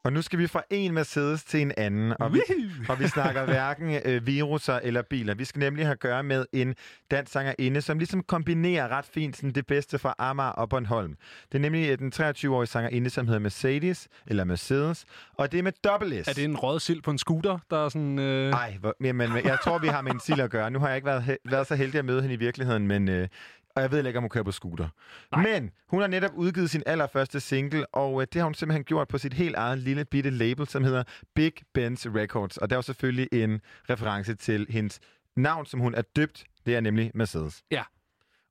Og 0.07 0.13
nu 0.13 0.23
skal 0.23 0.39
vi 0.39 0.47
fra 0.47 0.63
en 0.71 0.95
Mercedes 0.95 1.45
til 1.45 1.63
en 1.63 1.73
anden, 1.77 2.15
og 2.21 2.35
vi, 2.35 2.41
og 2.89 3.01
vi 3.01 3.07
snakker 3.09 3.45
hverken 3.53 4.01
øh, 4.05 4.27
viruser 4.27 4.81
eller 4.83 5.03
biler. 5.03 5.35
Vi 5.35 5.45
skal 5.45 5.61
nemlig 5.61 5.85
have 5.85 5.93
at 5.93 6.01
gøre 6.01 6.23
med 6.23 6.47
en 6.53 6.75
dansk 7.11 7.33
sangerinde, 7.33 7.81
som 7.81 7.99
ligesom 7.99 8.23
kombinerer 8.23 8.89
ret 8.89 9.05
fint 9.05 9.37
sådan 9.37 9.51
det 9.51 9.67
bedste 9.67 9.99
fra 9.99 10.15
Amager 10.19 10.51
og 10.51 10.69
Bornholm. 10.69 11.17
Det 11.53 11.59
er 11.59 11.63
nemlig 11.63 11.89
øh, 11.91 11.99
den 11.99 12.13
23-årige 12.15 12.67
sangerinde, 12.67 13.11
som 13.11 13.27
hedder 13.27 13.41
Mercedes, 13.41 14.09
eller 14.27 14.45
Mercedes, 14.45 15.05
og 15.35 15.53
det 15.53 15.59
er 15.59 15.63
med 15.63 15.73
dobbelt 15.85 16.27
S. 16.27 16.29
Er 16.29 16.33
det 16.33 16.45
en 16.45 16.57
rød 16.57 16.81
sild 16.81 17.03
på 17.03 17.11
en 17.11 17.19
scooter, 17.19 17.59
der 17.71 17.85
er 17.85 17.89
sådan... 17.89 18.19
Øh... 18.19 18.53
Ej, 18.53 18.77
hvor, 18.81 18.95
jamen, 19.05 19.31
jeg 19.45 19.59
tror, 19.65 19.79
vi 19.79 19.89
har 19.89 20.03
med 20.03 20.13
en 20.13 20.21
sild 20.21 20.41
at 20.41 20.51
gøre. 20.51 20.71
Nu 20.71 20.79
har 20.79 20.87
jeg 20.89 20.97
ikke 20.97 21.07
været, 21.07 21.23
he- 21.23 21.51
været 21.51 21.67
så 21.67 21.75
heldig 21.75 21.99
at 21.99 22.05
møde 22.05 22.21
hende 22.23 22.35
i 22.35 22.39
virkeligheden, 22.39 22.87
men... 22.87 23.09
Øh, 23.09 23.29
og 23.77 23.83
jeg 23.83 23.91
ved 23.91 24.07
ikke, 24.07 24.19
om 24.19 24.23
hun 24.23 24.31
kører 24.31 24.45
på 24.45 24.53
scooter. 24.53 24.89
Nej. 25.33 25.43
Men 25.43 25.71
hun 25.89 26.01
har 26.01 26.09
netop 26.09 26.31
udgivet 26.35 26.71
sin 26.71 26.83
allerførste 26.87 27.41
single, 27.41 27.87
og 27.95 28.21
øh, 28.23 28.27
det 28.33 28.41
har 28.41 28.45
hun 28.45 28.55
simpelthen 28.55 28.85
gjort 28.85 29.09
på 29.09 29.19
sit 29.19 29.35
helt 29.35 29.55
eget 29.55 29.79
lille 29.79 30.05
bitte 30.05 30.31
label, 30.31 30.69
som 30.69 30.85
hedder 30.85 31.03
Big 31.35 31.53
Benz 31.75 32.07
Records. 32.07 32.57
Og 32.57 32.71
der 32.71 32.77
er 32.77 32.79
jo 32.79 32.83
selvfølgelig 32.83 33.29
en 33.33 33.61
reference 33.91 34.35
til 34.35 34.67
hendes 34.71 35.01
navn, 35.37 35.67
som 35.67 35.81
hun 35.81 35.95
er 35.95 36.03
døbt. 36.17 36.45
Det 36.67 36.77
er 36.77 36.81
nemlig 36.81 37.11
Mercedes. 37.15 37.63
Ja. 37.71 37.83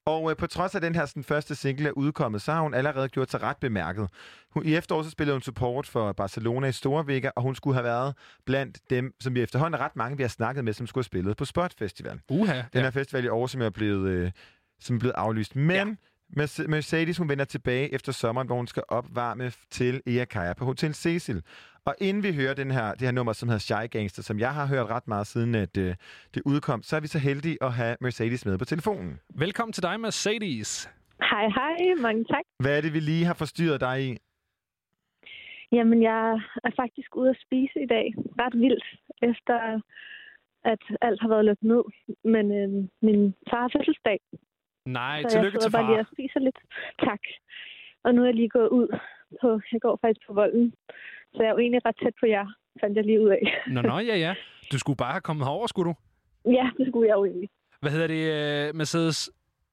Og 0.05 0.31
øh, 0.31 0.37
på 0.37 0.47
trods 0.47 0.75
af 0.75 0.81
den 0.81 0.95
her 0.95 1.05
sådan, 1.05 1.23
første 1.23 1.55
single 1.55 1.87
er 1.87 1.91
udkommet, 1.91 2.41
så 2.41 2.51
har 2.51 2.61
hun 2.61 2.73
allerede 2.73 3.09
gjort 3.09 3.31
sig 3.31 3.43
ret 3.43 3.57
bemærket. 3.57 4.09
Hun, 4.51 4.65
I 4.65 4.75
efteråret 4.75 5.05
så 5.05 5.11
spillede 5.11 5.35
hun 5.35 5.41
support 5.41 5.87
for 5.87 6.11
Barcelona 6.11 6.67
i 6.67 6.71
Storvega, 6.71 7.29
og 7.35 7.43
hun 7.43 7.55
skulle 7.55 7.73
have 7.73 7.83
været 7.83 8.15
blandt 8.45 8.79
dem, 8.89 9.13
som 9.19 9.35
vi 9.35 9.41
efterhånden 9.41 9.81
er 9.81 9.85
ret 9.85 9.95
mange, 9.95 10.17
vi 10.17 10.23
har 10.23 10.27
snakket 10.27 10.65
med, 10.65 10.73
som 10.73 10.87
skulle 10.87 11.03
have 11.03 11.05
spillet 11.05 11.37
på 11.37 11.45
Spot 11.45 11.73
Festival. 11.79 12.19
Uha, 12.29 12.53
Den 12.55 12.63
ja. 12.73 12.81
her 12.81 12.91
festival 12.91 13.25
i 13.25 13.27
år, 13.27 13.47
som 13.47 13.61
er 13.61 13.69
blevet, 13.69 14.09
øh, 14.09 14.31
som 14.85 14.95
er 14.95 14.99
blevet 14.99 15.13
aflyst. 15.15 15.55
Men 15.55 15.97
ja. 16.35 16.65
Mercedes, 16.67 17.17
hun 17.17 17.29
vender 17.29 17.45
tilbage 17.45 17.93
efter 17.93 18.11
sommeren, 18.11 18.47
hvor 18.47 18.55
hun 18.55 18.67
skal 18.67 18.83
opvarme 18.87 19.51
til 19.69 20.01
Eakaya 20.07 20.53
på 20.53 20.65
Hotel 20.65 20.93
Cecil. 20.93 21.41
Og 21.85 21.95
inden 22.01 22.23
vi 22.23 22.33
hører 22.33 22.53
den 22.53 22.71
her, 22.71 22.91
det 22.91 23.01
her 23.01 23.11
nummer, 23.11 23.33
som 23.33 23.49
hedder 23.49 23.59
Shy 23.59 23.89
Gangster, 23.91 24.21
som 24.21 24.39
jeg 24.39 24.53
har 24.53 24.67
hørt 24.67 24.87
ret 24.89 25.07
meget 25.07 25.27
siden, 25.27 25.55
at 25.55 25.77
øh, 25.77 25.95
det 26.33 26.41
udkom, 26.45 26.83
så 26.83 26.95
er 26.95 26.99
vi 26.99 27.07
så 27.07 27.19
heldige 27.19 27.57
at 27.61 27.73
have 27.73 27.97
Mercedes 28.01 28.45
med 28.45 28.57
på 28.57 28.65
telefonen. 28.65 29.19
Velkommen 29.35 29.73
til 29.73 29.83
dig, 29.83 29.99
Mercedes. 29.99 30.89
Hej, 31.29 31.47
hej. 31.47 31.77
Mange 32.01 32.23
tak. 32.23 32.43
Hvad 32.59 32.77
er 32.77 32.81
det, 32.81 32.93
vi 32.93 32.99
lige 32.99 33.25
har 33.25 33.33
forstyrret 33.33 33.81
dig 33.81 34.03
i? 34.09 34.17
Jamen, 35.71 36.03
jeg 36.03 36.41
er 36.63 36.71
faktisk 36.75 37.15
ude 37.15 37.29
at 37.29 37.37
spise 37.45 37.79
i 37.83 37.87
dag. 37.95 38.13
Ret 38.41 38.55
vildt, 38.63 38.85
efter 39.21 39.81
at 40.71 40.81
alt 41.01 41.21
har 41.21 41.29
været 41.29 41.45
lukket 41.45 41.63
ned. 41.73 41.83
Men 42.33 42.45
øh, 42.59 42.69
min 43.01 43.33
far 43.49 43.61
har 43.61 43.71
fødselsdag, 43.75 44.19
Nej, 44.85 45.21
så 45.21 45.29
tillykke 45.29 45.55
jeg 45.55 45.61
til 45.61 45.71
sidder 45.71 45.77
bare 45.77 45.87
lige 45.91 45.97
far. 45.97 46.03
og 46.09 46.15
spiser 46.15 46.39
lidt. 46.39 46.59
Tak. 46.99 47.19
Og 48.03 48.15
nu 48.15 48.21
er 48.21 48.25
jeg 48.25 48.35
lige 48.35 48.49
gået 48.49 48.69
ud 48.69 48.87
på, 49.41 49.59
jeg 49.71 49.81
går 49.81 49.99
faktisk 50.01 50.27
på 50.27 50.33
volden. 50.33 50.73
Så 51.33 51.37
jeg 51.43 51.45
er 51.47 51.51
jo 51.51 51.57
egentlig 51.57 51.85
ret 51.85 51.95
tæt 52.03 52.13
på 52.19 52.25
jer, 52.25 52.47
fandt 52.81 52.95
jeg 52.97 53.05
lige 53.05 53.21
ud 53.21 53.29
af. 53.29 53.63
Nå, 53.67 53.81
nå, 53.81 53.99
ja, 53.99 54.15
ja. 54.17 54.33
Du 54.71 54.79
skulle 54.79 54.97
bare 54.97 55.11
have 55.11 55.21
kommet 55.21 55.45
herover, 55.45 55.67
skulle 55.67 55.89
du? 55.89 55.95
ja, 56.51 56.69
det 56.77 56.87
skulle 56.87 57.07
jeg 57.09 57.15
jo 57.15 57.25
egentlig. 57.25 57.49
Hvad 57.81 57.91
hedder 57.91 58.07
det, 58.07 58.23
øh, 58.69 58.75
Mercedes? 58.75 59.31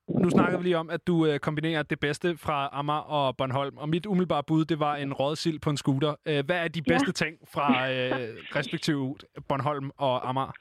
Nu 0.09 0.31
snakker 0.31 0.59
vi 0.59 0.65
lige 0.65 0.79
om, 0.79 0.91
at 0.91 1.07
du 1.07 1.27
øh, 1.27 1.39
kombinerer 1.39 1.83
det 1.83 2.01
bedste 2.01 2.37
fra 2.37 2.69
Amager 2.73 2.99
og 3.01 3.37
Bornholm. 3.37 3.77
Og 3.77 3.89
mit 3.89 4.07
umiddelbare 4.07 4.43
bud, 4.47 4.65
det 4.65 4.81
var 4.81 4.97
en 4.97 5.13
rødsild 5.13 5.61
på 5.61 5.71
en 5.71 5.77
scooter. 5.77 6.15
Øh, 6.27 6.45
hvad 6.47 6.57
er 6.65 6.69
de 6.69 6.83
Ja. 6.89 6.93
bedste 6.93 7.13
ting 7.13 7.39
fra 7.55 7.67
øh, 7.93 8.11
respektive 8.57 9.17
Bornholm 9.49 9.91
og 9.97 10.29
Amager? 10.29 10.53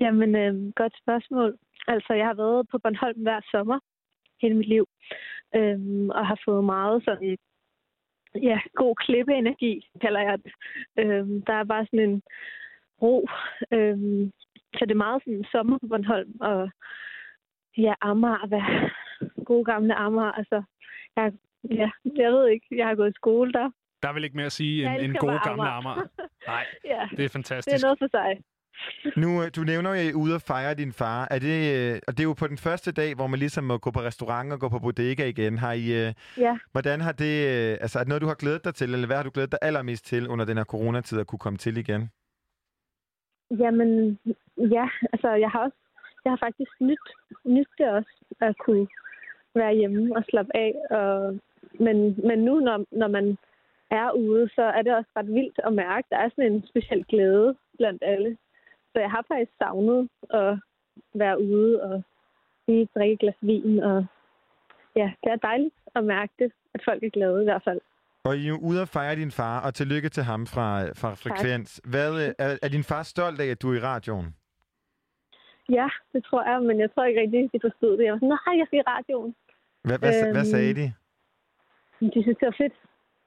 Jamen, 0.00 0.34
øh, 0.36 0.72
godt 0.76 0.94
spørgsmål. 1.02 1.58
Altså, 1.88 2.12
jeg 2.14 2.26
har 2.26 2.34
været 2.34 2.68
på 2.70 2.78
Bornholm 2.78 3.22
hver 3.22 3.40
sommer 3.50 3.78
hele 4.42 4.54
mit 4.54 4.68
liv, 4.68 4.86
øhm, 5.56 6.10
og 6.10 6.26
har 6.26 6.38
fået 6.44 6.64
meget 6.64 7.04
sådan, 7.04 7.38
ja, 8.34 8.58
god 8.74 8.96
klippeenergi, 8.96 9.88
kalder 10.00 10.20
jeg 10.20 10.38
det. 10.44 10.52
Øhm, 10.98 11.42
der 11.42 11.52
er 11.52 11.64
bare 11.64 11.86
sådan 11.86 12.08
en 12.08 12.22
ro. 13.02 13.28
Øhm, 13.72 14.32
så 14.74 14.84
det 14.84 14.90
er 14.90 15.04
meget 15.06 15.22
sådan 15.24 15.44
sommer 15.52 15.78
på 15.78 15.86
Bornholm, 15.86 16.32
og 16.40 16.70
ja, 17.76 17.94
Amager, 18.00 18.46
hvad, 18.46 18.62
gode 19.44 19.64
gamle 19.64 19.94
Amager, 19.94 20.32
altså, 20.32 20.62
jeg, 21.16 21.32
ja, 21.70 21.90
jeg 22.16 22.32
ved 22.32 22.48
ikke, 22.48 22.66
jeg 22.70 22.86
har 22.86 22.94
gået 22.94 23.10
i 23.10 23.20
skole 23.22 23.52
der. 23.52 23.70
Der 24.02 24.08
er 24.08 24.12
vel 24.12 24.24
ikke 24.24 24.36
mere 24.36 24.46
at 24.46 24.52
sige 24.52 25.04
end, 25.04 25.14
gode 25.14 25.32
bare 25.32 25.48
gamle 25.48 25.68
Amager. 25.68 26.08
Nej, 26.46 26.66
ja, 26.94 27.08
det 27.10 27.12
er 27.12 27.16
det 27.16 27.30
fantastisk. 27.30 27.74
er 27.74 27.86
noget 27.86 27.98
for 27.98 28.08
sig. 28.10 28.42
Nu, 29.16 29.42
øh, 29.42 29.50
du 29.56 29.60
nævner 29.60 29.90
jo, 29.90 29.96
at 29.96 30.04
I 30.04 30.08
er 30.08 30.14
ude 30.14 30.34
og 30.34 30.40
fejre 30.42 30.74
din 30.74 30.92
far. 30.92 31.28
Er 31.30 31.38
det, 31.38 31.56
øh, 31.76 32.00
og 32.08 32.12
det 32.12 32.20
er 32.20 32.24
jo 32.24 32.32
på 32.32 32.46
den 32.46 32.58
første 32.58 32.92
dag, 32.92 33.14
hvor 33.14 33.26
man 33.26 33.38
ligesom 33.38 33.64
må 33.64 33.78
gå 33.78 33.90
på 33.90 34.00
restaurant 34.00 34.52
og 34.52 34.60
gå 34.60 34.68
på 34.68 34.78
bodega 34.78 35.24
igen. 35.28 35.58
Har 35.58 35.72
I, 35.72 35.86
øh, 36.06 36.12
Ja. 36.38 36.58
hvordan 36.72 37.00
har 37.00 37.12
det, 37.12 37.32
altså 37.80 37.98
er 37.98 38.02
det 38.02 38.08
noget, 38.08 38.22
du 38.22 38.26
har 38.26 38.34
glædet 38.34 38.64
dig 38.64 38.74
til, 38.74 38.92
eller 38.94 39.06
hvad 39.06 39.16
har 39.16 39.22
du 39.24 39.30
glædet 39.34 39.52
dig 39.52 39.58
allermest 39.62 40.06
til 40.06 40.28
under 40.28 40.44
den 40.44 40.56
her 40.56 40.64
coronatid 40.64 41.20
at 41.20 41.26
kunne 41.26 41.38
komme 41.38 41.58
til 41.58 41.76
igen? 41.76 42.10
Jamen, 43.58 44.18
ja, 44.56 44.86
altså 45.12 45.30
jeg 45.34 45.50
har 45.50 45.60
også, 45.64 45.76
jeg 46.24 46.32
har 46.32 46.40
faktisk 46.46 46.70
nyt, 46.80 47.06
nyt 47.44 47.68
det 47.78 47.88
også, 47.88 48.14
at 48.40 48.54
kunne 48.58 48.86
være 49.54 49.74
hjemme 49.74 50.16
og 50.16 50.24
slappe 50.30 50.56
af. 50.56 50.72
Og, 50.98 51.38
men, 51.80 51.96
men 52.28 52.38
nu, 52.38 52.60
når, 52.60 52.84
når 52.92 53.08
man 53.08 53.38
er 53.90 54.10
ude, 54.12 54.48
så 54.54 54.62
er 54.62 54.82
det 54.82 54.94
også 54.96 55.10
ret 55.16 55.26
vildt 55.28 55.58
at 55.66 55.72
mærke, 55.72 56.06
der 56.10 56.16
er 56.16 56.28
sådan 56.28 56.52
en 56.52 56.66
speciel 56.70 57.04
glæde 57.08 57.54
blandt 57.78 58.02
alle. 58.06 58.36
Så 58.92 59.00
jeg 59.00 59.10
har 59.10 59.24
faktisk 59.28 59.52
savnet 59.58 60.08
at 60.30 60.58
være 61.14 61.42
ude 61.42 61.82
og 61.82 62.02
lige 62.68 62.88
drikke 62.94 63.12
et 63.12 63.20
glas 63.20 63.34
vin. 63.40 63.82
Og 63.82 64.06
ja, 64.96 65.12
det 65.22 65.32
er 65.32 65.36
dejligt 65.36 65.74
at 65.94 66.04
mærke 66.04 66.32
det, 66.38 66.52
at 66.74 66.80
folk 66.84 67.02
er 67.02 67.10
glade 67.10 67.40
i 67.42 67.44
hvert 67.44 67.64
fald. 67.64 67.80
Og 68.24 68.36
I 68.36 68.48
er 68.48 68.58
ude 68.62 68.82
og 68.82 68.88
fejre 68.88 69.16
din 69.16 69.30
far, 69.30 69.66
og 69.66 69.74
tillykke 69.74 70.08
til 70.08 70.22
ham 70.22 70.46
fra, 70.46 70.68
fra 71.00 71.10
Frekvens. 71.14 71.80
Hvad, 71.84 72.34
er, 72.38 72.58
er 72.62 72.68
din 72.68 72.84
far 72.84 73.02
stolt 73.02 73.40
af, 73.40 73.46
at 73.46 73.62
du 73.62 73.72
er 73.72 73.76
i 73.76 73.80
radioen? 73.80 74.36
Ja, 75.68 75.88
det 76.12 76.24
tror 76.24 76.42
jeg, 76.50 76.62
men 76.62 76.80
jeg 76.80 76.90
tror 76.94 77.04
ikke 77.04 77.20
rigtig, 77.20 77.50
de 77.52 77.60
forstod 77.62 77.96
det. 77.98 78.04
Jeg 78.04 78.12
var 78.12 78.18
sådan, 78.18 78.38
nej, 78.46 78.58
jeg 78.58 78.66
skal 78.66 78.78
i 78.78 78.82
radioen. 78.82 79.34
Hvad, 79.82 79.98
hvad, 79.98 80.22
øhm, 80.22 80.32
hvad 80.32 80.44
sagde 80.44 80.74
de? 80.74 80.86
De 82.14 82.22
synes, 82.22 82.38
det 82.40 82.46
var 82.46 82.56
fedt. 82.58 82.72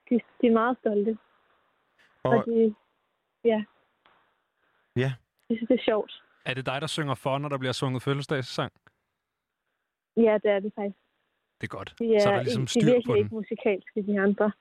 De, 0.09 0.15
de 0.41 0.47
er 0.47 0.51
meget 0.51 0.77
stolte. 0.77 1.17
Og, 2.23 2.31
og 2.31 2.45
de, 2.45 2.75
ja, 3.43 3.63
ja. 4.95 5.13
De 5.53 5.57
synes, 5.57 5.67
det 5.67 5.79
er 5.79 5.83
sjovt. 5.91 6.23
Er 6.45 6.53
det 6.53 6.65
dig, 6.65 6.81
der 6.81 6.87
synger 6.87 7.15
for, 7.15 7.37
når 7.37 7.49
der 7.49 7.57
bliver 7.57 7.71
sunget 7.81 8.01
fødselsdagssang? 8.03 8.71
Ja, 10.17 10.33
det 10.43 10.51
er 10.55 10.59
det 10.59 10.71
faktisk. 10.75 10.97
Det 11.61 11.65
er 11.69 11.73
godt. 11.77 11.89
Er, 12.01 12.19
Så 12.19 12.29
er 12.29 12.35
der 12.35 12.43
ligesom 12.43 12.65
de 12.65 12.69
er 12.69 12.75
styr 12.81 12.85
virkelig 12.85 13.05
på 13.05 13.13
den. 13.13 13.23
ikke 13.23 13.35
musikalske, 13.35 13.97
de 14.07 14.19
andre. 14.27 14.51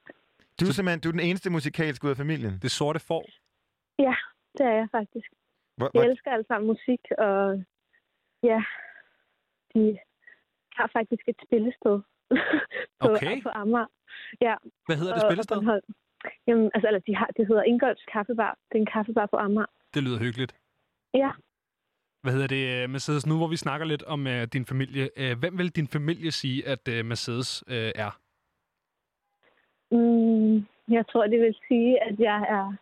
Du 0.60 0.64
er 0.66 0.72
simpelthen 0.72 1.00
du 1.00 1.08
er 1.08 1.12
den 1.18 1.20
eneste 1.30 1.50
musikalske 1.50 2.04
ud 2.06 2.10
af 2.10 2.16
familien. 2.16 2.52
Det 2.62 2.70
sorte 2.70 3.00
får. 3.00 3.24
Ja, 4.06 4.14
det 4.58 4.64
er 4.70 4.74
jeg 4.80 4.88
faktisk. 4.98 5.28
Hvor, 5.76 5.90
Jeg 5.94 6.00
hvor, 6.02 6.10
elsker 6.10 6.30
alle 6.34 6.46
sammen 6.48 6.66
musik, 6.74 7.00
og 7.18 7.64
ja, 8.50 8.58
de 9.74 9.98
har 10.78 10.88
faktisk 10.96 11.24
et 11.28 11.36
spillested 11.46 11.96
på, 13.00 13.08
Okay. 13.14 13.42
på 13.42 13.48
Amager. 13.62 13.86
Ja. 14.40 14.54
Hvad 14.86 14.96
hedder 14.96 15.14
det 15.14 15.22
Og- 15.24 15.28
spillested? 15.30 15.58
Jamen, 16.46 16.70
altså, 16.74 16.86
eller 16.88 17.00
de 17.08 17.16
har, 17.16 17.28
det 17.36 17.46
hedder 17.46 17.62
Ingolfs 17.62 18.04
Kaffebar. 18.12 18.52
Det 18.68 18.74
er 18.78 18.82
en 18.86 18.92
kaffebar 18.96 19.26
på 19.26 19.36
Amager. 19.36 19.70
Det 19.94 20.02
lyder 20.02 20.18
hyggeligt. 20.18 20.52
Ja. 21.14 21.30
Hvad 22.22 22.32
hedder 22.32 22.46
det, 22.46 22.82
øh, 22.82 22.90
Mercedes? 22.90 23.26
Nu 23.26 23.36
hvor 23.36 23.48
vi 23.48 23.56
snakker 23.56 23.86
lidt 23.86 24.02
om 24.02 24.26
uh, 24.26 24.42
din 24.52 24.66
familie, 24.66 25.08
uh, 25.20 25.38
hvem 25.38 25.58
vil 25.58 25.70
din 25.70 25.88
familie 25.88 26.32
sige, 26.32 26.68
at 26.68 26.88
uh, 26.88 27.06
Mercedes 27.06 27.64
uh, 27.66 27.74
er? 27.74 28.18
Mm, 29.90 30.66
jeg 30.88 31.06
tror, 31.06 31.26
det 31.26 31.40
vil 31.40 31.56
sige, 31.68 32.02
at 32.02 32.20
jeg 32.20 32.40
er 32.48 32.74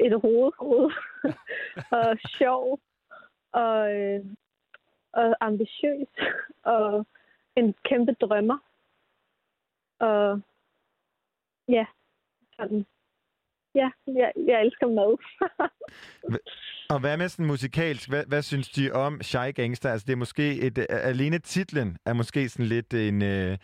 et 0.00 0.24
rodehoved 0.24 0.90
og 2.00 2.18
sjov 2.38 2.80
og, 3.52 3.92
øh, 3.96 4.24
og 5.12 5.36
ambitiøs 5.40 6.08
og 6.62 7.06
en 7.56 7.74
kæmpe 7.84 8.12
drømmer. 8.12 8.58
Og 10.00 10.40
ja, 11.68 11.86
sådan. 12.56 12.86
Ja, 13.74 13.90
jeg, 14.06 14.32
jeg 14.46 14.60
elsker 14.60 14.86
mad. 14.86 15.12
Og 16.94 17.00
hvad 17.00 17.16
med 17.16 17.28
sådan 17.28 17.46
musikalsk? 17.46 18.08
Hvad, 18.08 18.24
hvad 18.28 18.42
synes 18.42 18.68
de 18.68 18.92
om 18.92 19.22
Shy 19.22 19.54
Gangster? 19.54 19.90
Altså, 19.90 20.04
det 20.06 20.12
er 20.12 20.16
måske 20.16 20.60
et... 20.60 20.78
øh, 20.78 20.84
Alene 20.88 21.38
titlen 21.38 21.96
er 22.06 22.12
måske 22.12 22.48
sådan 22.48 22.66
lidt 22.66 22.94
en... 22.94 23.22
Øh, 23.22 23.58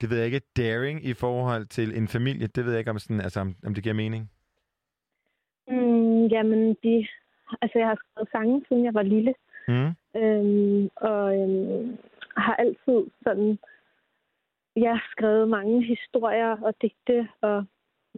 det 0.00 0.10
ved 0.10 0.16
jeg 0.16 0.26
ikke, 0.26 0.40
daring 0.56 1.04
i 1.04 1.14
forhold 1.14 1.66
til 1.66 1.98
en 1.98 2.08
familie. 2.08 2.46
Det 2.46 2.64
ved 2.64 2.72
jeg 2.72 2.78
ikke, 2.78 2.90
om, 2.90 2.98
sådan, 2.98 3.20
altså, 3.20 3.40
om, 3.40 3.54
om 3.66 3.74
det 3.74 3.82
giver 3.82 3.94
mening. 3.94 4.30
mm, 5.68 6.26
jamen, 6.26 6.76
de, 6.82 7.08
altså, 7.62 7.78
jeg 7.78 7.86
har 7.86 7.98
skrevet 8.00 8.28
sange, 8.32 8.64
siden 8.68 8.84
jeg 8.84 8.94
var 8.94 9.02
lille. 9.02 9.34
Mm. 9.68 9.90
Øhm, 10.20 10.90
og 10.96 11.36
øhm, 11.40 11.98
har 12.36 12.54
altid 12.54 13.10
sådan, 13.24 13.58
ja, 14.76 14.98
skrevet 15.10 15.48
mange 15.48 15.84
historier 15.84 16.56
og 16.62 16.74
digte, 16.82 17.28
og 17.40 17.64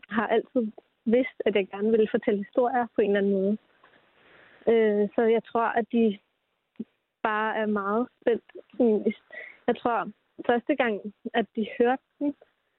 har 0.08 0.26
altid 0.26 0.72
vidst, 1.04 1.38
at 1.46 1.54
jeg 1.54 1.68
gerne 1.68 1.90
ville 1.90 2.08
fortælle 2.10 2.38
historier 2.44 2.86
på 2.94 3.00
en 3.00 3.16
eller 3.16 3.20
anden 3.20 3.32
måde. 3.32 3.56
Øh, 4.68 5.08
så 5.14 5.22
jeg 5.22 5.44
tror, 5.44 5.66
at 5.80 5.86
de 5.92 6.18
bare 7.22 7.56
er 7.56 7.66
meget 7.66 8.08
spændt. 8.20 8.44
Jeg 9.66 9.76
tror, 9.76 10.10
første 10.46 10.74
gang, 10.74 11.00
at 11.34 11.46
de 11.56 11.66
hørte 11.78 12.02
den, 12.18 12.34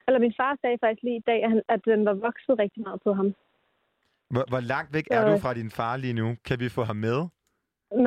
eller 0.08 0.20
min 0.20 0.34
far 0.38 0.58
sagde 0.62 0.78
faktisk 0.84 1.04
lige 1.04 1.18
i 1.18 1.24
dag, 1.28 1.44
at, 1.44 1.50
han, 1.50 1.62
at 1.70 1.82
den 1.86 2.06
var 2.06 2.14
vokset 2.14 2.60
rigtig 2.60 2.84
meget 2.84 3.02
på 3.02 3.14
ham. 3.14 3.34
Hvor, 4.30 4.46
hvor 4.50 4.60
langt 4.60 4.94
væk 4.94 5.08
er 5.12 5.26
Øh. 5.26 5.32
du 5.32 5.38
fra 5.38 5.54
din 5.54 5.72
far 5.72 5.98
lige 5.98 6.14
nu? 6.14 6.36
Kan 6.46 6.60
vi 6.60 6.70
få 6.70 6.84
ham 6.84 6.96
med? 6.96 7.20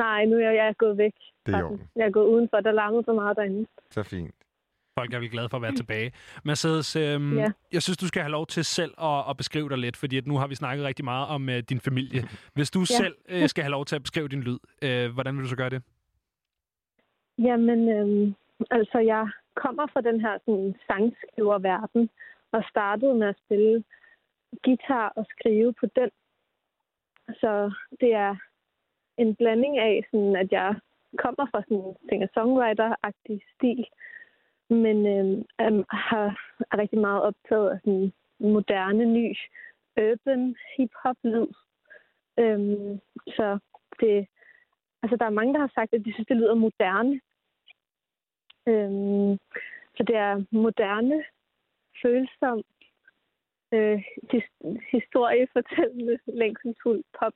Nej, 0.03 0.25
nu 0.25 0.35
er 0.35 0.39
jeg, 0.39 0.55
jeg 0.55 0.67
er 0.67 0.73
gået 0.73 0.97
væk. 0.97 1.13
Det 1.45 1.55
er 1.55 1.63
orden. 1.63 1.89
Jeg 1.95 2.05
er 2.05 2.09
gået 2.11 2.27
udenfor, 2.27 2.59
der 2.59 2.71
larmede 2.71 3.03
så 3.03 3.13
meget 3.13 3.37
derinde. 3.37 3.67
Så 3.89 4.03
fint. 4.03 4.35
Folk 4.97 5.13
er 5.13 5.19
vel 5.19 5.29
glade 5.29 5.49
for 5.49 5.57
at 5.57 5.61
være 5.61 5.75
tilbage. 5.81 6.11
Mercedes, 6.45 6.95
øhm, 6.95 7.37
Ja. 7.37 7.51
jeg 7.71 7.81
synes, 7.81 7.97
du 7.97 8.07
skal 8.07 8.21
have 8.21 8.31
lov 8.31 8.45
til 8.47 8.65
selv 8.65 8.93
at, 9.01 9.19
at 9.29 9.37
beskrive 9.37 9.69
dig 9.69 9.77
lidt, 9.77 9.97
fordi 9.97 10.17
at 10.17 10.27
nu 10.27 10.37
har 10.37 10.47
vi 10.47 10.55
snakket 10.55 10.85
rigtig 10.85 11.05
meget 11.05 11.27
om 11.27 11.49
øh, 11.49 11.59
din 11.69 11.79
familie. 11.79 12.21
Hvis 12.53 12.71
du 12.71 12.79
Ja. 12.79 12.85
selv 12.85 13.15
øh, 13.29 13.47
skal 13.51 13.63
have 13.63 13.71
lov 13.71 13.85
til 13.85 13.95
at 13.95 14.03
beskrive 14.03 14.27
din 14.27 14.41
lyd, 14.43 14.59
øh, 14.81 15.13
hvordan 15.13 15.35
vil 15.35 15.43
du 15.43 15.49
så 15.49 15.55
gøre 15.55 15.69
det? 15.69 15.81
Jamen, 17.47 17.89
øhm, 17.89 18.35
altså 18.71 18.99
jeg 18.99 19.27
kommer 19.55 19.87
fra 19.93 20.01
den 20.01 20.21
her 20.21 20.37
sådan, 20.45 20.75
sangskriververden, 20.87 22.09
og 22.51 22.63
startede 22.69 23.13
med 23.13 23.27
at 23.27 23.35
spille 23.45 23.83
guitar 24.65 25.13
og 25.15 25.25
skrive 25.29 25.73
på 25.79 25.85
den. 25.95 26.09
Så 27.41 27.51
det 28.01 28.13
er 28.13 28.35
en 29.17 29.35
blanding 29.35 29.77
af, 29.79 30.03
sådan, 30.11 30.35
at 30.35 30.51
jeg 30.51 30.75
kommer 31.17 31.45
fra 31.51 31.61
sådan 31.61 31.77
en 31.77 31.95
singer-songwriter-agtig 32.09 33.37
stil, 33.55 33.85
men 34.69 34.97
øh, 35.05 35.83
har, 35.89 36.53
er 36.71 36.77
rigtig 36.77 36.99
meget 36.99 37.21
optaget 37.21 37.69
af 37.69 37.79
sådan 37.79 38.13
moderne, 38.39 39.05
ny, 39.05 39.35
urban 39.97 40.55
hip-hop-lyd. 40.77 41.47
Øhm, 42.39 42.99
så 43.27 43.59
det, 43.99 44.27
altså 45.03 45.17
der 45.17 45.25
er 45.25 45.29
mange, 45.39 45.53
der 45.53 45.59
har 45.59 45.71
sagt, 45.75 45.93
at 45.93 46.05
de 46.05 46.13
synes, 46.13 46.27
det 46.27 46.37
lyder 46.37 46.55
moderne. 46.55 47.21
Øhm, 48.67 49.37
så 49.97 50.03
det 50.07 50.15
er 50.15 50.43
moderne, 50.51 51.23
følsom, 52.01 52.63
øh, 53.71 54.03
his- 54.33 54.79
historiefortællende, 54.91 56.19
længselsfuld 56.27 57.03
pop. 57.19 57.33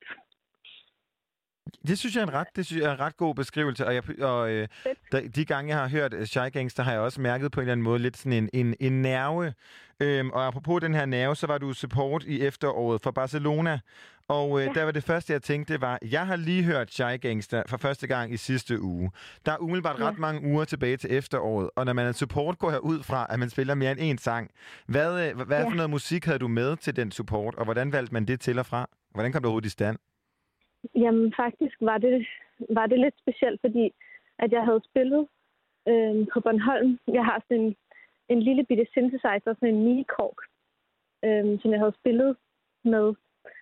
Det 1.88 2.00
synes 2.00 2.16
jeg 2.16 2.22
er 2.22 2.28
en 2.28 2.34
ret, 2.34 2.48
det 2.56 2.66
synes 2.66 2.82
jeg 2.82 2.90
er 2.90 2.94
en 2.94 3.00
ret 3.00 3.18
god 3.18 3.36
beskrivelse, 3.36 3.88
og, 3.88 3.94
jeg, 3.94 4.22
og 4.22 4.52
øh, 4.52 4.68
da, 5.12 5.22
de 5.36 5.46
gange, 5.46 5.70
jeg 5.70 5.78
har 5.82 5.90
hørt 5.90 6.14
øh, 6.14 6.26
Shy 6.26 6.52
Gangster, 6.54 6.84
har 6.84 6.92
jeg 6.92 7.02
også 7.02 7.22
mærket 7.22 7.52
på 7.52 7.60
en 7.60 7.62
eller 7.62 7.72
anden 7.72 7.84
måde 7.84 8.00
lidt 8.00 8.18
sådan 8.18 8.34
en, 8.34 8.50
en, 8.54 8.76
en 8.80 9.02
nerve. 9.02 9.54
Øhm, 10.00 10.30
og 10.30 10.48
apropos 10.48 10.82
den 10.82 10.94
her 10.94 11.06
nerve, 11.06 11.36
så 11.36 11.48
var 11.48 11.58
du 11.58 11.74
support 11.74 12.24
i 12.24 12.42
efteråret 12.42 13.02
for 13.02 13.12
Barcelona, 13.12 13.80
og 14.28 14.60
øh, 14.60 14.66
ja. 14.66 14.74
der 14.74 14.84
var 14.84 14.92
det 14.92 15.04
første, 15.04 15.34
jeg 15.34 15.42
tænkte, 15.42 15.74
det 15.74 15.82
var, 15.82 16.00
jeg 16.12 16.28
har 16.28 16.36
lige 16.36 16.64
hørt 16.64 16.94
Shy 16.94 17.22
Gangster 17.22 17.64
for 17.68 17.78
første 17.78 18.08
gang 18.08 18.34
i 18.34 18.38
sidste 18.38 18.82
uge. 18.82 19.12
Der 19.46 19.52
er 19.52 19.58
umiddelbart 19.58 20.00
ja. 20.00 20.08
ret 20.08 20.20
mange 20.20 20.48
uger 20.48 20.66
tilbage 20.66 20.98
til 20.98 21.14
efteråret, 21.14 21.70
og 21.76 21.86
når 21.86 21.94
man 21.94 22.06
er 22.06 22.12
support, 22.12 22.60
går 22.60 22.72
jeg 22.72 22.82
ud 22.84 23.04
fra, 23.04 23.28
at 23.30 23.40
man 23.40 23.50
spiller 23.50 23.76
mere 23.76 24.00
end 24.00 24.20
én 24.20 24.24
sang. 24.24 24.52
Hvad, 24.86 25.28
øh, 25.30 25.42
hvad 25.42 25.58
ja. 25.58 25.66
for 25.66 25.76
noget 25.76 25.90
musik 25.90 26.26
havde 26.26 26.40
du 26.40 26.48
med 26.48 26.78
til 26.78 26.96
den 26.96 27.12
support, 27.12 27.56
og 27.56 27.64
hvordan 27.64 27.92
valgte 27.92 28.14
man 28.14 28.26
det 28.26 28.40
til 28.40 28.60
og 28.60 28.66
fra? 28.66 28.90
Hvordan 29.14 29.32
kom 29.32 29.42
du 29.42 29.48
overhovedet 29.48 29.68
i 29.68 29.70
stand? 29.70 29.98
Jamen 30.96 31.34
faktisk 31.36 31.76
var 31.82 31.98
det, 31.98 32.28
var 32.70 32.86
det 32.86 33.00
lidt 33.00 33.16
specielt, 33.20 33.62
fordi 33.62 33.94
at 34.40 34.52
jeg 34.52 34.64
havde 34.66 34.82
spillet 34.90 35.28
øh, 35.88 36.28
på 36.34 36.40
Bornholm. 36.40 37.00
Jeg 37.08 37.26
har 37.26 37.40
sådan 37.40 37.62
en, 37.64 37.76
en 38.30 38.42
lille 38.42 38.64
bitte 38.64 38.86
synthesizer, 38.92 39.54
sådan 39.54 39.70
en 39.70 39.84
mini-kork, 39.84 40.40
øh, 41.26 41.60
som 41.62 41.72
jeg 41.72 41.80
havde 41.80 42.00
spillet 42.00 42.38
med. 42.84 43.14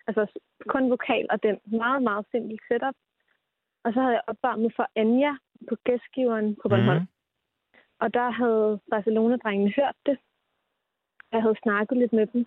Altså 0.07 0.39
kun 0.67 0.89
vokal 0.89 1.25
og 1.29 1.43
den 1.43 1.59
meget, 1.65 2.03
meget 2.03 2.25
simpel 2.31 2.59
setup. 2.67 2.95
Og 3.83 3.93
så 3.93 3.99
havde 4.01 4.13
jeg 4.13 4.27
opvarmet 4.27 4.73
for 4.75 4.87
Anja 4.95 5.33
på 5.69 5.75
gæstgiveren 5.83 6.55
på 6.55 6.69
Bornholm. 6.69 7.01
Mm-hmm. 7.01 7.17
Og 7.99 8.13
der 8.13 8.29
havde 8.29 8.79
Barcelona-drengene 8.91 9.73
hørt 9.75 9.95
det. 10.05 10.17
Jeg 11.31 11.41
havde 11.41 11.55
snakket 11.63 11.97
lidt 11.97 12.13
med 12.13 12.27
dem. 12.27 12.45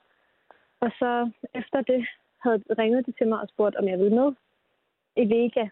Og 0.81 0.91
så 0.99 1.31
efter 1.55 1.83
det 1.83 2.07
havde 2.39 2.63
ringet 2.79 3.07
de 3.07 3.13
til 3.13 3.29
mig 3.29 3.41
og 3.41 3.49
spurgt, 3.49 3.77
om 3.77 3.89
jeg 3.89 3.99
ville 3.99 4.15
med 4.15 4.33
i 5.17 5.25
Vega. 5.35 5.65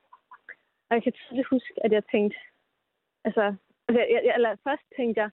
Og 0.88 0.94
jeg 0.96 1.02
kan 1.02 1.12
tydeligt 1.12 1.48
huske, 1.48 1.74
at 1.84 1.92
jeg 1.92 2.02
tænkte, 2.12 2.38
altså, 3.24 3.54
altså 3.88 3.98
jeg, 4.00 4.20
jeg, 4.24 4.34
eller 4.34 4.56
først 4.64 4.82
tænkte 4.96 5.20
jeg, 5.20 5.30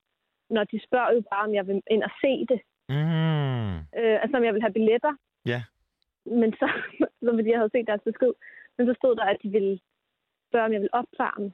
når 0.50 0.64
de 0.64 0.80
spørger 0.88 1.14
jo 1.14 1.22
bare, 1.32 1.44
om 1.48 1.54
jeg 1.54 1.68
vil 1.68 1.82
ind 1.92 2.04
og 2.04 2.12
se 2.22 2.46
det. 2.52 2.62
Mm. 2.90 3.78
Øh, 4.00 4.18
altså, 4.24 4.38
om 4.38 4.44
jeg 4.44 4.54
vil 4.54 4.62
have 4.62 4.74
billetter. 4.74 5.14
Ja. 5.46 5.64
Men 6.26 6.54
så, 6.54 6.68
så 7.24 7.32
fordi 7.36 7.50
jeg 7.50 7.60
havde 7.60 7.74
set 7.74 7.88
deres 7.88 8.08
besked, 8.10 8.34
men 8.78 8.88
så 8.88 8.94
stod 8.94 9.16
der, 9.16 9.24
at 9.24 9.38
de 9.44 9.50
ville 9.50 9.80
spørge, 10.50 10.66
om 10.66 10.74
jeg 10.74 10.82
ville 10.82 10.94
opvarme. 10.94 11.54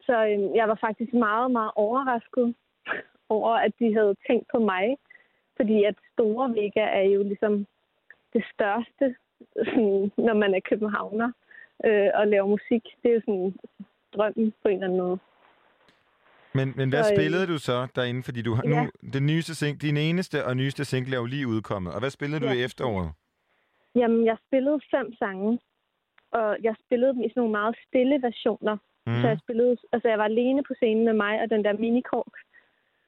Så 0.00 0.16
øh, 0.26 0.56
jeg 0.56 0.68
var 0.68 0.78
faktisk 0.80 1.12
meget, 1.12 1.50
meget 1.50 1.72
overrasket 1.74 2.54
over, 3.36 3.52
at 3.54 3.72
de 3.78 3.94
havde 3.94 4.16
tænkt 4.26 4.46
på 4.52 4.58
mig. 4.58 4.96
Fordi 5.56 5.84
at 5.84 5.94
Store 6.12 6.54
Vega 6.54 6.84
er 7.00 7.02
jo 7.02 7.22
ligesom 7.22 7.66
det 8.32 8.44
største, 8.54 9.16
sådan, 9.64 10.12
når 10.16 10.34
man 10.34 10.54
er 10.54 10.60
københavner 10.60 11.32
øh, 11.86 12.08
og 12.14 12.26
laver 12.26 12.46
musik. 12.46 12.82
Det 13.02 13.10
er 13.10 13.14
jo 13.14 13.20
sådan 13.20 13.54
drømmen 14.14 14.52
på 14.62 14.68
en 14.68 14.74
eller 14.74 14.86
anden 14.86 14.98
måde. 15.00 15.18
Men, 16.54 16.72
men 16.76 16.88
hvad 16.88 17.04
Så, 17.04 17.12
øh, 17.12 17.16
spillede 17.16 17.46
du 17.46 17.58
så 17.58 17.86
derinde? 17.96 18.22
Fordi 18.22 18.42
du 18.42 18.54
har 18.54 18.62
ja. 18.66 18.82
nu, 18.84 18.90
den 19.12 19.26
nyeste 19.26 19.54
sing, 19.54 19.82
din 19.82 19.96
eneste 19.96 20.44
og 20.44 20.56
nyeste 20.56 20.84
single 20.84 21.14
er 21.16 21.20
jo 21.20 21.26
lige 21.26 21.46
udkommet. 21.48 21.92
Og 21.94 22.00
hvad 22.00 22.10
spillede 22.10 22.40
du 22.40 22.46
Ja. 22.46 22.52
i 22.52 22.64
efteråret? 22.64 23.10
Jamen, 23.94 24.24
jeg 24.26 24.36
spillede 24.46 24.80
fem 24.94 25.12
sange, 25.18 25.58
og 26.32 26.56
jeg 26.62 26.74
spillede 26.86 27.12
dem 27.14 27.22
i 27.22 27.28
sådan 27.28 27.40
nogle 27.40 27.52
meget 27.60 27.76
stille 27.88 28.22
versioner. 28.22 28.74
Mhm. 29.06 29.14
Mm. 29.16 29.20
Så 29.22 29.28
jeg 29.28 29.38
spillede, 29.44 29.76
altså 29.92 30.08
jeg 30.08 30.18
var 30.18 30.24
alene 30.24 30.62
på 30.62 30.74
scenen 30.74 31.04
med 31.04 31.12
mig 31.12 31.34
og 31.42 31.50
den 31.50 31.64
der 31.64 31.72
minikork. 31.72 32.34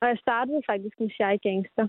Og 0.00 0.08
jeg 0.08 0.18
startede 0.18 0.62
faktisk 0.66 1.00
med 1.00 1.10
Shy 1.10 1.32
Gangster. 1.48 1.86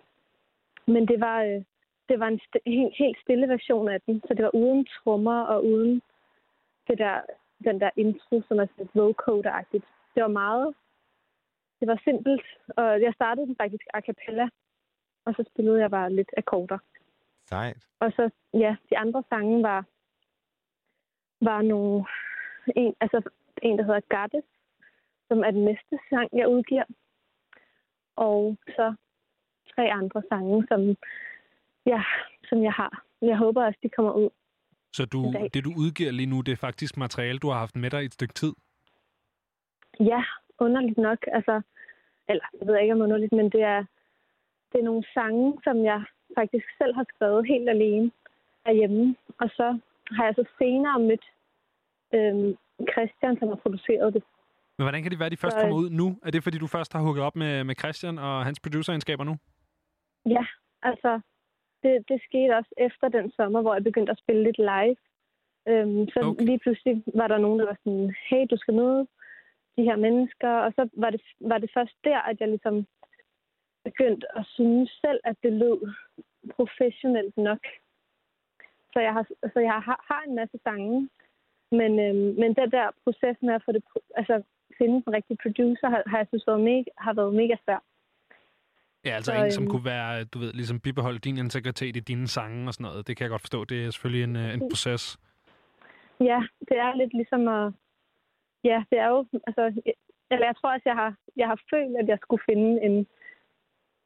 Men 0.87 1.07
det 1.07 1.19
var, 1.19 1.43
øh, 1.43 1.61
det 2.09 2.19
var 2.19 2.27
en 2.27 2.39
st- 2.45 2.63
helt, 2.65 2.95
helt 2.97 3.17
stille 3.23 3.47
version 3.47 3.89
af 3.89 4.01
den, 4.05 4.21
så 4.27 4.33
det 4.33 4.43
var 4.43 4.55
uden 4.55 4.85
trommer 4.85 5.41
og 5.41 5.65
uden 5.65 6.01
det 6.91 6.99
der, 6.99 7.21
den 7.67 7.79
der 7.79 7.89
intro, 7.95 8.41
som 8.47 8.59
er 8.59 8.65
sådan 8.65 8.89
vocoder-agtigt. 8.99 9.87
Det 10.13 10.21
var 10.25 10.33
meget, 10.43 10.75
det 11.79 11.87
var 11.87 11.99
simpelt, 12.03 12.45
og 12.77 13.01
jeg 13.01 13.13
startede 13.13 13.47
den 13.47 13.55
faktisk 13.61 13.85
a 13.93 14.01
cappella, 14.01 14.47
og 15.25 15.33
så 15.33 15.43
spillede 15.51 15.79
jeg 15.79 15.91
bare 15.91 16.13
lidt 16.13 16.31
akkorder. 16.37 16.77
Sejt. 17.45 17.87
Og 17.99 18.11
så, 18.11 18.29
ja, 18.53 18.75
de 18.89 18.97
andre 18.97 19.23
sange 19.29 19.63
var, 19.63 19.85
var 21.41 21.61
nogle, 21.61 22.05
en, 22.75 22.95
altså 23.01 23.29
en, 23.61 23.77
der 23.77 23.83
hedder 23.83 24.09
Goddess, 24.15 24.47
som 25.27 25.39
er 25.43 25.51
den 25.51 25.65
næste 25.65 25.99
sang, 26.09 26.29
jeg 26.33 26.47
udgiver. 26.47 26.83
Og 28.15 28.57
så 28.67 28.95
tre 29.75 29.91
andre 29.91 30.23
sange, 30.29 30.67
som, 30.67 30.81
ja, 31.85 32.03
som 32.43 32.63
jeg 32.63 32.73
har. 32.73 33.03
Jeg 33.21 33.37
håber 33.37 33.65
også, 33.65 33.79
de 33.83 33.89
kommer 33.89 34.11
ud. 34.11 34.29
Så 34.93 35.05
du, 35.05 35.33
det, 35.53 35.63
du 35.63 35.73
udgiver 35.77 36.11
lige 36.11 36.31
nu, 36.33 36.41
det 36.41 36.51
er 36.51 36.65
faktisk 36.67 36.97
materiale, 36.97 37.39
du 37.39 37.49
har 37.49 37.59
haft 37.59 37.75
med 37.75 37.89
dig 37.89 38.01
i 38.01 38.05
et 38.05 38.13
stykke 38.13 38.33
tid? 38.33 38.53
Ja, 39.99 40.23
underligt 40.59 40.97
nok. 40.97 41.19
Altså, 41.27 41.61
eller 42.29 42.43
jeg 42.59 42.67
ved 42.67 42.79
ikke 42.79 42.93
om 42.93 43.01
underligt, 43.01 43.31
men 43.31 43.45
det 43.45 43.61
er, 43.61 43.85
det 44.71 44.79
er 44.79 44.83
nogle 44.83 45.03
sange, 45.13 45.57
som 45.63 45.83
jeg 45.83 46.03
faktisk 46.37 46.65
selv 46.77 46.95
har 46.95 47.05
skrevet 47.15 47.47
helt 47.47 47.69
alene 47.69 48.11
herhjemme. 48.65 49.15
Og 49.41 49.49
så 49.49 49.79
har 50.11 50.25
jeg 50.25 50.33
så 50.35 50.45
senere 50.59 50.99
mødt 50.99 51.25
øhm, 52.13 52.57
Christian, 52.93 53.37
som 53.39 53.47
har 53.47 53.55
produceret 53.55 54.13
det. 54.13 54.23
Men 54.77 54.83
hvordan 54.85 55.01
kan 55.01 55.11
det 55.11 55.19
være, 55.19 55.25
at 55.25 55.31
de 55.31 55.37
først 55.37 55.53
Så, 55.53 55.59
øh, 55.59 55.63
kommer 55.63 55.77
ud 55.77 55.89
nu? 55.89 56.17
Er 56.25 56.31
det, 56.31 56.43
fordi 56.43 56.57
du 56.57 56.67
først 56.67 56.93
har 56.93 57.01
hugget 57.01 57.23
op 57.23 57.35
med, 57.35 57.63
med 57.63 57.75
Christian 57.75 58.17
og 58.17 58.45
hans 58.45 58.59
produceregenskaber 58.59 59.23
nu? 59.23 59.37
Ja, 60.25 60.45
altså, 60.83 61.19
det, 61.83 62.09
det 62.09 62.21
skete 62.27 62.57
også 62.57 62.73
efter 62.77 63.07
den 63.09 63.31
sommer, 63.31 63.61
hvor 63.61 63.73
jeg 63.73 63.83
begyndte 63.83 64.11
at 64.11 64.21
spille 64.23 64.43
lidt 64.43 64.57
live. 64.57 64.95
Øhm, 65.67 66.07
så 66.13 66.19
okay. 66.23 66.45
lige 66.45 66.59
pludselig 66.59 67.03
var 67.15 67.27
der 67.27 67.37
nogen, 67.37 67.59
der 67.59 67.65
var 67.65 67.77
sådan, 67.83 68.15
hey, 68.29 68.45
du 68.51 68.57
skal 68.57 68.73
møde 68.73 69.07
de 69.77 69.83
her 69.83 69.95
mennesker. 69.95 70.49
Og 70.49 70.73
så 70.75 70.89
var 70.93 71.09
det, 71.09 71.21
var 71.39 71.57
det 71.57 71.71
først 71.73 71.95
der, 72.03 72.19
at 72.19 72.39
jeg 72.39 72.47
ligesom 72.47 72.85
begyndte 73.83 74.37
at 74.37 74.45
synes 74.45 74.89
selv, 75.05 75.19
at 75.23 75.35
det 75.43 75.53
lød 75.53 75.93
professionelt 76.55 77.37
nok. 77.37 77.63
Så 78.93 78.99
jeg 78.99 79.13
har, 79.13 79.25
så 79.53 79.59
jeg 79.59 79.79
har, 79.87 80.05
har 80.11 80.23
en 80.27 80.35
masse 80.35 80.57
sange, 80.63 81.09
men, 81.71 81.99
øhm, 81.99 82.33
men 82.41 82.53
den 82.59 82.71
der 82.71 82.87
proces 83.03 83.37
med 83.41 83.53
at 83.53 83.63
få 83.65 83.71
det, 83.71 83.83
altså 84.15 84.43
finde 84.77 85.03
den 85.05 85.13
rigtige 85.13 85.37
producer, 85.43 85.89
har, 85.89 86.03
har 86.05 86.17
jeg 86.17 86.27
synes 86.27 86.47
været 86.47 86.61
mega, 86.61 86.89
har 86.97 87.13
været 87.13 87.33
mega 87.33 87.55
svær. 87.65 87.81
Ja, 89.05 89.09
altså 89.09 89.31
Så, 89.31 89.43
en, 89.43 89.51
som 89.51 89.63
øhm, 89.63 89.71
kunne 89.71 89.85
være, 89.85 90.23
du 90.23 90.39
ved, 90.39 90.53
ligesom 90.53 90.79
bibeholde 90.79 91.19
din 91.19 91.37
integritet 91.37 91.95
i 91.95 91.99
dine 91.99 92.27
sange 92.27 92.67
og 92.67 92.73
sådan 92.73 92.83
noget. 92.83 93.07
Det 93.07 93.17
kan 93.17 93.23
jeg 93.23 93.29
godt 93.29 93.41
forstå. 93.41 93.65
Det 93.65 93.85
er 93.85 93.91
selvfølgelig 93.91 94.23
en, 94.23 94.35
øh, 94.35 94.53
en 94.53 94.59
proces. 94.69 95.19
Ja, 96.19 96.39
det 96.59 96.77
er 96.85 96.95
lidt 96.95 97.13
ligesom 97.13 97.47
at... 97.47 97.73
Ja, 98.63 98.83
det 98.89 98.97
er 98.99 99.07
jo... 99.07 99.25
Altså, 99.47 99.63
eller 100.31 100.45
jeg 100.45 100.55
tror 100.55 100.73
også, 100.73 100.83
jeg 100.85 100.95
har, 100.95 101.15
jeg 101.37 101.47
har 101.47 101.59
følt, 101.73 101.97
at 102.01 102.07
jeg 102.07 102.17
skulle 102.21 102.43
finde 102.49 102.81
en, 102.87 103.07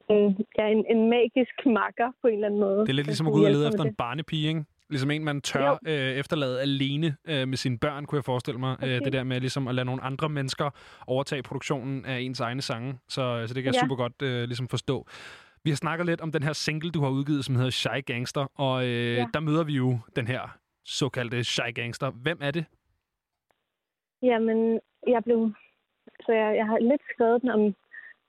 en, 0.09 0.45
ja, 0.57 0.65
en, 0.67 0.85
en 0.93 1.09
magisk 1.09 1.55
makker 1.65 2.09
på 2.21 2.27
en 2.27 2.33
eller 2.33 2.47
anden 2.47 2.59
måde. 2.59 2.79
Det 2.79 2.89
er 2.89 2.93
lidt 2.93 3.07
ligesom 3.07 3.27
at 3.27 3.33
gå 3.33 3.39
ud 3.39 3.45
og 3.45 3.51
lede 3.51 3.67
efter 3.67 3.83
med 3.83 3.91
en 3.91 3.95
barnepige, 3.95 4.47
ikke? 4.47 4.63
Ligesom 4.89 5.11
en, 5.11 5.23
man 5.23 5.41
tør 5.41 5.71
øh, 5.87 5.93
efterlade 5.93 6.61
alene 6.61 7.17
øh, 7.25 7.47
med 7.47 7.57
sine 7.57 7.79
børn, 7.79 8.05
kunne 8.05 8.17
jeg 8.17 8.23
forestille 8.25 8.59
mig. 8.59 8.77
Øh, 8.83 8.89
det 8.89 9.01
Præcis. 9.01 9.11
der 9.11 9.23
med 9.23 9.39
ligesom 9.41 9.67
at 9.67 9.75
lade 9.75 9.85
nogle 9.85 10.01
andre 10.03 10.29
mennesker 10.29 10.69
overtage 11.07 11.43
produktionen 11.43 12.05
af 12.05 12.19
ens 12.19 12.39
egne 12.39 12.61
sange. 12.61 12.99
Så, 13.07 13.43
så 13.47 13.53
det 13.53 13.63
kan 13.63 13.73
jeg 13.73 13.79
Ja. 13.81 13.85
super 13.85 13.95
godt 13.95 14.21
øh, 14.21 14.43
ligesom 14.43 14.67
forstå. 14.67 15.07
Vi 15.63 15.69
har 15.69 15.75
snakket 15.75 16.05
lidt 16.05 16.21
om 16.21 16.31
den 16.31 16.43
her 16.43 16.53
single, 16.53 16.91
du 16.91 17.01
har 17.01 17.09
udgivet, 17.09 17.45
som 17.45 17.55
hedder 17.55 17.69
Shy 17.69 18.05
Gangster. 18.05 18.45
Og 18.55 18.85
øh, 18.85 19.13
Ja. 19.15 19.25
der 19.33 19.39
møder 19.39 19.63
vi 19.63 19.73
jo 19.73 19.99
den 20.15 20.27
her 20.27 20.57
såkaldte 20.83 21.43
Shy 21.43 21.73
Gangster. 21.75 22.11
Hvem 22.11 22.37
er 22.41 22.51
det? 22.51 22.65
Jamen, 24.21 24.79
jeg 25.07 25.23
blev... 25.23 25.53
Så 26.25 26.31
jeg, 26.31 26.55
jeg 26.55 26.65
har 26.65 26.77
lidt 26.79 27.01
skrevet 27.13 27.41
den 27.41 27.49
om 27.49 27.75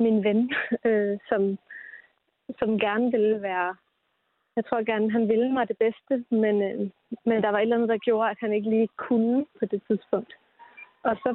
min 0.00 0.24
ven, 0.24 0.52
øh, 0.88 1.18
som, 1.28 1.58
som 2.58 2.78
gerne 2.78 3.10
ville 3.10 3.42
være... 3.42 3.76
Jeg 4.56 4.64
tror 4.64 4.90
gerne, 4.92 5.12
han 5.16 5.28
ville 5.28 5.52
mig 5.52 5.68
det 5.68 5.78
bedste, 5.84 6.14
men, 6.42 6.54
øh, 6.68 6.80
men 7.28 7.36
der 7.44 7.50
var 7.50 7.58
et 7.58 7.62
eller 7.62 7.76
andet, 7.76 7.88
der 7.88 8.06
gjorde, 8.08 8.30
at 8.30 8.38
han 8.40 8.52
ikke 8.52 8.70
lige 8.70 8.88
kunne 9.06 9.46
på 9.58 9.64
det 9.72 9.80
tidspunkt. 9.88 10.32
Og 11.08 11.14
så, 11.22 11.30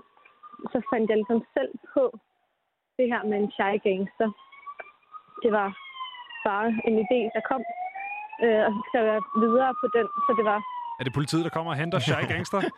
så 0.71 0.77
fandt 0.91 1.09
jeg 1.09 1.17
ligesom 1.17 1.41
selv 1.55 1.71
på 1.93 2.03
det 2.97 3.07
her 3.13 3.23
med 3.29 3.37
en 3.37 3.51
shy 3.57 3.73
gangster. 3.87 4.29
Det 5.43 5.51
var 5.59 5.69
bare 6.49 6.67
en 6.87 6.95
idé, 7.03 7.19
der 7.35 7.41
kom. 7.51 7.63
Øh, 8.43 8.61
og 8.67 8.71
så 8.75 8.81
skrev 8.87 9.03
jeg 9.13 9.21
videre 9.43 9.71
på 9.81 9.87
den, 9.97 10.07
så 10.25 10.31
det 10.37 10.45
var... 10.51 10.59
Er 10.99 11.03
det 11.03 11.13
politiet, 11.19 11.43
der 11.43 11.49
kommer 11.57 11.71
og 11.71 11.77
henter 11.77 11.99
Shy 11.99 12.21
Gangster? 12.31 12.59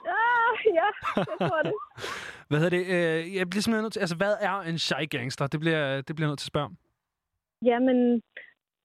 Ah, 0.55 0.65
ja, 0.79 0.89
jeg 1.17 1.49
tror 1.49 1.61
det. 1.61 1.73
hvad 2.49 2.59
hedder 2.59 2.77
det? 2.77 2.83
Øh, 2.95 3.35
jeg 3.35 3.49
bliver 3.49 3.61
simpelthen 3.61 3.83
nødt 3.83 3.93
til... 3.93 3.99
Altså, 3.99 4.15
hvad 4.15 4.33
er 4.41 4.55
en 4.61 4.77
Shy 4.77 5.03
Gangster? 5.09 5.47
Det 5.47 5.59
bliver, 5.59 6.01
det 6.01 6.15
bliver 6.15 6.29
nødt 6.29 6.39
til 6.39 6.47
at 6.47 6.53
spørge 6.53 6.65
om. 6.65 6.75
Jamen, 7.65 8.21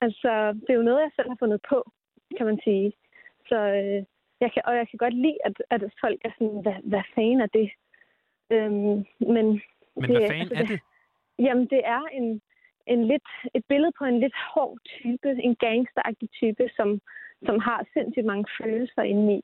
altså, 0.01 0.53
det 0.53 0.71
er 0.71 0.81
jo 0.81 0.89
noget, 0.89 1.01
jeg 1.01 1.11
selv 1.17 1.29
har 1.29 1.37
fundet 1.39 1.61
på, 1.69 1.91
kan 2.37 2.47
man 2.47 2.61
sige. 2.65 2.93
Så, 3.49 3.57
øh, 3.57 4.05
jeg 4.41 4.53
kan, 4.53 4.63
og 4.65 4.77
jeg 4.77 4.89
kan 4.89 4.99
godt 4.99 5.15
lide, 5.15 5.39
at, 5.45 5.57
at 5.71 5.83
folk 6.01 6.21
er 6.25 6.31
sådan, 6.39 6.63
hvad, 6.63 6.79
hvad 6.85 7.03
fanden 7.15 7.41
er 7.41 7.47
det? 7.47 7.71
Øhm, 8.51 8.97
men 9.35 9.47
Men 9.97 10.11
hvad 10.11 10.29
fanden 10.31 10.57
er 10.57 10.67
det? 10.67 10.81
Jamen, 11.39 11.67
det 11.67 11.81
er 11.85 12.03
en, 12.13 12.41
en 12.87 13.07
lidt, 13.07 13.29
et 13.55 13.65
billede 13.69 13.93
på 13.99 14.05
en 14.05 14.21
lidt 14.21 14.37
hård 14.55 14.79
type, 14.85 15.29
en 15.31 15.57
gangsteragtig 15.57 16.31
type, 16.31 16.69
som, 16.77 17.01
som 17.47 17.59
har 17.59 17.87
sindssygt 17.93 18.27
mange 18.27 18.47
følelser 18.63 19.03
indeni, 19.03 19.41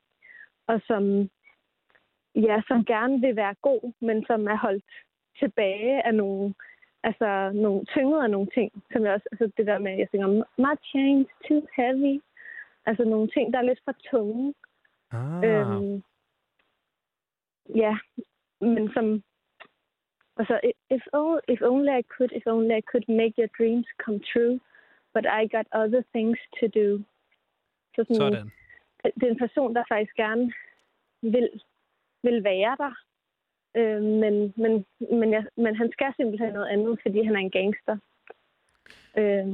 og 0.67 0.81
som, 0.87 1.31
ja, 2.35 2.63
som 2.69 2.85
gerne 2.85 3.21
vil 3.21 3.37
være 3.37 3.55
god, 3.63 3.93
men 4.01 4.27
som 4.27 4.49
er 4.49 4.57
holdt 4.57 4.85
tilbage 5.39 6.07
af 6.07 6.15
nogle, 6.15 6.55
altså 7.09 7.51
nogle 7.55 7.85
tynget 7.85 8.23
af 8.23 8.31
nogle 8.31 8.49
ting, 8.55 8.69
som 8.93 9.05
jeg 9.05 9.13
også, 9.13 9.29
altså 9.33 9.47
det 9.57 9.67
der 9.67 9.79
med, 9.79 9.93
at 9.93 9.99
jeg 9.99 10.09
synger, 10.09 10.29
my 10.65 10.75
chains 10.91 11.29
too 11.49 11.63
heavy, 11.77 12.23
altså 12.87 13.05
nogle 13.05 13.29
ting, 13.35 13.53
der 13.53 13.59
er 13.59 13.69
lidt 13.71 13.83
for 13.85 13.95
tunge. 14.11 14.55
Ah. 15.13 15.45
Øhm, 15.45 16.03
ja, 17.83 17.99
men 18.61 18.93
som, 18.95 19.23
altså, 20.37 20.61
if, 20.91 21.03
only, 21.13 21.41
if 21.49 21.61
only 21.63 21.93
I 22.01 22.03
could, 22.15 22.33
if 22.39 22.47
only 22.47 22.75
I 22.81 22.83
could 22.91 23.07
make 23.09 23.35
your 23.39 23.51
dreams 23.59 23.89
come 24.05 24.21
true, 24.33 24.55
but 25.15 25.25
I 25.41 25.43
got 25.57 25.67
other 25.83 26.03
things 26.15 26.39
to 26.61 26.67
do. 26.81 26.89
Så 27.95 28.05
sådan, 28.05 28.17
Sådan. 28.17 28.51
Det 29.19 29.23
er 29.23 29.31
en 29.31 29.45
person, 29.47 29.75
der 29.75 29.85
faktisk 29.89 30.15
gerne 30.17 30.53
vil, 31.23 31.49
vil 32.23 32.45
være 32.45 32.77
der, 32.79 32.95
øh, 33.77 34.03
men, 34.03 34.35
men, 34.57 34.73
men, 35.21 35.33
jeg, 35.33 35.45
men 35.57 35.77
han 35.77 35.89
skal 35.93 36.13
simpelthen 36.17 36.53
noget 36.53 36.69
andet, 36.69 36.99
fordi 37.03 37.23
han 37.25 37.35
er 37.37 37.41
en 37.41 37.51
gangster. 37.51 37.97
Øh, 39.19 39.47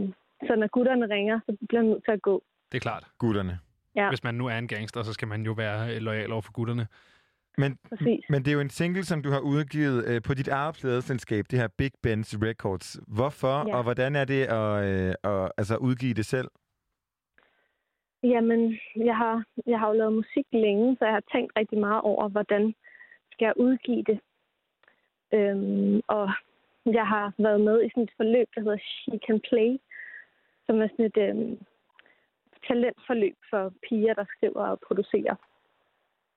så 0.47 0.57
når 0.57 0.67
gutterne 0.67 1.07
ringer, 1.15 1.41
så 1.47 1.57
bliver 1.69 1.81
han 1.83 1.91
nødt 1.91 2.05
til 2.05 2.13
at 2.13 2.23
gå. 2.23 2.43
Det 2.73 2.77
er 2.79 2.81
klart. 2.81 3.05
Gutterne. 3.19 3.59
Ja. 3.97 4.09
Hvis 4.09 4.25
man 4.25 4.35
nu 4.35 4.47
er 4.47 4.59
en 4.59 4.69
gangster, 4.69 5.03
så 5.03 5.13
skal 5.13 5.29
man 5.29 5.43
jo 5.43 5.53
være 5.53 5.95
øh, 5.95 6.01
lojal 6.03 6.33
over 6.33 6.43
for 6.43 6.53
gutterne. 6.53 6.87
Men, 7.59 7.79
Præcis. 7.89 8.25
men 8.29 8.43
det 8.43 8.49
er 8.49 8.53
jo 8.55 8.61
en 8.61 8.71
single, 8.71 9.05
som 9.05 9.23
du 9.23 9.31
har 9.31 9.41
udgivet 9.41 10.05
øh, 10.09 10.23
på 10.23 10.35
dit 10.35 10.49
eget 10.49 10.75
pladeselskab, 10.81 11.45
det 11.51 11.59
her 11.59 11.69
Big 11.79 11.91
Ben's 12.07 12.33
Records. 12.47 13.01
Hvorfor, 13.09 13.69
Ja. 13.69 13.77
og 13.77 13.83
hvordan 13.83 14.17
er 14.17 14.25
det 14.25 14.43
at, 14.43 14.85
øh, 14.89 15.15
at 15.25 15.53
altså, 15.59 15.77
udgive 15.77 16.15
det 16.15 16.27
selv? 16.27 16.49
Jamen, 18.23 18.79
jeg 18.97 19.17
har, 19.17 19.45
jeg 19.67 19.79
har 19.79 19.89
jo 19.89 19.95
lavet 19.95 20.13
musik 20.13 20.47
længe, 20.53 20.97
så 20.99 21.05
jeg 21.05 21.15
har 21.15 21.25
tænkt 21.33 21.53
rigtig 21.57 21.79
meget 21.79 22.01
over, 22.01 22.29
hvordan 22.29 22.75
skal 23.41 23.47
jeg 23.47 23.65
udgive 23.67 24.03
det. 24.03 24.21
Øhm, 25.35 26.01
og 26.09 26.27
jeg 26.87 27.07
har 27.07 27.33
været 27.39 27.61
med 27.61 27.85
i 27.85 27.89
sådan 27.89 28.03
et 28.03 28.17
forløb, 28.17 28.49
der 28.55 28.61
hedder 28.61 28.79
She 28.79 29.19
Can 29.27 29.41
Play, 29.49 29.71
som 30.67 30.81
er 30.81 30.89
sådan 30.89 31.05
et 31.11 31.19
øhm, 31.27 31.59
talentforløb 32.67 33.37
for 33.51 33.73
piger, 33.89 34.15
der 34.15 34.25
skriver 34.37 34.65
og 34.73 34.81
producerer. 34.87 35.37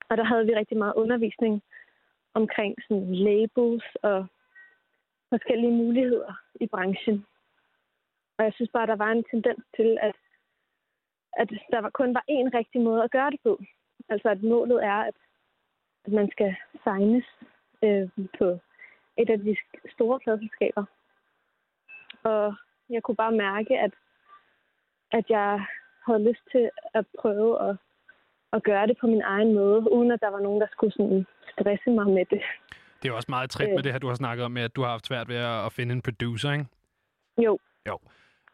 Og 0.10 0.18
der 0.18 0.24
havde 0.24 0.46
vi 0.46 0.56
rigtig 0.56 0.78
meget 0.78 0.94
undervisning 0.94 1.64
omkring 2.34 2.76
sådan 2.88 3.16
labels 3.16 3.88
og 4.04 4.26
forskellige 5.30 5.78
muligheder 5.82 6.34
i 6.62 6.68
branchen. 6.68 7.26
Og 8.38 8.46
jeg 8.46 8.54
synes 8.54 8.72
bare, 8.74 8.88
der 8.88 8.96
var 8.96 9.12
en 9.12 9.24
tendens 9.32 9.64
til, 9.78 9.98
at 10.02 10.16
at 11.34 11.50
der 11.72 11.82
var, 11.82 11.90
kun 11.90 12.14
var 12.14 12.24
én 12.32 12.58
rigtig 12.58 12.82
måde 12.82 13.04
at 13.04 13.12
gøre 13.12 13.32
det 13.32 13.40
på. 13.44 13.62
Altså 14.10 14.30
at 14.30 14.44
målet 14.44 14.84
er, 14.84 15.00
at, 15.10 15.16
at 16.06 16.12
man 16.12 16.32
skal 16.32 16.56
signes 16.84 17.26
øh, 17.84 18.10
på 18.40 18.60
et 19.18 19.30
af 19.30 19.40
de 19.40 19.56
store 19.96 20.20
pladselskaber. 20.20 20.86
Og 22.24 22.56
jeg 22.90 23.04
kunne 23.04 23.16
bare 23.16 23.32
mærke, 23.32 23.80
at, 23.80 23.94
at 25.12 25.26
jeg 25.30 25.66
havde 26.06 26.30
lyst 26.30 26.44
til 26.52 26.70
at 26.94 27.06
prøve 27.20 27.70
at, 27.70 27.76
at 28.54 28.64
gøre 28.64 28.88
det 28.88 28.98
på 29.02 29.08
min 29.08 29.22
egen 29.22 29.54
måde, 29.54 29.92
uden 29.92 30.12
at 30.12 30.22
der 30.22 30.28
var 30.28 30.40
nogen, 30.40 30.62
der 30.62 30.68
skulle 30.72 30.94
sådan 30.94 31.26
stresse 31.52 31.90
mig 31.90 32.08
med 32.08 32.26
det. 32.26 32.42
Det 33.04 33.10
er 33.10 33.14
også 33.14 33.32
meget 33.32 33.50
trit 33.50 33.70
Øh. 33.70 33.76
med 33.76 33.84
det 33.84 33.92
her, 33.92 34.00
du 34.00 34.08
har 34.08 34.16
snakket 34.16 34.46
om, 34.46 34.52
med, 34.52 34.62
at 34.62 34.76
du 34.76 34.82
har 34.82 34.90
haft 34.90 35.06
svært 35.06 35.28
ved 35.28 35.36
at, 35.36 35.66
at 35.66 35.72
finde 35.74 35.94
en 35.94 36.02
producer, 36.02 36.52
ikke? 36.52 36.66
Jo. 37.38 37.60
Jo. 37.88 37.98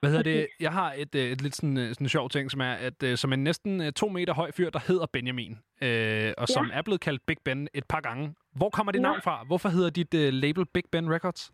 Hvad 0.01 0.09
hedder 0.09 0.23
det? 0.23 0.47
Jeg 0.59 0.71
har 0.71 0.93
et, 0.97 1.15
øh, 1.15 1.21
et 1.21 1.41
lidt 1.41 1.55
sådan, 1.55 1.77
øh, 1.77 1.89
sådan 1.93 2.05
en 2.05 2.09
sjov 2.09 2.30
ting, 2.30 2.51
som 2.51 2.61
er, 2.61 2.73
at 2.88 3.03
øh, 3.03 3.17
som 3.17 3.34
en 3.34 3.43
næsten 3.43 3.93
to 3.93 4.07
meter 4.07 4.34
høj 4.34 4.51
fyr, 4.51 4.69
der 4.69 4.80
hedder 4.88 5.05
Benjamin, 5.13 5.53
øh, 5.81 6.31
og 6.38 6.47
som 6.47 6.65
er 6.73 6.81
blevet 6.81 7.01
kaldt 7.01 7.21
Big 7.27 7.38
Ben 7.45 7.67
et 7.73 7.84
par 7.89 8.01
gange. 8.01 8.35
Hvor 8.59 8.69
kommer 8.69 8.91
det 8.91 9.01
Nå. 9.01 9.07
navn 9.07 9.21
fra? 9.21 9.43
Hvorfor 9.47 9.69
hedder 9.69 9.89
dit 9.89 10.13
øh, 10.13 10.34
label 10.34 10.65
Big 10.65 10.84
Ben 10.91 11.13
Records? 11.13 11.51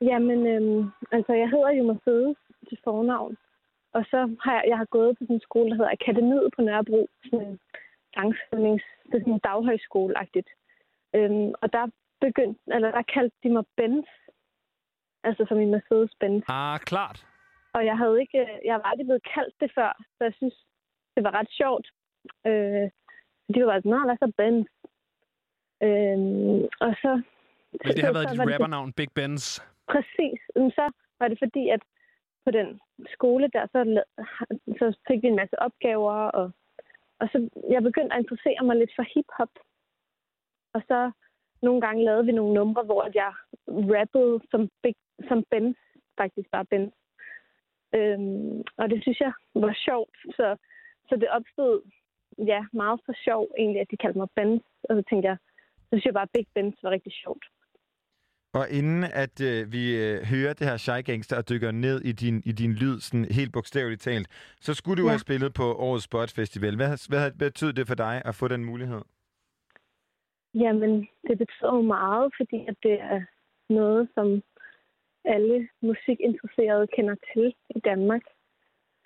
Jamen, 0.00 0.46
øhm, 0.46 0.90
altså, 1.12 1.32
jeg 1.42 1.48
hedder 1.54 1.70
jo 1.78 1.82
Mercedes 1.92 2.36
til 2.68 2.78
fornavn. 2.84 3.36
Og 3.96 4.04
så 4.10 4.36
har 4.44 4.52
jeg, 4.52 4.64
jeg 4.70 4.78
har 4.82 4.88
gået 4.96 5.18
på 5.18 5.24
sådan 5.24 5.36
en 5.36 5.48
skole, 5.48 5.70
der 5.70 5.76
hedder 5.76 5.96
Akademiet 5.98 6.48
på 6.56 6.62
Nørrebro. 6.62 7.08
Sådan 7.24 7.46
en 7.46 7.58
sangskrivnings... 8.14 8.84
Det 9.06 9.14
er 9.14 9.24
sådan 9.24 9.32
en 9.32 9.46
daghøjskoleagtigt. 9.48 10.48
Øhm, 11.16 11.50
og 11.62 11.72
der 11.72 11.84
begyndte, 12.20 12.60
eller 12.74 12.90
der 12.90 13.02
kaldte 13.14 13.36
de 13.42 13.48
mig 13.56 13.64
Benz. 13.76 14.06
Altså 15.24 15.42
som 15.48 15.60
i 15.60 15.66
Mercedes-Benz. 15.74 16.42
Ah, 16.48 16.78
klart. 16.90 17.26
Og 17.74 17.84
jeg 17.90 17.96
havde 17.98 18.20
ikke, 18.20 18.40
jeg 18.64 18.74
var 18.74 18.88
aldrig 18.90 19.06
blevet 19.06 19.28
kaldt 19.34 19.54
det 19.60 19.70
før, 19.74 19.92
så 20.16 20.24
jeg 20.28 20.34
synes, 20.36 20.56
det 21.14 21.24
var 21.24 21.34
ret 21.38 21.50
sjovt. 21.50 21.86
Øh, 22.46 22.86
de 23.52 23.60
var 23.60 23.70
bare 23.70 23.80
sådan, 23.80 23.90
nå, 23.90 24.00
hvad 24.06 24.16
så 24.22 24.32
Benz? 24.40 24.66
Øh, 25.86 26.18
og 26.86 26.92
så... 27.02 27.12
Vil 27.84 27.96
det 27.96 28.04
have 28.04 28.14
været 28.14 28.30
dit 28.30 28.38
det- 28.38 28.52
rappernavn, 28.52 28.92
Big 28.92 29.10
Benz? 29.14 29.60
Præcis. 29.94 30.40
men 30.56 30.70
så 30.70 30.84
var 31.18 31.28
det 31.28 31.38
fordi, 31.44 31.68
at 31.68 31.82
på 32.44 32.50
den 32.50 32.80
skole 33.14 33.48
der, 33.52 33.66
så, 33.72 33.80
så 34.78 34.86
fik 35.08 35.22
vi 35.22 35.28
en 35.28 35.36
masse 35.42 35.58
opgaver, 35.58 36.12
og, 36.12 36.50
og 37.20 37.28
så 37.32 37.48
jeg 37.70 37.82
begyndte 37.82 38.14
at 38.14 38.20
interessere 38.20 38.64
mig 38.64 38.76
lidt 38.76 38.92
for 38.96 39.04
hiphop. 39.14 39.52
Og 40.74 40.82
så 40.88 41.10
nogle 41.62 41.80
gange 41.80 42.04
lavede 42.04 42.26
vi 42.26 42.32
nogle 42.32 42.54
numre, 42.54 42.82
hvor 42.82 43.02
at 43.02 43.14
jeg 43.14 43.32
rappede 43.68 44.40
som, 44.50 44.68
big, 44.82 44.94
som 45.28 45.44
Benz, 45.50 45.76
faktisk 46.20 46.50
bare 46.50 46.64
Benz. 46.64 46.92
Øhm, 47.96 48.62
og 48.80 48.90
det 48.90 48.98
synes 49.02 49.20
jeg 49.20 49.32
var 49.54 49.74
sjovt, 49.86 50.16
så, 50.36 50.56
så 51.08 51.14
det 51.16 51.28
opstod 51.28 51.82
ja, 52.38 52.60
meget 52.72 53.00
for 53.06 53.14
sjov 53.24 53.42
egentlig, 53.58 53.80
at 53.80 53.90
de 53.90 53.96
kaldte 53.96 54.18
mig 54.18 54.28
Benz. 54.36 54.62
Og 54.88 54.96
så 54.96 55.02
tænkte 55.08 55.28
jeg, 55.28 55.36
så 55.76 55.88
synes 55.90 56.04
jeg 56.04 56.14
bare, 56.14 56.28
at 56.28 56.36
Big 56.36 56.46
Benz 56.54 56.74
var 56.82 56.90
rigtig 56.90 57.12
sjovt. 57.12 57.44
Og 58.54 58.70
inden 58.70 59.04
at 59.04 59.40
øh, 59.40 59.72
vi 59.72 59.82
øh, 60.04 60.16
hører 60.32 60.52
det 60.52 60.66
her 60.68 60.76
Shy 60.76 61.04
Gangster 61.04 61.36
og 61.36 61.48
dykker 61.48 61.70
ned 61.70 62.00
i 62.00 62.12
din, 62.12 62.42
i 62.44 62.52
din 62.52 62.72
lyd, 62.72 63.00
sådan 63.00 63.24
helt 63.24 63.52
bogstaveligt 63.52 64.02
talt, 64.02 64.28
så 64.60 64.74
skulle 64.74 65.02
du 65.02 65.06
ja. 65.06 65.12
Have 65.12 65.18
spillet 65.18 65.54
på 65.54 65.66
årets 65.74 66.04
Spot 66.04 66.30
Festival. 66.30 66.76
Hvad, 66.76 67.08
hvad, 67.08 67.30
hvad 67.36 67.50
betød 67.50 67.72
det 67.72 67.86
for 67.86 67.94
dig 67.94 68.22
at 68.24 68.34
få 68.34 68.48
den 68.48 68.64
mulighed? 68.64 69.02
Jamen, 70.54 71.08
det 71.28 71.38
betyder 71.38 71.74
jo 71.74 71.82
meget, 71.82 72.32
fordi 72.36 72.64
at 72.68 72.76
det 72.82 73.00
er 73.00 73.20
noget, 73.68 74.08
som 74.14 74.42
alle 75.24 75.68
musikinteresserede 75.80 76.86
kender 76.86 77.16
til 77.32 77.54
i 77.76 77.80
Danmark. 77.80 78.22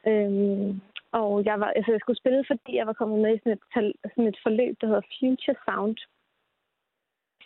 Øhm, 0.07 0.81
og 1.13 1.45
jeg, 1.45 1.61
var, 1.61 1.71
altså, 1.77 1.91
jeg 1.93 2.01
skulle 2.01 2.23
spille, 2.23 2.45
fordi 2.51 2.77
jeg 2.77 2.87
var 2.87 2.93
kommet 2.93 3.19
med 3.21 3.35
i 3.35 3.39
sådan 3.39 3.53
et, 3.53 3.65
tal- 3.75 3.99
sådan 4.03 4.27
et 4.33 4.39
forløb, 4.43 4.75
der 4.81 4.87
hedder 4.87 5.11
Future 5.19 5.57
Sound. 5.65 5.97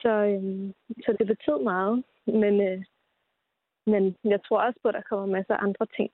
Så, 0.02 0.12
øhm, 0.32 0.74
så 1.04 1.16
det 1.18 1.26
betød 1.26 1.62
meget. 1.62 2.04
Men, 2.26 2.54
øh, 2.68 2.84
men 3.86 4.16
jeg 4.24 4.40
tror 4.44 4.60
også 4.66 4.78
på, 4.82 4.88
at 4.88 4.94
der 4.94 5.08
kommer 5.10 5.26
masser 5.26 5.54
af 5.54 5.62
andre 5.62 5.86
ting. 5.96 6.10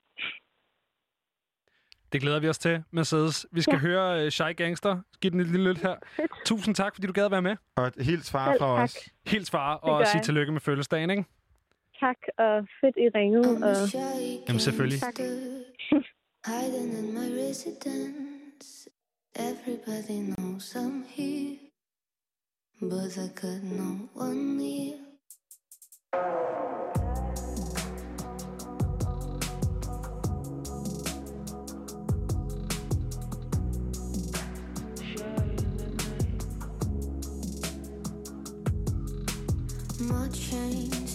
Det 2.12 2.20
glæder 2.20 2.40
vi 2.40 2.48
os 2.48 2.58
til, 2.58 2.84
Mercedes. 2.90 3.46
Vi 3.52 3.60
skal 3.62 3.74
ja. 3.74 3.78
høre 3.78 4.24
uh, 4.24 4.28
Shy 4.28 4.56
Gangster. 4.56 5.00
Giv 5.20 5.30
den 5.30 5.40
et 5.40 5.46
lille 5.46 5.70
lyt 5.70 5.78
her. 5.78 5.96
Tusind 6.50 6.74
tak, 6.74 6.94
fordi 6.94 7.06
du 7.06 7.12
gad 7.12 7.24
at 7.24 7.30
være 7.30 7.42
med. 7.42 7.56
Og 7.76 7.92
hils 8.00 8.30
far 8.30 8.56
fra 8.58 8.82
os. 8.82 9.10
Hils 9.26 9.50
far, 9.50 9.74
og 9.74 10.06
sig 10.06 10.22
tillykke 10.22 10.52
med 10.52 10.60
fødselsdagen, 10.60 11.10
ikke? 11.10 11.24
Tak, 12.00 12.16
og 12.38 12.54
fedt 12.80 12.96
i 12.96 13.08
ringet. 13.18 13.46
Og... 13.64 13.76
Jamen 14.48 14.60
selvfølgelig. 14.60 15.00
Tak. 15.00 15.18
Hiding 16.46 16.90
in 16.98 17.06
my 17.14 17.28
residence. 17.42 18.88
Everybody 19.50 20.18
knows 20.20 20.76
I'm 20.76 21.04
here. 21.16 21.58
But 22.80 23.18
I 23.18 23.28
got 23.42 23.62
no 23.64 24.08
one 24.14 24.56
near. 24.56 24.94
My 40.00 40.28
chains 40.32 41.07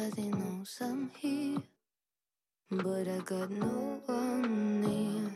Everybody 0.00 0.28
knows 0.28 0.78
I'm 0.80 1.10
here, 1.18 1.58
but 2.70 3.08
I 3.08 3.18
got 3.24 3.50
no 3.50 4.00
one 4.06 4.80
near. 4.80 5.32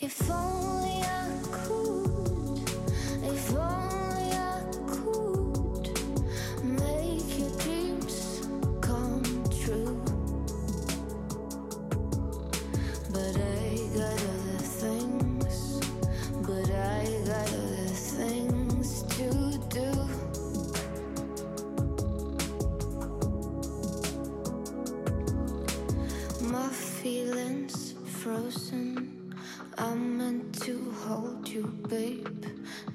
If 0.00 0.30
only 0.30 1.02
I 1.02 1.28
could, 1.52 2.70
if 3.24 3.54
only 3.54 3.87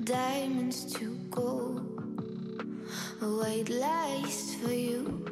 Diamonds 0.05 0.91
to 0.95 1.17
go. 1.31 1.79
White 3.21 3.69
lies 3.69 4.55
for 4.55 4.73
you. 4.73 5.25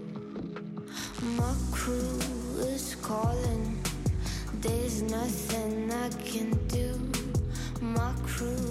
My 1.21 1.53
crew 1.73 2.19
is 2.59 2.95
calling. 3.01 3.77
There's 4.61 5.01
nothing 5.01 5.91
I 5.91 6.07
can 6.23 6.51
do. 6.67 6.97
My 7.81 8.13
crew 8.25 8.70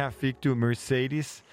Her 0.00 0.10
fik 0.10 0.44
du 0.44 0.54
Mercedes 0.54 1.44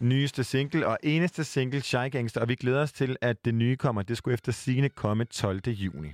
nyeste 0.00 0.44
single 0.44 0.86
og 0.86 0.98
eneste 1.02 1.44
single, 1.44 1.80
Shy 1.80 2.10
Gangster, 2.10 2.40
og 2.40 2.48
vi 2.48 2.54
glæder 2.54 2.82
os 2.82 2.92
til, 2.92 3.16
at 3.20 3.44
det 3.44 3.54
nye 3.54 3.76
kommer. 3.76 4.02
Det 4.02 4.16
skulle 4.16 4.34
efter 4.34 4.52
sigende 4.52 4.88
komme 4.88 5.24
12. 5.24 5.60
juni. 5.68 6.08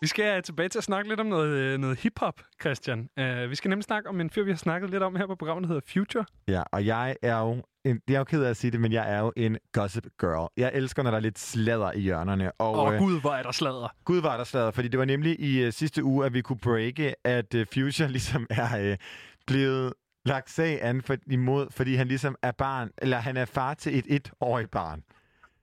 Vi 0.00 0.06
skal 0.06 0.42
tilbage 0.42 0.68
til 0.68 0.78
at 0.78 0.84
snakke 0.84 1.08
lidt 1.08 1.20
om 1.20 1.26
noget, 1.26 1.48
øh, 1.48 1.78
noget 1.78 1.98
hip-hop, 1.98 2.40
Christian. 2.60 3.08
Uh, 3.20 3.50
vi 3.50 3.54
skal 3.54 3.68
nemlig 3.68 3.84
snakke 3.84 4.08
om 4.08 4.20
en 4.20 4.30
fyr, 4.30 4.44
vi 4.44 4.50
har 4.50 4.56
snakket 4.56 4.90
lidt 4.90 5.02
om 5.02 5.16
her 5.16 5.26
på 5.26 5.34
programmet, 5.34 5.62
der 5.62 5.68
hedder 5.68 5.86
Future. 5.92 6.24
Ja, 6.48 6.62
og 6.72 6.86
jeg 6.86 7.16
er 7.22 7.38
jo... 7.38 7.62
En, 7.84 8.00
jeg 8.08 8.14
er 8.14 8.18
jo 8.18 8.24
ked 8.24 8.42
af 8.44 8.50
at 8.50 8.56
sige 8.56 8.70
det, 8.70 8.80
men 8.80 8.92
jeg 8.92 9.12
er 9.12 9.18
jo 9.18 9.32
en 9.36 9.58
gossip 9.72 10.06
girl. 10.20 10.48
Jeg 10.56 10.70
elsker, 10.74 11.02
når 11.02 11.10
der 11.10 11.16
er 11.18 11.20
lidt 11.22 11.38
sladder 11.38 11.92
i 11.92 12.00
hjørnerne. 12.00 12.52
Og, 12.52 12.78
oh, 12.78 12.94
øh, 12.94 12.98
gud, 13.00 13.20
hvor 13.20 13.30
er 13.34 13.42
der 13.42 13.52
sladder. 13.52 13.88
Gud 14.04 14.20
var 14.20 14.36
der 14.36 14.44
sladder, 14.44 14.70
fordi 14.70 14.88
det 14.88 14.98
var 14.98 15.04
nemlig 15.04 15.40
i 15.40 15.66
uh, 15.66 15.72
sidste 15.72 16.04
uge, 16.04 16.26
at 16.26 16.34
vi 16.34 16.40
kunne 16.40 16.58
breake, 16.58 17.14
at 17.26 17.54
uh, 17.54 17.62
Future 17.74 18.08
ligesom 18.16 18.46
er 18.50 18.90
uh, 18.90 18.96
blevet 19.46 19.92
lagt 20.24 20.50
sag 20.50 20.82
an 20.84 21.02
for, 21.02 21.16
imod, 21.26 21.66
fordi 21.70 21.94
han 21.94 22.08
ligesom 22.08 22.36
er 22.42 22.50
barn, 22.52 22.90
eller 22.98 23.16
han 23.18 23.36
er 23.36 23.44
far 23.44 23.74
til 23.74 23.98
et 23.98 24.04
etårigt 24.08 24.70
barn. 24.70 25.02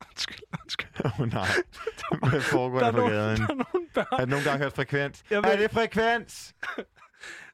Undskyld, 0.09 0.39
undskyld. 0.63 0.89
Åh 1.05 1.19
oh, 1.19 1.27
nej. 1.33 1.47
Hvad 2.29 2.41
foregår 2.41 2.79
Der 2.79 2.91
der, 2.91 2.97
er 2.99 3.03
på 3.03 3.09
gaden? 3.09 3.37
der 3.37 3.43
er 3.43 3.55
nogle 3.55 3.87
børn. 3.93 4.05
Har 4.11 4.25
du 4.25 4.29
nogle 4.29 4.45
gange 4.45 4.63
hørt 4.63 4.73
frekvens? 4.73 5.23
Jeg 5.29 5.37
Er 5.37 5.41
ved- 5.49 5.57
det 5.63 5.71
frekvens? 5.71 6.53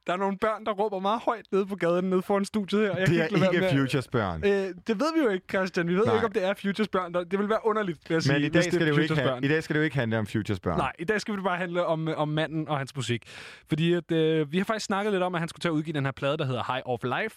Der 0.08 0.14
er 0.14 0.18
nogle 0.18 0.38
børn, 0.38 0.66
der 0.66 0.72
råber 0.72 1.00
meget 1.00 1.22
højt 1.26 1.46
nede 1.52 1.66
på 1.66 1.76
gaden, 1.76 2.10
nede 2.10 2.22
foran 2.22 2.46
studiet 2.46 2.82
her. 2.82 2.88
Jeg 2.98 3.08
Det 3.08 3.16
kan 3.30 3.36
er 3.36 3.40
være 3.40 3.54
ikke 3.56 3.68
at- 3.68 3.78
Futures 3.78 4.08
børn. 4.08 4.44
Øh, 4.46 4.52
det 4.88 5.00
ved 5.00 5.14
vi 5.18 5.22
jo 5.24 5.30
ikke, 5.30 5.46
Christian. 5.50 5.88
Vi 5.88 5.96
ved 5.96 6.06
Nej. 6.06 6.14
ikke, 6.16 6.26
om 6.26 6.32
det 6.32 6.44
er 6.46 6.54
Futures 6.54 6.88
børn. 6.88 7.14
Der- 7.14 7.24
Det 7.24 7.40
vil 7.40 7.50
være 7.50 7.60
underligt, 7.64 8.00
vil 8.10 8.16
jeg 8.16 8.22
sige, 8.24 8.34
Men 8.34 8.42
i 8.42 8.50
dag, 8.50 8.54
det 8.54 8.64
skal 8.64 8.82
er 8.82 8.86
det 8.86 8.98
jo 8.98 9.02
ikke 9.02 9.16
ha-. 9.16 9.40
I 9.44 9.48
dag 9.48 9.64
skal 9.64 9.74
det 9.74 9.80
jo 9.80 9.84
ikke 9.84 9.96
handle 9.96 10.18
om 10.20 10.28
Futures 10.28 10.60
børn. 10.60 10.78
Nej, 10.78 10.92
i 11.00 11.04
dag 11.04 11.22
skal 11.22 11.34
det 11.36 11.44
bare 11.44 11.58
handle 11.58 11.86
om, 11.86 12.08
øh, 12.08 12.18
om 12.18 12.28
manden 12.30 12.68
og 12.68 12.78
hans 12.78 12.96
musik. 12.96 13.24
Fordi 13.70 13.94
at, 13.94 14.12
øh, 14.12 14.52
vi 14.52 14.58
har 14.58 14.66
faktisk 14.66 14.86
snakket 14.86 15.14
lidt 15.14 15.24
om, 15.24 15.36
at 15.36 15.42
han 15.42 15.50
skulle 15.50 15.62
til 15.62 15.68
at 15.70 15.72
udgive 15.72 15.94
den 15.94 16.06
her 16.06 16.12
plade, 16.12 16.38
der 16.38 16.46
hedder 16.46 16.74
High 16.74 16.82
of 16.86 17.00
Life. 17.04 17.36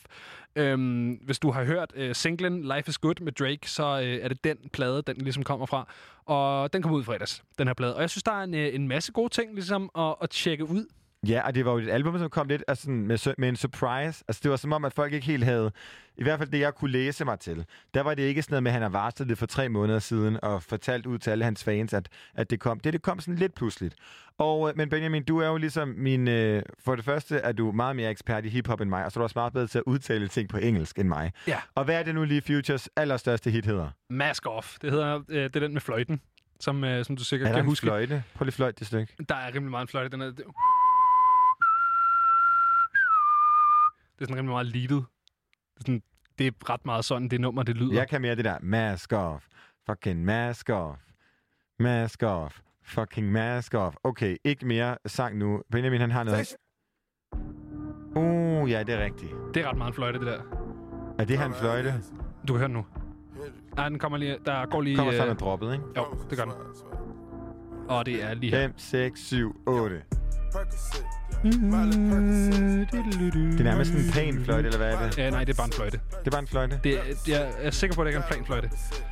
Øhm, 0.57 1.11
hvis 1.13 1.39
du 1.39 1.51
har 1.51 1.65
hørt 1.65 1.93
øh, 1.97 2.15
singlen 2.15 2.63
Life 2.63 2.89
is 2.89 2.99
Good 2.99 3.21
med 3.21 3.33
Drake, 3.33 3.71
så 3.71 3.83
øh, 4.05 4.25
er 4.25 4.29
det 4.29 4.45
den 4.45 4.57
plade, 4.73 5.03
den 5.07 5.17
ligesom 5.17 5.43
kommer 5.43 5.67
fra. 5.67 5.89
Og 6.27 6.73
den 6.73 6.83
kom 6.83 6.93
ud 6.93 7.03
i 7.03 7.05
fredags, 7.05 7.43
den 7.59 7.67
her 7.67 7.75
plade. 7.75 7.95
Og 7.97 8.01
jeg 8.01 8.11
synes, 8.11 8.23
der 8.23 8.33
er 8.33 8.43
en, 8.43 8.55
øh, 8.55 8.75
en 8.75 8.89
masse 8.89 9.13
gode 9.13 9.29
ting 9.29 9.55
ligesom 9.55 9.91
at, 9.99 10.15
at 10.23 10.31
tjekke 10.31 10.65
ud. 10.65 10.87
Ja, 11.29 11.47
og 11.47 11.55
det 11.55 11.65
var 11.65 11.73
jo 11.73 11.79
et 11.79 11.89
album, 11.91 12.19
som 12.19 12.31
kom 12.31 12.49
lidt 12.49 12.65
altså, 12.69 12.91
med, 12.91 13.35
med 13.39 13.49
en 13.49 13.57
surprise. 13.57 14.25
Altså, 14.29 14.41
det 14.43 14.51
var 14.51 14.57
som 14.57 14.73
om, 14.73 14.85
at 14.85 14.93
folk 14.93 15.13
ikke 15.13 15.27
helt 15.27 15.45
havde... 15.45 15.73
I 16.17 16.23
hvert 16.23 16.39
fald 16.39 16.51
det, 16.51 16.61
jeg 16.61 16.75
kunne 16.75 16.91
læse 16.91 17.25
mig 17.25 17.39
til. 17.39 17.65
Der 17.95 18.01
var 18.01 18.15
det 18.15 18.23
ikke 18.23 18.43
sådan 18.43 18.53
noget 18.53 18.63
med, 18.63 18.71
at 18.71 18.73
han 18.73 18.83
har 18.83 18.89
varslet 18.89 19.29
det 19.29 19.39
for 19.39 19.47
tre 19.47 19.69
måneder 19.69 19.99
siden 19.99 20.39
og 20.43 20.63
fortalt 20.63 21.07
ud 21.07 21.19
til 21.19 21.31
alle 21.31 21.45
hans 21.45 21.65
fans, 21.65 21.93
at, 21.95 22.09
at 22.35 22.51
det 22.51 22.61
kom. 22.61 22.81
Det, 22.81 22.93
det 22.93 23.03
kom 23.03 23.21
sådan 23.21 23.35
lidt 23.35 23.55
pludseligt. 23.55 23.95
Og, 24.39 24.69
øh, 24.69 24.77
men 24.77 24.89
Benjamin, 24.89 25.25
du 25.25 25.39
er 25.39 25.47
jo 25.49 25.57
ligesom 25.57 25.89
min... 25.89 26.29
Øh, 26.29 26.63
for 26.85 26.97
det 26.97 27.05
første 27.05 27.37
er 27.37 27.53
du 27.53 27.73
meget 27.73 27.97
mere 27.97 28.11
ekspert 28.11 28.45
i 28.45 28.49
hiphop 28.49 28.81
end 28.81 28.91
mig, 28.91 29.05
og 29.05 29.13
så 29.13 29.19
er 29.19 29.21
du 29.21 29.25
også 29.25 29.39
meget 29.39 29.53
bedre 29.53 29.67
til 29.67 29.79
at 29.79 29.85
udtale 29.87 30.29
ting 30.29 30.49
på 30.49 30.57
engelsk 30.57 30.99
end 30.99 31.09
mig. 31.09 31.33
Ja. 31.47 31.57
Og 31.75 31.85
hvad 31.85 31.99
er 31.99 32.03
det 32.03 32.15
nu 32.15 32.25
lige 32.25 32.43
Futures 32.43 32.89
allerstørste 32.97 33.51
hit 33.51 33.67
hedder? 33.67 33.89
Mask 34.11 34.47
Off. 34.47 34.79
Det 34.83 34.91
hedder 34.91 35.21
øh, 35.29 35.43
det 35.43 35.57
er 35.57 35.61
den 35.61 35.73
med 35.73 35.81
fløjten, 35.81 36.21
som, 36.61 36.85
øh, 36.85 37.05
som 37.05 37.17
du 37.17 37.25
sikkert 37.25 37.47
Er 37.49 37.53
der 37.53 37.59
kan 37.59 37.65
en 37.65 37.69
huske. 37.69 37.85
fløjte? 37.85 38.23
Prøv 38.35 38.45
lige 38.45 38.55
fløjte 38.55 38.79
det 38.79 38.87
stykke. 38.87 39.17
Der 39.29 39.35
er 39.35 39.49
rimelig 39.55 39.71
meget 39.71 39.83
en 39.83 39.89
fløjte. 39.89 40.09
Den 40.09 40.21
er, 40.21 40.27
det, 40.27 40.45
det 44.21 44.27
er 44.27 44.29
sådan 44.29 44.39
rimelig 44.39 44.53
meget 44.53 44.67
leadet. 44.67 45.05
Det 45.75 45.81
er, 45.81 45.81
sådan, 45.81 46.03
det 46.39 46.47
er 46.47 46.71
ret 46.71 46.87
meget 46.87 47.05
sådan, 47.05 47.29
det 47.29 47.41
nummer, 47.41 47.63
det 47.63 47.77
lyder. 47.77 47.95
Jeg 47.95 48.09
kan 48.09 48.21
mere 48.21 48.37
det 48.37 48.45
der. 48.45 48.59
Mask 48.63 49.13
off. 49.13 49.47
Fucking 49.87 50.25
mask 50.25 50.71
off. 50.71 51.01
Mask 51.79 52.23
off. 52.23 52.61
Fucking 52.83 53.33
mask 53.33 53.75
off. 53.75 53.97
Okay, 54.05 54.37
ikke 54.45 54.67
mere 54.67 54.97
sang 55.07 55.39
nu. 55.39 55.63
Benjamin, 55.73 56.01
han 56.01 56.11
har 56.11 56.25
noget. 56.25 56.57
Uh, 58.17 58.71
ja, 58.71 58.83
det 58.83 58.95
er 58.95 59.05
rigtigt. 59.05 59.33
Det 59.55 59.63
er 59.63 59.69
ret 59.69 59.77
meget 59.77 59.91
en 59.91 59.95
fløjte, 59.95 60.19
det 60.19 60.27
der. 60.27 60.41
Er 61.19 61.25
det 61.25 61.39
han 61.39 61.55
fløjte? 61.55 61.95
Du 62.49 62.53
kan 62.53 62.59
høre 62.59 62.69
den 62.69 62.77
nu. 62.77 62.87
Nej, 63.77 63.89
den 63.89 63.99
kommer 63.99 64.19
lige... 64.19 64.39
Der 64.47 64.67
går 64.67 64.81
lige... 64.81 64.97
Kommer 64.97 65.13
øh, 65.13 65.19
sammen 65.19 65.35
med 65.35 65.41
droppet, 65.41 65.73
ikke? 65.73 65.85
Jo, 65.97 66.05
det 66.31 66.39
gør 66.39 66.45
den. 66.45 66.55
Og 67.89 68.07
det 68.07 68.25
er 68.25 68.35
lige 68.35 68.51
her. 68.51 68.69
5, 68.69 68.79
6, 68.79 69.21
7, 69.21 69.63
8. 69.67 69.97
Det 69.97 70.05
Det 70.53 70.61
er 73.61 73.65
nærmest 73.65 73.93
en 73.93 74.13
pæn 74.13 74.45
fløjte, 74.45 74.67
eller 74.67 74.79
hvad 74.79 74.93
er 74.95 75.01
det? 75.09 75.19
Ja, 75.19 75.31
nej, 75.31 75.45
det 75.45 75.53
er 75.53 75.57
bare 75.57 75.67
en 75.67 75.73
fløjte. 75.73 76.01
Det 76.19 76.27
er 76.27 76.31
bare 76.31 76.41
en 76.41 76.47
fløjte? 76.47 76.81
Det, 76.85 76.99
er- 76.99 77.03
jeg 77.29 77.53
er 77.61 77.71
sikker 77.71 77.97
på, 77.97 78.01
at 78.03 78.05
det 78.05 78.11
ikke 78.11 78.19
er 78.19 78.23
en 78.23 78.29
plan 78.33 78.45
fløjte. 78.47 78.71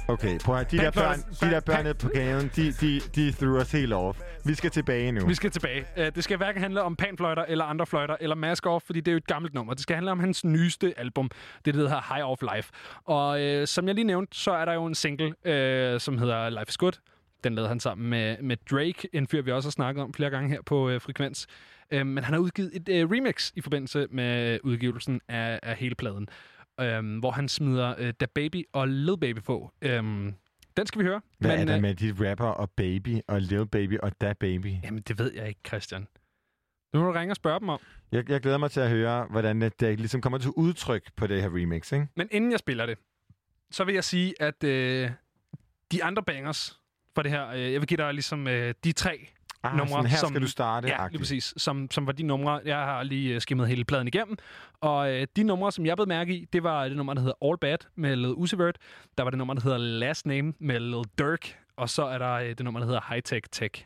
Okay, 0.08 0.38
prøv 0.38 0.56
at. 0.56 0.70
De 0.70 0.78
der 0.78 0.90
børn, 0.90 1.18
de 1.40 1.50
der 1.50 1.60
børn 1.60 1.94
på 1.96 2.08
gaden, 2.08 2.50
de, 2.56 2.72
de, 2.72 3.00
de 3.14 3.32
threw 3.32 3.56
os 3.60 3.72
helt 3.72 3.92
off. 3.92 4.18
Vi 4.44 4.54
skal 4.54 4.70
tilbage 4.70 5.12
nu. 5.12 5.26
Vi 5.26 5.34
skal 5.34 5.50
tilbage. 5.50 5.84
Øh, 5.96 6.12
Det 6.14 6.24
skal 6.24 6.36
hverken 6.36 6.62
handle 6.62 6.82
om 6.82 6.96
panfløjter 6.96 7.44
eller 7.48 7.64
andre 7.64 7.86
fløjter 7.86 8.16
eller 8.20 8.36
Mask 8.36 8.66
Off, 8.66 8.84
fordi 8.86 9.00
det 9.00 9.08
er 9.08 9.12
jo 9.12 9.16
et 9.18 9.26
gammelt 9.26 9.54
nummer. 9.54 9.72
Det 9.74 9.82
skal 9.82 9.94
handle 9.96 10.12
om 10.12 10.20
hans 10.20 10.44
nyeste 10.44 10.94
album, 10.96 11.30
det 11.64 11.74
der 11.74 11.80
hedder 11.80 12.14
High 12.14 12.30
Off 12.30 12.42
Life. 12.54 12.70
Og 13.04 13.40
øh, 13.42 13.66
som 13.66 13.86
jeg 13.86 13.94
lige 13.94 14.04
nævnte, 14.04 14.38
så 14.38 14.50
er 14.50 14.64
der 14.64 14.72
jo 14.74 14.86
en 14.86 14.94
single, 14.94 15.34
øh, 15.44 16.00
som 16.00 16.18
hedder 16.18 16.50
Life 16.50 16.64
is 16.68 16.76
Good. 16.76 16.92
Den 17.44 17.54
lavede 17.54 17.68
han 17.68 17.80
sammen 17.80 18.10
med, 18.10 18.36
med 18.42 18.56
Drake, 18.70 19.08
en 19.12 19.26
fyr, 19.26 19.42
vi 19.42 19.52
også 19.52 19.66
har 19.66 19.70
snakket 19.70 20.02
om 20.02 20.14
flere 20.14 20.30
gange 20.30 20.50
her 20.50 20.62
på 20.62 20.88
øh, 20.88 21.00
Frekvens. 21.00 21.46
Øh, 21.90 22.06
men 22.06 22.24
han 22.24 22.34
har 22.34 22.40
udgivet 22.40 22.70
et 22.74 22.88
øh, 22.88 23.10
remix 23.10 23.52
i 23.54 23.60
forbindelse 23.60 24.06
med 24.10 24.58
udgivelsen 24.64 25.20
af, 25.28 25.60
af 25.62 25.76
hele 25.76 25.94
pladen, 25.94 26.28
øh, 26.80 27.18
hvor 27.18 27.30
han 27.30 27.48
smider 27.48 27.94
øh, 27.98 28.12
Da 28.20 28.26
Baby 28.26 28.64
og 28.72 28.88
Lil 28.88 29.18
Baby 29.20 29.38
på. 29.38 29.72
Øh, 29.82 30.32
den 30.78 30.86
skal 30.86 30.98
vi 30.98 31.04
høre. 31.04 31.20
Hvad 31.38 31.58
er 31.58 31.64
der 31.64 31.76
øh, 31.76 31.82
med 31.82 31.94
de 31.94 32.30
rapper 32.30 32.46
og 32.46 32.70
baby 32.70 33.20
og 33.26 33.40
lil 33.40 33.66
baby 33.66 33.98
og 33.98 34.20
da 34.20 34.32
baby? 34.32 34.74
Jamen, 34.84 35.02
det 35.02 35.18
ved 35.18 35.32
jeg 35.34 35.48
ikke, 35.48 35.60
Christian. 35.66 36.06
Nu 36.94 37.00
må 37.00 37.06
du 37.06 37.12
ringe 37.12 37.32
og 37.32 37.36
spørge 37.36 37.60
dem 37.60 37.68
om. 37.68 37.80
Jeg, 38.12 38.30
jeg 38.30 38.40
glæder 38.40 38.58
mig 38.58 38.70
til 38.70 38.80
at 38.80 38.90
høre, 38.90 39.24
hvordan 39.24 39.60
det, 39.60 39.80
det 39.80 39.98
ligesom 39.98 40.20
kommer 40.20 40.38
til 40.38 40.50
udtryk 40.50 41.02
på 41.16 41.26
det 41.26 41.42
her 41.42 41.48
remix, 41.48 41.92
ikke? 41.92 42.06
Men 42.16 42.28
inden 42.30 42.50
jeg 42.50 42.58
spiller 42.58 42.86
det, 42.86 42.98
så 43.70 43.84
vil 43.84 43.94
jeg 43.94 44.04
sige, 44.04 44.42
at 44.42 44.64
øh, 44.64 45.10
de 45.92 46.04
andre 46.04 46.22
bangers 46.22 46.77
for 47.18 47.22
det 47.22 47.32
her, 47.32 47.48
øh, 47.48 47.72
jeg 47.72 47.80
vil 47.80 47.86
give 47.86 47.96
dig 47.98 48.14
ligesom 48.14 48.48
øh, 48.48 48.74
de 48.84 48.92
tre 48.92 49.28
Ah, 49.62 49.76
numre, 49.76 50.06
her 50.06 50.16
som, 50.16 50.28
skal 50.28 50.42
du 50.42 50.46
starte, 50.48 50.88
Ja, 50.88 50.94
lige 50.94 51.00
agtigt. 51.00 51.20
præcis. 51.20 51.54
Som, 51.56 51.90
som 51.90 52.06
var 52.06 52.12
de 52.12 52.22
numre, 52.22 52.60
jeg 52.64 52.76
har 52.76 53.02
lige 53.02 53.34
øh, 53.34 53.40
skimmet 53.40 53.68
hele 53.68 53.84
pladen 53.84 54.08
igennem. 54.08 54.36
Og 54.80 55.12
øh, 55.12 55.26
de 55.36 55.42
numre, 55.42 55.72
som 55.72 55.86
jeg 55.86 55.96
blev 55.96 56.08
mærke 56.08 56.34
i, 56.34 56.44
det 56.52 56.62
var 56.62 56.88
det 56.88 56.96
nummer, 56.96 57.14
der 57.14 57.20
hedder 57.20 57.46
All 57.48 57.58
Bad 57.58 57.78
med 57.96 58.16
Lil 58.16 58.34
Uzi 58.34 58.58
Vert. 58.58 58.76
Der 59.18 59.24
var 59.24 59.30
det 59.30 59.38
nummer, 59.38 59.54
der 59.54 59.60
hedder 59.62 59.78
Last 59.78 60.26
Name 60.26 60.52
med 60.60 60.80
Lil 60.80 61.04
Durk. 61.18 61.56
Og 61.76 61.88
så 61.90 62.02
er 62.04 62.18
der 62.18 62.32
øh, 62.32 62.48
det 62.48 62.60
nummer, 62.60 62.80
der 62.80 62.86
hedder 62.86 63.00
High 63.08 63.22
Tech 63.22 63.46
Tech. 63.52 63.84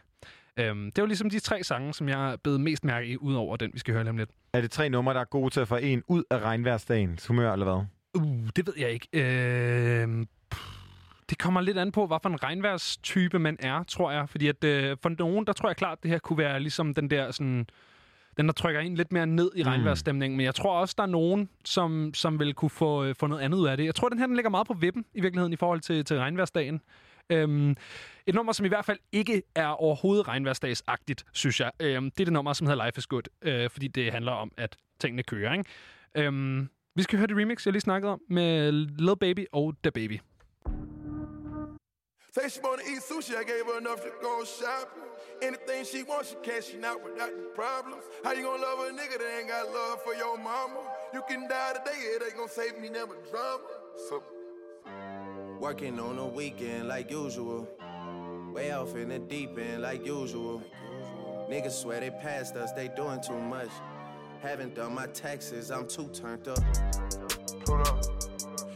Øhm, 0.56 0.92
det 0.92 1.02
var 1.02 1.06
ligesom 1.06 1.30
de 1.30 1.38
tre 1.40 1.62
sange, 1.62 1.94
som 1.94 2.08
jeg 2.08 2.36
blev 2.44 2.58
mest 2.58 2.84
mærke 2.84 3.06
i, 3.08 3.16
ud 3.16 3.34
over 3.34 3.56
den, 3.56 3.70
vi 3.74 3.78
skal 3.78 3.94
høre 3.94 4.02
lige 4.04 4.10
om 4.10 4.16
lidt. 4.16 4.30
Er 4.52 4.60
det 4.60 4.70
tre 4.70 4.88
numre, 4.88 5.14
der 5.14 5.20
er 5.20 5.24
gode 5.24 5.50
til 5.50 5.60
at 5.60 5.68
få 5.68 5.76
en 5.76 6.02
ud 6.08 6.22
af 6.30 6.38
regnværsdagens 6.38 7.26
humør, 7.26 7.52
eller 7.52 7.64
hvad? 7.64 7.84
Uh, 8.22 8.48
det 8.56 8.66
ved 8.66 8.74
jeg 8.78 8.90
ikke. 8.90 9.08
Øh, 9.12 10.26
det 11.32 11.38
kommer 11.38 11.60
lidt 11.60 11.78
an 11.78 11.92
på, 11.92 12.06
hvad 12.06 12.18
for 12.22 12.28
en 12.28 12.42
regnværstype 12.42 13.38
man 13.38 13.56
er, 13.60 13.82
tror 13.82 14.10
jeg. 14.10 14.28
Fordi 14.28 14.48
at, 14.48 14.64
øh, 14.64 14.96
for 15.02 15.08
nogen, 15.18 15.46
der 15.46 15.52
tror 15.52 15.68
jeg 15.68 15.76
klart, 15.76 15.98
at 15.98 16.02
det 16.02 16.10
her 16.10 16.18
kunne 16.18 16.38
være 16.38 16.60
ligesom 16.60 16.94
den 16.94 17.10
der 17.10 17.30
sådan... 17.30 17.66
Den, 18.36 18.46
der 18.46 18.52
trykker 18.52 18.80
en 18.80 18.94
lidt 18.94 19.12
mere 19.12 19.26
ned 19.26 19.50
i 19.56 19.62
Mm. 19.62 19.68
regnvejrsstemningen. 19.68 20.36
Men 20.36 20.44
jeg 20.46 20.54
tror 20.54 20.72
også, 20.78 20.94
der 20.96 21.02
er 21.02 21.06
nogen, 21.06 21.48
som, 21.64 22.14
som 22.14 22.38
vil 22.40 22.54
kunne 22.54 22.70
få, 22.70 23.04
øh, 23.04 23.14
få 23.20 23.26
noget 23.26 23.42
andet 23.42 23.58
ud 23.58 23.66
af 23.66 23.76
det. 23.76 23.84
Jeg 23.84 23.94
tror, 23.94 24.08
den 24.08 24.18
her 24.18 24.26
den 24.26 24.36
ligger 24.36 24.50
meget 24.50 24.66
på 24.66 24.74
vippen 24.74 25.04
i 25.14 25.20
virkeligheden 25.20 25.52
i 25.52 25.56
forhold 25.56 25.80
til, 25.80 26.04
til 26.04 26.18
regnværsdagen. 26.18 26.80
Øhm, 27.30 27.70
et 28.26 28.34
nummer, 28.34 28.52
som 28.52 28.66
i 28.66 28.68
hvert 28.68 28.84
fald 28.84 28.98
ikke 29.12 29.42
er 29.54 29.66
overhovedet 29.66 30.28
regnværsdagsagtigt, 30.28 31.24
synes 31.32 31.60
jeg. 31.60 31.70
Øhm, 31.80 32.10
det 32.10 32.20
er 32.20 32.24
det 32.24 32.32
nummer, 32.32 32.52
som 32.52 32.66
hedder 32.66 32.84
Life 32.86 32.98
is 32.98 33.06
Good. 33.06 33.22
Øh, 33.42 33.70
fordi 33.70 33.88
det 33.88 34.12
handler 34.12 34.32
om, 34.32 34.52
at 34.56 34.76
tingene 35.00 35.22
kører. 35.22 35.52
Ikke? 35.52 35.64
Øhm, 36.16 36.68
vi 36.96 37.02
skal 37.02 37.18
høre 37.18 37.26
det 37.26 37.36
remix, 37.36 37.66
jeg 37.66 37.72
lige 37.72 37.80
snakkede 37.80 38.12
om, 38.12 38.20
med 38.28 38.72
Lil 38.72 39.16
Baby 39.20 39.44
og 39.52 39.74
Da 39.84 39.90
Baby. 39.90 40.18
Say 42.32 42.48
she 42.48 42.60
wanna 42.60 42.82
eat 42.90 43.00
sushi, 43.00 43.36
I 43.36 43.44
gave 43.44 43.66
her 43.66 43.76
enough 43.76 44.02
to 44.02 44.10
go 44.22 44.42
shopping. 44.44 45.02
Anything 45.42 45.84
she 45.84 46.02
wants, 46.02 46.30
she 46.30 46.36
cashing 46.36 46.82
out 46.82 47.04
without 47.04 47.28
the 47.28 47.50
problems. 47.54 48.04
How 48.24 48.32
you 48.32 48.44
gonna 48.44 48.62
love 48.62 48.78
a 48.78 48.90
nigga 48.90 49.18
that 49.18 49.38
ain't 49.38 49.48
got 49.48 49.70
love 49.70 50.02
for 50.02 50.14
your 50.14 50.38
mama? 50.38 50.80
You 51.12 51.22
can 51.28 51.46
die 51.46 51.74
today, 51.74 51.98
it 51.98 52.22
ain't 52.22 52.34
gonna 52.34 52.48
save 52.48 52.78
me 52.78 52.88
never 52.88 53.16
drama. 53.30 53.60
So 54.08 54.22
Working 55.60 56.00
on 56.00 56.18
a 56.18 56.26
weekend 56.26 56.88
like 56.88 57.10
usual. 57.10 57.68
Way 58.54 58.72
off 58.72 58.96
in 58.96 59.10
the 59.10 59.18
deep 59.18 59.58
end 59.58 59.82
like 59.82 60.06
usual. 60.06 60.62
Niggas 61.50 61.82
swear 61.82 62.00
they 62.00 62.10
passed 62.10 62.56
us, 62.56 62.72
they 62.72 62.88
doing 62.88 63.20
too 63.20 63.38
much. 63.38 63.68
Haven't 64.40 64.74
done 64.74 64.94
my 64.94 65.06
taxes, 65.08 65.70
I'm 65.70 65.86
too 65.86 66.08
turned 66.08 66.48
up. 66.48 66.58
Hold 67.68 67.86
up. 67.86 68.31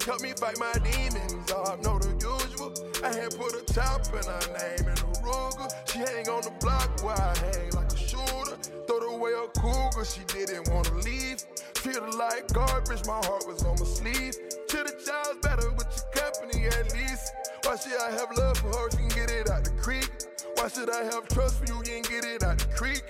Help 0.06 0.20
me 0.20 0.32
fight 0.38 0.56
my 0.60 0.72
demons, 0.86 1.50
oh, 1.50 1.66
I 1.66 1.74
know 1.82 1.98
the 1.98 2.14
usual. 2.14 2.70
I 3.02 3.10
had 3.10 3.34
put 3.34 3.58
a 3.58 3.62
top 3.74 4.06
in 4.14 4.22
her 4.22 4.46
name 4.54 4.86
in 4.86 4.94
a 4.94 5.10
Ruger. 5.18 5.66
She 5.90 5.98
hang 5.98 6.28
on 6.30 6.42
the 6.46 6.54
block 6.62 7.02
where 7.02 7.18
I 7.18 7.34
hang 7.42 7.74
like 7.74 7.90
a 7.90 7.96
shooter. 7.98 8.54
Throw 8.86 9.18
away 9.18 9.34
a 9.34 9.50
cougar, 9.58 10.06
she 10.06 10.22
didn't 10.30 10.70
wanna 10.70 10.94
leave. 11.02 11.42
Treat 11.74 11.96
her 11.96 12.10
like 12.14 12.46
garbage, 12.54 13.02
my 13.04 13.18
heart 13.26 13.50
was 13.50 13.64
on 13.66 13.74
my 13.74 13.84
sleeve. 13.84 14.38
To 14.70 14.78
the 14.86 14.94
child's 14.94 15.42
better 15.42 15.74
with 15.74 15.90
your 15.90 16.06
company 16.14 16.70
at 16.70 16.86
least. 16.94 17.34
Why 17.66 17.74
should 17.74 17.98
I 17.98 18.14
have 18.14 18.30
love 18.38 18.58
for 18.62 18.70
her, 18.78 18.86
she 18.94 18.98
can 18.98 19.26
get 19.26 19.30
it 19.34 19.50
out 19.50 19.64
the 19.64 19.74
creek? 19.74 20.06
Why 20.54 20.68
should 20.68 20.88
I 20.88 21.02
have 21.02 21.26
trust 21.34 21.58
for 21.58 21.66
you, 21.66 21.82
you 21.82 21.98
ain't 21.98 22.08
get 22.08 22.24
it 22.24 22.44
out 22.46 22.58
the 22.58 22.70
creek? 22.78 23.02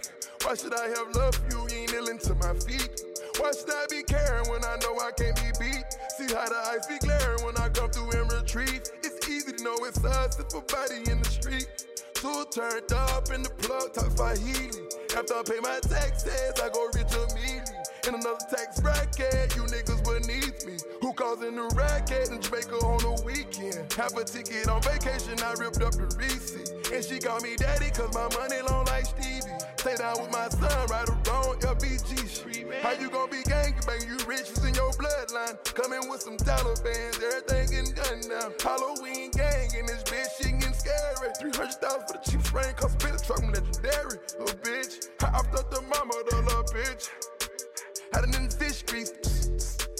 Why 0.49 0.57
should 0.57 0.73
I 0.73 0.89
have 0.97 1.13
love 1.13 1.37
for 1.37 1.45
you, 1.53 1.61
you 1.69 1.77
ain't 1.85 1.93
kneeling 1.93 2.19
to 2.25 2.35
my 2.41 2.57
feet? 2.65 3.06
Why 3.39 3.53
should 3.53 3.71
I 3.71 3.85
be 3.91 4.03
caring 4.03 4.49
when 4.49 4.65
I 4.65 4.77
know 4.83 4.97
I 4.99 5.11
can't 5.13 5.37
be 5.37 5.51
beat? 5.61 5.85
See 6.17 6.33
how 6.33 6.49
the 6.49 6.57
ice 6.73 6.87
be 6.87 6.99
glaring 6.99 7.45
when 7.45 7.57
I 7.59 7.69
come 7.69 7.91
through 7.91 8.11
and 8.13 8.33
retreat. 8.33 8.91
It's 9.05 9.29
easy 9.29 9.53
to 9.53 9.63
know 9.63 9.77
it's 9.83 10.03
us 10.05 10.39
if 10.39 10.55
a 10.55 10.61
body 10.63 11.11
in 11.11 11.21
the 11.21 11.29
street. 11.29 11.69
Two 12.15 12.47
turned 12.51 12.91
up 12.93 13.31
in 13.31 13.43
the 13.43 13.51
plug, 13.51 13.93
talk 13.93 14.11
Swahili. 14.17 14.89
After 15.17 15.35
I 15.35 15.43
pay 15.45 15.61
my 15.61 15.79
taxes, 15.83 16.53
I 16.63 16.69
go 16.73 16.89
rich 16.95 17.13
immediately. 17.13 17.86
In 18.07 18.15
another 18.15 18.39
tax 18.49 18.79
bracket, 18.79 19.57
you 19.57 19.67
niggas 19.67 19.99
beneath 20.07 20.65
me. 20.65 20.79
Who 21.03 21.13
causing 21.15 21.57
the 21.57 21.67
racket 21.75 22.31
in 22.31 22.41
Jamaica 22.41 22.79
on 22.87 23.03
the 23.03 23.19
weekend? 23.27 23.91
Half 23.99 24.15
a 24.15 24.23
ticket 24.23 24.69
on 24.71 24.79
vacation, 24.83 25.35
I 25.43 25.59
ripped 25.59 25.83
up 25.83 25.91
the 25.91 26.07
receipt. 26.15 26.71
And 26.95 27.03
she 27.03 27.19
called 27.19 27.43
me 27.43 27.59
daddy, 27.59 27.91
cause 27.91 28.15
my 28.15 28.31
money 28.39 28.63
long 28.71 28.87
like 28.87 29.11
Stevie. 29.11 29.59
Stay 29.83 29.99
down 29.99 30.23
with 30.23 30.31
my 30.31 30.47
son, 30.55 30.87
right 30.87 31.03
around 31.03 31.59
LBG 31.67 32.31
Street. 32.31 32.71
How 32.79 32.95
you 32.95 33.11
gonna 33.11 33.27
be 33.27 33.43
gang 33.43 33.75
bang? 33.83 33.99
You 34.07 34.23
rich, 34.31 34.55
it's 34.55 34.63
in 34.63 34.79
your 34.79 34.95
bloodline. 34.95 35.59
Coming 35.75 36.07
with 36.07 36.23
some 36.23 36.39
Taliban's, 36.39 37.19
everything 37.19 37.75
getting 37.75 37.91
done 37.91 38.23
now. 38.31 38.55
Halloween 38.63 39.35
gang 39.35 39.67
in 39.75 39.83
this 39.83 40.07
bitch, 40.07 40.31
she 40.39 40.55
getting 40.55 40.79
scary. 40.79 41.35
300,000 41.43 41.75
for 42.07 42.15
the 42.15 42.23
cheap 42.23 42.39
spring, 42.47 42.71
cause 42.79 42.95
a 42.95 42.99
bit 43.03 43.19
truck, 43.19 43.43
I'm 43.43 43.51
legendary. 43.51 44.23
Little 44.39 44.63
bitch, 44.63 45.11
I 45.27 45.43
upped 45.43 45.59
up 45.59 45.75
the 45.75 45.83
mama, 45.91 46.15
the 46.31 46.39
little 46.47 46.63
bitch. 46.71 47.11
Had 48.13 48.25
in 48.25 48.31
the 48.33 48.57
fish 48.59 48.83
grease. 48.83 49.13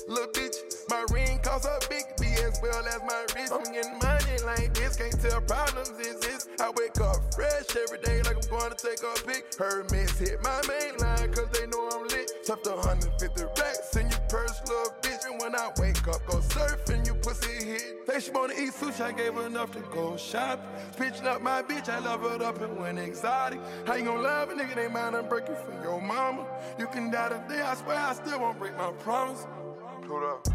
Little 0.09 0.29
bitch, 0.29 0.57
my 0.89 1.05
ring 1.11 1.41
costs 1.43 1.67
a 1.67 1.79
big 1.89 2.05
B 2.21 2.27
as 2.45 2.61
well 2.63 2.87
as 2.87 3.01
my 3.03 3.27
wrist. 3.35 3.53
I'm 3.53 3.65
getting 3.75 3.99
money 3.99 4.39
like 4.47 4.73
this, 4.73 4.97
can't 4.97 5.21
tell 5.21 5.41
problems 5.41 5.91
exist. 5.99 6.49
I 6.61 6.71
wake 6.77 7.01
up 7.01 7.19
fresh 7.35 7.75
every 7.75 7.99
day 7.99 8.23
like 8.23 8.37
I'm 8.39 8.51
going 8.51 8.71
to 8.71 8.79
take 8.79 9.03
a 9.03 9.15
pic. 9.27 9.51
Hermes 9.59 10.17
hit 10.19 10.41
my 10.43 10.63
main 10.69 10.97
line 10.99 11.33
cause 11.33 11.51
they 11.51 11.67
know 11.67 11.89
I'm 11.93 12.07
lit. 12.07 12.31
Tough 12.47 12.63
to 12.63 12.71
150 12.71 13.45
racks 13.59 13.97
in 13.97 14.09
your 14.09 14.21
purse, 14.29 14.61
little 14.69 14.95
bitch. 15.03 15.06
And 15.47 15.55
when 15.55 15.63
I 15.63 15.71
wake 15.79 16.09
up, 16.09 16.27
go 16.27 16.39
surfing, 16.39 17.07
you 17.07 17.15
pussy 17.15 17.65
hit. 17.65 18.05
Say 18.09 18.19
she 18.19 18.31
wanna 18.33 18.55
eat 18.55 18.73
sushi, 18.73 19.01
I 19.01 19.13
gave 19.13 19.35
her 19.35 19.47
enough 19.47 19.71
to 19.73 19.81
go 19.95 20.17
shopping. 20.17 20.67
Pitching 20.97 21.29
up 21.29 21.41
my 21.41 21.63
bitch, 21.63 21.89
I 21.89 22.01
love 22.01 22.23
her 22.23 22.45
up 22.45 22.61
and 22.61 22.77
went 22.77 22.99
exotic. 22.99 23.61
How 23.87 23.95
you 23.95 24.05
gonna 24.05 24.23
love 24.23 24.51
a 24.51 24.55
nigga, 24.55 24.75
they 24.75 24.89
mind 24.89 25.15
I'm 25.15 25.29
breaking 25.29 25.55
for 25.55 25.73
your 25.85 26.01
mama? 26.01 26.45
You 26.81 26.89
can 26.89 27.13
die 27.13 27.29
today, 27.29 27.63
I 27.63 27.77
swear 27.77 27.97
I 27.97 28.15
still 28.15 28.41
won't 28.41 28.59
break 28.59 28.77
my 28.77 28.91
promise. 28.99 29.47
Hold 30.09 30.25
up. 30.25 30.49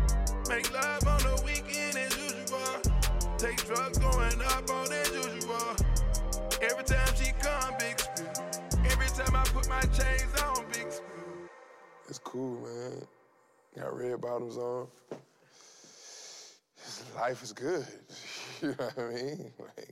Make 0.50 0.74
love 0.74 1.08
on 1.08 1.20
the 1.20 1.42
weekend 1.46 1.96
as 1.96 2.18
usual. 2.18 3.38
Take 3.38 3.66
drugs 3.66 3.98
going 3.98 4.42
up 4.42 4.70
on 4.70 4.92
as 4.92 5.10
usual. 5.10 5.76
Every 6.62 6.84
time 6.84 7.16
she 7.16 7.32
come, 7.40 7.76
big 7.80 7.98
spill. 7.98 8.28
Every 8.92 9.08
time 9.08 9.38
I 9.38 9.44
put 9.54 9.70
my 9.70 9.82
chains 9.84 10.42
on, 10.44 10.66
big 10.68 10.92
spill. 10.92 11.48
It's 12.10 12.20
cool, 12.20 12.60
man. 12.60 13.08
Got 13.78 13.98
red 13.98 14.20
bottoms 14.20 14.58
on. 14.58 14.88
His 16.76 17.04
life 17.16 17.42
is 17.42 17.54
good. 17.54 17.86
You 18.64 18.70
know 18.70 18.76
what 18.76 19.00
I 19.00 19.14
mean? 19.14 19.52
Like, 19.60 19.92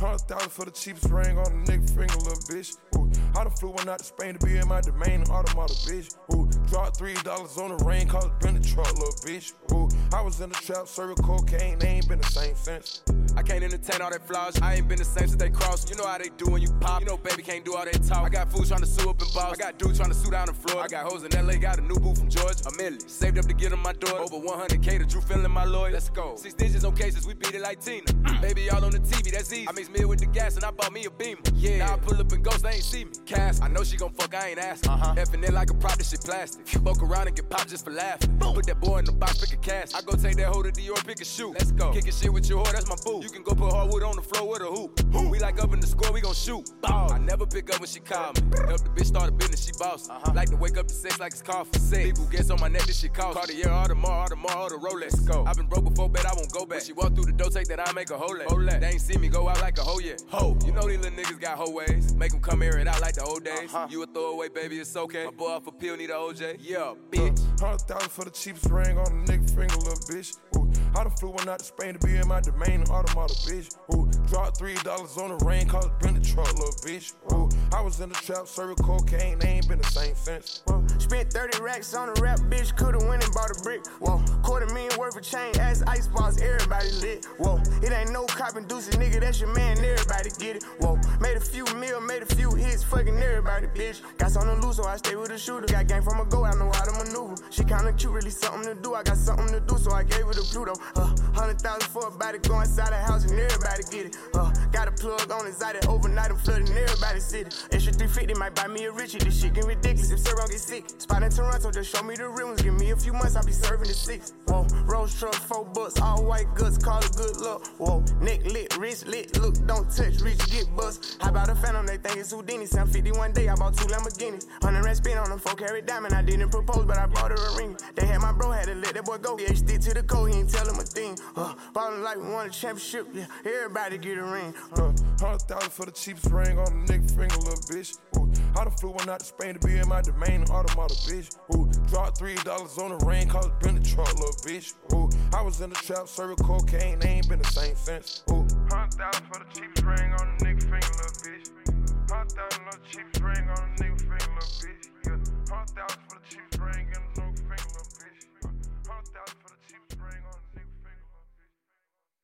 Hundred 0.00 0.28
thousand 0.28 0.50
for 0.50 0.64
the 0.64 0.70
cheapest 0.70 1.08
ring 1.10 1.38
on 1.38 1.46
a 1.46 1.70
nigga 1.70 1.88
finger, 1.88 2.14
little 2.18 2.42
bitch. 2.46 2.76
Ooh, 2.96 3.10
I 3.36 3.44
done 3.44 3.52
flew 3.52 3.70
one 3.70 3.88
out 3.88 3.98
to 3.98 4.04
Spain 4.04 4.36
to 4.36 4.46
be 4.46 4.56
in 4.56 4.68
my 4.68 4.80
domain, 4.80 5.22
an 5.22 5.30
automata, 5.30 5.74
bitch. 5.74 6.14
Ooh, 6.34 6.48
dropped 6.68 6.96
three 6.96 7.14
dollars 7.24 7.56
on 7.58 7.76
the 7.76 7.84
rain, 7.84 8.06
cause 8.06 8.26
it 8.26 8.38
been 8.40 8.56
a 8.56 8.60
truck, 8.60 8.92
little 8.94 9.14
bitch. 9.24 9.52
Ooh, 9.72 9.88
I 10.12 10.20
was 10.20 10.40
in 10.40 10.50
the 10.50 10.56
trap, 10.56 10.86
serving 10.88 11.16
cocaine, 11.16 11.78
they 11.78 11.88
ain't 11.88 12.08
been 12.08 12.20
the 12.20 12.26
same 12.26 12.54
since. 12.54 13.02
I 13.36 13.42
can't 13.42 13.64
entertain 13.64 14.00
all 14.00 14.10
that 14.10 14.26
flaws. 14.26 14.60
I 14.60 14.74
ain't 14.74 14.88
been 14.88 14.98
the 14.98 15.04
same 15.04 15.26
since 15.28 15.36
they 15.36 15.50
crossed. 15.50 15.90
You 15.90 15.96
know 15.96 16.06
how 16.06 16.18
they 16.18 16.28
do 16.36 16.50
when 16.50 16.62
you 16.62 16.70
pop. 16.80 17.00
You 17.00 17.06
know, 17.06 17.16
baby 17.16 17.42
can't 17.42 17.64
do 17.64 17.74
all 17.74 17.84
that 17.84 18.02
talk. 18.04 18.24
I 18.24 18.28
got 18.28 18.52
fools 18.52 18.68
trying 18.68 18.82
to 18.82 18.86
sue 18.86 19.10
up 19.10 19.20
in 19.20 19.28
boss. 19.34 19.54
I 19.54 19.56
got 19.56 19.78
dudes 19.78 19.98
trying 19.98 20.10
to 20.10 20.16
sue 20.16 20.30
down 20.30 20.48
in 20.48 20.54
Florida. 20.54 20.84
I 20.84 20.88
got 20.88 21.10
hoes 21.10 21.24
in 21.24 21.46
LA, 21.46 21.56
got 21.56 21.78
a 21.78 21.80
new 21.80 21.96
boo 21.96 22.14
from 22.14 22.28
Georgia. 22.28 22.68
A 22.68 22.76
million. 22.76 23.00
Saved 23.00 23.38
up 23.38 23.46
to 23.46 23.54
get 23.54 23.72
on 23.72 23.80
my 23.80 23.92
door. 23.92 24.20
Over 24.20 24.36
100K 24.36 24.98
to 24.98 25.06
Drew 25.06 25.20
feeling 25.20 25.50
my 25.50 25.64
lawyer. 25.64 25.92
Let's 25.92 26.10
go. 26.10 26.36
Six 26.36 26.54
digits 26.54 26.84
on 26.84 26.94
cases, 26.94 27.26
we 27.26 27.34
beat 27.34 27.54
it 27.54 27.62
like 27.62 27.80
Tina. 28.04 28.40
baby, 28.40 28.70
all 28.70 28.84
on 28.84 28.92
the 28.92 28.98
TV, 28.98 29.32
that's 29.32 29.52
easy. 29.52 29.68
I 29.68 29.72
mix 29.72 29.88
meal 29.90 30.08
with 30.08 30.20
the 30.20 30.26
gas 30.26 30.56
and 30.56 30.64
I 30.64 30.70
bought 30.70 30.92
me 30.92 31.04
a 31.06 31.10
beamer. 31.10 31.40
Yeah. 31.54 31.78
Now 31.78 31.94
I 31.94 31.98
pull 31.98 32.20
up 32.20 32.30
and 32.32 32.44
ghost, 32.44 32.62
they 32.62 32.70
ain't 32.70 32.84
see 32.84 33.04
me. 33.04 33.12
Cass, 33.26 33.60
I 33.60 33.68
know 33.68 33.84
she 33.84 33.96
gon' 33.96 34.12
fuck, 34.12 34.34
I 34.34 34.50
ain't 34.50 34.58
asking. 34.58 34.90
Uh-huh. 34.90 35.14
Effing 35.16 35.46
it 35.46 35.52
like 35.52 35.70
a 35.70 35.74
prop, 35.74 35.96
this 35.96 36.10
shit 36.10 36.20
plastic. 36.20 36.66
Fuck 36.68 37.02
around 37.02 37.26
and 37.28 37.36
get 37.36 37.48
popped 37.48 37.70
just 37.70 37.84
for 37.84 37.90
laughing. 37.90 38.36
Boom. 38.38 38.54
Put 38.54 38.66
that 38.66 38.80
boy 38.80 38.98
in 38.98 39.04
the 39.04 39.12
box, 39.12 39.38
pick 39.38 39.52
a 39.52 39.60
cast. 39.60 39.96
I 39.96 40.00
go 40.02 40.12
take 40.16 40.36
that 40.36 40.46
hoe 40.46 40.62
to 40.62 40.70
Dior, 40.70 41.04
pick 41.06 41.20
a 41.20 41.24
shoe. 41.24 41.52
Let's 41.52 41.72
go. 41.72 41.92
Kicking 41.92 42.12
shit 42.12 42.32
with 42.32 42.48
your 42.48 42.64
whore, 42.64 42.72
that's 42.72 42.88
my 42.88 42.96
boo. 43.04 43.20
You 43.22 43.30
can 43.30 43.42
go 43.42 43.54
put 43.54 43.72
hardwood 43.72 44.02
on 44.02 44.16
the 44.16 44.22
floor 44.22 44.50
with 44.50 44.62
a 44.62 44.66
hoop. 44.66 45.00
We 45.30 45.38
like 45.38 45.62
up 45.62 45.72
in 45.72 45.80
the 45.80 45.86
score, 45.86 46.12
we 46.12 46.20
gon' 46.20 46.34
shoot. 46.34 46.70
Ball. 46.80 47.12
I 47.12 47.18
never 47.18 47.46
pick 47.46 47.72
up 47.72 47.80
when 47.80 47.88
she 47.88 48.00
call 48.00 48.32
me. 48.32 48.42
Help 48.68 48.82
the 48.82 48.90
bitch 48.94 49.06
start 49.06 49.28
a 49.28 49.32
business, 49.32 49.64
she 49.64 49.72
boss. 49.78 50.08
Uh-huh. 50.08 50.32
Like 50.34 50.50
to 50.50 50.56
wake 50.56 50.76
up 50.78 50.86
to 50.88 50.94
sex 50.94 51.18
like 51.18 51.32
it's 51.32 51.42
coffee. 51.42 51.78
Sex. 51.78 52.04
People 52.04 52.26
gets 52.26 52.50
on 52.50 52.60
my 52.60 52.68
neck, 52.68 52.82
this 52.82 53.00
shit 53.00 53.14
cost. 53.14 53.36
Cartier, 53.38 53.64
Audemars, 53.66 54.24
Audemars, 54.24 54.28
the 54.28 54.36
more, 54.36 54.52
all 54.52 54.68
the 54.68 54.76
Rolex. 54.76 55.26
Go. 55.26 55.44
I've 55.46 55.56
been 55.56 55.66
broke 55.66 55.84
before, 55.84 56.08
bet 56.08 56.26
I 56.26 56.34
won't 56.34 56.52
go 56.52 56.60
back. 56.60 56.78
When 56.78 56.84
she 56.84 56.92
walk 56.92 57.14
through 57.14 57.26
the 57.26 57.32
door, 57.32 57.50
take 57.50 57.68
that 57.68 57.86
I 57.86 57.92
make 57.94 58.10
a 58.10 58.18
hole 58.18 58.40
at. 58.40 58.80
They 58.80 58.88
ain't 58.88 59.00
see 59.00 59.16
me 59.16 59.28
go 59.28 59.48
out 59.48 59.60
like 59.60 59.78
a 59.78 59.82
hoe 59.82 60.00
yet. 60.00 60.22
Ho. 60.28 60.58
You 60.64 60.72
know 60.72 60.88
these 60.88 60.98
little 60.98 61.16
niggas 61.16 61.40
got 61.40 61.56
hoe 61.56 61.70
ways. 61.70 62.14
Make 62.14 62.32
them 62.32 62.40
come 62.40 62.60
here 62.60 62.76
and 62.76 62.88
out 62.88 63.00
like 63.00 63.14
the 63.14 63.22
old 63.22 63.44
days. 63.44 63.72
Uh-huh. 63.72 63.86
You 63.88 64.02
a 64.02 64.06
throwaway, 64.06 64.48
baby, 64.48 64.78
it's 64.78 64.96
okay. 64.96 65.26
My 65.26 65.30
boy 65.30 65.50
off 65.50 65.66
a 65.66 65.72
pill, 65.72 65.96
need 65.96 66.10
a 66.10 66.14
OJ. 66.14 66.58
Yeah, 66.60 66.94
bitch. 67.10 67.60
Hundred 67.60 67.82
thousand 67.82 68.10
for 68.10 68.24
the 68.24 68.30
cheapest 68.30 68.66
ring 68.66 68.98
on 68.98 69.06
a 69.06 69.30
nigga 69.30 69.48
finger, 69.48 69.76
little 69.76 69.94
bitch. 69.94 70.36
Ooh, 70.56 70.63
I 70.96 71.02
done 71.02 71.10
flew 71.12 71.30
one 71.30 71.48
out 71.48 71.58
to 71.58 71.64
Spain 71.64 71.94
to 71.94 72.06
be 72.06 72.16
in 72.16 72.28
my 72.28 72.40
domain, 72.40 72.82
an 72.82 72.88
automata, 72.88 73.34
bitch. 73.46 73.74
Ooh, 73.94 74.08
dropped 74.28 74.58
three 74.58 74.74
dollars 74.84 75.16
on 75.16 75.36
the 75.36 75.44
rain, 75.44 75.68
cause 75.68 75.88
been 76.00 76.16
a 76.16 76.20
truck, 76.20 76.52
little 76.54 76.72
bitch. 76.84 77.14
Ooh, 77.32 77.48
I 77.72 77.80
was 77.80 78.00
in 78.00 78.08
the 78.08 78.14
trap, 78.14 78.46
serving 78.46 78.76
cocaine, 78.76 79.38
they 79.38 79.48
ain't 79.48 79.68
been 79.68 79.78
the 79.78 79.90
same 79.90 80.14
since. 80.14 80.62
Whoa. 80.66 80.84
Spent 80.98 81.32
30 81.32 81.60
racks 81.62 81.94
on 81.94 82.08
a 82.08 82.12
rap, 82.20 82.38
bitch. 82.50 82.76
Coulda 82.76 82.98
went 83.06 83.24
and 83.24 83.32
bought 83.34 83.50
a 83.50 83.62
brick. 83.62 83.84
Whoa. 84.00 84.22
Quarter 84.42 84.72
million 84.72 84.98
worth 84.98 85.16
of 85.16 85.22
chain, 85.22 85.52
ass 85.58 85.82
ice 85.86 86.06
balls, 86.08 86.40
everybody 86.40 86.90
lit. 87.00 87.24
Whoa. 87.38 87.60
It 87.82 87.92
ain't 87.92 88.12
no 88.12 88.24
cop 88.26 88.56
inducing, 88.56 89.00
nigga. 89.00 89.20
That's 89.20 89.40
your 89.40 89.52
man, 89.54 89.78
everybody 89.78 90.30
get 90.38 90.56
it. 90.56 90.64
Whoa. 90.80 90.98
Made 91.20 91.36
a 91.36 91.40
few 91.40 91.64
mil, 91.76 92.00
made 92.00 92.22
a 92.22 92.26
few 92.34 92.54
hits, 92.54 92.82
fucking 92.84 93.16
everybody, 93.16 93.66
bitch. 93.68 94.00
Got 94.18 94.30
something 94.30 94.60
to 94.60 94.66
lose, 94.66 94.76
so 94.76 94.84
I 94.84 94.96
stay 94.96 95.16
with 95.16 95.30
a 95.30 95.38
shooter. 95.38 95.66
Got 95.66 95.86
game 95.86 96.02
from 96.02 96.20
a 96.20 96.24
go, 96.24 96.44
I 96.44 96.54
know 96.54 96.70
how 96.72 96.84
to 96.84 96.92
maneuver. 96.92 97.34
She 97.50 97.64
kinda 97.64 97.92
cute, 97.92 98.12
really 98.12 98.30
something 98.30 98.64
to 98.64 98.80
do. 98.80 98.94
I 98.94 99.02
got 99.02 99.16
something 99.16 99.48
to 99.48 99.60
do, 99.60 99.78
so 99.78 99.92
I 99.92 100.04
gave 100.04 100.26
her 100.26 100.34
the 100.34 100.46
Pluto. 100.64 100.80
Uh, 100.96 101.14
hundred 101.34 101.60
thousand 101.60 101.88
for 101.90 102.08
a 102.08 102.10
body, 102.10 102.38
go 102.38 102.60
inside 102.60 102.90
the 102.90 102.96
house 102.96 103.24
and 103.24 103.38
everybody 103.38 103.82
get 103.90 104.06
it. 104.06 104.16
Uh, 104.34 104.50
got 104.72 104.88
a 104.88 104.92
plug 104.92 105.30
on 105.30 105.46
inside 105.46 105.76
it 105.76 105.86
overnight, 105.88 106.30
I'm 106.30 106.36
flooding 106.38 106.68
everybody 106.68 107.20
city. 107.20 107.50
Extra 107.72 107.92
350 107.92 108.34
might 108.34 108.54
buy 108.54 108.68
me 108.68 108.84
a 108.84 108.92
Richie. 108.92 109.18
This 109.18 109.40
shit 109.40 109.54
get 109.54 109.64
ridiculous 109.64 110.10
if 110.10 110.20
Sarah 110.20 110.48
get 110.48 110.60
sick. 110.60 110.84
Spot 110.98 111.22
in 111.22 111.30
Toronto, 111.30 111.70
just 111.70 111.94
show 111.94 112.02
me 112.02 112.16
the 112.16 112.28
real 112.28 112.48
ones. 112.48 112.62
Give 112.62 112.74
me 112.74 112.90
a 112.90 112.96
few 112.96 113.12
months, 113.12 113.36
I'll 113.36 113.44
be 113.44 113.52
serving 113.52 113.88
the 113.88 113.94
six. 113.94 114.32
Whoa, 114.46 114.66
Rose 114.84 115.18
truck, 115.18 115.34
four 115.34 115.64
bucks, 115.64 116.00
all 116.00 116.24
white 116.24 116.52
guts, 116.54 116.78
call 116.78 117.00
it 117.00 117.12
good 117.16 117.36
luck. 117.38 117.66
Whoa, 117.78 118.04
neck 118.20 118.44
lit, 118.46 118.76
wrist 118.78 119.06
lit, 119.06 119.38
look, 119.40 119.54
don't 119.66 119.90
touch, 119.90 120.20
reach, 120.20 120.38
get 120.50 120.66
bust. 120.76 121.18
How 121.20 121.30
about 121.30 121.50
a 121.50 121.54
phantom? 121.54 121.86
They 121.86 121.98
think 121.98 122.16
it's 122.18 122.32
Houdini. 122.32 122.66
sound 122.66 122.90
51 122.90 123.32
day, 123.32 123.48
I 123.48 123.54
bought 123.54 123.76
two 123.76 123.86
Lamborghinis. 123.86 124.46
100 124.60 124.84
rand 124.84 124.96
spin 124.96 125.18
on 125.18 125.28
them, 125.28 125.38
four 125.38 125.54
carat 125.54 125.86
diamond. 125.86 126.14
I 126.14 126.22
didn't 126.22 126.50
propose, 126.50 126.84
but 126.86 126.96
I 126.96 127.06
bought 127.06 127.30
her 127.30 127.52
a 127.52 127.56
ring. 127.56 127.76
They 127.96 128.06
had 128.06 128.20
my 128.20 128.32
bro, 128.32 128.50
had 128.50 128.66
to 128.66 128.74
let 128.74 128.94
that 128.94 129.04
boy 129.04 129.18
go. 129.18 129.38
Yeah, 129.38 129.52
stick 129.54 129.80
to 129.82 129.94
the 129.94 130.02
code, 130.02 130.32
he 130.32 130.38
ain't 130.38 130.53
tell 130.54 130.68
him 130.68 130.78
a 130.78 130.82
thing. 130.82 131.18
Uh, 131.36 131.54
ballin' 131.72 132.02
like 132.02 132.16
we 132.16 132.28
won 132.30 132.46
a 132.46 132.50
championship, 132.50 133.08
yeah, 133.12 133.26
everybody 133.44 133.98
get 133.98 134.18
a 134.18 134.24
ring. 134.24 134.54
Uh, 134.76 134.92
Hundred 135.20 135.42
thousand 135.42 135.70
for 135.70 135.86
the 135.86 135.92
cheapest 135.92 136.30
ring 136.30 136.58
on 136.58 136.66
a 136.66 136.92
nigga 136.92 137.08
finger, 137.10 137.36
little 137.36 137.64
bitch. 137.70 137.96
Ooh, 138.18 138.30
I 138.58 138.64
done 138.64 138.74
flew 138.74 138.90
one 138.90 139.08
out 139.08 139.20
to 139.20 139.26
Spain 139.26 139.54
to 139.54 139.66
be 139.66 139.78
in 139.78 139.88
my 139.88 140.02
domain, 140.02 140.42
an 140.42 140.50
automata, 140.50 140.94
bitch. 140.94 141.36
Ooh, 141.54 141.70
dropped 141.88 142.18
three 142.18 142.34
dollars 142.44 142.76
on 142.78 142.90
the 142.96 143.06
rain, 143.06 143.28
cause 143.28 143.46
it 143.46 143.60
been 143.60 143.76
a 143.76 143.80
truck, 143.80 144.12
little 144.14 144.34
bitch. 144.44 144.74
Ooh, 144.92 145.08
I 145.32 145.40
was 145.40 145.60
in 145.60 145.70
the 145.70 145.76
trap, 145.76 146.08
serving 146.08 146.36
cocaine, 146.36 146.98
they 146.98 147.08
ain't 147.08 147.28
been 147.28 147.38
the 147.38 147.48
same 147.48 147.74
since. 147.76 148.22
Ooh, 148.30 148.46
hundred 148.68 148.94
thousand 148.94 149.26
for 149.32 149.38
the 149.38 149.46
cheapest 149.54 149.84
ring 149.84 150.12
on 150.12 150.28
a 150.28 150.44
nigga 150.44 150.53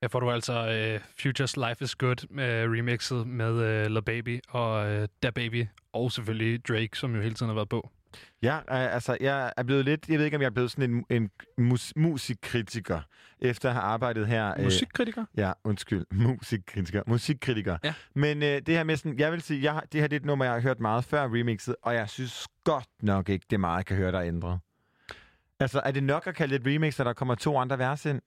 Her 0.03 0.09
får 0.09 0.21
du 0.21 0.31
altså 0.31 0.53
uh, 0.97 1.03
Futures 1.23 1.57
Life 1.57 1.85
is 1.85 1.97
Good 1.97 2.27
med 2.31 2.79
remixet 2.79 3.27
med 3.27 3.53
uh, 3.53 3.93
La 3.93 4.01
Baby 4.01 4.41
og 4.49 5.01
uh, 5.01 5.05
Da 5.23 5.31
Baby, 5.31 5.67
og 5.93 6.13
selvfølgelig 6.13 6.67
Drake, 6.69 6.91
som 6.95 7.15
jo 7.15 7.21
hele 7.23 7.35
tiden 7.35 7.49
har 7.49 7.55
været 7.55 7.69
på. 7.69 7.91
Ja, 8.43 8.57
øh, 8.57 8.95
altså, 8.95 9.17
jeg 9.21 9.53
er 9.57 9.63
blevet 9.63 9.85
lidt... 9.85 10.09
Jeg 10.09 10.19
ved 10.19 10.25
ikke, 10.25 10.37
om 10.37 10.41
jeg 10.41 10.47
er 10.47 10.51
blevet 10.51 10.71
sådan 10.71 10.91
en, 10.91 11.05
en 11.11 11.31
mus, 11.59 11.93
musikkritiker, 11.97 13.01
efter 13.41 13.69
at 13.69 13.75
have 13.75 13.83
arbejdet 13.83 14.27
her... 14.27 14.55
øh, 14.59 14.65
Musikkritiker? 14.65 15.25
Ja, 15.37 15.53
undskyld. 15.65 16.07
Musikkritiker. 16.27 17.03
Musikkritiker. 17.07 17.79
Ja. 17.85 17.95
Men 18.15 18.43
øh, 18.43 18.49
det 18.49 18.69
her 18.69 18.85
med 18.85 18.97
sådan... 18.97 19.19
Jeg 19.19 19.33
vil 19.33 19.43
sige, 19.43 19.63
jeg, 19.63 19.83
det 19.93 20.01
her 20.01 20.09
det 20.09 20.17
er 20.17 20.21
et 20.21 20.27
nummer, 20.27 20.45
jeg 20.45 20.55
har 20.55 20.61
hørt 20.61 20.81
meget 20.81 21.05
før 21.05 21.25
remixet, 21.25 21.77
og 21.83 21.95
jeg 21.95 22.09
synes 22.09 22.49
godt 22.65 22.89
nok 23.03 23.29
ikke, 23.29 23.47
det 23.51 23.57
er 23.57 23.61
meget, 23.61 23.77
jeg 23.77 23.87
kan 23.87 23.97
høre, 23.97 24.13
der 24.13 24.19
er 24.19 24.27
ændret. 24.27 24.61
Altså, 25.61 25.81
er 25.85 25.91
det 25.91 26.03
nok 26.03 26.27
at 26.27 26.35
kalde 26.35 26.55
det 26.59 26.67
et 26.67 26.75
remix, 26.75 27.01
at 27.01 27.07
der 27.07 27.13
kommer 27.13 27.35
to 27.35 27.59
andre 27.59 27.79
vers 27.79 28.07
ind? 28.07 28.21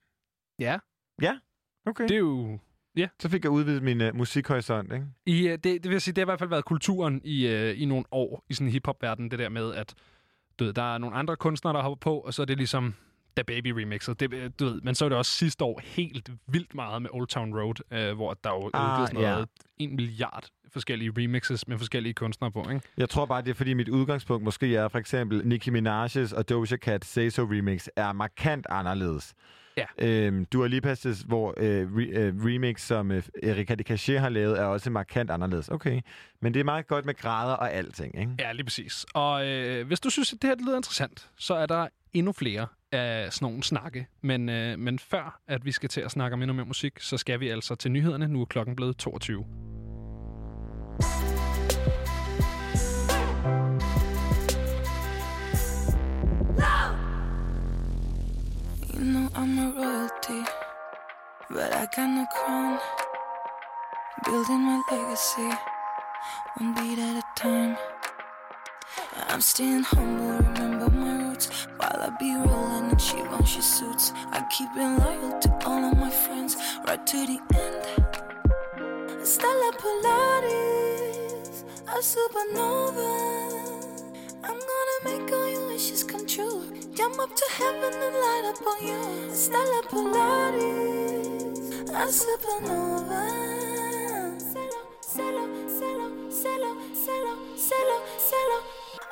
Ja. 0.59 0.77
Ja? 1.21 1.37
Okay. 1.85 2.03
Det 2.03 2.11
er 2.11 2.19
jo... 2.19 2.60
Ja. 2.97 3.07
Så 3.19 3.30
fik 3.30 3.43
jeg 3.43 3.51
udvidet 3.51 3.84
min 3.84 4.01
uh, 4.01 4.15
musikhorisont, 4.15 4.93
ikke? 4.93 5.05
I, 5.26 5.47
øh, 5.47 5.51
det, 5.51 5.64
det 5.64 5.89
vil 5.89 6.01
sige, 6.01 6.14
det 6.14 6.22
har 6.22 6.26
i 6.26 6.30
hvert 6.31 6.39
fald 6.39 6.49
været 6.49 6.65
kulturen 6.65 7.22
i, 7.23 7.47
øh, 7.47 7.81
i 7.81 7.85
nogle 7.85 8.05
år 8.11 8.45
i 8.49 8.53
sådan 8.53 8.68
en 8.68 8.72
hiphop-verden, 8.73 9.31
det 9.31 9.39
der 9.39 9.49
med, 9.49 9.73
at 9.73 9.93
du 10.60 10.64
ved, 10.64 10.73
der 10.73 10.93
er 10.93 10.97
nogle 10.97 11.15
andre 11.15 11.35
kunstnere, 11.35 11.73
der 11.73 11.81
hopper 11.81 11.99
på, 12.11 12.19
og 12.19 12.34
så 12.34 12.41
er 12.41 12.45
det 12.45 12.57
ligesom 12.57 12.93
Da 13.38 13.41
Baby 13.41 13.68
remixet. 13.68 14.19
Det, 14.19 14.60
du 14.60 14.65
ved, 14.65 14.81
men 14.81 14.95
så 14.95 15.05
er 15.05 15.10
det 15.10 15.18
også 15.18 15.31
sidste 15.31 15.64
år 15.64 15.81
helt 15.84 16.31
vildt 16.47 16.76
meget 16.76 17.01
med 17.01 17.10
Old 17.14 17.27
Town 17.27 17.60
Road, 17.60 17.76
øh, 17.91 18.15
hvor 18.15 18.34
der 18.34 18.49
er 18.49 18.53
jo 18.53 18.69
Ah, 18.73 18.91
udgivet 18.91 19.10
sådan 19.10 19.22
noget, 19.22 19.49
en 19.77 19.95
milliard 19.95 20.45
forskellige 20.73 21.11
remixes 21.18 21.68
med 21.68 21.77
forskellige 21.77 22.14
kunstnere 22.14 22.51
på, 22.51 22.65
ikke? 22.69 22.81
Jeg 22.97 23.10
tror 23.10 23.26
bare, 23.26 23.41
det 23.41 23.49
er 23.49 23.53
fordi 23.53 23.73
mit 23.73 23.89
udgangspunkt 23.89 24.43
måske 24.43 24.76
er 24.76 24.88
for 24.88 24.99
eksempel 24.99 25.47
Nicki 25.47 25.69
Minaj's 25.69 26.35
og 26.38 26.49
Doja 26.49 26.77
Cat 26.77 27.05
Say 27.05 27.30
So 27.30 27.43
remix 27.43 27.88
er 27.95 28.14
markant 28.14 28.65
anderledes. 28.69 29.34
Ja. 29.77 29.85
Øhm, 29.97 30.45
Dua 30.45 30.67
Lipa's, 30.67 31.25
hvor 31.27 31.53
øh, 31.57 31.87
re, 31.97 32.03
øh, 32.03 32.33
remix, 32.45 32.81
som 32.81 33.11
øh, 33.11 33.23
Erika 33.43 33.75
de 33.75 33.83
Cachet 33.83 34.19
har 34.19 34.29
lavet, 34.29 34.59
er 34.59 34.63
også 34.63 34.89
markant 34.89 35.31
anderledes. 35.31 35.69
Okay, 35.69 36.01
men 36.41 36.53
det 36.53 36.59
er 36.59 36.63
meget 36.63 36.87
godt 36.87 37.05
med 37.05 37.13
grader 37.13 37.53
og 37.53 37.73
alting, 37.73 38.19
ikke? 38.19 38.31
Ja, 38.39 38.51
lige 38.51 38.63
præcis. 38.63 39.05
Og 39.13 39.47
øh, 39.47 39.87
hvis 39.87 39.99
du 39.99 40.09
synes, 40.09 40.33
at 40.33 40.41
det 40.41 40.47
her 40.47 40.55
det 40.55 40.65
lyder 40.65 40.77
interessant, 40.77 41.29
så 41.37 41.53
er 41.53 41.65
der 41.65 41.87
endnu 42.13 42.31
flere 42.31 42.67
af 42.91 43.33
sådan 43.33 43.45
nogle 43.45 43.63
snakke. 43.63 44.07
Men, 44.21 44.49
øh, 44.49 44.79
men 44.79 44.99
før 44.99 45.39
at 45.47 45.65
vi 45.65 45.71
skal 45.71 45.89
til 45.89 46.01
at 46.01 46.11
snakke 46.11 46.33
om 46.33 46.41
endnu 46.41 46.53
mere 46.53 46.65
musik, 46.65 46.99
så 46.99 47.17
skal 47.17 47.39
vi 47.39 47.49
altså 47.49 47.75
til 47.75 47.91
nyhederne. 47.91 48.27
Nu 48.27 48.41
er 48.41 48.45
klokken 48.45 48.75
blevet 48.75 48.97
22. 48.97 49.45
Know 59.03 59.30
I'm 59.35 59.57
a 59.59 59.71
royalty, 59.71 60.43
but 61.49 61.73
I 61.73 61.88
got 61.95 62.07
no 62.07 62.25
crown. 62.34 62.80
Building 64.23 64.61
my 64.61 64.81
legacy, 64.89 65.49
one 66.57 66.73
beat 66.73 66.99
at 66.99 67.17
a 67.17 67.23
time. 67.35 67.77
I'm 69.27 69.41
staying 69.41 69.84
humble, 69.84 70.38
remember 70.38 70.89
my 70.89 71.27
roots. 71.27 71.49
While 71.77 71.99
I 72.01 72.09
be 72.17 72.34
rolling 72.34 72.91
in 72.91 72.97
Givenchy 72.97 73.61
suits, 73.61 74.13
I 74.31 74.41
keep 74.49 74.69
it 74.75 74.80
loyal 74.80 75.39
to 75.39 75.49
all 75.65 75.84
of 75.84 75.97
my 75.97 76.09
friends, 76.09 76.55
right 76.88 77.05
to 77.05 77.25
the 77.25 77.39
end. 77.55 77.85
Stella 79.25 79.71
Polaris, 79.80 81.65
a 81.88 81.99
supernova. 82.01 83.92
I'm 84.53 84.59
gonna 84.59 84.99
make 85.17 85.34
all 85.34 85.47
your 85.49 85.65
wishes 85.65 86.03
come 86.03 86.27
true. 86.27 86.61
Jump 86.93 87.17
up 87.17 87.35
to 87.35 87.45
heaven 87.53 87.91
and 87.91 88.15
light 88.23 88.45
up 88.45 88.67
on 88.67 88.88
you. 88.88 89.34
Stella 89.34 89.81
Polaris, 89.89 91.71
a 91.89 92.05
supernova. 92.19 93.23
Cello, 94.53 94.81
cello, 95.01 95.43
cello, 95.80 96.07
cello, 96.30 97.34
cello, 97.65 97.97
cello. 98.30 98.57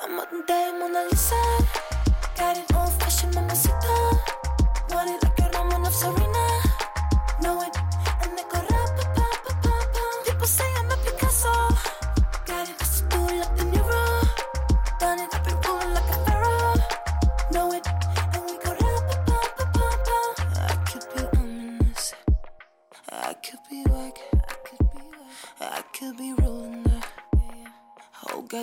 I'm 0.04 0.20
a 0.20 0.46
day 0.46 0.72
Mona 0.78 1.08
Lisa. 1.10 1.42
Got 2.38 2.58
it 2.60 2.76
old 2.76 2.94
fashioned 3.02 3.34
mamacita. 3.34 3.96
Want 4.92 5.10
it 5.10 5.24
like 5.24 5.40
a 5.40 5.58
Roman 5.58 5.88
of 5.88 5.94
Serena. 5.94 6.46
Know 7.42 7.64
it. 7.64 7.91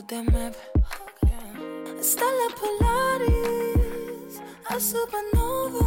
Goddamn 0.00 0.26
map. 0.32 0.54
Stella 2.00 2.48
Polaris, 2.54 4.40
a 4.70 4.74
supernova. 4.74 5.86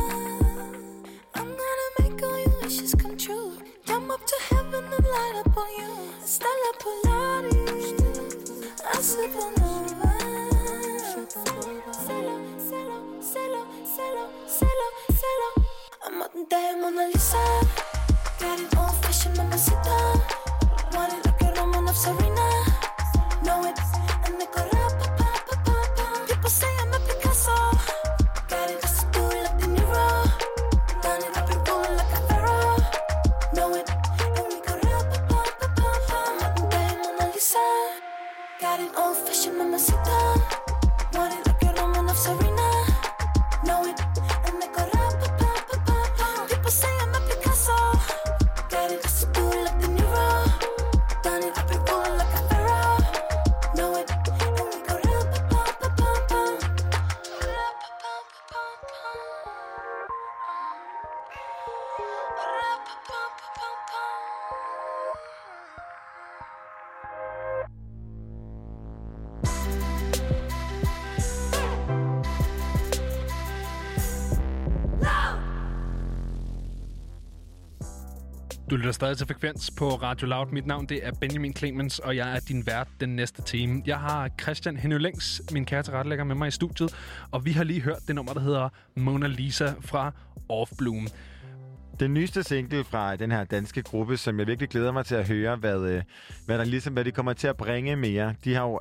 I'm 1.35 1.49
gonna 1.61 1.87
make 1.99 2.21
all 2.21 2.39
your 2.39 2.61
wishes 2.61 2.93
come 2.93 3.15
true. 3.15 3.53
Jump 3.85 4.11
up 4.11 4.25
to 4.25 4.35
heaven 4.49 4.83
and 4.83 5.05
light 5.05 5.43
up 5.45 5.57
on 5.57 5.69
you. 5.79 5.93
Stella 6.25 6.71
Polaris, 6.79 7.91
a 8.83 8.97
supernova. 8.97 10.11
I'm 16.03 16.21
a 16.21 16.27
damn 16.49 16.81
Mona 16.81 17.07
Lisa. 17.07 17.43
Got 18.39 18.59
it 18.59 18.77
old 18.77 18.95
fashioned 19.05 19.37
mamacita. 19.37 19.97
Want 20.93 21.13
it 21.13 21.25
like 21.25 21.41
a 21.43 21.53
Roman 21.61 21.87
of 21.87 21.95
Serena. 21.95 22.47
Know 23.43 23.63
it, 23.65 23.77
and 24.41 24.71
they 24.71 24.80
lytter 78.81 78.91
stadig 78.91 79.17
til 79.17 79.27
Frekvens 79.27 79.71
på 79.71 79.89
Radio 79.89 80.27
Loud. 80.27 80.47
Mit 80.51 80.65
navn 80.65 80.85
det 80.85 81.07
er 81.07 81.11
Benjamin 81.11 81.55
Clemens, 81.55 81.99
og 81.99 82.15
jeg 82.15 82.35
er 82.35 82.39
din 82.39 82.65
vært 82.65 82.87
den 82.99 83.15
næste 83.15 83.41
time. 83.41 83.81
Jeg 83.85 83.99
har 83.99 84.29
Christian 84.41 84.77
Henny 84.77 84.97
Længs, 84.97 85.41
min 85.51 85.65
kære 85.65 85.83
tilrettelægger, 85.83 86.25
med 86.25 86.35
mig 86.35 86.47
i 86.47 86.51
studiet, 86.51 86.95
og 87.31 87.45
vi 87.45 87.51
har 87.51 87.63
lige 87.63 87.81
hørt 87.81 87.99
det 88.07 88.15
nummer, 88.15 88.33
der 88.33 88.41
hedder 88.41 88.69
Mona 88.95 89.27
Lisa 89.27 89.73
fra 89.81 90.11
Off 90.49 90.71
Bloom. 90.77 91.07
Den 92.01 92.13
nyeste 92.13 92.43
single 92.43 92.83
fra 92.83 93.15
den 93.15 93.31
her 93.31 93.43
danske 93.43 93.81
gruppe, 93.81 94.17
som 94.17 94.39
jeg 94.39 94.47
virkelig 94.47 94.69
glæder 94.69 94.91
mig 94.91 95.05
til 95.05 95.15
at 95.15 95.27
høre, 95.27 95.55
hvad, 95.55 95.79
øh, 95.79 96.03
hvad, 96.45 96.57
der 96.57 96.63
ligesom, 96.63 96.93
hvad 96.93 97.05
de 97.05 97.11
kommer 97.11 97.33
til 97.33 97.47
at 97.47 97.57
bringe 97.57 97.95
mere. 97.95 98.35
De 98.43 98.55
har 98.55 98.63
jo 98.63 98.79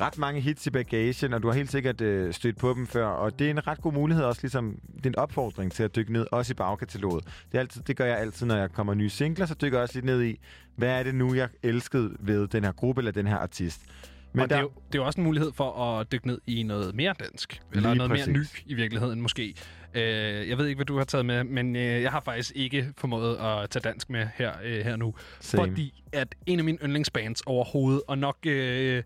ret 0.00 0.18
mange 0.18 0.40
hits 0.40 0.66
i 0.66 0.70
bagagen, 0.70 1.32
og 1.32 1.42
du 1.42 1.48
har 1.48 1.54
helt 1.54 1.70
sikkert 1.70 2.00
øh, 2.00 2.34
stødt 2.34 2.58
på 2.58 2.74
dem 2.74 2.86
før. 2.86 3.06
Og 3.06 3.38
det 3.38 3.46
er 3.46 3.50
en 3.50 3.66
ret 3.66 3.80
god 3.80 3.92
mulighed 3.92 4.24
også, 4.24 4.40
ligesom, 4.42 4.76
det 4.96 5.06
er 5.06 5.10
en 5.10 5.16
opfordring 5.16 5.72
til 5.72 5.82
at 5.82 5.96
dykke 5.96 6.12
ned, 6.12 6.26
også 6.32 6.52
i 6.52 6.54
bagkataloget. 6.54 7.24
Det, 7.24 7.54
er 7.54 7.60
altid, 7.60 7.82
det 7.82 7.96
gør 7.96 8.04
jeg 8.04 8.18
altid, 8.18 8.46
når 8.46 8.56
jeg 8.56 8.72
kommer 8.72 8.94
nye 8.94 9.10
singler, 9.10 9.46
så 9.46 9.54
dykker 9.54 9.78
jeg 9.78 9.82
også 9.82 9.94
lidt 9.94 10.04
ned 10.04 10.22
i, 10.22 10.40
hvad 10.76 10.98
er 10.98 11.02
det 11.02 11.14
nu, 11.14 11.34
jeg 11.34 11.48
elskede 11.62 12.16
ved 12.20 12.48
den 12.48 12.64
her 12.64 12.72
gruppe 12.72 13.00
eller 13.00 13.12
den 13.12 13.26
her 13.26 13.36
artist. 13.36 13.80
Men 14.32 14.42
og 14.42 14.50
der... 14.50 14.56
det, 14.56 14.60
er 14.60 14.62
jo, 14.62 14.70
det 14.86 14.98
er 14.98 15.02
jo 15.02 15.06
også 15.06 15.20
en 15.20 15.24
mulighed 15.24 15.52
for 15.52 15.72
at 15.72 16.12
dykke 16.12 16.26
ned 16.26 16.40
i 16.46 16.62
noget 16.62 16.94
mere 16.94 17.14
dansk. 17.20 17.62
Eller 17.72 17.88
Lige 17.88 17.98
noget 17.98 18.10
præcis. 18.10 18.26
mere 18.26 18.38
ny 18.38 18.46
i 18.66 18.74
virkeligheden 18.74 19.20
måske. 19.20 19.54
Øh, 19.94 20.48
jeg 20.48 20.58
ved 20.58 20.66
ikke, 20.66 20.78
hvad 20.78 20.86
du 20.86 20.96
har 20.96 21.04
taget 21.04 21.26
med, 21.26 21.44
men 21.44 21.76
øh, 21.76 22.02
jeg 22.02 22.10
har 22.10 22.20
faktisk 22.20 22.52
ikke 22.54 22.92
formået 22.96 23.36
at 23.36 23.70
tage 23.70 23.82
dansk 23.82 24.10
med 24.10 24.28
her, 24.34 24.52
øh, 24.64 24.84
her 24.84 24.96
nu. 24.96 25.14
Same. 25.40 25.62
Fordi 25.62 26.02
at 26.12 26.34
en 26.46 26.58
af 26.58 26.64
mine 26.64 26.78
yndlingsbands 26.82 27.42
overhovedet, 27.46 28.02
og 28.08 28.18
nok... 28.18 28.36
Øh, 28.46 29.02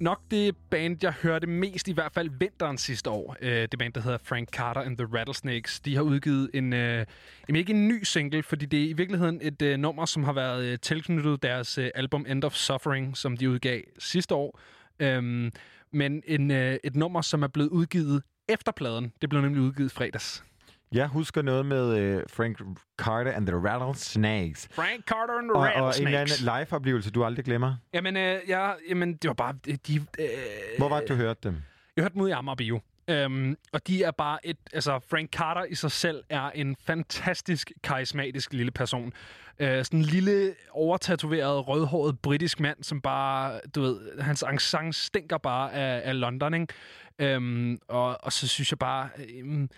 nok 0.00 0.20
det 0.30 0.56
band, 0.70 0.96
jeg 1.02 1.12
hørte 1.12 1.46
mest, 1.46 1.88
i 1.88 1.92
hvert 1.92 2.12
fald 2.12 2.30
vinteren 2.38 2.78
sidste 2.78 3.10
år. 3.10 3.36
Øh, 3.40 3.68
det 3.70 3.78
band, 3.78 3.92
der 3.92 4.00
hedder 4.00 4.18
Frank 4.24 4.48
Carter 4.48 4.80
and 4.80 4.98
the 4.98 5.08
Rattlesnakes. 5.18 5.80
De 5.80 5.94
har 5.96 6.02
udgivet 6.02 6.50
en, 6.54 6.72
øh, 6.72 7.06
jamen 7.48 7.58
ikke 7.58 7.72
en 7.72 7.88
ny 7.88 8.02
single, 8.02 8.42
fordi 8.42 8.66
det 8.66 8.84
er 8.84 8.88
i 8.88 8.92
virkeligheden 8.92 9.40
et 9.42 9.62
øh, 9.62 9.76
nummer, 9.76 10.04
som 10.04 10.24
har 10.24 10.32
været 10.32 10.64
øh, 10.64 10.78
tilknyttet 10.82 11.42
deres 11.42 11.78
øh, 11.78 11.90
album 11.94 12.26
End 12.28 12.44
of 12.44 12.54
Suffering, 12.54 13.16
som 13.16 13.36
de 13.36 13.50
udgav 13.50 13.80
sidste 13.98 14.34
år. 14.34 14.60
Øhm, 15.00 15.52
men 15.92 16.22
en, 16.26 16.50
øh, 16.50 16.78
et 16.84 16.96
nummer, 16.96 17.20
som 17.20 17.42
er 17.42 17.48
blevet 17.48 17.68
udgivet 17.68 18.22
efter 18.48 18.72
pladen. 18.72 19.12
Det 19.20 19.28
blev 19.28 19.42
nemlig 19.42 19.62
udgivet 19.62 19.92
fredags. 19.92 20.44
Jeg 20.92 21.06
husker 21.06 21.42
noget 21.42 21.66
med 21.66 21.98
øh, 21.98 22.22
Frank 22.32 22.58
Carter 22.98 23.32
and 23.32 23.46
the 23.46 23.56
Rattlesnakes. 23.56 24.68
Frank 24.72 25.04
Carter 25.04 25.34
and 25.38 25.48
the 25.48 25.52
Og, 25.54 25.60
og 25.60 25.66
en 25.68 25.82
Rattlesnakes. 25.82 26.38
eller 26.40 26.52
anden 26.52 26.66
live-oplevelse, 26.66 27.10
du 27.10 27.24
aldrig 27.24 27.44
glemmer. 27.44 27.76
Jamen, 27.94 28.16
øh, 28.16 28.38
jeg, 28.48 28.74
jamen, 28.88 29.14
det 29.16 29.28
var 29.28 29.34
bare... 29.34 29.52
De, 29.86 29.96
øh, 30.18 30.28
Hvor 30.78 30.88
var 30.88 31.00
det, 31.00 31.08
du 31.08 31.14
hørte 31.14 31.40
dem? 31.42 31.56
Jeg 31.96 32.02
hørte 32.02 32.12
dem 32.14 32.22
ude 32.22 32.30
i 32.30 32.32
Amager 32.32 32.54
Bio. 32.56 32.80
Øhm, 33.08 33.56
og 33.72 33.86
de 33.86 34.02
er 34.02 34.10
bare 34.10 34.46
et... 34.46 34.56
Altså, 34.72 35.00
Frank 35.10 35.30
Carter 35.30 35.64
i 35.64 35.74
sig 35.74 35.90
selv 35.90 36.24
er 36.30 36.50
en 36.50 36.76
fantastisk 36.86 37.72
karismatisk 37.82 38.52
lille 38.52 38.70
person. 38.72 39.12
Øh, 39.58 39.84
sådan 39.84 39.98
en 40.00 40.04
lille, 40.04 40.54
overtatoveret, 40.70 41.68
rødhåret 41.68 42.18
britisk 42.18 42.60
mand, 42.60 42.82
som 42.82 43.00
bare... 43.00 43.60
Du 43.74 43.80
ved, 43.80 44.20
hans 44.20 44.42
accent 44.42 44.94
stinker 44.94 45.38
bare 45.38 45.72
af, 45.72 46.08
af 46.08 46.20
London, 46.20 46.54
ikke? 46.54 46.66
Øhm, 47.18 47.78
og, 47.88 48.24
og 48.24 48.32
så 48.32 48.48
synes 48.48 48.72
jeg 48.72 48.78
bare... 48.78 49.08
Øhm, 49.38 49.70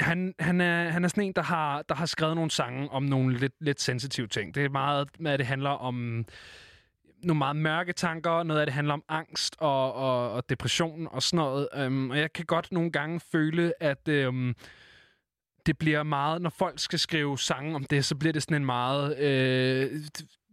han, 0.00 0.34
han, 0.38 0.60
er, 0.60 0.88
han 0.88 1.04
er 1.04 1.08
sådan 1.08 1.24
en, 1.24 1.32
der 1.32 1.42
har, 1.42 1.82
der 1.82 1.94
har 1.94 2.06
skrevet 2.06 2.34
nogle 2.34 2.50
sange 2.50 2.90
om 2.90 3.02
nogle 3.02 3.38
lidt, 3.38 3.52
lidt 3.60 3.80
sensitive 3.80 4.26
ting. 4.26 4.54
Det 4.54 4.64
er 4.64 4.68
meget, 4.68 5.08
at 5.26 5.38
det 5.38 5.46
handler 5.46 5.70
om 5.70 6.26
nogle 7.22 7.38
meget 7.38 7.56
mørke 7.56 7.92
tanker. 7.92 8.42
Noget 8.42 8.60
af 8.60 8.66
det 8.66 8.74
handler 8.74 8.94
om 8.94 9.04
angst 9.08 9.56
og, 9.58 9.94
og, 9.94 10.32
og 10.32 10.48
depression 10.48 11.08
og 11.10 11.22
sådan 11.22 11.36
noget. 11.36 11.68
Um, 11.86 12.10
og 12.10 12.18
jeg 12.18 12.32
kan 12.32 12.44
godt 12.44 12.72
nogle 12.72 12.90
gange 12.90 13.20
føle, 13.32 13.82
at 13.82 14.08
um, 14.08 14.54
det 15.66 15.78
bliver 15.78 16.02
meget... 16.02 16.42
Når 16.42 16.50
folk 16.50 16.78
skal 16.78 16.98
skrive 16.98 17.38
sange 17.38 17.74
om 17.74 17.84
det, 17.84 18.04
så 18.04 18.14
bliver 18.16 18.32
det 18.32 18.42
sådan 18.42 18.56
en 18.56 18.66
meget... 18.66 19.18
Øh, 19.18 20.00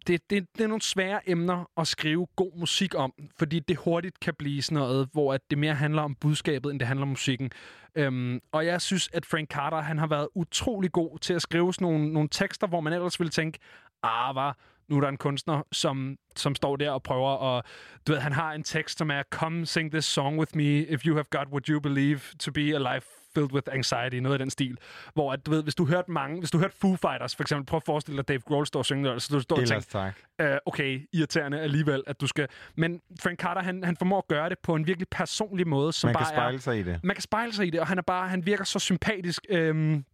det, 0.08 0.30
det, 0.30 0.48
det 0.58 0.64
er 0.64 0.68
nogle 0.68 0.82
svære 0.82 1.30
emner 1.30 1.70
at 1.78 1.88
skrive 1.88 2.28
god 2.36 2.60
musik 2.60 2.96
om, 2.96 3.14
fordi 3.38 3.60
det 3.60 3.78
hurtigt 3.78 4.20
kan 4.20 4.34
blive 4.34 4.62
sådan 4.62 4.78
noget, 4.78 5.10
hvor 5.12 5.34
at 5.34 5.42
det 5.50 5.58
mere 5.58 5.76
handler 5.76 6.02
om 6.02 6.16
budskabet, 6.16 6.72
end 6.72 6.80
det 6.80 6.88
handler 6.88 7.02
om 7.02 7.10
musikken. 7.10 7.52
Øhm, 7.96 8.42
og 8.52 8.66
jeg 8.66 8.82
synes, 8.82 9.10
at 9.14 9.26
Frank 9.26 9.50
Carter 9.50 9.82
han 9.82 9.98
har 9.98 10.08
været 10.08 10.28
utrolig 10.36 10.92
god 10.92 11.20
til 11.20 11.34
at 11.34 11.42
skrive 11.42 11.74
sådan 11.74 11.88
nogle, 11.88 12.14
nogle 12.14 12.30
tekster, 12.32 12.68
hvor 12.68 12.82
man 12.82 12.94
ellers 12.94 13.20
ville 13.20 13.32
tænke, 13.32 13.60
ah, 14.04 14.36
var 14.36 14.58
nu 14.88 14.98
er 14.98 15.02
der 15.02 15.08
en 15.08 15.18
kunstner, 15.18 15.62
som, 15.72 16.18
som 16.36 16.56
står 16.56 16.76
der 16.76 16.92
og 16.92 17.04
prøver 17.04 17.58
at... 17.58 17.66
Du 18.08 18.12
ved, 18.12 18.20
han 18.20 18.32
har 18.32 18.54
en 18.54 18.64
tekst, 18.64 18.98
som 18.98 19.12
er, 19.12 19.24
Come 19.30 19.66
sing 19.66 19.92
this 19.92 20.06
song 20.06 20.40
with 20.40 20.58
me, 20.58 20.88
if 20.88 21.06
you 21.06 21.16
have 21.16 21.26
got 21.30 21.48
what 21.52 21.66
you 21.66 21.80
believe 21.80 22.22
to 22.40 22.52
be 22.52 22.76
a 22.76 22.96
life 22.96 23.08
filled 23.36 23.52
with 23.52 23.68
anxiety, 23.72 24.16
noget 24.16 24.34
af 24.34 24.40
den 24.40 24.50
stil. 24.50 24.78
Hvor, 25.14 25.34
at, 25.34 25.46
du 25.46 25.52
ved, 25.52 25.64
hvis 25.64 25.76
du 25.76 25.86
hørte 25.86 26.12
mange, 26.12 26.40
hvis 26.40 26.52
du 26.52 26.58
hørte 26.58 26.76
Foo 26.82 26.96
Fighters, 26.96 27.36
for 27.36 27.44
eksempel, 27.44 27.66
prøv 27.66 27.78
at 27.78 27.84
forestille 27.86 28.18
dig, 28.18 28.28
Dave 28.28 28.40
Grohl 28.40 28.66
står 28.66 28.80
og 28.80 28.86
synger 28.86 29.20
så 29.20 29.34
du 29.34 29.40
står 29.40 29.56
og 29.56 29.68
tænker, 29.68 30.12
øh, 30.42 30.58
okay, 30.66 31.08
irriterende 31.14 31.60
alligevel, 31.60 32.04
at 32.08 32.22
du 32.22 32.28
skal... 32.28 32.48
Men 32.76 33.02
Frank 33.22 33.40
Carter, 33.40 33.62
han, 33.62 33.84
han 33.84 33.98
formår 33.98 34.18
at 34.18 34.28
gøre 34.28 34.50
det 34.50 34.60
på 34.60 34.76
en 34.76 34.88
virkelig 34.88 35.08
personlig 35.12 35.68
måde, 35.68 35.94
som 35.94 36.08
Man 36.08 36.14
bare 36.14 36.24
kan 36.24 36.36
spejle 36.36 36.56
er, 36.56 36.62
sig 36.62 36.80
i 36.80 36.84
det. 36.84 37.00
Man 37.04 37.16
kan 37.16 37.22
spejle 37.22 37.54
sig 37.54 37.68
i 37.68 37.70
det, 37.70 37.80
og 37.80 37.88
han 37.88 37.98
er 37.98 38.02
bare, 38.02 38.30
han 38.30 38.46
virker 38.46 38.64
så 38.64 38.80
sympatisk. 38.80 39.46
Øhm, 39.50 40.06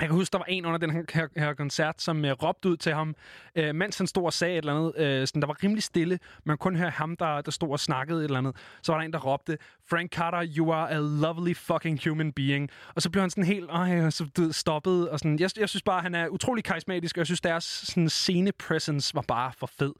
jeg 0.00 0.08
kan 0.08 0.16
huske, 0.16 0.32
der 0.32 0.38
var 0.38 0.44
en 0.48 0.66
under 0.66 0.78
den 0.78 0.90
her, 0.90 1.28
her, 1.36 1.54
koncert, 1.54 2.02
som 2.02 2.24
uh, 2.24 2.30
råbte 2.30 2.68
ud 2.68 2.76
til 2.76 2.94
ham, 2.94 3.14
uh, 3.58 3.74
mens 3.74 3.98
han 3.98 4.06
stod 4.06 4.24
og 4.24 4.32
sagde 4.32 4.54
et 4.54 4.58
eller 4.58 4.74
andet. 4.74 5.20
Uh, 5.22 5.26
sådan, 5.26 5.42
der 5.42 5.46
var 5.46 5.56
rimelig 5.64 5.82
stille. 5.82 6.18
Man 6.44 6.58
kunne 6.58 6.78
høre 6.78 6.90
ham, 6.90 7.16
der, 7.16 7.40
der 7.40 7.50
stod 7.50 7.70
og 7.70 7.80
snakkede 7.80 8.18
et 8.20 8.24
eller 8.24 8.38
andet. 8.38 8.56
Så 8.82 8.92
var 8.92 8.98
der 8.98 9.04
en, 9.04 9.12
der 9.12 9.18
råbte, 9.18 9.58
Frank 9.90 10.12
Carter, 10.12 10.46
you 10.56 10.72
are 10.72 10.90
a 10.90 10.98
lovely 10.98 11.56
fucking 11.56 12.00
human 12.08 12.32
being. 12.32 12.70
Og 12.94 13.02
så 13.02 13.10
blev 13.10 13.20
han 13.20 13.30
sådan 13.30 13.44
helt 13.44 13.70
øh, 13.70 14.12
så, 14.12 14.24
du 14.24 14.30
stoppede. 14.30 14.52
stoppet. 14.52 15.08
Og 15.08 15.18
sådan. 15.18 15.38
Jeg, 15.38 15.50
jeg 15.58 15.68
synes 15.68 15.82
bare, 15.82 16.02
han 16.02 16.14
er 16.14 16.28
utrolig 16.28 16.64
karismatisk, 16.64 17.16
og 17.16 17.18
jeg 17.18 17.26
synes, 17.26 17.40
deres 17.40 17.64
sådan, 17.64 18.08
scene 18.08 18.52
presence 18.52 19.14
var 19.14 19.24
bare 19.28 19.52
for 19.58 19.66
fed. 19.66 19.92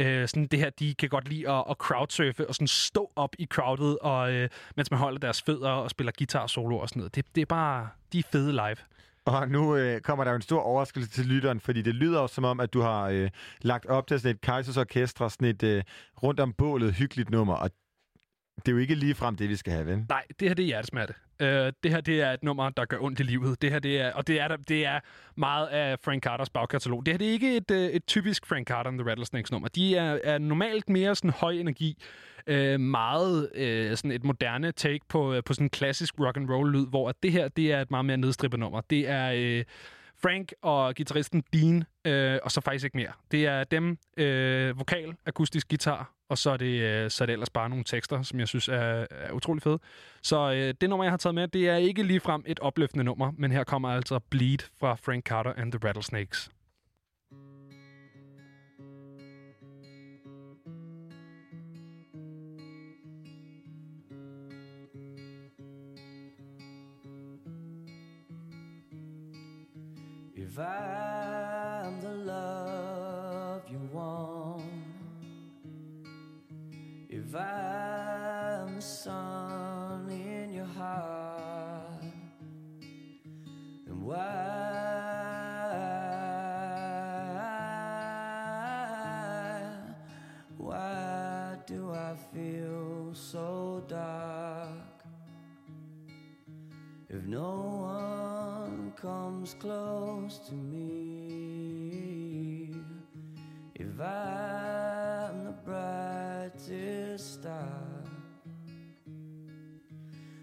Uh, 0.00 0.28
sådan, 0.28 0.46
det 0.46 0.58
her, 0.58 0.70
de 0.70 0.94
kan 0.94 1.08
godt 1.08 1.28
lide 1.28 1.50
at, 1.50 1.64
at 1.70 1.76
crowdsurfe 1.76 2.48
og 2.48 2.54
sådan 2.54 2.68
stå 2.68 3.12
op 3.16 3.34
i 3.38 3.46
crowdet, 3.46 3.98
og, 3.98 4.34
uh, 4.34 4.48
mens 4.76 4.90
man 4.90 5.00
holder 5.00 5.18
deres 5.18 5.42
fødder 5.42 5.70
og 5.70 5.90
spiller 5.90 6.12
guitar 6.18 6.46
solo 6.46 6.78
og 6.78 6.88
sådan 6.88 7.00
noget. 7.00 7.14
Det, 7.14 7.24
det 7.34 7.40
er 7.40 7.46
bare, 7.46 7.88
de 8.12 8.18
er 8.18 8.22
fede 8.32 8.52
live. 8.52 8.76
Og 9.26 9.48
nu 9.48 9.76
øh, 9.76 10.00
kommer 10.00 10.24
der 10.24 10.30
jo 10.30 10.36
en 10.36 10.42
stor 10.42 10.60
overraskelse 10.60 11.10
til 11.10 11.26
lytteren, 11.26 11.60
fordi 11.60 11.82
det 11.82 11.94
lyder 11.94 12.20
jo 12.20 12.26
som 12.26 12.44
om, 12.44 12.60
at 12.60 12.72
du 12.72 12.80
har 12.80 13.08
øh, 13.08 13.30
lagt 13.62 13.86
op 13.86 14.06
til 14.06 14.20
sådan 14.20 14.34
et 14.34 14.40
Kaisers 14.40 15.32
sådan 15.32 15.48
et 15.48 15.62
øh, 15.62 15.82
rundt 16.22 16.40
om 16.40 16.52
bålet 16.52 16.94
hyggeligt 16.94 17.30
nummer, 17.30 17.54
og 17.54 17.70
det 18.56 18.68
er 18.68 18.72
jo 18.72 18.78
ikke 18.78 18.94
lige 18.94 19.14
frem 19.14 19.36
det, 19.36 19.48
vi 19.48 19.56
skal 19.56 19.72
have, 19.72 19.86
vel? 19.86 20.04
Nej, 20.08 20.22
det 20.40 20.48
her 20.48 20.54
det 20.54 20.62
er 20.62 20.66
hjertesmerte. 20.66 21.14
Uh, 21.42 21.46
det 21.46 21.90
her 21.90 22.00
det 22.00 22.20
er 22.20 22.32
et 22.32 22.42
nummer, 22.42 22.70
der 22.70 22.84
gør 22.84 22.98
ondt 23.00 23.20
i 23.20 23.22
livet. 23.22 23.62
Det 23.62 23.70
her 23.70 23.78
det 23.78 24.00
er, 24.00 24.12
og 24.12 24.26
det 24.26 24.40
er, 24.40 24.56
det 24.56 24.86
er 24.86 25.00
meget 25.36 25.66
af 25.66 25.98
Frank 26.04 26.22
Carters 26.22 26.50
bagkatalog. 26.50 27.06
Det 27.06 27.14
her 27.14 27.18
det 27.18 27.28
er 27.28 27.32
ikke 27.32 27.56
et, 27.56 27.70
øh, 27.70 27.86
et 27.90 28.06
typisk 28.06 28.46
Frank 28.46 28.68
Carter 28.68 28.90
and 28.90 28.98
the 28.98 29.10
Rattlesnakes 29.10 29.52
nummer. 29.52 29.68
De 29.68 29.96
er, 29.96 30.18
er 30.24 30.38
normalt 30.38 30.88
mere 30.88 31.14
sådan 31.14 31.30
høj 31.30 31.52
energi. 31.52 32.02
Uh, 32.50 32.80
meget 32.80 33.50
uh, 33.54 33.96
sådan 33.96 34.10
et 34.10 34.24
moderne 34.24 34.72
take 34.72 35.00
på, 35.08 35.36
uh, 35.36 35.42
på 35.46 35.54
sådan 35.54 35.66
en 35.66 35.70
klassisk 35.70 36.14
rock 36.20 36.36
and 36.36 36.50
roll 36.50 36.72
lyd, 36.72 36.86
hvor 36.86 37.08
at 37.08 37.16
det 37.22 37.32
her 37.32 37.48
det 37.48 37.72
er 37.72 37.80
et 37.80 37.90
meget 37.90 38.04
mere 38.04 38.16
nedstrippet 38.16 38.60
nummer. 38.60 38.80
Det 38.80 39.08
er 39.08 39.58
uh, 39.58 39.64
Frank 40.24 40.52
og 40.62 40.94
gitarristen 40.94 41.44
Dean, 41.52 41.84
øh, 42.04 42.38
og 42.42 42.50
så 42.50 42.60
faktisk 42.60 42.84
ikke 42.84 42.96
mere. 42.96 43.12
Det 43.30 43.46
er 43.46 43.64
dem, 43.64 43.98
øh, 44.16 44.78
vokal, 44.78 45.14
akustisk 45.26 45.68
guitar, 45.68 46.12
og 46.28 46.38
så 46.38 46.50
er, 46.50 46.56
det, 46.56 46.80
øh, 46.80 47.10
så 47.10 47.24
er 47.24 47.26
det 47.26 47.32
ellers 47.32 47.50
bare 47.50 47.68
nogle 47.68 47.84
tekster, 47.84 48.22
som 48.22 48.40
jeg 48.40 48.48
synes 48.48 48.68
er, 48.68 49.06
er 49.10 49.32
utrolig 49.32 49.62
fede. 49.62 49.78
Så 50.22 50.52
øh, 50.52 50.74
det 50.80 50.90
nummer, 50.90 51.04
jeg 51.04 51.12
har 51.12 51.16
taget 51.16 51.34
med, 51.34 51.48
det 51.48 51.68
er 51.68 51.76
ikke 51.76 52.02
ligefrem 52.02 52.42
et 52.46 52.60
opløftende 52.60 53.04
nummer, 53.04 53.32
men 53.38 53.52
her 53.52 53.64
kommer 53.64 53.88
altså 53.88 54.18
Bleed 54.30 54.58
fra 54.80 54.94
Frank 54.94 55.24
Carter 55.24 55.52
and 55.56 55.72
the 55.72 55.88
Rattlesnakes. 55.88 56.50
If 70.56 70.60
I'm 70.60 72.00
the 72.00 72.10
love 72.10 73.62
you 73.68 73.80
want, 73.92 74.62
if 77.08 77.34
I'm 77.34 78.76
the 78.76 78.80
sun 78.80 80.08
in 80.10 80.52
your 80.52 80.66
heart, 80.66 82.04
then 83.84 84.00
why, 84.00 84.14
why 90.56 91.56
do 91.66 91.90
I 91.90 92.14
feel 92.32 93.12
so 93.12 93.82
dark? 93.88 95.02
If 97.08 97.24
no 97.24 97.63
comes 99.44 99.56
close 99.60 100.38
to 100.38 100.54
me, 100.54 101.90
if 103.74 104.00
I'm 104.00 105.44
the 105.44 105.52
brightest 105.66 107.34
star, 107.34 107.68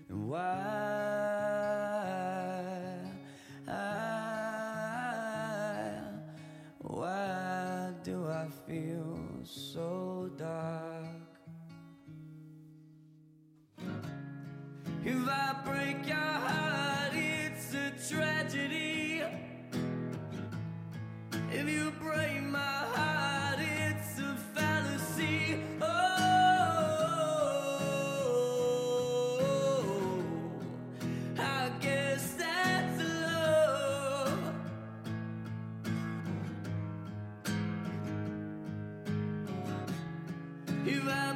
and 0.07 0.29
why, 0.29 1.10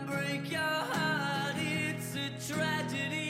break 0.05 0.51
your 0.51 0.61
heart, 0.61 1.55
it's 1.57 2.15
a 2.15 2.53
tragedy. 2.53 3.24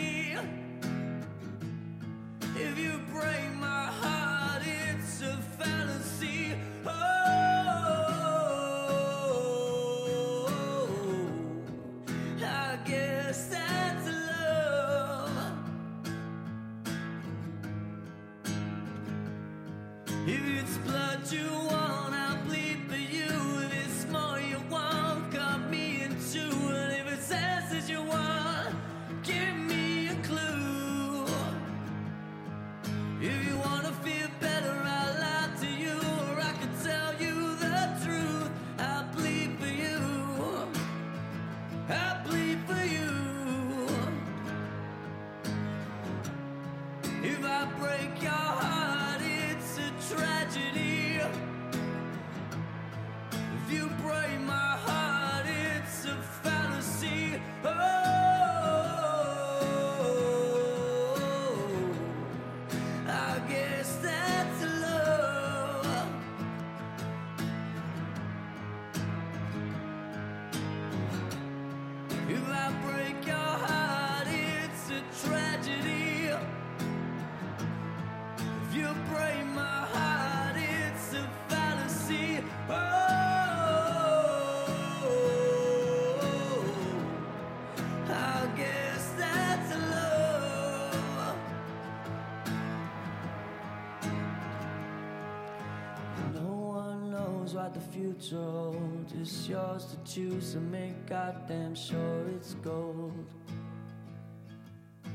Holds. 98.24 99.14
It's 99.14 99.48
yours 99.48 99.86
to 99.86 100.12
choose 100.12 100.56
and 100.56 100.72
make 100.72 101.06
goddamn 101.06 101.76
sure 101.76 102.28
it's 102.36 102.54
gold. 102.56 103.26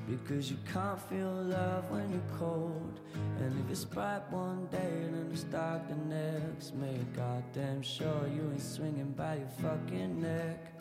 Because 0.09 0.51
you 0.51 0.56
can't 0.72 1.01
feel 1.09 1.32
love 1.44 1.90
when 1.90 2.10
you're 2.10 2.39
cold. 2.39 3.01
And 3.39 3.64
if 3.64 3.70
it's 3.70 3.85
bright 3.85 4.22
one 4.31 4.66
day 4.66 4.93
and 5.05 5.14
then 5.14 5.31
it's 5.32 5.44
dark 5.44 5.89
the 5.89 5.94
next, 5.94 6.74
make 6.74 7.14
goddamn 7.14 7.82
sure 7.82 8.28
you 8.35 8.43
ain't 8.51 8.60
swinging 8.60 9.12
by 9.12 9.36
your 9.36 9.48
fucking 9.62 10.20
neck. 10.20 10.72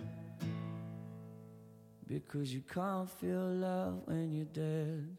Because 2.08 2.54
you 2.54 2.62
can't 2.62 3.10
feel 3.10 3.46
love 3.54 4.02
when 4.06 4.32
you're 4.32 4.46
dead. 4.46 5.18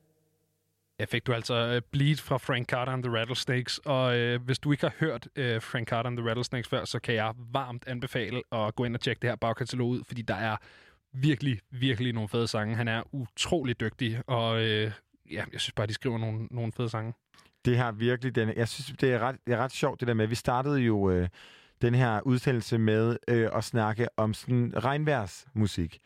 Jeg 1.01 1.09
fik 1.09 1.27
du 1.27 1.32
altså 1.32 1.55
øh, 1.55 1.82
Bleed 1.93 2.16
fra 2.16 2.36
Frank 2.36 2.68
Carter 2.68 2.93
and 2.93 3.02
the 3.02 3.18
Rattlesnakes, 3.18 3.78
og 3.78 4.18
øh, 4.18 4.43
hvis 4.43 4.59
du 4.59 4.72
ikke 4.72 4.85
har 4.85 4.94
hørt 4.98 5.28
øh, 5.36 5.62
Frank 5.62 5.89
Carter 5.89 6.10
and 6.10 6.16
the 6.18 6.28
Rattlesnakes 6.28 6.68
før, 6.68 6.85
så 6.85 6.98
kan 6.98 7.14
jeg 7.14 7.35
varmt 7.52 7.85
anbefale 7.86 8.43
at 8.52 8.74
gå 8.74 8.85
ind 8.85 8.94
og 8.94 9.01
tjekke 9.01 9.20
det 9.20 9.31
her 9.31 9.36
bagkatalog 9.36 9.89
ud, 9.89 10.01
fordi 10.06 10.22
der 10.22 10.35
er 10.35 10.56
virkelig, 11.12 11.60
virkelig 11.70 12.12
nogle 12.12 12.28
fede 12.28 12.48
sange. 12.48 12.77
Han 12.77 12.89
er 12.89 13.02
utrolig 13.12 13.81
dygtig, 13.81 14.20
og 14.27 14.62
øh, 14.62 14.93
ja, 15.31 15.44
jeg 15.52 15.60
synes 15.60 15.72
bare, 15.72 15.86
de 15.86 15.94
skriver 15.94 16.18
nogle, 16.18 16.47
nogle 16.51 16.72
fede 16.72 16.89
sange. 16.89 17.14
Det 17.64 17.77
har 17.77 17.93
virkelig 17.93 18.35
den. 18.35 18.56
Jeg 18.56 18.68
synes, 18.68 18.98
det 19.01 19.12
er 19.12 19.18
ret, 19.18 19.36
det 19.47 19.55
er 19.55 19.59
ret 19.59 19.72
sjovt, 19.72 20.01
det 20.01 20.09
der 20.09 20.14
med. 20.14 20.27
Vi 20.27 20.35
startede 20.35 20.81
jo 20.81 21.10
øh, 21.10 21.28
den 21.82 21.94
her 21.94 22.20
udsendelse 22.20 22.78
med 22.78 23.16
øh, 23.28 23.48
at 23.55 23.64
snakke 23.64 24.09
om 24.16 24.35
sådan 24.35 24.72
regnværsmusik. 24.77 26.01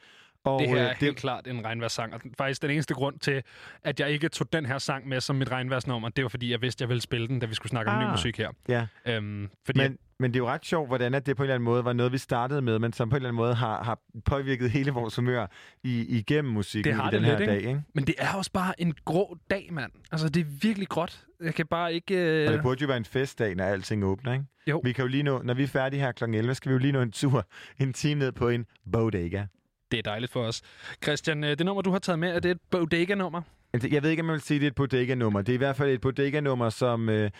Og, 0.45 0.61
det 0.61 0.69
her 0.69 0.77
er 0.77 0.91
øh, 0.91 0.97
helt 1.01 1.17
klart 1.17 1.47
en 1.47 1.65
regnværssang, 1.65 2.15
og 2.15 2.21
faktisk 2.39 2.63
den 2.63 2.71
eneste 2.71 2.95
grund 2.95 3.19
til, 3.19 3.43
at 3.85 4.01
jeg 4.01 4.11
ikke 4.11 4.29
tog 4.29 4.53
den 4.53 4.67
her 4.67 4.79
sang 4.79 5.09
med 5.09 5.21
som 5.21 5.37
mit 5.37 5.51
regnværsnummer, 5.51 6.09
det 6.09 6.23
var 6.25 6.29
fordi, 6.29 6.51
jeg 6.51 6.63
vidste, 6.63 6.83
jeg 6.83 6.89
ville 6.89 7.01
spille 7.01 7.29
den, 7.29 7.39
da 7.39 7.47
vi 7.47 7.55
skulle 7.55 7.71
snakke 7.71 7.91
om 7.91 7.99
ny 7.99 8.05
Ah. 8.05 8.11
musik 8.11 8.39
her. 8.39 8.51
Ja. 8.69 8.87
Øhm, 9.07 9.49
fordi 9.67 9.79
Men, 9.79 9.99
men 10.19 10.31
det 10.31 10.37
er 10.37 10.45
jo 10.45 10.49
ret 10.49 10.65
sjovt, 10.67 10.89
hvordan 10.89 11.15
at 11.15 11.27
det 11.27 11.37
på 11.37 11.43
en 11.43 11.45
eller 11.45 11.55
anden 11.55 11.65
måde 11.65 11.85
var 11.85 11.93
noget, 11.93 12.13
vi 12.13 12.19
startede 12.19 12.63
med, 12.63 12.79
men 12.79 12.93
som 12.93 13.11
på 13.11 13.17
en 13.17 13.19
eller 13.19 13.29
anden 13.29 13.37
måde 13.37 13.55
har, 13.55 13.83
har 13.85 13.99
påvirket 14.25 14.71
hele 14.71 14.91
vores 14.91 15.17
humør 15.17 15.47
i, 15.83 16.17
igennem 16.19 16.53
musikken 16.53 16.93
det 16.93 17.03
har 17.03 17.11
i 17.11 17.13
det 17.15 17.21
den 17.21 17.25
her 17.31 17.39
lidt, 17.39 17.49
dag. 17.49 17.57
ikke? 17.57 17.69
Ikke? 17.69 17.83
Men 17.95 18.07
det 18.07 18.15
er 18.19 18.33
også 18.35 18.53
bare 18.53 18.81
en 18.81 18.95
grå 19.05 19.37
dag, 19.51 19.69
mand. 19.73 19.93
Altså, 20.13 20.29
det 20.29 20.41
er 20.41 20.45
virkelig 20.63 20.89
gråt. 20.89 21.25
Jeg 21.43 21.55
kan 21.55 21.67
bare 21.67 21.95
ikke... 21.95 22.15
Øh... 22.43 22.47
Og 22.49 22.53
det 22.55 22.63
burde 22.63 22.81
jo 22.81 22.87
være 22.87 22.97
en 22.97 23.05
festdag, 23.05 23.55
når 23.55 23.65
alting 23.65 24.05
åbner, 24.05 24.33
ikke? 24.33 24.45
Jo. 24.67 24.81
Vi 24.85 24.93
kan 24.93 25.03
jo 25.03 25.09
lige 25.09 25.23
nå, 25.23 25.43
når 25.43 25.55
vi 25.55 25.63
er 25.63 25.67
færdige 25.67 26.01
her 26.01 26.13
kl. 26.13 26.25
11, 26.25 26.55
skal 26.55 26.69
vi 26.69 26.73
jo 26.73 26.79
lige 26.79 26.93
nå 26.93 27.01
en 27.03 27.13
tur, 27.13 27.47
en 27.79 27.93
time 27.93 28.19
ned 28.19 28.33
på 28.33 28.49
en 28.49 28.67
bodega. 28.93 29.45
Det 29.91 29.99
er 29.99 30.03
dejligt 30.03 30.33
for 30.33 30.41
os. 30.41 30.63
Christian, 31.03 31.45
øh, 31.45 31.51
det 31.51 31.67
nummer, 31.67 31.83
du 31.83 31.91
har 31.91 31.99
taget 31.99 32.19
med, 32.19 32.31
er 32.37 32.41
det 32.41 32.51
et 32.51 32.59
bodega-nummer? 32.71 33.43
Jeg 33.91 34.03
ved 34.03 34.11
ikke, 34.11 34.23
om 34.23 34.27
jeg 34.27 34.33
vil 34.33 34.41
sige, 34.41 34.57
at 34.57 34.61
det 34.61 34.67
er 34.67 34.71
et 34.71 34.75
bodega-nummer. 34.75 35.43
Det 35.43 35.49
er 35.53 35.55
i 35.55 35.59
hvert 35.59 35.77
fald 35.77 35.91
et 35.91 36.01
bodega-nummer, 36.01 36.71
som 36.71 37.09
øh, 37.09 37.31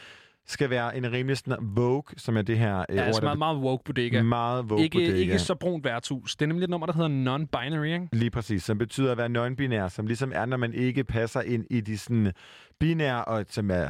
skal 0.47 0.71
være 0.71 0.97
en 0.97 1.13
rimelig 1.13 1.37
sådan 1.39 1.57
Vogue, 1.61 2.03
som 2.17 2.37
er 2.37 2.43
det 2.43 2.59
her 2.59 2.85
øh, 2.89 2.97
Ja, 2.97 3.03
altså 3.03 3.23
meget, 3.23 3.39
meget 3.39 3.59
woke 3.59 3.85
bodega. 3.85 4.23
Meget 4.23 4.65
woke 4.65 4.83
ikke, 4.83 4.99
bodega. 4.99 5.17
Ikke 5.21 5.39
så 5.39 5.55
brunt 5.55 5.85
værtshus. 5.85 6.37
Det 6.37 6.45
er 6.45 6.47
nemlig 6.47 6.65
et 6.65 6.71
nummer, 6.71 6.87
der 6.87 6.93
hedder 6.93 7.37
non-binary, 7.39 7.85
ikke? 7.85 8.09
Lige 8.13 8.31
præcis, 8.31 8.63
som 8.63 8.79
betyder 8.79 9.13
at 9.13 9.19
være 9.19 9.47
non-binær, 9.47 9.89
som 9.89 10.07
ligesom 10.07 10.33
er, 10.35 10.47
når 10.47 10.57
man 10.57 10.75
ikke 10.75 11.05
passer 11.05 11.41
ind 11.41 11.67
i 11.71 11.81
de 11.81 11.99
sådan 11.99 12.33
binære, 12.81 13.25
og 13.25 13.45
som 13.49 13.71
er 13.71 13.89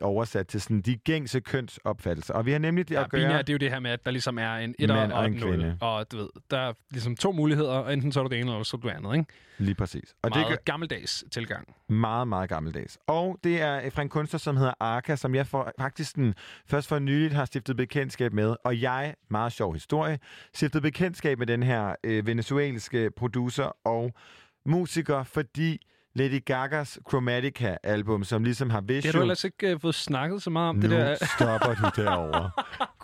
oversat 0.00 0.46
til 0.46 0.60
sådan 0.60 0.80
de 0.80 0.96
gængse 0.96 1.40
kønsopfattelser. 1.40 2.34
Og 2.34 2.46
vi 2.46 2.52
har 2.52 2.58
nemlig 2.58 2.88
det 2.88 2.94
Ja, 2.94 3.04
at 3.04 3.10
gøre... 3.10 3.20
binær, 3.20 3.38
det 3.38 3.48
er 3.48 3.52
jo 3.52 3.58
det 3.58 3.70
her 3.70 3.80
med, 3.80 3.90
at 3.90 4.04
der 4.04 4.10
ligesom 4.10 4.38
er 4.38 4.54
en 4.54 4.74
etter 4.78 5.12
og, 5.12 5.26
en 5.26 5.40
kvinde. 5.40 5.78
Og 5.80 6.12
du 6.12 6.16
ved, 6.16 6.28
der 6.50 6.58
er 6.58 6.72
ligesom 6.90 7.16
to 7.16 7.32
muligheder, 7.32 7.70
og 7.70 7.92
enten 7.92 8.12
så 8.12 8.20
er 8.20 8.24
du 8.24 8.30
det 8.30 8.40
ene, 8.40 8.50
eller 8.50 8.62
så 8.62 8.76
er 8.76 8.80
du 8.80 8.88
det 8.88 8.94
andet, 8.94 9.14
ikke? 9.14 9.32
Lige 9.58 9.74
præcis. 9.74 10.14
Og 10.22 10.30
Meget 10.30 10.48
det 10.48 10.58
det 10.58 10.64
gammeldags 10.64 11.24
tilgang. 11.30 11.74
Meget, 11.88 12.28
meget 12.28 12.48
gammeldags. 12.48 12.98
Og 13.06 13.38
det 13.44 13.60
er 13.60 13.90
fra 13.90 14.02
en 14.02 14.08
kunstner, 14.08 14.38
som 14.38 14.56
hedder 14.56 14.72
Arca, 14.80 15.16
som 15.16 15.34
jeg 15.34 15.46
for, 15.46 15.72
faktisk 15.78 16.16
den, 16.16 16.34
først 16.66 16.88
for 16.88 16.98
nyligt 16.98 17.32
har 17.32 17.44
stiftet 17.44 17.76
bekendtskab 17.76 18.32
med. 18.32 18.56
Og 18.64 18.80
jeg, 18.80 19.14
meget 19.30 19.52
sjov 19.52 19.72
historie, 19.72 20.18
stiftede 20.54 20.82
bekendtskab 20.82 21.38
med 21.38 21.46
den 21.46 21.62
her 21.62 21.94
øh, 22.04 22.26
venezuelske 22.26 23.10
producer 23.16 23.86
og 23.86 24.12
musiker, 24.66 25.22
fordi 25.22 25.86
Lady 26.14 26.44
Gagas 26.44 26.98
Chromatica-album, 27.10 28.24
som 28.24 28.44
ligesom 28.44 28.70
har 28.70 28.80
visual... 28.80 29.02
Det 29.02 29.12
har 29.12 29.18
du 29.18 29.22
ellers 29.22 29.44
ikke 29.44 29.74
uh, 29.74 29.80
fået 29.80 29.94
snakket 29.94 30.42
så 30.42 30.50
meget 30.50 30.68
om, 30.68 30.76
nu 30.76 30.82
det 30.82 30.90
der. 30.90 31.14
stopper 31.14 31.74
du 31.74 31.90
derovre. 32.02 32.50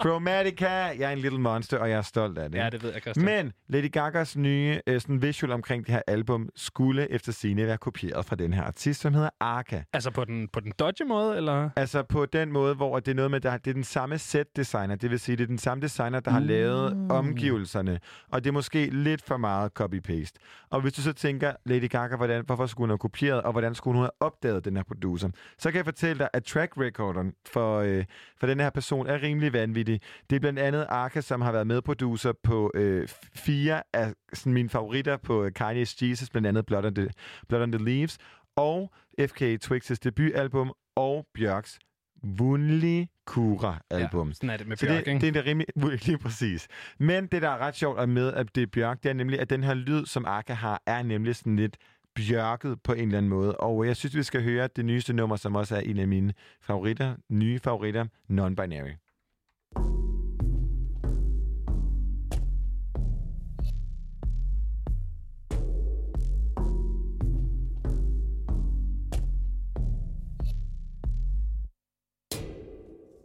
Chromatica, 0.01 0.69
jeg 0.69 0.99
er 1.01 1.11
en 1.11 1.19
little 1.19 1.41
monster, 1.41 1.79
og 1.79 1.91
jeg 1.91 1.99
er 1.99 2.03
stolt 2.03 2.39
af 2.39 2.51
det. 2.51 2.59
Ja, 2.59 2.71
det 2.71 2.83
ved 2.83 2.93
jeg, 2.93 3.01
Christian. 3.03 3.25
Men 3.27 3.53
Lady 3.69 3.93
Gagas 3.93 4.37
nye 4.37 4.81
øh, 4.87 5.01
sådan 5.01 5.23
visual 5.23 5.53
omkring 5.53 5.87
det 5.87 5.95
her 5.95 6.03
album 6.07 6.49
skulle 6.57 7.11
efter 7.11 7.33
sine 7.33 7.67
være 7.67 7.79
kopieret 7.79 8.25
fra 8.25 8.37
den 8.37 8.53
her 8.53 8.63
artist, 8.63 9.01
som 9.01 9.15
hedder 9.15 9.31
Arca. 9.41 9.83
Altså 9.93 10.11
på 10.11 10.25
den, 10.25 10.49
på 10.53 10.61
den 10.61 10.73
dodge 10.79 11.05
måde, 11.05 11.37
eller? 11.37 11.71
Altså 11.77 12.03
på 12.03 12.27
den 12.27 12.53
måde, 12.53 12.75
hvor 12.75 12.99
det 13.01 13.11
er 13.11 13.15
noget 13.15 13.31
med, 13.31 13.41
der, 13.41 13.57
det 13.57 13.71
er 13.71 13.75
den 13.75 13.85
samme 13.85 14.19
set-designer, 14.19 14.95
det 14.97 15.11
vil 15.11 15.21
sige, 15.21 15.37
det 15.37 15.43
er 15.43 15.47
den 15.47 15.59
samme 15.59 15.83
designer, 15.83 16.21
der 16.21 16.31
har 16.31 16.41
lavet 16.41 16.97
Mm. 16.97 17.11
omgivelserne, 17.11 18.01
og 18.33 18.45
det 18.45 18.51
er 18.51 18.53
måske 18.53 18.87
lidt 18.87 19.23
for 19.23 19.37
meget 19.37 19.71
copy-paste. 19.81 20.67
Og 20.71 20.81
hvis 20.81 20.93
du 20.93 21.03
så 21.03 21.13
tænker, 21.13 21.53
Lady 21.67 21.89
Gaga, 21.89 22.17
hvordan, 22.17 22.45
hvorfor 22.47 22.67
skulle 22.67 22.87
hun 22.87 22.91
have 22.99 23.11
kopieret, 23.11 23.43
og 23.43 23.53
hvordan 23.53 23.75
skulle 23.75 23.95
hun 23.95 24.03
have 24.03 24.11
opdaget 24.21 24.65
den 24.65 24.77
her 24.77 24.83
producer, 24.83 25.29
så 25.59 25.71
kan 25.71 25.77
jeg 25.77 25.85
fortælle 25.85 26.19
dig, 26.19 26.29
at 26.33 26.45
track 26.45 26.73
recorderen 26.77 27.35
for, 27.47 27.79
øh, 27.79 28.05
for 28.41 28.47
den 28.47 28.61
her 28.61 28.71
person 28.71 29.07
er 29.07 29.23
rimelig 29.23 29.53
vanvittig. 29.53 30.01
Det 30.31 30.37
er 30.37 30.41
blandt 30.41 30.59
andet 30.59 30.87
Arca, 30.89 31.21
som 31.21 31.41
har 31.41 31.53
været 31.53 31.67
medproducer 31.67 32.33
på 32.43 32.71
øh, 32.75 33.09
fire 33.35 33.83
af 33.93 34.13
sådan, 34.33 34.53
mine 34.53 34.69
favoritter 34.69 35.17
på 35.17 35.45
øh, 35.45 35.53
Kanye's 35.61 35.97
Jesus, 36.03 36.31
blandt 36.31 36.49
andet 36.49 36.67
Blood 36.67 36.85
on 36.85 36.95
the, 36.95 37.09
Blood 37.49 37.63
on 37.63 37.73
the 37.73 37.85
Leaves, 37.85 38.19
og 38.57 38.93
FK 39.21 39.43
Twix's 39.43 39.97
debutalbum, 40.05 40.73
og 40.97 41.27
Bjørks 41.35 41.79
Vunli 42.23 43.07
Kura-album. 43.27 44.29
Ja, 44.29 44.35
sådan 44.35 44.51
er 44.51 44.57
det 44.57 44.67
med 44.67 44.77
Så 44.77 44.87
Bjørk, 44.87 45.05
det, 45.05 45.13
ikke? 45.13 45.21
det 45.21 45.29
er 45.29 45.33
det 45.33 45.47
rimelig, 45.47 45.67
lige 46.07 46.19
præcis. 46.19 46.69
Men 46.99 47.27
det, 47.27 47.43
der 47.43 47.49
er 47.49 47.59
ret 47.59 47.75
sjovt 47.75 48.09
med, 48.09 48.33
at 48.33 48.55
det 48.55 48.63
er 48.63 48.67
Bjørk, 48.67 49.03
det 49.03 49.09
er 49.09 49.13
nemlig, 49.13 49.41
at 49.41 49.51
den 49.51 49.65
her 49.65 49.75
lyd, 49.75 50.07
som 50.07 50.25
Arca 50.25 50.53
har, 50.53 50.83
er 50.87 51.03
nemlig 51.03 51.37
sådan 51.37 51.57
lidt 51.57 51.77
bjørket 52.19 52.83
på 52.83 52.93
en 52.93 52.99
eller 52.99 53.19
anden 53.19 53.31
måde. 53.31 53.57
Og 53.57 53.87
jeg 53.87 53.97
synes, 53.97 54.17
vi 54.17 54.23
skal 54.23 54.43
høre 54.43 54.69
det 54.77 54.85
nyeste 54.85 55.13
nummer, 55.13 55.37
som 55.37 55.57
også 55.57 55.77
er 55.77 55.81
en 55.81 55.99
af 55.99 56.09
mine 56.09 56.33
favoritter, 56.61 57.15
nye 57.29 57.59
favoritter, 57.59 58.05
Non-Binary. 58.29 58.95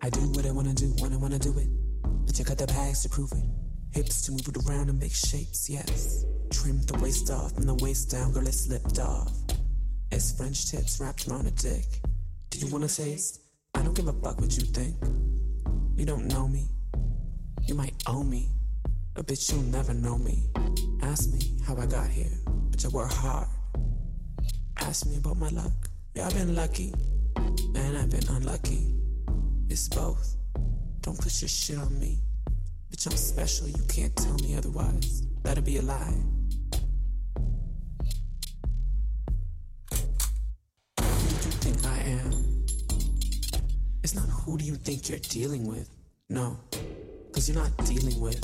I 0.06 0.10
do 0.10 0.22
what 0.36 0.46
I 0.46 0.52
wanna 0.52 0.74
do 0.74 0.88
when 1.02 1.14
I 1.14 1.20
wanna 1.24 1.38
do 1.38 1.54
it. 1.64 1.70
But 2.26 2.38
you 2.40 2.46
got 2.46 2.58
the 2.58 2.68
bags 2.68 3.04
to 3.04 3.10
prove 3.10 3.32
it. 3.32 3.46
Hips 3.96 4.22
to 4.26 4.32
move 4.32 4.48
it 4.52 4.58
around 4.58 4.90
and 4.90 5.00
make 5.00 5.16
shapes, 5.16 5.70
yes. 5.70 6.26
Trim 6.52 6.82
the 6.84 6.98
waist 7.00 7.30
off 7.32 7.58
and 7.58 7.68
the 7.68 7.76
waist 7.76 8.12
down, 8.12 8.32
girl, 8.32 8.48
it 8.48 8.54
slipped 8.54 9.00
off. 9.00 9.32
It's 10.12 10.32
French 10.32 10.70
tips 10.70 11.00
wrapped 11.00 11.28
around 11.28 11.48
a 11.48 11.52
dick. 11.52 11.86
Do 12.50 12.60
you 12.60 12.72
wanna 12.72 12.88
taste? 12.88 13.42
I 13.76 13.82
don't 13.82 13.96
give 13.96 14.08
a 14.08 14.14
fuck 14.14 14.40
what 14.40 14.56
you 14.56 14.64
think. 14.64 14.96
You 15.96 16.06
don't 16.06 16.26
know 16.28 16.48
me. 16.48 16.68
You 17.66 17.76
might 17.76 17.96
owe 18.08 18.24
me. 18.24 18.50
But 19.14 19.28
bitch, 19.28 19.52
you'll 19.52 19.64
never 19.64 19.94
know 19.94 20.18
me. 20.18 20.44
Ask 21.02 21.32
me 21.32 21.58
how 21.66 21.76
I 21.78 21.86
got 21.86 22.10
here. 22.10 22.32
Bitch, 22.70 22.86
I 22.86 22.90
work 22.90 23.12
hard. 23.12 23.48
Ask 24.78 25.06
me 25.06 25.18
about 25.18 25.38
my 25.38 25.50
luck. 25.50 25.72
Yeah, 26.16 26.28
I've 26.28 26.34
been 26.34 26.56
lucky. 26.56 26.94
And 27.36 27.98
I've 27.98 28.10
been 28.10 28.28
unlucky. 28.30 28.96
It's 29.70 29.88
both. 29.88 30.36
Don't 31.02 31.20
put 31.20 31.42
your 31.42 31.50
shit 31.50 31.78
on 31.78 32.00
me. 32.00 32.20
Bitch, 32.92 33.08
I'm 33.08 33.18
special. 33.18 33.68
You 33.68 33.84
can't 33.88 34.16
tell 34.16 34.36
me 34.36 34.56
otherwise. 34.56 35.24
That'd 35.44 35.66
be 35.66 35.78
a 35.78 35.82
lie. 35.82 36.14
Who 44.54 44.60
do 44.60 44.66
you 44.66 44.76
think 44.76 45.10
you're 45.10 45.18
dealing 45.18 45.66
with. 45.66 45.90
No. 46.30 46.56
Cause 47.32 47.50
you're 47.50 47.58
not 47.58 47.76
dealing 47.88 48.22
with. 48.22 48.40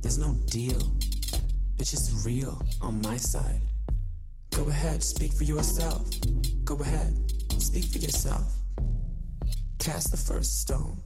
There's 0.00 0.16
no 0.16 0.34
deal. 0.46 0.80
It's 1.78 1.90
just 1.90 2.24
real 2.24 2.58
on 2.80 3.02
my 3.02 3.18
side. 3.18 3.60
Go 4.56 4.66
ahead, 4.68 5.02
speak 5.02 5.34
for 5.34 5.44
yourself. 5.44 6.08
Go 6.64 6.76
ahead, 6.76 7.12
speak 7.58 7.84
for 7.84 7.98
yourself. 7.98 8.50
Cast 9.78 10.10
the 10.10 10.16
first 10.16 10.62
stone. 10.62 10.96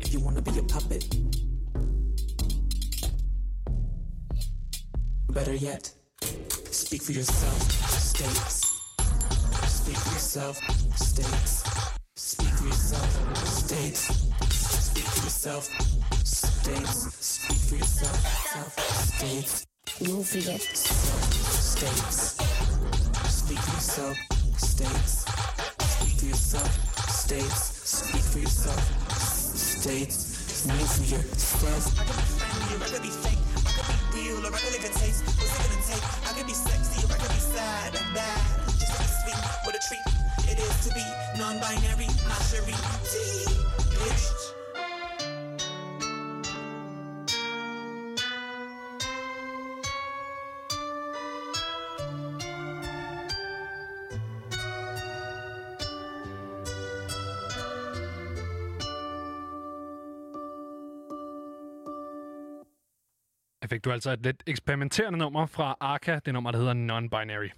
If 0.00 0.10
you 0.10 0.20
wanna 0.20 0.40
be 0.40 0.58
a 0.58 0.62
puppet. 0.62 1.04
Better 5.28 5.54
yet, 5.54 5.92
speak 6.70 7.02
for 7.02 7.12
yourself. 7.12 7.60
States. 7.90 8.80
Speak 9.68 9.96
for 9.96 10.12
yourself. 10.14 10.56
States. 10.96 11.89
Speak 13.70 13.94
for 13.94 15.22
yourself. 15.22 15.64
States. 16.26 17.06
Speak 17.20 17.54
for 17.54 17.54
yourself. 17.54 17.54
States. 17.54 17.54
Speak 17.54 17.56
for 17.56 17.76
yourself. 17.76 18.16
Self. 18.50 18.74
States. 19.14 19.66
You 20.00 20.16
will 20.16 20.24
forget. 20.24 20.60
States. 20.60 22.34
Speak 23.30 23.58
for 23.60 23.70
yourself. 23.70 24.16
States. 24.58 25.24
Speak 25.86 26.18
for 26.18 26.26
yourself. 26.26 27.10
States. 27.10 27.62
Speak 27.86 28.22
for 28.22 28.38
yourself. 28.40 28.82
States. 29.14 30.66
Need 30.66 30.74
for 30.74 31.04
yourself. 31.14 31.94
I 31.94 32.02
could 32.02 32.16
be 32.16 32.26
friendly 32.26 32.74
or 32.74 32.82
I 32.82 32.88
could 32.90 33.02
be 33.02 33.14
fake. 33.22 33.38
I 33.54 33.82
could 33.86 34.02
be 34.10 34.30
real 34.30 34.46
or 34.46 34.52
I 34.52 34.58
could 34.58 34.72
live 34.72 34.84
in 34.84 34.92
taste. 34.98 35.22
What's 35.38 35.54
it 35.54 35.70
gonna 35.70 35.86
take? 35.86 36.04
I 36.26 36.32
could 36.36 36.46
be 36.48 36.54
sexy 36.54 37.06
or 37.06 37.14
I 37.14 37.18
could 37.22 37.30
be 37.30 37.38
sad 37.38 37.94
and 37.94 38.14
bad. 38.18 38.66
Just 38.66 38.98
be 38.98 39.06
sweet, 39.30 39.38
what 39.62 39.76
a 39.76 39.80
treat 39.86 40.29
is 40.68 40.86
to 40.86 40.94
be 40.94 41.04
non-binary, 41.38 42.08
my 42.28 42.38
cherie. 42.48 42.74
Bitch. 43.98 44.40
Fik 63.70 63.84
du 63.84 63.92
altså 63.92 64.10
et 64.10 64.22
lidt 64.22 64.42
eksperimenterende 64.46 65.18
nummer 65.18 65.46
fra 65.46 65.76
Arca, 65.80 66.20
det 66.24 66.32
nummer, 66.32 66.50
der 66.50 66.58
hedder 66.58 66.72
Non-Binary. 66.72 67.50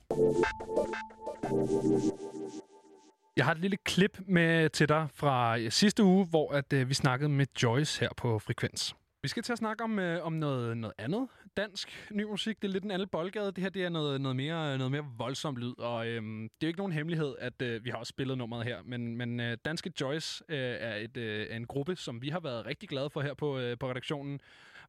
Jeg 3.36 3.44
har 3.44 3.52
et 3.52 3.58
lille 3.58 3.76
klip 3.76 4.20
med 4.26 4.68
til 4.68 4.88
dig 4.88 5.08
fra 5.14 5.58
sidste 5.70 6.04
uge, 6.04 6.26
hvor 6.26 6.52
at, 6.52 6.72
øh, 6.72 6.88
vi 6.88 6.94
snakkede 6.94 7.28
med 7.28 7.46
Joyce 7.62 8.00
her 8.00 8.08
på 8.16 8.38
Frekvens. 8.38 8.96
Vi 9.22 9.28
skal 9.28 9.42
til 9.42 9.52
at 9.52 9.58
snakke 9.58 9.84
om, 9.84 9.98
øh, 9.98 10.26
om 10.26 10.32
noget, 10.32 10.76
noget 10.76 10.94
andet 10.98 11.28
dansk 11.56 12.08
ny 12.10 12.22
musik. 12.22 12.62
Det 12.62 12.68
er 12.68 12.72
lidt 12.72 12.84
en 12.84 12.90
anden 12.90 13.08
boldgade. 13.08 13.52
Det 13.52 13.58
her 13.58 13.70
det 13.70 13.84
er 13.84 13.88
noget, 13.88 14.20
noget, 14.20 14.36
mere, 14.36 14.78
noget 14.78 14.90
mere 14.90 15.04
voldsom 15.18 15.56
lyd, 15.56 15.74
og 15.78 16.06
øh, 16.06 16.22
det 16.22 16.44
er 16.44 16.48
jo 16.62 16.66
ikke 16.66 16.78
nogen 16.78 16.92
hemmelighed, 16.92 17.34
at 17.38 17.62
øh, 17.62 17.84
vi 17.84 17.90
har 17.90 17.96
også 17.96 18.10
spillet 18.10 18.38
nummeret 18.38 18.64
her. 18.64 18.78
Men, 18.84 19.16
men 19.16 19.40
øh, 19.40 19.56
Danske 19.64 19.92
Joyce 20.00 20.44
øh, 20.48 20.58
er, 20.58 20.96
et, 20.96 21.16
øh, 21.16 21.46
er 21.50 21.56
en 21.56 21.66
gruppe, 21.66 21.96
som 21.96 22.22
vi 22.22 22.28
har 22.28 22.40
været 22.40 22.66
rigtig 22.66 22.88
glade 22.88 23.10
for 23.10 23.20
her 23.20 23.34
på, 23.34 23.58
øh, 23.58 23.78
på 23.78 23.90
redaktionen. 23.90 24.40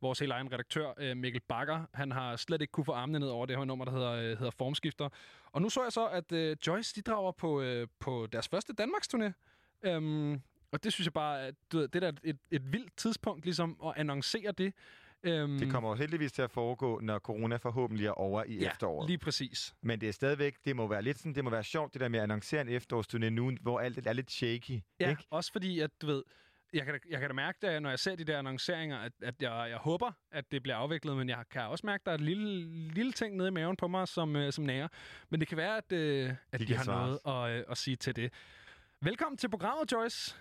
Vores 0.02 0.20
helt 0.20 0.32
egen 0.32 0.53
redaktør, 0.53 0.94
øh, 0.98 1.18
Mikkel 1.18 1.41
Bakker, 1.48 1.82
han 1.94 2.11
har 2.11 2.36
slet 2.36 2.61
ikke 2.61 2.72
kunne 2.72 2.86
få 2.86 2.91
armene 2.91 3.20
ned 3.20 3.28
over 3.28 3.45
det 3.45 3.57
her 3.57 3.65
nummer, 3.65 3.86
der 3.86 3.91
hedder, 3.91 4.11
øh, 4.11 4.38
hedder 4.38 4.52
Formskifter. 4.57 5.10
Og 5.53 5.61
nu 5.61 5.69
så 5.69 5.84
jeg 5.84 5.91
så, 5.91 6.07
at 6.07 6.31
øh, 6.31 6.57
Joyce, 6.67 6.95
de 6.95 7.01
drager 7.01 7.31
på, 7.31 7.61
øh, 7.61 7.88
på 7.99 8.27
deres 8.31 8.47
første 8.47 8.73
Danmarks 8.73 9.07
turné. 9.15 9.31
Øhm, 9.84 10.41
og 10.71 10.84
det 10.84 10.93
synes 10.93 11.05
jeg 11.05 11.13
bare, 11.13 11.41
at 11.41 11.55
du 11.71 11.77
ved, 11.77 11.88
det 11.88 12.03
er 12.03 12.11
et, 12.23 12.38
et 12.51 12.73
vildt 12.73 12.97
tidspunkt 12.97 13.45
ligesom 13.45 13.77
at 13.85 13.93
annoncere 13.95 14.51
det. 14.51 14.73
Øhm, 15.23 15.59
Det 15.59 15.71
kommer 15.71 15.89
jo 15.89 15.95
heldigvis 15.95 16.31
til 16.31 16.41
at 16.41 16.51
foregå, 16.51 16.99
når 16.99 17.19
corona 17.19 17.55
forhåbentlig 17.55 18.07
er 18.07 18.11
over 18.11 18.43
i 18.43 18.57
Ja, 18.57 18.69
efteråret. 18.71 19.09
lige 19.09 19.17
præcis. 19.17 19.75
Men 19.81 20.01
det 20.01 20.09
er 20.09 20.13
stadigvæk, 20.13 20.55
det 20.65 20.75
må 20.75 20.88
være 20.88 21.01
lidt 21.01 21.17
sådan, 21.17 21.35
det 21.35 21.43
må 21.43 21.49
være 21.49 21.63
sjovt, 21.63 21.93
det 21.93 22.01
der 22.01 22.07
med 22.07 22.19
at 22.19 22.23
annoncere 22.23 22.61
en 22.61 22.69
efterårsturné 22.69 23.30
nu, 23.30 23.51
hvor 23.61 23.80
alt 23.80 24.07
er 24.07 24.13
lidt 24.13 24.31
shaky. 24.31 24.81
Ja, 24.99 25.09
Ikke? 25.09 25.23
også 25.30 25.51
fordi, 25.51 25.80
at 25.80 25.91
du 26.01 26.05
ved, 26.07 26.23
jeg 26.74 26.86
kan, 26.86 26.94
da- 26.94 27.10
jeg 27.10 27.20
kan 27.20 27.30
da 27.30 27.34
mærke, 27.34 27.68
at 27.68 27.82
når 27.82 27.90
jeg 27.90 28.00
ser 28.00 28.16
de 28.16 28.24
der 28.24 28.38
annonceringer, 28.40 28.98
at, 28.98 29.12
at 29.24 29.41
jeg, 29.41 29.68
jeg 29.70 29.78
håber, 29.78 30.12
at 30.32 30.52
det 30.52 30.64
bliver 30.64 30.76
afviklet, 30.76 31.18
men 31.18 31.30
jeg 31.30 31.44
kan 31.52 31.62
også 31.62 31.86
mærke, 31.86 32.02
at 32.02 32.06
der 32.06 32.12
er 32.12 32.16
et 32.16 32.22
lille, 32.22 32.64
lille 32.94 33.12
ting 33.12 33.36
nede 33.36 33.48
i 33.48 33.52
maven 33.52 33.76
på 33.76 33.88
mig, 33.88 34.08
som, 34.08 34.36
øh, 34.36 34.52
som 34.52 34.64
nærer. 34.64 34.88
Men 35.30 35.40
det 35.40 35.48
kan 35.48 35.58
være, 35.58 35.78
at, 35.78 35.91
øh, 35.91 36.30
at 36.52 36.60
de, 36.60 36.66
kan 36.66 36.76
har 36.76 36.84
svare 36.84 37.08
noget 37.26 37.52
at, 37.54 37.60
øh, 37.60 37.66
at 37.72 37.78
sige 37.78 37.95
til 37.95 38.16
det. 38.16 38.34
Velkommen 39.02 39.38
til 39.38 39.50
programmet, 39.50 39.91
Joyce. 39.91 40.36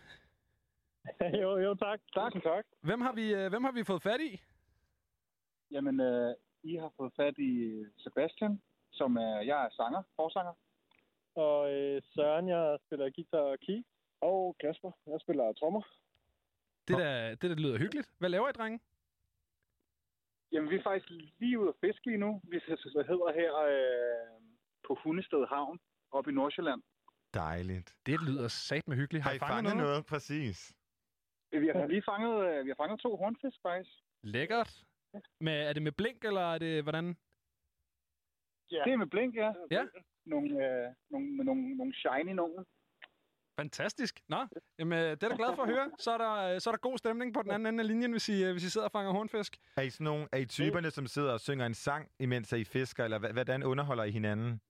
jo, 1.43 1.57
jo, 1.59 1.75
tak. 1.75 2.01
Tak, 2.15 2.33
tak. 2.43 2.65
Hvem 2.81 3.01
har 3.01 3.13
vi, 3.13 3.35
øh, 3.35 3.49
hvem 3.51 3.65
har 3.65 3.73
vi 3.73 3.85
fået 3.85 4.03
fat 4.03 4.21
i? 4.21 4.41
Jamen, 5.71 6.01
øh, 6.01 6.35
I 6.63 6.77
har 6.77 6.93
fået 6.97 7.13
fat 7.17 7.35
i 7.39 7.85
Sebastian, 7.99 8.63
som 8.93 9.17
er, 9.17 9.41
jeg 9.41 9.65
er 9.65 9.71
sanger, 9.71 10.03
forsanger. 10.17 10.53
Og 11.35 11.73
øh, 11.73 12.03
Søren, 12.15 12.49
jeg 12.49 12.79
spiller 12.87 13.11
guitar 13.17 13.39
og 13.39 13.59
key. 13.67 13.79
Og 14.21 14.57
Kasper, 14.61 14.91
jeg 15.07 15.21
spiller 15.21 15.53
trommer. 15.53 15.83
Det 16.89 16.97
der, 16.99 17.35
det 17.35 17.51
der 17.51 17.57
lyder 17.57 17.79
hyggeligt. 17.79 18.11
Hvad 18.19 18.29
laver 18.29 18.49
I, 18.49 18.53
drenge? 18.53 18.81
Jamen, 20.53 20.71
vi 20.71 20.77
er 20.77 20.83
faktisk 20.83 21.11
lige 21.39 21.59
ude 21.59 21.69
at 21.69 21.75
fiske 21.81 22.07
lige 22.07 22.19
nu. 22.19 22.41
Vi 22.45 22.61
så 22.61 23.05
hedder 23.09 23.33
her 23.33 23.53
øh, 23.57 24.43
på 24.87 24.99
Hundested 25.03 25.47
Havn, 25.49 25.81
oppe 26.11 26.31
i 26.31 26.35
Nordsjælland. 26.35 26.83
Dejligt. 27.35 27.97
Det 28.07 28.21
lyder 28.23 28.49
sat 28.49 28.89
med 28.89 28.97
hyggeligt. 28.97 29.25
Har 29.25 29.33
I 29.33 29.39
fanget 29.39 29.77
noget? 29.77 30.07
Præcis. 30.07 30.75
Vi 31.53 31.69
har 31.69 31.87
lige 31.87 32.03
fanget, 32.03 32.35
øh, 32.47 32.65
vi 32.65 32.71
har 32.71 32.77
fanget 32.83 33.01
to 33.01 33.17
hornfisk, 33.17 33.63
faktisk. 33.63 33.91
Lækkert. 34.23 34.85
Med, 35.41 35.69
er 35.69 35.73
det 35.73 35.83
med 35.83 35.93
blink, 35.93 36.25
eller 36.25 36.55
er 36.55 36.59
det 36.59 36.83
hvordan? 36.83 37.17
Ja. 38.71 38.83
Det 38.85 38.93
er 38.93 38.97
med 38.97 39.07
blink, 39.07 39.37
ja. 39.37 39.53
Ja. 39.71 39.85
Nogle, 40.25 40.67
øh, 40.67 40.95
nogle, 41.11 41.27
med 41.37 41.45
nogle, 41.45 41.77
nogle 41.77 41.95
shiny 41.95 42.33
nogle. 42.33 42.65
Fantastisk. 43.61 44.21
Nå, 44.29 44.41
jamen, 44.79 44.99
øh, 44.99 45.11
det 45.11 45.23
er 45.23 45.29
da 45.29 45.37
glad 45.37 45.55
for 45.57 45.63
at 45.63 45.69
høre. 45.75 45.91
Så 45.99 46.11
er 46.11 46.19
der, 46.19 46.33
øh, 46.55 46.61
så 46.61 46.71
er 46.71 46.73
der 46.73 46.79
god 46.89 46.99
stemning 46.99 47.35
på 47.35 47.43
den 47.43 47.51
anden 47.51 47.67
ende 47.75 47.81
af 47.85 47.89
linjen, 47.89 48.11
hvis 48.13 48.29
I, 48.29 48.45
øh, 48.45 48.53
hvis 48.53 48.65
I 48.65 48.71
sidder 48.71 48.87
og 48.87 48.93
fanger 48.93 49.13
hornfisk. 49.13 49.53
Er 49.77 49.83
I, 49.83 49.91
sådan 49.91 50.05
nogle, 50.05 50.29
er 50.33 50.37
I 50.39 50.47
typerne, 50.47 50.91
som 50.91 51.07
sidder 51.07 51.33
og 51.33 51.41
synger 51.41 51.67
en 51.67 51.75
sang, 51.75 52.11
imens 52.19 52.53
I 52.53 52.65
fisker, 52.65 53.05
eller 53.05 53.19
hvordan 53.33 53.63
underholder 53.63 54.05
I 54.05 54.11
hinanden? 54.11 54.61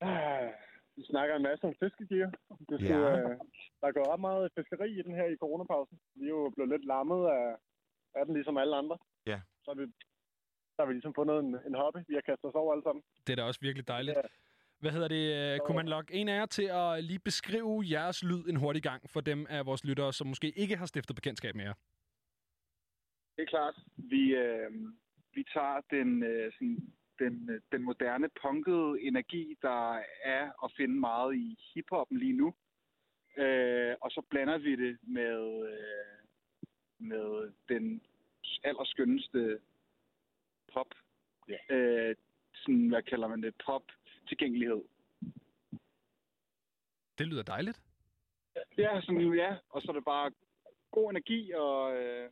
Ah, 0.00 0.48
Vi 0.96 1.02
snakker 1.12 1.34
en 1.36 1.42
masse 1.42 1.64
om 1.66 1.74
fiskegear. 1.82 2.30
Det 2.68 2.76
skal, 2.80 2.90
Ja. 2.90 3.18
øh, 3.18 3.38
der 3.82 3.92
går 3.96 4.12
ret 4.12 4.20
meget 4.20 4.52
fiskeri 4.58 4.88
i 5.00 5.02
den 5.02 5.14
her 5.14 5.26
i 5.34 5.36
coronapausen. 5.42 5.96
Vi 6.14 6.24
er 6.24 6.28
jo 6.38 6.50
blevet 6.54 6.70
lidt 6.74 6.84
lammet 6.92 7.22
af, 7.38 7.46
af 8.18 8.22
den, 8.26 8.34
ligesom 8.34 8.56
alle 8.62 8.76
andre. 8.76 8.96
Ja. 9.26 9.38
Så 9.64 9.66
har 9.70 9.76
vi, 9.80 9.84
så 10.74 10.78
har 10.80 10.86
vi 10.86 10.92
ligesom 10.92 11.14
fundet 11.14 11.36
en, 11.44 11.50
en 11.68 11.74
hobby. 11.82 12.00
Vi 12.08 12.14
har 12.14 12.24
kastet 12.30 12.48
os 12.50 12.54
over 12.62 12.72
alle 12.72 12.84
sammen. 12.86 13.02
Det 13.26 13.32
er 13.32 13.36
da 13.36 13.44
også 13.50 13.60
virkelig 13.60 13.88
dejligt. 13.88 14.16
Hvad 14.82 14.92
hedder 14.92 15.08
det? 15.08 15.54
øh, 15.54 15.58
Kunne 15.60 15.76
man 15.76 15.88
logge 15.88 16.14
en 16.14 16.28
af 16.28 16.36
jer 16.36 16.46
til 16.46 16.68
at 16.72 17.04
lige 17.04 17.18
beskrive 17.18 17.84
jeres 17.90 18.22
lyd 18.24 18.44
en 18.48 18.56
hurtig 18.56 18.82
gang 18.82 19.10
for 19.10 19.20
dem 19.20 19.46
af 19.48 19.66
vores 19.66 19.84
lyttere, 19.84 20.12
som 20.12 20.26
måske 20.26 20.48
ikke 20.58 20.76
har 20.76 20.86
stiftet 20.86 21.16
bekendtskab 21.16 21.54
med 21.54 21.64
jer? 21.64 21.74
Det 23.36 23.42
er 23.42 23.46
klart. 23.46 23.74
Vi, 23.96 24.34
øh, 24.34 24.70
vi 25.34 25.44
tager 25.54 25.80
den, 25.90 26.22
øh, 26.22 26.52
sådan, 26.52 26.92
den, 27.18 27.50
øh, 27.50 27.60
den 27.72 27.82
moderne 27.82 28.28
punkede 28.42 29.02
energi, 29.02 29.56
der 29.62 30.00
er 30.24 30.64
at 30.64 30.72
finde 30.76 30.94
meget 30.94 31.36
i 31.36 31.58
hiphoppen 31.74 32.18
lige 32.18 32.36
nu. 32.36 32.54
Øh, 33.36 33.94
og 34.00 34.10
så 34.10 34.22
blander 34.30 34.58
vi 34.58 34.76
det 34.76 34.98
med, 35.02 35.66
øh, 35.72 36.18
med 36.98 37.52
den 37.68 38.02
allerskønneste 38.64 39.58
pop. 40.72 40.90
Ja. 41.48 41.76
Øh, 41.76 42.16
sådan, 42.54 42.88
hvad 42.88 43.02
kalder 43.02 43.28
man 43.28 43.42
det? 43.42 43.54
Pop 43.66 43.82
tilgængelighed. 44.32 44.82
Det 47.18 47.26
lyder 47.26 47.42
dejligt. 47.42 47.78
Ja, 48.78 49.00
sådan, 49.00 49.34
ja. 49.34 49.56
Og 49.68 49.82
så 49.82 49.86
er 49.92 49.96
det 49.96 50.04
bare 50.04 50.30
god 50.90 51.10
energi 51.10 51.52
og 51.52 51.96
øh, 51.96 52.30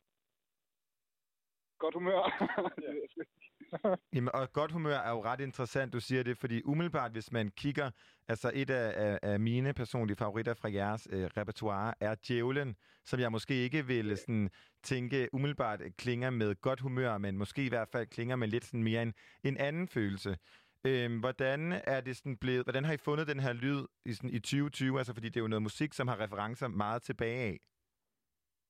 godt 1.77 1.95
humør. 1.95 2.21
Jamen, 4.15 4.29
og 4.33 4.53
godt 4.53 4.71
humør 4.71 4.97
er 4.97 5.11
jo 5.11 5.23
ret 5.23 5.39
interessant, 5.41 5.93
du 5.93 5.99
siger 5.99 6.23
det, 6.23 6.37
fordi 6.37 6.61
umiddelbart, 6.65 7.11
hvis 7.11 7.31
man 7.31 7.51
kigger, 7.51 7.91
altså 8.27 8.51
et 8.53 8.69
af, 8.69 8.93
af, 9.05 9.19
af 9.21 9.39
mine 9.39 9.73
personlige 9.73 10.17
favoritter 10.17 10.53
fra 10.53 10.71
jeres 10.71 11.07
øh, 11.11 11.29
repertoire 11.37 11.93
er 11.99 12.15
Djævlen, 12.15 12.75
som 13.05 13.19
jeg 13.19 13.31
måske 13.31 13.53
ikke 13.53 13.85
vil 13.85 14.17
sådan, 14.17 14.49
tænke 14.83 15.29
umiddelbart 15.33 15.81
klinger 15.97 16.29
med 16.29 16.55
godt 16.61 16.79
humør, 16.79 17.17
men 17.17 17.37
måske 17.37 17.65
i 17.65 17.69
hvert 17.69 17.89
fald 17.89 18.07
klinger 18.07 18.35
med 18.35 18.47
lidt 18.47 18.65
sådan 18.65 18.83
mere 18.83 19.01
en, 19.01 19.13
en 19.43 19.57
anden 19.57 19.87
følelse. 19.87 20.37
Øhm, 20.87 21.19
hvordan 21.19 21.71
er 21.71 22.01
det 22.01 22.17
sådan 22.17 22.37
blevet, 22.37 22.63
hvordan 22.65 22.85
har 22.85 22.93
I 22.93 22.97
fundet 22.97 23.27
den 23.27 23.39
her 23.39 23.53
lyd 23.53 23.85
i, 24.05 24.13
sådan, 24.13 24.29
i 24.29 24.39
2020? 24.39 24.97
Altså, 24.97 25.13
fordi 25.13 25.29
det 25.29 25.37
er 25.37 25.41
jo 25.41 25.47
noget 25.47 25.61
musik, 25.69 25.93
som 25.93 26.07
har 26.07 26.19
referencer 26.19 26.67
meget 26.67 27.01
tilbage 27.01 27.39
af. 27.49 27.57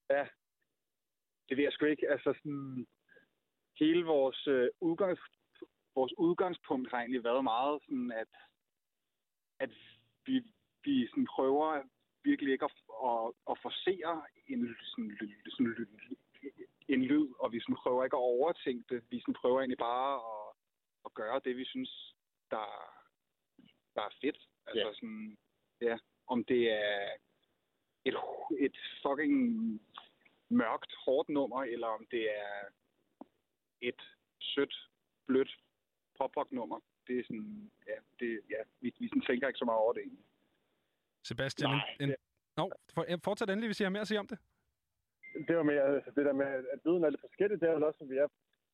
Ja, 0.10 0.26
det 1.50 1.58
ved 1.58 1.64
jeg 1.64 1.74
sgu 1.74 1.86
ikke. 1.86 2.10
Altså 2.10 2.34
sådan, 2.38 2.88
hele 3.80 4.04
vores, 4.06 4.48
øh, 4.48 4.70
udgangs, 4.82 5.22
vores 5.96 6.14
udgangspunkt 6.18 6.92
har 6.92 6.98
egentlig 7.00 7.24
været 7.24 7.44
meget 7.44 7.82
sådan, 7.86 8.12
at, 8.12 8.32
at 9.60 9.72
vi, 10.26 10.36
vi 10.84 11.08
sådan 11.08 11.28
prøver 11.36 11.84
virkelig 12.24 12.52
ikke 12.54 12.66
at, 12.66 12.72
at, 13.10 13.32
at 13.52 13.56
forsere 13.62 14.14
en, 14.48 14.76
sådan, 14.92 15.18
sådan, 15.52 15.88
en 16.88 17.04
lyd, 17.04 17.28
og 17.40 17.52
vi 17.52 17.60
sådan 17.60 17.82
prøver 17.84 18.04
ikke 18.04 18.18
at 18.18 18.30
overtænke 18.38 18.86
det. 18.90 19.04
Vi 19.12 19.20
sådan 19.20 19.40
prøver 19.42 19.60
egentlig 19.60 19.78
bare 19.78 20.14
at, 20.16 20.41
at 21.06 21.14
gøre 21.14 21.42
det, 21.46 21.58
vi 21.58 21.66
synes, 21.66 22.16
der, 22.52 22.66
der 23.96 24.02
er 24.02 24.14
fedt. 24.22 24.40
Altså 24.68 24.88
Ja. 24.88 24.94
sådan, 24.94 25.38
ja, 25.82 25.98
om 26.28 26.44
det 26.44 26.72
er 26.72 27.10
et, 28.06 28.16
et 28.60 28.78
fucking 29.04 29.36
mørkt, 30.50 30.92
hårdt 31.06 31.30
nummer, 31.30 31.64
eller 31.64 31.88
om 31.88 32.08
det 32.12 32.24
er 32.40 32.54
et 33.82 34.02
sødt, 34.42 34.76
blødt 35.28 35.52
pop-rock-nummer. 36.18 36.80
Det 37.08 37.20
er 37.20 37.24
sådan, 37.24 37.72
ja, 37.88 37.96
det, 38.20 38.42
ja 38.50 38.62
vi, 38.82 38.94
vi 39.00 39.08
sådan 39.08 39.22
tænker 39.22 39.48
ikke 39.48 39.58
så 39.58 39.66
meget 39.66 39.80
over 39.80 39.94
det 39.94 40.02
egentlig. 40.02 40.26
Sebastian, 41.24 41.70
Nej, 41.70 41.96
en, 42.00 42.10
en... 42.10 42.16
Nå, 42.58 42.72
for, 42.94 43.06
fortsæt 43.24 43.50
endelig, 43.50 43.68
hvis 43.68 43.80
I 43.80 43.84
har 43.84 43.90
mere 43.90 44.02
at 44.02 44.08
sige 44.08 44.20
om 44.20 44.28
det. 44.28 44.40
Det 45.48 45.58
var 45.58 45.64
mere 45.64 45.82
altså, 45.82 46.12
det 46.16 46.26
der 46.26 46.34
med, 46.34 46.46
at 46.46 46.80
lyden 46.86 47.04
er 47.04 47.10
lidt 47.10 47.22
forskellig. 47.22 47.62
Det 47.62 47.70
er 47.70 47.74
vel 47.74 47.84
også, 47.84 48.04
at 48.04 48.10
vi 48.10 48.18
er 48.18 48.28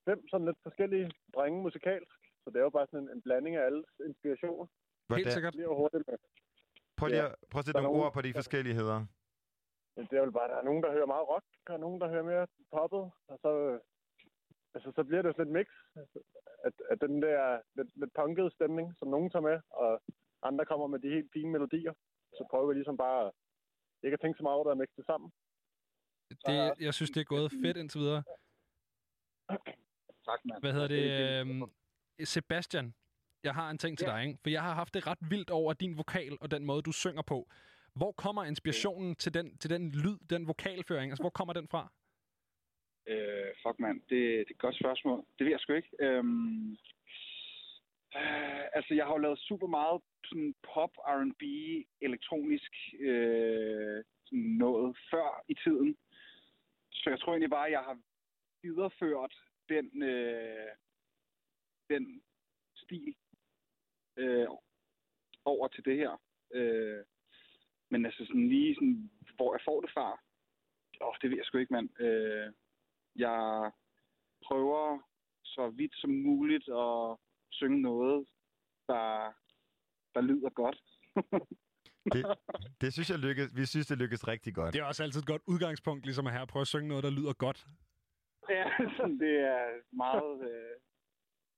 fem 0.10 0.20
sådan 0.32 0.46
lidt 0.50 0.60
forskellige 0.68 1.08
drenge 1.36 1.58
musikalsk. 1.68 2.18
Så 2.44 2.48
det 2.52 2.58
er 2.60 2.66
jo 2.70 2.74
bare 2.78 2.88
sådan 2.92 3.04
en, 3.04 3.10
en 3.16 3.22
blanding 3.26 3.54
af 3.60 3.64
alles 3.70 3.86
inspirationer. 4.10 4.66
Hvordan- 5.08 5.20
Helt 5.24 5.34
sikkert. 5.38 5.56
Lige 5.56 5.68
hurtigt 5.84 6.04
med. 6.08 6.18
Prøv 6.98 7.08
lige 7.08 7.22
at, 7.30 7.36
prøv 7.52 7.60
at 7.60 7.66
sætte 7.66 7.82
nogle 7.82 8.00
ord 8.04 8.14
på 8.14 8.22
de 8.28 8.34
forskelligheder. 8.42 8.98
det 10.10 10.16
er 10.18 10.24
vel 10.26 10.32
bare, 10.40 10.48
der 10.52 10.58
er 10.62 10.68
nogen, 10.70 10.84
der 10.84 10.92
hører 10.98 11.10
meget 11.14 11.28
rock, 11.34 11.46
og 11.74 11.80
nogen, 11.86 12.02
der 12.02 12.08
hører 12.14 12.24
mere 12.32 12.48
poppet, 12.76 13.04
og 13.32 13.36
så, 13.44 13.52
øh, 13.68 13.80
altså, 14.76 14.90
så 14.96 15.02
bliver 15.08 15.22
det 15.22 15.32
sådan 15.36 15.46
lidt 15.46 15.58
mix. 15.58 15.68
At, 16.68 16.74
at 16.92 16.98
den 17.06 17.22
der 17.26 17.62
lidt, 17.78 17.92
lidt 18.02 18.14
punkede 18.20 18.50
stemning, 18.58 18.88
som 19.00 19.08
nogen 19.16 19.30
tager 19.30 19.48
med, 19.50 19.58
og 19.82 19.92
andre 20.50 20.66
kommer 20.66 20.88
med 20.88 21.00
de 21.00 21.10
helt 21.16 21.30
fine 21.34 21.52
melodier, 21.56 21.94
så 22.38 22.42
prøver 22.52 22.68
vi 22.68 22.74
ligesom 22.74 22.98
bare 22.98 23.32
ikke 24.04 24.14
at 24.18 24.22
tænke 24.22 24.38
så 24.38 24.44
meget 24.44 24.56
over 24.56 24.64
det 24.66 24.72
og 24.72 24.78
mixe 24.78 24.96
det 24.98 25.06
sammen. 25.06 25.30
Det, 26.48 26.56
jeg 26.88 26.94
synes, 26.94 27.12
det 27.16 27.22
er 27.22 27.30
gået 27.36 27.52
fedt 27.64 27.78
indtil 27.78 28.00
videre. 28.04 28.24
Tak, 30.30 30.40
mand. 30.46 30.62
Hvad 30.62 30.74
hedder 30.74 30.88
det? 30.88 31.06
øhm, 31.40 31.64
Sebastian, 32.24 32.94
jeg 33.44 33.54
har 33.54 33.70
en 33.70 33.78
ting 33.78 33.98
til 33.98 34.08
dig, 34.08 34.26
ikke? 34.26 34.40
For 34.44 34.50
jeg 34.50 34.62
har 34.62 34.74
haft 34.74 34.94
det 34.94 35.08
ret 35.08 35.18
vildt 35.30 35.50
over 35.50 35.74
din 35.74 35.98
vokal 35.98 36.38
og 36.42 36.52
den 36.52 36.66
måde, 36.66 36.82
du 36.82 36.92
synger 36.92 37.22
på. 37.22 37.50
Hvor 37.96 38.12
kommer 38.12 38.44
inspirationen 38.44 39.16
til 39.16 39.34
den, 39.34 39.58
til 39.58 39.70
den 39.70 39.92
lyd, 39.92 40.18
den 40.30 40.48
vokalføring? 40.48 41.12
Altså, 41.12 41.24
hvor 41.24 41.30
kommer 41.30 41.54
den 41.54 41.68
fra? 41.68 41.92
Øh, 43.08 43.50
fuck, 43.64 43.80
mand. 43.80 44.00
Det, 44.02 44.10
det 44.10 44.38
er 44.38 44.42
et 44.52 44.58
godt 44.58 44.76
spørgsmål. 44.76 45.26
Det 45.38 45.46
ved 45.46 45.52
jeg 45.52 45.60
sgu 45.60 45.74
ikke. 45.74 45.94
Øhm, 46.00 46.72
øh, 48.20 48.64
altså, 48.78 48.94
jeg 48.94 49.06
har 49.06 49.14
jo 49.14 49.18
lavet 49.18 49.40
super 49.40 49.68
meget 49.68 50.02
sådan 50.26 50.56
pop, 50.74 50.94
R&B, 50.98 51.44
elektronisk 52.02 52.72
øh, 53.00 54.04
sådan 54.26 54.50
noget 54.64 54.98
før 55.12 55.44
i 55.48 55.56
tiden. 55.64 55.98
Så 56.92 57.10
jeg 57.10 57.20
tror 57.20 57.32
egentlig 57.32 57.50
bare, 57.50 57.66
at 57.66 57.72
jeg 57.72 57.84
har 57.90 57.98
videreført 58.64 59.34
den, 59.70 60.04
øh, 60.04 60.72
den 61.90 62.22
stil 62.76 63.16
øh, 64.18 64.48
over 65.46 65.68
til 65.68 65.86
det 65.86 65.98
her. 65.98 66.22
Øh, 66.54 67.04
men 67.90 68.06
altså 68.06 68.26
sådan 68.26 68.50
lige 68.50 68.76
sådan, 68.76 69.10
hvor 69.36 69.54
jeg 69.54 69.62
får 69.66 69.82
det 69.82 69.92
fra, 69.94 70.22
åh, 71.02 71.16
det 71.22 71.30
ved 71.30 71.38
jeg 71.38 71.46
sgu 71.46 71.58
ikke, 71.58 71.74
mand. 71.74 72.02
Øh, 72.02 72.54
jeg 73.16 73.72
prøver 74.46 75.00
så 75.44 75.70
vidt 75.70 75.96
som 75.96 76.10
muligt 76.10 76.70
at 76.70 77.18
synge 77.50 77.82
noget, 77.82 78.28
der, 78.88 79.34
der 80.14 80.22
lyder 80.22 80.50
godt. 80.50 80.82
Det, 82.14 82.26
det 82.82 82.94
synes 82.94 83.10
jeg 83.10 83.20
lykkes, 83.20 83.56
vi 83.56 83.66
synes, 83.66 83.88
det 83.88 83.98
lykkes 83.98 84.28
rigtig 84.28 84.56
godt. 84.56 84.74
Det 84.74 84.80
er 84.82 84.86
også 84.86 85.04
altid 85.04 85.22
et 85.22 85.28
godt 85.28 85.42
udgangspunkt, 85.48 86.06
ligesom 86.06 86.28
at 86.28 86.34
her 86.34 86.46
prøve 86.46 86.62
at 86.62 86.68
synge 86.68 86.88
noget, 86.88 87.04
der 87.04 87.10
lyder 87.10 87.34
godt. 87.34 87.68
ja, 88.58 88.66
sådan, 88.98 89.20
det 89.20 89.40
er 89.40 89.96
meget 89.96 90.42
øh, 90.52 90.76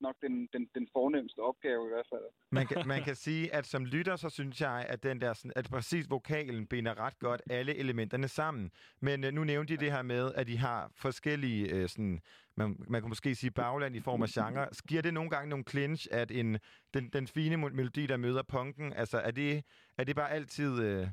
nok 0.01 0.15
den, 0.21 0.49
den, 0.53 0.69
den 0.75 0.87
fornemmeste 0.93 1.39
opgave 1.39 1.85
i 1.85 1.89
hvert 1.89 2.07
fald. 2.09 2.23
Man 2.51 2.67
kan, 2.67 2.87
man 2.87 3.03
kan 3.03 3.15
sige, 3.25 3.53
at 3.53 3.65
som 3.65 3.85
lytter, 3.85 4.15
så 4.15 4.29
synes 4.29 4.61
jeg, 4.61 4.85
at 4.89 5.03
den 5.03 5.21
der, 5.21 5.33
sådan- 5.33 5.51
at 5.55 5.67
præcis 5.69 6.09
vokalen 6.09 6.67
binder 6.67 6.99
ret 6.99 7.19
godt 7.19 7.41
alle 7.49 7.75
elementerne 7.75 8.27
sammen. 8.27 8.71
Men 8.99 9.23
øh, 9.23 9.31
nu 9.33 9.43
nævnte 9.43 9.73
de 9.75 9.79
det 9.79 9.91
her 9.91 10.01
med, 10.01 10.33
at 10.35 10.47
de 10.47 10.57
har 10.57 10.91
forskellige, 10.95 11.69
øh, 11.75 11.89
sådan, 11.89 12.21
man, 12.55 12.75
man 12.87 13.01
kan 13.01 13.09
måske 13.09 13.35
sige 13.35 13.51
bagland 13.51 13.95
i 13.95 13.99
form 13.99 14.21
af 14.21 14.27
genre. 14.29 14.67
Giver 14.87 15.01
det 15.01 15.13
nogle 15.13 15.29
gange 15.29 15.49
nogle 15.49 15.65
clinch, 15.69 16.07
at 16.11 16.31
en, 16.31 16.59
den, 16.93 17.09
den 17.09 17.27
fine 17.27 17.57
melodi, 17.57 18.07
der 18.07 18.17
møder 18.17 18.43
punken, 18.43 18.93
altså 18.93 19.17
er 19.17 19.31
det, 19.31 19.63
er 19.97 20.03
det 20.03 20.15
bare 20.15 20.31
altid 20.31 20.83
øh, 20.83 21.07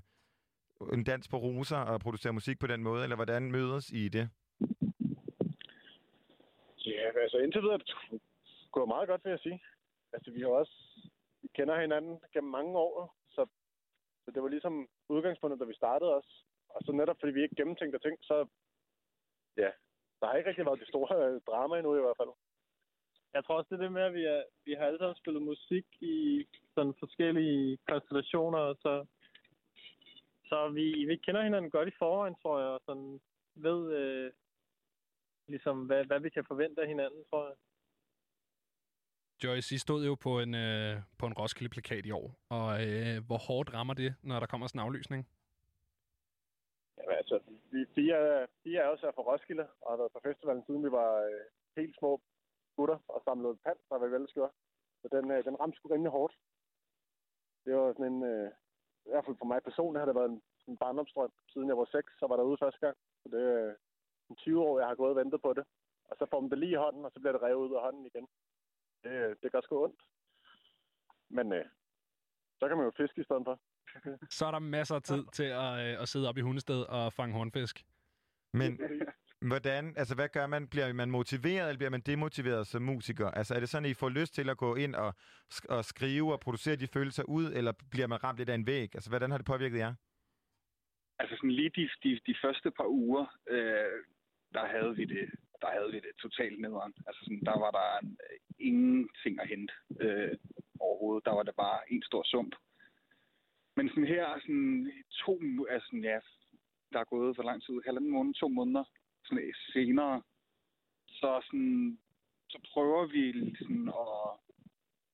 en 0.92 1.04
dans 1.04 1.28
på 1.28 1.36
roser 1.36 1.76
at 1.78 2.00
producere 2.00 2.32
musik 2.32 2.58
på 2.58 2.66
den 2.66 2.82
måde, 2.82 3.02
eller 3.02 3.16
hvordan 3.16 3.50
mødes 3.50 3.90
i 3.90 4.08
det? 4.08 4.28
Altså 7.26 7.38
indtil 7.38 7.62
videre 7.62 7.74
er 7.74 7.78
det 7.78 8.88
meget 8.88 9.08
godt, 9.08 9.24
vil 9.24 9.30
jeg 9.30 9.44
sige. 9.46 9.60
Altså, 10.12 10.30
vi 10.30 10.40
har 10.40 10.48
også 10.48 10.76
vi 11.42 11.48
kender 11.54 11.80
hinanden 11.80 12.20
gennem 12.32 12.50
mange 12.50 12.78
år, 12.78 13.16
så, 13.30 13.46
så 14.24 14.30
det 14.30 14.42
var 14.42 14.48
ligesom 14.48 14.88
udgangspunktet, 15.08 15.60
da 15.60 15.64
vi 15.64 15.74
startede 15.74 16.14
os. 16.14 16.44
Og 16.68 16.80
så 16.84 16.92
netop 16.92 17.16
fordi 17.20 17.32
vi 17.32 17.42
ikke 17.42 17.56
gennemtænkte 17.56 17.98
ting, 17.98 18.16
så 18.22 18.46
ja, 19.56 19.70
der 20.20 20.26
har 20.26 20.34
ikke 20.34 20.48
rigtig 20.48 20.66
været 20.66 20.80
det 20.80 20.88
store 20.88 21.12
øh, 21.26 21.40
drama 21.46 21.76
endnu 21.76 21.96
i 21.96 22.00
hvert 22.00 22.16
fald. 22.20 22.32
Jeg 23.34 23.44
tror 23.44 23.56
også, 23.56 23.68
det 23.70 23.76
er 23.78 23.84
det 23.84 23.92
med, 23.92 24.02
at 24.02 24.14
vi, 24.14 24.24
er, 24.24 24.42
vi 24.64 24.72
har 24.72 24.84
alle 24.86 24.98
sammen 24.98 25.16
spillet 25.16 25.42
musik 25.42 25.86
i 26.00 26.46
sådan 26.74 26.94
forskellige 26.98 27.78
konstellationer, 27.88 28.58
og 28.58 28.76
så, 28.84 29.06
så 30.48 30.68
vi, 30.68 31.04
vi 31.10 31.16
kender 31.16 31.42
hinanden 31.42 31.70
godt 31.70 31.88
i 31.88 31.98
forvejen, 31.98 32.36
tror 32.42 32.58
jeg, 32.60 32.68
og 32.68 32.80
sådan 32.86 33.20
ved 33.54 33.80
øh, 34.00 34.32
ligesom, 35.48 35.86
hvad, 35.86 36.04
hvad 36.04 36.20
vi 36.20 36.30
kan 36.30 36.44
forvente 36.44 36.82
af 36.82 36.88
hinanden, 36.88 37.24
tror 37.30 37.46
jeg. 37.48 37.56
Joyce, 39.44 39.74
I 39.74 39.78
stod 39.78 40.06
jo 40.06 40.14
på 40.14 40.40
en, 40.40 40.54
øh, 40.54 40.96
på 41.18 41.26
en 41.26 41.38
Roskilde-plakat 41.40 42.06
i 42.06 42.10
år, 42.10 42.28
og 42.48 42.66
øh, 42.86 43.16
hvor 43.26 43.40
hårdt 43.48 43.74
rammer 43.74 43.94
det, 43.94 44.14
når 44.22 44.40
der 44.40 44.46
kommer 44.46 44.66
sådan 44.66 44.80
en 44.80 44.86
aflysning? 44.86 45.28
Jamen, 46.98 47.16
altså, 47.16 47.36
vi 47.72 47.86
fire, 47.94 48.46
fire 48.64 48.80
er 48.80 48.86
også 48.86 49.06
her 49.06 49.12
fra 49.12 49.26
Roskilde, 49.30 49.66
og 49.80 49.92
har 49.92 49.96
været 49.96 50.12
på 50.12 50.20
festivalen 50.28 50.64
siden 50.66 50.84
vi 50.84 50.90
var 50.90 51.12
øh, 51.30 51.44
helt 51.76 51.96
små 51.98 52.20
gutter 52.76 52.98
og 53.08 53.22
samlede 53.24 53.56
pand, 53.64 53.78
der 53.88 53.98
var 53.98 54.06
veldig 54.06 54.30
skør. 54.30 54.48
Så 55.02 55.06
den, 55.16 55.30
øh, 55.30 55.44
den 55.44 55.60
ramte 55.60 55.76
sgu 55.76 55.88
rimelig 55.88 56.12
hårdt. 56.12 56.34
Det 57.64 57.74
var 57.74 57.92
sådan 57.92 58.12
en, 58.12 58.22
øh, 58.32 58.50
i 59.06 59.08
hvert 59.10 59.24
fald 59.24 59.36
for 59.38 59.50
mig 59.52 59.62
personligt 59.62 60.00
har 60.00 60.06
det 60.06 60.20
været 60.20 60.30
en, 60.30 60.42
en 60.68 60.76
barndomsdrøm, 60.76 61.32
siden 61.52 61.68
jeg 61.68 61.78
var 61.78 61.88
seks, 61.96 62.10
så 62.18 62.24
var 62.26 62.36
der 62.36 62.48
ude 62.50 62.62
første 62.62 62.80
gang. 62.86 62.96
Så 63.22 63.26
det 63.32 63.42
er 63.52 63.66
øh, 63.66 63.74
en 64.30 64.36
20 64.36 64.62
år, 64.62 64.78
jeg 64.78 64.88
har 64.88 64.94
gået 64.94 65.10
og 65.10 65.16
ventet 65.16 65.42
på 65.42 65.52
det. 65.52 65.64
Og 66.10 66.16
så 66.18 66.26
får 66.30 66.40
man 66.40 66.50
det 66.50 66.58
lige 66.58 66.72
i 66.72 66.82
hånden, 66.84 67.04
og 67.04 67.10
så 67.12 67.20
bliver 67.20 67.32
det 67.32 67.42
revet 67.42 67.68
ud 67.68 67.74
af 67.74 67.82
hånden 67.82 68.06
igen. 68.06 68.26
Det, 69.04 69.10
øh, 69.10 69.36
det 69.42 69.52
gør 69.52 69.60
sgu 69.60 69.84
ondt. 69.84 70.00
Men 71.30 71.52
øh, 71.52 71.64
så 72.58 72.68
kan 72.68 72.76
man 72.76 72.86
jo 72.86 72.92
fiske 72.96 73.20
i 73.20 73.24
stedet 73.24 73.42
for. 73.44 73.60
Så 74.38 74.46
er 74.46 74.50
der 74.50 74.58
masser 74.58 74.94
af 74.94 75.02
tid 75.02 75.24
til 75.32 75.48
at, 75.64 75.72
øh, 75.84 76.02
at 76.02 76.08
sidde 76.08 76.28
op 76.28 76.38
i 76.38 76.40
hundested 76.40 76.80
og 76.82 77.12
fange 77.12 77.34
hornfisk. 77.34 77.84
Men 78.52 78.80
hvordan, 79.40 79.94
altså 79.96 80.14
hvad 80.14 80.28
gør 80.28 80.46
man? 80.46 80.68
Bliver 80.68 80.92
man 80.92 81.10
motiveret, 81.10 81.68
eller 81.68 81.78
bliver 81.78 81.90
man 81.90 82.00
demotiveret 82.00 82.66
som 82.66 82.82
musiker? 82.82 83.30
Altså 83.30 83.54
er 83.54 83.60
det 83.60 83.68
sådan, 83.68 83.84
at 83.84 83.90
I 83.90 83.94
får 83.94 84.08
lyst 84.08 84.34
til 84.34 84.50
at 84.50 84.56
gå 84.56 84.74
ind 84.74 84.94
og, 84.94 85.14
sk- 85.54 85.68
og 85.68 85.84
skrive 85.84 86.32
og 86.32 86.40
producere 86.40 86.76
de 86.76 86.86
følelser 86.86 87.22
ud, 87.22 87.52
eller 87.52 87.72
bliver 87.90 88.06
man 88.06 88.24
ramt 88.24 88.38
lidt 88.38 88.48
af 88.48 88.54
en 88.54 88.66
væg? 88.66 88.94
Altså 88.94 89.10
hvordan 89.10 89.30
har 89.30 89.38
det 89.38 89.46
påvirket 89.46 89.78
jer? 89.78 89.94
Altså 91.18 91.36
sådan 91.36 91.50
lige 91.50 91.70
de, 91.70 91.88
de, 92.02 92.20
de 92.26 92.34
første 92.42 92.70
par 92.70 92.86
uger, 92.86 93.26
øh, 93.48 94.04
der 94.56 94.66
havde 94.74 94.96
vi 94.96 95.04
det, 95.04 95.26
der 95.62 95.70
havde 95.76 95.90
vi 95.92 96.00
det 96.06 96.14
totalt 96.24 96.60
nederen. 96.60 96.94
Altså 97.06 97.20
sådan, 97.24 97.44
der 97.50 97.58
var 97.64 97.70
der 97.78 97.86
en, 98.02 98.18
øh, 98.24 98.38
ingenting 98.68 99.40
at 99.40 99.48
hente 99.48 99.74
øh, 100.00 100.36
overhovedet. 100.80 101.24
Der 101.24 101.34
var 101.38 101.42
det 101.42 101.54
bare 101.64 101.92
en 101.92 102.02
stor 102.02 102.22
sump. 102.32 102.54
Men 103.76 103.88
sådan 103.88 104.06
her, 104.14 104.26
sådan 104.40 104.92
to, 105.24 105.32
altså 105.74 105.96
ja, 106.10 106.18
der 106.92 106.98
er 107.00 107.12
gået 107.14 107.36
for 107.36 107.42
lang 107.42 107.62
tid, 107.62 107.74
halvanden 107.84 108.10
måned, 108.10 108.34
to 108.34 108.48
måneder 108.48 108.84
sådan, 109.24 109.44
øh, 109.44 109.54
senere, 109.72 110.22
så 111.08 111.40
sådan, 111.46 111.98
så 112.48 112.58
prøver 112.72 113.06
vi 113.06 113.24
sådan 113.58 113.88
at, 114.02 114.30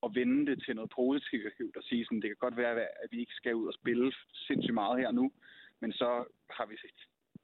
at 0.05 0.14
vende 0.14 0.47
det 0.51 0.64
til 0.64 0.77
noget 0.77 0.93
positivt 0.94 1.77
og 1.77 1.82
sige 1.82 2.05
sådan, 2.05 2.23
det 2.23 2.31
kan 2.31 2.44
godt 2.47 2.56
være, 2.56 2.74
at 3.02 3.09
vi 3.10 3.19
ikke 3.20 3.35
skal 3.40 3.55
ud 3.55 3.66
og 3.66 3.74
spille 3.74 4.12
sindssygt 4.47 4.74
meget 4.74 5.01
her 5.01 5.10
nu, 5.10 5.32
men 5.81 5.93
så 5.93 6.24
har 6.51 6.66
vi 6.66 6.77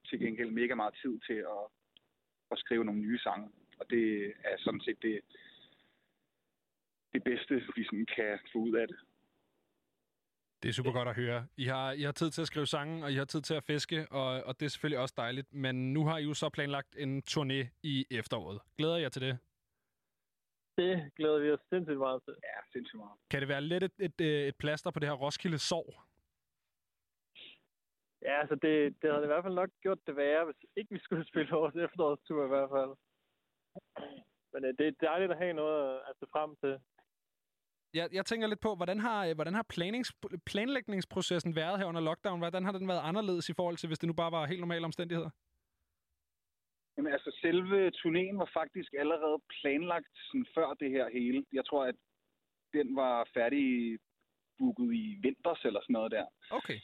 til 0.09 0.19
gengæld 0.20 0.51
mega 0.51 0.75
meget 0.75 0.95
tid 1.03 1.20
til 1.27 1.39
at, 1.57 1.62
at 2.51 2.59
skrive 2.59 2.85
nogle 2.85 3.01
nye 3.01 3.19
sange. 3.19 3.51
Og 3.81 3.91
det 3.91 4.27
er 4.45 4.57
sådan 4.59 4.81
set 4.81 5.03
det, 5.03 5.20
det 7.12 7.25
bedste, 7.25 7.55
vi 7.77 7.85
sådan 7.85 8.07
kan 8.16 8.39
få 8.53 8.59
ud 8.59 8.75
af 8.75 8.89
det. 8.89 8.97
Det 10.62 10.69
er 10.69 10.73
super 10.73 10.93
godt 10.93 11.09
at 11.09 11.15
høre. 11.15 11.47
I 11.57 11.65
har, 11.65 11.93
I 11.93 12.03
har 12.03 12.12
tid 12.12 12.31
til 12.31 12.41
at 12.41 12.47
skrive 12.47 12.66
sange, 12.66 13.05
og 13.05 13.12
I 13.12 13.15
har 13.15 13.25
tid 13.25 13.43
til 13.43 13.55
at 13.55 13.65
fiske, 13.65 14.07
og, 14.11 14.43
og 14.45 14.61
det 14.61 14.66
er 14.66 14.70
selvfølgelig 14.70 14.99
også 14.99 15.15
dejligt. 15.16 15.55
Men 15.55 15.93
nu 15.93 16.07
har 16.07 16.19
I 16.19 16.25
jo 16.25 16.35
så 16.35 16.49
planlagt 16.49 16.97
en 16.97 17.23
turné 17.31 17.69
i 17.83 18.07
efteråret. 18.11 18.61
Glæder 18.79 18.97
jeg 18.97 19.12
til 19.12 19.23
det? 19.23 19.39
Det 20.77 21.11
glæder 21.16 21.39
vi 21.39 21.51
os 21.51 21.61
sindssygt 21.69 21.99
meget 21.99 22.23
til. 22.25 22.35
Ja, 22.43 22.59
sindssygt 22.73 22.99
meget. 22.99 23.19
Kan 23.31 23.41
det 23.41 23.49
være 23.49 23.61
lidt 23.61 23.85
et, 23.85 23.93
et, 23.99 24.20
øh, 24.20 24.49
et 24.49 24.57
plaster 24.57 24.91
på 24.91 24.99
det 24.99 25.09
her 25.09 25.15
Roskilde 25.15 25.59
sår? 25.59 26.07
Ja, 28.23 28.40
altså 28.40 28.55
det, 28.55 29.03
det 29.03 29.11
havde 29.12 29.24
i 29.24 29.32
hvert 29.32 29.45
fald 29.45 29.55
nok 29.55 29.70
gjort 29.82 30.07
det 30.07 30.16
værre, 30.16 30.45
hvis 30.45 30.61
ikke 30.77 30.95
vi 30.95 30.99
skulle 30.99 31.27
spille 31.31 31.51
vores 31.51 31.77
efterårstur 31.77 32.45
i 32.45 32.49
hvert 32.49 32.70
fald. 32.70 32.93
Men 34.53 34.65
øh, 34.65 34.74
det 34.78 34.86
er 34.86 35.07
dejligt 35.09 35.32
at 35.32 35.39
have 35.39 35.53
noget 35.53 36.01
at 36.09 36.15
se 36.20 36.27
frem 36.32 36.57
til. 36.57 36.81
Jeg, 37.95 38.09
jeg 38.12 38.27
tænker 38.27 38.47
lidt 38.47 38.61
på, 38.61 38.74
hvordan 38.74 39.01
har, 39.01 39.27
øh, 39.27 39.35
hvordan 39.35 39.55
har 39.55 39.66
planings, 39.74 40.12
planlægningsprocessen 40.47 41.57
været 41.57 41.78
her 41.78 41.86
under 41.86 42.01
lockdown? 42.01 42.39
Hvordan 42.39 42.65
har 42.65 42.73
den 42.73 42.89
været 42.89 43.09
anderledes 43.11 43.49
i 43.49 43.55
forhold 43.55 43.77
til, 43.77 43.86
hvis 43.86 43.99
det 43.99 44.07
nu 44.07 44.12
bare 44.12 44.32
var 44.32 44.47
helt 44.47 44.61
normale 44.61 44.85
omstændigheder? 44.85 45.31
Jamen 46.97 47.12
altså, 47.12 47.31
selve 47.40 47.90
turnéen 48.01 48.36
var 48.43 48.51
faktisk 48.55 48.90
allerede 48.99 49.39
planlagt 49.61 50.15
sådan, 50.27 50.47
før 50.55 50.74
det 50.74 50.90
her 50.90 51.09
hele. 51.19 51.45
Jeg 51.53 51.65
tror, 51.66 51.85
at 51.85 51.95
den 52.73 52.97
var 52.97 53.28
færdig 53.35 53.99
booket 54.59 54.95
i 54.95 55.19
vinters 55.23 55.65
eller 55.65 55.81
sådan 55.81 55.93
noget 55.93 56.11
der. 56.11 56.27
Okay. 56.51 56.78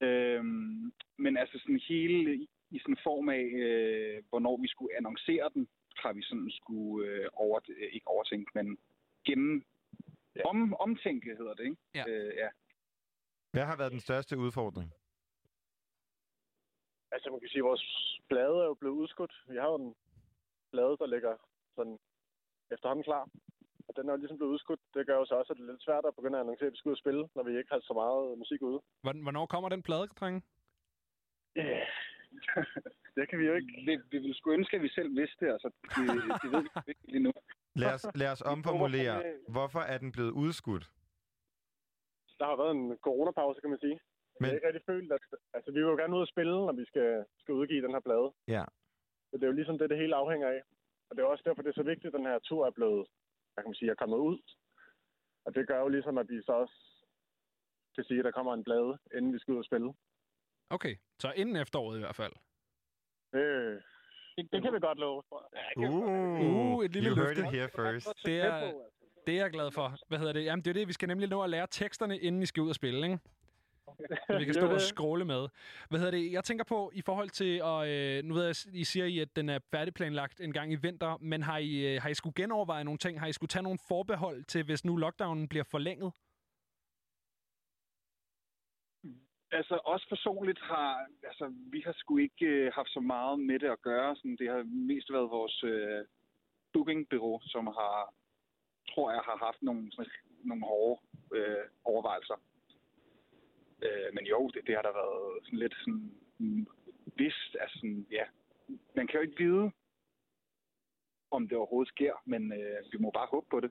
Øhm, 0.00 0.92
men 1.16 1.36
altså 1.36 1.58
sådan 1.58 1.80
hele 1.88 2.34
i, 2.34 2.48
i 2.70 2.78
sådan 2.78 2.96
form 3.02 3.28
af, 3.28 3.44
øh, 3.64 4.22
hvornår 4.28 4.56
vi 4.56 4.68
skulle 4.68 4.96
annoncere 4.96 5.50
den, 5.54 5.68
har 5.96 6.12
vi 6.12 6.22
sådan 6.22 6.50
skulle 6.50 7.08
øh, 7.08 7.28
over, 7.32 7.60
øh, 7.68 7.92
ikke 7.92 8.08
overtænke, 8.08 8.50
men 8.54 8.78
gennem 9.24 9.64
ja. 10.36 10.42
om, 10.48 10.74
omtænke, 10.74 11.36
hedder 11.36 11.54
det, 11.54 11.64
ikke? 11.64 11.76
Ja. 11.94 12.04
Øh, 12.08 12.34
ja. 12.36 12.48
Hvad 13.52 13.64
har 13.64 13.76
været 13.76 13.92
den 13.92 14.00
største 14.00 14.38
udfordring? 14.38 14.92
kan 17.48 17.52
sige, 17.52 17.70
vores 17.70 17.86
plade 18.28 18.56
er 18.62 18.68
jo 18.72 18.74
blevet 18.74 18.94
udskudt. 18.94 19.34
Vi 19.48 19.56
har 19.56 19.68
jo 19.72 19.74
en 19.74 19.94
plade, 20.72 20.96
der 21.00 21.06
ligger 21.06 21.36
sådan 21.76 21.98
efterhånden 22.70 23.04
klar. 23.04 23.28
Den 23.98 24.08
er 24.08 24.12
jo 24.12 24.18
ligesom 24.22 24.38
blevet 24.38 24.52
udskudt. 24.54 24.80
Det 24.94 25.06
gør 25.06 25.16
jo 25.16 25.24
så 25.26 25.34
også, 25.34 25.52
at 25.52 25.56
det 25.58 25.64
er 25.68 25.72
lidt 25.72 25.82
svært 25.88 26.04
at 26.08 26.14
begynde 26.18 26.36
at 26.38 26.42
annoncere, 26.44 26.66
at 26.66 26.72
vi 26.72 26.76
skal 26.78 26.88
ud 26.88 26.98
og 26.98 27.02
spille, 27.04 27.22
når 27.36 27.42
vi 27.42 27.58
ikke 27.58 27.72
har 27.72 27.80
så 27.80 27.94
meget 28.02 28.38
musik 28.42 28.60
ude. 28.62 28.80
Hvorn- 29.04 29.22
Hvornår 29.26 29.46
kommer 29.46 29.68
den 29.68 29.82
plade, 29.82 30.06
drenge? 30.20 30.40
Ja, 31.56 31.80
det 33.16 33.24
kan 33.28 33.38
vi 33.38 33.44
jo 33.50 33.54
ikke. 33.58 33.70
Vi, 33.86 33.92
vi 34.12 34.18
ville 34.24 34.34
sgu 34.38 34.52
ønske, 34.52 34.76
at 34.76 34.82
vi 34.82 34.88
selv 34.88 35.10
vidste 35.20 35.44
det. 35.44 35.52
Altså, 35.52 35.68
det, 35.82 36.06
det 36.42 36.48
ved 36.54 36.62
vi 36.62 36.68
ikke 36.92 37.06
lige 37.12 37.22
nu. 37.28 37.32
Lad 37.82 37.94
os, 37.94 38.06
lad 38.14 38.30
os 38.34 38.42
omformulere. 38.54 39.16
Hvorfor 39.48 39.80
er 39.92 39.98
den 39.98 40.12
blevet 40.12 40.30
udskudt? 40.30 40.84
Der 42.40 42.46
har 42.46 42.56
været 42.62 42.74
en 42.80 42.96
coronapause, 43.06 43.60
kan 43.60 43.70
man 43.70 43.78
sige. 43.86 43.98
Men... 44.40 44.44
Jeg 44.44 44.50
har 44.50 44.54
ikke 44.56 44.66
rigtig 44.68 44.86
følt, 44.92 45.12
at... 45.12 45.20
Altså, 45.56 45.70
vi 45.72 45.78
vil 45.80 45.90
jo 45.92 45.96
gerne 46.02 46.16
ud 46.16 46.20
og 46.26 46.32
spille, 46.34 46.52
når 46.52 46.72
vi 46.72 46.84
skal, 46.84 47.24
skal 47.42 47.54
udgive 47.54 47.82
den 47.86 47.90
her 47.96 48.00
plade. 48.08 48.28
Ja. 48.56 48.64
Så 49.28 49.32
det 49.36 49.42
er 49.42 49.46
jo 49.52 49.58
ligesom 49.60 49.78
det, 49.78 49.90
det 49.90 49.98
hele 49.98 50.14
afhænger 50.16 50.48
af. 50.48 50.60
Og 51.10 51.16
det 51.16 51.22
er 51.22 51.26
også 51.26 51.44
derfor, 51.46 51.62
det 51.62 51.68
er 51.70 51.80
så 51.82 51.86
vigtigt, 51.92 52.06
at 52.14 52.18
den 52.18 52.26
her 52.30 52.38
tur 52.38 52.66
er 52.66 52.70
blevet, 52.70 53.06
hvad 53.58 53.64
kan 53.64 53.70
man 53.70 53.74
sige, 53.80 53.90
er 53.90 53.94
kommet 54.02 54.18
ud. 54.18 54.38
Og 55.46 55.54
det 55.54 55.68
gør 55.68 55.78
jo 55.80 55.88
ligesom, 55.88 56.18
at 56.18 56.28
vi 56.28 56.42
så 56.42 56.52
også 56.52 56.76
kan 57.94 58.04
sige, 58.04 58.18
at 58.18 58.24
der 58.24 58.30
kommer 58.30 58.54
en 58.54 58.64
plade, 58.64 58.98
inden 59.16 59.32
vi 59.34 59.38
skal 59.38 59.52
ud 59.54 59.58
og 59.58 59.64
spille. 59.64 59.90
Okay, 60.70 60.94
så 61.18 61.32
inden 61.36 61.56
efteråret 61.56 61.96
i 61.96 62.00
hvert 62.00 62.16
fald. 62.16 62.32
Øh, 63.34 63.80
Det, 64.36 64.52
det 64.52 64.62
kan 64.62 64.72
vi 64.74 64.80
godt 64.80 64.98
love, 64.98 65.22
jeg. 65.76 65.88
Uh, 65.90 65.94
Uh, 66.74 66.84
et 66.84 66.92
lille 66.92 67.08
you 67.10 67.14
heard 67.16 67.28
løfte. 67.36 67.42
it 67.42 67.50
here 67.56 67.68
first. 67.68 68.08
Det 68.24 68.40
er, 68.40 68.72
det 69.26 69.34
er 69.38 69.42
jeg 69.42 69.50
glad 69.50 69.70
for. 69.70 69.96
Hvad 70.08 70.18
hedder 70.18 70.32
det? 70.32 70.44
Jamen, 70.44 70.62
det 70.64 70.70
er 70.70 70.74
det. 70.74 70.88
Vi 70.88 70.92
skal 70.92 71.08
nemlig 71.08 71.28
nå 71.28 71.42
at 71.42 71.50
lære 71.50 71.66
teksterne, 71.70 72.18
inden 72.18 72.42
I 72.42 72.46
skal 72.46 72.60
ud 72.62 72.68
og 72.68 72.74
spille, 72.74 73.02
ikke? 73.06 73.18
Vi 74.38 74.44
kan 74.44 74.54
stå 74.60 74.66
og 74.70 74.80
skråle 74.80 75.24
med. 75.24 75.48
Hvad 75.88 75.98
hedder 76.00 76.18
det? 76.18 76.32
Jeg 76.32 76.44
tænker 76.44 76.64
på, 76.64 76.90
i 76.94 77.02
forhold 77.02 77.30
til, 77.30 77.62
og 77.62 77.88
øh, 77.88 78.24
nu 78.24 78.34
ved 78.34 78.44
jeg, 78.44 78.54
I 78.72 78.84
siger 78.84 79.06
I, 79.06 79.18
at 79.18 79.36
den 79.36 79.48
er 79.48 79.58
færdigplanlagt 79.70 80.40
en 80.40 80.52
gang 80.52 80.72
i 80.72 80.76
vinter, 80.76 81.18
men 81.20 81.42
har 81.42 81.58
I, 81.58 81.94
øh, 81.94 82.02
har 82.02 82.08
I 82.08 82.14
skulle 82.14 82.34
genoverveje 82.34 82.84
nogle 82.84 82.98
ting? 82.98 83.20
Har 83.20 83.26
I 83.26 83.32
skulle 83.32 83.48
tage 83.48 83.62
nogle 83.62 83.78
forbehold 83.88 84.44
til, 84.44 84.64
hvis 84.64 84.84
nu 84.84 84.96
lockdownen 84.96 85.48
bliver 85.48 85.64
forlænget? 85.64 86.12
Altså, 89.50 89.80
os 89.84 90.06
personligt 90.08 90.60
har, 90.60 91.06
altså, 91.22 91.52
vi 91.72 91.80
har 91.86 91.92
sgu 91.92 92.16
ikke 92.16 92.46
øh, 92.46 92.72
haft 92.72 92.90
så 92.90 93.00
meget 93.00 93.40
med 93.40 93.58
det 93.58 93.70
at 93.70 93.82
gøre. 93.82 94.16
Sådan, 94.16 94.36
det 94.36 94.48
har 94.48 94.62
mest 94.62 95.12
været 95.12 95.30
vores 95.30 95.64
øh, 95.64 96.04
bookingbureau, 96.72 97.40
som 97.42 97.66
har, 97.66 98.14
tror 98.90 99.10
jeg, 99.10 99.20
har 99.20 99.36
haft 99.46 99.62
nogle, 99.62 99.92
sådan, 99.92 100.12
nogle 100.44 100.64
hårde 100.66 101.00
øh, 101.34 101.64
overvejelser. 101.84 102.34
Øh, 103.82 104.14
men 104.14 104.24
jo, 104.26 104.50
det, 104.54 104.66
det 104.66 104.74
har 104.74 104.82
der 104.82 104.92
været 104.92 105.44
sådan 105.44 105.58
lidt 105.58 105.74
sådan, 105.74 106.12
mm, 106.38 106.66
vist, 107.16 107.56
altså 107.60 107.76
sådan, 107.78 108.06
ja. 108.10 108.24
Man 108.96 109.06
kan 109.06 109.14
jo 109.14 109.22
ikke 109.26 109.44
vide, 109.44 109.70
om 111.30 111.48
det 111.48 111.56
overhovedet 111.58 111.88
sker, 111.94 112.12
men 112.24 112.52
øh, 112.52 112.92
vi 112.92 112.98
må 112.98 113.10
bare 113.10 113.28
håbe 113.30 113.46
på 113.50 113.60
det. 113.60 113.70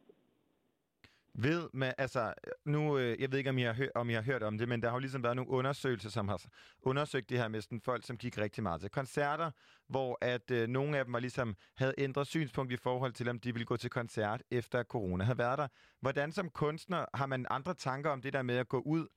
Ved 1.39 1.69
med, 1.73 1.93
altså, 1.97 2.33
nu, 2.65 2.97
øh, 2.97 3.21
jeg 3.21 3.31
ved 3.31 3.37
ikke, 3.37 3.49
om 3.49 3.57
I, 3.57 3.61
har 3.61 3.73
hørt, 3.73 3.91
om 3.95 4.09
I 4.09 4.13
har 4.13 4.21
hørt 4.21 4.43
om 4.43 4.57
det, 4.57 4.69
men 4.69 4.81
der 4.81 4.87
har 4.87 4.95
jo 4.95 4.99
ligesom 4.99 5.23
været 5.23 5.35
nogle 5.35 5.51
undersøgelser, 5.51 6.09
som 6.09 6.27
har 6.27 6.41
undersøgt 6.81 7.29
det 7.29 7.37
her 7.37 7.47
med 7.47 7.61
sådan 7.61 7.81
folk, 7.81 8.05
som 8.05 8.17
gik 8.17 8.37
rigtig 8.37 8.63
meget 8.63 8.81
til 8.81 8.89
koncerter, 8.89 9.51
hvor 9.87 10.17
at 10.21 10.51
øh, 10.51 10.67
nogle 10.67 10.97
af 10.97 11.05
dem 11.05 11.13
var 11.13 11.19
ligesom, 11.19 11.55
havde 11.75 11.93
ændret 11.97 12.27
synspunkt 12.27 12.73
i 12.73 12.77
forhold 12.77 13.13
til, 13.13 13.29
om 13.29 13.39
de 13.39 13.53
ville 13.53 13.65
gå 13.65 13.77
til 13.77 13.89
koncert 13.89 14.43
efter 14.51 14.83
corona 14.83 15.23
havde 15.23 15.37
været 15.37 15.57
der. 15.57 15.67
Hvordan 16.01 16.31
som 16.31 16.49
kunstner 16.49 17.05
har 17.13 17.25
man 17.25 17.45
andre 17.49 17.73
tanker 17.73 18.09
om 18.09 18.21
det 18.21 18.33
der 18.33 18.41
med 18.41 18.57
at 18.57 18.67
gå 18.67 18.79
ud 18.79 19.07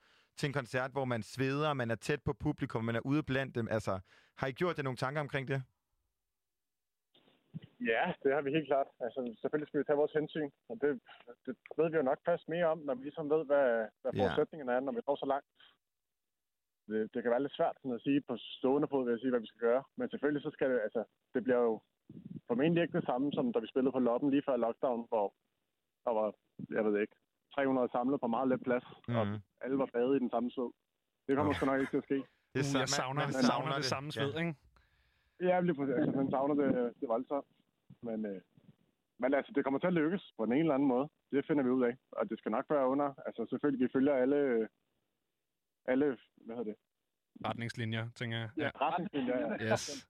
til 0.40 0.46
en 0.50 0.58
koncert, 0.60 0.90
hvor 0.96 1.04
man 1.14 1.22
sveder, 1.34 1.70
man 1.82 1.90
er 1.90 1.98
tæt 2.06 2.22
på 2.28 2.32
publikum, 2.46 2.82
man 2.84 2.96
er 2.96 3.04
ude 3.10 3.22
blandt 3.30 3.52
dem? 3.58 3.66
Altså, 3.76 3.94
har 4.40 4.46
I 4.46 4.52
gjort 4.60 4.76
jer 4.78 4.84
nogle 4.88 4.96
tanker 5.04 5.20
omkring 5.26 5.48
det? 5.52 5.60
Ja, 7.92 8.04
det 8.22 8.30
har 8.34 8.42
vi 8.46 8.50
helt 8.56 8.68
klart. 8.72 8.88
Altså, 9.04 9.18
selvfølgelig 9.40 9.68
skal 9.68 9.80
vi 9.80 9.84
tage 9.84 10.00
vores 10.02 10.12
hensyn, 10.18 10.50
og 10.70 10.74
det, 10.82 10.90
det 11.46 11.52
ved 11.78 11.90
vi 11.90 11.96
jo 11.96 12.02
nok 12.10 12.20
først 12.28 12.48
mere 12.54 12.66
om, 12.74 12.78
når 12.78 12.94
vi 12.94 13.02
ligesom 13.02 13.30
ved, 13.34 13.42
hvad, 13.50 13.66
hvad 14.02 14.12
Ja. 14.12 14.18
forudsætningerne 14.20 14.72
er, 14.76 14.80
når 14.80 14.92
vi 14.92 15.00
når 15.06 15.16
så 15.16 15.26
langt. 15.34 15.48
Det, 16.88 17.14
det 17.14 17.22
kan 17.22 17.30
være 17.32 17.42
lidt 17.44 17.56
svært 17.58 17.76
sådan 17.78 17.98
at 17.98 18.04
sige 18.06 18.20
på 18.28 18.34
stående 18.58 18.88
fod, 18.90 19.04
vil 19.04 19.12
jeg 19.12 19.20
sige, 19.20 19.30
hvad 19.30 19.40
vi 19.40 19.50
skal 19.52 19.64
gøre. 19.68 19.82
Men 19.98 20.10
selvfølgelig 20.10 20.42
så 20.42 20.50
skal 20.56 20.70
det, 20.72 20.80
altså, 20.86 21.02
det 21.34 21.40
bliver 21.44 21.62
jo 21.68 21.74
formentlig 22.48 22.82
ikke 22.82 22.98
det 22.98 23.06
samme, 23.10 23.32
som 23.32 23.52
da 23.52 23.58
vi 23.58 23.68
spillede 23.72 23.92
på 23.92 23.98
Loppen 24.08 24.30
lige 24.30 24.46
før 24.48 24.56
lockdown, 24.56 25.00
hvor 25.08 25.26
der 26.04 26.12
var, 26.18 26.28
jeg 26.76 26.84
ved 26.84 27.00
ikke, 27.00 27.16
300 27.54 27.88
samlet 27.92 28.20
på 28.20 28.26
meget 28.26 28.48
let 28.48 28.62
plads, 28.66 28.86
mm. 29.08 29.16
og 29.16 29.24
alle 29.64 29.76
var 29.82 29.88
badet 29.94 30.16
i 30.16 30.22
den 30.24 30.30
samme 30.30 30.50
sved. 30.50 30.70
Det 31.26 31.36
kommer 31.36 31.52
sgu 31.52 31.66
nok 31.66 31.80
ikke 31.80 31.92
til 31.92 32.02
at 32.02 32.08
ske. 32.10 32.18
Det 32.54 32.62
Uh, 32.74 32.80
jeg 32.84 32.88
savner, 32.88 33.20
man 33.26 33.32
savner 33.50 33.74
det 33.76 33.84
samme 33.94 34.12
sved, 34.12 34.34
ikke? 34.42 34.54
Ja, 35.48 35.60
lige 35.60 35.74
præcis. 35.78 35.94
Altså, 35.94 36.16
man 36.22 36.30
savner 36.30 36.54
det, 36.62 36.70
det 37.00 37.08
voldsomt. 37.08 37.46
Men, 38.02 38.26
øh, 38.26 38.40
men 39.18 39.34
altså, 39.34 39.52
det 39.54 39.64
kommer 39.64 39.80
til 39.80 39.86
at 39.86 39.98
lykkes 40.00 40.32
på 40.36 40.44
den 40.46 40.52
ene 40.52 40.60
eller 40.60 40.74
anden 40.74 40.88
måde. 40.88 41.08
Det 41.32 41.46
finder 41.46 41.62
vi 41.64 41.70
ud 41.70 41.84
af. 41.84 41.94
Og 42.12 42.30
det 42.30 42.38
skal 42.38 42.52
nok 42.52 42.66
være 42.70 42.86
under. 42.86 43.08
Altså, 43.26 43.46
selvfølgelig, 43.50 43.84
vi 43.84 43.92
følger 43.92 44.14
alle, 44.14 44.68
alle 45.84 46.06
hvad 46.44 46.56
hedder 46.56 46.70
det? 46.72 46.78
Retningslinjer, 47.46 48.10
tænker 48.18 48.38
jeg. 48.38 48.50
Ja, 48.56 48.70
retningslinjer. 48.80 49.38
Ja. 49.60 49.72
Yes. 49.72 50.06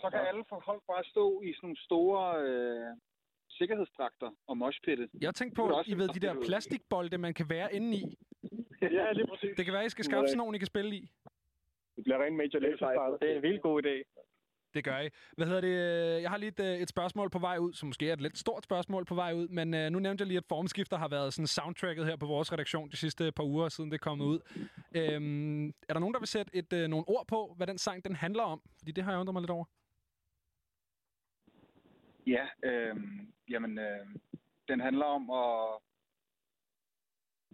Så 0.00 0.10
kan 0.10 0.20
alle 0.20 0.44
folk 0.50 0.82
bare 0.86 1.04
stå 1.04 1.42
i 1.42 1.52
sådan 1.52 1.66
nogle 1.66 1.84
store 1.88 2.22
øh, 2.46 2.96
sikkerhedsdragter 3.60 4.30
og 4.48 4.54
moshpitte. 4.62 5.04
Jeg 5.20 5.34
tænkte 5.34 5.54
på, 5.56 5.62
også 5.78 5.90
I 5.90 5.94
ved, 6.00 6.08
de 6.08 6.20
der 6.26 6.34
plastikbolde, 6.46 7.18
man 7.18 7.34
kan 7.34 7.46
være 7.56 7.68
inde 7.74 7.90
i. 7.96 8.04
ja, 8.98 9.12
lige 9.12 9.26
præcis. 9.32 9.52
Det 9.56 9.64
kan 9.64 9.74
være, 9.74 9.86
I 9.86 9.88
skal 9.88 10.04
skaffe 10.04 10.28
sådan 10.28 10.38
nogle, 10.38 10.56
I 10.56 10.58
kan 10.58 10.66
spille 10.74 10.96
i. 10.96 11.02
Det 11.96 12.02
bliver 12.04 12.18
rent 12.24 12.36
Major 12.36 12.60
style. 12.76 13.12
Det 13.20 13.32
er 13.32 13.36
en 13.36 13.42
vildt 13.42 13.62
god 13.62 13.82
idé. 13.82 13.96
Det 14.74 14.84
gør 14.84 15.00
I. 15.00 15.08
Hvad 15.36 15.46
hedder 15.46 15.60
det? 15.60 15.74
Jeg 16.22 16.30
har 16.30 16.36
lige 16.36 16.48
et, 16.48 16.60
øh, 16.60 16.78
et 16.78 16.88
spørgsmål 16.88 17.30
på 17.30 17.38
vej 17.38 17.56
ud, 17.58 17.72
som 17.72 17.86
måske 17.86 18.08
er 18.08 18.12
et 18.12 18.20
lidt 18.20 18.38
stort 18.38 18.64
spørgsmål 18.64 19.04
på 19.04 19.14
vej 19.14 19.32
ud, 19.32 19.48
men 19.48 19.74
øh, 19.74 19.90
nu 19.90 19.98
nævnte 19.98 20.22
jeg 20.22 20.26
lige, 20.26 20.38
at 20.38 20.44
formskifter 20.48 20.96
har 20.98 21.08
været 21.08 21.34
sådan 21.34 21.46
soundtracket 21.46 22.06
her 22.06 22.16
på 22.16 22.26
vores 22.26 22.52
redaktion 22.52 22.90
de 22.90 22.96
sidste 22.96 23.32
par 23.32 23.44
uger, 23.44 23.68
siden 23.68 23.90
det 23.90 23.94
er 23.96 24.04
kommet 24.08 24.24
ud. 24.24 24.38
Øhm, 24.96 25.66
er 25.68 25.92
der 25.92 26.00
nogen, 26.00 26.14
der 26.14 26.20
vil 26.20 26.28
sætte 26.28 26.56
et, 26.56 26.72
øh, 26.72 26.88
nogle 26.88 27.04
ord 27.08 27.24
på, 27.28 27.54
hvad 27.56 27.66
den 27.66 27.78
sang 27.78 28.04
den 28.04 28.16
handler 28.16 28.42
om? 28.42 28.62
Fordi 28.78 28.92
det 28.92 29.04
har 29.04 29.10
jeg 29.12 29.20
undret 29.20 29.34
mig 29.34 29.42
lidt 29.42 29.50
over. 29.50 29.64
Ja, 32.26 32.48
øh, 32.62 32.96
jamen, 33.50 33.78
øh, 33.78 34.06
den 34.68 34.80
handler 34.80 35.04
om 35.04 35.30
at 35.30 35.80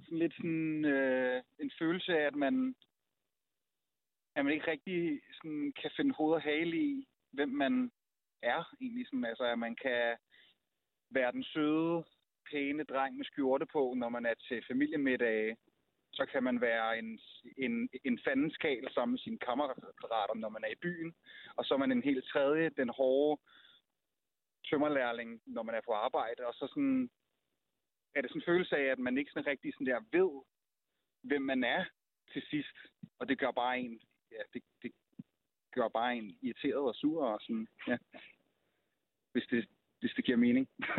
sådan 0.04 0.18
lidt 0.18 0.34
sådan 0.36 0.84
øh, 0.84 1.42
en 1.58 1.70
følelse 1.78 2.18
af, 2.18 2.26
at 2.26 2.34
man, 2.34 2.74
at 4.36 4.44
man 4.44 4.54
ikke 4.54 4.70
rigtig 4.70 5.20
sådan, 5.32 5.72
kan 5.82 5.90
finde 5.96 6.14
hoved 6.14 6.34
og 6.34 6.42
hale 6.42 6.76
i, 6.76 7.08
hvem 7.32 7.48
man 7.48 7.92
er 8.42 8.74
egentlig. 8.80 9.06
Sådan, 9.06 9.24
altså, 9.24 9.44
at 9.44 9.58
man 9.58 9.76
kan 9.82 10.16
være 11.10 11.32
den 11.32 11.44
søde, 11.44 12.04
pæne 12.50 12.84
dreng 12.84 13.16
med 13.16 13.24
skjorte 13.24 13.66
på, 13.66 13.94
når 13.96 14.08
man 14.08 14.26
er 14.26 14.34
til 14.34 14.64
familiemiddag. 14.68 15.56
Så 16.12 16.26
kan 16.32 16.42
man 16.42 16.60
være 16.60 16.98
en, 16.98 17.20
en, 17.58 17.88
en 18.04 18.18
fandenskal 18.24 18.88
sammen 18.94 19.12
med 19.12 19.18
sine 19.18 19.38
kammerater, 19.38 20.34
når 20.34 20.48
man 20.48 20.64
er 20.64 20.72
i 20.72 20.82
byen. 20.82 21.14
Og 21.56 21.64
så 21.64 21.74
er 21.74 21.78
man 21.78 21.92
en 21.92 22.02
helt 22.02 22.24
tredje, 22.24 22.70
den 22.76 22.88
hårde, 22.88 23.42
tømmerlærling, 24.70 25.42
når 25.46 25.62
man 25.62 25.74
er 25.74 25.80
på 25.86 25.92
arbejde, 25.92 26.46
og 26.46 26.54
så 26.54 26.66
sådan, 26.66 27.10
er 28.14 28.20
det 28.20 28.30
sådan 28.30 28.42
en 28.42 28.50
følelse 28.50 28.76
af, 28.76 28.84
at 28.84 28.98
man 28.98 29.18
ikke 29.18 29.30
sådan 29.30 29.46
rigtig 29.46 29.74
sådan 29.74 29.86
der 29.86 30.00
ved, 30.16 30.42
hvem 31.22 31.42
man 31.42 31.64
er 31.64 31.84
til 32.32 32.42
sidst. 32.50 32.76
Og 33.18 33.28
det 33.28 33.38
gør 33.38 33.50
bare 33.50 33.78
en, 33.78 34.00
ja, 34.32 34.42
det, 34.52 34.62
det 34.82 34.92
gør 35.74 35.88
bare 35.88 36.16
en 36.16 36.38
irriteret 36.42 36.88
og 36.90 36.94
sur 36.94 37.26
og 37.26 37.40
sådan, 37.40 37.68
ja. 37.88 37.98
Hvis 39.32 39.46
det, 39.50 39.68
hvis 40.00 40.12
det 40.16 40.24
giver 40.24 40.38
mening. 40.38 40.68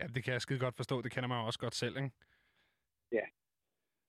Ja, 0.00 0.06
det 0.06 0.24
kan 0.24 0.32
jeg 0.32 0.40
skide 0.42 0.58
godt 0.58 0.76
forstå. 0.76 1.02
Det 1.02 1.12
kender 1.12 1.28
man 1.28 1.38
jo 1.38 1.46
også 1.46 1.58
godt 1.58 1.74
selv, 1.74 1.96
ikke? 1.96 2.10
Ja. 3.12 3.24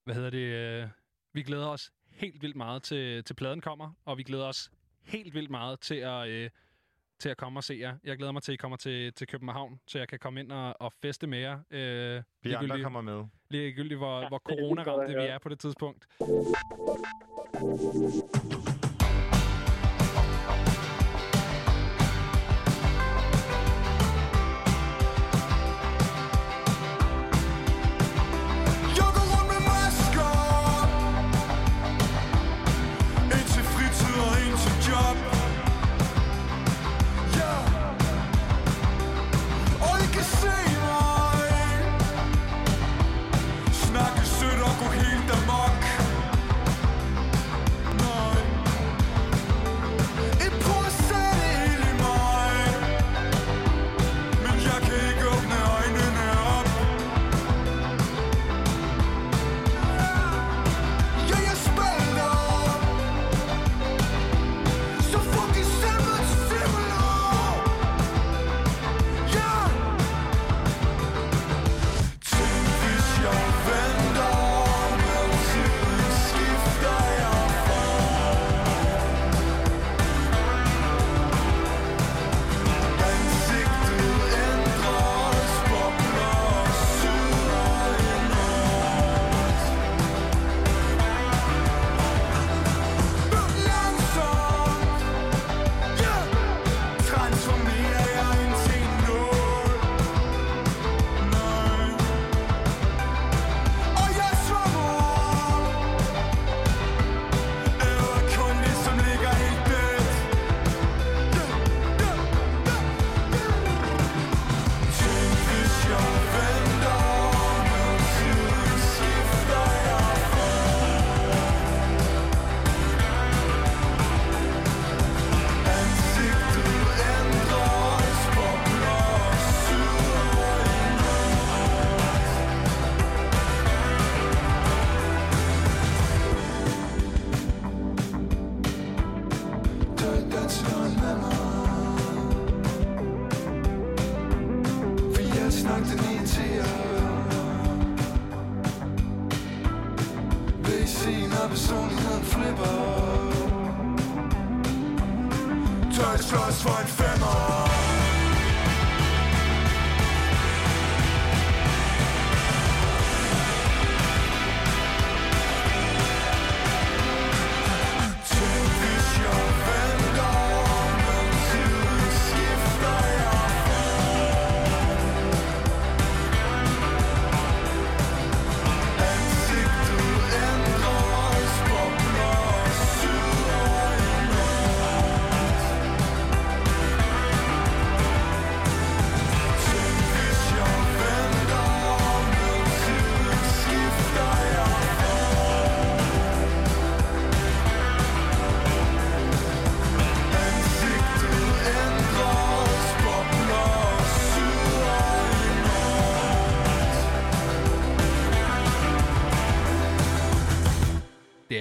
Hvad 0.03 0.16
hedder 0.16 0.30
det? 0.30 0.91
Vi 1.34 1.44
glæder 1.44 1.68
os 1.68 1.94
helt 2.07 2.41
vildt 2.41 2.56
meget 2.56 2.84
til, 2.84 3.24
til 3.24 3.34
pladen 3.34 3.62
kommer, 3.62 3.94
og 4.06 4.18
vi 4.18 4.24
glæder 4.24 4.48
os 4.48 4.72
helt 5.03 5.34
vildt 5.34 5.49
meget 5.49 5.80
til 5.80 5.95
at, 5.95 6.30
øh, 6.30 6.49
til 7.19 7.29
at 7.29 7.37
komme 7.37 7.59
og 7.59 7.63
se 7.63 7.77
jer. 7.81 7.97
Jeg 8.03 8.17
glæder 8.17 8.31
mig 8.31 8.43
til, 8.43 8.51
at 8.51 8.53
I 8.53 8.57
kommer 8.57 8.77
til, 8.77 9.13
til 9.13 9.27
København, 9.27 9.79
så 9.87 9.97
jeg 9.97 10.07
kan 10.07 10.19
komme 10.19 10.39
ind 10.39 10.51
og, 10.51 10.81
og 10.81 10.93
feste 11.01 11.27
med 11.27 11.39
jer. 11.39 11.59
Øh, 11.71 12.23
Vi 12.43 12.53
andre 12.53 12.81
kommer 12.81 13.01
med. 13.01 13.23
Ligegyldigt, 13.49 13.97
hvor, 13.97 14.19
ja, 14.21 14.27
hvor 14.27 14.37
er 14.37 14.49
corona-ramte 14.49 15.13
vi 15.15 15.27
er 15.27 15.39
på 15.39 15.49
det 15.49 15.59
tidspunkt. 15.59 16.05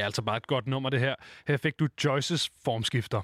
Er 0.05 0.07
altså 0.07 0.23
bare 0.23 0.37
et 0.37 0.47
godt 0.47 0.67
nummer, 0.67 0.91
det 0.91 1.01
her. 1.01 1.15
Her 1.49 1.57
fik 1.57 1.79
du 1.79 1.89
Joyces 2.05 2.51
formskifter. 2.65 3.21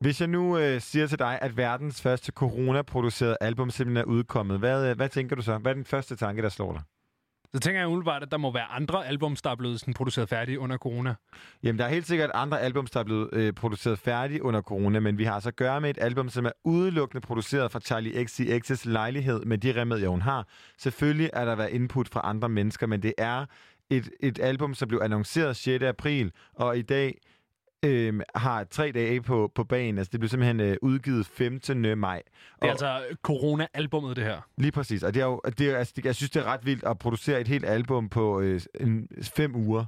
Hvis 0.00 0.20
jeg 0.20 0.28
nu 0.28 0.58
øh, 0.58 0.80
siger 0.80 1.06
til 1.06 1.18
dig, 1.18 1.38
at 1.42 1.56
verdens 1.56 2.02
første 2.02 2.32
corona-producerede 2.32 3.36
album 3.40 3.70
simpelthen 3.70 3.96
er 3.96 4.04
udkommet, 4.04 4.58
hvad, 4.58 4.90
øh, 4.90 4.96
hvad 4.96 5.08
tænker 5.08 5.36
du 5.36 5.42
så? 5.42 5.58
Hvad 5.58 5.72
er 5.72 5.74
den 5.74 5.84
første 5.84 6.16
tanke, 6.16 6.42
der 6.42 6.48
slår 6.48 6.72
dig? 6.72 6.82
Så 7.54 7.60
tænker 7.60 7.80
jeg 7.80 7.88
umiddelbart, 7.88 8.22
at 8.22 8.30
der 8.30 8.36
må 8.36 8.52
være 8.52 8.64
andre 8.64 9.06
albums, 9.06 9.42
der 9.42 9.50
er 9.50 9.54
blevet 9.56 9.80
sådan 9.80 9.94
produceret 9.94 10.28
færdige 10.28 10.60
under 10.60 10.76
corona. 10.76 11.14
Jamen, 11.62 11.78
der 11.78 11.84
er 11.84 11.88
helt 11.88 12.06
sikkert 12.06 12.30
andre 12.34 12.60
albums, 12.60 12.90
der 12.90 13.00
er 13.00 13.04
blevet 13.04 13.28
øh, 13.32 13.52
produceret 13.52 13.98
færdige 13.98 14.42
under 14.42 14.62
corona, 14.62 15.00
men 15.00 15.18
vi 15.18 15.24
har 15.24 15.32
altså 15.32 15.48
at 15.48 15.56
gøre 15.56 15.80
med 15.80 15.90
et 15.90 15.98
album, 16.00 16.28
som 16.28 16.46
er 16.46 16.50
udelukkende 16.64 17.20
produceret 17.20 17.72
fra 17.72 17.80
Charlie 17.80 18.24
XCX's 18.24 18.88
lejlighed 18.88 19.44
med 19.44 19.58
de 19.58 19.80
remedier, 19.80 20.08
hun 20.08 20.22
har. 20.22 20.48
Selvfølgelig 20.78 21.30
er 21.32 21.44
der 21.44 21.54
været 21.54 21.70
input 21.70 22.08
fra 22.08 22.20
andre 22.24 22.48
mennesker, 22.48 22.86
men 22.86 23.02
det 23.02 23.14
er 23.18 23.46
et, 23.90 24.10
et 24.20 24.38
album, 24.38 24.74
som 24.74 24.88
blev 24.88 25.00
annonceret 25.02 25.56
6. 25.56 25.84
april, 25.84 26.32
og 26.54 26.78
i 26.78 26.82
dag 26.82 27.18
øh, 27.84 28.20
har 28.34 28.64
tre 28.64 28.92
dage 28.92 29.22
på, 29.22 29.52
på 29.54 29.64
banen. 29.64 29.98
Altså, 29.98 30.10
det 30.10 30.20
blev 30.20 30.28
simpelthen 30.28 30.60
øh, 30.60 30.76
udgivet 30.82 31.26
15. 31.26 31.98
maj. 31.98 32.22
Det 32.62 32.66
er 32.66 32.70
altså 32.70 33.00
corona-albummet, 33.22 34.16
det 34.16 34.24
her. 34.24 34.40
Lige 34.56 34.72
præcis, 34.72 35.02
og 35.02 35.14
det 35.14 35.20
er 35.22 35.26
jo, 35.26 35.40
det 35.58 35.70
er, 35.70 35.76
altså, 35.76 35.92
det, 35.96 36.04
jeg 36.04 36.14
synes, 36.14 36.30
det 36.30 36.40
er 36.40 36.44
ret 36.44 36.66
vildt 36.66 36.84
at 36.84 36.98
producere 36.98 37.40
et 37.40 37.48
helt 37.48 37.64
album 37.64 38.08
på 38.08 38.40
øh, 38.40 38.60
en, 38.80 39.08
fem 39.36 39.56
uger. 39.56 39.84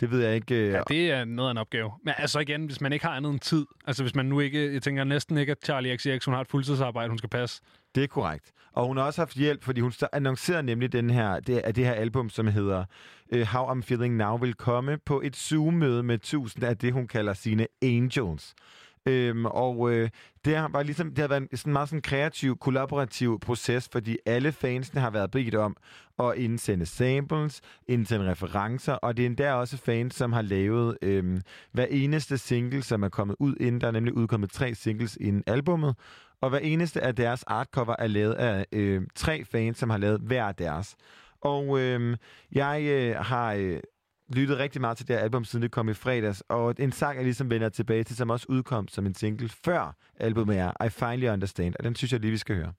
Det 0.00 0.10
ved 0.10 0.24
jeg 0.24 0.34
ikke. 0.34 0.54
Øh, 0.54 0.72
Ja, 0.72 0.80
det 0.88 1.10
er 1.10 1.24
noget 1.24 1.48
af 1.48 1.50
en 1.50 1.58
opgave. 1.58 1.92
Men 2.04 2.14
altså 2.18 2.38
igen, 2.38 2.66
hvis 2.66 2.80
man 2.80 2.92
ikke 2.92 3.04
har 3.04 3.12
andet 3.12 3.30
end 3.30 3.40
tid, 3.40 3.66
altså 3.86 4.02
hvis 4.02 4.14
man 4.14 4.26
nu 4.26 4.40
ikke, 4.40 4.72
jeg 4.72 4.82
tænker 4.82 5.04
næsten 5.04 5.38
ikke, 5.38 5.52
at 5.52 5.58
Charlie 5.64 5.96
XCX, 5.96 6.24
hun 6.24 6.34
har 6.34 6.40
et 6.40 6.48
fuldtidsarbejde, 6.48 7.08
hun 7.08 7.18
skal 7.18 7.30
passe. 7.30 7.62
Det 7.98 8.04
er 8.04 8.08
korrekt. 8.08 8.52
Og 8.72 8.86
hun 8.86 8.96
har 8.96 9.04
også 9.04 9.20
haft 9.20 9.36
hjælp, 9.36 9.64
fordi 9.64 9.80
hun 9.80 9.92
annoncerede 10.12 10.62
nemlig 10.62 10.92
den 10.92 11.10
her, 11.10 11.40
det, 11.40 11.76
det 11.76 11.84
her 11.84 11.92
album, 11.92 12.30
som 12.30 12.46
hedder 12.46 12.84
uh, 13.34 13.40
How 13.40 13.66
I'm 13.66 13.82
Feeling 13.82 14.16
Now, 14.16 14.36
vil 14.36 14.54
komme 14.54 14.98
på 15.06 15.20
et 15.24 15.36
Zoom-møde 15.36 16.02
med 16.02 16.18
tusind 16.18 16.64
af 16.64 16.78
det, 16.78 16.92
hun 16.92 17.08
kalder 17.08 17.34
sine 17.34 17.66
angels. 17.82 18.54
Øhm, 19.08 19.46
og 19.46 19.92
øh, 19.92 20.10
det 20.44 20.56
har 20.56 20.68
var 20.68 20.82
ligesom, 20.82 21.10
det 21.10 21.18
har 21.18 21.28
været 21.28 21.42
en 21.42 21.56
sådan 21.56 21.72
meget 21.72 21.88
sådan 21.88 22.02
kreativ, 22.02 22.58
kollaborativ 22.58 23.40
proces, 23.40 23.88
fordi 23.92 24.16
alle 24.26 24.52
fansene 24.52 25.00
har 25.00 25.10
været 25.10 25.30
bedt 25.30 25.54
om 25.54 25.76
at 26.18 26.32
indsende 26.36 26.86
samples, 26.86 27.60
indsende 27.86 28.30
referencer, 28.30 28.92
og 28.92 29.16
det 29.16 29.22
er 29.22 29.26
endda 29.26 29.52
også 29.52 29.76
fans, 29.76 30.14
som 30.14 30.32
har 30.32 30.42
lavet 30.42 30.98
øhm, 31.02 31.40
hver 31.72 31.86
eneste 31.90 32.38
single, 32.38 32.82
som 32.82 33.02
er 33.02 33.08
kommet 33.08 33.36
ud 33.38 33.54
inden. 33.60 33.80
Der 33.80 33.86
er 33.86 33.90
nemlig 33.92 34.14
udkommet 34.14 34.50
tre 34.50 34.74
singles 34.74 35.18
inden 35.20 35.42
albummet, 35.46 35.96
og 36.40 36.50
hver 36.50 36.58
eneste 36.58 37.00
af 37.00 37.14
deres 37.14 37.42
artcover 37.42 37.96
er 37.98 38.06
lavet 38.06 38.34
af 38.34 38.66
øh, 38.72 39.02
tre 39.14 39.44
fans, 39.44 39.78
som 39.78 39.90
har 39.90 39.98
lavet 39.98 40.20
hver 40.20 40.52
deres. 40.52 40.96
Og 41.40 41.80
øh, 41.80 42.16
jeg 42.52 42.82
øh, 42.82 43.16
har 43.16 43.52
øh, 43.52 43.80
lyttet 44.28 44.58
rigtig 44.58 44.80
meget 44.80 44.96
til 44.96 45.08
det 45.08 45.16
her 45.16 45.22
album, 45.22 45.44
siden 45.44 45.62
det 45.62 45.70
kom 45.70 45.88
i 45.88 45.94
fredags, 45.94 46.42
og 46.48 46.74
en 46.78 46.92
sang, 46.92 47.16
jeg 47.16 47.24
ligesom 47.24 47.50
vender 47.50 47.68
tilbage 47.68 48.04
til, 48.04 48.16
som 48.16 48.30
også 48.30 48.46
udkom 48.48 48.88
som 48.88 49.06
en 49.06 49.14
single 49.14 49.48
før 49.48 49.96
albumet 50.20 50.58
er 50.58 50.84
I 50.84 50.88
Finally 50.88 51.28
Understand, 51.28 51.74
og 51.78 51.84
den 51.84 51.94
synes 51.94 52.12
jeg 52.12 52.20
lige, 52.20 52.30
vi 52.30 52.36
skal 52.36 52.56
høre. 52.56 52.72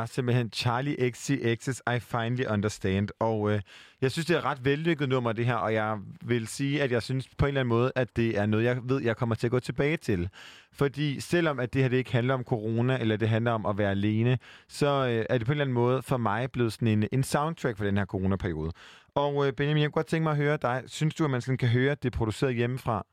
Var 0.00 0.06
simpelthen 0.06 0.50
Charlie 0.52 1.10
XCX's 1.10 1.94
I 1.96 1.98
Finally 1.98 2.44
Understand. 2.50 3.08
Og 3.18 3.50
øh, 3.50 3.60
jeg 4.00 4.12
synes, 4.12 4.26
det 4.26 4.36
er 4.36 4.44
ret 4.44 4.64
vellykket 4.64 5.08
nummer, 5.08 5.32
det 5.32 5.46
her. 5.46 5.54
Og 5.54 5.74
jeg 5.74 5.98
vil 6.22 6.48
sige, 6.48 6.82
at 6.82 6.92
jeg 6.92 7.02
synes 7.02 7.28
på 7.28 7.44
en 7.44 7.48
eller 7.48 7.60
anden 7.60 7.68
måde, 7.68 7.92
at 7.94 8.16
det 8.16 8.38
er 8.38 8.46
noget, 8.46 8.64
jeg 8.64 8.78
ved, 8.82 9.02
jeg 9.02 9.16
kommer 9.16 9.34
til 9.34 9.46
at 9.46 9.50
gå 9.50 9.60
tilbage 9.60 9.96
til. 9.96 10.28
Fordi 10.72 11.20
selvom 11.20 11.60
at 11.60 11.74
det 11.74 11.82
her 11.82 11.88
det 11.88 11.96
ikke 11.96 12.12
handler 12.12 12.34
om 12.34 12.44
corona, 12.44 12.98
eller 13.00 13.16
det 13.16 13.28
handler 13.28 13.52
om 13.52 13.66
at 13.66 13.78
være 13.78 13.90
alene, 13.90 14.38
så 14.68 14.86
øh, 14.86 15.26
er 15.30 15.38
det 15.38 15.46
på 15.46 15.52
en 15.52 15.54
eller 15.54 15.64
anden 15.64 15.74
måde 15.74 16.02
for 16.02 16.16
mig 16.16 16.50
blevet 16.52 16.72
sådan 16.72 16.88
en, 16.88 17.08
en 17.12 17.22
soundtrack 17.22 17.76
for 17.76 17.84
den 17.84 17.96
her 17.96 18.04
coronaperiode. 18.04 18.72
Og 19.14 19.46
øh, 19.46 19.52
Benjamin, 19.52 19.82
jeg 19.82 19.88
kunne 19.88 20.00
godt 20.00 20.06
tænke 20.06 20.22
mig 20.22 20.30
at 20.30 20.36
høre 20.36 20.58
dig. 20.62 20.82
Synes 20.86 21.14
du, 21.14 21.24
at 21.24 21.30
man 21.30 21.40
sådan 21.40 21.58
kan 21.58 21.68
høre, 21.68 21.92
at 21.92 22.02
det 22.02 22.12
er 22.14 22.18
produceret 22.18 22.54
hjemmefra? 22.54 23.06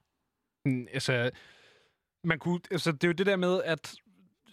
Mm, 0.65 0.87
altså, 0.93 1.29
man 2.23 2.39
kunne, 2.39 2.59
altså, 2.71 2.91
det 2.91 3.03
er 3.03 3.07
jo 3.07 3.13
det 3.13 3.25
der 3.25 3.35
med, 3.35 3.61
at 3.65 3.95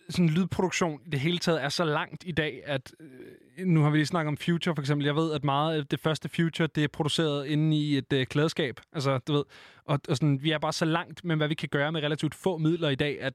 sådan 0.08 0.28
lydproduktion 0.28 1.00
i 1.07 1.10
det 1.10 1.20
hele 1.20 1.39
taget 1.39 1.62
er 1.62 1.68
så 1.68 1.84
langt 1.84 2.24
i 2.26 2.33
dag, 2.33 2.62
at 2.65 2.94
øh, 3.00 3.66
nu 3.66 3.83
har 3.83 3.91
vi 3.91 3.97
lige 3.97 4.07
snakket 4.07 4.28
om 4.28 4.36
Future 4.36 4.74
for 4.74 4.83
eksempel. 4.83 5.05
Jeg 5.05 5.16
ved, 5.16 5.33
at 5.33 5.44
meget 5.44 5.76
af 5.76 5.86
det 5.86 6.00
første 6.00 6.28
Future, 6.28 6.68
det 6.74 6.84
er 6.84 6.89
produceret 6.89 7.47
inde 7.47 7.76
i 7.76 7.99
et 7.99 8.12
øh, 8.12 8.26
klædeskab. 8.26 8.81
Altså, 8.92 9.18
du 9.18 9.33
ved, 9.33 9.44
og, 9.84 10.00
og 10.08 10.16
sådan, 10.16 10.42
vi 10.42 10.50
er 10.50 10.58
bare 10.58 10.73
så 10.73 10.84
langt 10.84 11.24
med, 11.24 11.36
hvad 11.36 11.49
vi 11.49 11.55
kan 11.55 11.68
gøre 11.68 11.92
med 11.92 12.02
relativt 12.02 12.34
få 12.34 12.58
midler 12.58 12.89
i 12.89 12.94
dag, 12.94 13.20
at 13.20 13.34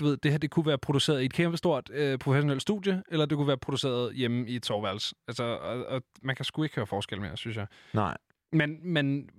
du 0.00 0.04
ved, 0.04 0.16
det 0.16 0.30
her 0.30 0.38
det 0.38 0.50
kunne 0.50 0.66
være 0.66 0.78
produceret 0.78 1.22
i 1.22 1.24
et 1.24 1.32
kæmpestort 1.32 1.90
øh, 1.92 2.18
professionelt 2.18 2.62
studie, 2.62 3.02
eller 3.10 3.26
det 3.26 3.36
kunne 3.36 3.48
være 3.48 3.58
produceret 3.58 4.14
hjemme 4.14 4.48
i 4.48 4.56
et 4.56 4.66
soveværelse. 4.66 5.14
Altså, 5.28 5.44
og, 5.44 5.86
og 5.86 6.02
man 6.22 6.36
kan 6.36 6.44
sgu 6.44 6.62
ikke 6.62 6.76
høre 6.76 6.86
forskel 6.86 7.20
mere, 7.20 7.36
synes 7.36 7.56
jeg. 7.56 7.66
Nej. 7.92 8.16
Men, 8.52 8.78
men 8.82 9.30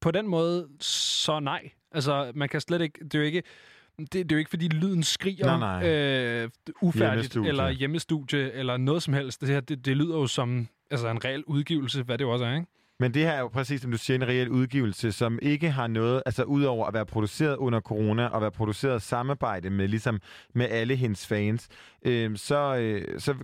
på 0.00 0.10
den 0.10 0.28
måde, 0.28 0.68
så 0.80 1.40
nej. 1.40 1.70
Altså, 1.92 2.32
man 2.34 2.48
kan 2.48 2.60
slet 2.60 2.80
ikke... 2.80 3.04
Det 3.04 3.14
er 3.14 3.18
jo 3.18 3.24
ikke... 3.24 3.42
Det, 3.98 4.12
det 4.12 4.32
er 4.32 4.36
jo 4.36 4.38
ikke, 4.38 4.50
fordi 4.50 4.68
lyden 4.68 5.02
skriger 5.02 5.58
Nej, 5.58 5.80
nej. 5.80 5.90
Øh, 5.90 6.50
ufærdigt, 6.82 7.12
Hjemmestudie. 7.12 7.48
eller 7.48 7.70
hjemmestudie, 7.70 8.52
eller 8.52 8.76
noget 8.76 9.02
som 9.02 9.14
helst. 9.14 9.40
Det 9.40 9.48
her, 9.48 9.60
det, 9.60 9.84
det 9.84 9.96
lyder 9.96 10.16
jo 10.18 10.26
som 10.26 10.68
altså, 10.90 11.08
en 11.08 11.24
reel 11.24 11.44
udgivelse, 11.44 12.02
hvad 12.02 12.18
det 12.18 12.26
også 12.26 12.44
er, 12.44 12.54
ikke? 12.54 12.66
Men 13.00 13.14
det 13.14 13.22
her 13.22 13.30
er 13.30 13.40
jo 13.40 13.48
præcis, 13.48 13.80
som 13.80 13.90
du 13.90 13.96
siger, 13.98 14.14
en 14.14 14.28
reel 14.28 14.48
udgivelse, 14.48 15.12
som 15.12 15.38
ikke 15.42 15.70
har 15.70 15.86
noget, 15.86 16.22
altså 16.26 16.42
udover 16.42 16.86
at 16.86 16.94
være 16.94 17.06
produceret 17.06 17.56
under 17.56 17.80
corona, 17.80 18.26
og 18.26 18.40
være 18.40 18.50
produceret 18.50 19.02
samarbejde 19.02 19.70
med, 19.70 19.88
ligesom, 19.88 20.20
med 20.54 20.68
alle 20.70 20.96
hendes 20.96 21.26
fans, 21.26 21.68
øh, 22.02 22.36
så, 22.36 22.76
øh, 22.76 23.20
så 23.20 23.34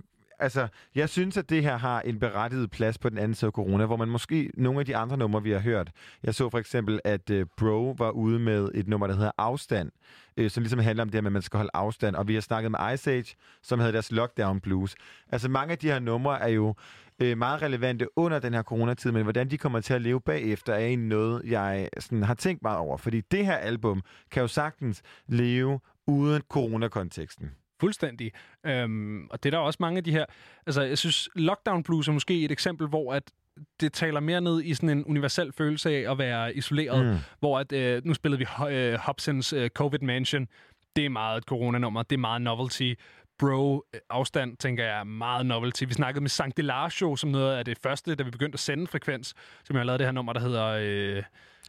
altså, 0.43 0.67
jeg 0.95 1.09
synes, 1.09 1.37
at 1.37 1.49
det 1.49 1.63
her 1.63 1.77
har 1.77 2.01
en 2.01 2.19
berettiget 2.19 2.71
plads 2.71 2.97
på 2.97 3.09
den 3.09 3.17
anden 3.17 3.35
side 3.35 3.49
af 3.49 3.51
corona, 3.51 3.85
hvor 3.85 3.97
man 3.97 4.07
måske 4.07 4.51
nogle 4.57 4.79
af 4.79 4.85
de 4.85 4.95
andre 4.95 5.17
numre, 5.17 5.43
vi 5.43 5.51
har 5.51 5.59
hørt. 5.59 5.91
Jeg 6.23 6.35
så 6.35 6.49
for 6.49 6.59
eksempel, 6.59 6.99
at 7.03 7.29
øh, 7.29 7.45
Bro 7.57 7.95
var 7.97 8.09
ude 8.09 8.39
med 8.39 8.69
et 8.73 8.87
nummer, 8.87 9.07
der 9.07 9.15
hedder 9.15 9.31
Afstand, 9.37 9.91
øh, 10.37 10.49
som 10.49 10.63
ligesom 10.63 10.79
handler 10.79 11.01
om 11.01 11.09
det 11.09 11.15
her 11.15 11.21
med, 11.21 11.29
at 11.29 11.33
man 11.33 11.41
skal 11.41 11.57
holde 11.57 11.71
afstand. 11.73 12.15
Og 12.15 12.27
vi 12.27 12.33
har 12.33 12.41
snakket 12.41 12.71
med 12.71 12.93
Ice 12.93 13.11
Age, 13.11 13.35
som 13.61 13.79
havde 13.79 13.93
deres 13.93 14.11
Lockdown 14.11 14.59
Blues. 14.59 14.95
Altså, 15.29 15.49
mange 15.49 15.71
af 15.71 15.77
de 15.77 15.87
her 15.87 15.99
numre 15.99 16.41
er 16.41 16.47
jo 16.47 16.75
øh, 17.19 17.37
meget 17.37 17.61
relevante 17.61 18.17
under 18.17 18.39
den 18.39 18.53
her 18.53 18.63
coronatid, 18.63 19.11
men 19.11 19.23
hvordan 19.23 19.49
de 19.49 19.57
kommer 19.57 19.79
til 19.79 19.93
at 19.93 20.01
leve 20.01 20.21
bagefter, 20.21 20.73
er 20.73 20.79
egentlig 20.85 21.09
noget, 21.09 21.41
jeg 21.45 21.89
sådan, 21.99 22.23
har 22.23 22.33
tænkt 22.33 22.61
meget 22.61 22.77
over. 22.77 22.97
Fordi 22.97 23.21
det 23.21 23.45
her 23.45 23.55
album 23.55 24.01
kan 24.31 24.41
jo 24.41 24.47
sagtens 24.47 25.01
leve 25.27 25.79
uden 26.07 26.41
coronakonteksten. 26.49 27.51
Fuldstændig. 27.79 28.31
Øhm, 28.65 29.27
og 29.27 29.43
det 29.43 29.53
er 29.53 29.57
der 29.57 29.65
også 29.65 29.77
mange 29.79 29.97
af 29.97 30.03
de 30.03 30.11
her... 30.11 30.25
Altså, 30.65 30.81
jeg 30.81 30.97
synes, 30.97 31.29
Lockdown 31.35 31.83
Blues 31.83 32.07
er 32.07 32.11
måske 32.11 32.43
et 32.45 32.51
eksempel, 32.51 32.87
hvor 32.87 33.13
at 33.13 33.31
det 33.79 33.93
taler 33.93 34.19
mere 34.19 34.41
ned 34.41 34.63
i 34.63 34.73
sådan 34.73 34.89
en 34.89 35.05
universel 35.05 35.51
følelse 35.57 35.89
af 35.89 36.11
at 36.11 36.17
være 36.17 36.55
isoleret, 36.55 37.05
Mm. 37.05 37.17
hvor 37.39 37.59
at, 37.59 37.71
øh, 37.71 38.01
nu 38.05 38.13
spillede 38.13 38.39
vi 38.39 38.45
Ho- 38.45 38.67
øh, 38.69 38.99
Hobsons 38.99 39.53
øh, 39.53 39.69
COVID 39.69 39.99
Mansion. 39.99 40.47
Det 40.95 41.05
er 41.05 41.09
meget 41.09 41.37
et 41.37 41.43
coronanummer, 41.43 42.03
det 42.03 42.15
er 42.15 42.19
meget 42.19 42.41
novelty. 42.41 42.93
Bro, 43.39 43.85
øh, 43.93 43.99
afstand, 44.09 44.57
tænker 44.57 44.83
jeg, 44.83 44.99
er 44.99 45.03
meget 45.03 45.45
novelty. 45.45 45.83
Vi 45.87 45.93
snakkede 45.93 46.21
med 46.21 46.29
Sankt 46.29 46.57
Delar 46.57 46.89
Show, 46.89 47.15
som 47.15 47.29
noget 47.29 47.55
af 47.57 47.65
det 47.65 47.77
første, 47.83 48.15
da 48.15 48.23
vi 48.23 48.31
begyndte 48.31 48.55
at 48.55 48.59
sende 48.59 48.87
frekvens, 48.87 49.33
som 49.63 49.75
jeg 49.75 49.79
har 49.79 49.85
lavet 49.85 49.99
det 49.99 50.07
her 50.07 50.11
nummer, 50.11 50.33
der 50.33 50.39
hedder... 50.39 50.65
Øh, 50.81 51.23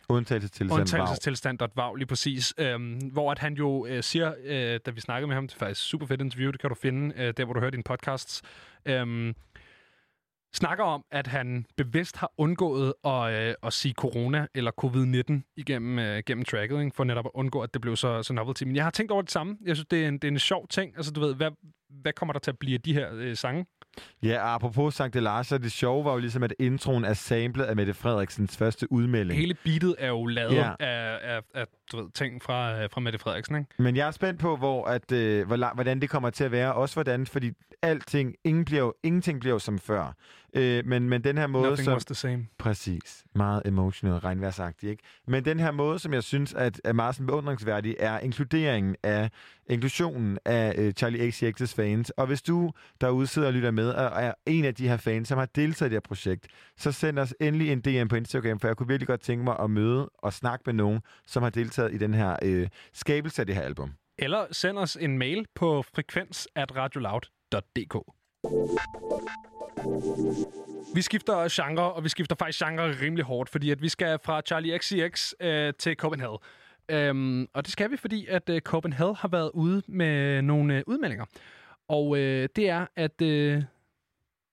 Undtagelsestilstand. 0.08 0.81
Undtagelsestilstand. 0.81 1.52
Undtagelsestilstand.vav, 1.52 1.94
lige 1.94 2.06
præcis. 2.06 2.55
Øhm, 2.58 2.98
hvor 3.12 3.32
at 3.32 3.39
han 3.39 3.55
jo 3.55 3.86
øh, 3.86 4.02
siger, 4.02 4.34
øh, 4.44 4.81
da 4.86 4.90
vi 4.90 5.00
snakkede 5.00 5.26
med 5.26 5.34
ham, 5.34 5.47
det 5.47 5.55
er 5.55 5.58
faktisk 5.58 5.86
super 5.86 6.06
fedt 6.06 6.20
interview, 6.20 6.50
det 6.50 6.60
kan 6.60 6.70
du 6.70 6.74
finde, 6.74 7.14
øh, 7.16 7.34
der 7.36 7.44
hvor 7.44 7.55
du 7.55 7.60
hører 7.60 7.70
dine 7.70 7.82
podcasts, 7.82 8.42
øhm, 8.86 9.34
snakker 10.55 10.84
om, 10.84 11.05
at 11.10 11.26
han 11.26 11.66
bevidst 11.76 12.16
har 12.16 12.32
undgået 12.39 12.94
at, 13.05 13.32
øh, 13.32 13.55
at 13.62 13.73
sige 13.73 13.94
corona 13.94 14.47
eller 14.55 14.70
covid-19 14.84 15.52
igennem 15.56 15.98
øh, 15.98 16.23
gennem 16.26 16.44
tracket, 16.44 16.81
ikke? 16.81 16.97
for 16.97 17.05
netop 17.05 17.26
at 17.26 17.31
undgå, 17.34 17.60
at 17.60 17.74
det 17.74 17.81
blev 17.81 17.97
så, 17.97 18.23
så 18.23 18.32
novelty. 18.32 18.64
Men 18.64 18.76
jeg 18.76 18.84
har 18.84 18.90
tænkt 18.90 19.12
over 19.12 19.23
det 19.23 19.31
samme. 19.31 19.58
Jeg 19.64 19.76
synes, 19.76 19.86
det 19.90 20.05
er 20.05 20.08
en, 20.08 20.14
det 20.14 20.24
er 20.24 20.32
en 20.32 20.39
sjov 20.39 20.68
ting. 20.68 20.97
Altså, 20.97 21.12
du 21.12 21.20
ved, 21.20 21.34
hvad, 21.34 21.50
hvad 21.89 22.12
kommer 22.12 22.32
der 22.32 22.40
til 22.40 22.50
at 22.50 22.58
blive 22.58 22.74
af 22.74 22.81
de 22.81 22.94
her 22.94 23.08
øh, 23.12 23.36
sange? 23.36 23.66
Ja, 24.23 24.55
apropos 24.55 24.94
Sankt 24.94 25.23
Lars, 25.23 25.47
så 25.47 25.58
det 25.58 25.73
sjove 25.73 26.05
var 26.05 26.12
jo 26.12 26.18
ligesom, 26.18 26.42
at 26.42 26.55
introen 26.58 27.05
er 27.05 27.12
samlet 27.14 27.64
af 27.64 27.76
Mette 27.76 27.94
Frederiksens 27.94 28.56
første 28.56 28.92
udmelding. 28.92 29.40
Hele 29.40 29.55
beatet 29.64 29.94
er 29.98 30.08
jo 30.08 30.26
lavet 30.26 30.55
Ja. 30.55 30.70
af, 30.81 31.18
af, 31.23 31.40
af 31.55 31.66
du 31.92 31.97
ved, 31.97 32.10
ting 32.14 32.42
fra, 32.42 32.82
øh, 32.82 32.89
fra 32.92 33.00
Mette 33.00 33.18
Frederiksen, 33.18 33.56
ikke? 33.56 33.70
Men 33.78 33.97
jeg 33.97 34.06
er 34.06 34.10
spændt 34.10 34.40
på, 34.40 34.56
hvor, 34.56 34.84
at, 34.86 35.12
øh, 35.12 35.47
hvordan 35.48 36.00
det 36.00 36.10
kommer 36.10 36.31
til 36.31 36.44
at 36.44 36.52
være. 36.52 36.73
Også 36.74 36.94
hvordan, 36.94 37.26
fordi 37.26 37.50
alting, 37.82 38.34
ingen 38.44 38.64
bliver, 38.64 38.82
jo- 38.82 38.94
ingenting 39.02 39.40
bliver 39.40 39.52
jo 39.55 39.58
som 39.58 39.78
før. 39.78 40.14
Øh, 40.55 40.86
men, 40.86 41.08
men 41.08 41.24
den 41.24 41.39
her 41.39 41.47
måde... 41.47 41.68
Nothing 41.68 41.84
som, 41.84 41.94
was 41.94 42.05
the 42.05 42.15
same. 42.15 42.47
Præcis. 42.58 43.24
Meget 43.34 43.62
emotional, 43.65 44.15
regnværsagtigt, 44.15 44.91
ikke? 44.91 45.02
Men 45.26 45.44
den 45.44 45.60
her 45.60 45.70
måde, 45.70 45.99
som 45.99 46.12
jeg 46.12 46.23
synes 46.23 46.55
at 46.55 46.81
er 46.84 46.92
meget 46.92 47.15
sådan 47.15 47.26
beundringsværdig, 47.26 47.97
er 47.99 48.18
inkluderingen 48.18 48.97
af 49.02 49.31
inklusionen 49.66 50.39
af 50.44 50.74
øh, 50.78 50.92
Charlie 50.92 51.28
XCX's 51.28 51.74
fans. 51.76 52.10
Og 52.10 52.26
hvis 52.26 52.42
du 52.42 52.70
derude 53.00 53.26
sidder 53.26 53.49
og 53.49 53.55
lytter 53.55 53.70
med, 53.70 53.89
og 53.89 54.23
er 54.23 54.33
en 54.47 54.65
af 54.65 54.74
de 54.74 54.89
her 54.89 54.97
fans, 54.97 55.28
som 55.28 55.39
har 55.39 55.47
deltaget 55.47 55.91
i 55.91 55.94
det 55.94 55.97
her 55.97 56.00
projekt, 56.00 56.47
så 56.76 56.92
send 56.92 57.18
os 57.18 57.34
endelig 57.41 57.73
en 57.73 57.81
DM 57.81 58.08
på 58.08 58.16
Instagram, 58.16 58.60
for 58.60 58.68
jeg 58.68 58.76
kunne 58.76 58.89
virkelig 58.89 59.08
godt 59.08 59.20
tænke 59.20 59.44
mig 59.44 59.57
at 59.60 59.70
møde 59.70 60.10
og 60.18 60.33
snakke 60.33 60.62
med 60.66 60.74
nogen, 60.74 61.00
som 61.26 61.42
har 61.42 61.50
deltaget 61.50 61.94
i 61.94 61.99
den 61.99 62.15
her 62.15 62.36
øh, 62.42 62.68
skabelse 62.92 63.42
af 63.42 63.47
det 63.47 63.55
her 63.55 63.62
album. 63.62 63.92
Eller 64.18 64.47
send 64.50 64.78
os 64.78 64.97
en 65.00 65.18
mail 65.18 65.47
på 65.55 65.83
frekvens 65.94 66.49
at 66.55 66.76
radioloud.dk. 66.76 67.97
Vi 70.94 71.02
skifter 71.02 71.48
genre, 71.50 71.92
og 71.92 72.05
vi 72.05 72.08
skifter 72.08 72.36
faktisk 72.39 72.64
genre 72.64 72.90
rimelig 73.02 73.24
hårdt, 73.24 73.50
fordi 73.50 73.70
at 73.70 73.82
vi 73.82 73.89
skal 73.89 74.18
fra 74.24 74.40
Charlie 74.47 74.78
XCX 74.78 75.32
øh, 75.40 75.73
til 75.78 75.97
Copenhagen. 75.97 76.39
Øhm, 76.89 77.47
og 77.55 77.64
det 77.64 77.73
skal 77.73 77.90
vi, 77.90 77.97
fordi 77.97 78.26
at 78.26 78.48
øh, 78.48 78.60
Copenhagen 78.60 79.16
har 79.16 79.28
været 79.28 79.50
ude 79.55 79.82
med 79.89 80.42
nogle 80.42 80.76
øh, 80.76 80.82
udmeldinger. 80.86 81.24
Og 81.89 82.18
øh, 82.18 82.48
det 82.56 82.68
er, 82.68 82.86
at 82.97 83.23
øh, 83.23 83.62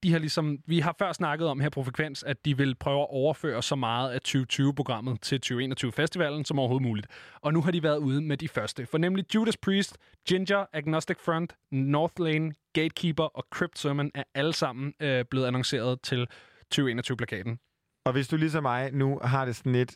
de 0.04 0.12
har 0.12 0.20
ligesom, 0.20 0.58
vi 0.66 0.80
har 0.80 0.96
før 1.00 1.14
snakket 1.14 1.48
om 1.48 1.60
her 1.60 1.70
på 1.70 1.84
Frekvens, 1.84 2.24
at 2.24 2.46
de 2.46 2.58
vil 2.58 2.76
prøve 2.76 3.02
at 3.02 3.08
overføre 3.10 3.64
så 3.64 3.76
meget 3.76 4.12
af 4.12 4.20
2020-programmet 4.28 5.22
til 5.22 5.40
2021-festivalen 5.46 6.46
som 6.46 6.60
overhovedet 6.60 6.88
muligt. 6.88 7.08
Og 7.42 7.54
nu 7.54 7.62
har 7.62 7.72
de 7.72 7.84
været 7.84 7.98
ude 7.98 8.22
med 8.22 8.38
de 8.38 8.48
første. 8.48 8.86
For 8.86 8.98
nemlig 8.98 9.36
Judas 9.36 9.58
Priest, 9.58 9.98
Ginger, 10.28 10.66
Agnostic 10.74 11.18
Front, 11.20 11.56
Northlane, 11.72 12.54
Gatekeeper 12.74 13.24
og 13.24 13.46
Crypt 13.52 13.80
Sermon 13.80 14.12
er 14.16 14.24
alle 14.36 14.54
sammen 14.54 14.94
øh, 15.00 15.26
blevet 15.26 15.48
annonceret 15.48 16.02
til 16.02 16.28
2021-plakaten. 16.76 17.60
Og 18.06 18.12
hvis 18.12 18.28
du 18.28 18.38
ligesom 18.38 18.64
mig 18.64 18.92
nu 18.94 19.20
har 19.24 19.46
det 19.46 19.56
sådan 19.56 19.72
lidt, 19.72 19.96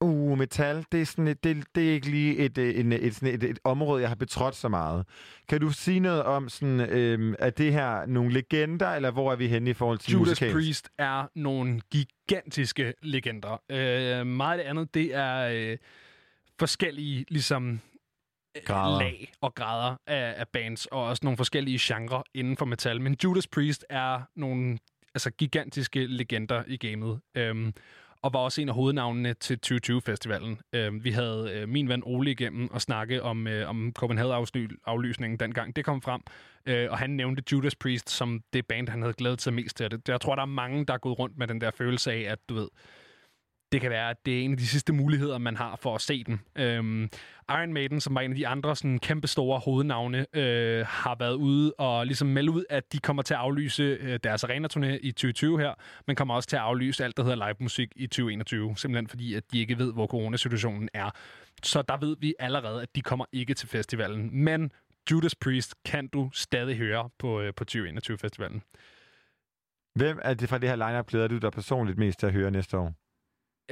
uh, 0.00 0.38
metal, 0.38 0.84
det 0.92 1.00
er, 1.00 1.04
sådan 1.04 1.28
et, 1.28 1.44
det, 1.44 1.64
det 1.74 1.88
er 1.88 1.92
ikke 1.92 2.10
lige 2.10 2.36
et, 2.36 2.58
øh, 2.58 2.78
en, 2.80 2.92
et, 2.92 3.14
sådan 3.14 3.34
et, 3.34 3.42
et 3.42 3.58
område, 3.64 4.00
jeg 4.00 4.10
har 4.10 4.16
betrådt 4.16 4.54
så 4.54 4.68
meget. 4.68 5.06
Kan 5.48 5.60
du 5.60 5.70
sige 5.70 6.00
noget 6.00 6.22
om, 6.22 6.48
sådan, 6.48 6.80
øhm, 6.80 7.34
er 7.38 7.50
det 7.50 7.72
her 7.72 8.06
nogle 8.06 8.32
legender, 8.32 8.88
eller 8.88 9.10
hvor 9.10 9.32
er 9.32 9.36
vi 9.36 9.48
henne 9.48 9.70
i 9.70 9.74
forhold 9.74 9.98
til 9.98 10.12
Judas 10.12 10.28
musikalsk? 10.28 10.54
Priest 10.54 10.88
er 10.98 11.26
nogle 11.34 11.80
gigantiske 11.90 12.94
legender. 13.02 13.62
Øh, 13.70 14.26
meget 14.26 14.58
af 14.58 14.64
det 14.64 14.70
andet, 14.70 14.94
det 14.94 15.14
er 15.14 15.48
øh, 15.52 15.76
forskellige 16.58 17.24
ligesom 17.28 17.80
øh, 18.56 18.62
Grader. 18.66 18.98
lag 18.98 19.32
og 19.40 19.54
grader 19.54 19.96
af, 20.06 20.34
af 20.36 20.48
bands, 20.48 20.86
og 20.86 21.04
også 21.04 21.20
nogle 21.24 21.36
forskellige 21.36 21.78
genrer 21.82 22.22
inden 22.34 22.56
for 22.56 22.64
metal. 22.64 23.00
Men 23.00 23.16
Judas 23.24 23.46
Priest 23.46 23.84
er 23.90 24.20
nogle 24.36 24.78
altså, 25.14 25.30
gigantiske 25.30 26.06
legender 26.06 26.62
i 26.66 26.76
gamet. 26.76 27.20
Øhm, 27.34 27.74
og 28.24 28.32
var 28.32 28.40
også 28.40 28.60
en 28.60 28.68
af 28.68 28.74
hovednavnene 28.74 29.34
til 29.34 29.58
2020-festivalen. 29.66 30.60
Øh, 30.72 31.04
vi 31.04 31.10
havde 31.10 31.50
øh, 31.54 31.68
min 31.68 31.88
ven 31.88 32.02
Ole 32.06 32.30
igennem 32.30 32.70
og 32.70 32.80
snakke 32.80 33.22
om, 33.22 33.46
øh, 33.46 33.68
om 33.68 33.92
Copenhagen-aflysningen 33.92 35.40
dengang 35.40 35.76
det 35.76 35.84
kom 35.84 36.02
frem. 36.02 36.20
Øh, 36.66 36.90
og 36.90 36.98
han 36.98 37.10
nævnte 37.10 37.42
Judas 37.52 37.74
Priest 37.74 38.10
som 38.10 38.42
det 38.52 38.66
band, 38.66 38.88
han 38.88 39.02
havde 39.02 39.14
glædet 39.14 39.42
sig 39.42 39.54
mest 39.54 39.76
til. 39.76 39.90
Det. 39.90 40.08
Jeg 40.08 40.20
tror, 40.20 40.34
der 40.34 40.42
er 40.42 40.46
mange, 40.46 40.84
der 40.84 40.94
er 40.94 40.98
gået 40.98 41.18
rundt 41.18 41.38
med 41.38 41.46
den 41.46 41.60
der 41.60 41.70
følelse 41.70 42.12
af, 42.12 42.20
at 42.20 42.38
du 42.48 42.54
ved, 42.54 42.68
det 43.74 43.80
kan 43.80 43.90
være, 43.90 44.10
at 44.10 44.26
det 44.26 44.40
er 44.40 44.44
en 44.44 44.52
af 44.52 44.58
de 44.58 44.66
sidste 44.66 44.92
muligheder, 44.92 45.38
man 45.38 45.56
har 45.56 45.76
for 45.76 45.94
at 45.94 46.00
se 46.00 46.24
den. 46.24 46.40
Øhm, 46.56 47.08
Iron 47.50 47.72
Maiden, 47.72 48.00
som 48.00 48.14
var 48.14 48.20
en 48.20 48.30
af 48.30 48.36
de 48.36 48.46
andre 48.46 48.76
sådan, 48.76 48.98
kæmpe 48.98 49.26
store 49.28 49.58
hovednavne, 49.58 50.26
øh, 50.32 50.86
har 50.86 51.16
været 51.18 51.34
ude 51.34 51.72
og 51.78 52.06
ligesom 52.06 52.28
melde 52.28 52.50
ud, 52.50 52.64
at 52.70 52.92
de 52.92 52.98
kommer 52.98 53.22
til 53.22 53.34
at 53.34 53.40
aflyse 53.40 53.82
øh, 53.82 54.18
deres 54.24 54.44
arena-turné 54.44 54.86
i 54.86 55.12
2020 55.12 55.58
her, 55.58 55.74
men 56.06 56.16
kommer 56.16 56.34
også 56.34 56.48
til 56.48 56.56
at 56.56 56.62
aflyse 56.62 57.04
alt, 57.04 57.16
der 57.16 57.22
hedder 57.22 57.36
live 57.36 57.56
musik 57.60 57.92
i 57.96 58.06
2021, 58.06 58.76
simpelthen 58.76 59.08
fordi, 59.08 59.34
at 59.34 59.52
de 59.52 59.58
ikke 59.58 59.78
ved, 59.78 59.92
hvor 59.92 60.06
coronasituationen 60.06 60.88
er. 60.94 61.10
Så 61.62 61.82
der 61.82 61.96
ved 61.96 62.16
vi 62.20 62.34
allerede, 62.38 62.82
at 62.82 62.96
de 62.96 63.02
kommer 63.02 63.24
ikke 63.32 63.54
til 63.54 63.68
festivalen. 63.68 64.44
Men 64.44 64.70
Judas 65.10 65.34
Priest 65.34 65.74
kan 65.84 66.08
du 66.08 66.30
stadig 66.32 66.76
høre 66.76 67.08
på, 67.18 67.40
øh, 67.40 67.54
på 67.54 67.64
2021-festivalen. 67.70 68.62
Hvem 69.94 70.18
er 70.22 70.34
det 70.34 70.48
fra 70.48 70.58
det 70.58 70.68
her 70.68 70.76
lineup 70.76 71.06
glæder 71.06 71.28
du 71.28 71.38
dig 71.38 71.52
personligt 71.52 71.98
mest 71.98 72.18
til 72.18 72.26
at 72.26 72.32
høre 72.32 72.50
næste 72.50 72.78
år? 72.78 73.03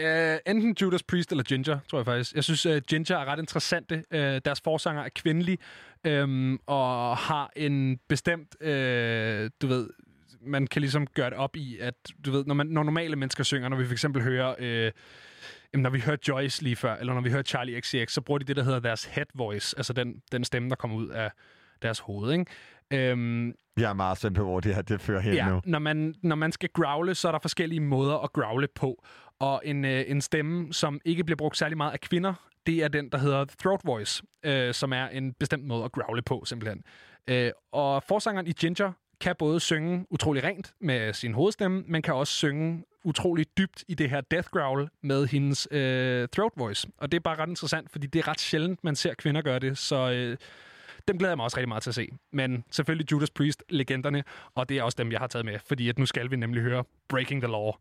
Uh, 0.00 0.52
enten 0.52 0.76
Judas 0.82 1.02
Priest 1.02 1.30
eller 1.30 1.44
Ginger, 1.44 1.78
tror 1.90 1.98
jeg 1.98 2.06
faktisk. 2.06 2.34
Jeg 2.34 2.44
synes, 2.44 2.66
uh, 2.66 2.76
Ginger 2.76 3.16
er 3.16 3.24
ret 3.24 3.38
interessante. 3.38 4.04
Uh, 4.14 4.18
deres 4.18 4.60
forsanger 4.60 5.02
er 5.02 5.08
kvindelig, 5.14 5.58
um, 6.22 6.60
og 6.66 7.16
har 7.16 7.50
en 7.56 7.98
bestemt, 8.08 8.56
uh, 8.60 8.66
du 9.62 9.66
ved, 9.66 9.88
man 10.46 10.66
kan 10.66 10.80
ligesom 10.80 11.06
gøre 11.06 11.30
det 11.30 11.38
op 11.38 11.56
i, 11.56 11.78
at 11.78 11.94
du 12.26 12.30
ved, 12.30 12.44
når, 12.44 12.54
man, 12.54 12.66
når 12.66 12.82
normale 12.82 13.16
mennesker 13.16 13.44
synger, 13.44 13.68
når 13.68 13.76
vi 13.76 13.86
for 13.86 13.92
eksempel 13.92 14.22
hører, 14.22 14.54
uh, 14.58 14.92
jamen, 15.72 15.82
når 15.82 15.90
vi 15.90 16.00
hører 16.00 16.16
Joyce 16.28 16.62
lige 16.62 16.76
før, 16.76 16.96
eller 16.96 17.14
når 17.14 17.20
vi 17.20 17.30
hører 17.30 17.42
Charlie 17.42 17.80
XCX, 17.80 18.12
så 18.12 18.20
bruger 18.20 18.38
de 18.38 18.44
det, 18.44 18.56
der 18.56 18.62
hedder 18.64 18.80
deres 18.80 19.04
head 19.04 19.26
voice, 19.34 19.74
altså 19.78 19.92
den, 19.92 20.22
den 20.32 20.44
stemme, 20.44 20.68
der 20.68 20.76
kommer 20.76 20.96
ud 20.96 21.08
af 21.08 21.30
deres 21.82 21.98
hoved, 21.98 22.32
ikke? 22.32 23.12
Um, 23.12 23.54
Jeg 23.76 23.90
er 23.90 23.92
meget 23.92 24.18
spændt 24.18 24.36
på, 24.36 24.44
hvor 24.44 24.60
det 24.60 24.74
her 24.74 24.82
det 24.82 25.00
fører 25.00 25.20
hen 25.20 25.34
ja, 25.34 25.48
nu. 25.48 25.60
Når 25.64 25.78
man, 25.78 26.14
når 26.22 26.36
man 26.36 26.52
skal 26.52 26.68
growle, 26.68 27.14
så 27.14 27.28
er 27.28 27.32
der 27.32 27.38
forskellige 27.38 27.80
måder 27.80 28.18
at 28.18 28.32
growle 28.32 28.68
på. 28.74 29.04
Og 29.38 29.62
en, 29.64 29.84
øh, 29.84 30.04
en 30.06 30.20
stemme, 30.20 30.72
som 30.72 31.00
ikke 31.04 31.24
bliver 31.24 31.36
brugt 31.36 31.56
særlig 31.56 31.76
meget 31.76 31.92
af 31.92 32.00
kvinder, 32.00 32.34
det 32.66 32.82
er 32.82 32.88
den, 32.88 33.08
der 33.08 33.18
hedder 33.18 33.44
throat 33.44 33.80
voice, 33.84 34.22
øh, 34.42 34.74
som 34.74 34.92
er 34.92 35.06
en 35.06 35.32
bestemt 35.32 35.64
måde 35.64 35.84
at 35.84 35.92
growle 35.92 36.22
på, 36.22 36.44
simpelthen. 36.44 36.82
Øh, 37.28 37.50
og 37.72 38.02
forsangeren 38.02 38.46
i 38.46 38.52
Ginger 38.52 38.92
kan 39.20 39.36
både 39.38 39.60
synge 39.60 40.06
utrolig 40.10 40.44
rent 40.44 40.74
med 40.80 41.12
sin 41.12 41.34
hovedstemme, 41.34 41.84
men 41.86 42.02
kan 42.02 42.14
også 42.14 42.32
synge 42.32 42.84
utrolig 43.04 43.46
dybt 43.58 43.84
i 43.88 43.94
det 43.94 44.10
her 44.10 44.20
death 44.20 44.48
growl 44.48 44.88
med 45.02 45.26
hendes 45.26 45.68
øh, 45.70 46.28
throat 46.28 46.52
voice. 46.56 46.88
Og 46.98 47.12
det 47.12 47.16
er 47.16 47.20
bare 47.20 47.36
ret 47.36 47.48
interessant, 47.48 47.90
fordi 47.90 48.06
det 48.06 48.18
er 48.18 48.28
ret 48.28 48.40
sjældent, 48.40 48.84
man 48.84 48.96
ser 48.96 49.14
kvinder 49.14 49.42
gøre 49.42 49.58
det, 49.58 49.78
så... 49.78 50.10
Øh, 50.10 50.36
dem 51.08 51.18
glæder 51.18 51.30
jeg 51.30 51.36
mig 51.36 51.44
også 51.44 51.56
rigtig 51.56 51.68
meget 51.68 51.82
til 51.82 51.90
at 51.90 51.94
se. 51.94 52.08
Men 52.32 52.64
selvfølgelig 52.70 53.12
Judas 53.12 53.30
Priest, 53.30 53.64
legenderne, 53.68 54.24
og 54.54 54.68
det 54.68 54.78
er 54.78 54.82
også 54.82 54.96
dem, 54.98 55.12
jeg 55.12 55.20
har 55.20 55.26
taget 55.26 55.44
med, 55.44 55.58
fordi 55.66 55.88
at 55.88 55.98
nu 55.98 56.06
skal 56.06 56.30
vi 56.30 56.36
nemlig 56.36 56.62
høre 56.62 56.84
Breaking 57.08 57.42
the 57.42 57.50
Law. 57.50 57.72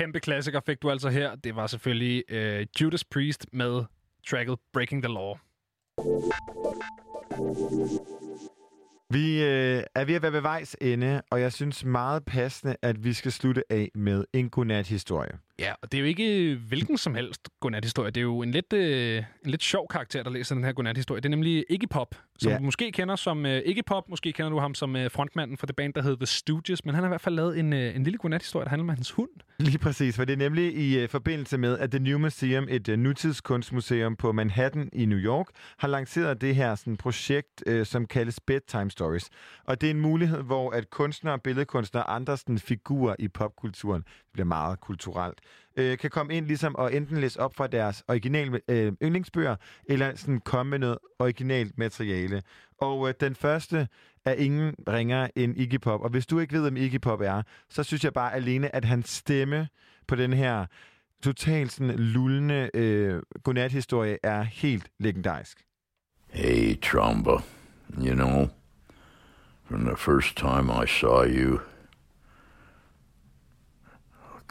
Kæmpe 0.00 0.20
klassiker 0.20 0.60
fik 0.66 0.82
du 0.82 0.90
altså 0.90 1.08
her. 1.08 1.34
Det 1.34 1.56
var 1.56 1.66
selvfølgelig 1.66 2.24
øh, 2.28 2.66
Judas 2.80 3.04
Priest 3.04 3.46
med 3.52 3.84
tracket 4.28 4.58
Breaking 4.72 5.02
the 5.02 5.12
Law. 5.12 5.34
Vi 9.10 9.42
øh, 9.42 9.82
er 9.94 10.04
ved 10.04 10.14
at 10.14 10.22
være 10.22 10.32
ved 10.32 10.40
vejs 10.40 10.76
ende, 10.80 11.22
og 11.30 11.40
jeg 11.40 11.52
synes 11.52 11.84
meget 11.84 12.24
passende, 12.24 12.76
at 12.82 13.04
vi 13.04 13.12
skal 13.12 13.32
slutte 13.32 13.62
af 13.70 13.90
med 13.94 14.24
en 14.32 14.50
godnat-historie. 14.50 15.38
Ja, 15.58 15.74
og 15.82 15.92
det 15.92 15.98
er 15.98 16.02
jo 16.02 16.06
ikke 16.06 16.54
hvilken 16.68 16.98
som 16.98 17.14
helst 17.14 17.48
godnat-historie. 17.60 18.10
Det 18.10 18.20
er 18.20 18.24
jo 18.24 18.42
en 18.42 18.50
lidt, 18.50 18.72
øh, 18.72 19.24
en 19.44 19.50
lidt 19.50 19.62
sjov 19.62 19.86
karakter, 19.90 20.22
der 20.22 20.30
læser 20.30 20.54
den 20.54 20.64
her 20.64 20.72
godnat-historie. 20.72 21.20
Det 21.20 21.26
er 21.26 21.30
nemlig 21.30 21.64
Iggy 21.70 21.88
Pop, 21.90 22.14
som 22.42 22.52
Ja. 22.52 22.58
du 22.58 22.62
måske 22.62 22.92
kender 22.92 23.16
som 23.16 23.46
øh, 23.46 23.62
Iggy 23.66 23.80
Pop. 23.86 24.08
Måske 24.08 24.32
kender 24.32 24.50
du 24.50 24.58
ham 24.58 24.74
som 24.74 24.96
øh, 24.96 25.10
frontmanden 25.10 25.56
for 25.56 25.66
det 25.66 25.76
band, 25.76 25.94
der 25.94 26.02
hedder 26.02 26.16
The 26.16 26.26
Stooges. 26.26 26.84
Men 26.84 26.94
han 26.94 27.04
har 27.04 27.08
i 27.08 27.12
hvert 27.12 27.20
fald 27.20 27.34
lavet 27.34 27.58
en, 27.58 27.72
øh, 27.72 27.96
en 27.96 28.04
lille 28.04 28.18
godnat-historie, 28.18 28.64
der 28.64 28.70
handler 28.70 28.84
om 28.84 28.88
hans 28.88 29.10
hund. 29.10 29.30
Lige 29.58 29.78
præcis, 29.78 30.16
for 30.16 30.24
det 30.24 30.32
er 30.32 30.36
nemlig 30.36 30.74
i 30.76 30.98
øh, 30.98 31.08
forbindelse 31.08 31.58
med, 31.58 31.78
at 31.78 31.90
The 31.90 31.98
New 32.00 32.18
Museum, 32.18 32.66
et 32.70 32.88
øh, 32.88 32.98
nutidskunstmuseum 32.98 34.16
på 34.16 34.32
Manhattan 34.32 34.88
i 34.92 35.04
New 35.06 35.18
York, 35.18 35.46
har 35.78 35.88
lanceret 35.88 36.40
det 36.40 36.54
her 36.54 36.74
sådan, 36.74 36.96
projekt, 36.96 37.62
øh, 37.66 37.86
som 37.86 38.06
kaldes 38.06 38.40
Bedtime 38.40 38.90
Stories. 38.90 39.28
Og 39.64 39.80
det 39.80 39.86
er 39.86 39.90
en 39.90 40.00
mulighed, 40.00 40.42
hvor 40.42 40.70
at 40.70 40.90
kunstnere, 40.90 41.38
billedkunstnere 41.38 42.04
og 42.04 42.14
andre 42.14 42.36
sådan, 42.36 42.58
figurer 42.58 43.16
i 43.18 43.28
popkulturen, 43.28 44.02
det 44.02 44.32
bliver 44.32 44.46
meget 44.46 44.80
kulturelt, 44.80 45.38
øh, 45.80 45.98
kan 45.98 46.10
komme 46.10 46.34
ind 46.34 46.46
ligesom 46.46 46.76
og 46.76 46.94
enten 46.94 47.16
læse 47.16 47.40
op 47.40 47.54
fra 47.54 47.66
deres 47.66 48.04
originale 48.08 48.60
øh, 48.68 48.92
yndlingsbøger, 49.02 49.56
eller 49.84 50.16
sådan 50.16 50.40
komme 50.40 50.70
med 50.70 50.78
noget 50.78 50.98
originalt 51.18 51.78
materiale. 51.78 52.42
Og 52.80 53.08
øh, 53.08 53.14
den 53.20 53.34
første 53.34 53.88
er 54.24 54.32
ingen 54.32 54.74
ringer 54.88 55.28
end 55.36 55.56
Iggy 55.56 55.80
Pop. 55.80 56.00
Og 56.00 56.10
hvis 56.10 56.26
du 56.26 56.38
ikke 56.38 56.52
ved, 56.52 56.62
hvem 56.62 56.76
Iggy 56.76 57.00
Pop 57.00 57.20
er, 57.20 57.42
så 57.68 57.82
synes 57.82 58.04
jeg 58.04 58.12
bare 58.12 58.34
alene, 58.34 58.74
at 58.74 58.84
hans 58.84 59.10
stemme 59.10 59.68
på 60.06 60.14
den 60.14 60.32
her 60.32 60.66
totalt 61.22 61.72
sådan 61.72 61.96
lullende 61.96 62.70
øh, 62.74 63.22
godnat-historie 63.44 64.18
er 64.22 64.42
helt 64.42 64.88
legendarisk. 64.98 65.64
Hey, 66.28 66.80
Trumba, 66.80 67.32
You 67.98 68.14
know, 68.14 68.50
from 69.64 69.84
the 69.84 69.96
first 69.96 70.36
time 70.36 70.70
I 70.70 70.86
saw 70.86 71.24
you 71.24 71.60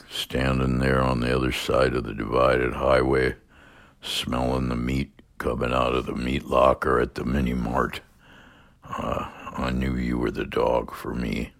standing 0.09 0.79
there 0.79 1.01
on 1.01 1.19
the 1.19 1.35
other 1.35 1.51
side 1.51 1.93
of 1.93 2.03
the 2.03 2.13
divided 2.13 2.73
highway, 2.73 3.35
smelling 4.01 4.69
the 4.69 4.75
meat 4.75 5.21
coming 5.38 5.73
out 5.73 5.93
of 5.93 6.05
the 6.05 6.15
meat 6.15 6.45
locker 6.45 6.99
at 6.99 7.15
the 7.15 7.23
mini 7.23 7.53
mart. 7.53 8.01
Uh, 8.83 9.29
I 9.55 9.71
knew 9.71 9.95
you 9.95 10.17
were 10.17 10.31
the 10.31 10.45
dog 10.45 10.93
for 10.93 11.13
me. 11.13 11.53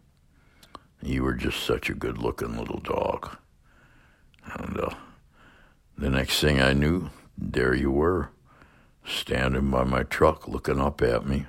You 1.02 1.24
were 1.24 1.36
just 1.36 1.64
such 1.64 1.90
a 1.90 1.96
good 1.96 2.18
looking 2.18 2.58
little 2.58 2.80
dog. 2.80 3.38
And 4.44 4.80
uh, 4.80 4.90
the 5.98 6.10
next 6.10 6.42
thing 6.42 6.60
I 6.60 6.74
knew, 6.74 7.10
there 7.38 7.74
you 7.74 7.92
were, 7.92 8.32
standing 9.06 9.70
by 9.70 9.84
my 9.84 10.04
truck 10.04 10.48
looking 10.48 10.82
up 10.82 11.02
at 11.02 11.26
me. 11.26 11.46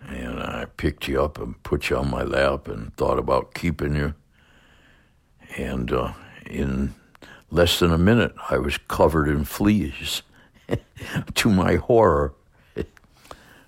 And 0.00 0.40
I 0.40 0.66
picked 0.76 1.06
you 1.06 1.22
up 1.22 1.38
and 1.38 1.62
put 1.62 1.90
you 1.90 1.96
on 1.96 2.10
my 2.10 2.22
lap 2.22 2.66
and 2.66 2.96
thought 2.96 3.18
about 3.18 3.54
keeping 3.54 3.94
you. 3.94 4.14
And 5.56 5.92
uh, 5.92 6.12
in 6.44 6.94
less 7.50 7.78
than 7.78 7.92
a 7.92 7.98
minute, 7.98 8.34
I 8.50 8.58
was 8.58 8.78
covered 8.88 9.28
in 9.28 9.44
fleas. 9.44 10.22
to 11.34 11.50
my 11.50 11.76
horror, 11.76 12.34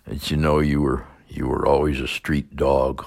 as 0.07 0.31
you 0.31 0.37
know, 0.37 0.59
you 0.59 0.81
were 0.81 1.07
you 1.29 1.47
were 1.47 1.67
always 1.67 2.01
a 2.01 2.09
street 2.09 2.57
dog. 2.57 3.05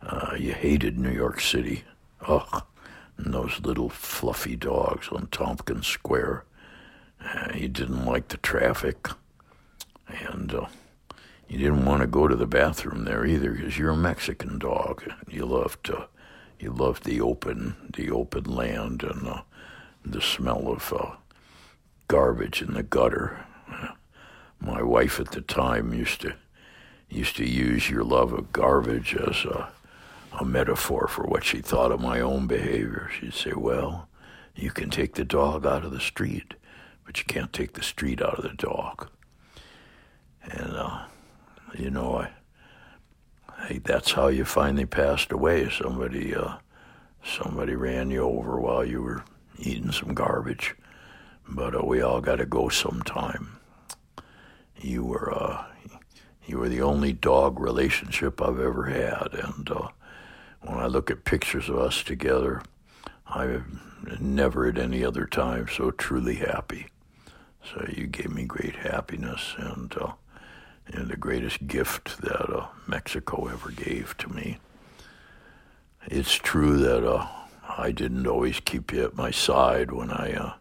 Uh, 0.00 0.34
you 0.38 0.52
hated 0.52 0.98
New 0.98 1.10
York 1.10 1.40
City. 1.40 1.84
Ugh, 2.26 2.62
and 3.16 3.34
those 3.34 3.60
little 3.60 3.88
fluffy 3.88 4.56
dogs 4.56 5.08
on 5.08 5.28
Tompkins 5.30 5.86
Square. 5.86 6.44
Uh, 7.22 7.52
you 7.54 7.68
didn't 7.68 8.06
like 8.06 8.28
the 8.28 8.38
traffic, 8.38 9.08
and 10.08 10.54
uh, 10.54 10.66
you 11.48 11.58
didn't 11.58 11.84
want 11.84 12.00
to 12.00 12.06
go 12.06 12.28
to 12.28 12.36
the 12.36 12.46
bathroom 12.46 13.04
there 13.04 13.26
either 13.26 13.50
because 13.50 13.76
you're 13.76 13.90
a 13.90 13.96
Mexican 13.96 14.58
dog. 14.58 15.02
You 15.28 15.44
love 15.44 15.76
loved 15.84 15.90
you 16.60 16.70
loved 16.70 17.04
the 17.04 17.20
open 17.20 17.74
the 17.92 18.10
open 18.10 18.44
land 18.44 19.02
and 19.02 19.26
uh, 19.26 19.42
the 20.04 20.20
smell 20.20 20.68
of 20.68 20.92
uh, 20.92 21.16
garbage 22.06 22.62
in 22.62 22.74
the 22.74 22.82
gutter. 22.82 23.44
My 24.60 24.82
wife 24.82 25.18
at 25.18 25.30
the 25.32 25.40
time 25.40 25.94
used 25.94 26.20
to 26.20 26.34
used 27.08 27.36
to 27.36 27.48
use 27.48 27.88
your 27.88 28.04
love 28.04 28.32
of 28.32 28.52
garbage 28.52 29.16
as 29.16 29.44
a, 29.44 29.72
a 30.38 30.44
metaphor 30.44 31.08
for 31.08 31.24
what 31.24 31.44
she 31.44 31.60
thought 31.60 31.90
of 31.90 32.00
my 32.00 32.20
own 32.20 32.46
behavior. 32.46 33.10
She'd 33.18 33.34
say, 33.34 33.52
"Well, 33.52 34.08
you 34.54 34.70
can 34.70 34.90
take 34.90 35.14
the 35.14 35.24
dog 35.24 35.64
out 35.64 35.84
of 35.84 35.92
the 35.92 36.00
street, 36.00 36.54
but 37.06 37.18
you 37.18 37.24
can't 37.24 37.52
take 37.52 37.72
the 37.72 37.82
street 37.82 38.20
out 38.20 38.38
of 38.38 38.42
the 38.42 38.56
dog." 38.56 39.08
And 40.42 40.76
uh, 40.76 41.04
you 41.74 41.90
know, 41.90 42.18
I, 42.18 42.30
That's 43.84 44.12
how 44.12 44.28
you 44.28 44.44
finally 44.44 44.86
passed 44.86 45.32
away. 45.32 45.70
Somebody 45.70 46.34
uh, 46.34 46.56
somebody 47.24 47.74
ran 47.74 48.10
you 48.10 48.22
over 48.22 48.58
while 48.60 48.84
you 48.84 49.02
were 49.02 49.24
eating 49.58 49.92
some 49.92 50.14
garbage. 50.14 50.74
But 51.48 51.74
uh, 51.74 51.84
we 51.84 52.00
all 52.00 52.20
got 52.20 52.36
to 52.36 52.46
go 52.46 52.68
sometime. 52.68 53.58
You 54.80 55.04
were 55.04 55.32
uh, 55.32 55.64
you 56.46 56.58
were 56.58 56.68
the 56.68 56.82
only 56.82 57.12
dog 57.12 57.60
relationship 57.60 58.40
I've 58.40 58.60
ever 58.60 58.86
had, 58.86 59.34
and 59.34 59.70
uh, 59.70 59.88
when 60.62 60.78
I 60.78 60.86
look 60.86 61.10
at 61.10 61.24
pictures 61.24 61.68
of 61.68 61.78
us 61.78 62.02
together, 62.02 62.62
I've 63.26 63.64
never 64.20 64.66
at 64.66 64.78
any 64.78 65.04
other 65.04 65.26
time 65.26 65.68
so 65.68 65.90
truly 65.90 66.36
happy. 66.36 66.88
So 67.62 67.86
you 67.94 68.06
gave 68.06 68.32
me 68.32 68.44
great 68.44 68.76
happiness, 68.76 69.54
and 69.58 69.94
uh, 69.96 70.12
and 70.86 71.08
the 71.08 71.16
greatest 71.16 71.66
gift 71.66 72.20
that 72.22 72.50
uh, 72.54 72.66
Mexico 72.86 73.46
ever 73.46 73.70
gave 73.70 74.16
to 74.18 74.28
me. 74.28 74.58
It's 76.06 76.34
true 76.34 76.78
that 76.78 77.06
uh, 77.06 77.26
I 77.78 77.92
didn't 77.92 78.26
always 78.26 78.60
keep 78.60 78.92
you 78.92 79.04
at 79.04 79.16
my 79.16 79.30
side 79.30 79.92
when 79.92 80.10
I 80.10 80.32
uh, 80.32 80.54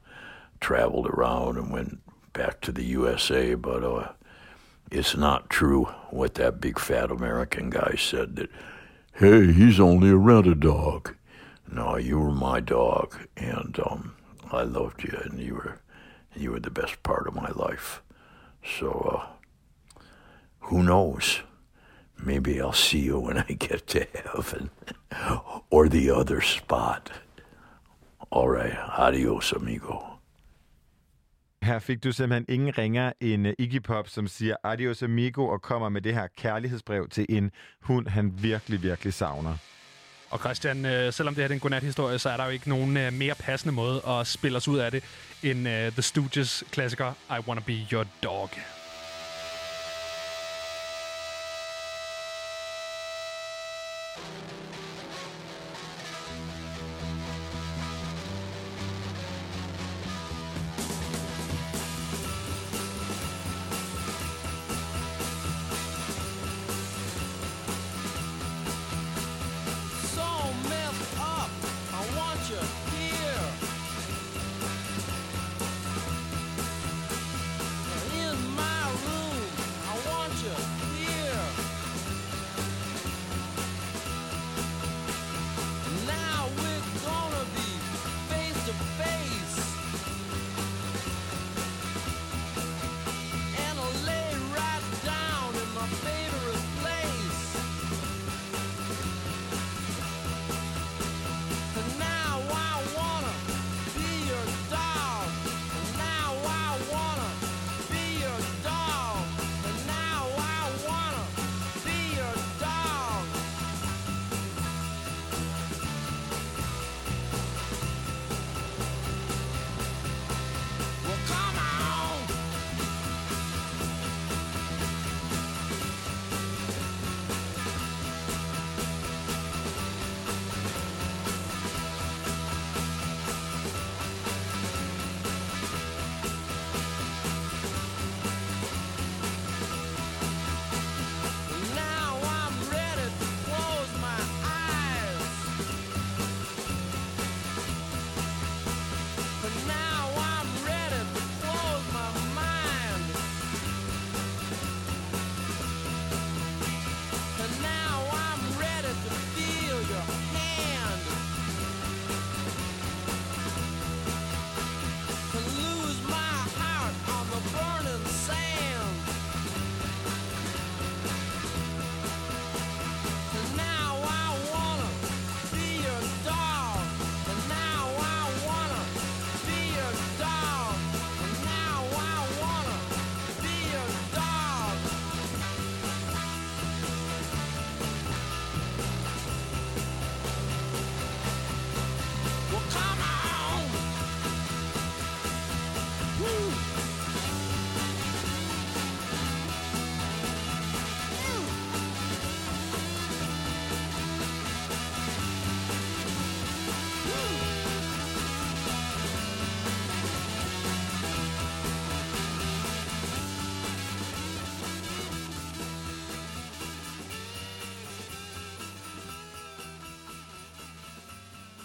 traveled 0.60 1.08
around 1.08 1.58
and 1.58 1.72
went 1.72 2.00
back 2.34 2.62
to 2.62 2.72
the 2.72 2.84
USA, 2.84 3.56
but 3.56 3.84
uh, 3.84 4.12
it's 4.92 5.16
not 5.16 5.50
true 5.50 5.86
what 6.10 6.36
that 6.36 6.62
big 6.62 6.80
fat 6.80 7.12
American 7.12 7.70
guy 7.70 7.96
said 7.98 8.36
that, 8.36 8.50
hey, 9.14 9.52
he's 9.52 9.80
only 9.80 10.10
a 10.10 10.16
rented 10.18 10.60
dog. 10.60 11.16
No, 11.72 11.98
you 11.98 12.20
were 12.20 12.32
my 12.32 12.60
dog, 12.60 13.16
and 13.38 13.80
um, 13.86 14.16
I 14.52 14.64
loved 14.64 15.04
you, 15.04 15.18
and 15.24 15.40
you 15.40 15.56
were 15.56 15.80
you 16.36 16.52
were 16.52 16.60
the 16.60 16.72
best 16.72 17.02
part 17.04 17.28
of 17.28 17.36
my 17.36 17.50
life. 17.50 18.02
So, 18.80 18.92
uh, 18.92 19.28
who 20.62 20.82
knows? 20.82 21.44
Maybe 22.18 22.62
I'll 22.62 22.74
see 22.74 23.06
you 23.08 23.20
when 23.20 23.38
I 23.38 23.54
get 23.54 23.88
to 23.88 24.00
heaven 24.14 24.70
or 25.70 25.88
the 25.88 26.12
other 26.12 26.42
spot. 26.42 27.12
All 28.32 28.50
right, 28.50 28.78
adios, 28.98 29.54
amigo. 29.54 30.20
Her 31.62 31.80
fik 31.80 32.04
du 32.04 32.12
simpelthen 32.12 32.46
ingen 32.50 32.78
ringer 32.78 33.12
end 33.22 33.48
Iggy 33.60 33.82
Pop, 33.84 34.10
som 34.10 34.28
siger 34.28 34.56
adios 34.64 35.04
amigo 35.04 35.48
og 35.48 35.62
kommer 35.62 35.90
med 35.90 36.02
det 36.02 36.14
her 36.14 36.28
kærlighedsbrev 36.38 37.08
til 37.10 37.26
en 37.30 37.52
hund, 37.82 38.08
han 38.08 38.34
virkelig, 38.42 38.84
virkelig 38.84 39.14
savner. 39.14 39.58
Og 40.30 40.40
Christian, 40.40 40.86
øh, 40.86 41.14
selvom 41.14 41.36
det 41.36 41.44
her 41.44 41.50
er 41.50 41.54
en 41.54 41.60
godnat-historie, 41.60 42.20
så 42.20 42.30
er 42.30 42.38
der 42.38 42.46
jo 42.46 42.50
ikke 42.50 42.70
nogen 42.70 42.98
øh, 42.98 43.14
mere 43.14 43.36
passende 43.36 43.74
måde 43.74 44.02
at 44.08 44.28
spille 44.28 44.58
os 44.58 44.68
ud 44.68 44.78
af 44.78 44.92
det 44.92 45.04
end 45.44 45.68
øh, 45.68 45.92
The 45.92 46.02
Stooges 46.02 46.64
klassiker 46.72 47.14
I 47.30 47.48
Wanna 47.48 47.62
Be 47.62 47.88
Your 47.92 48.06
Dog. 48.24 48.50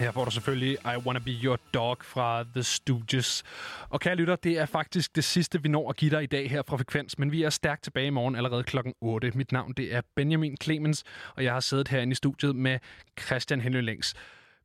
Her 0.05 0.11
får 0.11 0.25
du 0.25 0.31
selvfølgelig 0.31 0.77
I 0.85 0.97
Wanna 1.05 1.19
Be 1.19 1.31
Your 1.43 1.59
Dog 1.73 1.97
fra 2.01 2.43
The 2.43 2.63
Stooges. 2.63 3.43
Og 3.89 3.99
kære 3.99 4.15
lytter, 4.15 4.35
det 4.35 4.59
er 4.59 4.65
faktisk 4.65 5.15
det 5.15 5.23
sidste, 5.23 5.63
vi 5.63 5.69
når 5.69 5.89
at 5.89 5.95
give 5.95 6.11
dig 6.11 6.23
i 6.23 6.25
dag 6.25 6.49
her 6.49 6.61
fra 6.67 6.77
Frekvens, 6.77 7.19
men 7.19 7.31
vi 7.31 7.43
er 7.43 7.49
stærkt 7.49 7.83
tilbage 7.83 8.07
i 8.07 8.09
morgen 8.09 8.35
allerede 8.35 8.63
klokken 8.63 8.93
8. 9.01 9.31
Mit 9.35 9.51
navn 9.51 9.73
det 9.73 9.93
er 9.95 10.01
Benjamin 10.15 10.57
Clemens, 10.63 11.03
og 11.35 11.43
jeg 11.43 11.53
har 11.53 11.59
siddet 11.59 11.87
herinde 11.87 12.11
i 12.11 12.15
studiet 12.15 12.55
med 12.55 12.79
Christian 13.19 13.61
Henry 13.61 13.81
Længs. 13.81 14.13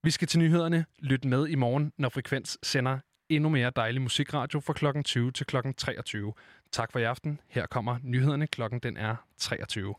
Vi 0.03 0.11
skal 0.11 0.29
til 0.29 0.39
nyhederne. 0.39 0.85
Lyt 0.99 1.25
med 1.25 1.49
i 1.49 1.55
morgen, 1.55 1.93
når 1.99 2.09
Frekvens 2.09 2.59
sender 2.63 2.99
endnu 3.29 3.49
mere 3.49 3.73
dejlig 3.77 4.03
musikradio 4.03 4.61
fra 4.61 4.73
klokken 4.73 5.05
20 5.05 5.33
til 5.33 5.47
klokken 5.47 5.75
23. 5.75 6.33
Tak 6.73 6.93
for 6.93 6.99
i 6.99 7.03
aften. 7.03 7.41
Her 7.49 7.67
kommer 7.67 7.99
nyhederne. 8.03 8.47
Klokken 8.47 8.81
den 8.81 8.97
er 8.97 9.17
23. 9.39 9.95